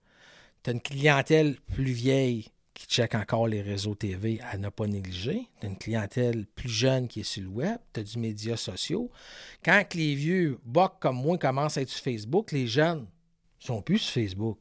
Tu 0.62 0.70
as 0.70 0.72
une 0.72 0.80
clientèle 0.80 1.56
plus 1.72 1.92
vieille 1.92 2.48
qui 2.78 2.86
check 2.86 3.16
encore 3.16 3.48
les 3.48 3.60
réseaux 3.60 3.96
TV 3.96 4.40
à 4.52 4.56
ne 4.56 4.68
pas 4.68 4.86
négliger. 4.86 5.48
Tu 5.60 5.66
as 5.66 5.68
une 5.68 5.78
clientèle 5.78 6.46
plus 6.46 6.68
jeune 6.68 7.08
qui 7.08 7.20
est 7.20 7.24
sur 7.24 7.42
le 7.42 7.48
web. 7.48 7.78
Tu 7.92 8.00
as 8.00 8.02
du 8.04 8.18
médias 8.18 8.56
sociaux. 8.56 9.10
Quand 9.64 9.82
que 9.88 9.98
les 9.98 10.14
vieux 10.14 10.60
bocs 10.64 11.00
comme 11.00 11.16
moi 11.16 11.38
commencent 11.38 11.76
à 11.76 11.82
être 11.82 11.88
sur 11.88 12.04
Facebook, 12.04 12.52
les 12.52 12.68
jeunes 12.68 13.06
sont 13.58 13.82
plus 13.82 13.98
sur 13.98 14.14
Facebook. 14.14 14.58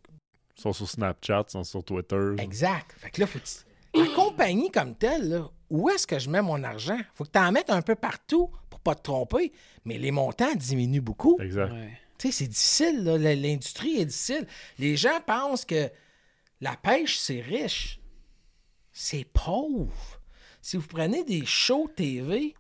Ils 0.58 0.62
sont 0.62 0.74
sur 0.74 0.90
Snapchat, 0.90 1.46
ils 1.50 1.52
sont 1.52 1.64
sur 1.64 1.84
Twitter. 1.84 2.36
Exact. 2.40 2.92
Fait 2.98 3.12
que 3.12 3.22
là, 3.22 3.28
faut 3.28 3.40
la 3.94 4.08
compagnie 4.16 4.72
comme 4.72 4.96
telle, 4.96 5.30
là, 5.30 5.52
où 5.70 5.88
est-ce 5.90 6.08
que 6.08 6.18
je 6.18 6.30
mets 6.30 6.42
mon 6.42 6.64
argent? 6.64 7.00
Faut 7.14 7.24
que 7.24 7.32
tu 7.32 7.40
en 7.40 7.52
mettes 7.52 7.70
un 7.70 7.84
peu 7.84 7.94
partout 7.94 8.50
pour 8.70 8.80
pas 8.80 8.96
te 8.96 9.04
tromper, 9.04 9.52
mais 9.86 10.00
les 10.00 10.12
montants 10.12 10.56
diminuent 10.56 11.02
beaucoup. 11.02 11.38
Exact. 11.40 11.72
Ouais. 11.72 12.00
Tu 12.18 12.28
sais, 12.28 12.32
c'est 12.32 12.48
difficile, 12.48 13.04
L'industrie 13.04 14.00
est 14.02 14.06
difficile. 14.06 14.48
Les 14.80 14.98
gens 14.98 15.20
pensent 15.26 15.66
que 15.66 15.90
la 16.62 16.76
pêche, 16.76 17.18
c'est 17.18 17.42
riche. 17.42 18.00
C'est 18.92 19.26
pauvre. 19.26 20.22
Si 20.62 20.78
vous 20.78 20.88
prenez 20.88 21.24
des 21.24 21.46
shows 21.46 21.90
TV, 21.96 22.56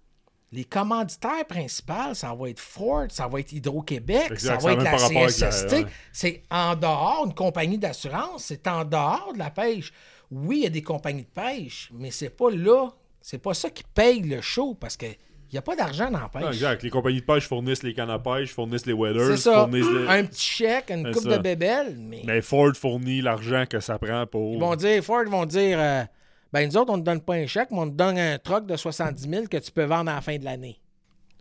les 0.52 0.64
commanditaires 0.64 1.46
principaux, 1.46 2.14
ça 2.14 2.34
va 2.34 2.50
être 2.50 2.60
Ford, 2.60 3.08
ça 3.10 3.28
va 3.28 3.40
être 3.40 3.52
Hydro-Québec, 3.52 4.40
ça 4.40 4.58
va 4.58 4.74
être 4.74 4.84
la 4.84 4.98
CSST. 4.98 5.86
C'est 6.14 6.44
en 6.50 6.76
dehors, 6.76 7.26
une 7.26 7.34
compagnie 7.34 7.78
d'assurance, 7.78 8.46
c'est 8.46 8.68
en 8.68 8.86
dehors 8.86 9.34
de 9.34 9.40
la 9.40 9.50
pêche. 9.50 9.92
Oui, 10.32 10.58
il 10.58 10.64
y 10.64 10.68
a 10.68 10.70
des 10.70 10.82
compagnies 10.82 11.24
de 11.24 11.28
pêche, 11.28 11.90
mais 11.94 12.12
c'est 12.12 12.30
pas 12.30 12.50
là, 12.50 12.90
c'est 13.22 13.40
pas 13.40 13.54
ça 13.54 13.70
qui 13.70 13.84
paye 13.84 14.22
le 14.22 14.42
show 14.42 14.74
parce 14.74 14.96
que 14.96 15.08
il 15.49 15.53
n'y 15.56 15.60
a 15.60 15.61
pas 15.61 15.76
d'argent 15.76 16.10
dans 16.11 16.19
la 16.19 16.30
pêche. 16.30 16.56
Exact. 16.56 16.84
Les 16.84 16.90
compagnies 16.90 17.22
de 17.22 17.26
pêche 17.26 17.48
fournissent 17.48 17.84
les 17.84 17.94
cannes 17.94 18.10
à 18.10 18.19
pêche, 18.19 18.53
fournissent 18.53 18.86
les 18.86 18.94
C'est 18.94 18.98
waders, 18.99 19.38
ça. 19.38 19.53
fournissent 19.61 19.86
les- 19.90 20.07
Un 20.07 20.24
petit 20.26 20.41
chèque, 20.49 20.90
une 20.91 21.06
C'est 21.14 21.19
coupe 21.19 21.30
de 21.32 21.38
bébelles, 21.38 21.95
mais, 21.98 22.22
Mais 22.26 22.41
Ford 22.41 22.74
fournit 22.76 23.22
l'argent 23.22 23.64
que 23.69 23.80
ça 23.80 23.98
prend 23.98 24.26
pour. 24.26 24.53
ils 24.56 24.60
vont 24.60 24.76
dire, 24.76 25.03
Ford 25.03 25.24
vont 25.28 25.45
dire, 25.45 25.78
euh, 25.80 26.03
ben 26.52 26.68
nous 26.68 26.78
autres, 26.78 26.91
on 26.94 26.98
ne 26.98 27.02
te 27.02 27.06
donne 27.06 27.22
pas 27.22 27.36
un 27.36 27.45
chèque, 27.48 27.69
mais 27.72 27.80
on 27.80 27.90
te 27.90 27.95
donne 27.95 28.18
un 28.18 28.38
truck 28.40 28.65
de 28.65 28.76
70 28.76 29.30
000 29.30 29.45
que 29.49 29.57
tu 29.57 29.72
peux 29.72 29.84
vendre 29.86 30.11
à 30.11 30.15
la 30.15 30.22
fin 30.22 30.38
de 30.38 30.44
l'année. 30.45 30.80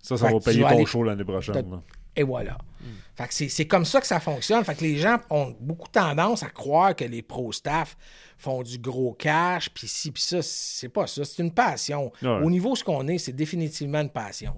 Ça, 0.03 0.17
ça 0.17 0.29
Fait 0.29 0.35
va 0.35 0.41
payer 0.41 0.61
ton 0.63 0.69
aller- 0.69 0.87
show 0.87 1.03
l'année 1.03 1.25
prochaine. 1.25 1.81
Et 2.15 2.23
voilà. 2.23 2.57
Fait 3.15 3.29
que 3.29 3.35
c'est, 3.35 3.49
c'est 3.49 3.67
comme 3.67 3.85
ça 3.85 4.01
que 4.01 4.07
ça 4.07 4.21
fonctionne. 4.21 4.65
Fait 4.65 4.75
que 4.75 4.83
les 4.83 4.97
gens 4.97 5.19
ont 5.31 5.55
beaucoup 5.61 5.89
tendance 5.89 6.43
à 6.43 6.49
croire 6.49 6.95
que 6.95 7.05
les 7.05 7.23
pro-staff 7.23 7.97
font 8.39 8.63
du 8.63 8.79
gros 8.79 9.15
cash, 9.15 9.71
puis 9.71 9.89
ci, 9.89 10.11
puis 10.11 10.23
ça. 10.23 10.43
C'est 10.43 10.89
pas 10.89 11.07
ça. 11.07 11.25
C'est 11.25 11.43
une 11.43 11.53
passion. 11.53 12.13
Ouais. 12.23 12.29
Au 12.29 12.51
niveau 12.51 12.73
où 12.73 12.77
ce 12.77 12.85
qu'on 12.85 13.07
est, 13.09 13.19
c'est 13.19 13.33
définitivement 13.33 14.01
une 14.01 14.11
passion. 14.11 14.55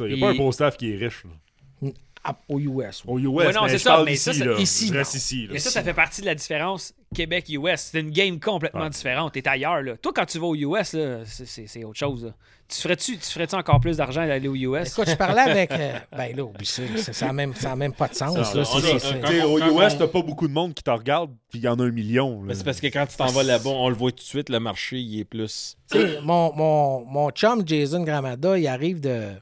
Il 0.00 0.14
n'y 0.14 0.22
a 0.22 0.26
pas 0.26 0.32
un 0.32 0.36
pro 0.36 0.52
staff 0.52 0.76
qui 0.76 0.92
est 0.92 0.96
riche. 0.96 1.24
là. 1.24 1.90
À- 2.24 2.36
Au 2.48 2.60
US. 2.60 3.02
oui. 3.04 3.26
Au 3.26 3.40
US, 3.40 3.46
Ouais, 3.46 3.52
non, 3.52 3.62
mais 3.62 3.68
c'est 3.70 3.78
je 3.78 3.82
ça, 3.82 3.90
parle 3.90 4.04
mais 4.04 4.12
ici, 4.12 4.22
ça, 4.24 4.32
c'est- 4.32 4.44
là. 4.44 4.54
ici, 4.58 4.86
Je 4.86 4.92
non. 4.92 4.98
reste 4.98 5.14
ici. 5.14 5.46
là. 5.46 5.52
Mais 5.54 5.58
ça, 5.58 5.70
ça 5.70 5.82
fait 5.82 5.92
partie 5.94 6.20
de 6.20 6.26
la 6.26 6.36
différence 6.36 6.94
Québec-US. 7.14 7.80
C'est 7.92 7.98
une 8.00 8.10
game 8.10 8.38
complètement 8.38 8.82
Ouais. 8.82 8.90
différente. 8.90 9.32
T'es 9.32 9.46
ailleurs, 9.48 9.82
là. 9.82 9.96
Toi, 9.96 10.12
quand 10.14 10.24
tu 10.24 10.38
vas 10.38 10.46
aux 10.46 10.54
US, 10.54 10.92
là, 10.92 11.24
c'est- 11.24 11.46
c'est 11.46 11.66
c'est 11.66 11.82
autre 11.84 11.98
chose. 11.98 12.24
là. 12.26 12.30
Tu 12.68 12.80
ferais-tu 12.80 13.18
tu 13.18 13.26
ferais 13.28 13.52
encore 13.54 13.80
plus 13.80 13.96
d'argent 13.98 14.24
d'aller 14.26 14.46
aux 14.48 14.54
US? 14.54 14.92
Écoute, 14.92 15.10
je 15.10 15.16
parlais 15.16 15.42
avec. 15.42 15.72
euh, 15.72 15.98
ben 16.16 16.34
là, 16.36 16.44
oublie 16.44 16.64
ça. 16.64 16.82
c'est- 16.96 17.12
Ça 17.12 17.26
n'a 17.26 17.32
même, 17.32 17.54
ça 17.54 17.72
a 17.72 17.76
même 17.76 17.92
pas 17.92 18.06
de 18.08 18.14
sens. 18.14 18.34
Là. 18.34 18.40
là, 18.42 18.44
C'est- 18.46 18.58
on 18.58 18.64
c'est- 18.64 18.76
a- 18.94 18.98
c'est- 18.98 19.20
tu 19.20 19.26
sais, 19.26 19.38
Quand 19.40 19.46
au 19.48 19.60
on- 19.60 19.80
US, 19.82 19.98
t'as 19.98 20.06
pas 20.06 20.22
beaucoup 20.22 20.46
de 20.48 20.52
monde 20.52 20.72
qui 20.74 20.82
te 20.82 20.90
regarde, 20.90 21.30
puis 21.50 21.58
il 21.58 21.64
y 21.64 21.68
en 21.68 21.78
a 21.78 21.82
un 21.82 21.90
million. 21.90 22.36
là. 22.40 22.46
Mais 22.46 22.54
c'est 22.54 22.64
parce 22.64 22.80
que 22.80 22.86
quand 22.86 23.04
tu 23.06 23.16
t'en 23.16 23.26
vas 23.26 23.42
là-bas, 23.42 23.68
on 23.70 23.88
le 23.88 23.94
voit 23.96 24.10
tout 24.12 24.18
de 24.18 24.22
suite, 24.22 24.48
le 24.48 24.60
marché, 24.60 24.98
il 25.00 25.18
est 25.20 25.24
plus. 25.24 25.76
Tu 25.90 25.98
sais, 25.98 26.20
mon, 26.22 26.54
mon, 26.54 27.04
mon 27.04 27.30
chum 27.30 27.62
Jason 27.66 28.04
Gramada, 28.04 28.56
il 28.56 28.66
arrive 28.68 29.00
de. 29.00 29.32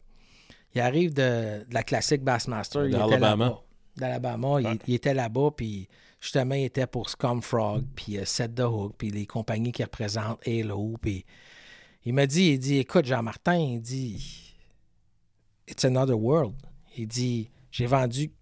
Il 0.74 0.80
arrive 0.80 1.12
de, 1.14 1.64
de 1.68 1.74
la 1.74 1.82
classique 1.82 2.22
Bassmaster. 2.22 2.84
Il 2.86 2.90
était 2.90 2.98
D'Alabama. 2.98 3.44
là-bas. 3.46 3.60
D'Alabama. 3.96 4.60
Il, 4.60 4.78
il 4.86 4.94
était 4.94 5.14
là-bas, 5.14 5.50
puis 5.56 5.88
justement, 6.20 6.54
il 6.54 6.64
était 6.64 6.86
pour 6.86 7.10
Scumfrog, 7.10 7.84
puis 7.96 8.18
euh, 8.18 8.24
Set 8.24 8.54
the 8.54 8.60
Hook, 8.60 8.94
puis 8.96 9.10
les 9.10 9.26
compagnies 9.26 9.72
qui 9.72 9.82
représentent 9.82 10.46
Halo. 10.46 10.96
Puis 11.00 11.24
il 12.04 12.14
m'a 12.14 12.26
dit, 12.26 12.50
il 12.52 12.58
dit, 12.58 12.78
écoute, 12.78 13.04
Jean-Martin, 13.06 13.56
il 13.56 13.80
dit, 13.80 14.54
It's 15.68 15.84
another 15.84 16.18
world. 16.18 16.54
Il 16.96 17.06
dit, 17.06 17.50
j'ai 17.70 17.86
vendu 17.86 18.32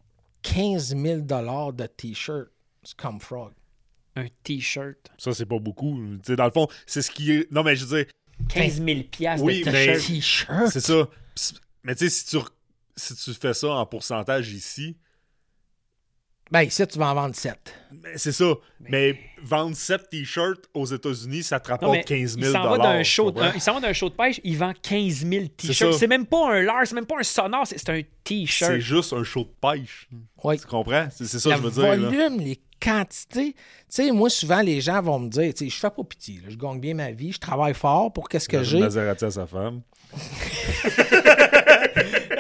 15 0.43 0.97
000 0.97 1.21
de 1.21 1.87
t-shirts 1.87 2.51
Scumfrog. 2.83 3.53
Un 4.17 4.27
T-shirt. 4.43 4.97
Ça, 5.17 5.33
c'est 5.33 5.47
pas 5.47 5.59
beaucoup. 5.59 5.97
Dans 6.27 6.45
le 6.45 6.51
fond, 6.51 6.67
c'est 6.87 7.03
ce 7.03 7.11
qui 7.11 7.31
est. 7.33 7.53
Non, 7.53 7.63
mais 7.63 7.77
je 7.77 7.85
veux 7.85 8.03
dire, 8.05 8.13
15 8.49 8.83
000 8.83 9.01
piastres 9.11 9.45
Oui, 9.45 9.61
de 9.63 9.71
T-shirt. 9.71 10.07
T-shirt? 10.07 10.67
c'est 10.73 10.81
ça. 10.81 11.09
Mais 11.89 11.95
tu 11.95 12.09
sais, 12.09 12.11
si 12.11 12.27
tu, 12.27 12.37
si 12.97 13.17
tu 13.17 13.33
fais 13.33 13.55
ça 13.55 13.69
en 13.71 13.87
pourcentage 13.87 14.53
ici, 14.53 14.95
Ben, 16.51 16.63
ici, 16.63 16.87
tu 16.87 16.99
vas 16.99 17.11
en 17.11 17.15
vendre 17.15 17.35
7. 17.35 17.59
Mais 17.93 18.17
C'est 18.19 18.33
ça. 18.33 18.53
Mais 18.81 19.19
vendre 19.43 19.75
7 19.77 20.09
t-shirts 20.11 20.69
aux 20.75 20.85
États-Unis, 20.87 21.43
ça 21.43 21.61
te 21.61 21.69
Non, 21.69 21.73
rapporte 21.75 21.93
mais 21.97 22.05
15 22.05 22.35
il 22.39 22.43
000 22.45 22.53
s'en 22.53 22.69
va 22.71 22.79
d'un 22.79 23.03
show, 23.03 23.31
tu 23.31 23.35
comprends? 23.35 23.49
un- 23.51 23.55
il 23.55 23.61
s'en 23.61 23.75
va 23.75 23.81
d'un 23.81 23.93
show 23.95 24.09
de 24.11 24.15
pêche, 24.15 24.41
il 24.45 24.57
vend 24.59 24.73
15 24.83 25.27
000 25.27 25.45
C'est 25.59 25.69
t-shirts. 25.69 25.95
C'est 25.99 26.07
même 26.07 26.27
pas 26.27 26.53
un 26.55 26.63
large, 26.63 26.89
c'est 26.89 26.95
même 26.95 27.07
pas 27.07 27.19
un 27.19 27.23
sonore, 27.23 27.67
c'est 27.67 27.89
un 27.91 28.03
t-shirt. 28.25 28.71
C'est 28.73 28.81
juste 28.81 29.13
un 29.15 29.25
show 29.25 29.45
de 29.45 29.51
pêche. 29.61 30.09
Oui. 30.45 30.59
Tu 30.59 30.67
comprends? 30.67 31.09
C'est 31.11 31.27
ça 31.27 31.51
que 31.51 31.57
je 31.57 31.63
veux 31.63 31.71
dire. 31.71 31.83
volume, 32.11 32.41
les 32.41 32.61
quantités. 32.81 33.53
Tu 33.55 33.57
sais, 33.89 34.11
moi, 34.13 34.29
souvent, 34.31 34.61
les 34.61 34.81
gens 34.81 35.01
vont 35.03 35.19
me 35.19 35.29
dire, 35.29 35.53
tu 35.55 35.65
sais, 35.65 35.71
je 35.71 35.79
fais 35.79 35.91
pas 35.91 36.05
pitié, 36.05 36.37
là, 36.43 36.49
je 36.51 36.57
gagne 36.57 36.81
bien 36.81 36.95
ma 36.95 37.11
vie, 37.11 37.33
je 37.33 37.39
travaille 37.39 37.75
fort 37.75 38.13
pour 38.13 38.29
qu'est-ce 38.29 38.49
que 38.49 38.63
j'ai. 38.63 38.81
Maserati 38.81 39.25
à 39.25 39.31
sa 39.31 39.47
femme. 39.47 39.81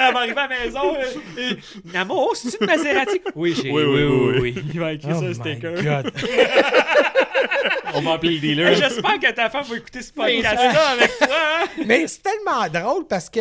Elle 0.00 0.14
va 0.14 0.20
arriver 0.20 0.38
à 0.40 0.48
la 0.48 0.58
maison. 0.64 0.94
euh, 0.94 1.04
euh, 1.38 1.54
Namo, 1.92 2.34
c'est-tu 2.34 2.56
une 2.60 2.66
Maserati? 2.66 3.20
Oui, 3.34 3.54
j'ai. 3.60 3.70
Oui, 3.70 3.82
oui, 3.82 4.04
oui, 4.04 4.38
oui. 4.40 4.54
Il 4.72 4.78
va 4.80 4.92
écrire 4.92 5.16
Oh 5.18 5.20
ça, 5.20 5.26
un 5.26 5.28
my 5.28 5.34
sticker. 5.34 5.82
God. 5.82 6.12
On 7.94 8.00
va 8.02 8.12
appeler 8.12 8.34
le 8.34 8.40
dealer. 8.40 8.74
J'espère 8.74 9.18
que 9.18 9.32
ta 9.32 9.50
femme 9.50 9.64
va 9.64 9.76
écouter 9.76 10.02
ce 10.02 10.12
podcast-là 10.12 10.88
avec 10.90 11.18
toi. 11.18 11.28
hein? 11.30 11.66
Mais 11.86 12.06
c'est 12.06 12.22
tellement 12.22 12.68
drôle 12.68 13.06
parce 13.06 13.28
que 13.28 13.40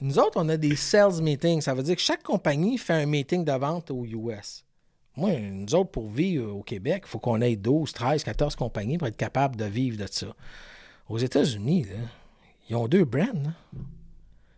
nous 0.00 0.18
autres, 0.18 0.32
on 0.36 0.48
a 0.50 0.56
des 0.56 0.76
sales 0.76 1.20
meetings. 1.22 1.62
Ça 1.62 1.74
veut 1.74 1.82
dire 1.82 1.96
que 1.96 2.02
chaque 2.02 2.22
compagnie 2.22 2.78
fait 2.78 2.92
un 2.92 3.06
meeting 3.06 3.44
de 3.44 3.52
vente 3.52 3.90
aux 3.90 4.04
US. 4.04 4.64
Moi, 5.16 5.38
nous 5.38 5.74
autres, 5.74 5.90
pour 5.90 6.10
vivre 6.10 6.52
au 6.52 6.62
Québec, 6.62 7.04
il 7.06 7.08
faut 7.08 7.20
qu'on 7.20 7.40
ait 7.40 7.56
12, 7.56 7.92
13, 7.92 8.24
14 8.24 8.56
compagnies 8.56 8.98
pour 8.98 9.06
être 9.06 9.16
capable 9.16 9.56
de 9.56 9.64
vivre 9.64 9.96
de 9.96 10.06
ça. 10.10 10.34
Aux 11.08 11.18
États-Unis, 11.18 11.86
ils 12.68 12.76
ont 12.76 12.88
deux 12.88 13.04
brands. 13.04 13.22
Là, 13.22 13.52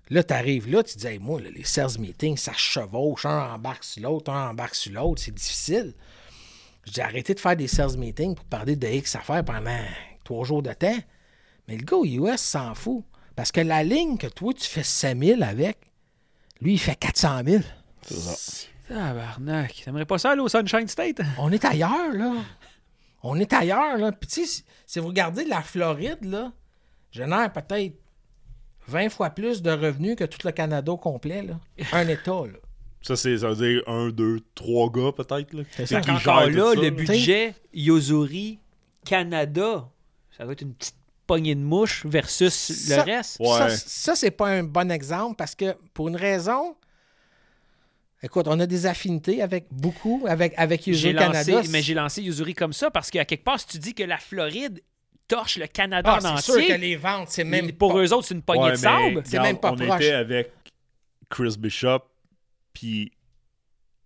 là 0.08 0.22
tu 0.22 0.32
arrives 0.32 0.70
là, 0.70 0.82
tu 0.82 0.96
dis, 0.96 1.18
moi, 1.18 1.40
les 1.40 1.64
sales 1.64 1.98
meetings, 1.98 2.38
ça 2.38 2.52
chevauche, 2.54 3.26
un 3.26 3.54
embarque 3.54 3.84
sur 3.84 4.02
l'autre, 4.02 4.32
un 4.32 4.50
embarque 4.50 4.74
sur 4.74 4.92
l'autre, 4.92 5.20
c'est 5.22 5.34
difficile. 5.34 5.94
J'ai 6.86 7.02
arrêté 7.02 7.34
de 7.34 7.40
faire 7.40 7.56
des 7.56 7.68
sales 7.68 7.98
meetings 7.98 8.34
pour 8.34 8.44
parler 8.44 8.76
de 8.76 8.86
X 8.86 9.16
affaires 9.16 9.44
pendant 9.44 9.84
trois 10.24 10.44
jours 10.44 10.62
de 10.62 10.72
temps. 10.72 10.98
Mais 11.68 11.76
le 11.76 11.84
gars 11.84 11.96
aux 11.96 12.04
US 12.04 12.40
s'en 12.40 12.74
fout. 12.74 13.04
Parce 13.34 13.52
que 13.52 13.60
la 13.60 13.84
ligne 13.84 14.16
que 14.16 14.28
toi, 14.28 14.54
tu 14.54 14.64
fais 14.64 14.82
5 14.82 15.18
000 15.22 15.42
avec, 15.42 15.76
lui, 16.62 16.74
il 16.74 16.78
fait 16.78 16.94
400 16.94 17.42
000. 17.44 17.62
Tabarnak. 18.88 19.82
T'aimerais 19.84 20.04
pas 20.06 20.18
ça 20.18 20.30
aller 20.32 20.40
au 20.40 20.48
Sunshine 20.48 20.88
State? 20.88 21.20
On 21.38 21.50
est 21.52 21.64
ailleurs, 21.64 22.12
là. 22.12 22.34
On 23.22 23.38
est 23.38 23.52
ailleurs, 23.52 23.96
là. 23.98 24.12
Puis, 24.12 24.28
tu 24.28 24.46
sais, 24.46 24.64
si- 24.86 24.98
vous 25.00 25.08
regardez 25.08 25.44
la 25.44 25.62
Floride, 25.62 26.24
là, 26.24 26.52
génère 27.10 27.52
peut-être 27.52 27.94
20 28.88 29.08
fois 29.08 29.30
plus 29.30 29.62
de 29.62 29.70
revenus 29.70 30.14
que 30.16 30.24
tout 30.24 30.38
le 30.44 30.52
Canada 30.52 30.92
au 30.92 30.96
complet, 30.96 31.42
là. 31.42 31.58
Un 31.92 32.06
État, 32.06 32.42
là. 32.46 32.58
Ça, 33.02 33.16
c'est, 33.16 33.38
ça 33.38 33.48
veut 33.50 33.56
dire 33.56 33.82
un, 33.88 34.08
deux, 34.10 34.40
trois 34.54 34.90
gars, 34.90 35.12
peut-être. 35.12 35.52
Là, 35.52 35.62
C'est 35.72 35.86
ça. 35.86 36.00
tout 36.00 36.08
là, 36.10 36.20
ça, 36.20 36.46
le 36.46 36.90
budget 36.90 37.54
Yozuri 37.72 38.58
Canada, 39.04 39.88
ça 40.36 40.44
va 40.44 40.52
être 40.52 40.62
une 40.62 40.74
petite 40.74 40.96
poignée 41.26 41.54
de 41.54 41.60
mouche 41.60 42.04
versus 42.06 42.52
Ça- 42.54 42.96
le 42.96 43.02
reste. 43.02 43.38
Ouais. 43.40 43.46
Ça, 43.48 43.68
ça 43.70 44.14
c'est 44.14 44.30
pas 44.30 44.48
un 44.48 44.62
bon 44.64 44.90
exemple 44.90 45.36
parce 45.36 45.54
que, 45.54 45.74
pour 45.94 46.08
une 46.08 46.16
raison... 46.16 46.76
Écoute, 48.27 48.47
on 48.48 48.59
a 48.61 48.66
des 48.66 48.86
affinités 48.86 49.40
avec 49.40 49.66
beaucoup, 49.70 50.24
avec, 50.28 50.53
avec 50.57 50.86
lancé, 50.86 51.15
Canada. 51.53 51.62
mais 51.70 51.81
j'ai 51.81 51.94
lancé 51.94 52.23
Yozuri 52.23 52.55
comme 52.55 52.73
ça 52.73 52.90
parce 52.90 53.09
qu'à 53.11 53.24
quelque 53.24 53.44
part, 53.44 53.59
si 53.61 53.66
tu 53.69 53.78
dis 53.78 53.94
que 53.94 54.03
la 54.03 54.19
Floride 54.19 54.82
torche 55.28 55.59
le 55.59 55.66
Canada 55.69 56.19
Ah, 56.23 56.32
en 56.35 56.36
c'est 56.39 56.53
sûr 56.53 56.66
que 56.66 56.73
les 56.81 56.97
ventes, 56.97 57.28
c'est 57.31 57.44
même 57.44 57.70
pour 57.73 57.93
pas- 57.94 58.01
eux 58.03 58.12
autres, 58.12 58.27
c'est 58.28 58.35
une 58.35 58.43
poignée 58.43 58.65
Ouais, 58.65 58.70
de 58.73 58.77
sable. 58.77 59.23
C'est 59.24 59.39
même 59.40 59.59
pas 59.59 59.73
on 59.73 59.77
proche. 59.77 60.01
était 60.03 60.12
avec 60.12 60.51
Chris 61.31 61.55
Bishop, 61.59 62.01
puis 62.73 63.12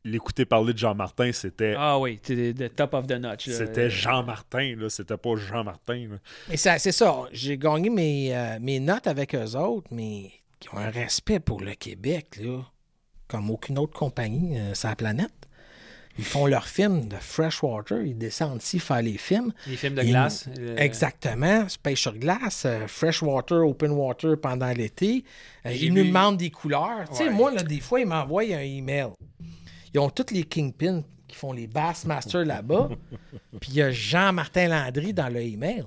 l'écouter 0.04 0.44
parler 0.46 0.72
de 0.72 0.78
Jean-Martin, 0.78 1.30
c'était 1.32 1.74
Ah 1.76 1.98
oui, 1.98 2.18
the 2.18 2.74
top 2.74 2.94
of 2.94 3.06
the 3.06 3.12
notch. 3.12 3.48
c'était 3.48 3.90
Jean-Martin, 3.90 4.74
là. 4.78 4.88
C'était 4.88 5.16
pas 5.18 5.36
Jean-Martin. 5.36 6.08
ça- 6.54 6.78
c'est 6.78 6.92
ça. 6.92 7.16
J'ai 7.32 7.58
gagné 7.58 7.90
mes, 7.90 8.34
euh, 8.36 8.58
mes 8.60 8.80
notes 8.80 9.06
avec 9.06 9.34
eux 9.34 9.56
autres, 9.56 9.88
mais 9.90 10.30
qui 10.58 10.68
ont 10.74 10.78
un 10.78 10.90
respect 10.90 11.40
pour 11.40 11.60
le 11.62 11.74
Québec, 11.74 12.36
là, 12.42 12.64
comme 13.30 13.50
aucune 13.50 13.78
autre 13.78 13.98
compagnie 13.98 14.58
euh, 14.58 14.74
sur 14.74 14.88
la 14.88 14.96
planète. 14.96 15.32
Ils 16.18 16.24
font 16.24 16.46
leurs 16.46 16.66
films 16.66 17.06
de 17.08 17.16
freshwater, 17.16 18.02
ils 18.04 18.18
descendent 18.18 18.60
ici 18.60 18.78
faire 18.80 19.00
les 19.00 19.16
films. 19.16 19.52
Les 19.66 19.76
films 19.76 19.94
de 19.94 20.02
Ils- 20.02 20.10
glace. 20.10 20.48
euh, 20.58 20.76
Exactement. 20.76 21.66
Pêche 21.82 22.02
sur 22.02 22.18
glace, 22.18 22.64
euh, 22.66 22.86
freshwater, 22.88 23.66
open 23.66 23.92
water 23.92 24.36
pendant 24.38 24.70
l'été. 24.72 25.24
Euh, 25.64 25.72
ils 25.72 25.94
nous 25.94 26.02
vu- 26.02 26.08
demandent 26.08 26.36
des 26.36 26.50
couleurs. 26.50 27.08
Tu 27.10 27.16
sais, 27.16 27.30
moi, 27.30 27.52
là, 27.52 27.62
des 27.62 27.80
fois, 27.80 28.00
ils 28.00 28.06
m'envoient 28.06 28.42
un 28.42 28.58
email. 28.60 29.06
Ils 29.94 30.00
ont 30.00 30.10
tous 30.10 30.34
les 30.34 30.42
Kingpins 30.42 31.02
qui 31.28 31.36
font 31.36 31.52
les 31.52 31.68
Bassmasters 31.68 32.44
là-bas. 32.44 32.88
Puis 33.60 33.70
il 33.70 33.74
y 33.76 33.82
a 33.82 33.90
Jean-Martin 33.92 34.68
Landry 34.68 35.14
dans 35.14 35.28
le 35.32 35.40
email. 35.40 35.84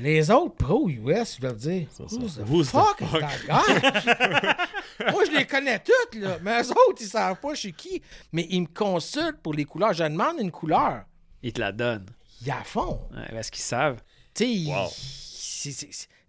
Les 0.00 0.30
autres 0.30 0.54
pros 0.54 0.88
US, 0.88 1.36
ils 1.36 1.40
doivent 1.40 1.56
dire 1.56 1.88
Who's 1.98 2.36
the 2.36 2.48
Who's 2.48 2.68
the 2.68 2.70
fuck? 2.70 3.00
Moi, 5.12 5.24
je 5.26 5.36
les 5.36 5.46
connais 5.46 5.78
toutes, 5.80 6.20
là. 6.20 6.38
Mais 6.42 6.62
eux 6.62 6.70
autres, 6.70 7.00
ils 7.00 7.06
savent 7.08 7.38
pas 7.40 7.54
chez 7.54 7.72
qui. 7.72 8.02
Mais 8.32 8.46
ils 8.50 8.62
me 8.62 8.66
consultent 8.66 9.40
pour 9.42 9.54
les 9.54 9.64
couleurs. 9.64 9.92
Je 9.92 10.04
demande 10.04 10.36
une 10.40 10.50
couleur. 10.50 11.04
Ils 11.42 11.52
te 11.52 11.60
la 11.60 11.72
donnent. 11.72 12.06
Ils 12.44 12.50
à 12.50 12.62
fond. 12.64 13.00
Ouais, 13.14 13.28
parce 13.32 13.50
qu'ils 13.50 13.62
savent. 13.62 14.02
Tu 14.34 14.64
sais, 14.66 14.70
Wow. 14.70 14.88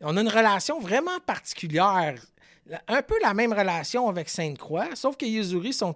on 0.01 0.17
a 0.17 0.21
une 0.21 0.29
relation 0.29 0.79
vraiment 0.79 1.19
particulière. 1.25 2.15
La- 2.65 2.81
Un 2.87 3.01
peu 3.01 3.15
la 3.21 3.33
même 3.33 3.53
relation 3.53 4.07
avec 4.09 4.29
Sainte-Croix, 4.29 4.95
sauf 4.95 5.17
que 5.17 5.25
Yuzuri 5.25 5.73
sont 5.73 5.95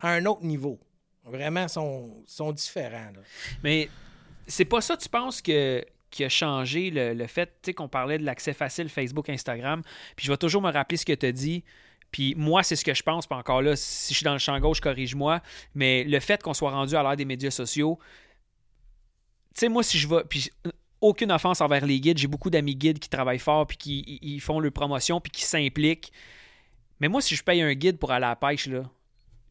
à 0.00 0.10
un 0.10 0.24
autre 0.26 0.42
niveau. 0.42 0.78
Vraiment, 1.24 1.68
sont, 1.68 2.22
sont 2.26 2.52
différents. 2.52 3.12
là. 3.14 3.20
Mais 3.62 3.88
c'est 4.46 4.64
pas 4.64 4.80
ça, 4.80 4.96
tu 4.96 5.08
penses, 5.08 5.40
que 5.40 5.84
qui 6.12 6.24
a 6.24 6.28
changé 6.28 6.90
le, 6.90 7.14
le 7.14 7.26
fait 7.26 7.72
qu'on 7.74 7.88
parlait 7.88 8.18
de 8.18 8.24
l'accès 8.24 8.52
facile 8.52 8.88
Facebook, 8.88 9.28
Instagram. 9.28 9.82
Puis 10.14 10.26
je 10.26 10.30
vais 10.30 10.36
toujours 10.36 10.62
me 10.62 10.70
rappeler 10.70 10.96
ce 10.96 11.04
que 11.04 11.12
tu 11.12 11.26
as 11.26 11.32
dit. 11.32 11.64
Puis 12.12 12.34
moi, 12.36 12.62
c'est 12.62 12.76
ce 12.76 12.84
que 12.84 12.94
je 12.94 13.02
pense. 13.02 13.26
Puis 13.26 13.36
encore 13.36 13.62
là, 13.62 13.74
si 13.74 14.12
je 14.12 14.18
suis 14.18 14.24
dans 14.24 14.34
le 14.34 14.38
champ 14.38 14.58
gauche, 14.60 14.80
corrige-moi. 14.80 15.40
Mais 15.74 16.04
le 16.04 16.20
fait 16.20 16.40
qu'on 16.42 16.54
soit 16.54 16.70
rendu 16.70 16.94
à 16.94 17.02
l'ère 17.02 17.16
des 17.16 17.24
médias 17.24 17.50
sociaux, 17.50 17.98
tu 19.54 19.60
sais, 19.60 19.68
moi, 19.68 19.82
si 19.82 19.98
je 19.98 20.06
vais. 20.06 20.22
Puis 20.28 20.50
aucune 21.00 21.32
offense 21.32 21.60
envers 21.60 21.84
les 21.84 22.00
guides. 22.00 22.18
J'ai 22.18 22.28
beaucoup 22.28 22.48
d'amis 22.48 22.76
guides 22.76 23.00
qui 23.00 23.08
travaillent 23.08 23.40
fort, 23.40 23.66
puis 23.66 23.76
qui 23.76 24.40
font 24.40 24.60
leur 24.60 24.72
promotion, 24.72 25.20
puis 25.20 25.32
qui 25.32 25.42
s'impliquent. 25.42 26.12
Mais 27.00 27.08
moi, 27.08 27.20
si 27.20 27.34
je 27.34 27.42
paye 27.42 27.60
un 27.60 27.74
guide 27.74 27.98
pour 27.98 28.12
aller 28.12 28.24
à 28.24 28.30
la 28.30 28.36
pêche, 28.36 28.68
là, 28.68 28.84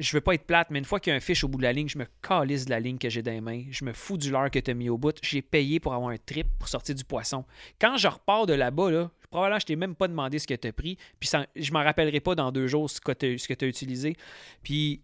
je 0.01 0.11
veux 0.17 0.21
pas 0.21 0.33
être 0.33 0.45
plate, 0.45 0.69
mais 0.71 0.79
une 0.79 0.85
fois 0.85 0.99
qu'il 0.99 1.11
y 1.11 1.13
a 1.13 1.17
un 1.17 1.21
fiche 1.21 1.43
au 1.43 1.47
bout 1.47 1.57
de 1.59 1.63
la 1.63 1.71
ligne, 1.73 1.87
je 1.87 1.97
me 1.97 2.05
calisse 2.21 2.65
de 2.65 2.71
la 2.71 2.79
ligne 2.79 2.97
que 2.97 3.09
j'ai 3.09 3.21
dans 3.21 3.31
les 3.31 3.39
mains. 3.41 3.63
Je 3.69 3.85
me 3.85 3.93
fous 3.93 4.17
du 4.17 4.31
leurre 4.31 4.49
que 4.51 4.59
tu 4.59 4.71
as 4.71 4.73
mis 4.73 4.89
au 4.89 4.97
bout. 4.97 5.15
J'ai 5.21 5.41
payé 5.41 5.79
pour 5.79 5.93
avoir 5.93 6.09
un 6.11 6.17
trip 6.17 6.47
pour 6.59 6.67
sortir 6.67 6.95
du 6.95 7.03
poisson. 7.05 7.45
Quand 7.79 7.97
je 7.97 8.07
repars 8.07 8.45
de 8.45 8.53
là-bas, 8.53 8.91
là, 8.91 9.11
probablement 9.29 9.59
je 9.59 9.65
t'ai 9.65 9.75
même 9.75 9.95
pas 9.95 10.07
demandé 10.07 10.39
ce 10.39 10.47
que 10.47 10.53
tu 10.55 10.67
as 10.67 10.73
pris. 10.73 10.97
Puis 11.19 11.29
ça- 11.29 11.45
je 11.55 11.71
m'en 11.71 11.83
rappellerai 11.83 12.19
pas 12.19 12.35
dans 12.35 12.51
deux 12.51 12.67
jours 12.67 12.89
ce 12.89 12.99
que 12.99 13.11
tu 13.13 13.65
as 13.65 13.67
utilisé. 13.67 14.15
Puis 14.63 15.01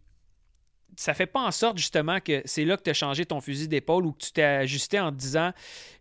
ça 0.96 1.14
fait 1.14 1.28
pas 1.28 1.42
en 1.42 1.52
sorte 1.52 1.78
justement 1.78 2.20
que 2.20 2.42
c'est 2.46 2.66
là 2.66 2.76
que 2.76 2.82
tu 2.84 2.90
as 2.90 2.94
changé 2.94 3.26
ton 3.26 3.40
fusil 3.40 3.68
d'épaule 3.68 4.06
ou 4.06 4.14
que 4.14 4.24
tu 4.26 4.32
t'es 4.32 4.42
ajusté 4.44 5.00
en 5.00 5.12
te 5.12 5.18
disant 5.18 5.52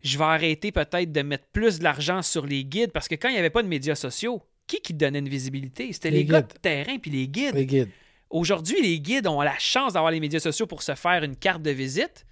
je 0.02 0.16
vais 0.16 0.24
arrêter 0.24 0.72
peut-être 0.72 1.12
de 1.12 1.22
mettre 1.22 1.44
plus 1.52 1.78
de 1.80 1.84
l'argent 1.84 2.22
sur 2.22 2.46
les 2.46 2.64
guides 2.64 2.92
parce 2.92 3.08
que 3.08 3.14
quand 3.14 3.28
il 3.28 3.32
n'y 3.32 3.38
avait 3.38 3.50
pas 3.50 3.62
de 3.62 3.68
médias 3.68 3.94
sociaux, 3.94 4.42
qui 4.66 4.80
qui 4.80 4.94
te 4.94 4.98
donnait 4.98 5.18
une 5.20 5.28
visibilité? 5.28 5.92
C'était 5.92 6.10
les, 6.10 6.18
Les 6.18 6.24
gars 6.24 6.42
de 6.42 6.52
terrain 6.60 6.98
puis 6.98 7.10
les 7.10 7.28
guides. 7.28 7.54
Les 7.54 7.66
guides. 7.66 7.90
Aujourd'hui, 8.30 8.80
les 8.82 9.00
guides 9.00 9.26
ont 9.26 9.40
la 9.40 9.58
chance 9.58 9.92
d'avoir 9.92 10.10
les 10.10 10.20
médias 10.20 10.40
sociaux 10.40 10.66
pour 10.66 10.82
se 10.82 10.94
faire 10.94 11.22
une 11.22 11.36
carte 11.36 11.62
de 11.62 11.70
visite 11.70 12.26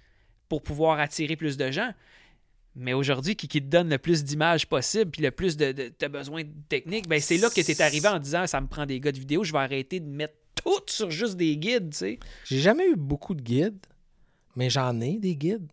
pour 0.49 0.61
pouvoir 0.61 0.99
attirer 0.99 1.35
plus 1.35 1.57
de 1.57 1.71
gens. 1.71 1.91
Mais 2.75 2.93
aujourd'hui, 2.93 3.35
qui, 3.35 3.47
qui 3.47 3.61
te 3.61 3.67
donne 3.67 3.89
le 3.89 3.97
plus 3.97 4.23
d'images 4.23 4.67
possible 4.67 5.09
puis 5.09 5.21
le 5.21 5.31
plus 5.31 5.55
de, 5.55 5.71
de 5.71 5.87
t'as 5.87 6.09
besoin 6.09 6.43
de 6.43 6.51
technique, 6.67 7.07
ben 7.07 7.21
c'est 7.21 7.37
là 7.37 7.49
que 7.49 7.61
tu 7.61 7.71
es 7.71 7.81
arrivé 7.81 8.07
en 8.09 8.19
disant 8.19 8.45
ça 8.47 8.59
me 8.59 8.67
prend 8.67 8.85
des 8.85 8.99
gars 8.99 9.13
de 9.13 9.19
vidéo, 9.19 9.45
je 9.45 9.53
vais 9.53 9.59
arrêter 9.59 10.01
de 10.01 10.09
mettre 10.09 10.35
tout 10.55 10.81
sur 10.87 11.09
juste 11.09 11.37
des 11.37 11.55
guides, 11.55 11.91
tu 11.91 11.97
sais. 11.97 12.19
J'ai 12.43 12.59
jamais 12.59 12.89
eu 12.89 12.95
beaucoup 12.95 13.33
de 13.33 13.41
guides, 13.41 13.85
mais 14.57 14.69
j'en 14.69 14.99
ai 14.99 15.17
des 15.19 15.37
guides. 15.37 15.71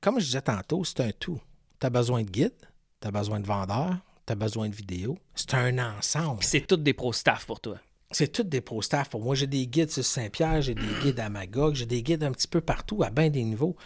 Comme 0.00 0.18
je 0.18 0.24
disais 0.24 0.40
tantôt, 0.40 0.84
c'est 0.84 1.00
un 1.00 1.12
tout. 1.12 1.40
Tu 1.78 1.86
as 1.86 1.90
besoin 1.90 2.22
de 2.22 2.30
guides, 2.30 2.54
tu 3.00 3.08
as 3.08 3.10
besoin 3.10 3.38
de 3.38 3.46
vendeurs, 3.46 3.98
tu 4.26 4.32
as 4.32 4.36
besoin 4.36 4.70
de 4.70 4.74
vidéos. 4.74 5.18
C'est 5.34 5.52
un 5.52 5.96
ensemble. 5.96 6.38
Puis 6.38 6.48
c'est 6.48 6.66
tout 6.66 6.78
des 6.78 6.94
pro 6.94 7.12
staff 7.12 7.44
pour 7.44 7.60
toi. 7.60 7.78
C'est 8.10 8.32
toutes 8.32 8.48
des 8.48 8.60
pro 8.60 8.82
staff. 8.82 9.08
Pour 9.08 9.22
moi, 9.22 9.34
j'ai 9.34 9.46
des 9.46 9.66
guides 9.66 9.90
sur 9.90 10.04
Saint-Pierre, 10.04 10.62
j'ai 10.62 10.74
des 10.74 11.00
guides 11.02 11.20
à 11.20 11.28
Magog, 11.28 11.74
j'ai 11.74 11.86
des 11.86 12.02
guides 12.02 12.24
un 12.24 12.32
petit 12.32 12.48
peu 12.48 12.60
partout, 12.60 13.02
à 13.02 13.10
bien 13.10 13.30
des 13.30 13.44
niveaux. 13.44 13.76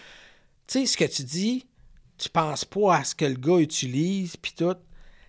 Tu 0.67 0.81
sais, 0.81 0.87
ce 0.87 0.97
que 0.97 1.05
tu 1.05 1.25
dis, 1.25 1.67
tu 2.17 2.31
penses 2.31 2.65
pas 2.65 2.97
à 2.97 3.05
ce 3.05 3.15
que 3.15 3.25
le 3.27 3.35
gars 3.35 3.59
utilise, 3.59 4.37
puis 4.37 4.53
tout. 4.57 4.77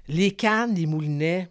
Les 0.07 0.31
cannes, 0.31 0.75
les 0.75 0.85
moulinets, 0.85 1.49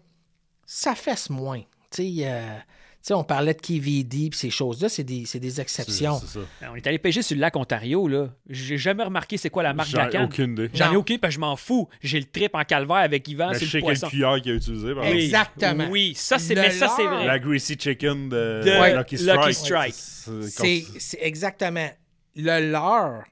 ça 0.65 0.95
fesse 0.95 1.29
moins. 1.29 1.61
Tu 1.91 2.03
sais, 2.03 2.13
euh, 2.21 2.57
sais, 3.07 3.13
on 3.13 3.23
parlait 3.23 3.53
de 3.53 3.59
KVD 3.61 4.29
puis 4.31 4.39
ces 4.39 4.49
choses-là, 4.49 4.89
c'est 4.89 5.03
des, 5.03 5.25
c'est 5.25 5.39
des 5.39 5.51
C'est 5.51 5.61
exceptions. 5.61 6.19
c'est 6.19 6.39
ça. 6.39 6.69
On 6.71 6.75
est 6.75 6.85
allé 6.87 6.97
pêcher 6.97 7.21
sur 7.21 7.35
le 7.35 7.41
lac 7.41 7.55
Ontario, 7.55 8.07
là. 8.07 8.29
J'ai 8.49 8.77
jamais 8.77 9.03
remarqué 9.03 9.37
c'est 9.37 9.49
quoi 9.49 9.63
la 9.63 9.73
marque 9.73 9.91
de 9.91 9.97
la 9.97 10.03
J'en 10.03 10.09
ai 10.09 10.11
canne. 10.11 10.25
aucune 10.25 10.51
idée. 10.53 10.69
J'en 10.73 10.91
ai 10.91 10.95
aucune 10.95 11.19
parce 11.19 11.31
que 11.31 11.35
je 11.35 11.39
m'en 11.39 11.55
fous. 11.55 11.87
J'ai 12.01 12.19
le 12.19 12.25
trip 12.25 12.55
en 12.55 12.63
calvaire 12.63 12.97
avec 12.97 13.27
Yvan, 13.27 13.49
Mais 13.51 13.59
c'est 13.59 13.65
je 13.65 13.71
sais 13.71 13.77
le 13.77 13.83
quelle 13.83 13.91
poisson. 13.99 14.07
cuillère 14.07 14.41
qu'il 14.41 14.51
a 14.51 14.55
utilisé. 14.55 14.93
par 14.95 15.03
Oui. 15.03 15.09
exemple. 15.09 15.23
Exactement. 15.23 15.87
Oui, 15.91 16.13
ça 16.15 16.39
c'est 16.39 16.55
Le 16.55 16.61
mais 16.61 16.71
ça 16.71 16.87
c'est 16.95 17.05
vrai. 17.05 17.25
La 17.27 17.39
Greasy 17.39 17.75
Chicken 17.79 18.29
de, 18.29 18.61
De 18.63 18.95
Lucky 18.97 19.17
Lucky 19.17 19.53
Strike. 19.53 19.93
Strike. 19.93 20.85
C'est- 20.99 21.19
exactement. 21.21 21.89
Le 22.35 22.71
leurre 22.71 23.23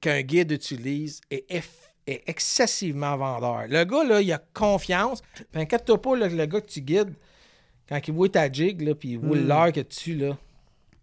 qu'un 0.00 0.20
guide 0.22 0.50
utilise 0.50 1.20
est, 1.30 1.46
excessivement 2.06 3.16
vendeur. 3.16 3.64
Le 3.68 3.84
gars, 3.84 4.04
là, 4.04 4.20
il 4.20 4.30
a 4.32 4.38
confiance. 4.52 5.22
Puis 5.52 5.62
inquiète-toi 5.62 6.00
pas, 6.02 6.16
là, 6.16 6.28
le 6.28 6.46
gars 6.46 6.60
que 6.60 6.66
tu 6.66 6.80
guides, 6.80 7.14
quand 7.88 8.00
il 8.08 8.14
voit 8.14 8.28
ta 8.28 8.50
jig, 8.50 8.80
là, 8.82 8.94
puis 8.94 9.10
il 9.10 9.18
voit 9.18 9.36
le 9.36 9.44
leurre 9.44 9.72
que 9.72 9.80
tu 9.80 10.14
là. 10.14 10.36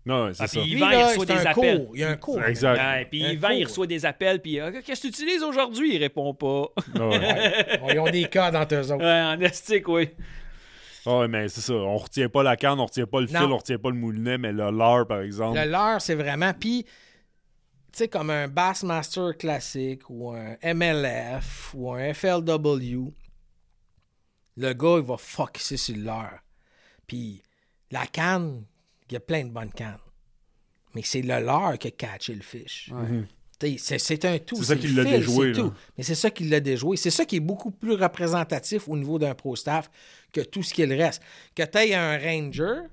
Non, 0.03 0.33
c'est 0.33 0.43
Ah, 0.43 0.47
ça. 0.47 0.59
puis 0.61 0.71
Yvan, 0.71 0.89
il 0.89 1.03
reçoit 1.03 1.25
des 1.27 1.33
un 1.33 1.45
appels. 1.45 1.77
cours. 1.85 1.91
Il 1.95 1.99
y 1.99 2.03
a 2.03 2.09
un 2.09 2.15
cours. 2.17 2.43
Exact. 2.43 2.75
Ouais, 2.79 3.05
puis 3.05 3.19
Yvan, 3.21 3.49
il 3.51 3.63
reçoit 3.65 3.85
des 3.85 4.03
appels, 4.05 4.41
puis 4.41 4.59
Ah, 4.59 4.71
qu'est-ce 4.71 5.01
que 5.03 5.07
tu 5.07 5.13
utilises 5.13 5.43
aujourd'hui? 5.43 5.93
Il 5.95 5.99
répond 5.99 6.33
pas. 6.33 6.65
Ah 6.95 7.07
ouais. 7.07 7.79
Ils 7.93 7.99
ont 7.99 8.09
des 8.09 8.23
cas 8.25 8.49
dans 8.49 8.63
eux 8.75 8.91
autres. 8.91 8.97
Ouais, 9.03 9.21
en 9.21 9.39
estique, 9.41 9.87
oui. 9.87 10.09
Ah 11.05 11.19
ouais, 11.19 11.27
mais 11.27 11.49
c'est 11.49 11.61
ça. 11.61 11.73
On 11.73 11.97
retient 11.97 12.29
pas 12.29 12.41
la 12.43 12.55
canne, 12.55 12.79
on 12.79 12.85
retient 12.85 13.05
pas 13.05 13.21
le 13.21 13.27
fil, 13.27 13.37
on 13.37 13.57
retient 13.57 13.77
pas 13.77 13.89
le 13.89 13.95
moulinet, 13.95 14.37
mais 14.39 14.51
le 14.51 14.71
leurre, 14.71 15.05
par 15.07 15.21
exemple. 15.21 15.57
Le 15.59 15.65
leurre, 15.69 16.01
c'est 16.01 16.15
vraiment. 16.15 16.51
Puis, 16.53 16.83
tu 16.83 16.89
sais, 17.93 18.07
comme 18.07 18.29
un 18.31 18.47
Bassmaster 18.47 19.37
classique 19.37 20.03
ou 20.09 20.31
un 20.31 20.55
MLF 20.63 21.73
ou 21.75 21.91
un 21.93 22.11
FLW, 22.13 23.11
le 24.57 24.73
gars, 24.73 24.95
il 24.97 25.03
va 25.05 25.17
focusser 25.17 25.77
sur 25.77 25.95
le 25.95 26.03
leurre. 26.03 26.39
Puis, 27.11 27.41
la 27.91 28.07
canne, 28.07 28.63
il 29.09 29.13
y 29.15 29.17
a 29.17 29.19
plein 29.19 29.43
de 29.43 29.49
bonnes 29.49 29.73
cannes. 29.73 29.97
Mais 30.95 31.01
c'est 31.03 31.21
le 31.21 31.41
leurre 31.41 31.77
qui 31.77 31.89
a 31.89 31.91
catché 31.91 32.33
le 32.33 32.41
fish. 32.41 32.89
Sais, 33.59 33.75
C'est 33.77 33.99
c'est 33.99 34.23
un 34.23 34.37
tout. 34.39 34.55
C'est 34.55 34.63
ça 34.63 34.75
le 34.75 34.79
qui 34.79 34.87
l'a 34.87 35.03
déjoué, 35.03 35.53
c'est 35.53 35.59
là. 35.59 35.67
tout. 35.67 35.73
Mais 35.97 36.03
c'est 36.05 36.15
ça 36.15 36.29
qui 36.31 36.45
l'a 36.45 36.61
déjoué. 36.61 36.95
C'est 36.95 37.09
ça 37.11 37.25
qui 37.25 37.35
est 37.35 37.41
beaucoup 37.41 37.69
plus 37.71 37.95
représentatif 37.95 38.87
au 38.87 38.95
niveau 38.95 39.19
d'un 39.19 39.35
pro 39.35 39.57
staff 39.57 39.91
que 40.31 40.39
tout 40.39 40.63
ce 40.63 40.73
qu'il 40.73 40.93
reste. 40.93 41.21
Que 41.53 41.63
tu 41.63 41.77
aies 41.79 41.95
un 41.95 42.17
Ranger, 42.17 42.83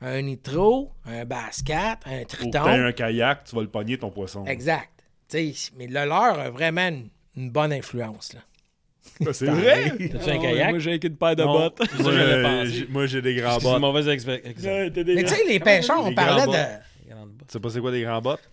un 0.00 0.22
Nitro, 0.22 0.90
un 1.04 1.24
Basket, 1.24 1.98
un 2.04 2.22
Ou 2.22 2.24
que 2.24 2.26
Triton. 2.26 2.64
t'aies 2.64 2.80
un 2.80 2.92
kayak, 2.92 3.44
tu 3.44 3.54
vas 3.54 3.62
le 3.62 3.70
pogner 3.70 3.96
ton 3.96 4.10
poisson. 4.10 4.44
Exact. 4.46 4.90
Tu 5.28 5.54
sais, 5.54 5.70
mais 5.76 5.86
le 5.86 6.04
leur 6.04 6.36
a 6.36 6.50
vraiment 6.50 6.88
une, 6.88 7.10
une 7.36 7.50
bonne 7.50 7.72
influence. 7.72 8.32
Là. 8.32 8.40
Ça, 9.24 9.32
C'est 9.32 9.46
vrai? 9.46 9.92
T'as-tu 10.10 10.30
un 10.30 10.38
kayak? 10.38 10.70
Moi, 10.70 10.78
j'ai 10.78 10.98
qu'une 10.98 11.16
paire 11.16 11.36
de 11.36 11.42
Non. 11.44 11.52
bottes. 11.52 11.78
Ça, 11.96 12.02
Moi, 12.02 12.64
j'ai- 12.66 12.86
moi, 12.88 13.06
j'ai 13.06 13.22
des 13.22 13.34
grands 13.34 13.58
C'est 13.58 13.66
une 13.66 13.72
bottes. 13.72 13.80
mauvaise 13.80 14.08
expé- 14.08 14.40
exemple. 14.46 14.90
Mais 15.06 15.22
tu 15.24 15.28
sais, 15.28 15.44
les 15.48 15.60
pêcheurs, 15.60 16.00
on 16.04 16.08
Les 16.10 16.14
parlait 16.14 16.42
grands 16.44 16.52
de. 16.52 16.58
Tu 16.58 17.52
sais 17.52 17.60
pas 17.60 17.70
c'est 17.70 17.80
quoi 17.80 17.90
des 17.90 18.02
grands 18.02 18.20
bottes? 18.20 18.48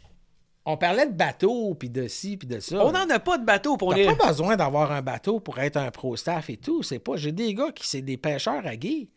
On 0.68 0.78
parlait 0.78 1.06
de 1.06 1.14
bateaux, 1.14 1.76
puis 1.76 1.90
de 1.90 2.08
ci, 2.08 2.38
puis 2.38 2.48
de 2.48 2.60
ça. 2.60 2.84
On 2.84 2.92
n'en 2.92 3.08
a 3.10 3.20
pas 3.20 3.38
de 3.38 3.46
bateau 3.46 3.78
pour 3.78 3.92
T'as 3.92 3.98
les. 3.98 4.06
pas 4.16 4.28
besoin 4.30 4.56
d'avoir 4.56 4.92
un 4.92 5.02
bateau 5.02 5.40
pour 5.40 5.60
être 5.60 5.78
un 5.78 5.92
pro 5.92 6.16
staff 6.16 6.50
et 6.50 6.58
tout. 6.58 6.82
C'est 6.82 6.98
pas. 7.00 7.18
J'ai 7.18 7.32
des 7.32 7.54
gars 7.54 7.72
qui 7.74 7.88
c'est 7.88 8.02
des 8.02 8.18
pêcheurs 8.18 8.66
à 8.66 8.76
gué. 8.76 9.10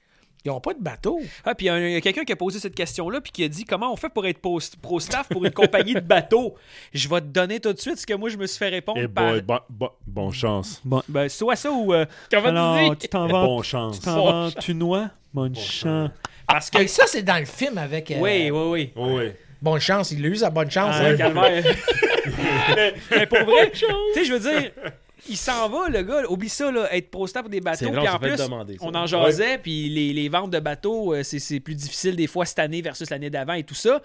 Ils 0.49 0.51
ont 0.51 0.61
pas 0.61 0.73
de 0.73 0.81
bateau. 0.83 1.21
Ah, 1.45 1.55
puis 1.55 1.67
il 1.67 1.91
y 1.93 1.97
a 1.97 2.01
quelqu'un 2.01 2.25
qui 2.25 2.33
a 2.33 2.37
posé 2.37 2.59
cette 2.59 2.75
question-là, 2.75 3.21
puis 3.21 3.31
qui 3.33 3.45
a 3.45 3.49
dit 3.49 3.65
comment 3.65 3.93
on 3.93 3.97
fait 3.97 4.09
pour 4.09 4.27
être 4.27 4.41
pro-staff 4.81 5.29
pour 5.29 5.45
une 5.45 5.53
compagnie 5.53 5.93
de 5.95 6.01
bateaux? 6.01 6.55
Je 6.95 7.07
vais 7.09 7.21
te 7.21 7.27
donner 7.27 7.61
tout 7.61 7.73
de 7.73 7.79
suite 7.79 7.99
ce 7.99 8.07
que 8.07 8.15
moi 8.15 8.31
je 8.31 8.37
me 8.39 8.47
suis 8.47 8.59
fait 8.59 8.71
répondre 8.71 8.99
Eh 9.03 9.09
par. 9.09 9.31
boy, 9.33 9.43
bon, 9.43 9.59
bon, 9.69 9.91
bon 10.07 10.31
chance. 10.31 10.81
Bon, 10.85 11.03
ben, 11.09 11.29
soit 11.29 11.57
ça 11.57 11.71
ou. 11.71 11.93
euh, 11.93 12.07
Comment 12.31 12.43
tu 12.45 12.49
alors, 12.49 12.91
dis? 12.93 12.97
tu 12.99 13.09
t'en 13.09 13.29
Eh, 13.29 13.33
vas. 13.33 13.45
bon 13.45 13.63
chance. 13.63 13.99
Tu 14.01 14.05
t'en 14.07 14.25
vas, 14.25 14.51
tu 14.59 14.75
noies, 14.75 15.11
mon 15.35 15.53
chant. 15.55 16.11
Parce 16.47 16.71
que. 16.71 16.79
Et 16.83 16.89
ça, 16.89 17.05
c'est 17.07 17.23
dans 17.23 17.39
le 17.39 17.45
film 17.45 17.77
avec. 17.77 18.11
euh, 18.11 18.17
Oui, 18.21 18.51
oui, 18.51 18.63
oui. 18.71 18.93
Oui. 18.97 19.25
Bonne 19.61 19.81
chance. 19.81 20.13
Il 20.13 20.25
a 20.25 20.29
eu 20.29 20.37
sa 20.37 20.49
bonne 20.51 20.71
chance. 20.71 20.95
Ah, 20.99 21.09
hein. 21.09 21.17
mais, 22.77 22.95
mais 23.11 23.27
pour 23.27 23.41
vrai, 23.45 23.71
tu 23.73 23.85
sais, 24.15 24.25
je 24.25 24.33
veux 24.33 24.41
dire, 24.41 24.71
il 25.29 25.37
s'en 25.37 25.69
va, 25.69 25.89
le 25.89 26.03
gars. 26.03 26.23
Oublie 26.29 26.49
ça, 26.49 26.71
là, 26.71 26.93
être 26.95 27.11
pro-staff 27.11 27.43
pour 27.43 27.51
des 27.51 27.61
bateaux. 27.61 27.87
Puis 27.91 28.09
en 28.09 28.19
plus, 28.19 28.37
demander 28.37 28.77
on 28.81 28.95
en 28.95 29.07
jasait, 29.07 29.59
puis 29.59 29.89
les, 29.89 30.13
les 30.13 30.29
ventes 30.29 30.51
de 30.51 30.59
bateaux, 30.61 31.15
euh, 31.15 31.23
c'est 31.23 31.39
c'est 31.39 31.61
plus 31.61 31.75
difficile 31.75 32.17
des 32.17 32.27
fois 32.27 32.45
cette 32.47 32.59
année 32.59 32.83
versus 32.83 33.09
l'année 33.11 33.31
d'avant 33.31 33.55
et 33.55 33.65
tout 33.65 33.75
ça. 33.75 34.01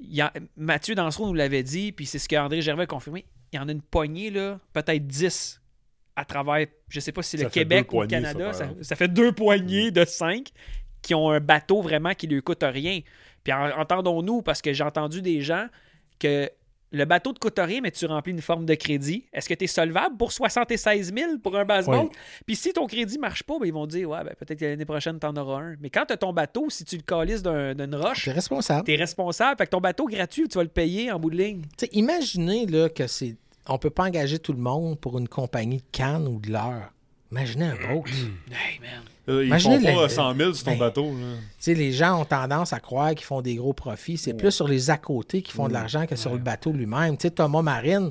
Il 0.00 0.20
a, 0.20 0.32
Mathieu 0.56 0.94
Dansereau 0.94 1.28
nous 1.28 1.34
l'avait 1.34 1.62
dit, 1.62 1.92
puis 1.92 2.06
c'est 2.06 2.18
ce 2.18 2.28
qu'André 2.28 2.60
Gervais 2.62 2.82
a 2.84 2.86
confirmé. 2.86 3.24
Il 3.52 3.56
y 3.56 3.58
en 3.60 3.68
a 3.68 3.72
une 3.72 3.82
poignée, 3.82 4.30
là, 4.30 4.58
peut-être 4.72 5.06
10 5.06 5.60
à 6.16 6.24
travers, 6.24 6.66
je 6.88 7.00
sais 7.00 7.12
pas 7.12 7.22
si 7.22 7.30
c'est 7.30 7.36
le 7.38 7.42
Ça 7.44 7.50
Québec 7.50 7.92
ou 7.92 8.00
le 8.02 8.06
Canada. 8.06 8.52
ça, 8.52 8.96
fait 8.96 9.08
deux 9.08 9.32
poignées 9.32 9.90
de 9.90 10.04
5 10.04 10.48
qui 11.02 11.14
ont 11.14 11.30
un 11.30 11.40
bateau 11.40 11.82
vraiment 11.82 12.14
qui 12.14 12.26
lui 12.26 12.42
coûte 12.42 12.62
rien. 12.62 13.00
Puis 13.44 13.52
en- 13.52 13.78
entendons-nous, 13.78 14.42
parce 14.42 14.60
que 14.62 14.72
j'ai 14.72 14.84
entendu 14.84 15.22
des 15.22 15.40
gens 15.40 15.66
que 16.18 16.50
le 16.92 17.04
bateau 17.04 17.32
te 17.32 17.38
coûte 17.38 17.58
rien, 17.58 17.80
mais 17.80 17.90
tu 17.90 18.06
remplis 18.06 18.32
une 18.32 18.40
forme 18.42 18.66
de 18.66 18.74
crédit. 18.74 19.24
Est-ce 19.32 19.48
que 19.48 19.54
tu 19.54 19.64
es 19.64 19.66
solvable 19.66 20.16
pour 20.16 20.30
76 20.32 21.12
000 21.16 21.38
pour 21.42 21.56
un 21.56 21.64
basse-boat? 21.64 22.02
Oui. 22.04 22.08
Puis 22.46 22.56
si 22.56 22.72
ton 22.72 22.86
crédit 22.86 23.18
marche 23.18 23.42
pas, 23.42 23.58
ben, 23.58 23.66
ils 23.66 23.72
vont 23.72 23.86
dire 23.86 24.10
Ouais, 24.10 24.22
ben, 24.24 24.34
peut-être 24.38 24.58
que 24.60 24.64
l'année 24.66 24.84
prochaine, 24.84 25.18
tu 25.18 25.26
en 25.26 25.36
auras 25.36 25.60
un. 25.62 25.76
Mais 25.80 25.90
quand 25.90 26.04
tu 26.06 26.12
as 26.12 26.16
ton 26.16 26.32
bateau, 26.32 26.68
si 26.70 26.84
tu 26.84 26.96
le 26.96 27.02
calisses 27.02 27.42
d'un- 27.42 27.74
d'une 27.74 27.94
roche, 27.94 28.24
T'es 28.26 28.32
responsable. 28.32 28.84
tu 28.84 28.92
es 28.92 28.96
responsable. 28.96 29.56
Fait 29.58 29.64
que 29.66 29.70
ton 29.70 29.80
bateau 29.80 30.06
gratuit, 30.06 30.48
tu 30.48 30.58
vas 30.58 30.62
le 30.64 30.68
payer 30.68 31.10
en 31.10 31.18
bout 31.18 31.30
de 31.30 31.36
ligne. 31.36 31.62
Tu 31.76 31.86
sais, 31.86 31.88
imaginez 31.92 32.66
là, 32.66 32.88
que 32.88 33.06
c'est. 33.06 33.36
On 33.68 33.78
peut 33.78 33.90
pas 33.90 34.04
engager 34.04 34.38
tout 34.38 34.52
le 34.52 34.58
monde 34.60 34.98
pour 34.98 35.18
une 35.18 35.28
compagnie 35.28 35.78
de 35.78 35.84
canne 35.92 36.26
ou 36.28 36.40
de 36.40 36.50
l'heure. 36.50 36.92
Imaginez 37.32 37.64
un 37.64 37.74
boat. 37.94 38.04
tu 38.06 38.12
Hey, 38.52 38.78
man. 38.80 38.90
Euh, 39.28 39.42
Ils 39.44 39.48
Imaginez 39.48 39.78
font 39.78 39.96
pas 39.96 40.02
le- 40.02 40.08
100 40.08 40.34
000 40.36 40.52
sur 40.54 40.64
ton 40.64 40.70
Ben, 40.72 40.78
bateau. 40.78 41.04
là. 41.12 41.26
sais, 41.58 41.74
les 41.74 41.92
gens 41.92 42.20
ont 42.20 42.24
tendance 42.24 42.72
à 42.72 42.80
croire 42.80 43.10
qu'ils 43.14 43.24
font 43.24 43.40
des 43.40 43.54
gros 43.56 43.72
profits. 43.72 44.18
C'est 44.18 44.34
plus 44.34 44.50
sur 44.50 44.68
les 44.68 44.90
à 44.90 44.98
côté 44.98 45.42
qui 45.42 45.52
font 45.52 45.68
de 45.68 45.72
l'argent 45.72 46.06
que 46.06 46.16
sur 46.16 46.32
le 46.32 46.38
bateau 46.38 46.72
lui-même. 46.72 47.16
Tu 47.16 47.22
sais, 47.22 47.30
Thomas 47.30 47.62
Marine, 47.62 48.10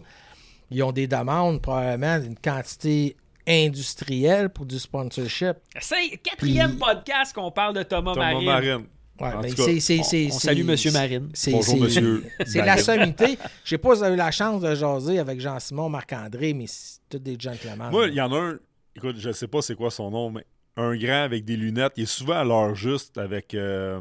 ils 0.72 0.82
ont 0.84 0.92
des 0.92 1.08
demandes 1.08 1.62
probablement 1.62 2.18
d'une 2.20 2.36
quantité 2.38 3.16
industrielle 3.48 4.50
pour 4.50 4.66
du 4.66 4.80
sponsorship. 4.80 5.58
C'est 5.80 6.18
quatrième 6.24 6.72
Puis- 6.72 6.80
podcast 6.80 7.34
qu'on 7.34 7.52
parle 7.52 7.76
de 7.76 7.84
Thomas, 7.84 8.14
Thomas 8.14 8.32
Marine. 8.34 8.46
Marine. 8.46 8.86
Ouais, 9.20 9.28
En 9.34 9.42
ben, 9.42 9.50
tout 9.52 9.56
cas, 9.58 9.64
c'est- 9.66 9.80
c'est- 9.82 10.00
on- 10.00 10.04
c'est- 10.04 10.28
on 10.28 10.32
c'est- 10.40 10.48
salue 10.48 10.64
Monsieur 10.64 10.92
Marine. 10.92 11.30
c'est- 11.34 11.52
Bonjour, 11.52 11.76
c'est- 11.76 11.80
Monsieur 11.80 12.24
C'est 12.46 12.58
la 12.60 12.66
Marine. 12.66 12.84
sommité. 12.84 13.38
Je 13.64 13.70
sais 13.70 13.78
pas 13.78 13.92
si 13.94 13.98
vous 14.00 14.04
avez 14.04 14.14
eu 14.16 14.18
la 14.18 14.32
chance 14.32 14.62
de 14.62 14.74
jaser 14.74 15.20
avec 15.20 15.40
Jean-Simon, 15.40 15.90
Marc-André, 15.90 16.54
mais 16.54 16.66
c'est 16.68 17.00
tous 17.10 17.20
des 17.20 17.36
gentlemen. 17.38 17.90
Moi, 17.92 18.08
il 18.08 18.16
y 18.16 18.22
en 18.22 18.32
a 18.34 18.38
un, 18.40 18.58
écoute, 18.96 19.16
je 19.18 19.32
sais 19.32 19.48
pas 19.48 19.62
c'est 19.62 19.76
quoi 19.76 19.92
son 19.92 20.10
nom, 20.12 20.30
mais 20.32 20.46
un 20.78 20.96
grand 20.96 21.24
avec 21.24 21.46
des 21.46 21.58
lunettes. 21.58 21.94
Il 21.98 22.04
est 22.04 22.06
souvent 22.06 22.36
à 22.38 22.44
l'heure 22.44 22.76
juste 22.76 23.18
avec. 23.18 23.54
euh, 23.54 24.00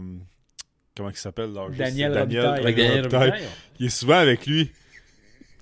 comment 0.97 1.11
il 1.11 1.17
s'appelle 1.17 1.53
l'heure 1.53 1.69
juste? 1.69 1.79
Daniel 1.81 2.19
Robitaille. 2.19 2.61
Avec 2.61 2.77
Daniel 2.77 2.97
Robitaille. 3.03 3.31
Robitaille. 3.31 3.49
Il 3.79 3.87
est 3.87 3.91
souvent 3.91 4.19
avec 4.19 4.47
lui. 4.47 4.71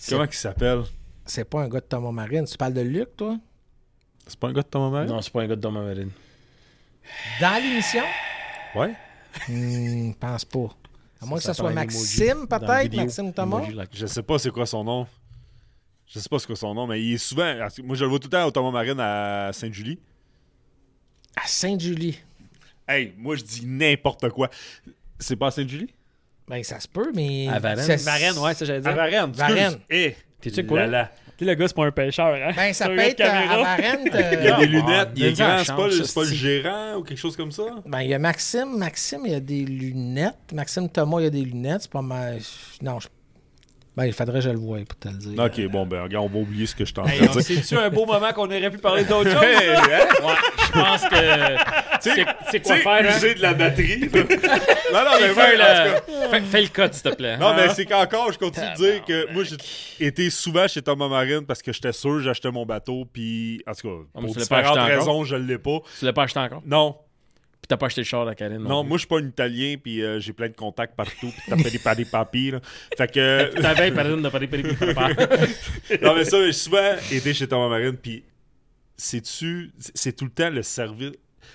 Comment 0.09 0.24
il 0.24 0.32
s'appelle? 0.32 0.82
C'est 1.26 1.44
pas 1.48 1.62
un 1.62 1.68
gars 1.68 1.80
de 1.80 1.84
Thomas 1.86 2.10
Marine. 2.12 2.44
Tu 2.46 2.56
parles 2.56 2.72
de 2.74 2.80
Luc, 2.80 3.16
toi? 3.16 3.36
C'est 4.26 4.38
pas 4.38 4.48
un 4.48 4.52
gars 4.52 4.62
de 4.62 4.68
Thomas 4.68 4.90
Marine? 4.90 5.10
Non, 5.10 5.20
c'est 5.20 5.32
pas 5.32 5.42
un 5.42 5.46
gars 5.46 5.56
de 5.56 5.60
Thomas 5.60 5.82
Marine. 5.82 6.10
Dans 7.40 7.62
l'émission? 7.62 8.05
Ouais. 8.74 8.94
Hmm, 9.48 10.12
pense 10.14 10.44
pas. 10.44 10.68
À 11.20 11.26
moins 11.26 11.38
que 11.38 11.44
Ça 11.44 11.52
ce 11.55 11.60
soit 11.60 11.72
Maxime, 11.72 12.46
peut-être. 12.48 12.94
Maxime 12.94 13.32
Thomas. 13.32 13.59
Emoji 13.59 13.72
like- 13.74 13.90
Je 13.92 14.06
sais 14.06 14.22
pas 14.22 14.38
c'est 14.38 14.50
quoi 14.50 14.66
son 14.66 14.84
nom. 14.84 15.06
Je 16.09 16.18
sais 16.18 16.28
pas 16.28 16.39
c'est 16.39 16.47
quoi 16.47 16.56
son 16.56 16.74
nom, 16.74 16.86
mais 16.86 17.02
il 17.02 17.14
est 17.14 17.18
souvent. 17.18 17.55
Moi, 17.85 17.97
je 17.97 18.05
le 18.05 18.09
vois 18.10 18.18
tout 18.18 18.28
le 18.28 18.30
temps 18.30 18.44
au 18.47 18.51
Thomas 18.51 18.70
Marine 18.70 18.98
à 18.98 19.51
Sainte-Julie. 19.52 19.98
À 21.36 21.47
Sainte-Julie. 21.47 22.18
Hey, 22.89 23.12
moi, 23.18 23.36
je 23.36 23.43
dis 23.44 23.66
n'importe 23.66 24.28
quoi. 24.30 24.48
C'est 25.18 25.36
pas 25.36 25.48
à 25.48 25.51
Sainte-Julie? 25.51 25.93
Ben, 26.48 26.62
ça 26.64 26.80
se 26.80 26.89
peut, 26.89 27.12
mais. 27.14 27.48
À 27.48 27.59
Varennes. 27.59 27.85
ça- 27.85 27.97
Varenne, 27.97 28.39
ouais, 28.39 28.55
ça 28.55 28.64
j'allais 28.64 28.78
À 28.78 28.80
dire. 28.80 28.94
Varennes. 28.94 29.32
Varennes. 29.32 29.56
excuse. 29.56 29.85
Eh, 29.90 30.16
T'es-tu 30.40 30.66
quoi? 30.66 30.86
là. 30.86 31.10
Tu 31.36 31.44
sais, 31.44 31.51
le 31.51 31.55
gars, 31.55 31.68
c'est 31.68 31.76
pas 31.76 31.85
un 31.86 31.90
pêcheur, 31.93 32.35
hein? 32.35 32.52
Ben, 32.56 32.72
ça 32.72 32.86
C'est 32.86 32.93
un 32.93 32.97
peut 32.97 33.02
être 33.02 33.20
euh, 33.20 33.24
à. 33.26 33.56
Varennes. 33.76 34.01
Il 34.40 34.44
y 34.44 34.48
a 34.48 34.56
euh, 34.56 34.60
des 34.60 34.66
lunettes, 34.66 35.09
il 35.14 35.24
est 35.26 35.32
grand, 35.35 35.59
c'est 35.62 35.76
pas, 35.76 35.90
c'est 35.90 36.14
pas 36.14 36.24
le 36.24 36.32
gérant 36.35 36.94
ou 36.97 37.02
quelque 37.05 37.18
chose 37.18 37.36
comme 37.36 37.52
ça? 37.52 37.64
Ben, 37.86 38.01
il 38.01 38.09
y 38.09 38.14
a 38.14 38.18
Maxime. 38.18 38.76
Maxime, 38.76 39.20
il 39.26 39.32
y 39.32 39.35
a 39.35 39.40
des 39.40 39.64
lunettes. 39.64 40.52
Maxime 40.55 40.89
Thomas, 40.89 41.20
il 41.20 41.24
y 41.24 41.26
a 41.26 41.30
des 41.30 41.43
lunettes. 41.44 41.82
C'est 41.82 41.90
pas 41.93 42.02
mal. 42.02 42.40
Non, 42.82 42.98
je... 42.98 43.06
Ben, 43.99 44.05
il 44.07 44.12
faudrait 44.12 44.39
que 44.39 44.45
je 44.45 44.51
le 44.51 44.59
voie 44.59 44.79
pour 44.89 44.97
te 44.97 45.09
le 45.09 45.15
dire. 45.15 45.43
Ok, 45.43 45.61
bon, 45.73 45.85
ben, 45.85 46.03
regarde, 46.05 46.25
on 46.25 46.29
va 46.33 46.39
oublier 46.39 46.66
ce 46.66 46.75
que 46.77 46.85
je 46.85 46.95
t'en 46.95 47.05
Hey, 47.05 47.19
dire. 47.20 47.35
C'est-tu 47.43 47.77
un 47.77 47.91
beau 47.91 48.07
moment 48.07 48.33
qu'on 48.33 48.45
aurait 48.47 48.70
pu 48.70 48.79
parler 48.79 49.03
d'autre 49.03 49.29
chose? 49.29 49.43
Hey, 49.43 49.70
hein? 49.70 50.07
Ouais, 50.23 50.35
je 50.66 50.73
pense 50.73 51.03
que. 51.03 52.01
C'est 52.01 52.25
c'est 52.53 52.61
quoi 52.62 52.62
Tu 52.62 52.62
sais, 52.62 52.77
faire, 52.79 52.93
hein? 53.12 53.16
user 53.16 53.35
de 53.35 53.43
la 53.43 53.55
batterie. 53.55 54.01
non, 54.12 55.01
non, 55.01 55.11
mais 55.20 55.29
Fais, 55.31 55.35
moi, 55.35 55.47
le- 55.57 56.31
fais- 56.31 56.41
fais 56.43 56.62
le 56.62 56.69
code, 56.69 56.95
s'il 56.95 57.03
te 57.11 57.16
plaît. 57.16 57.37
Non, 57.39 57.49
Hein? 57.49 57.55
mais 57.57 57.69
c'est 57.75 57.87
qu'encore, 57.87 58.31
je 58.33 58.39
continue 58.39 58.66
de 58.70 58.77
dire 58.77 59.05
que 59.05 59.33
moi, 59.33 59.43
j'ai 59.43 60.07
été 60.07 60.31
souvent 60.31 60.69
chez 60.69 60.81
Thomas 60.81 61.09
Marine 61.09 61.45
parce 61.45 61.61
que 61.61 61.73
j'étais 61.73 61.93
sûr 61.93 62.20
j'achetais 62.20 62.53
mon 62.53 62.65
bateau, 62.65 63.05
puis 63.12 63.61
en 63.66 63.73
tout 63.73 63.89
cas, 63.89 63.95
mais 64.15 64.27
pour 64.29 64.37
différentes 64.37 64.79
raisons, 64.79 65.25
je 65.25 65.35
l'ai 65.35 65.59
pas. 65.59 65.79
Tu 65.99 66.05
l'as 66.05 66.12
pas 66.12 66.23
acheté 66.23 66.39
encore? 66.39 66.62
Non, 66.65 66.95
t'as 67.69 67.77
pas 67.77 67.86
acheté 67.86 68.01
le 68.01 68.07
char 68.07 68.27
à 68.27 68.35
Karine? 68.35 68.59
non, 68.59 68.82
plus. 68.82 68.89
moi, 68.89 68.97
je 68.97 69.01
suis 69.01 69.07
pas 69.09 69.19
un 69.19 69.27
Italien, 69.28 69.77
puis 69.82 70.03
euh, 70.03 70.19
j'ai 70.19 70.32
plein 70.32 70.49
de 70.49 70.55
contacts 70.55 70.97
partout, 70.97 71.28
puis 71.28 71.43
t'as 71.49 71.57
fait 71.59 71.70
des 71.70 71.78
padés 71.78 72.05
papis, 72.07 72.51
là. 72.51 72.61
Fait 72.97 73.11
que... 73.12 73.53
T'avais 73.62 73.93
pas 73.93 74.05
de 74.05 74.28
pas 74.28 74.39
de 74.40 76.05
non, 76.05 76.15
mais 76.16 76.24
ça, 76.24 76.45
j'ai 76.45 76.53
souvent 76.53 76.95
été 77.12 77.35
chez 77.35 77.47
Thomas 77.47 77.69
Marine, 77.69 77.97
puis 77.97 78.24
c'est-tu... 78.97 79.70
C'est 79.95 80.16
tout 80.16 80.24
le 80.24 80.31
temps 80.31 80.51
le 80.51 80.62
service... 80.62 81.12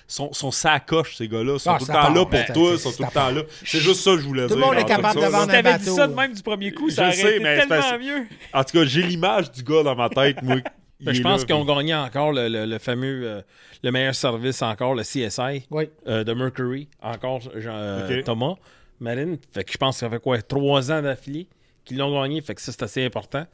sont, 0.07 0.31
sont 0.33 0.51
sacoches, 0.51 1.15
ces 1.17 1.27
gars-là. 1.27 1.53
Ils 1.55 1.59
sont 1.59 1.71
Ah, 1.71 1.77
tout 1.79 1.85
le 1.85 1.87
temps 1.87 1.93
part, 1.93 2.13
là 2.13 2.25
pour 2.25 2.33
ouais, 2.33 2.45
toi, 2.53 2.77
sont 2.77 2.91
tout 2.91 3.03
le 3.03 3.11
temps 3.11 3.31
là. 3.31 3.41
C'est 3.65 3.79
juste 3.79 4.01
ça 4.01 4.11
que 4.11 4.19
je 4.21 4.27
voulais 4.27 4.47
Tout 4.47 4.55
le 4.55 4.61
dire. 4.61 4.65
monde 4.67 4.77
est 4.77 4.85
capable 4.85 5.13
tout 5.15 5.19
de 5.19 5.25
ça, 5.25 5.29
vendre 5.31 5.47
là. 5.47 5.53
Si 5.53 5.57
un 5.59 5.63
t'avais 5.63 5.77
dit 5.79 5.85
bateau, 5.85 5.95
ça 5.97 6.07
de 6.07 6.13
même 6.13 6.33
du 6.33 6.43
premier 6.43 6.71
coup, 6.71 6.89
Je 6.89 6.95
ça 6.95 7.03
aurait 7.03 7.13
sais, 7.13 7.35
été 7.35 7.43
mais 7.43 7.61
c'est 7.61 7.67
tellement 7.67 7.99
mieux. 7.99 8.27
En 8.53 8.63
tout 8.63 8.77
cas, 8.77 8.85
j'ai 8.85 9.01
l'image 9.03 9.51
du 9.51 9.63
gars 9.63 9.83
dans 9.83 9.95
ma 9.95 10.09
tête, 10.09 10.41
moi. 10.41 10.57
Ben, 11.03 11.13
je 11.13 11.21
pense 11.21 11.41
là, 11.41 11.45
qu'ils 11.47 11.55
ont 11.55 11.65
puis- 11.65 11.75
gagné 11.75 11.95
encore 11.95 12.31
le, 12.33 12.47
le- 12.47 12.65
le 12.65 12.77
fameux, 12.79 13.21
euh, 13.27 13.41
le 13.83 13.91
meilleur 13.91 14.15
service 14.15 14.61
encore, 14.61 14.95
le 14.95 15.03
CSI 15.03 15.65
Oui. 15.71 15.89
euh, 16.07 16.23
de 16.23 16.33
Mercury, 16.33 16.87
encore 17.01 17.41
Jean- 17.55 17.71
euh. 17.75 18.21
Thomas 18.23 18.55
Marine. 18.99 19.37
Fait 19.51 19.63
que 19.63 19.71
je 19.71 19.77
pense 19.77 19.95
que 19.95 19.99
ça 20.01 20.09
fait 20.09 20.19
quoi, 20.21 20.41
trois 20.41 20.91
ans 20.91 21.01
d'affilée 21.01 21.47
qu'ils 21.85 21.97
l'ont 21.97 22.17
gagné. 22.21 22.39
Fait 22.41 22.55
que 22.55 22.61
ça, 22.61 22.71
c'est 22.71 22.83
assez 22.83 23.03
important. 23.05 23.45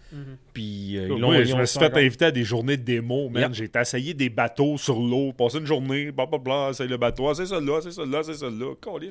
Puis 0.54 0.98
euh, 0.98 1.08
ils 1.12 1.20
l'ont 1.20 1.32
gagné 1.32 1.46
je 1.46 1.56
me 1.56 1.66
suis 1.66 1.80
fait 1.80 1.86
encore. 1.88 1.98
inviter 1.98 2.26
à 2.26 2.32
des 2.32 2.44
journées 2.44 2.78
de 2.78 2.84
démo, 2.84 3.30
man. 3.30 3.44
Yep. 3.44 3.54
J'ai 3.54 3.64
été 3.66 3.80
essayer 3.80 4.14
des 4.14 4.30
bateaux 4.30 4.78
sur 4.78 5.00
l'eau, 5.00 5.34
passer 5.34 5.58
une 5.58 5.66
journée, 5.66 6.12
blablabla, 6.12 6.72
c'est 6.74 6.86
le 6.88 6.98
bateau, 6.98 7.30
ah, 7.30 7.34
c'est 7.36 7.48
celui-là, 7.48 7.80
c'est 7.82 7.92
celui-là, 7.92 8.22
c'est 8.24 8.36
celui-là. 8.36 8.74
Tu 9.00 9.10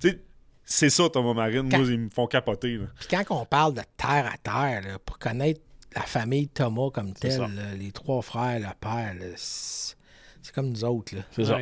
sais, 0.00 0.18
c'est 0.64 0.90
ça, 0.90 1.08
Thomas 1.08 1.32
Marine. 1.32 1.70
Quand- 1.70 1.78
Moi, 1.78 1.86
ils 1.88 1.98
me 1.98 2.10
font 2.10 2.26
capoter. 2.26 2.76
là. 2.76 2.84
Puis 2.98 3.08
quand 3.10 3.24
on 3.30 3.46
parle 3.46 3.72
de 3.72 3.80
terre 3.96 4.30
à 4.30 4.36
terre, 4.36 4.82
là, 4.86 4.98
pour 5.02 5.18
connaître 5.18 5.60
la 5.94 6.02
famille 6.02 6.48
Thomas 6.48 6.90
comme 6.92 7.12
telle, 7.12 7.50
les 7.78 7.92
trois 7.92 8.22
frères, 8.22 8.58
le 8.60 8.66
père, 8.80 9.14
c'est 9.36 10.54
comme 10.54 10.70
nous 10.70 10.84
autres. 10.84 11.16
Là. 11.16 11.22
C'est 11.32 11.44
ça. 11.44 11.58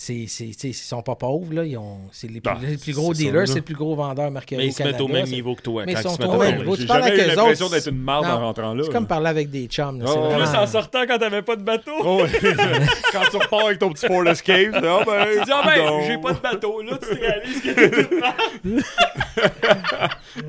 C'est, 0.00 0.26
c'est, 0.28 0.44
ils 0.62 0.74
sont 0.74 1.02
pas 1.02 1.16
pauvres. 1.16 1.52
Là. 1.52 1.64
Ils 1.64 1.76
ont, 1.76 1.98
c'est 2.12 2.30
les 2.30 2.40
plus, 2.40 2.52
Ah, 2.54 2.58
les 2.62 2.76
plus 2.76 2.94
gros 2.94 3.12
dealers, 3.12 3.48
c'est 3.48 3.56
le 3.56 3.62
plus 3.62 3.74
gros 3.74 3.96
vendeur 3.96 4.30
Mercury 4.30 4.58
Mais 4.58 4.66
ils 4.68 4.72
se 4.72 4.84
mettent 4.84 5.00
au 5.00 5.08
même 5.08 5.26
niveau 5.26 5.56
que 5.56 5.62
toi. 5.62 5.82
Mais 5.84 5.94
quand 5.94 5.98
ils 5.98 6.02
sont 6.04 6.14
se 6.14 6.22
mettent 6.22 6.30
au 6.30 6.38
même 6.38 6.58
niveau. 6.58 6.76
J'ai 6.76 6.82
tu 6.82 6.86
parles 6.86 7.02
jamais 7.02 7.14
avec 7.14 7.26
eu 7.26 7.32
eux 7.32 7.34
l'impression 7.34 7.68
d'être 7.68 7.88
une 7.88 7.98
marde 7.98 8.26
en 8.26 8.38
rentrant 8.38 8.74
là. 8.74 8.84
C'est 8.86 8.92
comme 8.92 9.08
parler 9.08 9.26
avec 9.26 9.50
des 9.50 9.66
chums. 9.66 10.00
là. 10.00 10.06
Oh, 10.08 10.28
Plus 10.36 10.54
en 10.56 10.66
sortant 10.68 11.00
quand 11.04 11.18
t'avais 11.18 11.42
pas 11.42 11.56
de 11.56 11.62
bateau. 11.62 11.90
Oh. 12.04 12.22
Quand 13.12 13.22
tu 13.28 13.36
repars 13.38 13.66
avec 13.66 13.80
ton 13.80 13.90
petit 13.90 14.06
Ford 14.06 14.24
Escape, 14.28 14.70
là, 14.80 14.98
ah 15.00 15.04
ben, 15.04 15.26
Tu 15.40 15.44
dis, 15.44 15.50
ah 15.52 15.62
ben, 15.66 16.02
j'ai 16.06 16.18
pas 16.18 16.32
de 16.32 16.38
bateau. 16.40 16.80
Là, 16.82 16.98
tu 17.02 17.08
te 17.08 17.20
réalises 17.20 17.62
que 17.62 18.82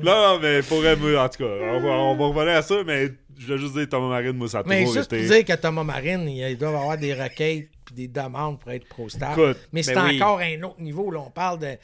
Non, 0.04 0.38
mais 0.40 0.62
pour 0.62 0.78
en 0.78 1.28
tout 1.28 1.42
cas, 1.42 1.50
on 1.72 1.80
va, 1.80 1.88
on 1.88 2.16
va 2.16 2.26
revenir 2.26 2.56
à 2.58 2.62
ça, 2.62 2.76
mais 2.86 3.08
je 3.36 3.46
veux 3.46 3.56
juste 3.58 3.74
dire, 3.74 3.88
Thomas 3.88 4.08
Marine, 4.08 4.32
moi, 4.36 4.48
ça 4.48 4.60
a 4.60 4.62
Mais 4.66 4.80
toujours 4.82 4.94
juste 4.94 5.10
pour 5.10 5.18
été... 5.18 5.26
dire 5.42 5.44
que 5.44 5.60
Thomas 5.60 5.82
Marine, 5.82 6.28
il- 6.28 6.50
ils 6.50 6.58
doivent 6.58 6.76
avoir 6.76 6.98
des 6.98 7.14
requêtes 7.14 7.68
puis 7.94 8.06
des 8.06 8.08
demandes 8.08 8.58
pour 8.58 8.70
être. 8.70 8.86
Écoute, 8.86 9.58
Mais 9.72 9.82
c'est 9.82 9.94
ben 9.94 10.06
oui. 10.06 10.16
encore 10.22 10.38
un 10.40 10.62
autre 10.62 10.80
niveau. 10.80 11.10
Là. 11.10 11.20
On 11.26 11.30
parle 11.30 11.58
de, 11.58 11.76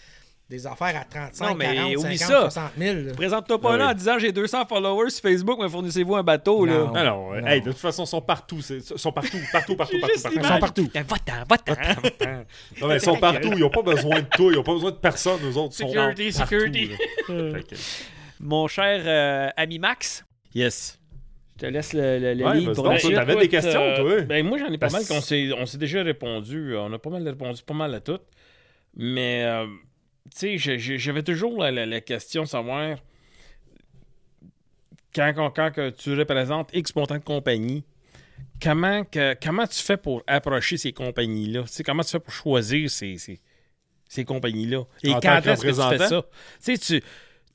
des 0.48 0.66
affaires 0.66 0.96
à 1.00 1.04
35, 1.04 1.48
Non, 1.48 1.54
mais 1.56 1.74
40, 1.74 1.96
oublie 1.96 2.18
50, 2.18 2.28
ça. 2.28 2.50
60 2.50 2.70
000. 2.78 2.96
là. 3.00 3.12
Présente-toi 3.14 3.60
pas 3.60 3.72
Ah 3.72 3.76
là 3.76 3.84
oui. 3.86 3.90
en 3.90 3.94
disant 3.94 4.18
j'ai 4.18 4.32
200 4.32 4.66
followers 4.66 5.10
sur 5.10 5.22
Facebook, 5.22 5.58
mais 5.60 5.68
fournissez-vous 5.68 6.14
un 6.16 6.22
bateau. 6.22 6.64
là. 6.64 6.74
Non. 6.74 6.92
Non, 6.92 7.04
non, 7.04 7.32
euh, 7.34 7.40
Non. 7.40 7.46
hey, 7.48 7.60
de 7.60 7.70
toute 7.70 7.80
façon, 7.80 8.04
ils 8.04 8.08
sont 8.08 8.20
partout. 8.22 8.60
Ils 8.70 8.82
sont 8.82 9.12
partout, 9.12 9.38
partout, 9.52 9.74
partout, 9.76 9.98
partout, 10.00 10.06
juste 10.12 10.22
partout. 10.22 10.38
Ils 10.38 10.46
sont 10.46 10.58
partout. 10.60 10.90
Va-t'en, 10.94 11.44
va-t'en. 11.48 12.44
Non, 12.80 12.88
mais 12.88 12.94
ils 12.96 13.00
sont 13.00 13.16
partout. 13.16 13.50
Ils 13.52 13.58
n'ont 13.60 13.70
pas 13.70 13.82
besoin 13.82 14.20
de 14.20 14.26
toi. 14.26 14.52
Ils 14.52 14.56
n'ont 14.56 14.62
pas 14.62 14.72
besoin 14.74 14.90
de 14.92 14.96
personne. 14.96 15.40
Eux 15.44 15.56
autres 15.56 15.74
sont 15.74 15.88
Security, 15.88 16.30
partout, 16.32 16.54
security. 16.54 16.90
là. 17.28 17.58
Mon 18.40 18.68
cher 18.68 19.02
euh, 19.04 19.48
ami 19.56 19.78
Max, 19.78 20.24
Yes. 20.54 20.98
Je 21.56 21.60
te 21.60 21.66
laisse 21.66 21.92
le, 21.94 22.18
le, 22.18 22.34
le 22.34 22.44
Ouais, 22.44 22.64
pour 22.64 22.84
toi, 22.84 22.98
suite. 22.98 23.14
t'avais 23.14 23.36
des 23.36 23.48
questions, 23.48 23.80
euh, 23.80 23.96
toi? 23.96 24.20
Ben, 24.22 24.46
moi, 24.46 24.58
j'en 24.58 24.66
ai 24.66 24.78
pas 24.78 24.88
Parce- 24.88 24.92
mal 24.92 25.06
qu'on 25.06 25.20
s'est, 25.22 25.50
on 25.56 25.64
s'est 25.66 25.78
déjà 25.78 26.02
répondu. 26.02 26.76
On 26.76 26.92
a 26.92 26.98
pas 26.98 27.10
mal 27.10 27.26
répondu 27.26 27.62
pas 27.62 27.74
mal 27.74 27.94
à 27.94 28.00
toutes. 28.00 28.22
Mais, 28.94 29.44
euh, 29.44 29.66
tu 30.38 30.58
sais, 30.58 30.78
j'avais 30.98 31.22
toujours 31.22 31.60
la, 31.62 31.70
la- 31.70 31.86
la 31.86 32.00
question 32.00 32.42
de 32.42 32.48
savoir 32.48 32.98
quand, 35.14 35.32
quand, 35.34 35.50
quand 35.50 35.70
que 35.72 35.90
tu 35.90 36.14
représentes 36.18 36.70
X 36.74 36.94
montant 36.94 37.16
de 37.18 37.24
compagnie, 37.24 37.84
comment, 38.62 39.04
que, 39.04 39.34
comment 39.42 39.66
tu 39.66 39.80
fais 39.82 39.96
pour 39.96 40.22
approcher 40.26 40.76
ces 40.76 40.92
compagnies-là? 40.92 41.62
Tu 41.62 41.68
sais, 41.68 41.82
comment 41.82 42.02
tu 42.02 42.10
fais 42.10 42.20
pour 42.20 42.32
choisir 42.32 42.90
ces, 42.90 43.16
ces, 43.18 43.40
ces 44.08 44.24
compagnies-là? 44.24 44.84
Et 45.02 45.10
En 45.10 45.14
quand 45.14 45.20
tant 45.20 45.40
que 45.42 45.48
est-ce 45.50 45.62
que 45.62 45.68
tu 45.68 45.74
fais 45.74 45.82
représentant? 45.82 46.08
ça? 46.08 46.26
Tu 46.64 46.76
sais, 46.76 47.02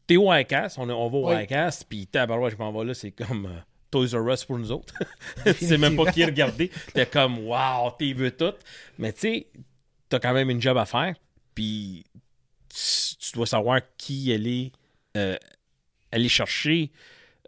tu 0.07 0.13
es 0.13 0.17
au 0.17 0.33
ICAST, 0.33 0.77
on, 0.79 0.89
on 0.89 1.09
va 1.09 1.17
au 1.17 1.29
Oui. 1.29 1.43
ICAST, 1.43 1.85
puis 1.87 2.07
tabarouette, 2.07 2.53
je 2.53 2.57
m'en 2.57 2.71
vais 2.71 2.85
là, 2.85 2.93
c'est 2.93 3.11
comme... 3.11 3.45
euh, 3.45 3.59
Toys 3.91 4.15
R 4.15 4.33
Us 4.33 4.45
pour 4.45 4.57
nous 4.57 4.71
autres. 4.71 4.93
tu 5.45 5.65
sais 5.65 5.77
même 5.77 5.95
pas 5.95 6.11
qui 6.11 6.23
regarder. 6.23 6.71
T'es 6.93 7.05
comme, 7.05 7.39
wow, 7.39 7.91
t'es 7.99 8.13
veux 8.13 8.31
tout. 8.31 8.53
Mais 8.97 9.13
tu 9.13 9.19
sais, 9.19 9.47
t'as 10.09 10.19
quand 10.19 10.33
même 10.33 10.49
une 10.49 10.61
job 10.61 10.77
à 10.77 10.85
faire. 10.85 11.13
Puis 11.53 12.05
tu, 12.69 13.33
dois 13.33 13.45
savoir 13.45 13.81
qui 13.97 14.33
aller, 14.33 14.71
euh, 15.17 15.37
aller 16.11 16.29
chercher, 16.29 16.91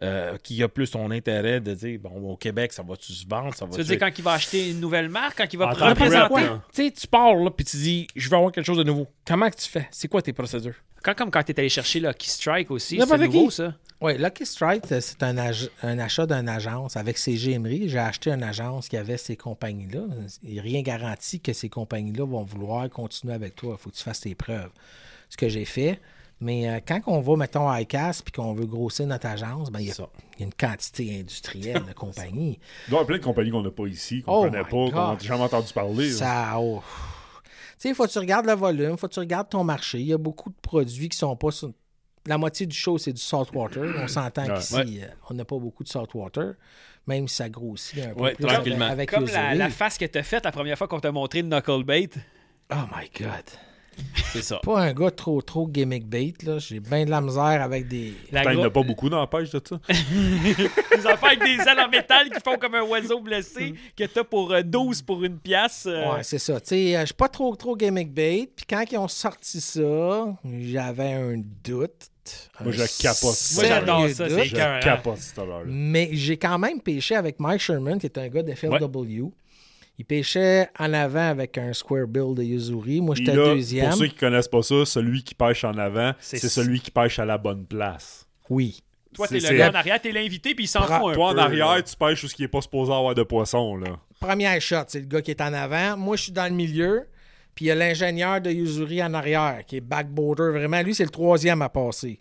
euh, 0.02 0.36
qui 0.42 0.62
a 0.62 0.68
plus 0.68 0.90
ton 0.90 1.10
intérêt 1.10 1.60
de 1.60 1.72
dire, 1.74 1.98
bon, 2.00 2.32
au 2.32 2.36
Québec, 2.36 2.72
ça 2.72 2.82
va-tu 2.82 3.12
se 3.12 3.26
vendre? 3.26 3.54
Ça 3.54 3.64
va 3.64 3.70
Tu 3.72 3.78
veux 3.78 3.84
dire 3.84 3.98
quand 3.98 4.10
il 4.18 4.24
va 4.24 4.32
acheter 4.32 4.70
une 4.70 4.80
nouvelle 4.80 5.08
marque, 5.08 5.38
quand 5.38 5.52
il 5.52 5.56
va 5.58 5.66
représenter. 5.70 6.34
rep, 6.34 6.60
Tu 6.72 6.84
sais, 6.86 6.90
tu 6.90 7.06
pars 7.06 7.34
là, 7.36 7.50
puis 7.50 7.64
tu 7.64 7.76
dis, 7.76 8.06
je 8.16 8.28
veux 8.28 8.36
avoir 8.36 8.50
quelque 8.52 8.66
chose 8.66 8.78
de 8.78 8.82
nouveau. 8.84 9.06
Comment 9.26 9.48
que 9.50 9.56
tu 9.56 9.68
fais? 9.68 9.88
C'est 9.90 10.08
quoi 10.08 10.20
tes 10.20 10.32
procédures? 10.32 10.74
Quand, 11.02 11.14
comme 11.14 11.30
quand 11.30 11.42
t'es 11.42 11.58
allé 11.60 11.68
chercher 11.68 12.00
Lucky 12.00 12.30
Strike 12.30 12.70
aussi, 12.70 12.96
c'est 12.98 13.18
nouveau 13.18 13.48
qui. 13.48 13.54
ça. 13.56 13.74
Oui, 14.00 14.18
Lucky 14.18 14.44
Strike, 14.46 14.90
euh, 14.90 15.00
c'est 15.00 15.22
un, 15.22 15.36
ag- 15.38 15.68
un 15.82 15.98
achat 15.98 16.26
d'une 16.26 16.48
agence. 16.48 16.96
Avec 16.96 17.16
CG 17.18 17.52
Emery, 17.52 17.88
j'ai 17.88 17.98
acheté 17.98 18.30
une 18.30 18.42
agence 18.42 18.88
qui 18.88 18.96
avait 18.96 19.16
ces 19.18 19.36
compagnies-là. 19.36 20.00
Rien 20.60 20.82
garanti 20.82 21.40
que 21.40 21.52
ces 21.52 21.68
compagnies-là 21.68 22.24
vont 22.26 22.42
vouloir 22.42 22.88
continuer 22.90 23.34
avec 23.34 23.54
toi. 23.54 23.76
Il 23.78 23.82
faut 23.82 23.90
que 23.90 23.96
tu 23.96 24.02
fasses 24.02 24.20
tes 24.20 24.34
preuves. 24.34 24.70
Ce 25.28 25.36
que 25.36 25.48
j'ai 25.48 25.64
fait. 25.66 26.00
Mais 26.40 26.68
euh, 26.68 26.80
quand 26.86 27.00
on 27.06 27.20
va, 27.20 27.36
mettons, 27.36 27.68
à 27.68 27.80
ICAS 27.80 28.20
puis 28.24 28.32
qu'on 28.32 28.52
veut 28.54 28.66
grossir 28.66 29.06
notre 29.06 29.26
agence, 29.26 29.70
ben, 29.70 29.80
il 29.80 29.86
y, 29.86 29.90
a- 29.90 29.94
Ça. 29.94 30.08
il 30.34 30.40
y 30.40 30.42
a 30.42 30.46
une 30.46 30.52
quantité 30.54 31.20
industrielle 31.20 31.84
de 31.86 31.92
compagnies. 31.94 32.58
Il 32.86 32.90
doit 32.90 32.98
y 32.98 33.02
avoir 33.02 33.06
plein 33.06 33.18
de 33.18 33.22
compagnies 33.22 33.50
qu'on 33.50 33.62
n'a 33.62 33.70
pas 33.70 33.86
ici, 33.86 34.22
qu'on 34.22 34.32
Oh 34.32 34.42
connaît 34.44 34.62
pas, 34.62 34.68
qu'on 34.68 34.90
n'a 34.92 35.18
jamais 35.20 35.42
entendu 35.44 35.72
parler. 35.72 36.10
Ça. 36.10 36.54
oh. 36.58 36.82
Tu 37.44 37.50
sais, 37.78 37.88
il 37.90 37.94
faut 37.94 38.06
que 38.06 38.12
tu 38.12 38.18
regardes 38.18 38.46
le 38.46 38.54
volume, 38.54 38.92
il 38.92 38.98
faut 38.98 39.08
que 39.08 39.14
tu 39.14 39.20
regardes 39.20 39.48
ton 39.48 39.64
marché. 39.64 40.00
Il 40.00 40.06
y 40.06 40.12
a 40.12 40.18
beaucoup 40.18 40.50
de 40.50 40.56
produits 40.60 41.08
qui 41.08 41.16
sont 41.18 41.36
pas 41.36 41.50
sur. 41.50 41.70
La 42.26 42.38
moitié 42.38 42.64
du 42.66 42.74
show, 42.74 42.96
c'est 42.96 43.12
du 43.12 43.20
saltwater. 43.20 43.82
On 44.02 44.08
s'entend 44.08 44.46
Ouais. 44.46 44.54
qu'ici, 44.54 44.74
Ouais. 44.74 44.84
euh, 45.02 45.06
on 45.28 45.34
n'a 45.34 45.44
pas 45.44 45.58
beaucoup 45.58 45.84
de 45.84 45.88
saltwater, 45.90 46.54
même 47.06 47.28
si 47.28 47.36
ça 47.36 47.50
grossit 47.50 47.98
un 48.02 48.14
peu 48.14 48.20
Ouais, 48.22 48.34
plus 48.34 48.46
tranquillement. 48.46 48.86
avec 48.86 49.10
Comme 49.10 49.26
la, 49.26 49.68
face 49.68 49.98
que 49.98 50.06
t'as 50.06 50.22
faite 50.22 50.44
la 50.46 50.52
première 50.52 50.78
fois 50.78 50.88
qu'on 50.88 51.00
t'a 51.00 51.12
montré 51.12 51.42
le 51.42 51.48
knucklebait. 51.48 52.08
Oh 52.72 52.76
my 52.96 53.10
God. 53.20 53.30
C'est 54.32 54.42
ça. 54.42 54.60
Pas 54.62 54.80
un 54.80 54.92
gars 54.92 55.10
trop, 55.10 55.40
trop 55.42 55.68
gimmick 55.68 56.06
bait, 56.06 56.32
là. 56.44 56.58
J'ai 56.58 56.80
bien 56.80 57.04
de 57.04 57.10
la 57.10 57.20
misère 57.20 57.62
avec 57.62 57.86
des... 57.88 58.14
La 58.32 58.40
Putain, 58.40 58.52
il 58.52 58.56
n'y 58.58 58.64
en 58.64 58.66
a 58.66 58.70
pas 58.70 58.82
beaucoup 58.82 59.08
dans 59.08 59.20
la 59.20 59.26
pêche 59.26 59.50
de 59.50 59.60
ça. 59.66 59.78
Des 59.88 61.06
affaires 61.06 61.24
avec 61.28 61.40
des 61.40 61.62
ailes 61.62 61.80
en 61.80 61.88
métal 61.88 62.28
qui 62.30 62.40
font 62.44 62.56
comme 62.58 62.74
un 62.74 62.82
oiseau 62.82 63.20
blessé 63.20 63.74
que 63.96 64.04
t'as 64.04 64.24
pour 64.24 64.52
euh, 64.52 64.62
12 64.62 65.02
pour 65.02 65.22
une 65.24 65.38
pièce. 65.38 65.84
euh, 65.86 66.14
Ouais, 66.14 66.22
c'est 66.22 66.38
ça. 66.38 66.60
Tu 66.60 66.68
sais, 66.68 66.96
euh, 66.96 67.00
je 67.00 67.06
suis 67.06 67.14
pas 67.14 67.28
trop, 67.28 67.54
trop 67.56 67.76
gimmick 67.76 68.12
bait. 68.12 68.48
Puis 68.54 68.66
quand 68.68 68.84
ils 68.90 68.98
ont 68.98 69.08
sorti 69.08 69.60
ça, 69.60 70.36
j'avais 70.44 71.12
un 71.12 71.34
doute. 71.64 72.10
Moi, 72.60 72.72
je 72.72 73.02
capote. 73.02 73.36
Moi, 73.54 73.64
j'adore 73.66 74.08
ça, 74.08 74.28
doute. 74.28 74.38
c'est 74.38 74.44
Je 74.46 74.54
écœurant. 74.54 74.80
capote 74.80 75.18
cette 75.18 75.38
heure-là. 75.38 75.60
Mais 75.66 76.08
j'ai 76.12 76.36
quand 76.38 76.58
même 76.58 76.80
pêché 76.80 77.14
avec 77.16 77.38
Mike 77.38 77.60
Sherman, 77.60 77.98
qui 77.98 78.06
est 78.06 78.18
un 78.18 78.28
gars 78.28 78.42
de 78.42 78.52
FLW. 78.54 79.30
Il 79.98 80.04
pêchait 80.04 80.68
en 80.78 80.92
avant 80.92 81.28
avec 81.28 81.56
un 81.56 81.72
square 81.72 82.08
bill 82.08 82.34
de 82.34 82.42
Yuzuri. 82.42 83.00
Moi, 83.00 83.14
j'étais 83.14 83.32
deuxième. 83.32 83.90
Pour 83.90 83.98
ceux 83.98 84.06
qui 84.08 84.16
connaissent 84.16 84.48
pas 84.48 84.62
ça, 84.62 84.84
celui 84.84 85.22
qui 85.22 85.34
pêche 85.34 85.64
en 85.64 85.78
avant, 85.78 86.12
C'est 86.18 86.38
celui 86.38 86.80
qui 86.80 86.90
pêche 86.90 87.18
à 87.18 87.24
la 87.24 87.38
bonne 87.38 87.64
place. 87.64 88.26
Oui. 88.50 88.82
Toi, 89.14 89.28
t'es 89.28 89.38
le 89.38 89.56
gars 89.56 89.70
en 89.70 89.74
arrière, 89.74 90.00
t'es 90.00 90.10
l'invité, 90.10 90.56
puis 90.56 90.64
il 90.64 90.68
s'en 90.68 90.82
fout 90.82 91.12
un 91.12 91.12
Toi, 91.12 91.28
en 91.28 91.38
arrière, 91.38 91.76
là. 91.76 91.82
tu 91.82 91.94
pêches 91.94 92.24
où 92.24 92.26
il 92.36 92.42
n'est 92.42 92.48
pas 92.48 92.60
supposé 92.60 92.92
avoir 92.92 93.14
de 93.14 93.22
poisson. 93.22 93.76
Là. 93.76 93.96
Première 94.18 94.60
shot, 94.60 94.84
c'est 94.88 95.00
le 95.00 95.06
gars 95.06 95.22
qui 95.22 95.30
est 95.30 95.40
en 95.40 95.52
avant. 95.52 95.96
Moi, 95.96 96.16
je 96.16 96.24
suis 96.24 96.32
dans 96.32 96.46
le 96.46 96.56
milieu. 96.56 97.06
Puis 97.54 97.66
il 97.66 97.68
y 97.68 97.70
a 97.70 97.76
l'ingénieur 97.76 98.40
de 98.40 98.50
Yuzuri 98.50 99.00
en 99.00 99.14
arrière, 99.14 99.60
qui 99.64 99.76
est 99.76 99.80
backboarder. 99.80 100.50
Vraiment, 100.50 100.82
lui, 100.82 100.92
c'est 100.92 101.04
le 101.04 101.10
troisième 101.10 101.62
à 101.62 101.68
passer. 101.68 102.18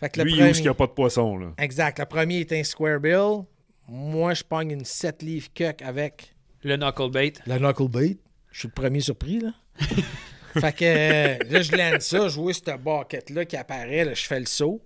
Fait 0.00 0.08
que 0.08 0.18
le 0.18 0.24
Lui, 0.24 0.32
est 0.32 0.36
premier... 0.38 0.50
où 0.50 0.56
il 0.56 0.62
n'y 0.62 0.68
a 0.68 0.74
pas 0.74 0.86
de 0.86 0.92
poisson. 0.92 1.38
Là? 1.38 1.52
Exact. 1.58 2.00
Le 2.00 2.06
premier 2.06 2.40
est 2.40 2.52
un 2.52 2.64
square 2.64 2.98
bill. 2.98 3.44
Moi, 3.88 4.34
je 4.34 4.42
pogne 4.42 4.72
une 4.72 4.84
7 4.84 5.22
livres 5.22 5.46
cuck 5.54 5.80
avec 5.82 6.31
Le 6.62 6.76
knucklebait. 6.76 7.34
la 7.46 7.58
knuckle 7.58 7.88
bait. 7.88 8.18
Je 8.50 8.60
suis 8.60 8.68
le 8.68 8.72
premier 8.74 9.00
surpris, 9.00 9.40
là. 9.40 9.52
fait 10.60 10.72
que 10.76 10.84
euh, 10.84 11.38
là, 11.50 11.62
je 11.62 11.74
lance 11.74 12.04
ça, 12.04 12.28
je 12.28 12.38
vois 12.38 12.52
cette 12.52 12.70
bucket-là 12.82 13.44
qui 13.44 13.56
apparaît, 13.56 14.04
là, 14.04 14.14
je 14.14 14.24
fais 14.24 14.38
le 14.38 14.46
saut. 14.46 14.82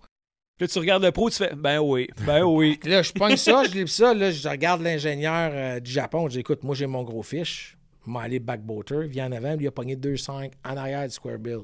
Là, 0.58 0.68
tu 0.68 0.78
regardes 0.78 1.02
le 1.02 1.12
pro, 1.12 1.28
tu 1.28 1.36
fais 1.36 1.54
Ben 1.54 1.80
oui, 1.80 2.08
ben 2.24 2.42
oui. 2.46 2.78
Là, 2.84 3.02
je 3.02 3.12
pogne 3.12 3.36
ça, 3.36 3.64
je 3.64 3.72
livre 3.72 3.88
ça, 3.88 4.14
là, 4.14 4.30
je 4.30 4.48
regarde 4.48 4.80
l'ingénieur 4.80 5.50
euh, 5.52 5.80
du 5.80 5.90
Japon, 5.90 6.28
je 6.28 6.34
dis 6.34 6.40
écoute, 6.40 6.62
moi 6.62 6.74
j'ai 6.74 6.86
mon 6.86 7.02
gros 7.02 7.22
fish, 7.22 7.76
vais 8.06 8.18
aller 8.18 8.38
backboater, 8.38 9.04
il 9.04 9.10
vient 9.10 9.26
en 9.26 9.32
avant, 9.32 9.54
lui 9.54 9.64
il 9.64 9.68
a 9.68 9.72
pogné 9.72 9.96
2,5 9.96 10.52
en 10.64 10.76
arrière 10.76 11.06
du 11.06 11.12
square 11.12 11.38
bill. 11.38 11.60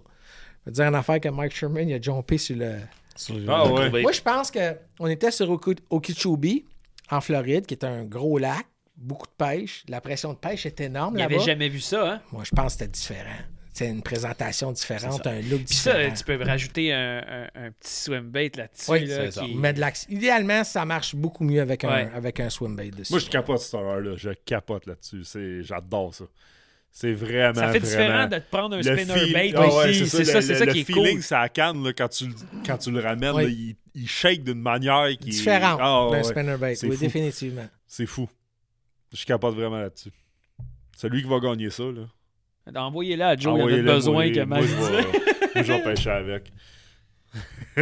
Je 0.65 0.71
veux 0.71 0.73
dire 0.73 0.85
une 0.87 0.95
affaire 0.95 1.21
que 1.21 1.29
Mike 1.29 1.55
Sherman, 1.55 1.89
il 1.89 1.95
a 1.95 2.01
jumpé 2.01 2.39
sur 2.39 2.57
le. 2.57 2.77
Ah 3.49 3.71
ouais. 3.71 4.03
Moi, 4.03 4.13
je 4.13 4.23
pense 4.23 4.51
que 4.51 4.77
on 4.99 5.07
était 5.07 5.31
sur 5.31 5.51
Okeechobee, 5.91 6.65
en 7.11 7.21
Floride, 7.21 7.67
qui 7.67 7.75
est 7.75 7.85
un 7.85 8.05
gros 8.05 8.39
lac, 8.39 8.67
beaucoup 9.03 9.27
de 9.27 9.33
pêche. 9.37 9.85
La 9.89 10.01
pression 10.01 10.33
de 10.33 10.39
pêche 10.39 10.67
est 10.67 10.81
énorme 10.81 11.15
Il 11.17 11.19
là-bas. 11.21 11.35
avait 11.37 11.45
jamais 11.45 11.69
vu 11.69 11.81
ça, 11.81 12.13
hein? 12.13 12.23
Moi, 12.33 12.45
je 12.45 12.51
pense 12.51 12.75
que 12.75 12.81
c'était 12.81 12.91
différent. 12.93 13.37
C'est 13.75 13.89
une 13.89 14.03
présentation 14.03 14.71
différente, 14.71 15.27
un 15.27 15.41
look 15.41 15.65
Puis 15.65 15.75
ça, 15.77 15.95
différent. 15.95 16.15
tu 16.15 16.25
peux 16.25 16.45
rajouter 16.45 16.93
un, 16.93 17.19
un- 17.27 17.67
un 17.67 17.71
petit 17.71 17.91
swim 18.03 18.29
bait 18.31 18.53
là-dessus. 18.55 18.91
Oui, 18.91 19.07
là, 19.07 19.17
c'est 19.17 19.31
ça. 19.31 19.41
qui- 19.45 19.55
Mais 19.55 19.73
de 19.73 19.83
Idéalement, 20.11 20.63
ça 20.63 20.85
marche 20.85 21.15
beaucoup 21.15 21.43
mieux 21.43 21.63
avec 21.63 21.83
un, 21.85 21.89
Ouais. 21.89 22.11
avec 22.15 22.39
un 22.41 22.51
swim 22.51 22.77
bait 22.77 22.91
dessus. 22.91 23.11
Moi, 23.13 23.21
je 23.21 23.31
capote 23.31 23.61
cette 23.61 23.75
heure-là. 23.75 24.15
Je 24.17 24.31
capote 24.45 24.85
là-dessus. 24.87 25.25
C'est... 25.25 25.63
J'adore 25.63 26.15
ça. 26.15 26.25
C'est 26.95 27.15
vraiment, 27.15 27.55
Ça 27.55 27.73
fait 27.73 27.79
vraiment... 27.79 28.03
différent 28.05 28.27
de 28.29 28.37
te 28.37 28.51
prendre 28.51 28.75
un 28.75 28.83
le 28.83 28.83
spinner 28.83 29.15
feel- 29.21 29.33
bait 29.33 29.53
Ah 29.57 29.61
ouais, 29.63 29.89
aussi. 29.89 30.07
C'est 30.07 30.19
le- 30.19 30.25
ça, 30.27 30.43
c'est 30.43 30.53
le- 30.53 30.59
ça 30.59 30.65
le 30.67 30.73
qui 30.75 30.81
est 30.81 30.85
feeling, 30.85 31.15
cool. 31.15 31.23
ça 31.23 31.41
à 31.41 31.49
canne 31.49 31.83
là, 31.83 31.93
quand, 31.95 32.09
tu, 32.09 32.27
le- 32.27 32.35
quand 32.67 32.77
tu 32.77 32.91
le 32.91 33.01
ramènes, 33.01 33.35
Oui. 33.35 33.45
là, 33.45 33.49
il, 33.49 33.77
il 33.95 34.07
shake 34.07 34.45
d'une 34.45 34.61
manière 34.61 35.09
qui 35.19 35.31
est... 35.31 35.33
Différent 35.33 35.79
Ah, 35.81 36.09
d'un 36.13 36.19
ouais. 36.19 36.23
spinnerbait. 36.25 36.75
C'est 36.75 36.89
Oui, 36.89 36.97
fou. 36.97 37.05
définitivement. 37.05 37.67
C'est 37.87 38.05
fou. 38.05 38.29
Je 39.13 39.25
capote 39.25 39.55
vraiment 39.55 39.79
là-dessus. 39.79 40.11
Celui 40.97 41.23
qui 41.23 41.29
va 41.29 41.39
gagner 41.41 41.71
ça, 41.71 41.85
là. 41.85 42.81
Envoyez-le 42.81 43.25
à 43.25 43.37
Joe, 43.37 43.59
il 43.59 43.61
y 43.61 43.63
en 43.63 43.79
a 43.89 43.93
besoin 43.95 44.31
que 44.31 44.41
moi, 44.45 44.61
Max 44.61 44.73
je 45.57 45.63
vais- 45.73 45.83
pêcher 45.83 46.11
avec. 46.11 46.53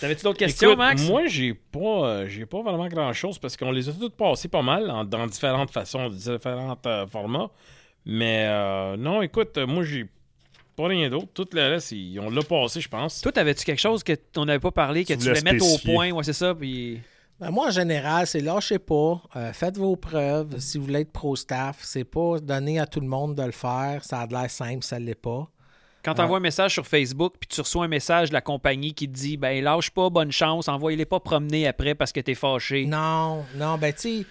T'avais-tu 0.00 0.24
d'autres 0.24 0.38
questions, 0.38 0.68
Écoute, 0.70 0.78
Max? 0.78 1.08
Moi, 1.08 1.26
j'ai 1.26 1.54
pas, 1.54 1.78
euh, 2.08 2.28
j'ai 2.28 2.44
pas 2.46 2.60
vraiment 2.62 2.88
grand-chose 2.88 3.38
parce 3.38 3.56
qu'on 3.56 3.70
les 3.70 3.88
a 3.88 3.92
toutes 3.92 4.14
passées 4.16 4.48
pas 4.48 4.62
mal 4.62 4.90
en- 4.90 5.04
dans 5.04 5.26
différentes 5.26 5.70
façons, 5.70 6.08
différents 6.08 6.76
euh, 6.86 7.06
formats. 7.06 7.50
Mais 8.04 8.46
euh, 8.48 8.96
non, 8.96 9.22
écoute, 9.22 9.56
moi, 9.58 9.84
j'ai 9.84 10.06
pas 10.76 10.88
rien 10.88 11.08
d'autre. 11.08 11.28
Tout 11.34 11.48
le 11.52 11.60
reste, 11.62 11.92
ils- 11.92 12.20
on 12.20 12.30
l'a 12.30 12.42
passé, 12.42 12.80
je 12.80 12.88
pense. 12.88 13.20
Toi, 13.22 13.32
t'avais-tu 13.32 13.64
quelque 13.64 13.80
chose 13.80 14.02
que 14.02 14.12
on 14.36 14.44
n'avait 14.44 14.58
pas 14.58 14.70
parlé, 14.70 15.02
que 15.04 15.12
Tu 15.12 15.18
tu 15.18 15.24
voulais 15.24 15.40
voulais 15.40 15.52
mettre 15.52 15.64
au 15.64 15.78
point? 15.78 16.10
Ouais, 16.12 16.24
c'est 16.24 16.32
ça. 16.34 16.54
Puis... 16.54 17.00
Ben, 17.38 17.50
moi, 17.50 17.66
en 17.66 17.70
général, 17.70 18.26
c'est 18.26 18.40
lâchez 18.40 18.78
pas, 18.78 19.20
euh, 19.36 19.52
faites 19.52 19.76
vos 19.76 19.94
preuves. 19.96 20.58
Si 20.58 20.78
vous 20.78 20.84
voulez 20.84 21.00
être 21.00 21.12
pro-staff, 21.12 21.78
c'est 21.82 22.04
pas 22.04 22.38
donner 22.40 22.80
à 22.80 22.86
tout 22.86 23.00
le 23.00 23.06
monde 23.06 23.34
de 23.34 23.42
le 23.42 23.52
faire. 23.52 24.02
Ça 24.04 24.20
a 24.20 24.26
de 24.26 24.32
l'air 24.32 24.50
simple, 24.50 24.82
ça 24.82 24.98
l'est 24.98 25.14
pas. 25.14 25.46
Quand 26.02 26.14
tu 26.14 26.20
envoies 26.22 26.38
un 26.38 26.40
message 26.40 26.72
sur 26.72 26.86
Facebook, 26.86 27.34
puis 27.38 27.48
tu 27.48 27.60
reçois 27.60 27.84
un 27.84 27.88
message 27.88 28.28
de 28.28 28.34
la 28.34 28.40
compagnie 28.40 28.94
qui 28.94 29.08
te 29.08 29.12
dit 29.12 29.36
ben 29.36 29.62
lâche 29.62 29.90
pas, 29.90 30.08
bonne 30.08 30.30
chance, 30.30 30.68
envoyez-les 30.68 31.04
pas 31.04 31.18
promener 31.18 31.66
après 31.66 31.96
parce 31.96 32.12
que 32.12 32.20
t'es 32.20 32.34
fâché. 32.36 32.86
Non, 32.86 33.44
non, 33.56 33.76
ben, 33.76 33.92
tu 33.92 34.20
sais, 34.20 34.26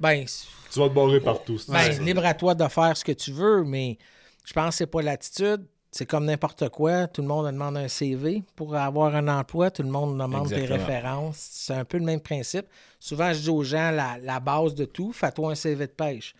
ben, 0.00 0.24
Tu 0.72 0.78
vas 0.80 0.88
te 0.88 0.94
barrer 0.94 1.20
partout. 1.20 1.56
c'est 1.56 1.70
ben, 1.70 2.04
libre 2.04 2.26
à 2.26 2.34
toi 2.34 2.56
de 2.56 2.66
faire 2.66 2.96
ce 2.96 3.04
que 3.04 3.12
tu 3.12 3.30
veux, 3.30 3.62
mais 3.62 3.96
je 4.44 4.52
pense 4.52 4.70
que 4.70 4.74
c'est 4.74 4.86
pas 4.88 5.02
l'attitude. 5.02 5.64
C'est 5.96 6.06
comme 6.06 6.24
n'importe 6.24 6.70
quoi. 6.70 7.06
Tout 7.06 7.22
le 7.22 7.28
monde 7.28 7.46
demande 7.46 7.76
un 7.76 7.86
CV 7.86 8.42
pour 8.56 8.74
avoir 8.74 9.14
un 9.14 9.28
emploi. 9.28 9.70
Tout 9.70 9.84
le 9.84 9.90
monde 9.90 10.18
demande 10.18 10.48
des 10.48 10.56
Exactement. 10.56 10.86
références. 10.86 11.36
C'est 11.38 11.74
un 11.74 11.84
peu 11.84 11.98
le 11.98 12.04
même 12.04 12.18
principe. 12.18 12.66
Souvent, 12.98 13.32
je 13.32 13.38
dis 13.38 13.48
aux 13.48 13.62
gens 13.62 13.92
la, 13.92 14.18
la 14.20 14.40
base 14.40 14.74
de 14.74 14.86
tout, 14.86 15.12
fais-toi 15.12 15.52
un 15.52 15.54
CV 15.54 15.86
de 15.86 15.92
pêche. 15.92 16.34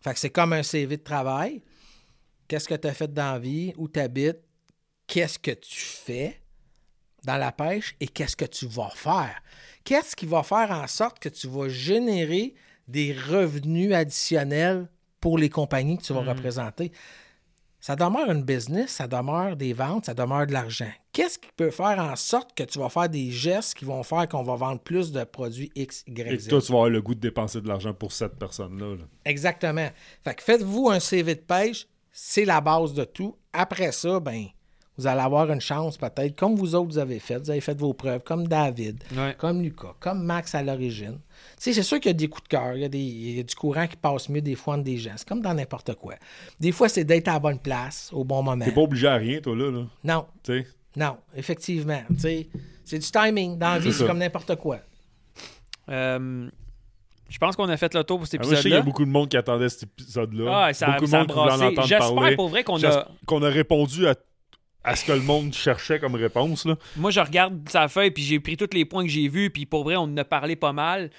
Fait 0.00 0.14
que 0.14 0.20
c'est 0.20 0.30
comme 0.30 0.52
un 0.52 0.62
CV 0.62 0.96
de 0.96 1.02
travail. 1.02 1.60
Qu'est-ce 2.46 2.68
que 2.68 2.76
tu 2.76 2.86
as 2.86 2.94
fait 2.94 3.12
dans 3.12 3.32
la 3.32 3.38
vie? 3.40 3.74
Où 3.76 3.88
tu 3.88 3.98
habites? 3.98 4.38
Qu'est-ce 5.08 5.40
que 5.40 5.50
tu 5.50 5.80
fais 5.80 6.40
dans 7.24 7.36
la 7.36 7.50
pêche? 7.50 7.96
Et 7.98 8.06
qu'est-ce 8.06 8.36
que 8.36 8.44
tu 8.44 8.68
vas 8.68 8.90
faire? 8.94 9.42
Qu'est-ce 9.82 10.14
qui 10.14 10.26
va 10.26 10.44
faire 10.44 10.70
en 10.70 10.86
sorte 10.86 11.18
que 11.18 11.28
tu 11.28 11.48
vas 11.48 11.68
générer 11.68 12.54
des 12.86 13.12
revenus 13.12 13.92
additionnels 13.92 14.88
pour 15.20 15.36
les 15.36 15.50
compagnies 15.50 15.98
que 15.98 16.04
tu 16.04 16.12
vas 16.12 16.22
représenter? 16.22 16.92
Ça 17.80 17.96
demeure 17.96 18.30
une 18.30 18.42
business, 18.42 18.90
ça 18.90 19.06
demeure 19.08 19.56
des 19.56 19.72
ventes, 19.72 20.04
ça 20.06 20.14
demeure 20.14 20.46
de 20.46 20.52
l'argent. 20.52 20.90
Qu'est-ce 21.12 21.38
qui 21.38 21.48
peut 21.56 21.70
faire 21.70 21.98
en 21.98 22.14
sorte 22.14 22.54
que 22.54 22.62
tu 22.62 22.78
vas 22.78 22.90
faire 22.90 23.08
des 23.08 23.30
gestes 23.30 23.74
qui 23.74 23.86
vont 23.86 24.02
faire 24.02 24.28
qu'on 24.28 24.42
va 24.42 24.54
vendre 24.54 24.80
plus 24.80 25.12
de 25.12 25.24
produits 25.24 25.72
X, 25.74 26.04
Y, 26.06 26.20
Et 26.20 26.38
Z? 26.38 26.44
que 26.44 26.50
toi, 26.50 26.60
tu 26.60 26.72
vas 26.72 26.78
avoir 26.78 26.90
le 26.90 27.00
goût 27.00 27.14
de 27.14 27.20
dépenser 27.20 27.60
de 27.62 27.68
l'argent 27.68 27.94
pour 27.94 28.12
cette 28.12 28.38
personne-là. 28.38 28.96
là. 28.96 29.04
Exactement. 29.24 29.88
Fait 30.22 30.34
que 30.34 30.42
faites-vous 30.42 30.90
un 30.90 31.00
CV 31.00 31.34
de 31.34 31.40
pêche, 31.40 31.86
c'est 32.12 32.44
la 32.44 32.60
base 32.60 32.92
de 32.92 33.04
tout. 33.04 33.36
Après 33.52 33.92
ça, 33.92 34.20
ben, 34.20 34.46
vous 35.00 35.06
allez 35.06 35.20
avoir 35.20 35.50
une 35.50 35.60
chance 35.60 35.96
peut-être, 35.96 36.36
comme 36.36 36.54
vous 36.56 36.74
autres 36.74 36.86
vous 36.88 36.98
avez 36.98 37.18
fait. 37.18 37.38
Vous 37.38 37.50
avez 37.50 37.60
fait 37.60 37.78
vos 37.78 37.92
preuves, 37.94 38.22
comme 38.22 38.46
David, 38.46 39.02
Ouais. 39.16 39.34
comme 39.38 39.62
Lucas, 39.62 39.94
comme 39.98 40.22
Max 40.24 40.54
à 40.54 40.62
l'origine. 40.62 41.18
Tu 41.56 41.64
sais, 41.64 41.72
c'est 41.72 41.82
sûr 41.82 41.98
qu'il 42.00 42.10
y 42.10 42.14
a 42.14 42.18
des 42.18 42.28
coups 42.28 42.44
de 42.44 42.48
cœur, 42.48 42.74
il 42.76 42.82
y, 42.82 42.84
a 42.84 42.88
des- 42.88 42.98
il 42.98 43.36
y 43.36 43.40
a 43.40 43.42
du 43.42 43.54
courant 43.54 43.86
qui 43.86 43.96
passe 43.96 44.28
mieux 44.28 44.40
des 44.42 44.54
fois 44.54 44.74
entre 44.74 44.84
des 44.84 44.98
gens. 44.98 45.12
C'est 45.16 45.26
comme 45.28 45.40
dans 45.42 45.54
n'importe 45.54 45.94
quoi. 45.94 46.14
Des 46.58 46.72
fois, 46.72 46.88
c'est 46.88 47.04
d'être 47.04 47.28
à 47.28 47.32
la 47.34 47.38
bonne 47.38 47.58
place, 47.58 48.10
au 48.12 48.24
bon 48.24 48.42
moment. 48.42 48.64
T'es 48.64 48.72
pas 48.72 48.80
obligé 48.82 49.08
à 49.08 49.14
rien, 49.16 49.40
toi, 49.40 49.56
là. 49.56 49.70
là. 49.70 49.84
Non, 50.04 50.26
Tu 50.42 50.52
sais. 50.62 50.66
non, 50.96 51.16
effectivement. 51.34 52.02
Tu 52.10 52.20
sais, 52.20 52.48
c'est 52.84 52.98
du 52.98 53.10
timing. 53.10 53.58
Dans 53.58 53.70
la 53.74 53.78
vie, 53.78 53.92
C'est 53.92 54.06
comme 54.06 54.18
n'importe 54.18 54.54
quoi. 54.56 54.78
Euh, 55.88 56.48
je 57.28 57.38
pense 57.38 57.56
qu'on 57.56 57.68
a 57.68 57.76
fait 57.76 57.94
le 57.94 58.04
tour 58.04 58.18
pour 58.18 58.26
cet 58.26 58.40
Ah, 58.40 58.44
moi, 58.46 58.50
je 58.50 58.56
sais 58.56 58.62
qu'il 58.62 58.70
y 58.72 58.74
a 58.74 58.78
épisode-là. 58.78 58.90
beaucoup 58.92 59.04
de 59.04 59.10
monde 59.10 59.28
qui 59.28 59.36
attendait 59.36 59.68
cet 59.68 59.84
épisode-là. 59.84 60.64
Ah, 60.66 60.72
ça, 60.74 60.86
beaucoup 60.92 61.04
de 61.04 61.10
ça 61.10 61.16
a 61.16 61.20
monde 61.20 61.28
qui 61.28 61.34
voulait 61.34 61.78
en 61.78 61.82
J'espère 61.82 62.36
pour 62.36 62.48
vrai 62.48 62.64
qu'on 62.64 62.82
a. 62.82 62.88
A 63.46 63.50
répondu 63.50 64.06
à, 64.08 64.14
à 64.84 64.96
ce 64.96 65.04
que 65.04 65.12
le 65.12 65.20
monde 65.20 65.52
cherchait 65.52 65.98
comme 66.00 66.14
réponse. 66.14 66.64
Là. 66.66 66.76
Moi, 66.96 67.10
je 67.10 67.20
regarde 67.20 67.68
sa 67.68 67.88
feuille, 67.88 68.10
puis 68.10 68.22
j'ai 68.22 68.40
pris 68.40 68.56
tous 68.56 68.70
les 68.72 68.84
points 68.84 69.04
que 69.04 69.10
j'ai 69.10 69.28
vus, 69.28 69.50
puis 69.50 69.66
pour 69.66 69.84
vrai, 69.84 69.96
on 69.96 70.02
en 70.04 70.16
a 70.16 70.24
parlé 70.24 70.56
pas 70.56 70.72
mal. 70.72 71.10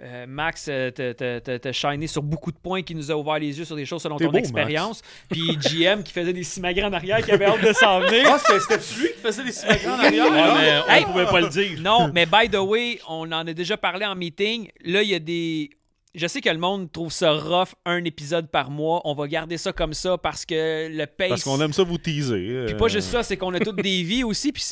Euh, 0.00 0.26
Max, 0.28 0.66
euh, 0.68 0.90
t'as- 0.92 1.72
shiné 1.72 2.06
sur 2.06 2.22
beaucoup 2.22 2.52
de 2.52 2.56
points 2.58 2.82
qui 2.82 2.94
nous 2.94 3.10
a 3.10 3.16
ouvert 3.16 3.38
les 3.40 3.58
yeux 3.58 3.64
sur 3.64 3.74
des 3.74 3.84
choses 3.84 4.02
selon 4.02 4.16
ton 4.16 4.30
beau, 4.30 4.38
expérience. 4.38 5.02
Puis 5.28 5.56
GM 5.56 6.02
qui 6.04 6.12
faisait 6.12 6.32
des 6.32 6.44
simagrées 6.44 6.84
en 6.84 6.92
arrière, 6.92 7.24
qui 7.24 7.32
avait 7.32 7.46
hâte 7.46 7.64
de 7.66 7.72
s'en 7.72 8.00
venir. 8.00 8.24
Ah, 8.28 8.38
c'était 8.38 8.76
lui 9.00 9.08
qui 9.12 9.18
faisait 9.20 9.42
des 9.42 9.50
simagrées 9.50 9.88
en 9.88 9.98
arrière? 9.98 10.24
Ouais, 10.30 10.30
mais 10.60 10.80
on 10.86 10.90
Hey! 10.92 11.04
pouvait 11.04 11.24
pas 11.26 11.40
le 11.40 11.48
dire. 11.48 11.80
Non, 11.80 12.12
mais 12.14 12.26
by 12.26 12.48
the 12.48 12.58
way, 12.60 13.00
on 13.08 13.32
en 13.32 13.44
a 13.46 13.52
déjà 13.52 13.76
parlé 13.76 14.06
en 14.06 14.14
meeting. 14.14 14.68
Là, 14.84 15.02
il 15.02 15.08
y 15.08 15.14
a 15.14 15.18
des. 15.18 15.70
Je 16.18 16.26
sais 16.26 16.40
que 16.40 16.50
le 16.50 16.58
monde 16.58 16.90
trouve 16.92 17.12
ça 17.12 17.32
rough, 17.32 17.68
un 17.86 18.04
épisode 18.04 18.50
par 18.50 18.70
mois. 18.70 19.00
On 19.04 19.14
va 19.14 19.26
garder 19.28 19.56
ça 19.56 19.72
comme 19.72 19.94
ça 19.94 20.18
parce 20.18 20.44
que 20.44 20.88
le 20.90 21.06
pace. 21.06 21.28
Parce 21.28 21.44
qu'on 21.44 21.60
aime 21.60 21.72
ça 21.72 21.84
vous 21.84 21.96
teaser. 21.98 22.64
Puis 22.66 22.74
euh, 22.74 22.76
pas 22.76 22.88
juste 22.88 23.08
ça, 23.08 23.22
c'est 23.22 23.36
qu'on 23.36 23.54
a 23.54 23.60
toutes 23.60 23.80
des 23.82 24.02
vies 24.02 24.24
aussi. 24.24 24.52
Puis 24.52 24.64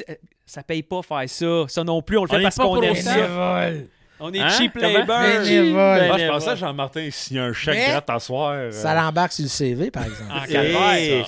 ça 0.44 0.62
paye 0.62 0.82
pas 0.82 1.02
faire 1.02 1.28
ça. 1.28 1.64
Ça 1.68 1.84
non 1.84 2.02
plus, 2.02 2.18
on 2.18 2.24
le 2.24 2.28
fait 2.28 2.42
parce 2.42 2.56
pas 2.56 2.64
qu'on 2.64 2.74
pour 2.74 2.84
aime 2.84 2.94
ça. 2.96 3.70
On 4.18 4.32
est 4.32 4.40
Hein? 4.40 4.48
cheap 4.48 4.74
labor. 4.76 5.14
Ah, 5.14 5.44
je 5.44 6.28
pensais 6.30 6.48
à 6.48 6.54
Jean-Martin 6.54 7.06
s'il 7.10 7.36
y 7.36 7.38
a 7.38 7.44
un 7.44 7.52
chèque 7.52 7.74
Mais- 7.76 7.88
gratte 7.90 8.08
à 8.08 8.18
soir. 8.18 8.52
euh, 8.52 8.70
Ça 8.70 8.94
l'embarque 8.94 9.32
sur 9.32 9.42
le 9.42 9.48
CV, 9.50 9.90
par 9.90 10.04
exemple. 10.04 10.32
En 10.32 10.40
calvaire. 10.46 11.26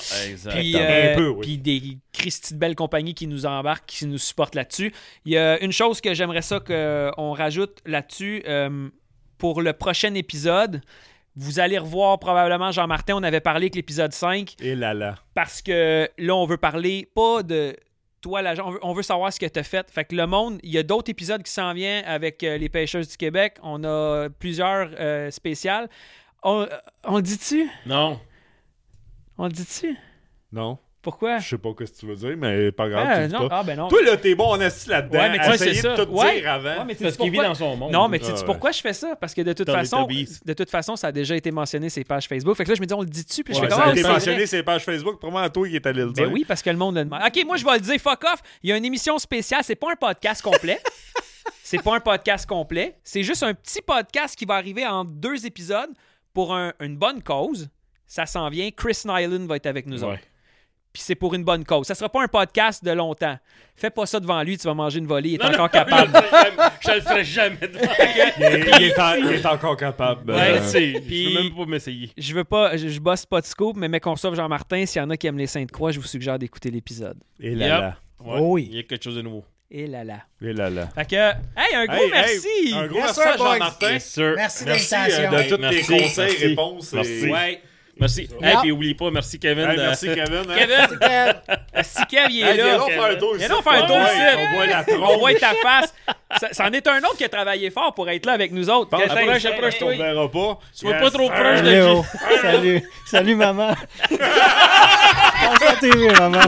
Puis, 0.55 0.75
euh, 0.75 1.15
peu, 1.15 1.29
oui. 1.29 1.41
puis 1.43 1.59
des 1.59 1.99
Christy 2.15 2.55
de 2.55 2.59
belles 2.59 2.75
compagnies 2.75 3.13
qui 3.13 3.27
nous 3.27 3.45
embarquent, 3.45 3.85
qui 3.87 4.07
nous 4.07 4.17
supportent 4.17 4.55
là-dessus. 4.55 4.91
Il 5.27 5.33
y 5.33 5.37
a 5.37 5.63
une 5.63 5.71
chose 5.71 6.01
que 6.01 6.15
j'aimerais 6.15 6.41
ça 6.41 6.61
qu'on 6.61 7.33
rajoute 7.35 7.77
là-dessus 7.85 8.43
euh, 8.49 8.89
pour 9.39 9.63
le 9.63 9.73
prochain 9.73 10.15
épisode. 10.15 10.83
Vous 11.37 11.61
allez 11.61 11.79
revoir 11.79 12.19
probablement 12.19 12.73
Jean-Martin, 12.73 13.15
on 13.17 13.23
avait 13.23 13.41
parlé 13.41 13.65
avec 13.67 13.77
l'épisode 13.77 14.13
5, 14.13 14.57
Et 14.61 14.75
là 14.75 14.93
là. 14.93 15.15
parce 15.35 15.63
que 15.63 16.09
là, 16.19 16.35
on 16.35 16.47
veut 16.47 16.57
parler 16.57 17.09
pas 17.15 17.45
de 17.45 17.77
toi, 18.21 18.43
l'agent, 18.43 18.67
on 18.67 18.71
veut, 18.73 18.81
on 18.83 18.93
veut 18.93 19.05
savoir 19.05 19.33
ce 19.33 19.39
que 19.39 19.47
tu 19.47 19.59
as 19.61 19.63
fait. 19.63 19.89
Fait 19.89 20.05
que 20.05 20.17
le 20.17 20.27
monde, 20.27 20.59
il 20.65 20.71
y 20.73 20.79
a 20.79 20.83
d'autres 20.83 21.09
épisodes 21.11 21.41
qui 21.45 21.53
s'en 21.53 21.73
viennent 21.75 22.05
avec 22.07 22.43
euh, 22.43 22.59
les 22.59 22.69
pêcheurs 22.69 23.07
du 23.07 23.17
Québec. 23.17 23.57
On 23.63 23.85
a 23.85 24.29
plusieurs 24.29 24.91
euh, 24.99 25.31
spéciales. 25.31 25.89
On, 26.43 26.67
on 27.05 27.17
le 27.17 27.23
dit-tu? 27.23 27.71
Non. 27.87 28.19
On 29.37 29.45
le 29.45 29.53
dit-tu? 29.53 29.97
Non, 30.51 30.79
Pourquoi? 31.11 31.39
je 31.39 31.49
sais 31.49 31.59
pas 31.59 31.71
ce 31.79 31.85
que 31.85 31.99
tu 31.99 32.07
veux 32.07 32.17
dire, 32.17 32.35
mais 32.37 32.71
pas 32.71 32.89
grave, 32.89 33.07
Ah, 33.09 33.15
tu 33.15 33.21
le 33.23 33.27
dis 33.29 33.33
non. 33.35 33.49
pas. 33.49 33.59
Ah, 33.61 33.63
ben 33.63 33.77
non. 33.79 33.89
Toi, 33.89 34.03
là, 34.03 34.17
t'es 34.19 34.35
bon 34.35 34.45
en 34.49 34.61
assis 34.61 34.89
là-dedans. 34.91 35.19
Ouais, 35.19 35.31
mais 35.31 35.39
tu 35.39 35.45
à 35.45 35.97
de 35.97 36.05
tout 36.05 36.11
Ouais. 36.13 36.41
dire 36.41 36.51
avant. 36.53 36.69
Ouais, 36.79 36.85
mais 36.87 36.95
tu 36.95 37.03
Parce 37.05 37.17
qu'il 37.17 37.31
vit 37.31 37.39
dans 37.39 37.55
son 37.55 37.77
monde. 37.77 37.93
Non, 37.93 38.09
mais 38.09 38.19
tu 38.19 38.27
Ah, 38.27 38.35
sais 38.35 38.41
ouais. 38.41 38.45
pourquoi 38.47 38.73
je 38.73 38.81
fais 38.81 38.93
ça? 38.93 39.17
Parce 39.17 39.33
que 39.33 39.41
de 39.41 39.53
toute 39.55 39.71
façon, 39.71 40.07
de 40.07 40.53
toute 40.53 40.71
façon, 40.71 40.97
ça 40.97 41.07
a 41.07 41.13
déjà 41.13 41.35
été 41.37 41.51
mentionné 41.51 41.89
sur 41.89 42.01
les 42.01 42.05
pages 42.05 42.29
Facebook. 42.29 42.57
Fait 42.57 42.65
que 42.65 42.69
là, 42.69 42.75
je 42.75 42.81
me 42.81 42.87
dis, 42.87 42.93
on 42.95 43.01
le 43.01 43.07
dit-tu? 43.07 43.43
Puis 43.43 43.55
je 43.55 43.61
fais 43.61 43.69
ça 43.71 43.75
comme, 43.77 43.85
a 43.85 43.89
Ah, 43.89 43.93
été 43.93 44.03
vrai. 44.03 44.13
mentionné 44.13 44.47
sur 44.47 44.57
les 44.59 44.63
pages 44.63 44.85
Facebook. 44.85 45.19
Pour 45.19 45.31
moi, 45.33 45.49
toi 45.49 45.67
qui 45.67 45.77
est 45.77 45.87
allé 45.87 46.03
le 46.03 46.13
dire. 46.13 46.27
Ben 46.27 46.33
oui, 46.33 46.45
parce 46.47 46.61
que 46.63 46.69
le 46.71 46.77
monde 46.77 46.97
le 46.97 47.05
demande. 47.05 47.23
OK, 47.27 47.45
moi, 47.47 47.57
je 47.57 47.65
vais 47.65 47.73
le 47.75 47.81
dire, 47.81 47.99
fuck 48.01 48.23
off. 48.25 48.41
Il 48.63 48.71
y 48.71 48.73
a 48.73 48.77
une 48.77 48.85
émission 48.85 49.19
spéciale. 49.19 49.61
C'est 49.65 49.75
pas 49.77 49.93
un 49.93 49.97
podcast 49.97 50.43
complet. 50.43 50.79
c'est 51.63 51.83
pas 51.83 51.97
un 51.97 52.01
podcast 52.01 52.47
complet. 52.47 52.99
C'est 53.03 53.23
juste 53.23 53.43
un 53.43 53.55
petit 53.55 53.81
podcast 53.81 54.37
qui 54.37 54.45
va 54.45 54.55
arriver 54.55 54.87
en 54.87 55.05
deux 55.05 55.47
épisodes 55.47 55.91
pour 56.35 56.55
un- 56.55 56.73
une 56.81 56.97
bonne 56.97 57.23
cause. 57.23 57.69
Ça 58.07 58.25
s'en 58.25 58.49
vient. 58.49 58.71
Chris 58.71 59.03
Nyland 59.05 59.47
va 59.47 59.57
être 59.57 59.67
avec 59.67 59.87
nous 59.87 60.03
Ouais. 60.03 60.13
autres. 60.13 60.23
Puis 60.99 61.05
c'est 61.07 61.15
pour 61.15 61.33
une 61.35 61.45
bonne 61.45 61.65
cause. 61.65 61.87
Ça 61.87 61.95
sera 61.95 62.09
pas 62.09 62.25
un 62.25 62.27
podcast 62.27 62.85
de 62.85 62.91
longtemps. 62.91 63.39
Fais 63.77 63.89
pas 63.89 64.05
ça 64.05 64.19
devant 64.19 64.43
lui, 64.43 64.59
tu 64.59 64.67
vas 64.67 64.75
manger 64.75 64.99
une 64.99 65.07
volée. 65.07 65.29
Il 65.29 65.35
est 65.41 65.45
encore 65.45 65.71
capable. 65.71 66.11
Je 66.85 66.91
le 66.93 67.01
ferai 67.01 67.23
jamais 67.25 67.57
devant. 67.69 67.79
Il 68.39 68.45
est, 68.45 68.71
il 68.81 68.83
est 68.87 68.99
en- 68.99 69.15
il 69.15 69.27
est 69.35 69.47
encore 69.47 69.77
capable. 69.77 70.33
Ouais, 70.33 70.59
euh, 70.59 70.61
c'est. 70.65 70.95
Je 70.95 70.99
Puis- 70.99 71.33
peux 71.37 71.41
même 71.45 71.55
pas 71.55 71.67
m'essayer. 71.67 72.11
Je 72.19 72.35
veux 72.35 72.43
pas, 72.43 72.77
je, 72.77 72.89
je 72.89 72.99
bosse 72.99 73.25
pas 73.27 73.41
de 73.41 73.47
scoop, 73.47 73.77
mais 73.77 73.87
mais 73.87 74.01
qu'on 74.01 74.17
sauve 74.17 74.35
Jean-Martin, 74.35 74.87
s'il 74.87 75.01
y 75.01 75.05
en 75.05 75.11
a 75.11 75.17
qui 75.17 75.29
aiment 75.29 75.39
les 75.39 75.47
Saintes-Croix, 75.47 75.93
je 75.93 76.01
vous 76.01 76.07
suggère 76.09 76.37
d'écouter 76.37 76.73
l'épisode. 76.73 77.17
Et 77.39 77.55
là 77.55 77.67
Yep. 77.67 77.81
là. 77.81 77.97
Ouais, 78.25 78.39
Oh 78.41 78.55
oui. 78.55 78.67
Il 78.73 78.77
y 78.77 78.81
a 78.81 78.83
quelque 78.83 79.05
chose 79.05 79.15
de 79.15 79.23
nouveau. 79.23 79.45
Et 79.71 79.87
là 79.87 80.03
là. 80.03 80.23
Et 80.43 80.53
là 80.53 80.69
là. 80.69 80.89
Fait 80.97 81.05
que, 81.09 81.15
hey, 81.15 81.75
un 81.77 81.85
gros 81.87 81.95
Hey, 81.95 82.03
hey, 82.07 82.11
merci! 82.11 82.75
un 82.75 82.87
gros 82.89 82.99
Yes, 82.99 83.17
merci. 83.25 83.39
Jean-Martin. 83.39 83.91
Yes. 83.93 84.17
Merci 84.19 84.65
de 84.65 84.69
Merci 84.71 84.95
euh, 84.97 85.29
de 85.31 85.37
Hey, 85.37 85.49
tous 85.49 85.59
merci, 85.61 85.87
tes 85.87 85.99
conseils, 86.03 86.27
merci. 86.31 86.47
réponses. 86.49 86.93
et- 86.93 86.97
Merci. 86.97 87.27
Ouais. 87.31 87.63
Merci. 88.01 88.23
Yep. 88.31 88.43
Hey, 88.43 88.57
puis 88.63 88.71
oublie 88.73 88.95
pas, 88.95 89.11
merci 89.11 89.39
Kevin. 89.41 89.69
Hey, 89.71 89.77
merci 89.77 90.07
Kevin. 90.15 90.45
hein. 90.49 90.55
Kevin, 90.57 90.99
Kev, 91.01 91.83
si 91.83 92.07
Kev, 92.07 92.27
il 92.31 92.43
est 92.43 92.51
Hey, 92.51 92.55
viens 92.55 92.67
là. 92.73 92.79
donc 92.79 92.91
faire 92.91 93.05
un 93.05 93.15
tour 93.17 93.35
Viens 93.35 93.47
ici. 93.47 93.55
donc 93.55 93.65
faire 93.65 93.73
un 93.85 93.87
tour 93.87 93.97
Ouais, 93.97 94.03
ici. 94.05 94.21
On 94.39 94.55
voit 94.57 94.67
la 94.67 94.81
On 94.81 94.85
tronche. 95.05 95.19
voit 95.19 95.35
ta 95.35 95.53
face. 95.63 95.95
Ça, 96.41 96.49
c'en 96.53 96.71
est 96.73 96.87
un 96.87 96.99
autre 96.99 97.17
qui 97.17 97.25
a 97.25 97.29
travaillé 97.29 97.71
fort 97.71 97.95
pour 97.95 98.09
être 98.11 98.27
là 98.27 98.33
avec 98.33 98.53
nous 98.53 98.69
autres. 98.71 98.95
Approche, 98.95 99.09
Quelqu'un- 99.09 99.23
approche, 99.29 99.45
approche-toi. 99.47 99.93
On 99.95 99.99
verra 99.99 100.31
pas. 100.31 100.59
Sois 100.73 100.95
pas 100.95 101.11
trop 101.11 101.29
proche 101.29 101.63
de 101.63 101.71
Léo, 101.71 102.05
salut. 102.43 102.83
Salut, 103.07 103.35
maman. 103.35 103.75
À 105.69 105.77
TV, 105.81 106.09
maman. 106.19 106.41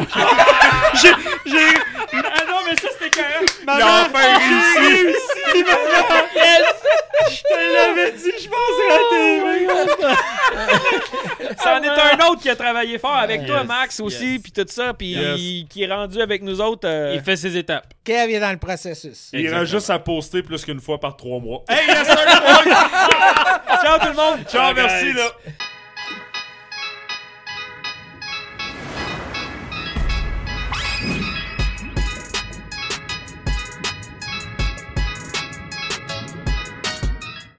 J'ai. 0.95 1.09
Ah 1.11 2.45
non, 2.49 2.57
mais 2.67 2.75
ça, 2.81 2.89
c'était 2.99 3.11
carré. 3.11 3.45
Il 3.63 3.71
a 3.71 4.07
enfin 4.07 4.39
réussi. 4.39 5.15
Yes! 5.55 6.63
Je 7.31 7.75
l'avais 7.75 8.13
dit, 8.13 8.33
je 8.43 8.49
pense 8.49 8.77
rater. 8.91 9.41
C'en 11.63 11.83
est 11.83 11.89
un 11.89 12.29
autre 12.29 12.41
qui 12.41 12.49
a 12.51 12.57
travaillé 12.57 12.99
fort 12.99 13.17
avec 13.17 13.47
toi, 13.47 13.63
Max, 13.65 14.01
aussi, 14.01 14.33
yes. 14.35 14.43
puis 14.43 14.53
tout 14.53 14.65
ça, 14.69 14.95
puis 14.95 15.11
Yes. 15.13 15.67
qui 15.69 15.83
est 15.83 15.93
rendu 15.93 16.21
avec 16.21 16.43
nous 16.43 16.61
autres. 16.61 16.89
euh, 16.89 17.13
Il 17.15 17.21
fait 17.23 17.37
ses 17.37 17.57
étapes. 17.57 17.93
Kev 18.05 18.33
est 18.33 18.41
dans 18.41 18.51
le 18.51 18.57
processus. 18.59 19.29
Il 19.33 19.41
Exactement. 19.41 19.65
juste 19.67 19.91
à 19.91 19.99
poster 19.99 20.43
plus 20.43 20.65
qu'une 20.65 20.81
fois 20.81 20.99
par 20.99 21.17
trois 21.17 21.39
mois. 21.41 21.63
Hey, 21.69 21.87
yes, 21.89 22.07
sir! 22.07 22.17
Ciao 23.85 23.99
tout 23.99 24.09
le 24.09 24.15
monde! 24.15 24.41
Ciao, 24.49 24.73
merci, 24.75 25.13
là! 25.13 25.31